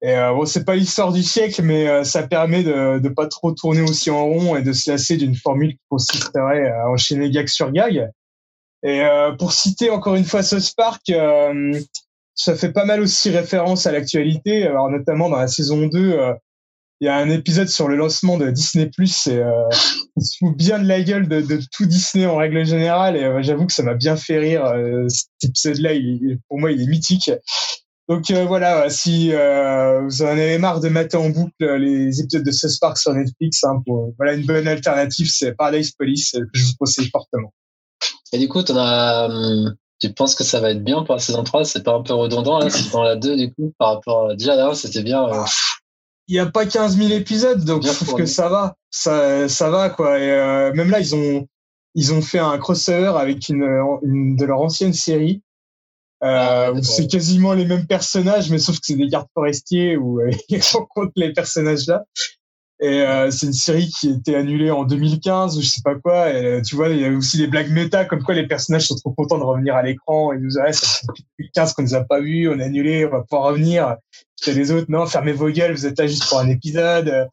Et 0.03 0.11
euh, 0.11 0.33
bon, 0.33 0.45
c'est 0.45 0.65
pas 0.65 0.75
l'histoire 0.75 1.13
du 1.13 1.23
siècle, 1.23 1.61
mais 1.63 1.87
euh, 1.87 2.03
ça 2.03 2.27
permet 2.27 2.61
de 2.61 2.99
ne 2.99 3.09
pas 3.09 3.27
trop 3.27 3.53
tourner 3.53 3.81
aussi 3.81 4.11
en 4.11 4.25
rond 4.25 4.55
et 4.57 4.61
de 4.61 4.73
se 4.73 4.91
lasser 4.91 5.15
d'une 5.15 5.35
formule 5.35 5.71
qui 5.71 5.81
consisterait 5.89 6.69
à 6.69 6.89
enchaîner 6.89 7.31
gag 7.31 7.47
sur 7.47 7.71
gag. 7.71 8.11
Et 8.83 9.01
euh, 9.01 9.31
pour 9.31 9.53
citer 9.53 9.89
encore 9.89 10.15
une 10.15 10.25
fois 10.25 10.43
ce 10.43 10.59
Spark, 10.59 11.09
euh, 11.09 11.79
ça 12.35 12.55
fait 12.55 12.73
pas 12.73 12.83
mal 12.83 12.99
aussi 13.01 13.29
référence 13.29 13.87
à 13.87 13.93
l'actualité. 13.93 14.67
Alors 14.67 14.89
notamment 14.89 15.29
dans 15.29 15.37
la 15.37 15.47
saison 15.47 15.87
2, 15.87 16.19
il 16.99 17.05
y 17.05 17.07
a 17.07 17.15
un 17.15 17.29
épisode 17.29 17.69
sur 17.69 17.87
le 17.87 17.95
lancement 17.95 18.37
de 18.37 18.49
Disney+. 18.51 18.91
Et 19.27 19.29
euh, 19.29 19.69
se 20.19 20.37
fout 20.37 20.55
bien 20.57 20.79
de 20.79 20.87
la 20.87 21.01
gueule 21.01 21.29
de, 21.29 21.39
de, 21.39 21.61
tout 21.71 21.85
Disney 21.85 22.25
en 22.25 22.35
règle 22.35 22.65
générale. 22.65 23.15
Et 23.15 23.43
j'avoue 23.43 23.67
que 23.67 23.73
ça 23.73 23.83
m'a 23.83 23.93
bien 23.93 24.17
fait 24.17 24.37
rire. 24.37 24.65
cet 25.07 25.49
épisode-là, 25.49 25.91
pour 26.49 26.59
moi, 26.59 26.73
il 26.73 26.81
est 26.81 26.87
mythique. 26.87 27.31
Donc 28.09 28.29
euh, 28.31 28.45
voilà, 28.45 28.89
si 28.89 29.31
euh, 29.33 30.01
vous 30.01 30.23
en 30.23 30.27
avez 30.27 30.57
marre 30.57 30.81
de 30.81 30.89
mettre 30.89 31.17
en 31.17 31.29
boucle 31.29 31.75
les 31.77 32.19
épisodes 32.19 32.43
de 32.43 32.51
South 32.51 32.77
Park 32.81 32.97
sur 32.97 33.13
Netflix, 33.13 33.63
hein, 33.63 33.81
pour, 33.85 34.13
voilà 34.17 34.33
une 34.33 34.45
bonne 34.45 34.67
alternative, 34.67 35.29
c'est 35.29 35.53
Paradise 35.53 35.91
Police 35.91 36.33
que 36.33 36.59
je 36.59 36.65
vous 36.65 36.73
conseille 36.79 37.09
fortement. 37.09 37.53
Et 38.33 38.39
du 38.39 38.49
coup, 38.49 38.59
as, 38.59 39.25
hum, 39.29 39.73
tu 40.01 40.11
penses 40.11 40.35
que 40.35 40.43
ça 40.43 40.59
va 40.59 40.71
être 40.71 40.83
bien 40.83 41.03
pour 41.03 41.15
la 41.15 41.21
saison 41.21 41.43
3 41.43 41.63
C'est 41.63 41.83
pas 41.83 41.93
un 41.93 42.01
peu 42.01 42.13
redondant 42.13 42.59
là 42.59 42.67
dans 42.91 43.03
la 43.03 43.15
2 43.15 43.37
du 43.37 43.53
coup 43.53 43.73
par 43.77 43.95
rapport 43.95 44.31
à 44.31 44.35
déjà 44.35 44.55
là 44.55 44.73
c'était 44.75 45.03
bien. 45.03 45.23
Euh, 45.23 45.45
Il 46.27 46.33
n'y 46.33 46.39
a 46.39 46.45
pas 46.45 46.65
15 46.65 46.97
000 46.97 47.09
épisodes, 47.11 47.63
donc 47.63 47.83
je 47.83 47.91
trouve 47.91 48.15
que 48.15 48.25
ça 48.25 48.49
va, 48.49 48.75
ça, 48.91 49.47
ça 49.47 49.69
va 49.69 49.89
quoi. 49.89 50.19
Et 50.19 50.71
même 50.73 50.89
là, 50.89 50.99
ils 50.99 51.15
ont 51.15 51.47
ils 51.95 52.11
ont 52.11 52.21
fait 52.21 52.39
un 52.39 52.57
crossover 52.57 53.13
avec 53.17 53.47
une, 53.47 53.63
une 54.01 54.35
de 54.35 54.45
leur 54.45 54.59
ancienne 54.59 54.93
série 54.93 55.41
euh, 56.23 56.73
ah, 56.75 56.81
c'est 56.81 57.07
quasiment 57.07 57.53
les 57.53 57.65
mêmes 57.65 57.85
personnages, 57.85 58.49
mais 58.49 58.57
sauf 58.57 58.77
que 58.77 58.85
c'est 58.85 58.95
des 58.95 59.07
gardes 59.07 59.27
forestiers 59.33 59.97
où 59.97 60.21
euh, 60.21 60.31
ils 60.49 60.61
rencontrent 60.61 61.11
les 61.15 61.33
personnages 61.33 61.87
là. 61.87 62.03
Et 62.79 63.01
euh, 63.01 63.31
c'est 63.31 63.45
une 63.45 63.53
série 63.53 63.87
qui 63.87 64.09
a 64.09 64.11
été 64.11 64.35
annulée 64.35 64.71
en 64.71 64.83
2015 64.83 65.57
ou 65.57 65.61
je 65.61 65.67
sais 65.67 65.81
pas 65.83 65.95
quoi. 65.95 66.31
Et, 66.31 66.45
euh, 66.45 66.61
tu 66.61 66.75
vois, 66.75 66.89
il 66.89 66.99
y 66.99 67.05
a 67.05 67.11
aussi 67.11 67.37
des 67.37 67.47
blagues 67.47 67.71
méta 67.71 68.03
comme 68.03 68.23
quoi 68.23 68.35
les 68.35 68.47
personnages 68.47 68.87
sont 68.87 68.95
trop 68.95 69.11
contents 69.11 69.37
de 69.37 69.43
revenir 69.43 69.75
à 69.75 69.83
l'écran. 69.83 70.33
et 70.33 70.37
nous 70.37 70.57
arrêtent, 70.59 70.75
ça 70.75 71.13
fait 71.15 71.23
2015 71.39 71.73
qu'on 71.73 71.83
les 71.83 71.93
a 71.93 72.03
pas 72.03 72.19
vus, 72.19 72.49
on 72.49 72.59
a 72.59 72.65
annulé, 72.65 73.05
on 73.05 73.11
va 73.11 73.21
pouvoir 73.21 73.49
revenir. 73.49 73.95
Et 74.47 74.53
les 74.53 74.71
autres, 74.71 74.87
non, 74.89 75.05
fermez 75.05 75.31
vos 75.31 75.49
gueules, 75.49 75.73
vous 75.73 75.85
êtes 75.85 75.97
là 75.99 76.07
juste 76.07 76.27
pour 76.27 76.39
un 76.39 76.49
épisode. 76.49 77.29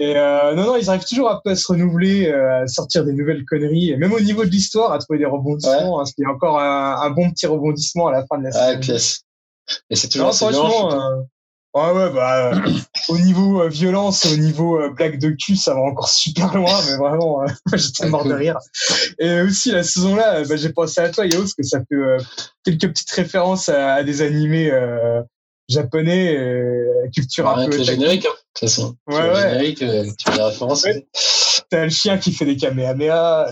Et 0.00 0.16
euh, 0.16 0.54
non, 0.54 0.66
non, 0.66 0.76
ils 0.76 0.88
arrivent 0.88 1.04
toujours 1.04 1.30
à 1.30 1.54
se 1.54 1.66
renouveler, 1.66 2.30
à 2.30 2.66
sortir 2.66 3.04
des 3.04 3.12
nouvelles 3.12 3.44
conneries, 3.44 3.90
et 3.90 3.96
même 3.96 4.12
au 4.12 4.20
niveau 4.20 4.44
de 4.44 4.50
l'histoire, 4.50 4.92
à 4.92 4.98
trouver 4.98 5.18
des 5.18 5.26
rebondissements. 5.26 5.96
Ouais. 5.96 6.02
Hein, 6.02 6.12
qu'il 6.14 6.24
y 6.24 6.26
a 6.26 6.30
encore 6.30 6.60
un, 6.60 7.00
un, 7.00 7.10
bon 7.10 7.30
petit 7.30 7.46
rebondissement 7.46 8.08
à 8.08 8.12
la 8.12 8.26
fin 8.26 8.38
de 8.38 8.44
la 8.44 8.50
ah, 8.54 8.82
série. 8.82 9.20
Et 9.90 9.96
c'est 9.96 10.08
toujours 10.08 10.28
non, 10.28 10.32
franchement, 10.32 11.26
Ouais, 11.74 11.90
ouais, 11.90 12.10
bah, 12.12 12.52
euh, 12.52 12.60
au 13.08 13.16
niveau 13.16 13.62
euh, 13.62 13.68
violence, 13.68 14.26
au 14.26 14.36
niveau 14.36 14.78
euh, 14.78 14.90
blague 14.90 15.18
de 15.18 15.30
cul, 15.30 15.56
ça 15.56 15.72
va 15.72 15.80
encore 15.80 16.10
super 16.10 16.54
loin, 16.54 16.78
mais 16.86 16.96
vraiment, 16.98 17.40
j'étais 17.72 18.10
mort 18.10 18.26
de 18.26 18.34
rire. 18.34 18.58
Et 19.18 19.40
aussi, 19.40 19.70
la 19.70 19.82
saison-là, 19.82 20.44
bah, 20.46 20.56
j'ai 20.56 20.70
pensé 20.70 21.00
à 21.00 21.08
toi, 21.08 21.24
Yao, 21.24 21.40
parce 21.40 21.54
que 21.54 21.62
ça 21.62 21.78
fait 21.88 21.96
quelques 22.62 22.88
petites 22.88 23.10
références 23.12 23.70
à, 23.70 24.02
des 24.02 24.20
animés 24.20 24.70
japonais, 25.72 26.38
culture 27.14 27.48
un 27.48 27.68
peu. 27.68 27.82
générique, 27.82 28.26
hein, 28.26 28.30
de 28.30 28.60
toute 28.60 28.68
façon. 28.68 28.96
Ouais, 29.08 29.16
ouais. 29.16 29.50
Générique, 29.50 29.78
tu 29.78 30.30
fais 30.30 30.36
des 30.36 30.42
références. 30.42 30.84
Ouais. 30.84 31.06
T'as 31.70 31.84
le 31.84 31.90
chien 31.90 32.18
qui 32.18 32.32
fait 32.32 32.44
des 32.44 32.56
kamehameha. 32.56 33.48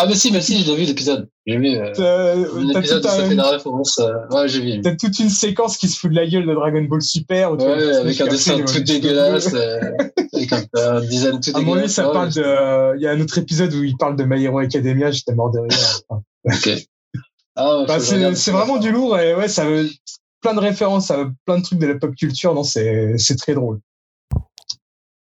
Ah, 0.00 0.06
mais 0.06 0.14
si, 0.14 0.30
mais 0.30 0.40
si, 0.40 0.62
j'ai 0.62 0.76
vu 0.76 0.84
l'épisode. 0.84 1.28
J'ai 1.44 1.56
vu. 1.56 1.76
Euh, 1.76 2.46
l'épisode 2.72 3.04
où 3.04 3.08
ça 3.08 3.24
fait 3.24 3.34
la 3.34 3.50
référence. 3.50 3.98
Euh, 3.98 4.12
ouais, 4.30 4.46
j'ai 4.46 4.60
vu. 4.60 4.80
T'as 4.80 4.94
toute 4.94 5.18
une 5.18 5.28
séquence 5.28 5.76
qui 5.76 5.88
se 5.88 5.98
fout 5.98 6.12
de 6.12 6.14
la 6.14 6.24
gueule 6.24 6.46
de 6.46 6.54
Dragon 6.54 6.82
Ball 6.82 7.02
Super. 7.02 7.54
ouais, 7.54 7.96
avec 7.96 8.20
un 8.20 8.28
dessin 8.28 8.60
tout 8.60 8.78
dégueulasse. 8.78 9.52
euh, 9.54 9.80
avec 10.32 10.52
un, 10.52 10.62
un, 10.76 11.00
design 11.00 11.40
tout 11.40 11.50
dégueulasse. 11.50 11.56
À 11.56 11.60
mon 11.62 11.74
avis, 11.74 11.88
ça 11.88 12.04
parle 12.10 12.32
de. 12.32 12.96
Il 12.96 13.02
y 13.02 13.08
a 13.08 13.10
un 13.10 13.20
autre 13.20 13.38
épisode 13.38 13.74
où 13.74 13.82
il 13.82 13.96
parle 13.96 14.14
de 14.14 14.22
My 14.22 14.44
Hero 14.44 14.60
Academia, 14.60 15.10
j'étais 15.10 15.34
mort 15.34 15.50
de 15.50 15.58
rire. 15.58 16.00
ok. 16.44 16.70
Ah, 17.56 17.84
bah, 17.88 17.98
c'est 17.98 18.52
vraiment 18.52 18.76
du 18.76 18.92
lourd 18.92 19.18
et 19.18 19.34
ouais, 19.34 19.48
ça 19.48 19.64
veut 19.64 19.88
plein 20.40 20.54
de 20.54 20.60
références 20.60 21.10
à 21.10 21.26
plein 21.44 21.58
de 21.58 21.62
trucs 21.62 21.78
de 21.78 21.86
la 21.86 21.94
pop 21.98 22.14
culture. 22.14 22.54
Non, 22.54 22.62
c'est 22.64 23.16
très 23.38 23.54
drôle. 23.54 23.80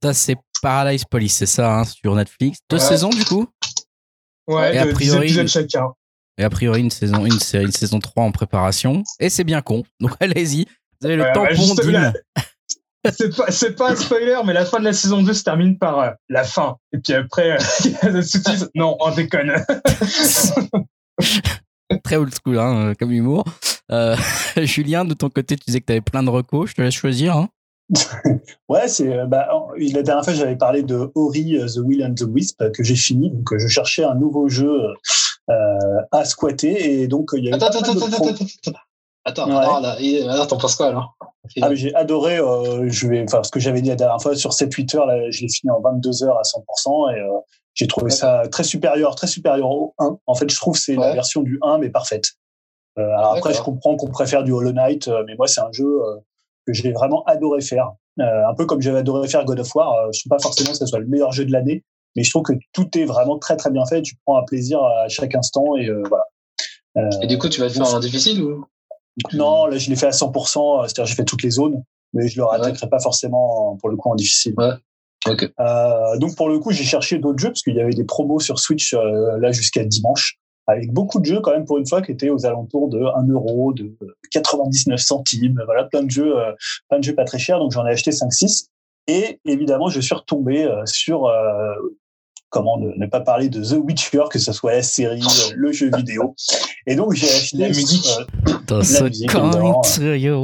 Ça, 0.03 0.14
c'est 0.14 0.36
Paradise 0.61 1.06
Police, 1.06 1.36
c'est 1.36 1.45
ça, 1.45 1.80
hein, 1.80 1.84
sur 1.84 2.14
Netflix. 2.15 2.60
Deux 2.69 2.77
Ouais. 2.77 2.84
saisons, 2.84 3.10
du 3.10 3.23
coup? 3.26 3.48
Ouais, 4.48 4.76
Et 4.76 4.77
a 4.77 4.86
de 4.86 4.90
10 4.91 4.95
priori- 4.95 5.26
épisodes 5.26 5.48
chacun. 5.48 5.94
Et 6.38 6.44
a 6.44 6.49
priori, 6.49 6.82
une 6.82 6.91
saison, 6.91 7.26
une, 7.26 7.40
série- 7.40 7.65
une 7.65 7.72
saison 7.72 7.99
3 7.99 8.23
en 8.23 8.32
préparation. 8.32 9.03
Et 9.19 9.30
c'est 9.30 9.44
bien 9.44 9.61
con. 9.61 9.84
Donc 9.99 10.11
allez-y. 10.19 10.65
Vous 11.02 11.07
avez 11.07 11.15
le 11.15 11.23
Ouais, 11.23 11.34
tampon 11.34 11.76
là. 11.91 12.14
C'est 13.15 13.36
pas, 13.36 13.52
c'est 13.52 13.76
pas 13.76 13.91
un 13.91 13.95
spoiler, 13.95 14.40
mais 14.45 14.53
la 14.53 14.65
fin 14.65 14.80
de 14.80 14.84
la 14.86 14.94
saison 14.94 15.22
2 15.22 15.34
se 15.34 15.44
termine 15.44 15.77
par 15.77 15.99
euh, 15.99 16.10
la 16.27 16.44
fin. 16.44 16.77
Et 16.91 16.98
puis 16.98 17.14
après, 17.14 17.52
euh, 17.52 18.22
a. 18.22 18.65
Non, 18.76 18.98
on 18.99 19.11
déconne. 19.14 19.53
Très 22.03 22.15
old 22.17 22.33
school, 22.33 22.57
hein, 22.59 22.75
euh, 22.89 22.93
comme 22.97 23.11
humour. 23.11 23.43
Euh, 23.91 24.15
Julien, 24.57 25.05
de 25.05 25.13
ton 25.13 25.29
côté, 25.29 25.55
tu 25.55 25.65
disais 25.67 25.81
que 25.81 25.85
tu 25.85 25.91
avais 25.91 26.01
plein 26.01 26.23
de 26.23 26.29
recos. 26.29 26.69
Je 26.69 26.75
te 26.75 26.81
laisse 26.81 26.93
choisir. 26.95 27.35
hein. 27.37 27.49
Ouais, 28.69 28.87
c'est 28.87 29.15
euh, 29.15 29.25
bah, 29.27 29.47
la 29.77 30.01
dernière 30.01 30.23
fois 30.23 30.33
j'avais 30.33 30.55
parlé 30.55 30.81
de 30.81 31.11
Ori 31.13 31.59
the 31.71 31.77
Will 31.77 32.03
and 32.03 32.15
the 32.15 32.23
Wisp 32.27 32.63
que 32.73 32.81
j'ai 32.83 32.95
fini, 32.95 33.29
donc 33.29 33.55
je 33.55 33.67
cherchais 33.67 34.03
un 34.03 34.15
nouveau 34.15 34.49
jeu 34.49 34.71
euh, 35.51 35.53
à 36.11 36.25
squatter 36.25 37.01
et 37.01 37.07
donc 37.07 37.29
il 37.33 37.45
y 37.45 37.53
avait 37.53 37.63
Attends, 37.63 37.79
pas 37.79 37.87
attends, 37.87 37.91
attends, 37.91 38.09
pro- 38.09 38.27
attends, 38.29 38.33
attends, 38.33 38.45
attends. 38.71 38.79
Attends, 39.27 39.47
Ouais. 39.49 39.55
alors, 39.55 39.81
là, 39.81 39.97
il- 39.99 40.27
alors, 40.27 40.47
t'en 40.47 40.57
penses 40.57 40.75
quoi 40.75 40.87
alors? 40.87 41.15
Ah, 41.61 41.69
mais 41.69 41.75
j'ai 41.75 41.93
adoré, 41.93 42.39
euh, 42.39 42.89
je 42.89 43.07
vais, 43.07 43.23
enfin, 43.23 43.43
ce 43.43 43.51
que 43.51 43.59
j'avais 43.59 43.81
dit 43.83 43.89
la 43.89 43.95
dernière 43.95 44.19
fois 44.19 44.35
sur 44.35 44.51
7-8 44.51 44.95
heures, 44.95 45.05
là, 45.05 45.29
je 45.29 45.41
l'ai 45.41 45.49
fini 45.49 45.69
en 45.71 45.79
22 45.81 46.23
heures 46.23 46.39
à 46.39 46.43
100% 46.43 47.11
et 47.15 47.19
euh, 47.19 47.27
j'ai 47.76 47.88
trouvé 47.88 48.10
ça 48.10 48.43
très 48.52 48.64
supérieur, 48.64 49.15
très 49.15 49.27
supérieur 49.27 49.69
au 49.69 49.93
1. 49.99 50.18
En 50.26 50.34
fait, 50.35 50.49
je 50.49 50.56
trouve 50.56 50.73
que 50.73 50.80
c'est 50.80 50.95
la 50.95 51.10
Ouais. 51.10 51.14
version 51.14 51.41
du 51.43 51.60
1, 51.61 51.77
mais 51.77 51.89
parfaite. 51.89 52.23
Euh, 52.97 53.03
alors 53.03 53.34
après, 53.35 53.53
je 53.53 53.61
comprends 53.61 53.95
qu'on 53.97 54.10
préfère 54.10 54.43
du 54.43 54.52
Hollow 54.53 54.72
Knight, 54.72 55.07
euh, 55.10 55.23
mais 55.27 55.35
moi, 55.35 55.47
c'est 55.47 55.61
un 55.61 55.72
jeu 55.72 55.85
euh, 55.85 56.15
que 56.65 56.73
j'ai 56.73 56.91
vraiment 56.93 57.23
adoré 57.26 57.61
faire. 57.61 57.91
Euh, 58.19 58.47
un 58.49 58.53
peu 58.56 58.65
comme 58.65 58.81
j'avais 58.81 58.99
adoré 58.99 59.27
faire 59.27 59.43
God 59.43 59.60
of 59.60 59.76
War. 59.76 60.11
Je 60.14 60.22
trouve 60.22 60.30
pas 60.30 60.39
forcément 60.41 60.72
que 60.72 60.77
ce 60.77 60.85
soit 60.85 60.99
le 60.99 61.07
meilleur 61.07 61.34
jeu 61.34 61.43
de 61.45 61.52
l'année, 61.52 61.84
mais 62.15 62.23
je 62.23 62.30
trouve 62.30 62.43
que 62.43 62.53
tout 62.72 62.97
est 62.97 63.03
vraiment 63.03 63.38
très 63.38 63.57
très 63.57 63.69
bien 63.72 63.85
fait. 63.85 64.02
Tu 64.02 64.15
prends 64.26 64.38
un 64.38 64.43
plaisir 64.43 64.81
à 64.81 65.10
chaque 65.10 65.35
instant 65.35 65.76
et 65.77 65.89
euh, 65.89 66.02
voilà. 66.10 66.23
Et 67.22 67.27
du 67.27 67.38
coup, 67.38 67.49
tu 67.49 67.60
vas 67.60 67.68
te 67.68 67.73
faire 67.73 67.93
en 67.93 67.99
difficile 67.99 68.41
ou 68.41 68.65
non, 69.34 69.65
là, 69.65 69.77
je 69.77 69.89
l'ai 69.89 69.95
fait 69.97 70.07
à 70.07 70.11
100%, 70.11 70.80
euh, 70.84 70.84
c'est-à-dire 70.84 71.06
j'ai 71.06 71.15
fait 71.15 71.23
toutes 71.26 71.43
les 71.43 71.49
zones, 71.49 71.84
mais 72.14 72.27
je 72.30 72.38
le 72.38 72.43
Ouais. 72.45 72.52
rattaquerai 72.52 72.88
pas 72.89 72.99
forcément 72.99 73.77
pour 73.81 73.89
le 73.89 73.95
coup 73.97 74.10
en 74.10 74.15
difficile. 74.15 74.56
Ok. 75.27 75.49
Euh, 75.60 76.18
donc 76.19 76.35
pour 76.35 76.49
le 76.49 76.60
coup, 76.60 76.72
j'ai 76.72 76.84
cherché 76.84 77.18
d'autres 77.18 77.39
jeux 77.39 77.49
parce 77.49 77.61
qu'il 77.64 77.76
y 77.76 77.81
avait 77.81 77.93
des 77.93 78.03
promos 78.03 78.39
sur 78.39 78.60
Switch 78.60 78.93
euh, 78.93 79.38
là 79.39 79.52
jusqu'à 79.52 79.84
dimanche, 79.84 80.38
avec 80.68 80.91
beaucoup 80.93 81.19
de 81.19 81.26
jeux 81.26 81.41
quand 81.41 81.52
même 81.52 81.65
pour 81.65 81.77
une 81.77 81.88
fois 81.88 82.02
qui 82.02 82.11
étaient 82.11 82.30
aux 82.30 82.45
alentours 82.45 82.89
de 82.89 82.99
1 82.99 83.27
euro, 83.30 83.73
de 83.73 83.95
99 84.31 84.99
centimes, 84.99 85.61
voilà, 85.65 85.85
plein 85.85 86.03
de 86.03 86.11
jeux, 86.11 86.38
euh, 86.38 86.52
plein 86.89 86.99
de 86.99 87.03
jeux 87.03 87.15
pas 87.15 87.26
très 87.26 87.39
chers. 87.39 87.60
Donc 87.60 87.72
j'en 87.72 87.85
ai 87.85 87.91
acheté 87.91 88.11
5-6. 88.11 88.68
Et 89.07 89.39
évidemment, 89.45 89.88
je 89.89 89.99
suis 90.02 90.15
retombé 90.15 90.64
euh, 90.65 90.84
sur 90.85 91.26
euh, 91.26 91.73
comment 92.49 92.77
ne, 92.80 92.91
ne 92.95 93.06
pas 93.07 93.22
parler 93.22 93.49
de 93.49 93.64
The 93.64 93.77
Witcher, 93.84 94.23
que 94.31 94.39
ce 94.39 94.52
soit 94.52 94.73
la 94.73 94.81
série, 94.84 95.22
le 95.56 95.72
jeu 95.72 95.89
vidéo. 95.95 96.35
Et 96.88 96.95
donc 96.95 97.14
j'ai 97.14 97.27
acheté 97.27 97.57
La 97.57 97.68
musique. 97.68 98.07
euh, 98.19 98.53
Dans 98.68 98.77
musique, 99.03 99.30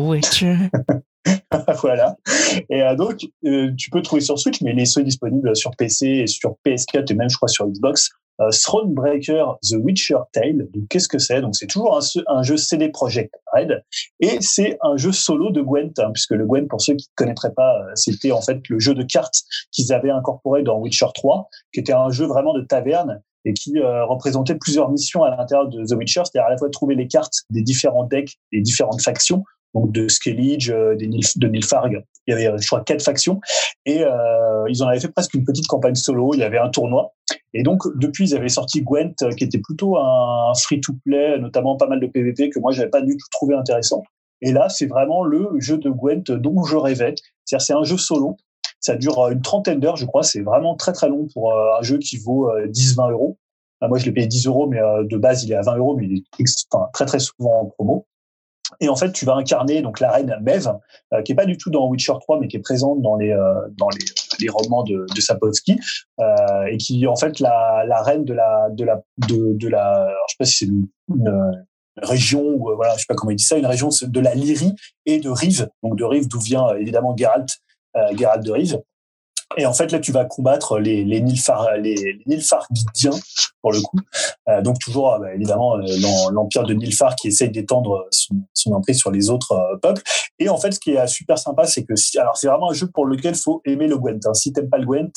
Witcher. 0.10 0.56
voilà. 1.81 2.15
Et 2.69 2.81
euh, 2.81 2.95
donc, 2.95 3.26
euh, 3.45 3.72
tu 3.77 3.89
peux 3.89 4.02
trouver 4.02 4.22
sur 4.22 4.39
Switch, 4.39 4.61
mais 4.61 4.72
il 4.72 4.80
est 4.80 4.84
aussi 4.84 5.03
disponible 5.03 5.56
sur 5.56 5.72
PC 5.76 6.07
et 6.07 6.27
sur 6.27 6.56
PS4 6.65 7.11
et 7.11 7.15
même, 7.15 7.30
je 7.30 7.35
crois, 7.35 7.49
sur 7.49 7.68
Xbox. 7.68 8.10
Euh, 8.41 8.49
Thronebreaker 8.49 9.57
The 9.61 9.76
Witcher 9.76 10.18
Tale. 10.34 10.68
Donc, 10.73 10.88
qu'est-ce 10.89 11.07
que 11.07 11.19
c'est? 11.19 11.41
Donc, 11.41 11.56
c'est 11.56 11.68
toujours 11.68 11.99
un, 12.27 12.43
jeu 12.43 12.57
CD 12.57 12.89
Projekt 12.89 13.34
Red 13.53 13.84
et 14.19 14.38
c'est 14.41 14.77
un 14.81 14.98
jeu 14.98 15.11
solo 15.11 15.52
de 15.52 15.61
Gwent, 15.61 15.93
hein, 15.99 16.11
puisque 16.14 16.31
le 16.31 16.45
Gwent, 16.45 16.68
pour 16.68 16.81
ceux 16.81 16.95
qui 16.95 17.07
ne 17.10 17.23
connaîtraient 17.23 17.53
pas, 17.53 17.80
euh, 17.80 17.91
c'était 17.95 18.31
en 18.31 18.41
fait 18.41 18.61
le 18.69 18.80
jeu 18.80 18.95
de 18.95 19.03
cartes 19.03 19.43
qu'ils 19.72 19.93
avaient 19.93 20.10
incorporé 20.10 20.64
dans 20.64 20.80
Witcher 20.80 21.07
3, 21.14 21.49
qui 21.73 21.81
était 21.81 21.93
un 21.93 22.10
jeu 22.10 22.26
vraiment 22.26 22.53
de 22.53 22.61
taverne 22.61 23.22
et 23.45 23.53
qui 23.53 23.77
euh, 23.77 24.06
représentait 24.06 24.56
plusieurs 24.56 24.89
missions 24.89 25.23
à 25.23 25.35
l'intérieur 25.35 25.68
de 25.68 25.84
The 25.84 25.98
Witcher, 25.98 26.22
c'est-à-dire 26.26 26.48
à 26.48 26.52
la 26.52 26.57
fois 26.57 26.69
trouver 26.69 26.95
les 26.95 27.07
cartes 27.07 27.41
des 27.49 27.61
différents 27.61 28.03
decks, 28.03 28.38
des 28.52 28.61
différentes 28.61 29.02
factions, 29.02 29.43
donc 29.73 29.91
de 29.91 30.07
Skellige, 30.07 30.69
euh, 30.69 30.95
des 30.95 31.07
Nilf- 31.07 31.38
de 31.38 31.48
Nilfarg. 31.48 32.03
Il 32.27 32.31
y 32.31 32.34
avait, 32.34 32.48
euh, 32.48 32.57
je 32.60 32.68
crois, 32.68 32.81
quatre 32.84 33.03
factions. 33.03 33.39
Et 33.85 34.03
euh, 34.03 34.65
ils 34.69 34.84
en 34.84 34.88
avaient 34.88 34.99
fait 34.99 35.11
presque 35.11 35.34
une 35.34 35.43
petite 35.43 35.68
campagne 35.68 35.95
solo. 35.95 36.34
Il 36.34 36.39
y 36.39 36.43
avait 36.43 36.57
un 36.57 36.69
tournoi. 36.69 37.14
Et 37.53 37.64
donc, 37.64 37.81
depuis, 37.95 38.30
ils 38.30 38.35
avaient 38.35 38.49
sorti 38.49 38.81
Gwent, 38.81 39.14
euh, 39.23 39.31
qui 39.31 39.43
était 39.43 39.60
plutôt 39.60 39.98
un 39.98 40.53
free-to-play, 40.56 41.39
notamment 41.39 41.77
pas 41.77 41.88
mal 41.88 41.99
de 41.99 42.07
PvP, 42.07 42.49
que 42.49 42.60
moi, 42.60 42.72
j'avais 42.72 42.89
pas 42.89 43.02
du 43.02 43.14
tout 43.14 43.27
trouvé 43.31 43.56
intéressant. 43.56 44.03
Et 44.41 44.52
là, 44.52 44.69
c'est 44.69 44.88
vraiment 44.88 45.23
le 45.23 45.49
jeu 45.60 45.77
de 45.77 45.89
Gwent 45.89 46.31
dont 46.31 46.64
je 46.64 46.76
rêvais. 46.76 47.15
C'est-à-dire, 47.45 47.65
c'est 47.65 47.73
un 47.73 47.84
jeu 47.84 47.98
solo. 47.98 48.38
Ça 48.80 48.95
dure 48.95 49.27
une 49.30 49.41
trentaine 49.41 49.80
d'heures, 49.80 49.98
je 49.98 50.06
crois. 50.06 50.23
C'est 50.23 50.41
vraiment 50.41 50.76
très, 50.76 50.91
très 50.91 51.07
long 51.07 51.27
pour 51.34 51.53
un 51.53 51.81
jeu 51.84 51.99
qui 51.99 52.18
vaut 52.18 52.49
euh, 52.49 52.68
10-20 52.68 53.11
euros. 53.11 53.38
Moi, 53.88 53.98
je 53.98 54.06
l'ai 54.06 54.11
payé 54.11 54.27
10 54.27 54.45
euros, 54.45 54.68
mais 54.68 54.80
de 54.80 55.18
base, 55.18 55.43
il 55.43 55.52
est 55.52 55.56
à 55.56 55.61
20 55.61 55.77
euros, 55.77 55.95
mais 55.95 56.06
il 56.06 56.18
est 56.19 56.23
très, 56.93 57.06
très 57.06 57.18
souvent 57.18 57.61
en 57.61 57.65
promo. 57.65 58.06
Et 58.80 58.89
en 58.89 58.95
fait, 58.95 59.11
tu 59.11 59.26
vas 59.26 59.35
incarner 59.35 59.81
donc 59.81 59.99
la 59.99 60.11
reine 60.11 60.35
Mev, 60.41 60.68
euh, 61.14 61.22
qui 61.22 61.34
est 61.34 61.35
pas 61.35 61.45
du 61.45 61.57
tout 61.57 61.69
dans 61.69 61.88
Witcher 61.88 62.14
3, 62.19 62.39
mais 62.39 62.48
qui 62.48 62.57
est 62.57 62.61
présente 62.61 63.02
dans 63.02 63.15
les 63.15 63.31
euh, 63.31 63.53
dans 63.77 63.89
les, 63.89 64.06
les 64.39 64.49
romans 64.49 64.84
de, 64.84 65.06
de 65.14 65.22
Sapkowski, 65.22 65.80
euh, 66.19 66.65
et 66.69 66.77
qui 66.77 67.06
en 67.07 67.15
fait 67.15 67.39
la, 67.39 67.84
la 67.88 68.02
reine 68.02 68.26
de 68.26 68.34
la 68.34 68.69
de 68.72 68.84
la 68.84 69.02
de, 69.27 69.53
de 69.57 69.68
la, 69.68 70.03
alors, 70.03 70.26
je 70.27 70.34
sais 70.34 70.38
pas 70.38 70.45
si 70.45 70.57
c'est 70.57 70.65
une, 70.65 70.88
une 71.10 71.65
région 71.98 72.43
ou 72.43 72.72
euh, 72.72 72.76
voilà, 72.76 72.93
je 72.95 72.99
sais 72.99 73.06
pas 73.07 73.15
comment 73.15 73.31
il 73.31 73.35
dit 73.35 73.43
ça, 73.43 73.57
une 73.57 73.65
région 73.65 73.89
de 74.02 74.19
la 74.19 74.34
Lyrie 74.34 74.73
et 75.06 75.19
de 75.19 75.30
Rive, 75.30 75.69
donc 75.84 75.98
de 75.98 76.03
Rive 76.03 76.27
d'où 76.27 76.39
vient 76.39 76.68
euh, 76.68 76.80
évidemment 76.80 77.15
Geralt, 77.15 77.49
euh, 77.95 78.18
Geralt 78.18 78.43
de 78.43 78.52
Rive. 78.52 78.81
Et 79.58 79.66
en 79.66 79.74
fait, 79.74 79.91
là, 79.91 79.99
tu 79.99 80.12
vas 80.12 80.26
combattre 80.26 80.80
les, 80.80 81.03
les, 81.03 81.22
Nilfar, 81.22 81.76
les, 81.78 81.95
les 81.95 82.24
Nilfgaardiens, 82.26 83.20
pour 83.62 83.72
le 83.72 83.82
coup. 83.82 83.98
Euh, 84.48 84.62
donc, 84.62 84.80
toujours, 84.80 85.14
euh, 85.14 85.20
bah, 85.20 85.34
évidemment, 85.34 85.76
euh, 85.76 85.82
l'empire 86.32 86.64
de 86.64 86.74
Nilfar 86.74 87.16
qui 87.16 87.28
essaye 87.28 87.49
d'étendre 87.49 88.08
son, 88.12 88.36
son 88.53 88.72
emprise 88.72 88.98
sur 88.98 89.12
les 89.12 89.30
autres 89.30 89.52
euh, 89.52 89.78
peuples. 89.82 90.02
Et 90.40 90.49
en 90.49 90.58
fait, 90.58 90.72
ce 90.72 90.80
qui 90.80 90.91
est 90.91 91.08
super 91.08 91.38
sympa, 91.38 91.66
c'est 91.66 91.84
que, 91.84 91.95
si, 91.95 92.18
alors, 92.18 92.38
c'est 92.38 92.48
vraiment 92.48 92.72
un 92.72 92.74
jeu 92.74 92.88
pour 92.94 93.06
lequel 93.06 93.36
faut 93.36 93.62
aimer 93.66 93.88
le 93.88 93.98
Gwent. 93.98 94.20
Hein. 94.26 94.34
Si 94.34 94.53
t'aimes 94.53 94.70
pas 94.70 94.78
le 94.78 94.86
Gwent, 94.86 95.12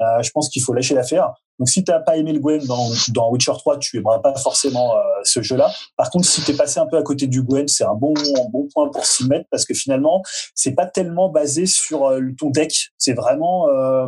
euh, 0.00 0.22
je 0.22 0.30
pense 0.30 0.48
qu'il 0.48 0.62
faut 0.62 0.72
lâcher 0.72 0.94
l'affaire. 0.94 1.32
Donc, 1.58 1.70
si 1.70 1.84
t'as 1.84 2.00
pas 2.00 2.18
aimé 2.18 2.32
le 2.32 2.38
Gwent 2.38 2.66
dans, 2.66 2.88
dans 3.08 3.30
Witcher 3.30 3.52
3, 3.56 3.78
tu 3.78 3.96
aimeras 3.96 4.18
pas 4.18 4.34
forcément 4.36 4.94
euh, 4.94 5.00
ce 5.24 5.40
jeu-là. 5.40 5.70
Par 5.96 6.10
contre, 6.10 6.26
si 6.26 6.42
t'es 6.42 6.52
passé 6.52 6.80
un 6.80 6.86
peu 6.86 6.98
à 6.98 7.02
côté 7.02 7.26
du 7.26 7.42
Gwent, 7.42 7.68
c'est 7.68 7.84
un 7.84 7.94
bon, 7.94 8.12
bon 8.50 8.68
point 8.72 8.90
pour 8.90 9.06
s'y 9.06 9.26
mettre 9.26 9.46
parce 9.50 9.64
que 9.64 9.72
finalement, 9.72 10.22
c'est 10.54 10.74
pas 10.74 10.84
tellement 10.84 11.30
basé 11.30 11.64
sur 11.64 12.08
euh, 12.08 12.20
ton 12.38 12.50
deck. 12.50 12.90
C'est 12.98 13.14
vraiment 13.14 13.68
euh, 13.70 14.06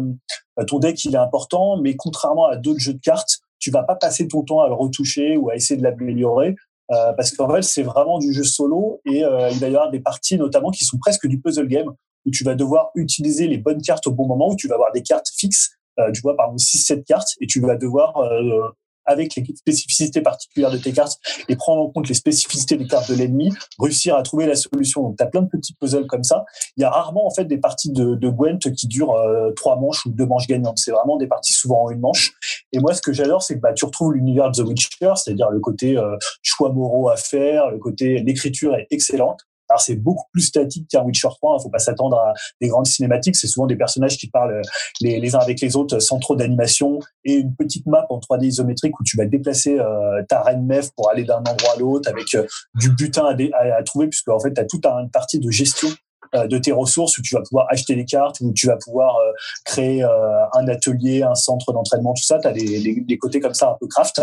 ton 0.66 0.78
deck, 0.78 1.02
il 1.04 1.14
est 1.14 1.18
important, 1.18 1.78
mais 1.80 1.96
contrairement 1.96 2.46
à 2.46 2.56
d'autres 2.56 2.80
jeux 2.80 2.94
de 2.94 3.00
cartes, 3.00 3.38
tu 3.58 3.70
vas 3.70 3.82
pas 3.82 3.96
passer 3.96 4.28
ton 4.28 4.42
temps 4.42 4.60
à 4.60 4.68
le 4.68 4.74
retoucher 4.74 5.36
ou 5.36 5.50
à 5.50 5.56
essayer 5.56 5.78
de 5.78 5.82
l'améliorer. 5.82 6.54
Euh, 6.90 7.12
parce 7.12 7.32
qu'en 7.32 7.52
fait, 7.54 7.62
c'est 7.62 7.82
vraiment 7.82 8.18
du 8.18 8.32
jeu 8.32 8.44
solo 8.44 9.00
et 9.04 9.22
euh, 9.22 9.50
il 9.50 9.58
va 9.58 9.68
y 9.68 9.74
avoir 9.74 9.90
des 9.90 10.00
parties 10.00 10.38
notamment 10.38 10.70
qui 10.70 10.84
sont 10.84 10.96
presque 10.98 11.26
du 11.26 11.38
puzzle 11.38 11.68
game 11.68 11.92
où 12.24 12.30
tu 12.30 12.44
vas 12.44 12.54
devoir 12.54 12.90
utiliser 12.94 13.46
les 13.46 13.58
bonnes 13.58 13.82
cartes 13.82 14.06
au 14.06 14.10
bon 14.10 14.26
moment, 14.26 14.48
où 14.50 14.56
tu 14.56 14.68
vas 14.68 14.74
avoir 14.74 14.92
des 14.92 15.02
cartes 15.02 15.28
fixes, 15.36 15.77
tu 16.12 16.20
vois 16.20 16.36
par 16.36 16.46
exemple 16.46 16.62
6-7 16.62 17.04
cartes, 17.04 17.28
et 17.40 17.46
tu 17.46 17.60
vas 17.60 17.76
devoir, 17.76 18.16
euh, 18.18 18.68
avec 19.08 19.34
les 19.34 19.44
spécificités 19.56 20.20
particulières 20.20 20.70
de 20.70 20.76
tes 20.76 20.92
cartes 20.92 21.18
et 21.48 21.56
prendre 21.56 21.82
en 21.82 21.90
compte 21.90 22.08
les 22.08 22.14
spécificités 22.14 22.76
des 22.76 22.86
cartes 22.86 23.10
de 23.10 23.16
l'ennemi, 23.16 23.50
réussir 23.80 24.14
à 24.14 24.22
trouver 24.22 24.46
la 24.46 24.54
solution. 24.54 25.02
Donc 25.02 25.16
tu 25.16 25.24
as 25.24 25.26
plein 25.26 25.42
de 25.42 25.48
petits 25.48 25.74
puzzles 25.74 26.06
comme 26.06 26.24
ça. 26.24 26.44
Il 26.76 26.82
y 26.82 26.84
a 26.84 26.90
rarement 26.90 27.26
en 27.26 27.30
fait 27.30 27.46
des 27.46 27.58
parties 27.58 27.90
de, 27.90 28.14
de 28.14 28.28
Gwent 28.28 28.58
qui 28.76 28.86
durent 28.86 29.14
euh, 29.14 29.50
trois 29.52 29.76
manches 29.76 30.04
ou 30.06 30.10
deux 30.10 30.26
manches 30.26 30.46
gagnantes. 30.46 30.78
C'est 30.78 30.92
vraiment 30.92 31.16
des 31.16 31.26
parties 31.26 31.54
souvent 31.54 31.84
en 31.84 31.90
une 31.90 32.00
manche. 32.00 32.32
Et 32.72 32.78
moi, 32.78 32.94
ce 32.94 33.00
que 33.00 33.12
j'adore, 33.12 33.42
c'est 33.42 33.54
que 33.54 33.60
bah, 33.60 33.72
tu 33.72 33.86
retrouves 33.86 34.12
l'univers 34.12 34.50
de 34.50 34.62
The 34.62 34.66
Witcher, 34.66 35.12
c'est-à-dire 35.16 35.50
le 35.50 35.60
côté 35.60 35.96
euh, 35.96 36.16
choix 36.42 36.70
moraux 36.70 37.08
à 37.08 37.16
faire, 37.16 37.70
le 37.70 37.78
côté 37.78 38.18
l'écriture 38.18 38.76
est 38.76 38.86
excellente. 38.90 39.40
Alors 39.68 39.80
c'est 39.80 39.96
beaucoup 39.96 40.26
plus 40.32 40.42
statique 40.42 40.88
qu'un 40.88 41.02
Witcher 41.02 41.28
3. 41.28 41.58
Il 41.58 41.62
faut 41.62 41.70
pas 41.70 41.78
s'attendre 41.78 42.18
à 42.18 42.32
des 42.60 42.68
grandes 42.68 42.86
cinématiques. 42.86 43.36
C'est 43.36 43.46
souvent 43.46 43.66
des 43.66 43.76
personnages 43.76 44.16
qui 44.16 44.28
parlent 44.28 44.60
les, 45.00 45.20
les 45.20 45.34
uns 45.34 45.40
avec 45.40 45.60
les 45.60 45.76
autres 45.76 45.98
sans 45.98 46.18
trop 46.18 46.36
d'animation 46.36 46.98
et 47.24 47.34
une 47.34 47.54
petite 47.54 47.86
map 47.86 48.06
en 48.10 48.18
3D 48.18 48.46
isométrique 48.46 48.98
où 48.98 49.04
tu 49.04 49.16
vas 49.16 49.26
déplacer 49.26 49.78
euh, 49.78 50.22
ta 50.28 50.42
reine 50.42 50.64
Mev 50.64 50.88
pour 50.96 51.10
aller 51.10 51.24
d'un 51.24 51.38
endroit 51.38 51.74
à 51.74 51.78
l'autre 51.78 52.08
avec 52.10 52.34
euh, 52.34 52.46
du 52.74 52.90
butin 52.90 53.24
à, 53.26 53.82
trouver 53.82 54.08
puisque 54.08 54.28
en 54.28 54.40
fait 54.40 54.54
tu 54.54 54.60
as 54.60 54.64
toute 54.64 54.84
une 54.86 55.10
partie 55.10 55.38
de 55.38 55.50
gestion 55.50 55.88
euh, 56.34 56.46
de 56.46 56.58
tes 56.58 56.72
ressources 56.72 57.16
où 57.16 57.22
tu 57.22 57.34
vas 57.34 57.40
pouvoir 57.40 57.66
acheter 57.70 57.94
des 57.94 58.04
cartes 58.04 58.40
où 58.40 58.52
tu 58.52 58.66
vas 58.66 58.76
pouvoir 58.76 59.16
euh, 59.16 59.32
créer 59.64 60.04
euh, 60.04 60.44
un 60.52 60.68
atelier, 60.68 61.22
un 61.22 61.34
centre 61.34 61.72
d'entraînement, 61.72 62.12
tout 62.12 62.22
ça. 62.22 62.38
Tu 62.38 62.48
as 62.48 62.52
des, 62.52 63.18
côtés 63.18 63.40
comme 63.40 63.54
ça 63.54 63.70
un 63.70 63.76
peu 63.80 63.86
craft 63.86 64.20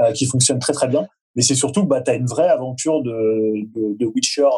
euh, 0.00 0.12
qui 0.12 0.24
fonctionnent 0.24 0.60
très 0.60 0.72
très 0.72 0.88
bien 0.88 1.06
mais 1.34 1.42
c'est 1.42 1.54
surtout 1.54 1.84
bah, 1.84 2.00
tu 2.02 2.10
as 2.10 2.14
une 2.14 2.26
vraie 2.26 2.48
aventure 2.48 3.02
de, 3.02 3.66
de, 3.74 3.96
de 3.98 4.06
Witcher 4.06 4.42
euh, 4.42 4.48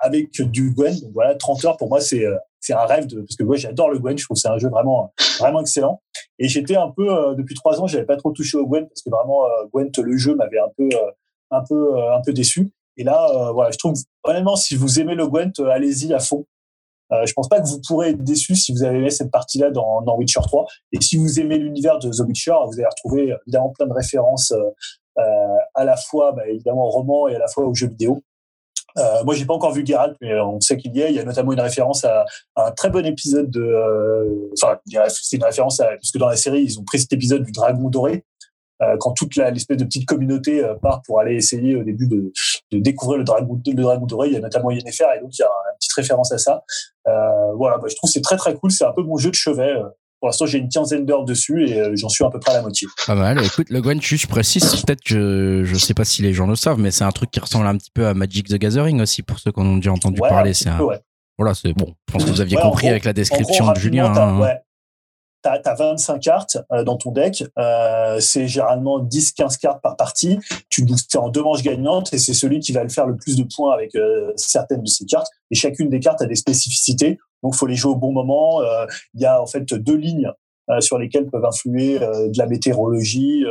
avec 0.00 0.40
du 0.42 0.72
Gwen. 0.72 0.94
Donc 1.00 1.12
voilà, 1.12 1.34
30 1.34 1.64
heures 1.64 1.76
pour 1.76 1.88
moi, 1.88 2.00
c'est 2.00 2.24
euh, 2.24 2.36
c'est 2.60 2.72
un 2.72 2.84
rêve 2.84 3.06
de 3.06 3.20
parce 3.20 3.36
que 3.36 3.44
moi 3.44 3.56
j'adore 3.56 3.90
le 3.90 3.98
Gwen, 3.98 4.18
je 4.18 4.24
trouve 4.24 4.34
que 4.34 4.40
c'est 4.40 4.48
un 4.48 4.58
jeu 4.58 4.68
vraiment 4.68 5.12
vraiment 5.38 5.60
excellent. 5.60 6.02
Et 6.38 6.48
j'étais 6.48 6.76
un 6.76 6.90
peu 6.90 7.08
euh, 7.08 7.34
depuis 7.34 7.54
trois 7.54 7.80
ans, 7.80 7.86
j'avais 7.86 8.04
pas 8.04 8.16
trop 8.16 8.32
touché 8.32 8.58
au 8.58 8.66
Gwen 8.66 8.86
parce 8.86 9.02
que 9.02 9.10
vraiment 9.10 9.44
euh, 9.44 9.66
Gwent 9.72 10.02
le 10.02 10.16
jeu 10.16 10.34
m'avait 10.34 10.58
un 10.58 10.70
peu 10.76 10.88
euh, 10.92 11.10
un 11.50 11.62
peu 11.68 11.96
euh, 11.96 12.14
un 12.14 12.20
peu 12.24 12.32
déçu. 12.32 12.70
Et 12.96 13.04
là, 13.04 13.52
voilà, 13.52 13.70
je 13.70 13.78
trouve 13.78 13.94
honnêtement 14.24 14.56
si 14.56 14.74
vous 14.74 14.98
aimez 14.98 15.14
le 15.14 15.28
Gwent, 15.28 15.52
allez-y 15.70 16.12
à 16.12 16.18
fond. 16.18 16.46
Je 17.10 17.32
pense 17.32 17.48
pas 17.48 17.60
que 17.60 17.66
vous 17.66 17.80
pourrez 17.86 18.10
être 18.10 18.24
déçu 18.24 18.56
si 18.56 18.72
vous 18.72 18.82
avez 18.82 18.98
aimé 18.98 19.10
cette 19.10 19.30
partie-là 19.30 19.70
dans, 19.70 20.02
dans 20.02 20.16
Witcher 20.16 20.40
3. 20.42 20.66
Et 20.92 21.00
si 21.00 21.16
vous 21.16 21.38
aimez 21.38 21.58
l'univers 21.58 22.00
de 22.00 22.10
The 22.10 22.26
Witcher, 22.26 22.56
vous 22.66 22.74
allez 22.74 22.88
retrouver 22.88 23.36
évidemment 23.46 23.70
plein 23.70 23.86
de 23.86 23.92
références 23.92 24.52
à 25.74 25.84
la 25.84 25.96
fois 25.96 26.32
bah, 26.32 26.46
évidemment 26.48 26.86
au 26.86 26.90
roman 26.90 27.28
et 27.28 27.34
à 27.34 27.38
la 27.38 27.48
fois 27.48 27.64
aux 27.64 27.74
jeux 27.74 27.88
vidéo. 27.88 28.22
Euh, 28.96 29.22
moi, 29.24 29.34
j'ai 29.34 29.44
pas 29.44 29.54
encore 29.54 29.72
vu 29.72 29.86
Geralt, 29.86 30.16
mais 30.20 30.38
on 30.40 30.60
sait 30.60 30.76
qu'il 30.76 30.96
y 30.96 31.00
est. 31.00 31.10
Il 31.10 31.16
y 31.16 31.20
a 31.20 31.24
notamment 31.24 31.52
une 31.52 31.60
référence 31.60 32.04
à, 32.04 32.24
à 32.56 32.68
un 32.68 32.70
très 32.72 32.90
bon 32.90 33.04
épisode 33.04 33.50
de. 33.50 33.60
Euh, 33.60 34.50
enfin, 34.60 34.78
c'est 35.08 35.36
une 35.36 35.44
référence 35.44 35.80
à 35.80 35.88
parce 35.88 36.10
que 36.10 36.18
dans 36.18 36.28
la 36.28 36.36
série, 36.36 36.62
ils 36.62 36.80
ont 36.80 36.84
pris 36.84 36.98
cet 36.98 37.12
épisode 37.12 37.44
du 37.44 37.52
Dragon 37.52 37.88
doré, 37.90 38.24
euh, 38.80 38.96
quand 39.00 39.12
toute 39.12 39.34
l'espèce 39.34 39.76
de 39.76 39.84
petite 39.84 40.06
communauté 40.06 40.64
euh, 40.64 40.74
part 40.74 41.02
pour 41.02 41.18
aller 41.18 41.34
essayer 41.34 41.74
au 41.74 41.82
début 41.82 42.06
de, 42.06 42.32
de 42.70 42.78
découvrir 42.78 43.18
le 43.18 43.24
dragon, 43.24 43.60
le 43.66 43.82
dragon 43.82 44.06
doré. 44.06 44.28
Il 44.28 44.34
y 44.34 44.36
a 44.36 44.40
notamment 44.40 44.70
Yennefer 44.70 45.06
et 45.16 45.20
donc 45.20 45.36
il 45.36 45.42
y 45.42 45.44
a 45.44 45.48
une 45.48 45.78
petite 45.78 45.94
référence 45.94 46.30
à 46.30 46.38
ça. 46.38 46.62
Euh, 47.08 47.52
voilà, 47.56 47.78
bah, 47.78 47.88
je 47.88 47.96
trouve 47.96 48.08
c'est 48.08 48.20
très 48.20 48.36
très 48.36 48.54
cool. 48.54 48.70
C'est 48.70 48.84
un 48.84 48.92
peu 48.92 49.02
mon 49.02 49.16
jeu 49.16 49.30
de 49.30 49.34
chevet. 49.34 49.74
Pour 50.20 50.28
l'instant, 50.28 50.46
j'ai 50.46 50.58
une 50.58 50.68
quinzaine 50.68 51.06
d'heures 51.06 51.24
dessus 51.24 51.68
et 51.68 51.96
j'en 51.96 52.08
suis 52.08 52.24
à 52.24 52.28
peu 52.30 52.40
près 52.40 52.50
à 52.52 52.56
la 52.56 52.62
moitié. 52.62 52.88
Pas 53.06 53.14
mal. 53.14 53.44
Écoute, 53.44 53.68
le 53.70 53.80
Gwen, 53.80 54.00
je 54.02 54.26
précise, 54.26 54.64
peut-être 54.82 55.02
je 55.06 55.62
je 55.64 55.76
sais 55.76 55.94
pas 55.94 56.04
si 56.04 56.22
les 56.22 56.32
gens 56.34 56.46
le 56.46 56.56
savent, 56.56 56.78
mais 56.80 56.90
c'est 56.90 57.04
un 57.04 57.12
truc 57.12 57.30
qui 57.30 57.38
ressemble 57.40 57.66
un 57.66 57.76
petit 57.76 57.90
peu 57.92 58.06
à 58.06 58.14
Magic 58.14 58.48
the 58.48 58.54
Gathering 58.56 59.00
aussi 59.00 59.22
pour 59.22 59.38
ceux 59.38 59.52
qui 59.52 59.60
en 59.60 59.66
ont 59.66 59.76
déjà 59.76 59.92
entendu 59.92 60.20
Ouais, 60.20 60.28
parler. 60.28 60.54
C'est 60.54 60.68
un... 60.70 60.80
ouais. 60.80 60.98
Voilà, 61.38 61.54
c'est 61.54 61.72
bon. 61.72 61.94
Je 62.08 62.12
pense 62.12 62.24
que 62.24 62.30
vous 62.30 62.40
aviez 62.40 62.56
Ouais, 62.56 62.62
compris 62.62 62.86
gros- 62.86 62.90
avec 62.90 63.04
la 63.04 63.12
description 63.12 63.64
gros, 63.66 63.74
de 63.74 63.78
Julien. 63.78 64.12
hein. 64.16 64.56
T'as 65.40 65.60
as 65.66 65.74
25 65.76 66.18
cartes 66.18 66.58
euh, 66.72 66.82
dans 66.82 66.96
ton 66.96 67.12
deck. 67.12 67.44
Euh, 67.60 68.18
c'est 68.18 68.48
généralement 68.48 68.98
10-15 69.04 69.56
cartes 69.60 69.80
par 69.80 69.94
partie. 69.96 70.36
Tu 70.68 70.84
c'est 70.96 71.16
en 71.16 71.28
deux 71.28 71.42
manches 71.44 71.62
gagnantes 71.62 72.12
et 72.12 72.18
c'est 72.18 72.34
celui 72.34 72.58
qui 72.58 72.72
va 72.72 72.82
le 72.82 72.88
faire 72.88 73.06
le 73.06 73.16
plus 73.16 73.36
de 73.36 73.44
points 73.44 73.72
avec 73.72 73.94
euh, 73.94 74.32
certaines 74.34 74.82
de 74.82 74.88
ces 74.88 75.04
cartes. 75.06 75.28
Et 75.52 75.54
chacune 75.54 75.90
des 75.90 76.00
cartes 76.00 76.20
a 76.22 76.26
des 76.26 76.34
spécificités. 76.34 77.18
Donc, 77.42 77.54
faut 77.54 77.66
les 77.66 77.76
jouer 77.76 77.92
au 77.92 77.96
bon 77.96 78.12
moment. 78.12 78.60
Euh, 78.62 78.86
Il 79.14 79.20
y 79.20 79.26
a 79.26 79.40
en 79.40 79.46
fait 79.46 79.62
deux 79.62 79.96
lignes 79.96 80.30
euh, 80.70 80.80
sur 80.80 80.98
lesquelles 80.98 81.26
peuvent 81.30 81.44
influer 81.44 82.02
euh, 82.02 82.28
de 82.28 82.38
la 82.38 82.46
météorologie, 82.46 83.44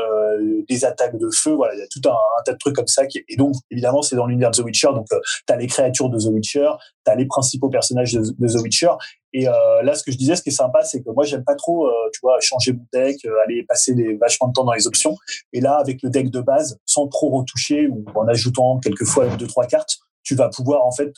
des 0.70 0.86
attaques 0.86 1.18
de 1.18 1.30
feu. 1.34 1.52
Voilà, 1.52 1.74
il 1.74 1.80
y 1.80 1.84
a 1.84 1.88
tout 1.90 2.02
un, 2.08 2.16
tas 2.46 2.54
de 2.54 2.58
trucs 2.58 2.76
comme 2.76 2.88
ça. 2.88 3.06
Qui, 3.08 3.24
et 3.28 3.36
donc, 3.36 3.56
évidemment, 3.72 4.02
c'est 4.02 4.16
dans 4.16 4.28
l'univers 4.28 4.52
de 4.52 4.58
The 4.58 4.66
Witcher. 4.66 4.90
Donc, 4.94 5.08
tu 5.10 5.54
as 5.54 5.56
les 5.56 5.68
créatures 5.68 6.10
de 6.10 6.20
The 6.20 6.32
Witcher, 6.32 6.70
tu 7.06 7.12
as 7.12 7.16
les 7.16 7.26
principaux 7.26 7.70
personnages 7.70 8.14
de, 8.14 8.22
The 8.22 8.62
Witcher. 8.62 8.92
Et 9.34 9.48
euh, 9.48 9.84
là, 9.84 9.94
ce 9.94 10.04
que 10.04 10.12
je 10.12 10.18
disais, 10.18 10.36
ce 10.36 10.42
qui 10.42 10.50
est 10.50 10.54
sympa, 10.54 10.84
c'est 10.84 11.04
que 11.04 11.10
moi, 11.12 11.24
j'aime 11.24 11.44
pas 11.44 11.56
trop, 11.56 11.88
euh, 11.88 11.92
tu 12.14 12.20
vois, 12.24 12.40
changer 12.40 12.74
mon 12.74 12.86
deck, 12.92 13.18
euh, 13.26 13.44
aller 13.44 13.64
passer 13.68 13.94
des 13.94 14.16
vachement 14.16 14.48
de 14.48 14.54
temps 14.54 14.64
dans 14.64 14.74
les 14.74 14.88
options. 14.88 15.16
Et 15.54 15.62
là, 15.62 15.76
avec 15.76 16.02
le 16.02 16.10
deck 16.10 16.32
de 16.32 16.42
base, 16.42 16.80
sans 16.86 17.08
trop 17.08 17.30
retoucher 17.30 17.88
ou 17.88 18.04
en 18.16 18.28
ajoutant 18.28 18.80
quelquefois 18.80 19.28
deux 19.36 19.48
trois 19.48 19.68
cartes, 19.68 19.98
tu 20.24 20.34
vas 20.34 20.50
pouvoir 20.50 20.86
en 20.86 20.92
fait 20.92 21.14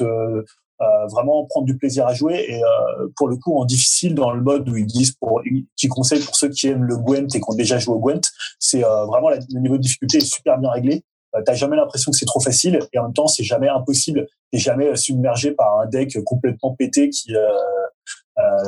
euh, 0.81 1.07
vraiment 1.07 1.45
prendre 1.45 1.65
du 1.65 1.77
plaisir 1.77 2.07
à 2.07 2.13
jouer. 2.13 2.45
Et 2.47 2.63
euh, 2.63 3.07
pour 3.15 3.27
le 3.27 3.35
coup, 3.37 3.57
en 3.57 3.65
difficile, 3.65 4.15
dans 4.15 4.31
le 4.31 4.41
mode 4.41 4.67
où 4.69 4.77
ils 4.77 4.85
disent, 4.85 5.11
pour, 5.19 5.41
qui 5.75 5.87
conseille 5.87 6.21
pour 6.23 6.35
ceux 6.35 6.49
qui 6.49 6.67
aiment 6.67 6.83
le 6.83 6.95
Gwent 6.97 7.27
et 7.35 7.39
qui 7.39 7.45
ont 7.49 7.55
déjà 7.55 7.77
joué 7.79 7.95
au 7.95 7.99
Gwent, 7.99 8.21
c'est 8.59 8.83
euh, 8.85 9.05
vraiment 9.05 9.29
la- 9.29 9.39
le 9.53 9.59
niveau 9.59 9.75
de 9.77 9.81
difficulté 9.81 10.17
est 10.17 10.33
super 10.33 10.57
bien 10.57 10.69
réglé. 10.71 11.03
T'as 11.45 11.53
jamais 11.53 11.75
l'impression 11.75 12.11
que 12.11 12.17
c'est 12.17 12.25
trop 12.25 12.39
facile 12.39 12.79
et 12.91 12.97
en 12.97 13.03
même 13.03 13.13
temps, 13.13 13.27
c'est 13.27 13.43
jamais 13.43 13.67
impossible. 13.69 14.25
T'es 14.51 14.57
jamais 14.57 14.95
submergé 14.95 15.51
par 15.51 15.79
un 15.81 15.85
deck 15.85 16.17
complètement 16.25 16.73
pété 16.75 17.09
qui 17.11 17.33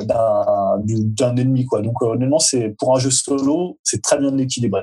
d'un 0.06 0.78
du- 0.84 1.06
d'un 1.06 1.36
ennemi 1.38 1.66
quoi. 1.66 1.82
Donc 1.82 2.02
honnêtement, 2.02 2.40
c'est 2.40 2.76
pour 2.78 2.96
un 2.96 3.00
jeu 3.00 3.10
solo, 3.10 3.80
c'est 3.84 4.02
très 4.02 4.18
bien 4.20 4.38
équilibré. 4.38 4.82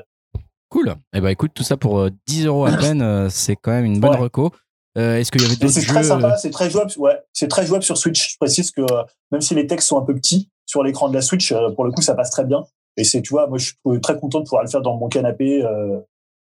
Cool. 0.69 0.93
Eh 1.13 1.21
ben 1.21 1.29
écoute, 1.29 1.51
tout 1.53 1.63
ça 1.63 1.77
pour 1.77 1.99
euh, 1.99 2.09
10 2.27 2.45
euros 2.47 2.65
à 2.65 2.75
peine, 2.75 3.29
c'est 3.29 3.55
quand 3.55 3.71
même 3.71 3.85
une 3.85 3.99
bonne 3.99 4.11
Ouais. 4.11 4.17
reco. 4.17 4.51
Euh, 4.99 5.17
Est-ce 5.17 5.31
qu'il 5.31 5.41
y 5.41 5.45
avait 5.45 5.55
d'autres 5.55 5.71
c'est 5.73 5.81
jeux 5.81 5.87
très 5.87 6.03
sympa, 6.03 6.37
c'est 6.37 6.49
très 6.51 6.69
jouable. 6.69 6.91
Ouais, 6.97 7.17
c'est 7.33 7.47
très 7.47 7.65
jouable 7.65 7.83
sur 7.83 7.97
Switch. 7.97 8.33
Je 8.33 8.37
précise 8.37 8.71
que 8.71 8.81
euh, 8.81 9.03
même 9.31 9.41
si 9.41 9.55
les 9.55 9.65
textes 9.65 9.87
sont 9.87 9.97
un 9.97 10.05
peu 10.05 10.13
petits 10.13 10.49
sur 10.65 10.83
l'écran 10.83 11.09
de 11.09 11.13
la 11.15 11.21
Switch, 11.21 11.51
euh, 11.51 11.71
pour 11.71 11.85
le 11.85 11.91
coup, 11.91 12.01
ça 12.01 12.13
passe 12.15 12.29
très 12.31 12.43
bien. 12.45 12.63
Et 12.97 13.03
c'est, 13.03 13.21
tu 13.21 13.29
vois, 13.29 13.47
moi, 13.47 13.57
je 13.57 13.65
suis 13.67 14.01
très 14.01 14.19
content 14.19 14.39
de 14.39 14.43
pouvoir 14.43 14.63
le 14.63 14.69
faire 14.69 14.81
dans 14.81 14.97
mon 14.97 15.07
canapé. 15.07 15.63
euh, 15.63 15.99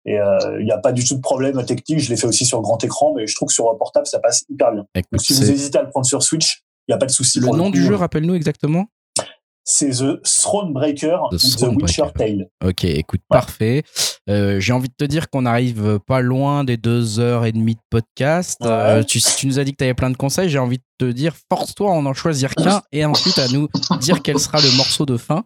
et 0.08 0.20
il 0.60 0.64
n'y 0.64 0.70
a 0.70 0.78
pas 0.78 0.92
du 0.92 1.02
tout 1.04 1.16
de 1.16 1.20
problème 1.20 1.60
technique. 1.64 1.98
Je 1.98 2.08
l'ai 2.10 2.16
fait 2.16 2.28
aussi 2.28 2.46
sur 2.46 2.60
grand 2.62 2.82
écran, 2.84 3.12
mais 3.16 3.26
je 3.26 3.34
trouve 3.34 3.48
que 3.48 3.52
sur 3.54 3.68
un 3.68 3.74
portable, 3.74 4.06
ça 4.06 4.20
passe 4.20 4.44
hyper 4.48 4.70
bien. 4.70 4.86
Écoute, 4.94 5.10
Donc, 5.10 5.20
si 5.20 5.32
vous 5.34 5.42
c'est- 5.42 5.50
hésitez 5.52 5.78
à 5.78 5.82
le 5.82 5.90
prendre 5.90 6.06
sur 6.06 6.22
Switch, 6.22 6.62
il 6.86 6.92
n'y 6.92 6.94
a 6.94 6.98
pas 6.98 7.06
de 7.06 7.10
souci. 7.10 7.40
Le 7.40 7.48
nom 7.48 7.70
du 7.70 7.82
jeu, 7.82 7.96
rappelle-nous 7.96 8.34
exactement. 8.36 8.86
C'est 9.68 9.90
The 9.90 10.22
Thronebreaker, 10.22 11.18
The 11.32 11.34
ou 11.34 11.76
The. 11.76 11.82
Witcher 11.82 12.04
Tale. 12.16 12.48
Ok, 12.64 12.84
écoute, 12.84 13.20
parfait. 13.28 13.82
Euh, 14.30 14.60
J'ai 14.60 14.72
envie 14.72 14.88
de 14.88 14.94
te 14.96 15.04
dire 15.04 15.28
qu'on 15.28 15.44
arrive 15.44 15.98
pas 16.06 16.20
loin 16.20 16.62
des 16.64 16.76
deux 16.76 17.18
heures 17.18 17.44
et 17.44 17.52
demie 17.52 17.74
de 17.74 17.80
podcast. 17.90 18.58
Ouais. 18.62 18.68
Euh, 18.70 19.02
tu, 19.02 19.20
tu 19.20 19.46
nous 19.48 19.58
as 19.58 19.64
dit 19.64 19.72
que 19.72 19.78
tu 19.78 19.84
avais 19.84 19.94
plein 19.94 20.10
de 20.10 20.16
conseils. 20.16 20.48
J'ai 20.48 20.60
envie 20.60 20.78
de 20.78 20.82
te 20.98 21.10
dire, 21.12 21.34
force-toi 21.52 21.90
à 21.90 21.94
en 21.94 22.06
en 22.06 22.14
choisir 22.14 22.54
qu'un 22.54 22.80
et 22.92 23.04
ensuite 23.04 23.38
à 23.38 23.48
nous 23.48 23.68
dire 24.00 24.22
quel 24.22 24.38
sera 24.38 24.60
le 24.60 24.74
morceau 24.76 25.04
de 25.04 25.16
fin 25.16 25.42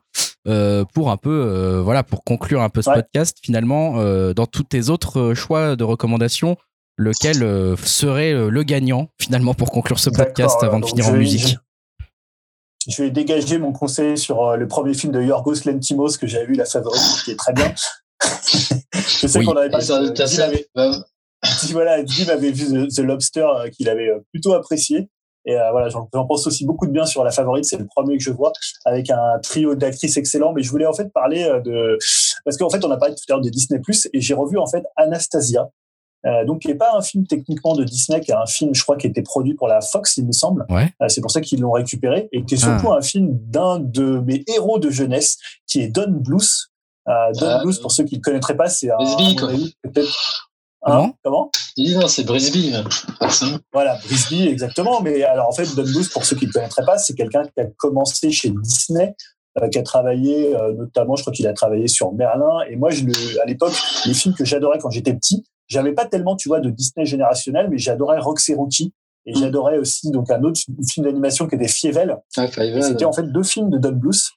euh, 0.47 0.85
pour 0.95 1.11
un 1.11 1.17
peu, 1.17 1.81
voilà, 1.83 2.03
pour 2.03 2.23
conclure 2.23 2.61
un 2.63 2.69
peu 2.69 2.83
ce 2.83 2.91
Ouais. 2.91 2.97
podcast. 2.97 3.39
Finalement, 3.43 3.95
dans 4.35 4.47
tous 4.47 4.65
tes 4.65 4.91
autres 4.91 5.33
choix 5.35 5.77
de 5.77 5.85
recommandations, 5.85 6.57
lequel 6.99 7.37
serait 7.85 8.33
le 8.35 8.63
gagnant 8.65 9.09
finalement 9.19 9.55
pour 9.55 9.71
conclure 9.71 9.99
ce 9.99 10.11
podcast 10.11 10.63
avant 10.63 10.79
de 10.81 10.85
finir 10.87 11.09
en 11.09 11.13
musique? 11.13 11.57
Je, 12.89 13.03
vais 13.03 13.11
dégager 13.11 13.59
mon 13.59 13.73
conseil 13.73 14.17
sur 14.17 14.43
euh, 14.43 14.57
le 14.57 14.67
premier 14.67 14.95
film 14.95 15.13
de 15.13 15.23
Yorgos 15.23 15.65
Lantimos 15.67 16.17
que 16.19 16.27
j'avais 16.27 16.47
vu, 16.47 16.55
La 16.55 16.65
Favorite, 16.65 17.01
qui 17.25 17.33
est 17.33 17.37
très 17.37 17.53
bien. 17.53 17.73
je 18.53 19.27
sais 19.27 19.39
Oui. 19.39 19.45
qu'on 19.45 19.57
avait 19.57 19.69
le 19.69 20.13
Guy 20.13 20.65
bah, 20.75 20.91
voilà, 21.73 22.03
Guy 22.03 22.27
m'avait 22.27 22.51
vu 22.51 22.67
The, 22.67 22.95
The 22.95 23.01
Lobster 23.01 23.47
euh, 23.47 23.71
qu'il 23.71 23.89
avait 23.89 24.09
euh, 24.09 24.21
plutôt 24.33 24.53
apprécié. 24.53 25.09
Et 25.47 25.59
euh, 25.59 25.71
voilà, 25.71 25.89
j'en 25.89 26.07
pense 26.07 26.47
aussi 26.47 26.67
beaucoup 26.67 26.87
de 26.87 26.93
bien 26.93 27.07
sur 27.07 27.25
La 27.25 27.31
Favorite. 27.31 27.65
C'est 27.65 27.79
le 27.79 27.87
premier 27.87 28.19
que 28.19 28.23
je 28.23 28.31
vois 28.31 28.53
avec 28.85 29.09
un 29.11 29.39
trio 29.43 29.75
d'actrices 29.75 30.19
excellents. 30.19 30.53
Mais 30.53 30.63
je 30.63 30.71
voulais 30.71 30.87
en 30.87 30.93
fait 30.93 31.11
parler 31.13 31.51
de 31.65 31.97
parce 32.45 32.59
qu'en 32.59 32.69
fait 32.69 32.85
on 32.85 32.91
a 32.91 32.99
parlé 32.99 33.15
tout 33.15 33.23
à 33.29 33.33
l'heure 33.33 33.41
de 33.41 33.49
Disney 33.49 33.81
et 34.13 34.21
j'ai 34.21 34.35
revu 34.35 34.59
en 34.59 34.67
fait 34.67 34.85
Anastasia. 34.97 35.71
Euh, 36.27 36.45
donc, 36.45 36.61
qui 36.61 36.69
n'est 36.69 36.75
pas 36.75 36.95
un 36.95 37.01
film 37.01 37.27
techniquement 37.27 37.75
de 37.75 37.85
Disney, 37.85 38.21
qui 38.21 38.31
est 38.31 38.35
un 38.35 38.47
film, 38.47 38.75
je 38.75 38.83
crois, 38.83 38.97
qui 38.97 39.07
a 39.07 39.11
été 39.11 39.23
produit 39.23 39.55
pour 39.55 39.69
la 39.69 39.81
Fox, 39.81 40.17
il 40.19 40.27
me 40.27 40.33
semble. 40.33 40.67
Ouais. 40.69 40.93
Euh, 41.03 41.09
c'est 41.09 41.21
pour 41.23 41.31
ça 41.31 41.41
qu'ils 41.41 41.61
l'ont 41.61 41.73
récupéré 41.73 42.29
et 42.33 42.45
qui 42.45 42.55
est 42.55 42.59
surtout 42.59 42.93
un 42.93 43.01
film 43.01 43.39
d'un 43.47 43.79
de 43.79 44.21
mes 44.21 44.45
héros 44.47 44.79
de 44.79 44.91
jeunesse, 44.91 45.39
qui 45.67 45.81
est 45.81 45.89
Don 45.89 46.11
Bluth. 46.11 46.69
Euh, 47.09 47.33
Don 47.39 47.47
Ah. 47.49 47.63
Bluth, 47.63 47.81
pour 47.81 47.91
ceux 47.91 48.05
qui 48.05 48.17
ne 48.17 48.19
le 48.19 48.23
connaîtraient 48.23 48.57
pas, 48.57 48.69
c'est 48.69 48.91
un. 48.91 48.97
Mon 48.99 49.35
quoi. 49.35 49.49
peut-être. 49.83 50.49
Comment 50.83 51.05
Hein 51.05 51.13
Comment? 51.23 51.51
Il 51.77 51.87
dit 51.87 51.97
non, 51.97 52.09
c'est 52.09 52.25
Brisby. 52.25 52.73
Voilà, 53.73 53.99
Brisby, 54.05 54.47
exactement. 54.49 55.01
Mais 55.03 55.23
alors, 55.25 55.49
en 55.49 55.53
fait, 55.53 55.75
Don 55.75 55.83
Bluth, 55.85 56.11
pour 56.13 56.25
ceux 56.25 56.37
qui 56.37 56.45
ne 56.45 56.49
le 56.51 56.53
connaîtraient 56.55 56.85
pas, 56.85 56.99
c'est 56.99 57.15
quelqu'un 57.15 57.45
qui 57.45 57.61
a 57.61 57.67
commencé 57.77 58.31
chez 58.31 58.51
Disney, 58.51 59.15
euh, 59.61 59.69
qui 59.69 59.79
a 59.79 59.83
travaillé, 59.83 60.55
euh, 60.55 60.73
notamment, 60.75 61.17
je 61.17 61.23
crois 61.23 61.33
qu'il 61.33 61.47
a 61.47 61.53
travaillé 61.53 61.89
sur 61.89 62.13
Merlin. 62.13 62.61
Et 62.71 62.77
moi, 62.77 62.91
je 62.91 63.05
le, 63.05 63.41
à 63.43 63.47
l'époque, 63.47 63.75
les 64.07 64.15
films 64.15 64.35
que 64.35 64.45
j'adorais 64.45 64.79
quand 64.79 64.91
j'étais 64.91 65.15
petit, 65.15 65.45
j'avais 65.71 65.93
pas 65.93 66.05
tellement, 66.05 66.37
tu 66.37 66.49
vois, 66.49 66.61
de 66.61 66.69
Disney 66.69 67.07
générationnel, 67.07 67.69
mais 67.71 67.79
j'adorais 67.79 68.19
Roxy 68.19 68.55
Rookie. 68.55 68.93
Et 69.27 69.33
Mm. 69.33 69.37
j'adorais 69.37 69.79
aussi 69.79 70.11
donc 70.11 70.31
un 70.31 70.43
autre 70.45 70.61
film 70.89 71.07
d'animation 71.07 71.47
qui 71.47 71.55
était 71.55 71.69
Fievel. 71.69 72.17
Fievel, 72.35 72.83
C'était 72.83 73.05
en 73.05 73.13
fait 73.13 73.31
deux 73.31 73.43
films 73.43 73.71
de 73.71 73.79
Don 73.79 73.93
Bluth. 73.93 74.31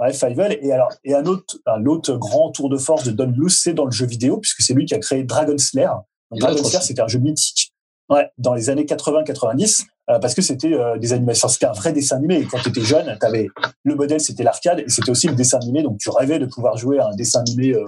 Ouais, 0.00 0.12
Fievel. 0.12 0.58
Et 0.62 0.70
alors, 0.70 0.90
et 1.02 1.14
un 1.14 1.24
autre, 1.26 1.58
un 1.66 1.84
autre 1.86 2.14
grand 2.16 2.50
tour 2.52 2.68
de 2.68 2.76
force 2.76 3.04
de 3.04 3.10
Don 3.10 3.28
Bluth, 3.28 3.50
c'est 3.50 3.72
dans 3.74 3.86
le 3.86 3.90
jeu 3.90 4.06
vidéo, 4.06 4.38
puisque 4.38 4.60
c'est 4.60 4.74
lui 4.74 4.84
qui 4.84 4.94
a 4.94 4.98
créé 4.98 5.24
Dragon 5.24 5.56
Slayer. 5.58 5.88
Donc, 6.30 6.40
Dragon 6.40 6.56
l'autre 6.56 6.68
Slayer, 6.68 6.84
c'était 6.84 7.00
un 7.02 7.08
jeu 7.08 7.18
mythique. 7.18 7.72
Ouais, 8.10 8.30
dans 8.38 8.54
les 8.54 8.70
années 8.70 8.84
80-90, 8.84 9.84
euh, 10.08 10.18
parce 10.18 10.34
que 10.34 10.40
c'était 10.40 10.72
euh, 10.72 10.96
des 10.96 11.12
animations, 11.12 11.48
c'était 11.48 11.66
un 11.66 11.72
vrai 11.72 11.92
dessin 11.92 12.16
animé. 12.16 12.38
Et 12.38 12.44
quand 12.46 12.58
tu 12.58 12.70
étais 12.70 12.80
jeune, 12.80 13.18
t'avais 13.20 13.48
le 13.84 13.94
modèle, 13.94 14.20
c'était 14.20 14.42
l'arcade, 14.42 14.80
et 14.80 14.88
c'était 14.88 15.10
aussi 15.10 15.28
le 15.28 15.34
dessin 15.34 15.58
animé. 15.58 15.82
Donc 15.82 15.98
tu 15.98 16.08
rêvais 16.08 16.38
de 16.38 16.46
pouvoir 16.46 16.78
jouer 16.78 16.98
à 16.98 17.08
un 17.08 17.14
dessin 17.14 17.40
animé, 17.40 17.74
euh, 17.74 17.84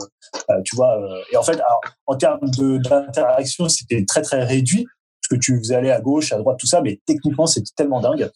euh, 0.50 0.60
tu 0.64 0.76
vois. 0.76 0.98
et 1.32 1.36
en 1.38 1.42
fait, 1.42 1.54
alors, 1.54 1.80
en 2.06 2.16
termes 2.16 2.50
d'interaction, 2.50 3.68
c'était 3.70 4.04
très 4.04 4.20
très 4.20 4.44
réduit, 4.44 4.84
parce 4.84 5.40
que 5.40 5.42
tu 5.42 5.58
faisais 5.58 5.76
aller 5.76 5.90
à 5.90 6.02
gauche, 6.02 6.32
à 6.32 6.36
droite, 6.36 6.58
tout 6.60 6.66
ça, 6.66 6.82
mais 6.82 7.00
techniquement, 7.06 7.46
c'était 7.46 7.70
tellement 7.74 8.00
dingue. 8.00 8.30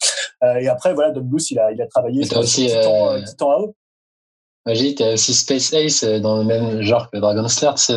Et 0.61 0.69
après, 0.69 0.93
voilà, 0.93 1.11
Don 1.11 1.23
Bluth, 1.23 1.51
il 1.51 1.59
a, 1.59 1.73
il 1.73 1.81
a 1.81 1.86
travaillé 1.86 2.24
sur, 2.24 2.39
aussi, 2.39 2.66
Titan, 2.66 3.23
Titan 3.24 3.51
AO. 3.51 3.74
Dit, 4.66 4.94
t'as 4.94 5.15
aussi 5.15 5.32
Space 5.32 5.73
Ace 5.73 6.05
dans 6.05 6.39
le 6.39 6.44
même 6.44 6.82
genre 6.82 7.11
que 7.11 7.19
Dragon 7.19 7.48
Slayer, 7.48 7.74
c'est 7.77 7.94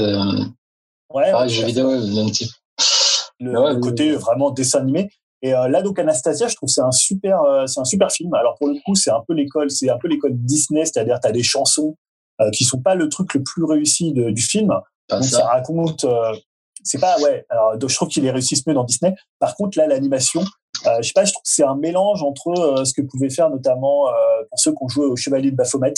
Ouais, 1.13 1.31
pareil, 1.31 1.49
jeu 1.49 1.65
vidéo, 1.65 1.89
même 1.89 2.31
type. 2.31 2.51
Le, 3.39 3.51
Ouais, 3.59 3.73
le 3.73 3.79
côté 3.79 4.11
vraiment 4.13 4.51
dessin 4.51 4.79
animé. 4.79 5.09
Et 5.43 5.53
euh, 5.53 5.67
là, 5.67 5.81
donc 5.83 5.99
Anastasia, 5.99 6.47
je 6.47 6.55
trouve 6.55 6.67
que 6.67 6.73
c'est 6.73 6.81
un 6.81 6.91
super, 6.91 7.41
euh, 7.43 7.67
c'est 7.67 7.79
un 7.79 7.85
super 7.85 8.11
film. 8.11 8.33
Alors 8.33 8.55
pour 8.57 8.67
le 8.67 8.75
coup, 8.85 8.95
c'est 8.95 9.11
un 9.11 9.21
peu 9.27 9.33
l'école, 9.33 9.69
c'est 9.69 9.89
un 9.89 9.97
peu 9.97 10.07
l'école 10.07 10.31
Disney, 10.33 10.83
c'est-à-dire 10.85 11.19
t'as 11.21 11.31
des 11.31 11.43
chansons 11.43 11.95
euh, 12.41 12.49
qui 12.51 12.63
sont 12.63 12.81
pas 12.81 12.95
le 12.95 13.07
truc 13.09 13.33
le 13.35 13.43
plus 13.43 13.63
réussi 13.63 14.13
de- 14.13 14.31
du 14.31 14.41
film. 14.41 14.73
Pas 15.07 15.17
donc 15.17 15.25
ça, 15.25 15.37
ça. 15.39 15.47
raconte, 15.47 16.03
euh, 16.05 16.33
c'est 16.83 16.99
pas 16.99 17.19
ouais. 17.21 17.45
Alors 17.49 17.77
donc, 17.77 17.89
je 17.89 17.95
trouve 17.95 18.07
qu'il 18.07 18.23
les 18.23 18.31
réussissent 18.31 18.65
mieux 18.65 18.73
dans 18.73 18.83
Disney. 18.83 19.13
Par 19.39 19.55
contre, 19.55 19.77
là, 19.77 19.85
l'animation, 19.87 20.41
euh, 20.87 20.97
je 21.01 21.07
sais 21.07 21.13
pas, 21.13 21.23
je 21.25 21.31
trouve 21.33 21.43
que 21.43 21.49
c'est 21.51 21.63
un 21.63 21.75
mélange 21.75 22.23
entre 22.23 22.47
euh, 22.49 22.85
ce 22.85 22.93
que 22.93 23.01
pouvait 23.05 23.29
faire 23.29 23.49
notamment 23.51 24.07
euh, 24.09 24.11
pour 24.49 24.59
ceux 24.59 24.71
qui 24.71 24.77
ont 24.81 24.87
joué 24.89 25.05
au 25.05 25.15
Chevalier 25.15 25.51
de 25.51 25.55
Baphomet. 25.55 25.93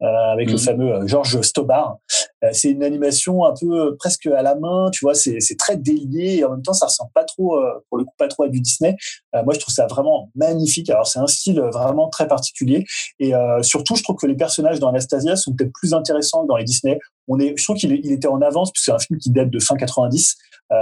Avec 0.00 0.48
le 0.48 0.54
Mhm. 0.54 0.58
fameux 0.58 1.06
Georges 1.06 1.40
Stobar. 1.42 1.96
Euh, 2.44 2.48
c'est 2.52 2.70
une 2.70 2.82
animation 2.82 3.44
un 3.46 3.54
peu 3.58 3.66
euh, 3.88 3.96
presque 3.98 4.26
à 4.26 4.42
la 4.42 4.54
main, 4.54 4.90
tu 4.92 5.04
vois, 5.04 5.14
c'est 5.14 5.40
c'est 5.40 5.56
très 5.56 5.76
délié 5.76 6.36
et 6.38 6.44
en 6.44 6.50
même 6.50 6.62
temps 6.62 6.74
ça 6.74 6.86
ressemble 6.86 7.10
pas 7.14 7.24
trop, 7.24 7.56
euh, 7.56 7.82
pour 7.88 7.96
le 7.98 8.04
coup, 8.04 8.12
pas 8.18 8.28
trop 8.28 8.42
à 8.42 8.48
du 8.48 8.60
Disney. 8.60 8.94
Euh, 9.34 9.42
moi, 9.44 9.54
je 9.54 9.58
trouve 9.60 9.72
ça 9.74 9.86
vraiment 9.86 10.30
magnifique. 10.34 10.90
Alors 10.90 11.06
c'est 11.06 11.18
un 11.18 11.26
style 11.26 11.60
vraiment 11.72 12.08
très 12.10 12.28
particulier 12.28 12.84
et 13.18 13.34
euh, 13.34 13.62
surtout, 13.62 13.96
je 13.96 14.02
trouve 14.02 14.16
que 14.16 14.26
les 14.26 14.34
personnages 14.36 14.80
dans 14.80 14.88
Anastasia 14.88 15.34
sont 15.36 15.52
peut-être 15.54 15.72
plus 15.72 15.94
intéressants 15.94 16.42
que 16.42 16.48
dans 16.48 16.56
les 16.56 16.64
Disney. 16.64 16.98
On 17.28 17.38
est, 17.40 17.54
je 17.56 17.64
trouve 17.64 17.76
qu'il 17.76 17.92
est- 17.92 18.00
il 18.04 18.12
était 18.12 18.28
en 18.28 18.42
avance 18.42 18.70
puisque 18.72 18.84
c'est 18.86 18.92
un 18.92 18.98
film 18.98 19.18
qui 19.18 19.30
date 19.30 19.50
de 19.50 19.58
fin 19.58 19.76
90. 19.76 20.36
Euh, 20.72 20.76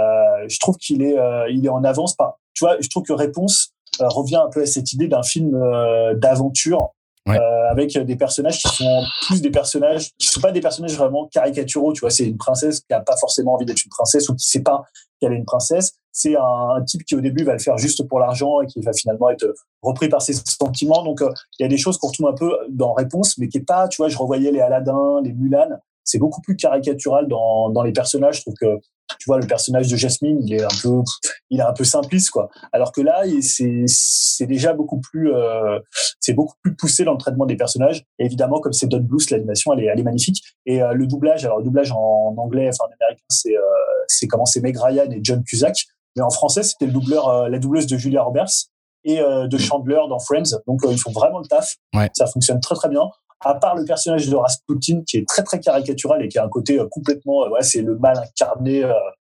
je 0.49 0.59
trouve 0.59 0.75
qu'il 0.77 1.01
est, 1.01 1.17
euh, 1.17 1.49
il 1.49 1.65
est 1.65 1.69
en 1.69 1.83
avance. 1.83 2.15
Par, 2.15 2.37
tu 2.53 2.65
vois, 2.65 2.75
je 2.81 2.87
trouve 2.89 3.03
que 3.03 3.13
Réponse 3.13 3.71
euh, 4.01 4.07
revient 4.09 4.35
un 4.37 4.49
peu 4.49 4.61
à 4.61 4.65
cette 4.65 4.91
idée 4.93 5.07
d'un 5.07 5.23
film 5.23 5.55
euh, 5.55 6.13
d'aventure 6.15 6.89
Euh, 7.27 7.71
avec 7.71 7.97
des 7.97 8.15
personnages 8.15 8.59
qui 8.59 8.67
sont 8.75 9.03
plus 9.25 9.41
des 9.41 9.49
personnages 9.49 10.11
qui 10.19 10.27
sont 10.27 10.41
pas 10.41 10.51
des 10.51 10.61
personnages 10.61 10.95
vraiment 10.95 11.27
caricaturaux. 11.27 11.91
Tu 11.93 12.01
vois, 12.01 12.11
c'est 12.11 12.25
une 12.25 12.37
princesse 12.37 12.81
qui 12.81 12.93
a 12.93 12.99
pas 12.99 13.17
forcément 13.17 13.55
envie 13.55 13.65
d'être 13.65 13.83
une 13.83 13.89
princesse 13.89 14.29
ou 14.29 14.35
qui 14.35 14.47
sait 14.47 14.61
pas 14.61 14.83
qu'elle 15.19 15.33
est 15.33 15.37
une 15.37 15.45
princesse. 15.45 15.93
C'est 16.11 16.35
un, 16.35 16.83
type 16.85 17.03
qui 17.03 17.15
au 17.15 17.21
début 17.21 17.43
va 17.43 17.53
le 17.53 17.59
faire 17.59 17.77
juste 17.77 18.07
pour 18.07 18.19
l'argent 18.19 18.61
et 18.61 18.67
qui 18.67 18.79
va 18.81 18.93
finalement 18.93 19.31
être 19.31 19.53
repris 19.81 20.07
par 20.07 20.21
ses 20.21 20.33
sentiments. 20.33 21.03
Donc 21.03 21.21
euh, 21.21 21.31
il 21.57 21.63
y 21.63 21.65
a 21.65 21.67
des 21.67 21.77
choses 21.77 21.97
qu'on 21.97 22.07
retrouve 22.07 22.27
un 22.27 22.33
peu 22.33 22.51
dans 22.69 22.93
Réponse, 22.93 23.39
mais 23.39 23.47
qui 23.47 23.57
est 23.57 23.65
pas. 23.65 23.87
Tu 23.87 23.97
vois, 23.97 24.07
je 24.07 24.17
revoyais 24.17 24.51
les 24.51 24.61
Aladdin, 24.61 25.21
les 25.23 25.33
Mulan. 25.33 25.69
C'est 26.03 26.19
beaucoup 26.19 26.41
plus 26.41 26.55
caricatural 26.55 27.27
dans, 27.27 27.71
dans 27.71 27.81
les 27.81 27.91
personnages. 27.91 28.37
Je 28.37 28.41
trouve 28.41 28.53
que 28.53 28.79
tu 29.19 29.25
vois 29.27 29.39
le 29.39 29.47
personnage 29.47 29.87
de 29.87 29.95
Jasmine, 29.95 30.39
il 30.41 30.53
est 30.53 30.63
un 30.63 30.75
peu, 30.81 31.01
il 31.49 31.59
est 31.59 31.63
un 31.63 31.73
peu 31.73 31.83
simpliste 31.83 32.29
quoi. 32.31 32.49
Alors 32.73 32.91
que 32.91 33.01
là, 33.01 33.23
c'est 33.41 33.83
c'est 33.87 34.47
déjà 34.47 34.73
beaucoup 34.73 34.99
plus, 34.99 35.33
euh, 35.33 35.79
c'est 36.19 36.33
beaucoup 36.33 36.55
plus 36.61 36.75
poussé 36.75 37.03
dans 37.03 37.13
le 37.13 37.17
traitement 37.17 37.45
des 37.45 37.55
personnages. 37.55 38.03
Et 38.19 38.25
évidemment, 38.25 38.59
comme 38.59 38.73
c'est 38.73 38.87
Don 38.87 39.01
Bluth, 39.01 39.29
l'animation, 39.29 39.73
elle 39.73 39.83
est, 39.83 39.87
elle 39.87 39.99
est 39.99 40.03
magnifique. 40.03 40.41
Et 40.65 40.81
euh, 40.81 40.93
le 40.93 41.07
doublage, 41.07 41.45
alors 41.45 41.59
le 41.59 41.63
doublage 41.63 41.91
en 41.91 42.35
anglais, 42.37 42.69
enfin 42.69 42.89
en 42.89 42.93
américain, 43.01 43.23
c'est 43.29 43.55
euh, 43.55 43.61
c'est 44.07 44.27
comment 44.27 44.45
c'est 44.45 44.61
Meg 44.61 44.77
Ryan 44.77 45.09
et 45.11 45.19
John 45.23 45.43
Cusack. 45.43 45.85
Mais 46.15 46.23
en 46.23 46.29
français, 46.29 46.63
c'était 46.63 46.85
le 46.85 46.93
doubleur, 46.93 47.27
euh, 47.27 47.49
la 47.49 47.59
doubleuse 47.59 47.87
de 47.87 47.97
Julia 47.97 48.23
Roberts 48.23 48.69
et 49.03 49.19
euh, 49.19 49.47
de 49.47 49.57
Chandler 49.57 49.99
dans 50.09 50.19
Friends. 50.19 50.57
Donc 50.67 50.83
euh, 50.83 50.91
ils 50.91 50.97
font 50.97 51.11
vraiment 51.11 51.39
le 51.39 51.45
taf. 51.45 51.75
Ouais. 51.93 52.09
Ça 52.13 52.25
fonctionne 52.27 52.59
très 52.59 52.75
très 52.75 52.89
bien. 52.89 53.03
À 53.41 53.55
part 53.55 53.75
le 53.75 53.85
personnage 53.85 54.29
de 54.29 54.35
Rasputin 54.35 55.01
qui 55.05 55.17
est 55.17 55.27
très 55.27 55.43
très 55.43 55.59
caricatural 55.59 56.23
et 56.23 56.27
qui 56.27 56.39
a 56.39 56.45
un 56.45 56.49
côté 56.49 56.79
euh, 56.79 56.87
complètement, 56.89 57.45
euh, 57.45 57.49
ouais, 57.49 57.61
c'est 57.61 57.81
le 57.81 57.97
mal 57.97 58.17
incarné, 58.17 58.83
euh, 58.83 58.93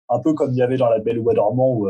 un 0.09 0.19
peu 0.21 0.33
comme 0.35 0.53
il 0.53 0.57
y 0.57 0.63
avait 0.63 0.77
dans 0.77 0.89
La 0.89 0.99
Belle 0.99 1.19
ou 1.19 1.33
dormant 1.33 1.75
où, 1.75 1.89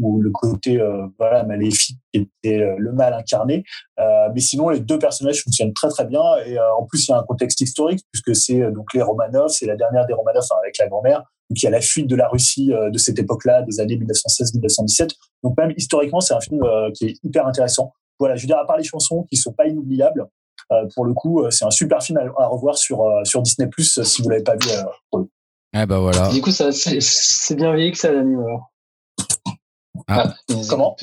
où 0.00 0.20
le 0.20 0.30
côté 0.30 0.78
voilà 1.18 1.44
maléfique 1.44 1.96
était 2.12 2.58
le 2.76 2.92
mal 2.92 3.14
incarné. 3.14 3.64
Mais 3.96 4.40
sinon, 4.40 4.68
les 4.68 4.80
deux 4.80 4.98
personnages 4.98 5.42
fonctionnent 5.42 5.72
très 5.72 5.88
très 5.88 6.04
bien 6.04 6.20
et 6.44 6.58
en 6.58 6.84
plus 6.84 7.08
il 7.08 7.12
y 7.12 7.14
a 7.14 7.18
un 7.18 7.22
contexte 7.22 7.62
historique 7.62 8.04
puisque 8.12 8.36
c'est 8.36 8.70
donc 8.72 8.92
les 8.92 9.00
Romanov, 9.00 9.48
c'est 9.48 9.64
la 9.64 9.76
dernière 9.76 10.04
des 10.04 10.12
Romanov 10.12 10.44
avec 10.62 10.76
la 10.76 10.88
grand-mère. 10.88 11.20
Donc 11.48 11.62
il 11.62 11.64
y 11.64 11.68
a 11.68 11.70
la 11.70 11.80
fuite 11.80 12.06
de 12.06 12.16
la 12.16 12.28
Russie 12.28 12.66
de 12.66 12.98
cette 12.98 13.18
époque-là, 13.18 13.62
des 13.62 13.80
années 13.80 13.96
1916-1917. 13.96 15.12
Donc 15.42 15.56
même 15.56 15.72
historiquement, 15.74 16.20
c'est 16.20 16.34
un 16.34 16.40
film 16.40 16.60
qui 16.92 17.06
est 17.06 17.14
hyper 17.22 17.46
intéressant. 17.46 17.94
Voilà, 18.18 18.36
je 18.36 18.42
veux 18.42 18.46
dire 18.46 18.58
à 18.58 18.66
part 18.66 18.76
les 18.76 18.84
chansons 18.84 19.22
qui 19.30 19.36
sont 19.36 19.52
pas 19.52 19.66
inoubliables. 19.66 20.28
Euh, 20.72 20.86
pour 20.94 21.04
le 21.04 21.12
coup, 21.14 21.42
euh, 21.42 21.50
c'est 21.50 21.64
un 21.64 21.70
super 21.70 22.02
film 22.02 22.18
à, 22.18 22.42
à 22.42 22.46
revoir 22.46 22.76
sur 22.78 23.02
euh, 23.02 23.24
sur 23.24 23.42
Disney 23.42 23.68
Plus 23.68 24.02
si 24.02 24.22
vous 24.22 24.28
l'avez 24.28 24.42
pas 24.42 24.54
vu. 24.56 24.68
euh, 24.70 24.82
coup. 25.10 25.28
Ah 25.72 25.86
bah 25.86 25.98
voilà. 25.98 26.28
Du 26.30 26.40
coup, 26.40 26.50
ça, 26.52 26.70
c'est 26.72 26.98
c'est 27.00 27.54
bien 27.56 27.74
vieilli 27.74 27.92
que 27.92 27.98
ça, 27.98 28.12
l'anime. 28.12 28.40
alors. 28.40 28.70
Ah. 30.08 30.34
il 30.48 30.56
nous 30.56 30.66
a 30.66 30.68
Comment? 30.70 30.96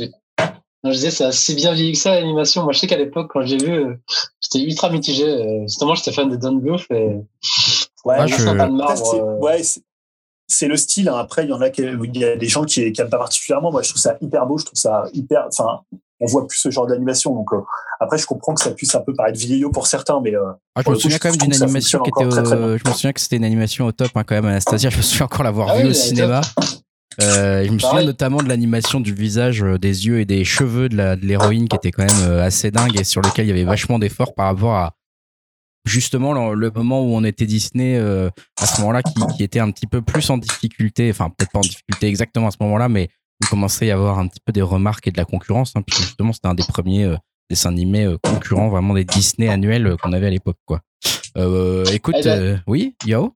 Non, 0.83 0.89
je 0.91 0.95
disais, 0.95 1.11
ça 1.11 1.27
a 1.27 1.31
si 1.31 1.53
bien 1.53 1.73
vieilli 1.73 1.91
que 1.93 1.97
ça, 1.99 2.15
l'animation. 2.15 2.63
Moi, 2.63 2.73
je 2.73 2.79
sais 2.79 2.87
qu'à 2.87 2.97
l'époque, 2.97 3.29
quand 3.31 3.43
j'ai 3.45 3.57
vu, 3.57 3.71
euh, 3.71 3.95
j'étais 4.41 4.65
ultra 4.65 4.89
mitigé. 4.89 5.25
euh, 5.27 5.61
Justement, 5.67 5.93
j'étais 5.93 6.11
fan 6.11 6.29
de 6.29 6.35
Don 6.37 6.53
Bluth 6.55 6.85
et 6.89 7.17
Ouais, 8.03 8.27
je 8.27 8.57
pas 8.57 8.67
de 8.67 8.71
marbre. 8.73 8.97
c'est- 8.97 9.19
euh, 9.21 9.37
ouais, 9.37 9.61
c'est- 9.61 9.83
c'est 10.47 10.67
le 10.67 10.75
style. 10.77 11.07
hein. 11.09 11.17
Après, 11.17 11.43
il 11.43 11.49
y 11.49 11.53
en 11.53 11.61
a 11.61 11.69
qui, 11.69 11.83
il 11.83 12.17
y 12.17 12.25
a 12.25 12.35
des 12.35 12.47
gens 12.47 12.63
qui, 12.63 12.91
qui 12.91 12.99
aiment 13.01 13.09
pas 13.11 13.19
particulièrement. 13.19 13.71
Moi, 13.71 13.83
je 13.83 13.89
trouve 13.89 14.01
ça 14.01 14.17
hyper 14.21 14.47
beau. 14.47 14.57
Je 14.57 14.65
trouve 14.65 14.79
ça 14.79 15.03
hyper. 15.13 15.45
Enfin, 15.47 15.81
on 16.21 16.25
voit 16.27 16.47
plus 16.47 16.57
ce 16.59 16.69
genre 16.71 16.87
d'animation. 16.87 17.33
Donc, 17.35 17.51
euh, 17.51 17.57
après, 17.99 18.17
je 18.17 18.25
comprends 18.25 18.53
que 18.53 18.61
ça 18.61 18.71
puisse 18.71 18.93
un 18.95 19.01
peu 19.01 19.13
paraître 19.13 19.37
vieillot 19.39 19.71
pour 19.71 19.87
certains, 19.87 20.21
mais 20.21 20.33
euh, 20.35 20.39
Ah, 20.75 20.81
je 20.85 20.89
me 20.91 20.95
coup, 20.95 21.09
je 21.09 21.17
quand 21.17 21.31
même 21.31 21.41
animation 21.51 21.99
qui 22.03 22.09
était. 22.09 22.23
encore 22.25 22.29
très, 22.33 22.43
très 22.43 22.55
au- 22.55 22.77
Je 22.77 22.83
me 22.87 22.93
souviens 22.93 23.11
que 23.13 23.19
c'était 23.19 23.35
une 23.37 23.43
animation 23.43 23.85
au 23.87 23.91
top 23.91 24.11
hein, 24.15 24.23
quand 24.25 24.35
même, 24.35 24.45
Anastasia. 24.45 24.89
Je 24.89 24.97
me 24.97 25.01
souviens 25.01 25.25
encore 25.25 25.43
l'avoir 25.43 25.69
Ah 25.69 25.77
vue 25.77 25.83
oui, 25.85 25.89
au 25.89 25.93
cinéma. 25.93 26.41
Euh, 27.21 27.65
je 27.65 27.71
me 27.71 27.77
souviens 27.79 28.05
notamment 28.05 28.41
de 28.41 28.47
l'animation 28.47 29.01
du 29.01 29.13
visage, 29.13 29.61
euh, 29.63 29.77
des 29.77 30.07
yeux 30.07 30.21
et 30.21 30.25
des 30.25 30.45
cheveux 30.45 30.87
de 30.87 30.95
la- 30.95 31.15
de 31.17 31.25
l'héroïne 31.25 31.67
qui 31.67 31.75
était 31.75 31.91
quand 31.91 32.05
même 32.05 32.29
euh, 32.29 32.41
assez 32.45 32.71
dingue 32.71 32.97
et 32.97 33.03
sur 33.03 33.21
lequel 33.21 33.45
il 33.45 33.49
y 33.49 33.51
avait 33.51 33.65
vachement 33.65 33.99
d'efforts 33.99 34.33
par 34.33 34.45
rapport 34.45 34.75
à 34.75 34.93
justement 35.85 36.33
le, 36.33 36.55
le 36.59 36.71
moment 36.71 37.01
où 37.01 37.13
on 37.15 37.23
était 37.23 37.45
Disney 37.45 37.97
euh, 37.97 38.29
à 38.61 38.65
ce 38.65 38.79
moment-là 38.81 39.01
qui, 39.03 39.13
qui 39.35 39.43
était 39.43 39.59
un 39.59 39.71
petit 39.71 39.87
peu 39.87 40.01
plus 40.01 40.29
en 40.29 40.37
difficulté, 40.37 41.09
enfin 41.11 41.29
peut-être 41.35 41.51
pas 41.51 41.59
en 41.59 41.63
difficulté 41.63 42.07
exactement 42.07 42.47
à 42.47 42.51
ce 42.51 42.57
moment-là, 42.61 42.87
mais 42.87 43.09
il 43.41 43.47
commençait 43.47 43.85
à 43.85 43.87
y 43.89 43.91
avoir 43.91 44.19
un 44.19 44.27
petit 44.27 44.39
peu 44.43 44.51
des 44.51 44.61
remarques 44.61 45.07
et 45.07 45.11
de 45.11 45.17
la 45.17 45.25
concurrence, 45.25 45.73
hein, 45.75 45.81
puisque 45.85 46.01
justement 46.03 46.31
c'était 46.33 46.47
un 46.47 46.53
des 46.53 46.63
premiers 46.63 47.05
euh, 47.05 47.17
dessins 47.49 47.69
animés 47.69 48.05
euh, 48.05 48.17
concurrents 48.23 48.69
vraiment 48.69 48.93
des 48.93 49.03
Disney 49.03 49.49
annuels 49.49 49.87
euh, 49.87 49.97
qu'on 49.97 50.13
avait 50.13 50.27
à 50.27 50.29
l'époque. 50.29 50.57
quoi. 50.65 50.81
Écoute, 51.91 52.15
Eh 52.19 52.23
ben- 52.23 52.63
oui, 52.67 52.95
Yao? 53.05 53.33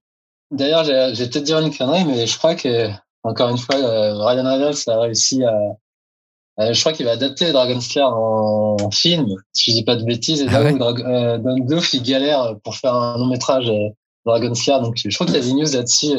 D'ailleurs, 0.51 0.83
j'ai 0.83 1.11
j'ai 1.15 1.27
peut-être 1.27 1.43
dire 1.43 1.59
une 1.59 1.75
connerie, 1.75 2.05
mais 2.05 2.27
je 2.27 2.37
crois 2.37 2.55
que, 2.55 2.89
encore 3.23 3.49
une 3.49 3.57
fois, 3.57 3.75
Ryan 3.77 4.43
Reynolds 4.45 4.77
a 4.87 4.99
réussi 4.99 5.43
à. 5.43 6.71
je 6.73 6.79
crois 6.79 6.93
qu'il 6.93 7.05
va 7.05 7.13
adapter 7.13 7.51
Dragon's 7.51 7.95
Lair 7.95 8.07
en, 8.09 8.77
en 8.79 8.91
film, 8.91 9.25
si 9.53 9.71
je 9.71 9.77
dis 9.77 9.83
pas 9.83 9.95
de 9.95 10.03
bêtises. 10.03 10.41
Et 10.41 10.47
Ah 10.49 10.61
ouais? 10.61 10.73
Don 10.73 11.57
Bluth, 11.65 11.91
il 11.93 12.03
galère 12.03 12.55
pour 12.63 12.75
faire 12.75 12.93
un 12.93 13.17
long 13.17 13.25
métrage 13.25 13.71
Dragon's 14.25 14.65
Lair. 14.67 14.81
Donc, 14.81 14.95
je 15.03 15.13
crois 15.15 15.25
qu'il 15.25 15.35
y 15.35 15.39
a 15.39 15.41
des 15.41 15.53
news 15.53 15.65
là-dessus. 15.73 16.13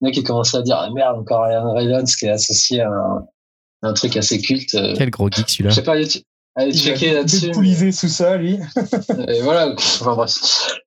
Il 0.00 0.06
y 0.06 0.08
en 0.08 0.10
a 0.10 0.12
qui 0.12 0.22
commencent 0.22 0.54
à 0.54 0.62
dire 0.62 0.76
ah, 0.78 0.88
merde, 0.94 1.18
encore 1.18 1.44
Ryan 1.44 1.72
Reynolds 1.74 2.06
qui 2.18 2.26
est 2.26 2.30
associé 2.30 2.80
à 2.80 2.88
un, 2.88 3.26
un 3.82 3.92
truc 3.92 4.16
assez 4.16 4.40
culte. 4.40 4.74
euh. 4.74 4.94
Quel 4.96 5.10
gros 5.10 5.28
geek 5.30 5.48
celui-là. 5.48 5.70
Je 5.70 5.74
sais 5.74 5.82
pas, 5.82 5.92
allez, 5.92 6.06
Il 6.72 6.78
checker 6.78 7.12
là-dessus. 7.14 7.92
sous 7.92 8.08
ça, 8.08 8.36
lui. 8.36 8.58
Et 9.28 9.40
voilà, 9.42 9.72
enfin 9.76 10.14
bref. 10.14 10.34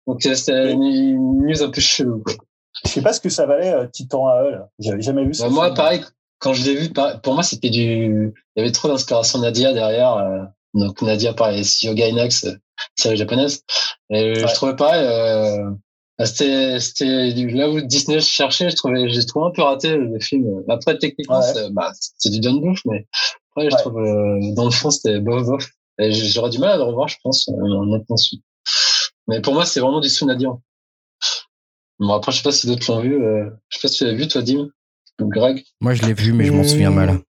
Donc, 0.07 0.22
c'était 0.23 0.72
une, 0.72 1.41
news 1.45 1.61
un 1.64 1.69
peu 1.69 1.81
chelou. 1.81 2.22
quoi. 2.23 2.34
je 2.85 2.91
sais 2.91 3.02
pas 3.02 3.14
ce 3.14 3.22
que 3.22 3.30
ça 3.30 3.45
valait 3.45 3.73
euh, 3.73 3.88
Titan 3.88 4.27
AE. 4.30 4.52
là. 4.52 4.69
J'avais 4.80 5.02
jamais 5.02 5.26
vu 5.26 5.34
ça. 5.34 5.45
Bah, 5.45 5.49
moi, 5.53 5.73
pareil, 5.73 6.02
quand 6.40 6.53
je 6.53 6.64
l'ai 6.65 6.76
vu, 6.76 6.90
pour 7.23 7.34
moi, 7.35 7.44
c'était 7.44 7.69
du. 7.69 8.34
Il 8.56 8.60
y 8.60 8.61
avait 8.61 8.72
trop 8.72 8.88
d'inspiration 8.90 9.40
Nadia 9.40 9.73
derrière. 9.73 10.18
euh, 10.18 10.44
Donc, 10.73 11.02
Nadia 11.02 11.34
par 11.34 11.52
les 11.52 11.61
Gainax, 11.84 12.45
euh, 12.45 12.53
série 12.95 13.15
japonaise. 13.18 13.64
Et 14.10 14.31
Ouais. 14.34 14.48
je 14.48 14.53
trouvais 14.56 14.76
pareil. 14.76 15.06
Euh, 15.06 15.69
bah, 16.19 16.26
c'était, 16.26 16.80
c'était 16.80 17.34
du- 17.34 17.49
là 17.49 17.69
où 17.69 17.81
Disney 17.81 18.19
cherchait, 18.19 18.69
je 18.69 18.76
trouvais, 18.76 19.10
j'ai 19.10 19.26
trouvé 19.26 19.48
un 19.48 19.52
peu 19.52 19.61
raté 19.64 19.95
le 19.98 20.19
film. 20.19 20.64
Après, 20.69 20.98
techniquement, 20.98 21.40
Ouais. 21.40 21.53
c'est, 21.53 21.69
bah, 21.72 21.91
c'est 22.18 22.30
du 22.30 22.40
Don 22.40 22.56
Bluth, 22.60 22.80
mais 22.85 23.07
après, 23.52 23.69
je 23.69 23.76
trouve, 23.77 23.98
euh, 23.99 24.40
dans 24.56 24.65
le 24.65 24.72
fond, 24.72 24.90
c'était 24.91 25.19
bof, 25.19 25.45
bof. 25.45 25.68
Et 25.99 26.11
j'aurais 26.11 26.49
du 26.49 26.57
mal 26.60 26.72
à 26.72 26.77
le 26.77 26.84
revoir, 26.84 27.07
je 27.07 27.18
pense, 27.23 27.48
euh, 27.49 27.53
maintenant. 27.85 28.15
Mais 29.27 29.41
pour 29.41 29.53
moi, 29.53 29.65
c'est 29.65 29.80
vraiment 29.80 29.99
du 30.02 30.10
sous 30.10 30.26
Nadia. 30.26 30.49
Bon, 31.99 32.14
après, 32.14 32.31
je 32.31 32.38
sais 32.38 32.44
pas 32.44 32.52
si 32.52 32.68
d'autres 32.68 32.91
l'ont 32.91 32.99
vu. 33.02 33.23
euh, 33.23 33.49
je 33.69 33.77
sais 33.77 33.81
pas 33.81 33.88
si 33.88 33.98
tu 33.99 34.06
l'as 34.06 34.14
vu, 34.14 34.27
toi, 34.27 34.41
Dim 34.41 34.69
ou 35.22 35.27
Greg. 35.30 35.64
Moi, 35.81 35.94
je 35.94 36.03
l'ai 36.03 36.14
vu, 36.14 36.34
mais 36.34 36.45
je 36.45 36.52
m'en 36.52 36.64
souviens 36.64 36.90
mal. 36.91 37.19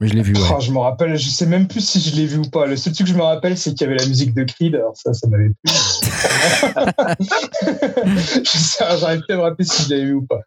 Mais 0.00 0.08
je 0.08 0.14
l'ai 0.14 0.22
vu, 0.22 0.34
ouais. 0.34 0.48
Oh, 0.50 0.60
je 0.60 0.72
me 0.72 0.78
rappelle, 0.78 1.14
je 1.16 1.28
sais 1.28 1.44
même 1.44 1.68
plus 1.68 1.86
si 1.86 2.00
je 2.00 2.16
l'ai 2.16 2.24
vu 2.24 2.38
ou 2.38 2.48
pas. 2.48 2.64
Le 2.66 2.76
seul 2.76 2.94
truc 2.94 3.06
que 3.06 3.12
je 3.12 3.16
me 3.18 3.22
rappelle, 3.22 3.58
c'est 3.58 3.74
qu'il 3.74 3.82
y 3.82 3.84
avait 3.84 3.98
la 3.98 4.06
musique 4.06 4.34
de 4.34 4.44
Creed. 4.44 4.74
Alors 4.74 4.96
ça, 4.96 5.12
ça 5.12 5.28
m'avait 5.28 5.50
plu. 5.50 5.56
je 7.20 8.58
sais, 8.58 8.84
j'arrive 8.98 9.20
plus 9.20 9.34
à 9.34 9.36
me 9.36 9.42
rappeler 9.42 9.66
si 9.66 9.82
je 9.82 9.90
l'avais 9.90 10.06
vu 10.06 10.14
ou 10.14 10.22
pas. 10.26 10.40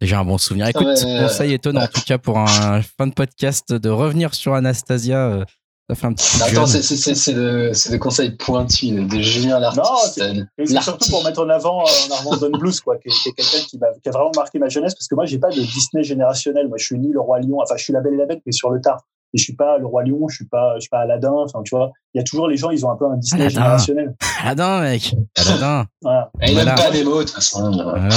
J'ai 0.00 0.16
un 0.16 0.24
bon 0.24 0.36
souvenir. 0.38 0.66
Écoute, 0.68 0.86
Ouais, 0.86 1.04
euh, 1.04 1.22
conseil 1.22 1.52
étonnant 1.52 1.82
en 1.82 1.86
tout 1.86 2.02
cas 2.02 2.18
pour 2.18 2.38
un 2.38 2.82
fan 2.82 3.10
de 3.10 3.14
podcast 3.14 3.72
de 3.72 3.88
revenir 3.88 4.34
sur 4.34 4.54
Anastasia. 4.54 5.44
Ça 5.90 5.94
fait 5.94 6.06
un 6.06 6.12
petit 6.12 6.38
peu 6.38 6.44
Attends, 6.44 6.66
c'est, 6.66 6.82
c'est, 6.82 6.96
c'est, 6.98 7.14
c'est 7.14 7.32
de, 7.32 7.70
c'est 7.72 7.90
des 7.90 7.98
conseils 7.98 8.32
pointus 8.32 8.90
de, 9.08 9.20
Julien 9.22 9.54
Non, 9.54 9.60
l'artiste. 9.60 10.14
c'est- 10.16 10.22
Et 10.58 10.66
c'est 10.66 10.74
l'artiste. 10.74 10.82
surtout 10.82 11.10
pour 11.10 11.24
mettre 11.24 11.42
en 11.42 11.48
avant, 11.48 11.80
euh, 11.80 11.84
en 12.12 12.18
avant 12.20 12.36
Don 12.36 12.50
Bluth, 12.58 12.78
quoi, 12.82 12.98
qui 12.98 13.08
est, 13.08 13.12
qui 13.12 13.28
est 13.30 13.32
quelqu'un 13.32 13.66
qui, 13.66 13.78
m'a- 13.78 13.86
qui 14.02 14.08
a 14.08 14.12
vraiment 14.12 14.30
marqué 14.36 14.58
ma 14.58 14.68
jeunesse, 14.68 14.94
parce 14.94 15.08
que 15.08 15.14
moi, 15.14 15.24
j'ai 15.24 15.38
pas 15.38 15.48
de 15.48 15.60
Disney 15.60 16.02
générationnel. 16.04 16.68
Moi, 16.68 16.76
je 16.78 16.84
suis 16.84 16.98
ni 16.98 17.10
le 17.10 17.20
roi 17.20 17.40
lion, 17.40 17.58
enfin, 17.62 17.76
je 17.78 17.84
suis 17.84 17.92
la 17.94 18.00
Belle 18.00 18.14
et 18.14 18.18
la 18.18 18.26
Bête, 18.26 18.42
mais 18.44 18.52
sur 18.52 18.68
le 18.70 18.80
tard. 18.82 19.02
Et 19.34 19.38
je 19.38 19.42
suis 19.44 19.54
pas 19.54 19.76
le 19.78 19.84
roi 19.86 20.04
lion, 20.04 20.26
je 20.28 20.36
suis 20.36 20.46
pas, 20.46 20.74
je 20.76 20.80
suis 20.80 20.88
pas 20.88 21.00
Aladdin. 21.00 21.32
Enfin, 21.44 21.60
tu 21.62 21.76
vois, 21.76 21.90
il 22.14 22.18
y 22.18 22.20
a 22.20 22.24
toujours 22.24 22.48
les 22.48 22.56
gens, 22.56 22.70
ils 22.70 22.84
ont 22.86 22.90
un 22.90 22.96
peu 22.96 23.04
un 23.06 23.16
Disney 23.18 23.42
Aladdin. 23.42 23.60
générationnel. 23.60 24.14
Aladin, 24.42 24.80
mec. 24.80 25.14
Aladin. 25.36 25.84
Voilà. 26.02 26.30
Il 26.46 26.54
Voilà. 26.54 26.70
aime 26.70 26.76
pas 26.78 26.90
les 26.90 27.04
mots, 27.04 27.18
de 27.18 27.24
toute 27.24 27.34
façon. 27.34 27.70
Voilà. 27.70 28.08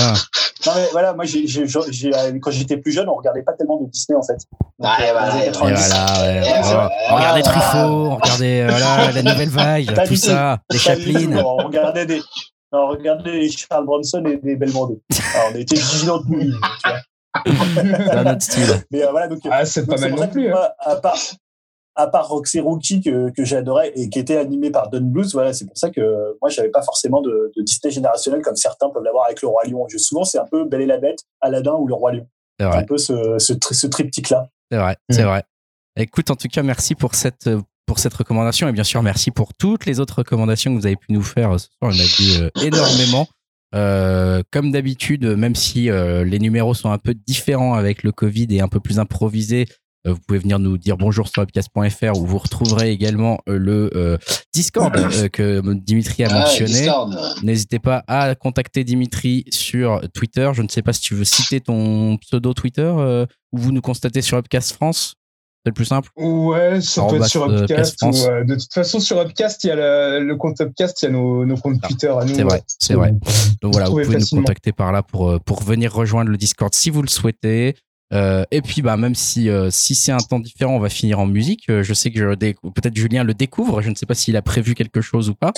Non, 0.65 0.71
mais 0.75 0.87
voilà, 0.91 1.13
moi, 1.13 1.25
j'ai, 1.25 1.47
j'ai, 1.47 1.65
j'ai- 1.89 2.15
euh, 2.15 2.37
quand 2.41 2.51
j'étais 2.51 2.77
plus 2.77 2.91
jeune, 2.91 3.09
on 3.09 3.15
regardait 3.15 3.41
pas 3.41 3.53
tellement 3.53 3.81
de 3.81 3.89
Disney, 3.89 4.17
en 4.17 4.21
fait. 4.21 4.37
Donc, 4.79 4.79
euh, 4.79 4.87
dans 4.87 4.89
ouais, 4.89 4.99
les 5.01 5.09
années 5.09 5.41
ouais. 5.41 5.47
Et 5.47 5.51
90. 5.51 5.89
voilà, 5.89 6.21
ouais. 6.21 6.37
Et 6.37 7.11
On- 7.11 7.15
regardait. 7.15 7.41
Truffaut, 7.41 7.77
on 7.77 8.15
regardait 8.15 8.61
euh, 8.61 8.67
voilà, 8.69 9.11
la 9.21 9.23
nouvelle 9.23 9.49
vague, 9.49 10.07
tout 10.07 10.15
ça, 10.15 10.59
les 10.71 10.77
Chaplin. 10.77 11.43
On 11.43 11.57
regardait 11.57 12.05
des, 12.05 12.21
on 12.71 12.87
regardait 12.87 13.31
les 13.31 13.49
Charles 13.51 13.85
Bronson 13.85 14.23
et 14.25 14.37
des 14.37 14.55
Belmondo. 14.55 15.01
Alors, 15.35 15.47
on 15.53 15.57
était 15.59 15.75
vigilants 15.75 16.19
de 16.21 16.27
nous, 16.29 16.41
tu 16.41 16.49
vois. 16.85 16.99
C'est 17.45 18.09
un 18.11 18.31
autre 18.33 18.41
style. 18.41 18.83
Mais 18.91 19.03
euh, 19.03 19.11
voilà, 19.11 19.27
donc. 19.27 19.39
Ah, 19.49 19.65
c'est 19.65 19.85
pas 19.85 19.97
mal 19.97 20.13
non 20.15 20.27
plus. 20.27 20.47
hein. 20.47 20.51
moi, 20.51 20.73
à 20.79 20.95
part, 20.97 21.17
à 21.95 22.07
part 22.07 22.27
Roxy 22.27 22.59
Rookie 22.59 23.01
que, 23.01 23.31
que 23.31 23.43
j'adorais 23.43 23.91
et 23.95 24.09
qui 24.09 24.19
était 24.19 24.37
animé 24.37 24.71
par 24.71 24.89
Don 24.89 25.01
Blues, 25.01 25.33
voilà, 25.33 25.53
c'est 25.53 25.65
pour 25.65 25.77
ça 25.77 25.89
que 25.89 26.37
moi 26.41 26.49
j'avais 26.49 26.69
pas 26.69 26.81
forcément 26.81 27.21
de, 27.21 27.51
de, 27.55 27.61
Disney 27.61 27.91
générationnel 27.91 28.41
comme 28.41 28.55
certains 28.55 28.89
peuvent 28.89 29.03
l'avoir 29.03 29.25
avec 29.25 29.41
le 29.41 29.47
Roi 29.47 29.63
Lion. 29.65 29.85
Je, 29.89 29.97
souvent 29.97 30.23
c'est 30.23 30.39
un 30.39 30.45
peu 30.45 30.65
Belle 30.65 30.81
et 30.81 30.85
la 30.85 30.97
Bête, 30.97 31.19
Aladdin 31.41 31.73
ou 31.73 31.87
le 31.87 31.93
Roi 31.93 32.13
Lion. 32.13 32.27
C'est 32.59 32.65
un 32.67 32.83
peu 32.83 32.97
ce, 32.97 33.39
ce, 33.39 33.53
ce 33.71 33.87
triptyque 33.87 34.29
là. 34.29 34.47
C'est 34.71 34.77
vrai, 34.77 34.95
c'est 35.09 35.23
vrai. 35.23 35.43
Écoute, 35.97 36.29
en 36.29 36.35
tout 36.35 36.47
cas, 36.47 36.63
merci 36.63 36.95
pour 36.95 37.15
cette 37.15 37.49
pour 37.87 37.99
cette 37.99 38.13
recommandation 38.13 38.69
et 38.69 38.71
bien 38.71 38.85
sûr 38.85 39.03
merci 39.03 39.31
pour 39.31 39.53
toutes 39.53 39.85
les 39.85 39.99
autres 39.99 40.19
recommandations 40.19 40.73
que 40.73 40.79
vous 40.79 40.85
avez 40.85 40.95
pu 40.95 41.07
nous 41.11 41.23
faire 41.23 41.59
ce 41.59 41.67
soir. 41.67 41.75
On 41.81 41.89
a 41.89 41.91
vu 41.91 42.41
euh, 42.43 42.49
énormément. 42.65 43.27
Euh, 43.73 44.41
comme 44.51 44.71
d'habitude, 44.71 45.25
même 45.25 45.55
si 45.55 45.89
euh, 45.89 46.23
les 46.23 46.39
numéros 46.39 46.73
sont 46.73 46.91
un 46.91 46.97
peu 46.97 47.13
différents 47.13 47.73
avec 47.73 48.03
le 48.03 48.11
Covid 48.11 48.47
et 48.51 48.61
un 48.61 48.67
peu 48.67 48.79
plus 48.79 48.99
improvisés, 48.99 49.65
vous 50.03 50.17
pouvez 50.27 50.39
venir 50.39 50.57
nous 50.57 50.79
dire 50.79 50.97
bonjour 50.97 51.27
sur 51.27 51.43
webcast.fr 51.43 52.17
où 52.19 52.25
vous 52.25 52.39
retrouverez 52.39 52.89
également 52.89 53.37
le 53.45 54.17
Discord 54.51 54.91
que 55.29 55.61
Dimitri 55.75 56.23
a 56.23 56.27
ah, 56.31 56.39
mentionné. 56.39 56.89
N'hésitez 57.43 57.77
pas 57.77 58.03
à 58.07 58.33
contacter 58.33 58.83
Dimitri 58.83 59.45
sur 59.51 60.01
Twitter. 60.11 60.49
Je 60.55 60.63
ne 60.63 60.69
sais 60.69 60.81
pas 60.81 60.91
si 60.91 61.01
tu 61.01 61.13
veux 61.13 61.23
citer 61.23 61.61
ton 61.61 62.17
pseudo 62.17 62.55
Twitter 62.55 62.91
ou 63.51 63.57
vous 63.59 63.71
nous 63.71 63.81
constatez 63.81 64.23
sur 64.23 64.37
Webcast 64.37 64.73
France. 64.73 65.17
C'est 65.63 65.69
le 65.69 65.73
plus 65.73 65.85
simple 65.85 66.09
Ouais, 66.17 66.81
ça 66.81 67.05
peut 67.05 67.17
être 67.17 67.27
sur 67.27 67.43
Upcast. 67.43 68.01
Euh, 68.01 68.43
de 68.43 68.55
toute 68.55 68.73
façon, 68.73 68.99
sur 68.99 69.19
Upcast, 69.19 69.63
il 69.63 69.67
y 69.67 69.71
a 69.71 70.19
le, 70.19 70.35
compte 70.35 70.59
Upcast, 70.59 71.03
il 71.03 71.05
y 71.05 71.07
a 71.09 71.11
nos, 71.11 71.45
nos 71.45 71.55
comptes 71.55 71.79
ah, 71.83 71.87
Twitter 71.87 72.07
à 72.07 72.25
nous. 72.25 72.33
C'est 72.33 72.41
vrai, 72.41 72.63
c'est 72.79 72.95
vrai. 72.95 73.13
Donc 73.61 73.73
voilà, 73.73 73.87
vous 73.87 74.01
pouvez 74.01 74.17
nous 74.17 74.25
contacter 74.25 74.71
par 74.71 74.91
là 74.91 75.03
pour, 75.03 75.29
euh, 75.29 75.37
pour 75.37 75.61
venir 75.61 75.93
rejoindre 75.93 76.31
le 76.31 76.37
Discord 76.37 76.73
si 76.73 76.89
vous 76.89 77.03
le 77.03 77.07
souhaitez. 77.07 77.75
Euh, 78.11 78.43
et 78.49 78.61
puis, 78.61 78.81
bah, 78.81 78.97
même 78.97 79.13
si, 79.13 79.49
euh, 79.49 79.69
si 79.69 79.93
c'est 79.93 80.11
un 80.11 80.17
temps 80.17 80.39
différent, 80.39 80.75
on 80.75 80.79
va 80.79 80.89
finir 80.89 81.19
en 81.19 81.27
musique. 81.27 81.65
je 81.67 81.93
sais 81.93 82.11
que 82.11 82.33
peut-être 82.35 82.95
Julien 82.95 83.23
le 83.23 83.35
découvre. 83.35 83.83
Je 83.83 83.91
ne 83.91 83.95
sais 83.95 84.07
pas 84.07 84.15
s'il 84.15 84.35
a 84.37 84.41
prévu 84.41 84.73
quelque 84.73 85.01
chose 85.01 85.29
ou 85.29 85.35
pas. 85.35 85.53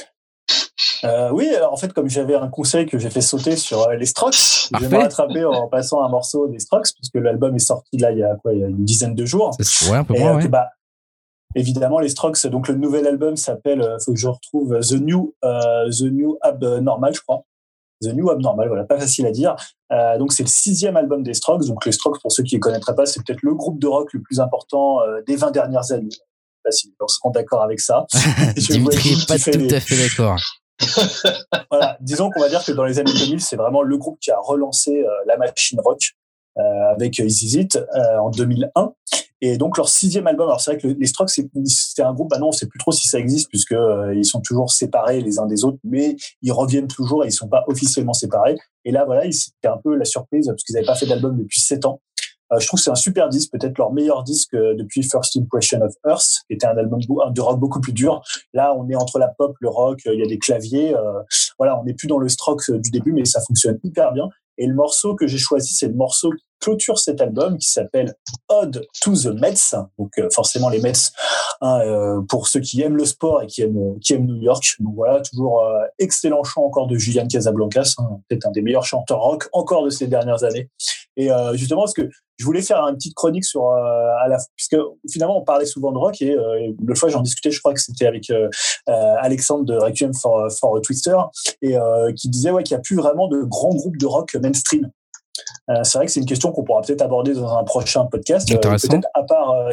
Euh, 1.04 1.30
oui, 1.32 1.48
alors 1.56 1.74
en 1.74 1.78
fait, 1.78 1.94
comme 1.94 2.10
j'avais 2.10 2.36
un 2.36 2.48
conseil 2.48 2.86
que 2.86 2.98
j'ai 2.98 3.10
fait 3.10 3.22
sauter 3.22 3.56
sur 3.56 3.88
euh, 3.88 3.96
les 3.96 4.06
Strokes, 4.06 4.70
je 4.80 4.86
vais 4.86 4.98
rattraper 4.98 5.46
en 5.46 5.68
passant 5.68 6.04
un 6.04 6.10
morceau 6.10 6.48
des 6.48 6.60
Strokes, 6.60 6.94
puisque 6.96 7.16
l'album 7.16 7.56
est 7.56 7.60
sorti 7.60 7.98
là 7.98 8.12
il 8.12 8.20
y 8.20 8.24
a 8.24 8.36
quoi, 8.36 8.54
il 8.54 8.60
y 8.60 8.64
a 8.64 8.68
une 8.68 8.84
dizaine 8.84 9.16
de 9.16 9.26
jours. 9.26 9.56
Ouais, 9.90 9.98
un 9.98 10.04
peu 10.04 10.18
moins, 10.18 10.44
euh, 10.44 10.48
bah, 10.48 10.70
évidemment, 11.56 12.00
les 12.00 12.10
Strokes, 12.10 12.48
donc 12.48 12.68
le 12.68 12.76
nouvel 12.76 13.06
album 13.06 13.36
s'appelle, 13.36 13.80
il 13.82 14.04
faut 14.04 14.14
que 14.14 14.20
je 14.20 14.28
retrouve 14.28 14.80
The 14.80 14.94
New, 14.94 15.36
The 15.44 16.12
New 16.12 16.38
Abnormal, 16.42 17.14
je 17.14 17.22
crois. 17.22 17.44
The 18.02 18.14
New 18.14 18.30
Abnormal, 18.30 18.68
voilà, 18.68 18.84
pas 18.84 19.00
facile 19.00 19.26
à 19.28 19.32
dire. 19.32 19.56
donc 20.18 20.34
c'est 20.34 20.44
le 20.44 20.50
sixième 20.50 20.98
album 20.98 21.24
des 21.24 21.36
Strokes. 21.36 21.68
Donc 21.68 21.86
les 21.86 21.92
Strokes, 21.92 22.20
pour 22.22 22.32
ceux 22.32 22.44
qui 22.44 22.56
ne 22.56 22.60
connaîtraient 22.60 22.96
pas, 22.96 23.06
c'est 23.06 23.24
peut-être 23.24 23.44
le 23.44 23.54
groupe 23.54 23.80
de 23.80 23.88
rock 23.88 24.12
le 24.14 24.22
plus 24.22 24.40
important 24.40 25.00
des 25.28 25.36
20 25.36 25.52
dernières 25.52 25.92
années. 25.92 26.10
Je 26.12 26.18
sais 26.18 26.62
pas 26.64 26.72
si 26.72 26.94
vous 27.00 27.08
seront 27.08 27.30
d'accord 27.30 27.62
avec 27.62 27.80
ça. 27.80 28.08
Dimitri 28.56 29.16
n'est 29.16 29.26
pas 29.28 29.38
tout 29.38 29.76
à 29.76 29.80
fait 29.80 29.98
d'accord. 29.98 30.40
voilà, 31.72 31.98
disons 32.02 32.30
qu'on 32.30 32.42
va 32.42 32.50
dire 32.50 32.64
que 32.64 32.72
dans 32.72 32.84
les 32.84 33.00
années 33.00 33.14
2000, 33.14 33.42
c'est 33.42 33.56
vraiment 33.56 33.82
le 33.82 33.98
groupe 33.98 34.20
qui 34.20 34.32
a 34.32 34.38
relancé 34.40 35.04
euh, 35.04 35.10
la 35.28 35.38
machine 35.38 35.80
rock 35.80 36.12
euh, 36.58 36.62
avec 36.92 37.20
It 37.20 37.76
euh, 37.76 38.18
en 38.18 38.30
2001. 38.30 38.94
Et 39.42 39.58
donc 39.58 39.78
leur 39.78 39.90
sixième 39.90 40.26
album, 40.28 40.48
alors 40.48 40.62
c'est 40.62 40.72
vrai 40.72 40.80
que 40.80 40.88
les 40.88 41.06
Strokes, 41.06 41.32
c'est 41.66 42.02
un 42.02 42.14
groupe, 42.14 42.30
bah 42.30 42.38
non, 42.40 42.48
on 42.48 42.52
sait 42.54 42.68
plus 42.68 42.80
trop 42.80 42.94
si 42.94 43.10
ça 43.10 43.20
existe 43.20 43.50
puisque 43.50 43.76
ils 44.16 44.24
sont 44.24 44.40
toujours 44.40 44.72
séparés 44.72 45.20
les 45.20 45.38
uns 45.38 45.48
des 45.48 45.66
autres, 45.66 45.80
mais 45.84 46.16
ils 46.42 46.54
reviennent 46.54 46.88
toujours 46.88 47.26
et 47.26 47.28
ils 47.28 47.34
sont 47.34 47.50
pas 47.50 47.66
officiellement 47.68 48.14
séparés. 48.14 48.56
Et 48.86 48.92
là, 48.92 49.04
voilà, 49.04 49.30
c'était 49.34 49.68
un 49.68 49.78
peu 49.84 49.98
la 49.98 50.06
surprise 50.06 50.48
parce 50.48 50.64
qu'ils 50.64 50.76
n'avaient 50.76 50.86
pas 50.86 50.96
fait 50.96 51.08
d'album 51.08 51.38
depuis 51.38 51.60
sept 51.60 51.86
ans. 51.86 52.00
Euh, 52.54 52.60
je 52.60 52.68
trouve 52.68 52.80
que 52.80 52.84
c'est 52.84 52.92
un 52.92 52.96
super 52.96 53.30
disque, 53.30 53.52
peut-être 53.52 53.78
leur 53.78 53.92
meilleur 53.92 54.24
disque 54.24 54.54
euh, 54.54 54.76
depuis 54.76 55.04
First 55.04 55.38
Impression 55.38 55.82
of 55.82 55.94
Earth, 56.06 56.44
qui 56.48 56.54
était 56.54 56.68
un 56.68 56.78
album 56.78 57.00
de 57.02 57.42
rock 57.42 57.60
beaucoup 57.60 57.82
plus 57.82 57.94
dur. 57.94 58.22
Là, 58.54 58.76
on 58.76 58.90
est 58.90 58.96
entre 58.96 59.20
la 59.20 59.30
pop, 59.30 59.56
le 59.60 59.70
rock, 59.70 60.02
euh, 60.08 60.14
il 60.14 60.20
y 60.20 60.24
a 60.24 60.28
des 60.28 60.40
claviers. 60.40 60.96
voilà, 61.58 61.80
on 61.80 61.84
n'est 61.84 61.94
plus 61.94 62.08
dans 62.08 62.20
le 62.20 62.30
stroke 62.30 62.70
du 62.70 62.90
début, 62.92 63.14
mais 63.14 63.26
ça 63.26 63.42
fonctionne 63.42 63.80
hyper 63.84 64.12
bien. 64.14 64.30
Et 64.58 64.68
le 64.68 64.76
morceau 64.76 65.16
que 65.16 65.26
j'ai 65.26 65.38
choisi, 65.38 65.74
c'est 65.74 65.88
le 65.88 65.96
morceau 65.96 66.30
qui 66.32 66.44
clôture 66.60 66.98
cet 66.98 67.20
album, 67.20 67.58
qui 67.58 67.68
s'appelle 67.68 68.16
Ode 68.48 68.86
to 69.02 69.14
the 69.14 69.34
Mets. 69.42 69.76
Donc 70.00 70.12
forcément 70.32 70.70
les 70.70 70.80
Mets, 70.80 70.94
hein, 71.60 72.24
pour 72.30 72.48
ceux 72.48 72.62
qui 72.62 72.82
aiment 72.82 72.96
le 72.96 73.04
sport 73.04 73.42
et 73.42 73.48
qui 73.48 73.64
aiment, 73.64 74.00
qui 74.00 74.14
aiment 74.14 74.26
New 74.26 74.42
York. 74.42 74.64
Donc 74.80 74.96
voilà, 74.96 75.20
toujours 75.22 75.62
excellent 76.00 76.44
chant 76.44 76.64
encore 76.64 76.88
de 76.88 76.96
Julian 76.96 77.28
Casablancas, 77.28 77.96
hein, 77.98 78.22
peut-être 78.30 78.48
un 78.48 78.52
des 78.52 78.62
meilleurs 78.62 78.86
chanteurs 78.86 79.20
rock 79.20 79.50
encore 79.52 79.84
de 79.84 79.90
ces 79.90 80.08
dernières 80.08 80.46
années. 80.46 80.70
Et 81.18 81.30
justement, 81.56 81.82
parce 81.82 81.94
que 81.94 82.10
je 82.38 82.46
voulais 82.46 82.62
faire 82.62 82.80
une 82.88 82.96
petite 82.96 83.16
chronique 83.16 83.46
sur 83.46 83.70
euh, 83.70 84.24
à 84.24 84.28
la 84.28 84.38
puisque 84.56 84.78
finalement 85.10 85.40
on 85.40 85.44
parlait 85.44 85.66
souvent 85.66 85.92
de 85.92 85.98
rock 85.98 86.22
et 86.22 86.32
euh, 86.32 86.74
le 86.84 86.96
fois 86.96 87.10
j'en 87.10 87.22
discutais 87.22 87.52
je 87.52 87.60
crois 87.60 87.74
que 87.74 87.80
c'était 87.80 88.08
avec 88.08 88.30
euh, 88.30 88.50
Alexandre 88.88 89.66
de 89.66 89.76
Requiem 89.76 90.14
for, 90.14 90.52
for 90.52 90.82
Twister 90.82 91.16
et 91.62 91.76
qui 92.16 92.30
disait 92.30 92.52
ouais 92.52 92.64
qu'il 92.64 92.76
n'y 92.76 92.80
a 92.80 92.82
plus 92.82 92.96
vraiment 92.96 93.28
de 93.28 93.42
grands 93.44 93.74
groupes 93.74 93.98
de 93.98 94.06
rock 94.06 94.36
mainstream. 94.36 94.90
C'est 95.84 95.98
vrai 95.98 96.06
que 96.06 96.12
c'est 96.12 96.20
une 96.20 96.26
question 96.26 96.52
qu'on 96.52 96.64
pourra 96.64 96.82
peut-être 96.82 97.02
aborder 97.02 97.34
dans 97.34 97.58
un 97.58 97.64
prochain 97.64 98.06
podcast 98.06 98.48
peut-être 98.50 99.08
à 99.14 99.24
part 99.24 99.70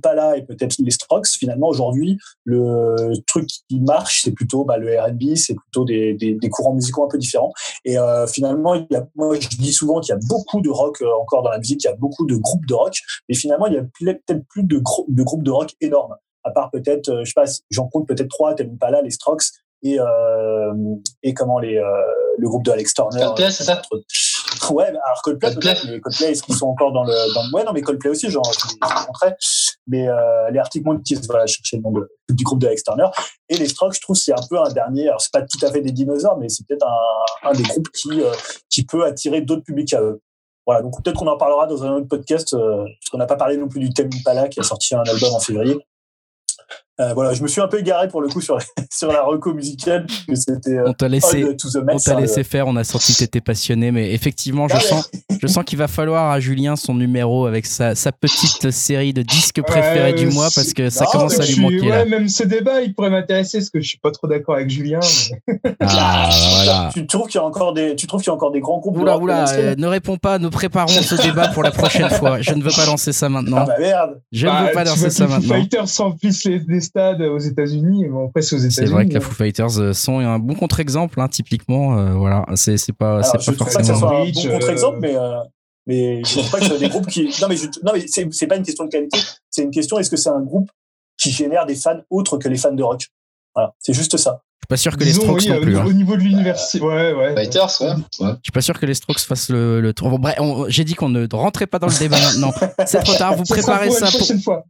pas 0.00 0.14
là 0.14 0.36
et 0.36 0.42
peut-être 0.42 0.76
les 0.78 0.90
Strokes, 0.90 1.28
finalement, 1.28 1.68
aujourd'hui, 1.68 2.18
le 2.44 3.12
truc 3.26 3.48
qui 3.68 3.80
marche, 3.80 4.22
c'est 4.22 4.32
plutôt 4.32 4.64
bah, 4.64 4.76
le 4.76 4.98
RB, 5.00 5.36
c'est 5.36 5.54
plutôt 5.54 5.84
des, 5.84 6.14
des, 6.14 6.34
des, 6.34 6.48
courants 6.48 6.74
musicaux 6.74 7.04
un 7.04 7.08
peu 7.08 7.18
différents. 7.18 7.52
Et 7.84 7.98
euh, 7.98 8.26
finalement, 8.26 8.74
il 8.74 8.86
y 8.90 8.96
a, 8.96 9.06
moi, 9.14 9.38
je 9.38 9.48
dis 9.48 9.72
souvent 9.72 10.00
qu'il 10.00 10.14
y 10.14 10.16
a 10.16 10.20
beaucoup 10.28 10.60
de 10.60 10.70
rock 10.70 11.00
euh, 11.02 11.08
encore 11.20 11.42
dans 11.42 11.50
la 11.50 11.58
musique, 11.58 11.82
il 11.84 11.86
y 11.86 11.90
a 11.90 11.96
beaucoup 11.96 12.26
de 12.26 12.36
groupes 12.36 12.66
de 12.66 12.74
rock, 12.74 12.98
mais 13.28 13.34
finalement, 13.34 13.66
il 13.66 13.74
y 13.74 13.78
a 13.78 13.82
peut-être 13.82 14.46
plus 14.48 14.64
de, 14.64 14.82
de 15.08 15.22
groupes 15.22 15.42
de 15.42 15.50
rock 15.50 15.70
énormes. 15.80 16.14
À 16.44 16.50
part 16.50 16.70
peut-être, 16.70 17.08
euh, 17.10 17.24
je 17.24 17.30
sais 17.30 17.34
pas, 17.34 17.44
j'en 17.70 17.88
compte 17.88 18.08
peut-être 18.08 18.28
trois, 18.28 18.54
pas 18.78 18.90
là 18.90 19.02
les 19.02 19.10
Strokes 19.10 19.44
et, 19.82 19.98
euh, 19.98 20.72
et 21.22 21.34
comment 21.34 21.58
les, 21.58 21.76
euh, 21.76 21.84
le 22.38 22.48
groupe 22.48 22.64
de 22.64 22.70
Alex 22.70 22.94
Turner. 22.94 23.26
c'est 23.36 23.64
ça? 23.64 23.82
Ouais, 24.70 24.88
alors 24.88 25.22
Coldplay, 25.22 25.52
Coldplay. 25.54 26.00
Coldplay, 26.00 26.30
est-ce 26.32 26.42
qu'ils 26.42 26.54
sont 26.54 26.66
encore 26.66 26.92
dans 26.92 27.04
le, 27.04 27.34
dans 27.34 27.42
le... 27.42 27.54
Ouais, 27.54 27.64
non, 27.64 27.72
mais 27.72 27.80
Coldplay 27.80 28.10
aussi, 28.10 28.30
genre, 28.30 28.44
je 28.52 28.68
les 28.68 28.78
Mais 29.90 30.08
euh, 30.08 30.50
les 30.50 30.58
Arctic 30.58 30.84
Monkeys, 30.84 31.20
voilà, 31.28 31.46
chercher 31.46 31.76
le 31.76 31.82
nom 31.82 31.92
du 32.28 32.44
groupe 32.44 32.60
de 32.60 32.68
Alex. 32.68 32.82
Et 33.48 33.56
les 33.56 33.66
Strokes, 33.66 33.94
je 33.94 34.00
trouve, 34.00 34.16
c'est 34.16 34.32
un 34.32 34.46
peu 34.48 34.58
un 34.58 34.70
dernier. 34.72 35.08
Alors, 35.08 35.20
c'est 35.20 35.32
pas 35.32 35.42
tout 35.42 35.58
à 35.62 35.70
fait 35.70 35.80
des 35.80 35.90
dinosaures, 35.90 36.38
mais 36.38 36.48
c'est 36.48 36.64
peut-être 36.66 36.86
un, 36.86 37.50
un 37.50 37.52
des 37.52 37.64
groupes 37.64 37.90
qui, 37.90 38.22
euh, 38.22 38.30
qui 38.70 38.84
peut 38.84 39.04
attirer 39.04 39.40
d'autres 39.40 39.64
publics 39.64 39.92
à 39.92 40.00
eux. 40.00 40.20
Voilà, 40.66 40.82
donc 40.82 41.02
peut-être 41.02 41.18
qu'on 41.18 41.26
en 41.26 41.36
parlera 41.36 41.66
dans 41.66 41.82
un 41.82 41.94
autre 41.94 42.06
podcast, 42.06 42.54
euh, 42.54 42.84
parce 42.84 43.10
qu'on 43.10 43.18
n'a 43.18 43.26
pas 43.26 43.36
parlé 43.36 43.56
non 43.56 43.66
plus 43.66 43.80
du 43.80 43.90
Tame 43.92 44.10
Impala 44.14 44.48
qui 44.48 44.60
a 44.60 44.62
sorti 44.62 44.94
un 44.94 45.02
album 45.02 45.34
en 45.34 45.40
février. 45.40 45.76
Euh, 47.00 47.14
voilà, 47.14 47.32
je 47.32 47.42
me 47.42 47.48
suis 47.48 47.62
un 47.62 47.68
peu 47.68 47.78
égaré 47.78 48.08
pour 48.08 48.20
le 48.20 48.28
coup 48.28 48.40
sur, 48.40 48.58
sur 48.90 49.10
la 49.10 49.22
reco 49.22 49.54
musicale. 49.54 50.06
C'était, 50.34 50.76
euh, 50.76 50.88
on 50.88 50.92
t'a 50.92 51.08
laissé, 51.08 51.44
on 51.44 51.98
t'a 51.98 52.16
hein, 52.16 52.20
laissé 52.20 52.44
faire, 52.44 52.66
on 52.66 52.76
a 52.76 52.84
senti 52.84 53.14
que 53.14 53.18
t'étais 53.20 53.40
passionné, 53.40 53.90
mais 53.90 54.12
effectivement, 54.12 54.68
je 54.68 54.74
ah 54.76 54.80
sens, 54.80 55.10
je 55.40 55.46
sens 55.46 55.64
qu'il 55.64 55.78
va 55.78 55.88
falloir 55.88 56.30
à 56.30 56.40
Julien 56.40 56.76
son 56.76 56.94
numéro 56.94 57.46
avec 57.46 57.64
sa, 57.64 57.94
sa 57.94 58.12
petite 58.12 58.70
série 58.70 59.14
de 59.14 59.22
disques 59.22 59.62
préférés 59.62 60.12
du 60.12 60.26
mois 60.26 60.48
parce 60.54 60.74
que 60.74 60.90
ça 60.90 61.06
commence 61.06 61.40
à 61.40 61.46
lui 61.46 61.60
manquer. 61.60 61.90
Ouais, 61.90 62.04
même 62.04 62.28
ce 62.28 62.42
débat, 62.42 62.82
il 62.82 62.94
pourrait 62.94 63.10
m'intéresser 63.10 63.58
parce 63.58 63.70
que 63.70 63.80
je 63.80 63.88
suis 63.88 63.98
pas 63.98 64.10
trop 64.10 64.26
d'accord 64.26 64.56
avec 64.56 64.68
Julien. 64.70 65.00
Ah, 65.82 66.28
voilà. 66.56 66.90
Tu 66.92 67.06
trouves 67.06 67.26
qu'il 67.26 67.40
y 67.40 67.42
a 67.42 67.46
encore 67.46 67.72
des, 67.72 67.96
tu 67.96 68.06
trouves 68.06 68.20
qu'il 68.20 68.28
y 68.28 68.30
a 68.30 68.34
encore 68.34 68.52
des 68.52 68.60
grands 68.60 68.78
groupes 68.78 68.96
Oula, 68.98 69.18
oula, 69.18 69.50
euh, 69.52 69.74
ne 69.76 69.86
réponds 69.86 70.18
pas, 70.18 70.38
nous 70.38 70.50
préparons 70.50 70.88
ce 70.88 71.14
débat 71.14 71.48
pour 71.48 71.62
la 71.62 71.70
prochaine 71.70 72.08
fois. 72.10 72.40
Je 72.40 72.52
ne 72.52 72.62
veux 72.62 72.70
pas 72.70 72.86
lancer 72.86 73.12
ça 73.12 73.28
maintenant. 73.28 73.58
Ah 73.60 73.64
bah 73.66 73.78
merde. 73.78 74.20
Je 74.30 74.46
ne 74.46 74.52
veux 74.52 74.66
bah, 74.66 74.72
pas 74.72 74.84
lancer 74.84 75.10
ça 75.10 75.26
maintenant. 75.26 75.54
Fighters 75.54 75.86
les, 76.22 76.58
les 76.68 76.80
stades 76.90 77.22
aux 77.22 77.38
États-Unis. 77.38 78.08
Bon, 78.08 78.28
après, 78.28 78.42
c'est 78.42 78.56
aux 78.56 78.58
États-Unis. 78.58 78.74
C'est 78.88 78.92
vrai 78.92 79.08
que 79.08 79.14
la 79.14 79.20
Foo 79.20 79.32
Fighters 79.32 79.78
euh, 79.78 79.92
sont 79.92 80.18
un 80.18 80.38
bon 80.38 80.54
contre-exemple, 80.54 81.20
hein, 81.20 81.28
typiquement. 81.28 81.98
Euh, 81.98 82.14
voilà, 82.14 82.44
c'est 82.56 82.74
pas, 82.92 83.22
c'est 83.22 83.38
pas 83.38 83.54
forcément. 83.54 83.56
Pas 83.56 83.64
que 83.64 83.86
ça 83.86 83.94
soit 83.94 84.20
un 84.20 84.24
bon 84.24 84.50
contre-exemple, 84.50 84.98
mais. 85.00 85.16
Euh, 85.16 85.40
mais 85.86 86.22
je 86.24 86.34
pense 86.34 86.50
pas 86.50 86.58
que 86.58 86.64
ce 86.64 86.70
soit 86.70 86.78
des 86.78 86.88
groupes 86.88 87.06
qui. 87.06 87.32
Non, 87.40 87.48
mais, 87.48 87.56
je... 87.56 87.66
non, 87.82 87.92
mais 87.94 88.04
c'est 88.06 88.46
pas 88.46 88.56
une 88.56 88.62
question 88.62 88.84
de 88.84 88.90
qualité. 88.90 89.18
C'est 89.50 89.62
une 89.62 89.70
question 89.70 89.98
est-ce 89.98 90.10
que 90.10 90.16
c'est 90.16 90.28
un 90.28 90.42
groupe 90.42 90.70
qui 91.16 91.30
génère 91.30 91.66
des 91.66 91.74
fans 91.74 92.00
autres 92.10 92.36
que 92.36 92.48
les 92.48 92.56
fans 92.56 92.72
de 92.72 92.82
rock? 92.82 93.08
Voilà, 93.54 93.74
c'est 93.78 93.94
juste 93.94 94.16
ça 94.16 94.42
pas 94.70 94.76
sûr 94.76 94.96
que 94.96 95.02
les 95.02 95.12
Strokes 95.12 95.46
non 95.46 95.60
plus. 95.60 95.76
Au, 95.76 95.80
hein. 95.80 95.92
niveau 95.92 96.16
de 96.16 96.22
l'université, 96.22 96.80
ouais, 96.80 97.12
ouais. 97.12 97.34
Fighters, 97.34 97.70
ouais. 97.80 97.94
Je 98.20 98.26
suis 98.44 98.52
pas 98.52 98.60
sûr 98.60 98.78
que 98.78 98.86
les 98.86 98.94
Strokes 98.94 99.18
fassent 99.18 99.50
le, 99.50 99.80
le 99.80 99.92
tour. 99.92 100.08
Bon, 100.10 100.18
bref, 100.18 100.36
j'ai 100.68 100.84
dit 100.84 100.94
qu'on 100.94 101.08
ne 101.08 101.26
rentrait 101.30 101.66
pas 101.66 101.80
dans 101.80 101.88
le 101.88 101.98
débat 101.98 102.20
maintenant. 102.20 102.52
C'est 102.86 103.02
trop 103.02 103.16
tard. 103.16 103.34
Vous 103.34 103.42
préparez 103.42 103.90
ça, 103.90 104.06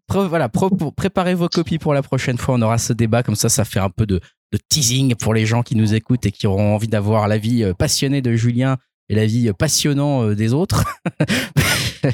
pour, 0.08 0.24
voilà, 0.24 0.48
pour 0.48 0.70
préparer 0.94 1.34
vos 1.34 1.48
copies 1.48 1.78
pour 1.78 1.92
la 1.92 2.02
prochaine 2.02 2.38
fois. 2.38 2.54
On 2.54 2.62
aura 2.62 2.78
ce 2.78 2.94
débat 2.94 3.22
comme 3.22 3.36
ça, 3.36 3.50
ça 3.50 3.64
fait 3.64 3.78
un 3.78 3.90
peu 3.90 4.06
de, 4.06 4.20
de 4.52 4.58
teasing 4.68 5.14
pour 5.14 5.34
les 5.34 5.46
gens 5.46 5.62
qui 5.62 5.76
nous 5.76 5.94
écoutent 5.94 6.26
et 6.26 6.32
qui 6.32 6.46
auront 6.46 6.74
envie 6.74 6.88
d'avoir 6.88 7.28
l'avis 7.28 7.62
euh, 7.62 7.74
passionné 7.74 8.22
de 8.22 8.34
Julien 8.34 8.78
et 9.08 9.14
l'avis 9.14 9.48
euh, 9.48 9.52
passionnant 9.52 10.24
euh, 10.24 10.34
des 10.34 10.54
autres. 10.54 10.84
ouais, 12.04 12.12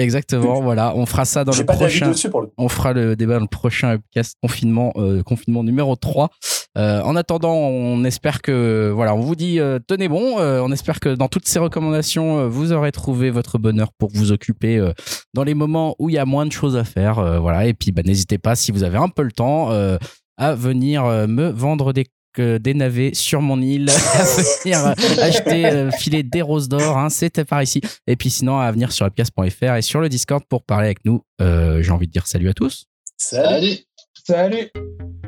Exactement, 0.00 0.60
voilà. 0.60 0.94
On 0.94 1.06
fera 1.06 1.24
ça 1.24 1.44
dans 1.44 1.56
le 1.56 1.64
prochain. 1.64 2.12
on 2.56 2.68
fera 2.68 2.92
le 2.92 3.16
débat 3.16 3.34
dans 3.34 3.40
le 3.40 3.46
prochain 3.48 3.98
podcast 3.98 4.36
confinement, 4.40 4.92
confinement 5.24 5.64
numéro 5.64 5.96
3. 5.96 6.30
Euh, 6.76 7.00
en 7.02 7.16
attendant, 7.16 7.54
on 7.54 8.04
espère 8.04 8.42
que 8.42 8.90
voilà, 8.94 9.14
on 9.14 9.20
vous 9.20 9.34
dit 9.34 9.60
euh, 9.60 9.78
tenez 9.86 10.08
bon. 10.08 10.38
Euh, 10.38 10.60
on 10.62 10.70
espère 10.72 11.00
que 11.00 11.08
dans 11.14 11.28
toutes 11.28 11.48
ces 11.48 11.58
recommandations, 11.58 12.40
euh, 12.40 12.48
vous 12.48 12.72
aurez 12.72 12.92
trouvé 12.92 13.30
votre 13.30 13.56
bonheur 13.58 13.92
pour 13.98 14.10
vous 14.12 14.30
occuper 14.32 14.76
euh, 14.76 14.92
dans 15.32 15.42
les 15.44 15.54
moments 15.54 15.96
où 15.98 16.10
il 16.10 16.14
y 16.16 16.18
a 16.18 16.26
moins 16.26 16.44
de 16.44 16.52
choses 16.52 16.76
à 16.76 16.84
faire. 16.84 17.18
euh, 17.18 17.38
voilà. 17.38 17.66
Et 17.66 17.72
puis, 17.74 17.92
bah, 17.92 18.02
n'hésitez 18.04 18.36
pas 18.38 18.56
si 18.56 18.72
vous 18.72 18.82
avez 18.82 18.98
un 18.98 19.08
peu 19.08 19.22
le 19.22 19.32
temps 19.32 19.70
euh, 19.72 19.96
à 20.36 20.54
venir 20.54 21.04
euh, 21.04 21.26
me 21.26 21.48
vendre 21.48 21.92
des 21.92 22.04
des 22.38 22.74
navets 22.74 23.14
sur 23.14 23.40
mon 23.40 23.62
île, 23.62 23.88
à 24.14 24.24
venir 24.24 24.94
acheter, 25.22 25.64
euh, 25.64 25.90
filer 25.90 26.22
des 26.22 26.42
roses 26.42 26.68
d'or, 26.68 26.98
hein, 26.98 27.08
c'était 27.08 27.46
par 27.46 27.62
ici. 27.62 27.80
Et 28.06 28.14
puis 28.16 28.28
sinon, 28.28 28.58
à 28.58 28.70
venir 28.72 28.92
sur 28.92 29.06
upcast.fr 29.06 29.74
et 29.76 29.80
sur 29.80 30.02
le 30.02 30.10
Discord 30.10 30.42
pour 30.46 30.62
parler 30.62 30.84
avec 30.84 31.02
nous. 31.06 31.22
Euh, 31.40 31.80
J'ai 31.80 31.92
envie 31.92 32.06
de 32.08 32.12
dire 32.12 32.26
salut 32.26 32.50
à 32.50 32.52
tous. 32.52 32.84
Salut. 33.16 33.78
Salut. 34.26 34.70
Salut 34.74 35.25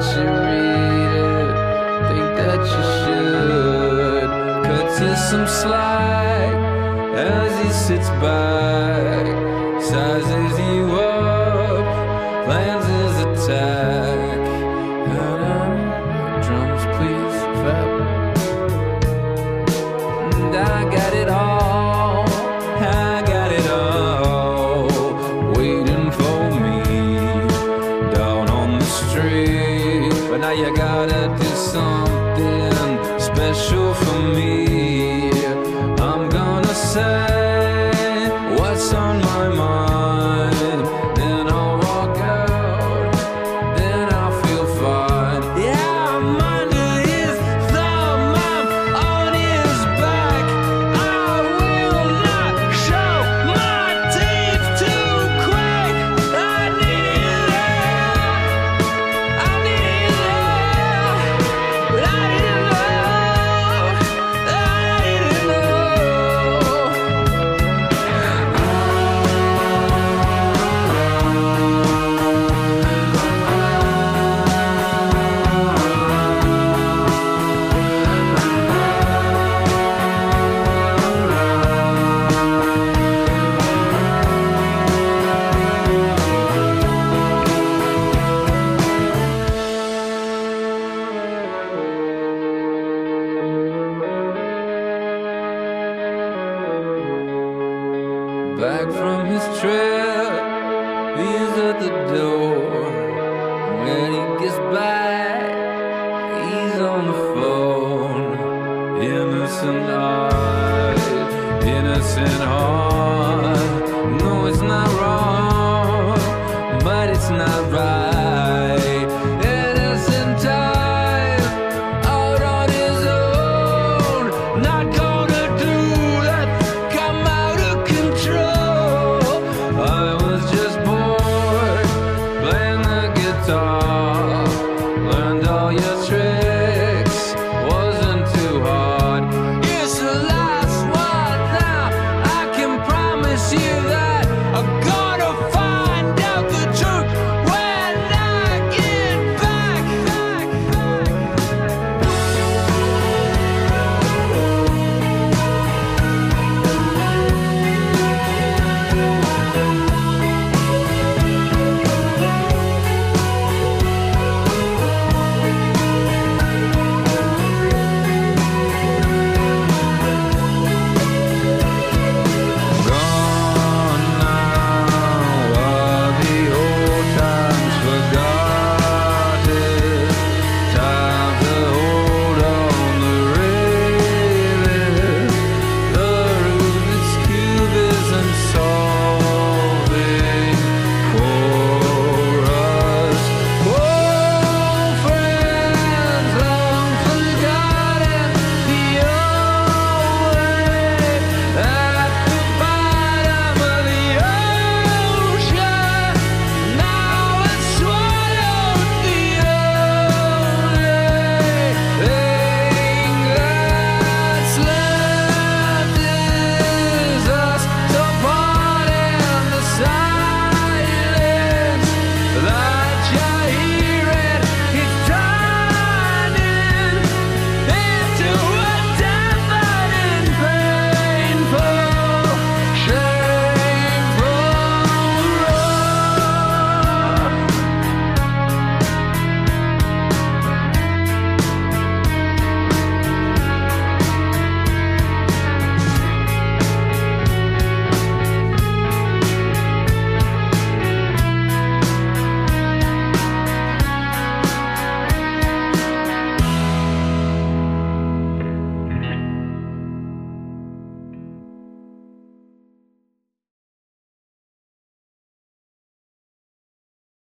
that 0.00 0.16
you 0.16 0.24
read 0.24 1.12
it. 1.20 1.52
Think 2.08 2.30
that 2.40 2.62
you 2.72 2.82
should. 2.96 4.28
Cut 4.64 4.86
to 4.98 5.08
some 5.16 5.46
slack 5.46 6.54
as 7.16 7.52
he 7.62 7.70
sits 7.70 8.08
back, 8.24 9.24
sizes 9.82 10.58
you 10.58 10.80
up, 10.92 11.09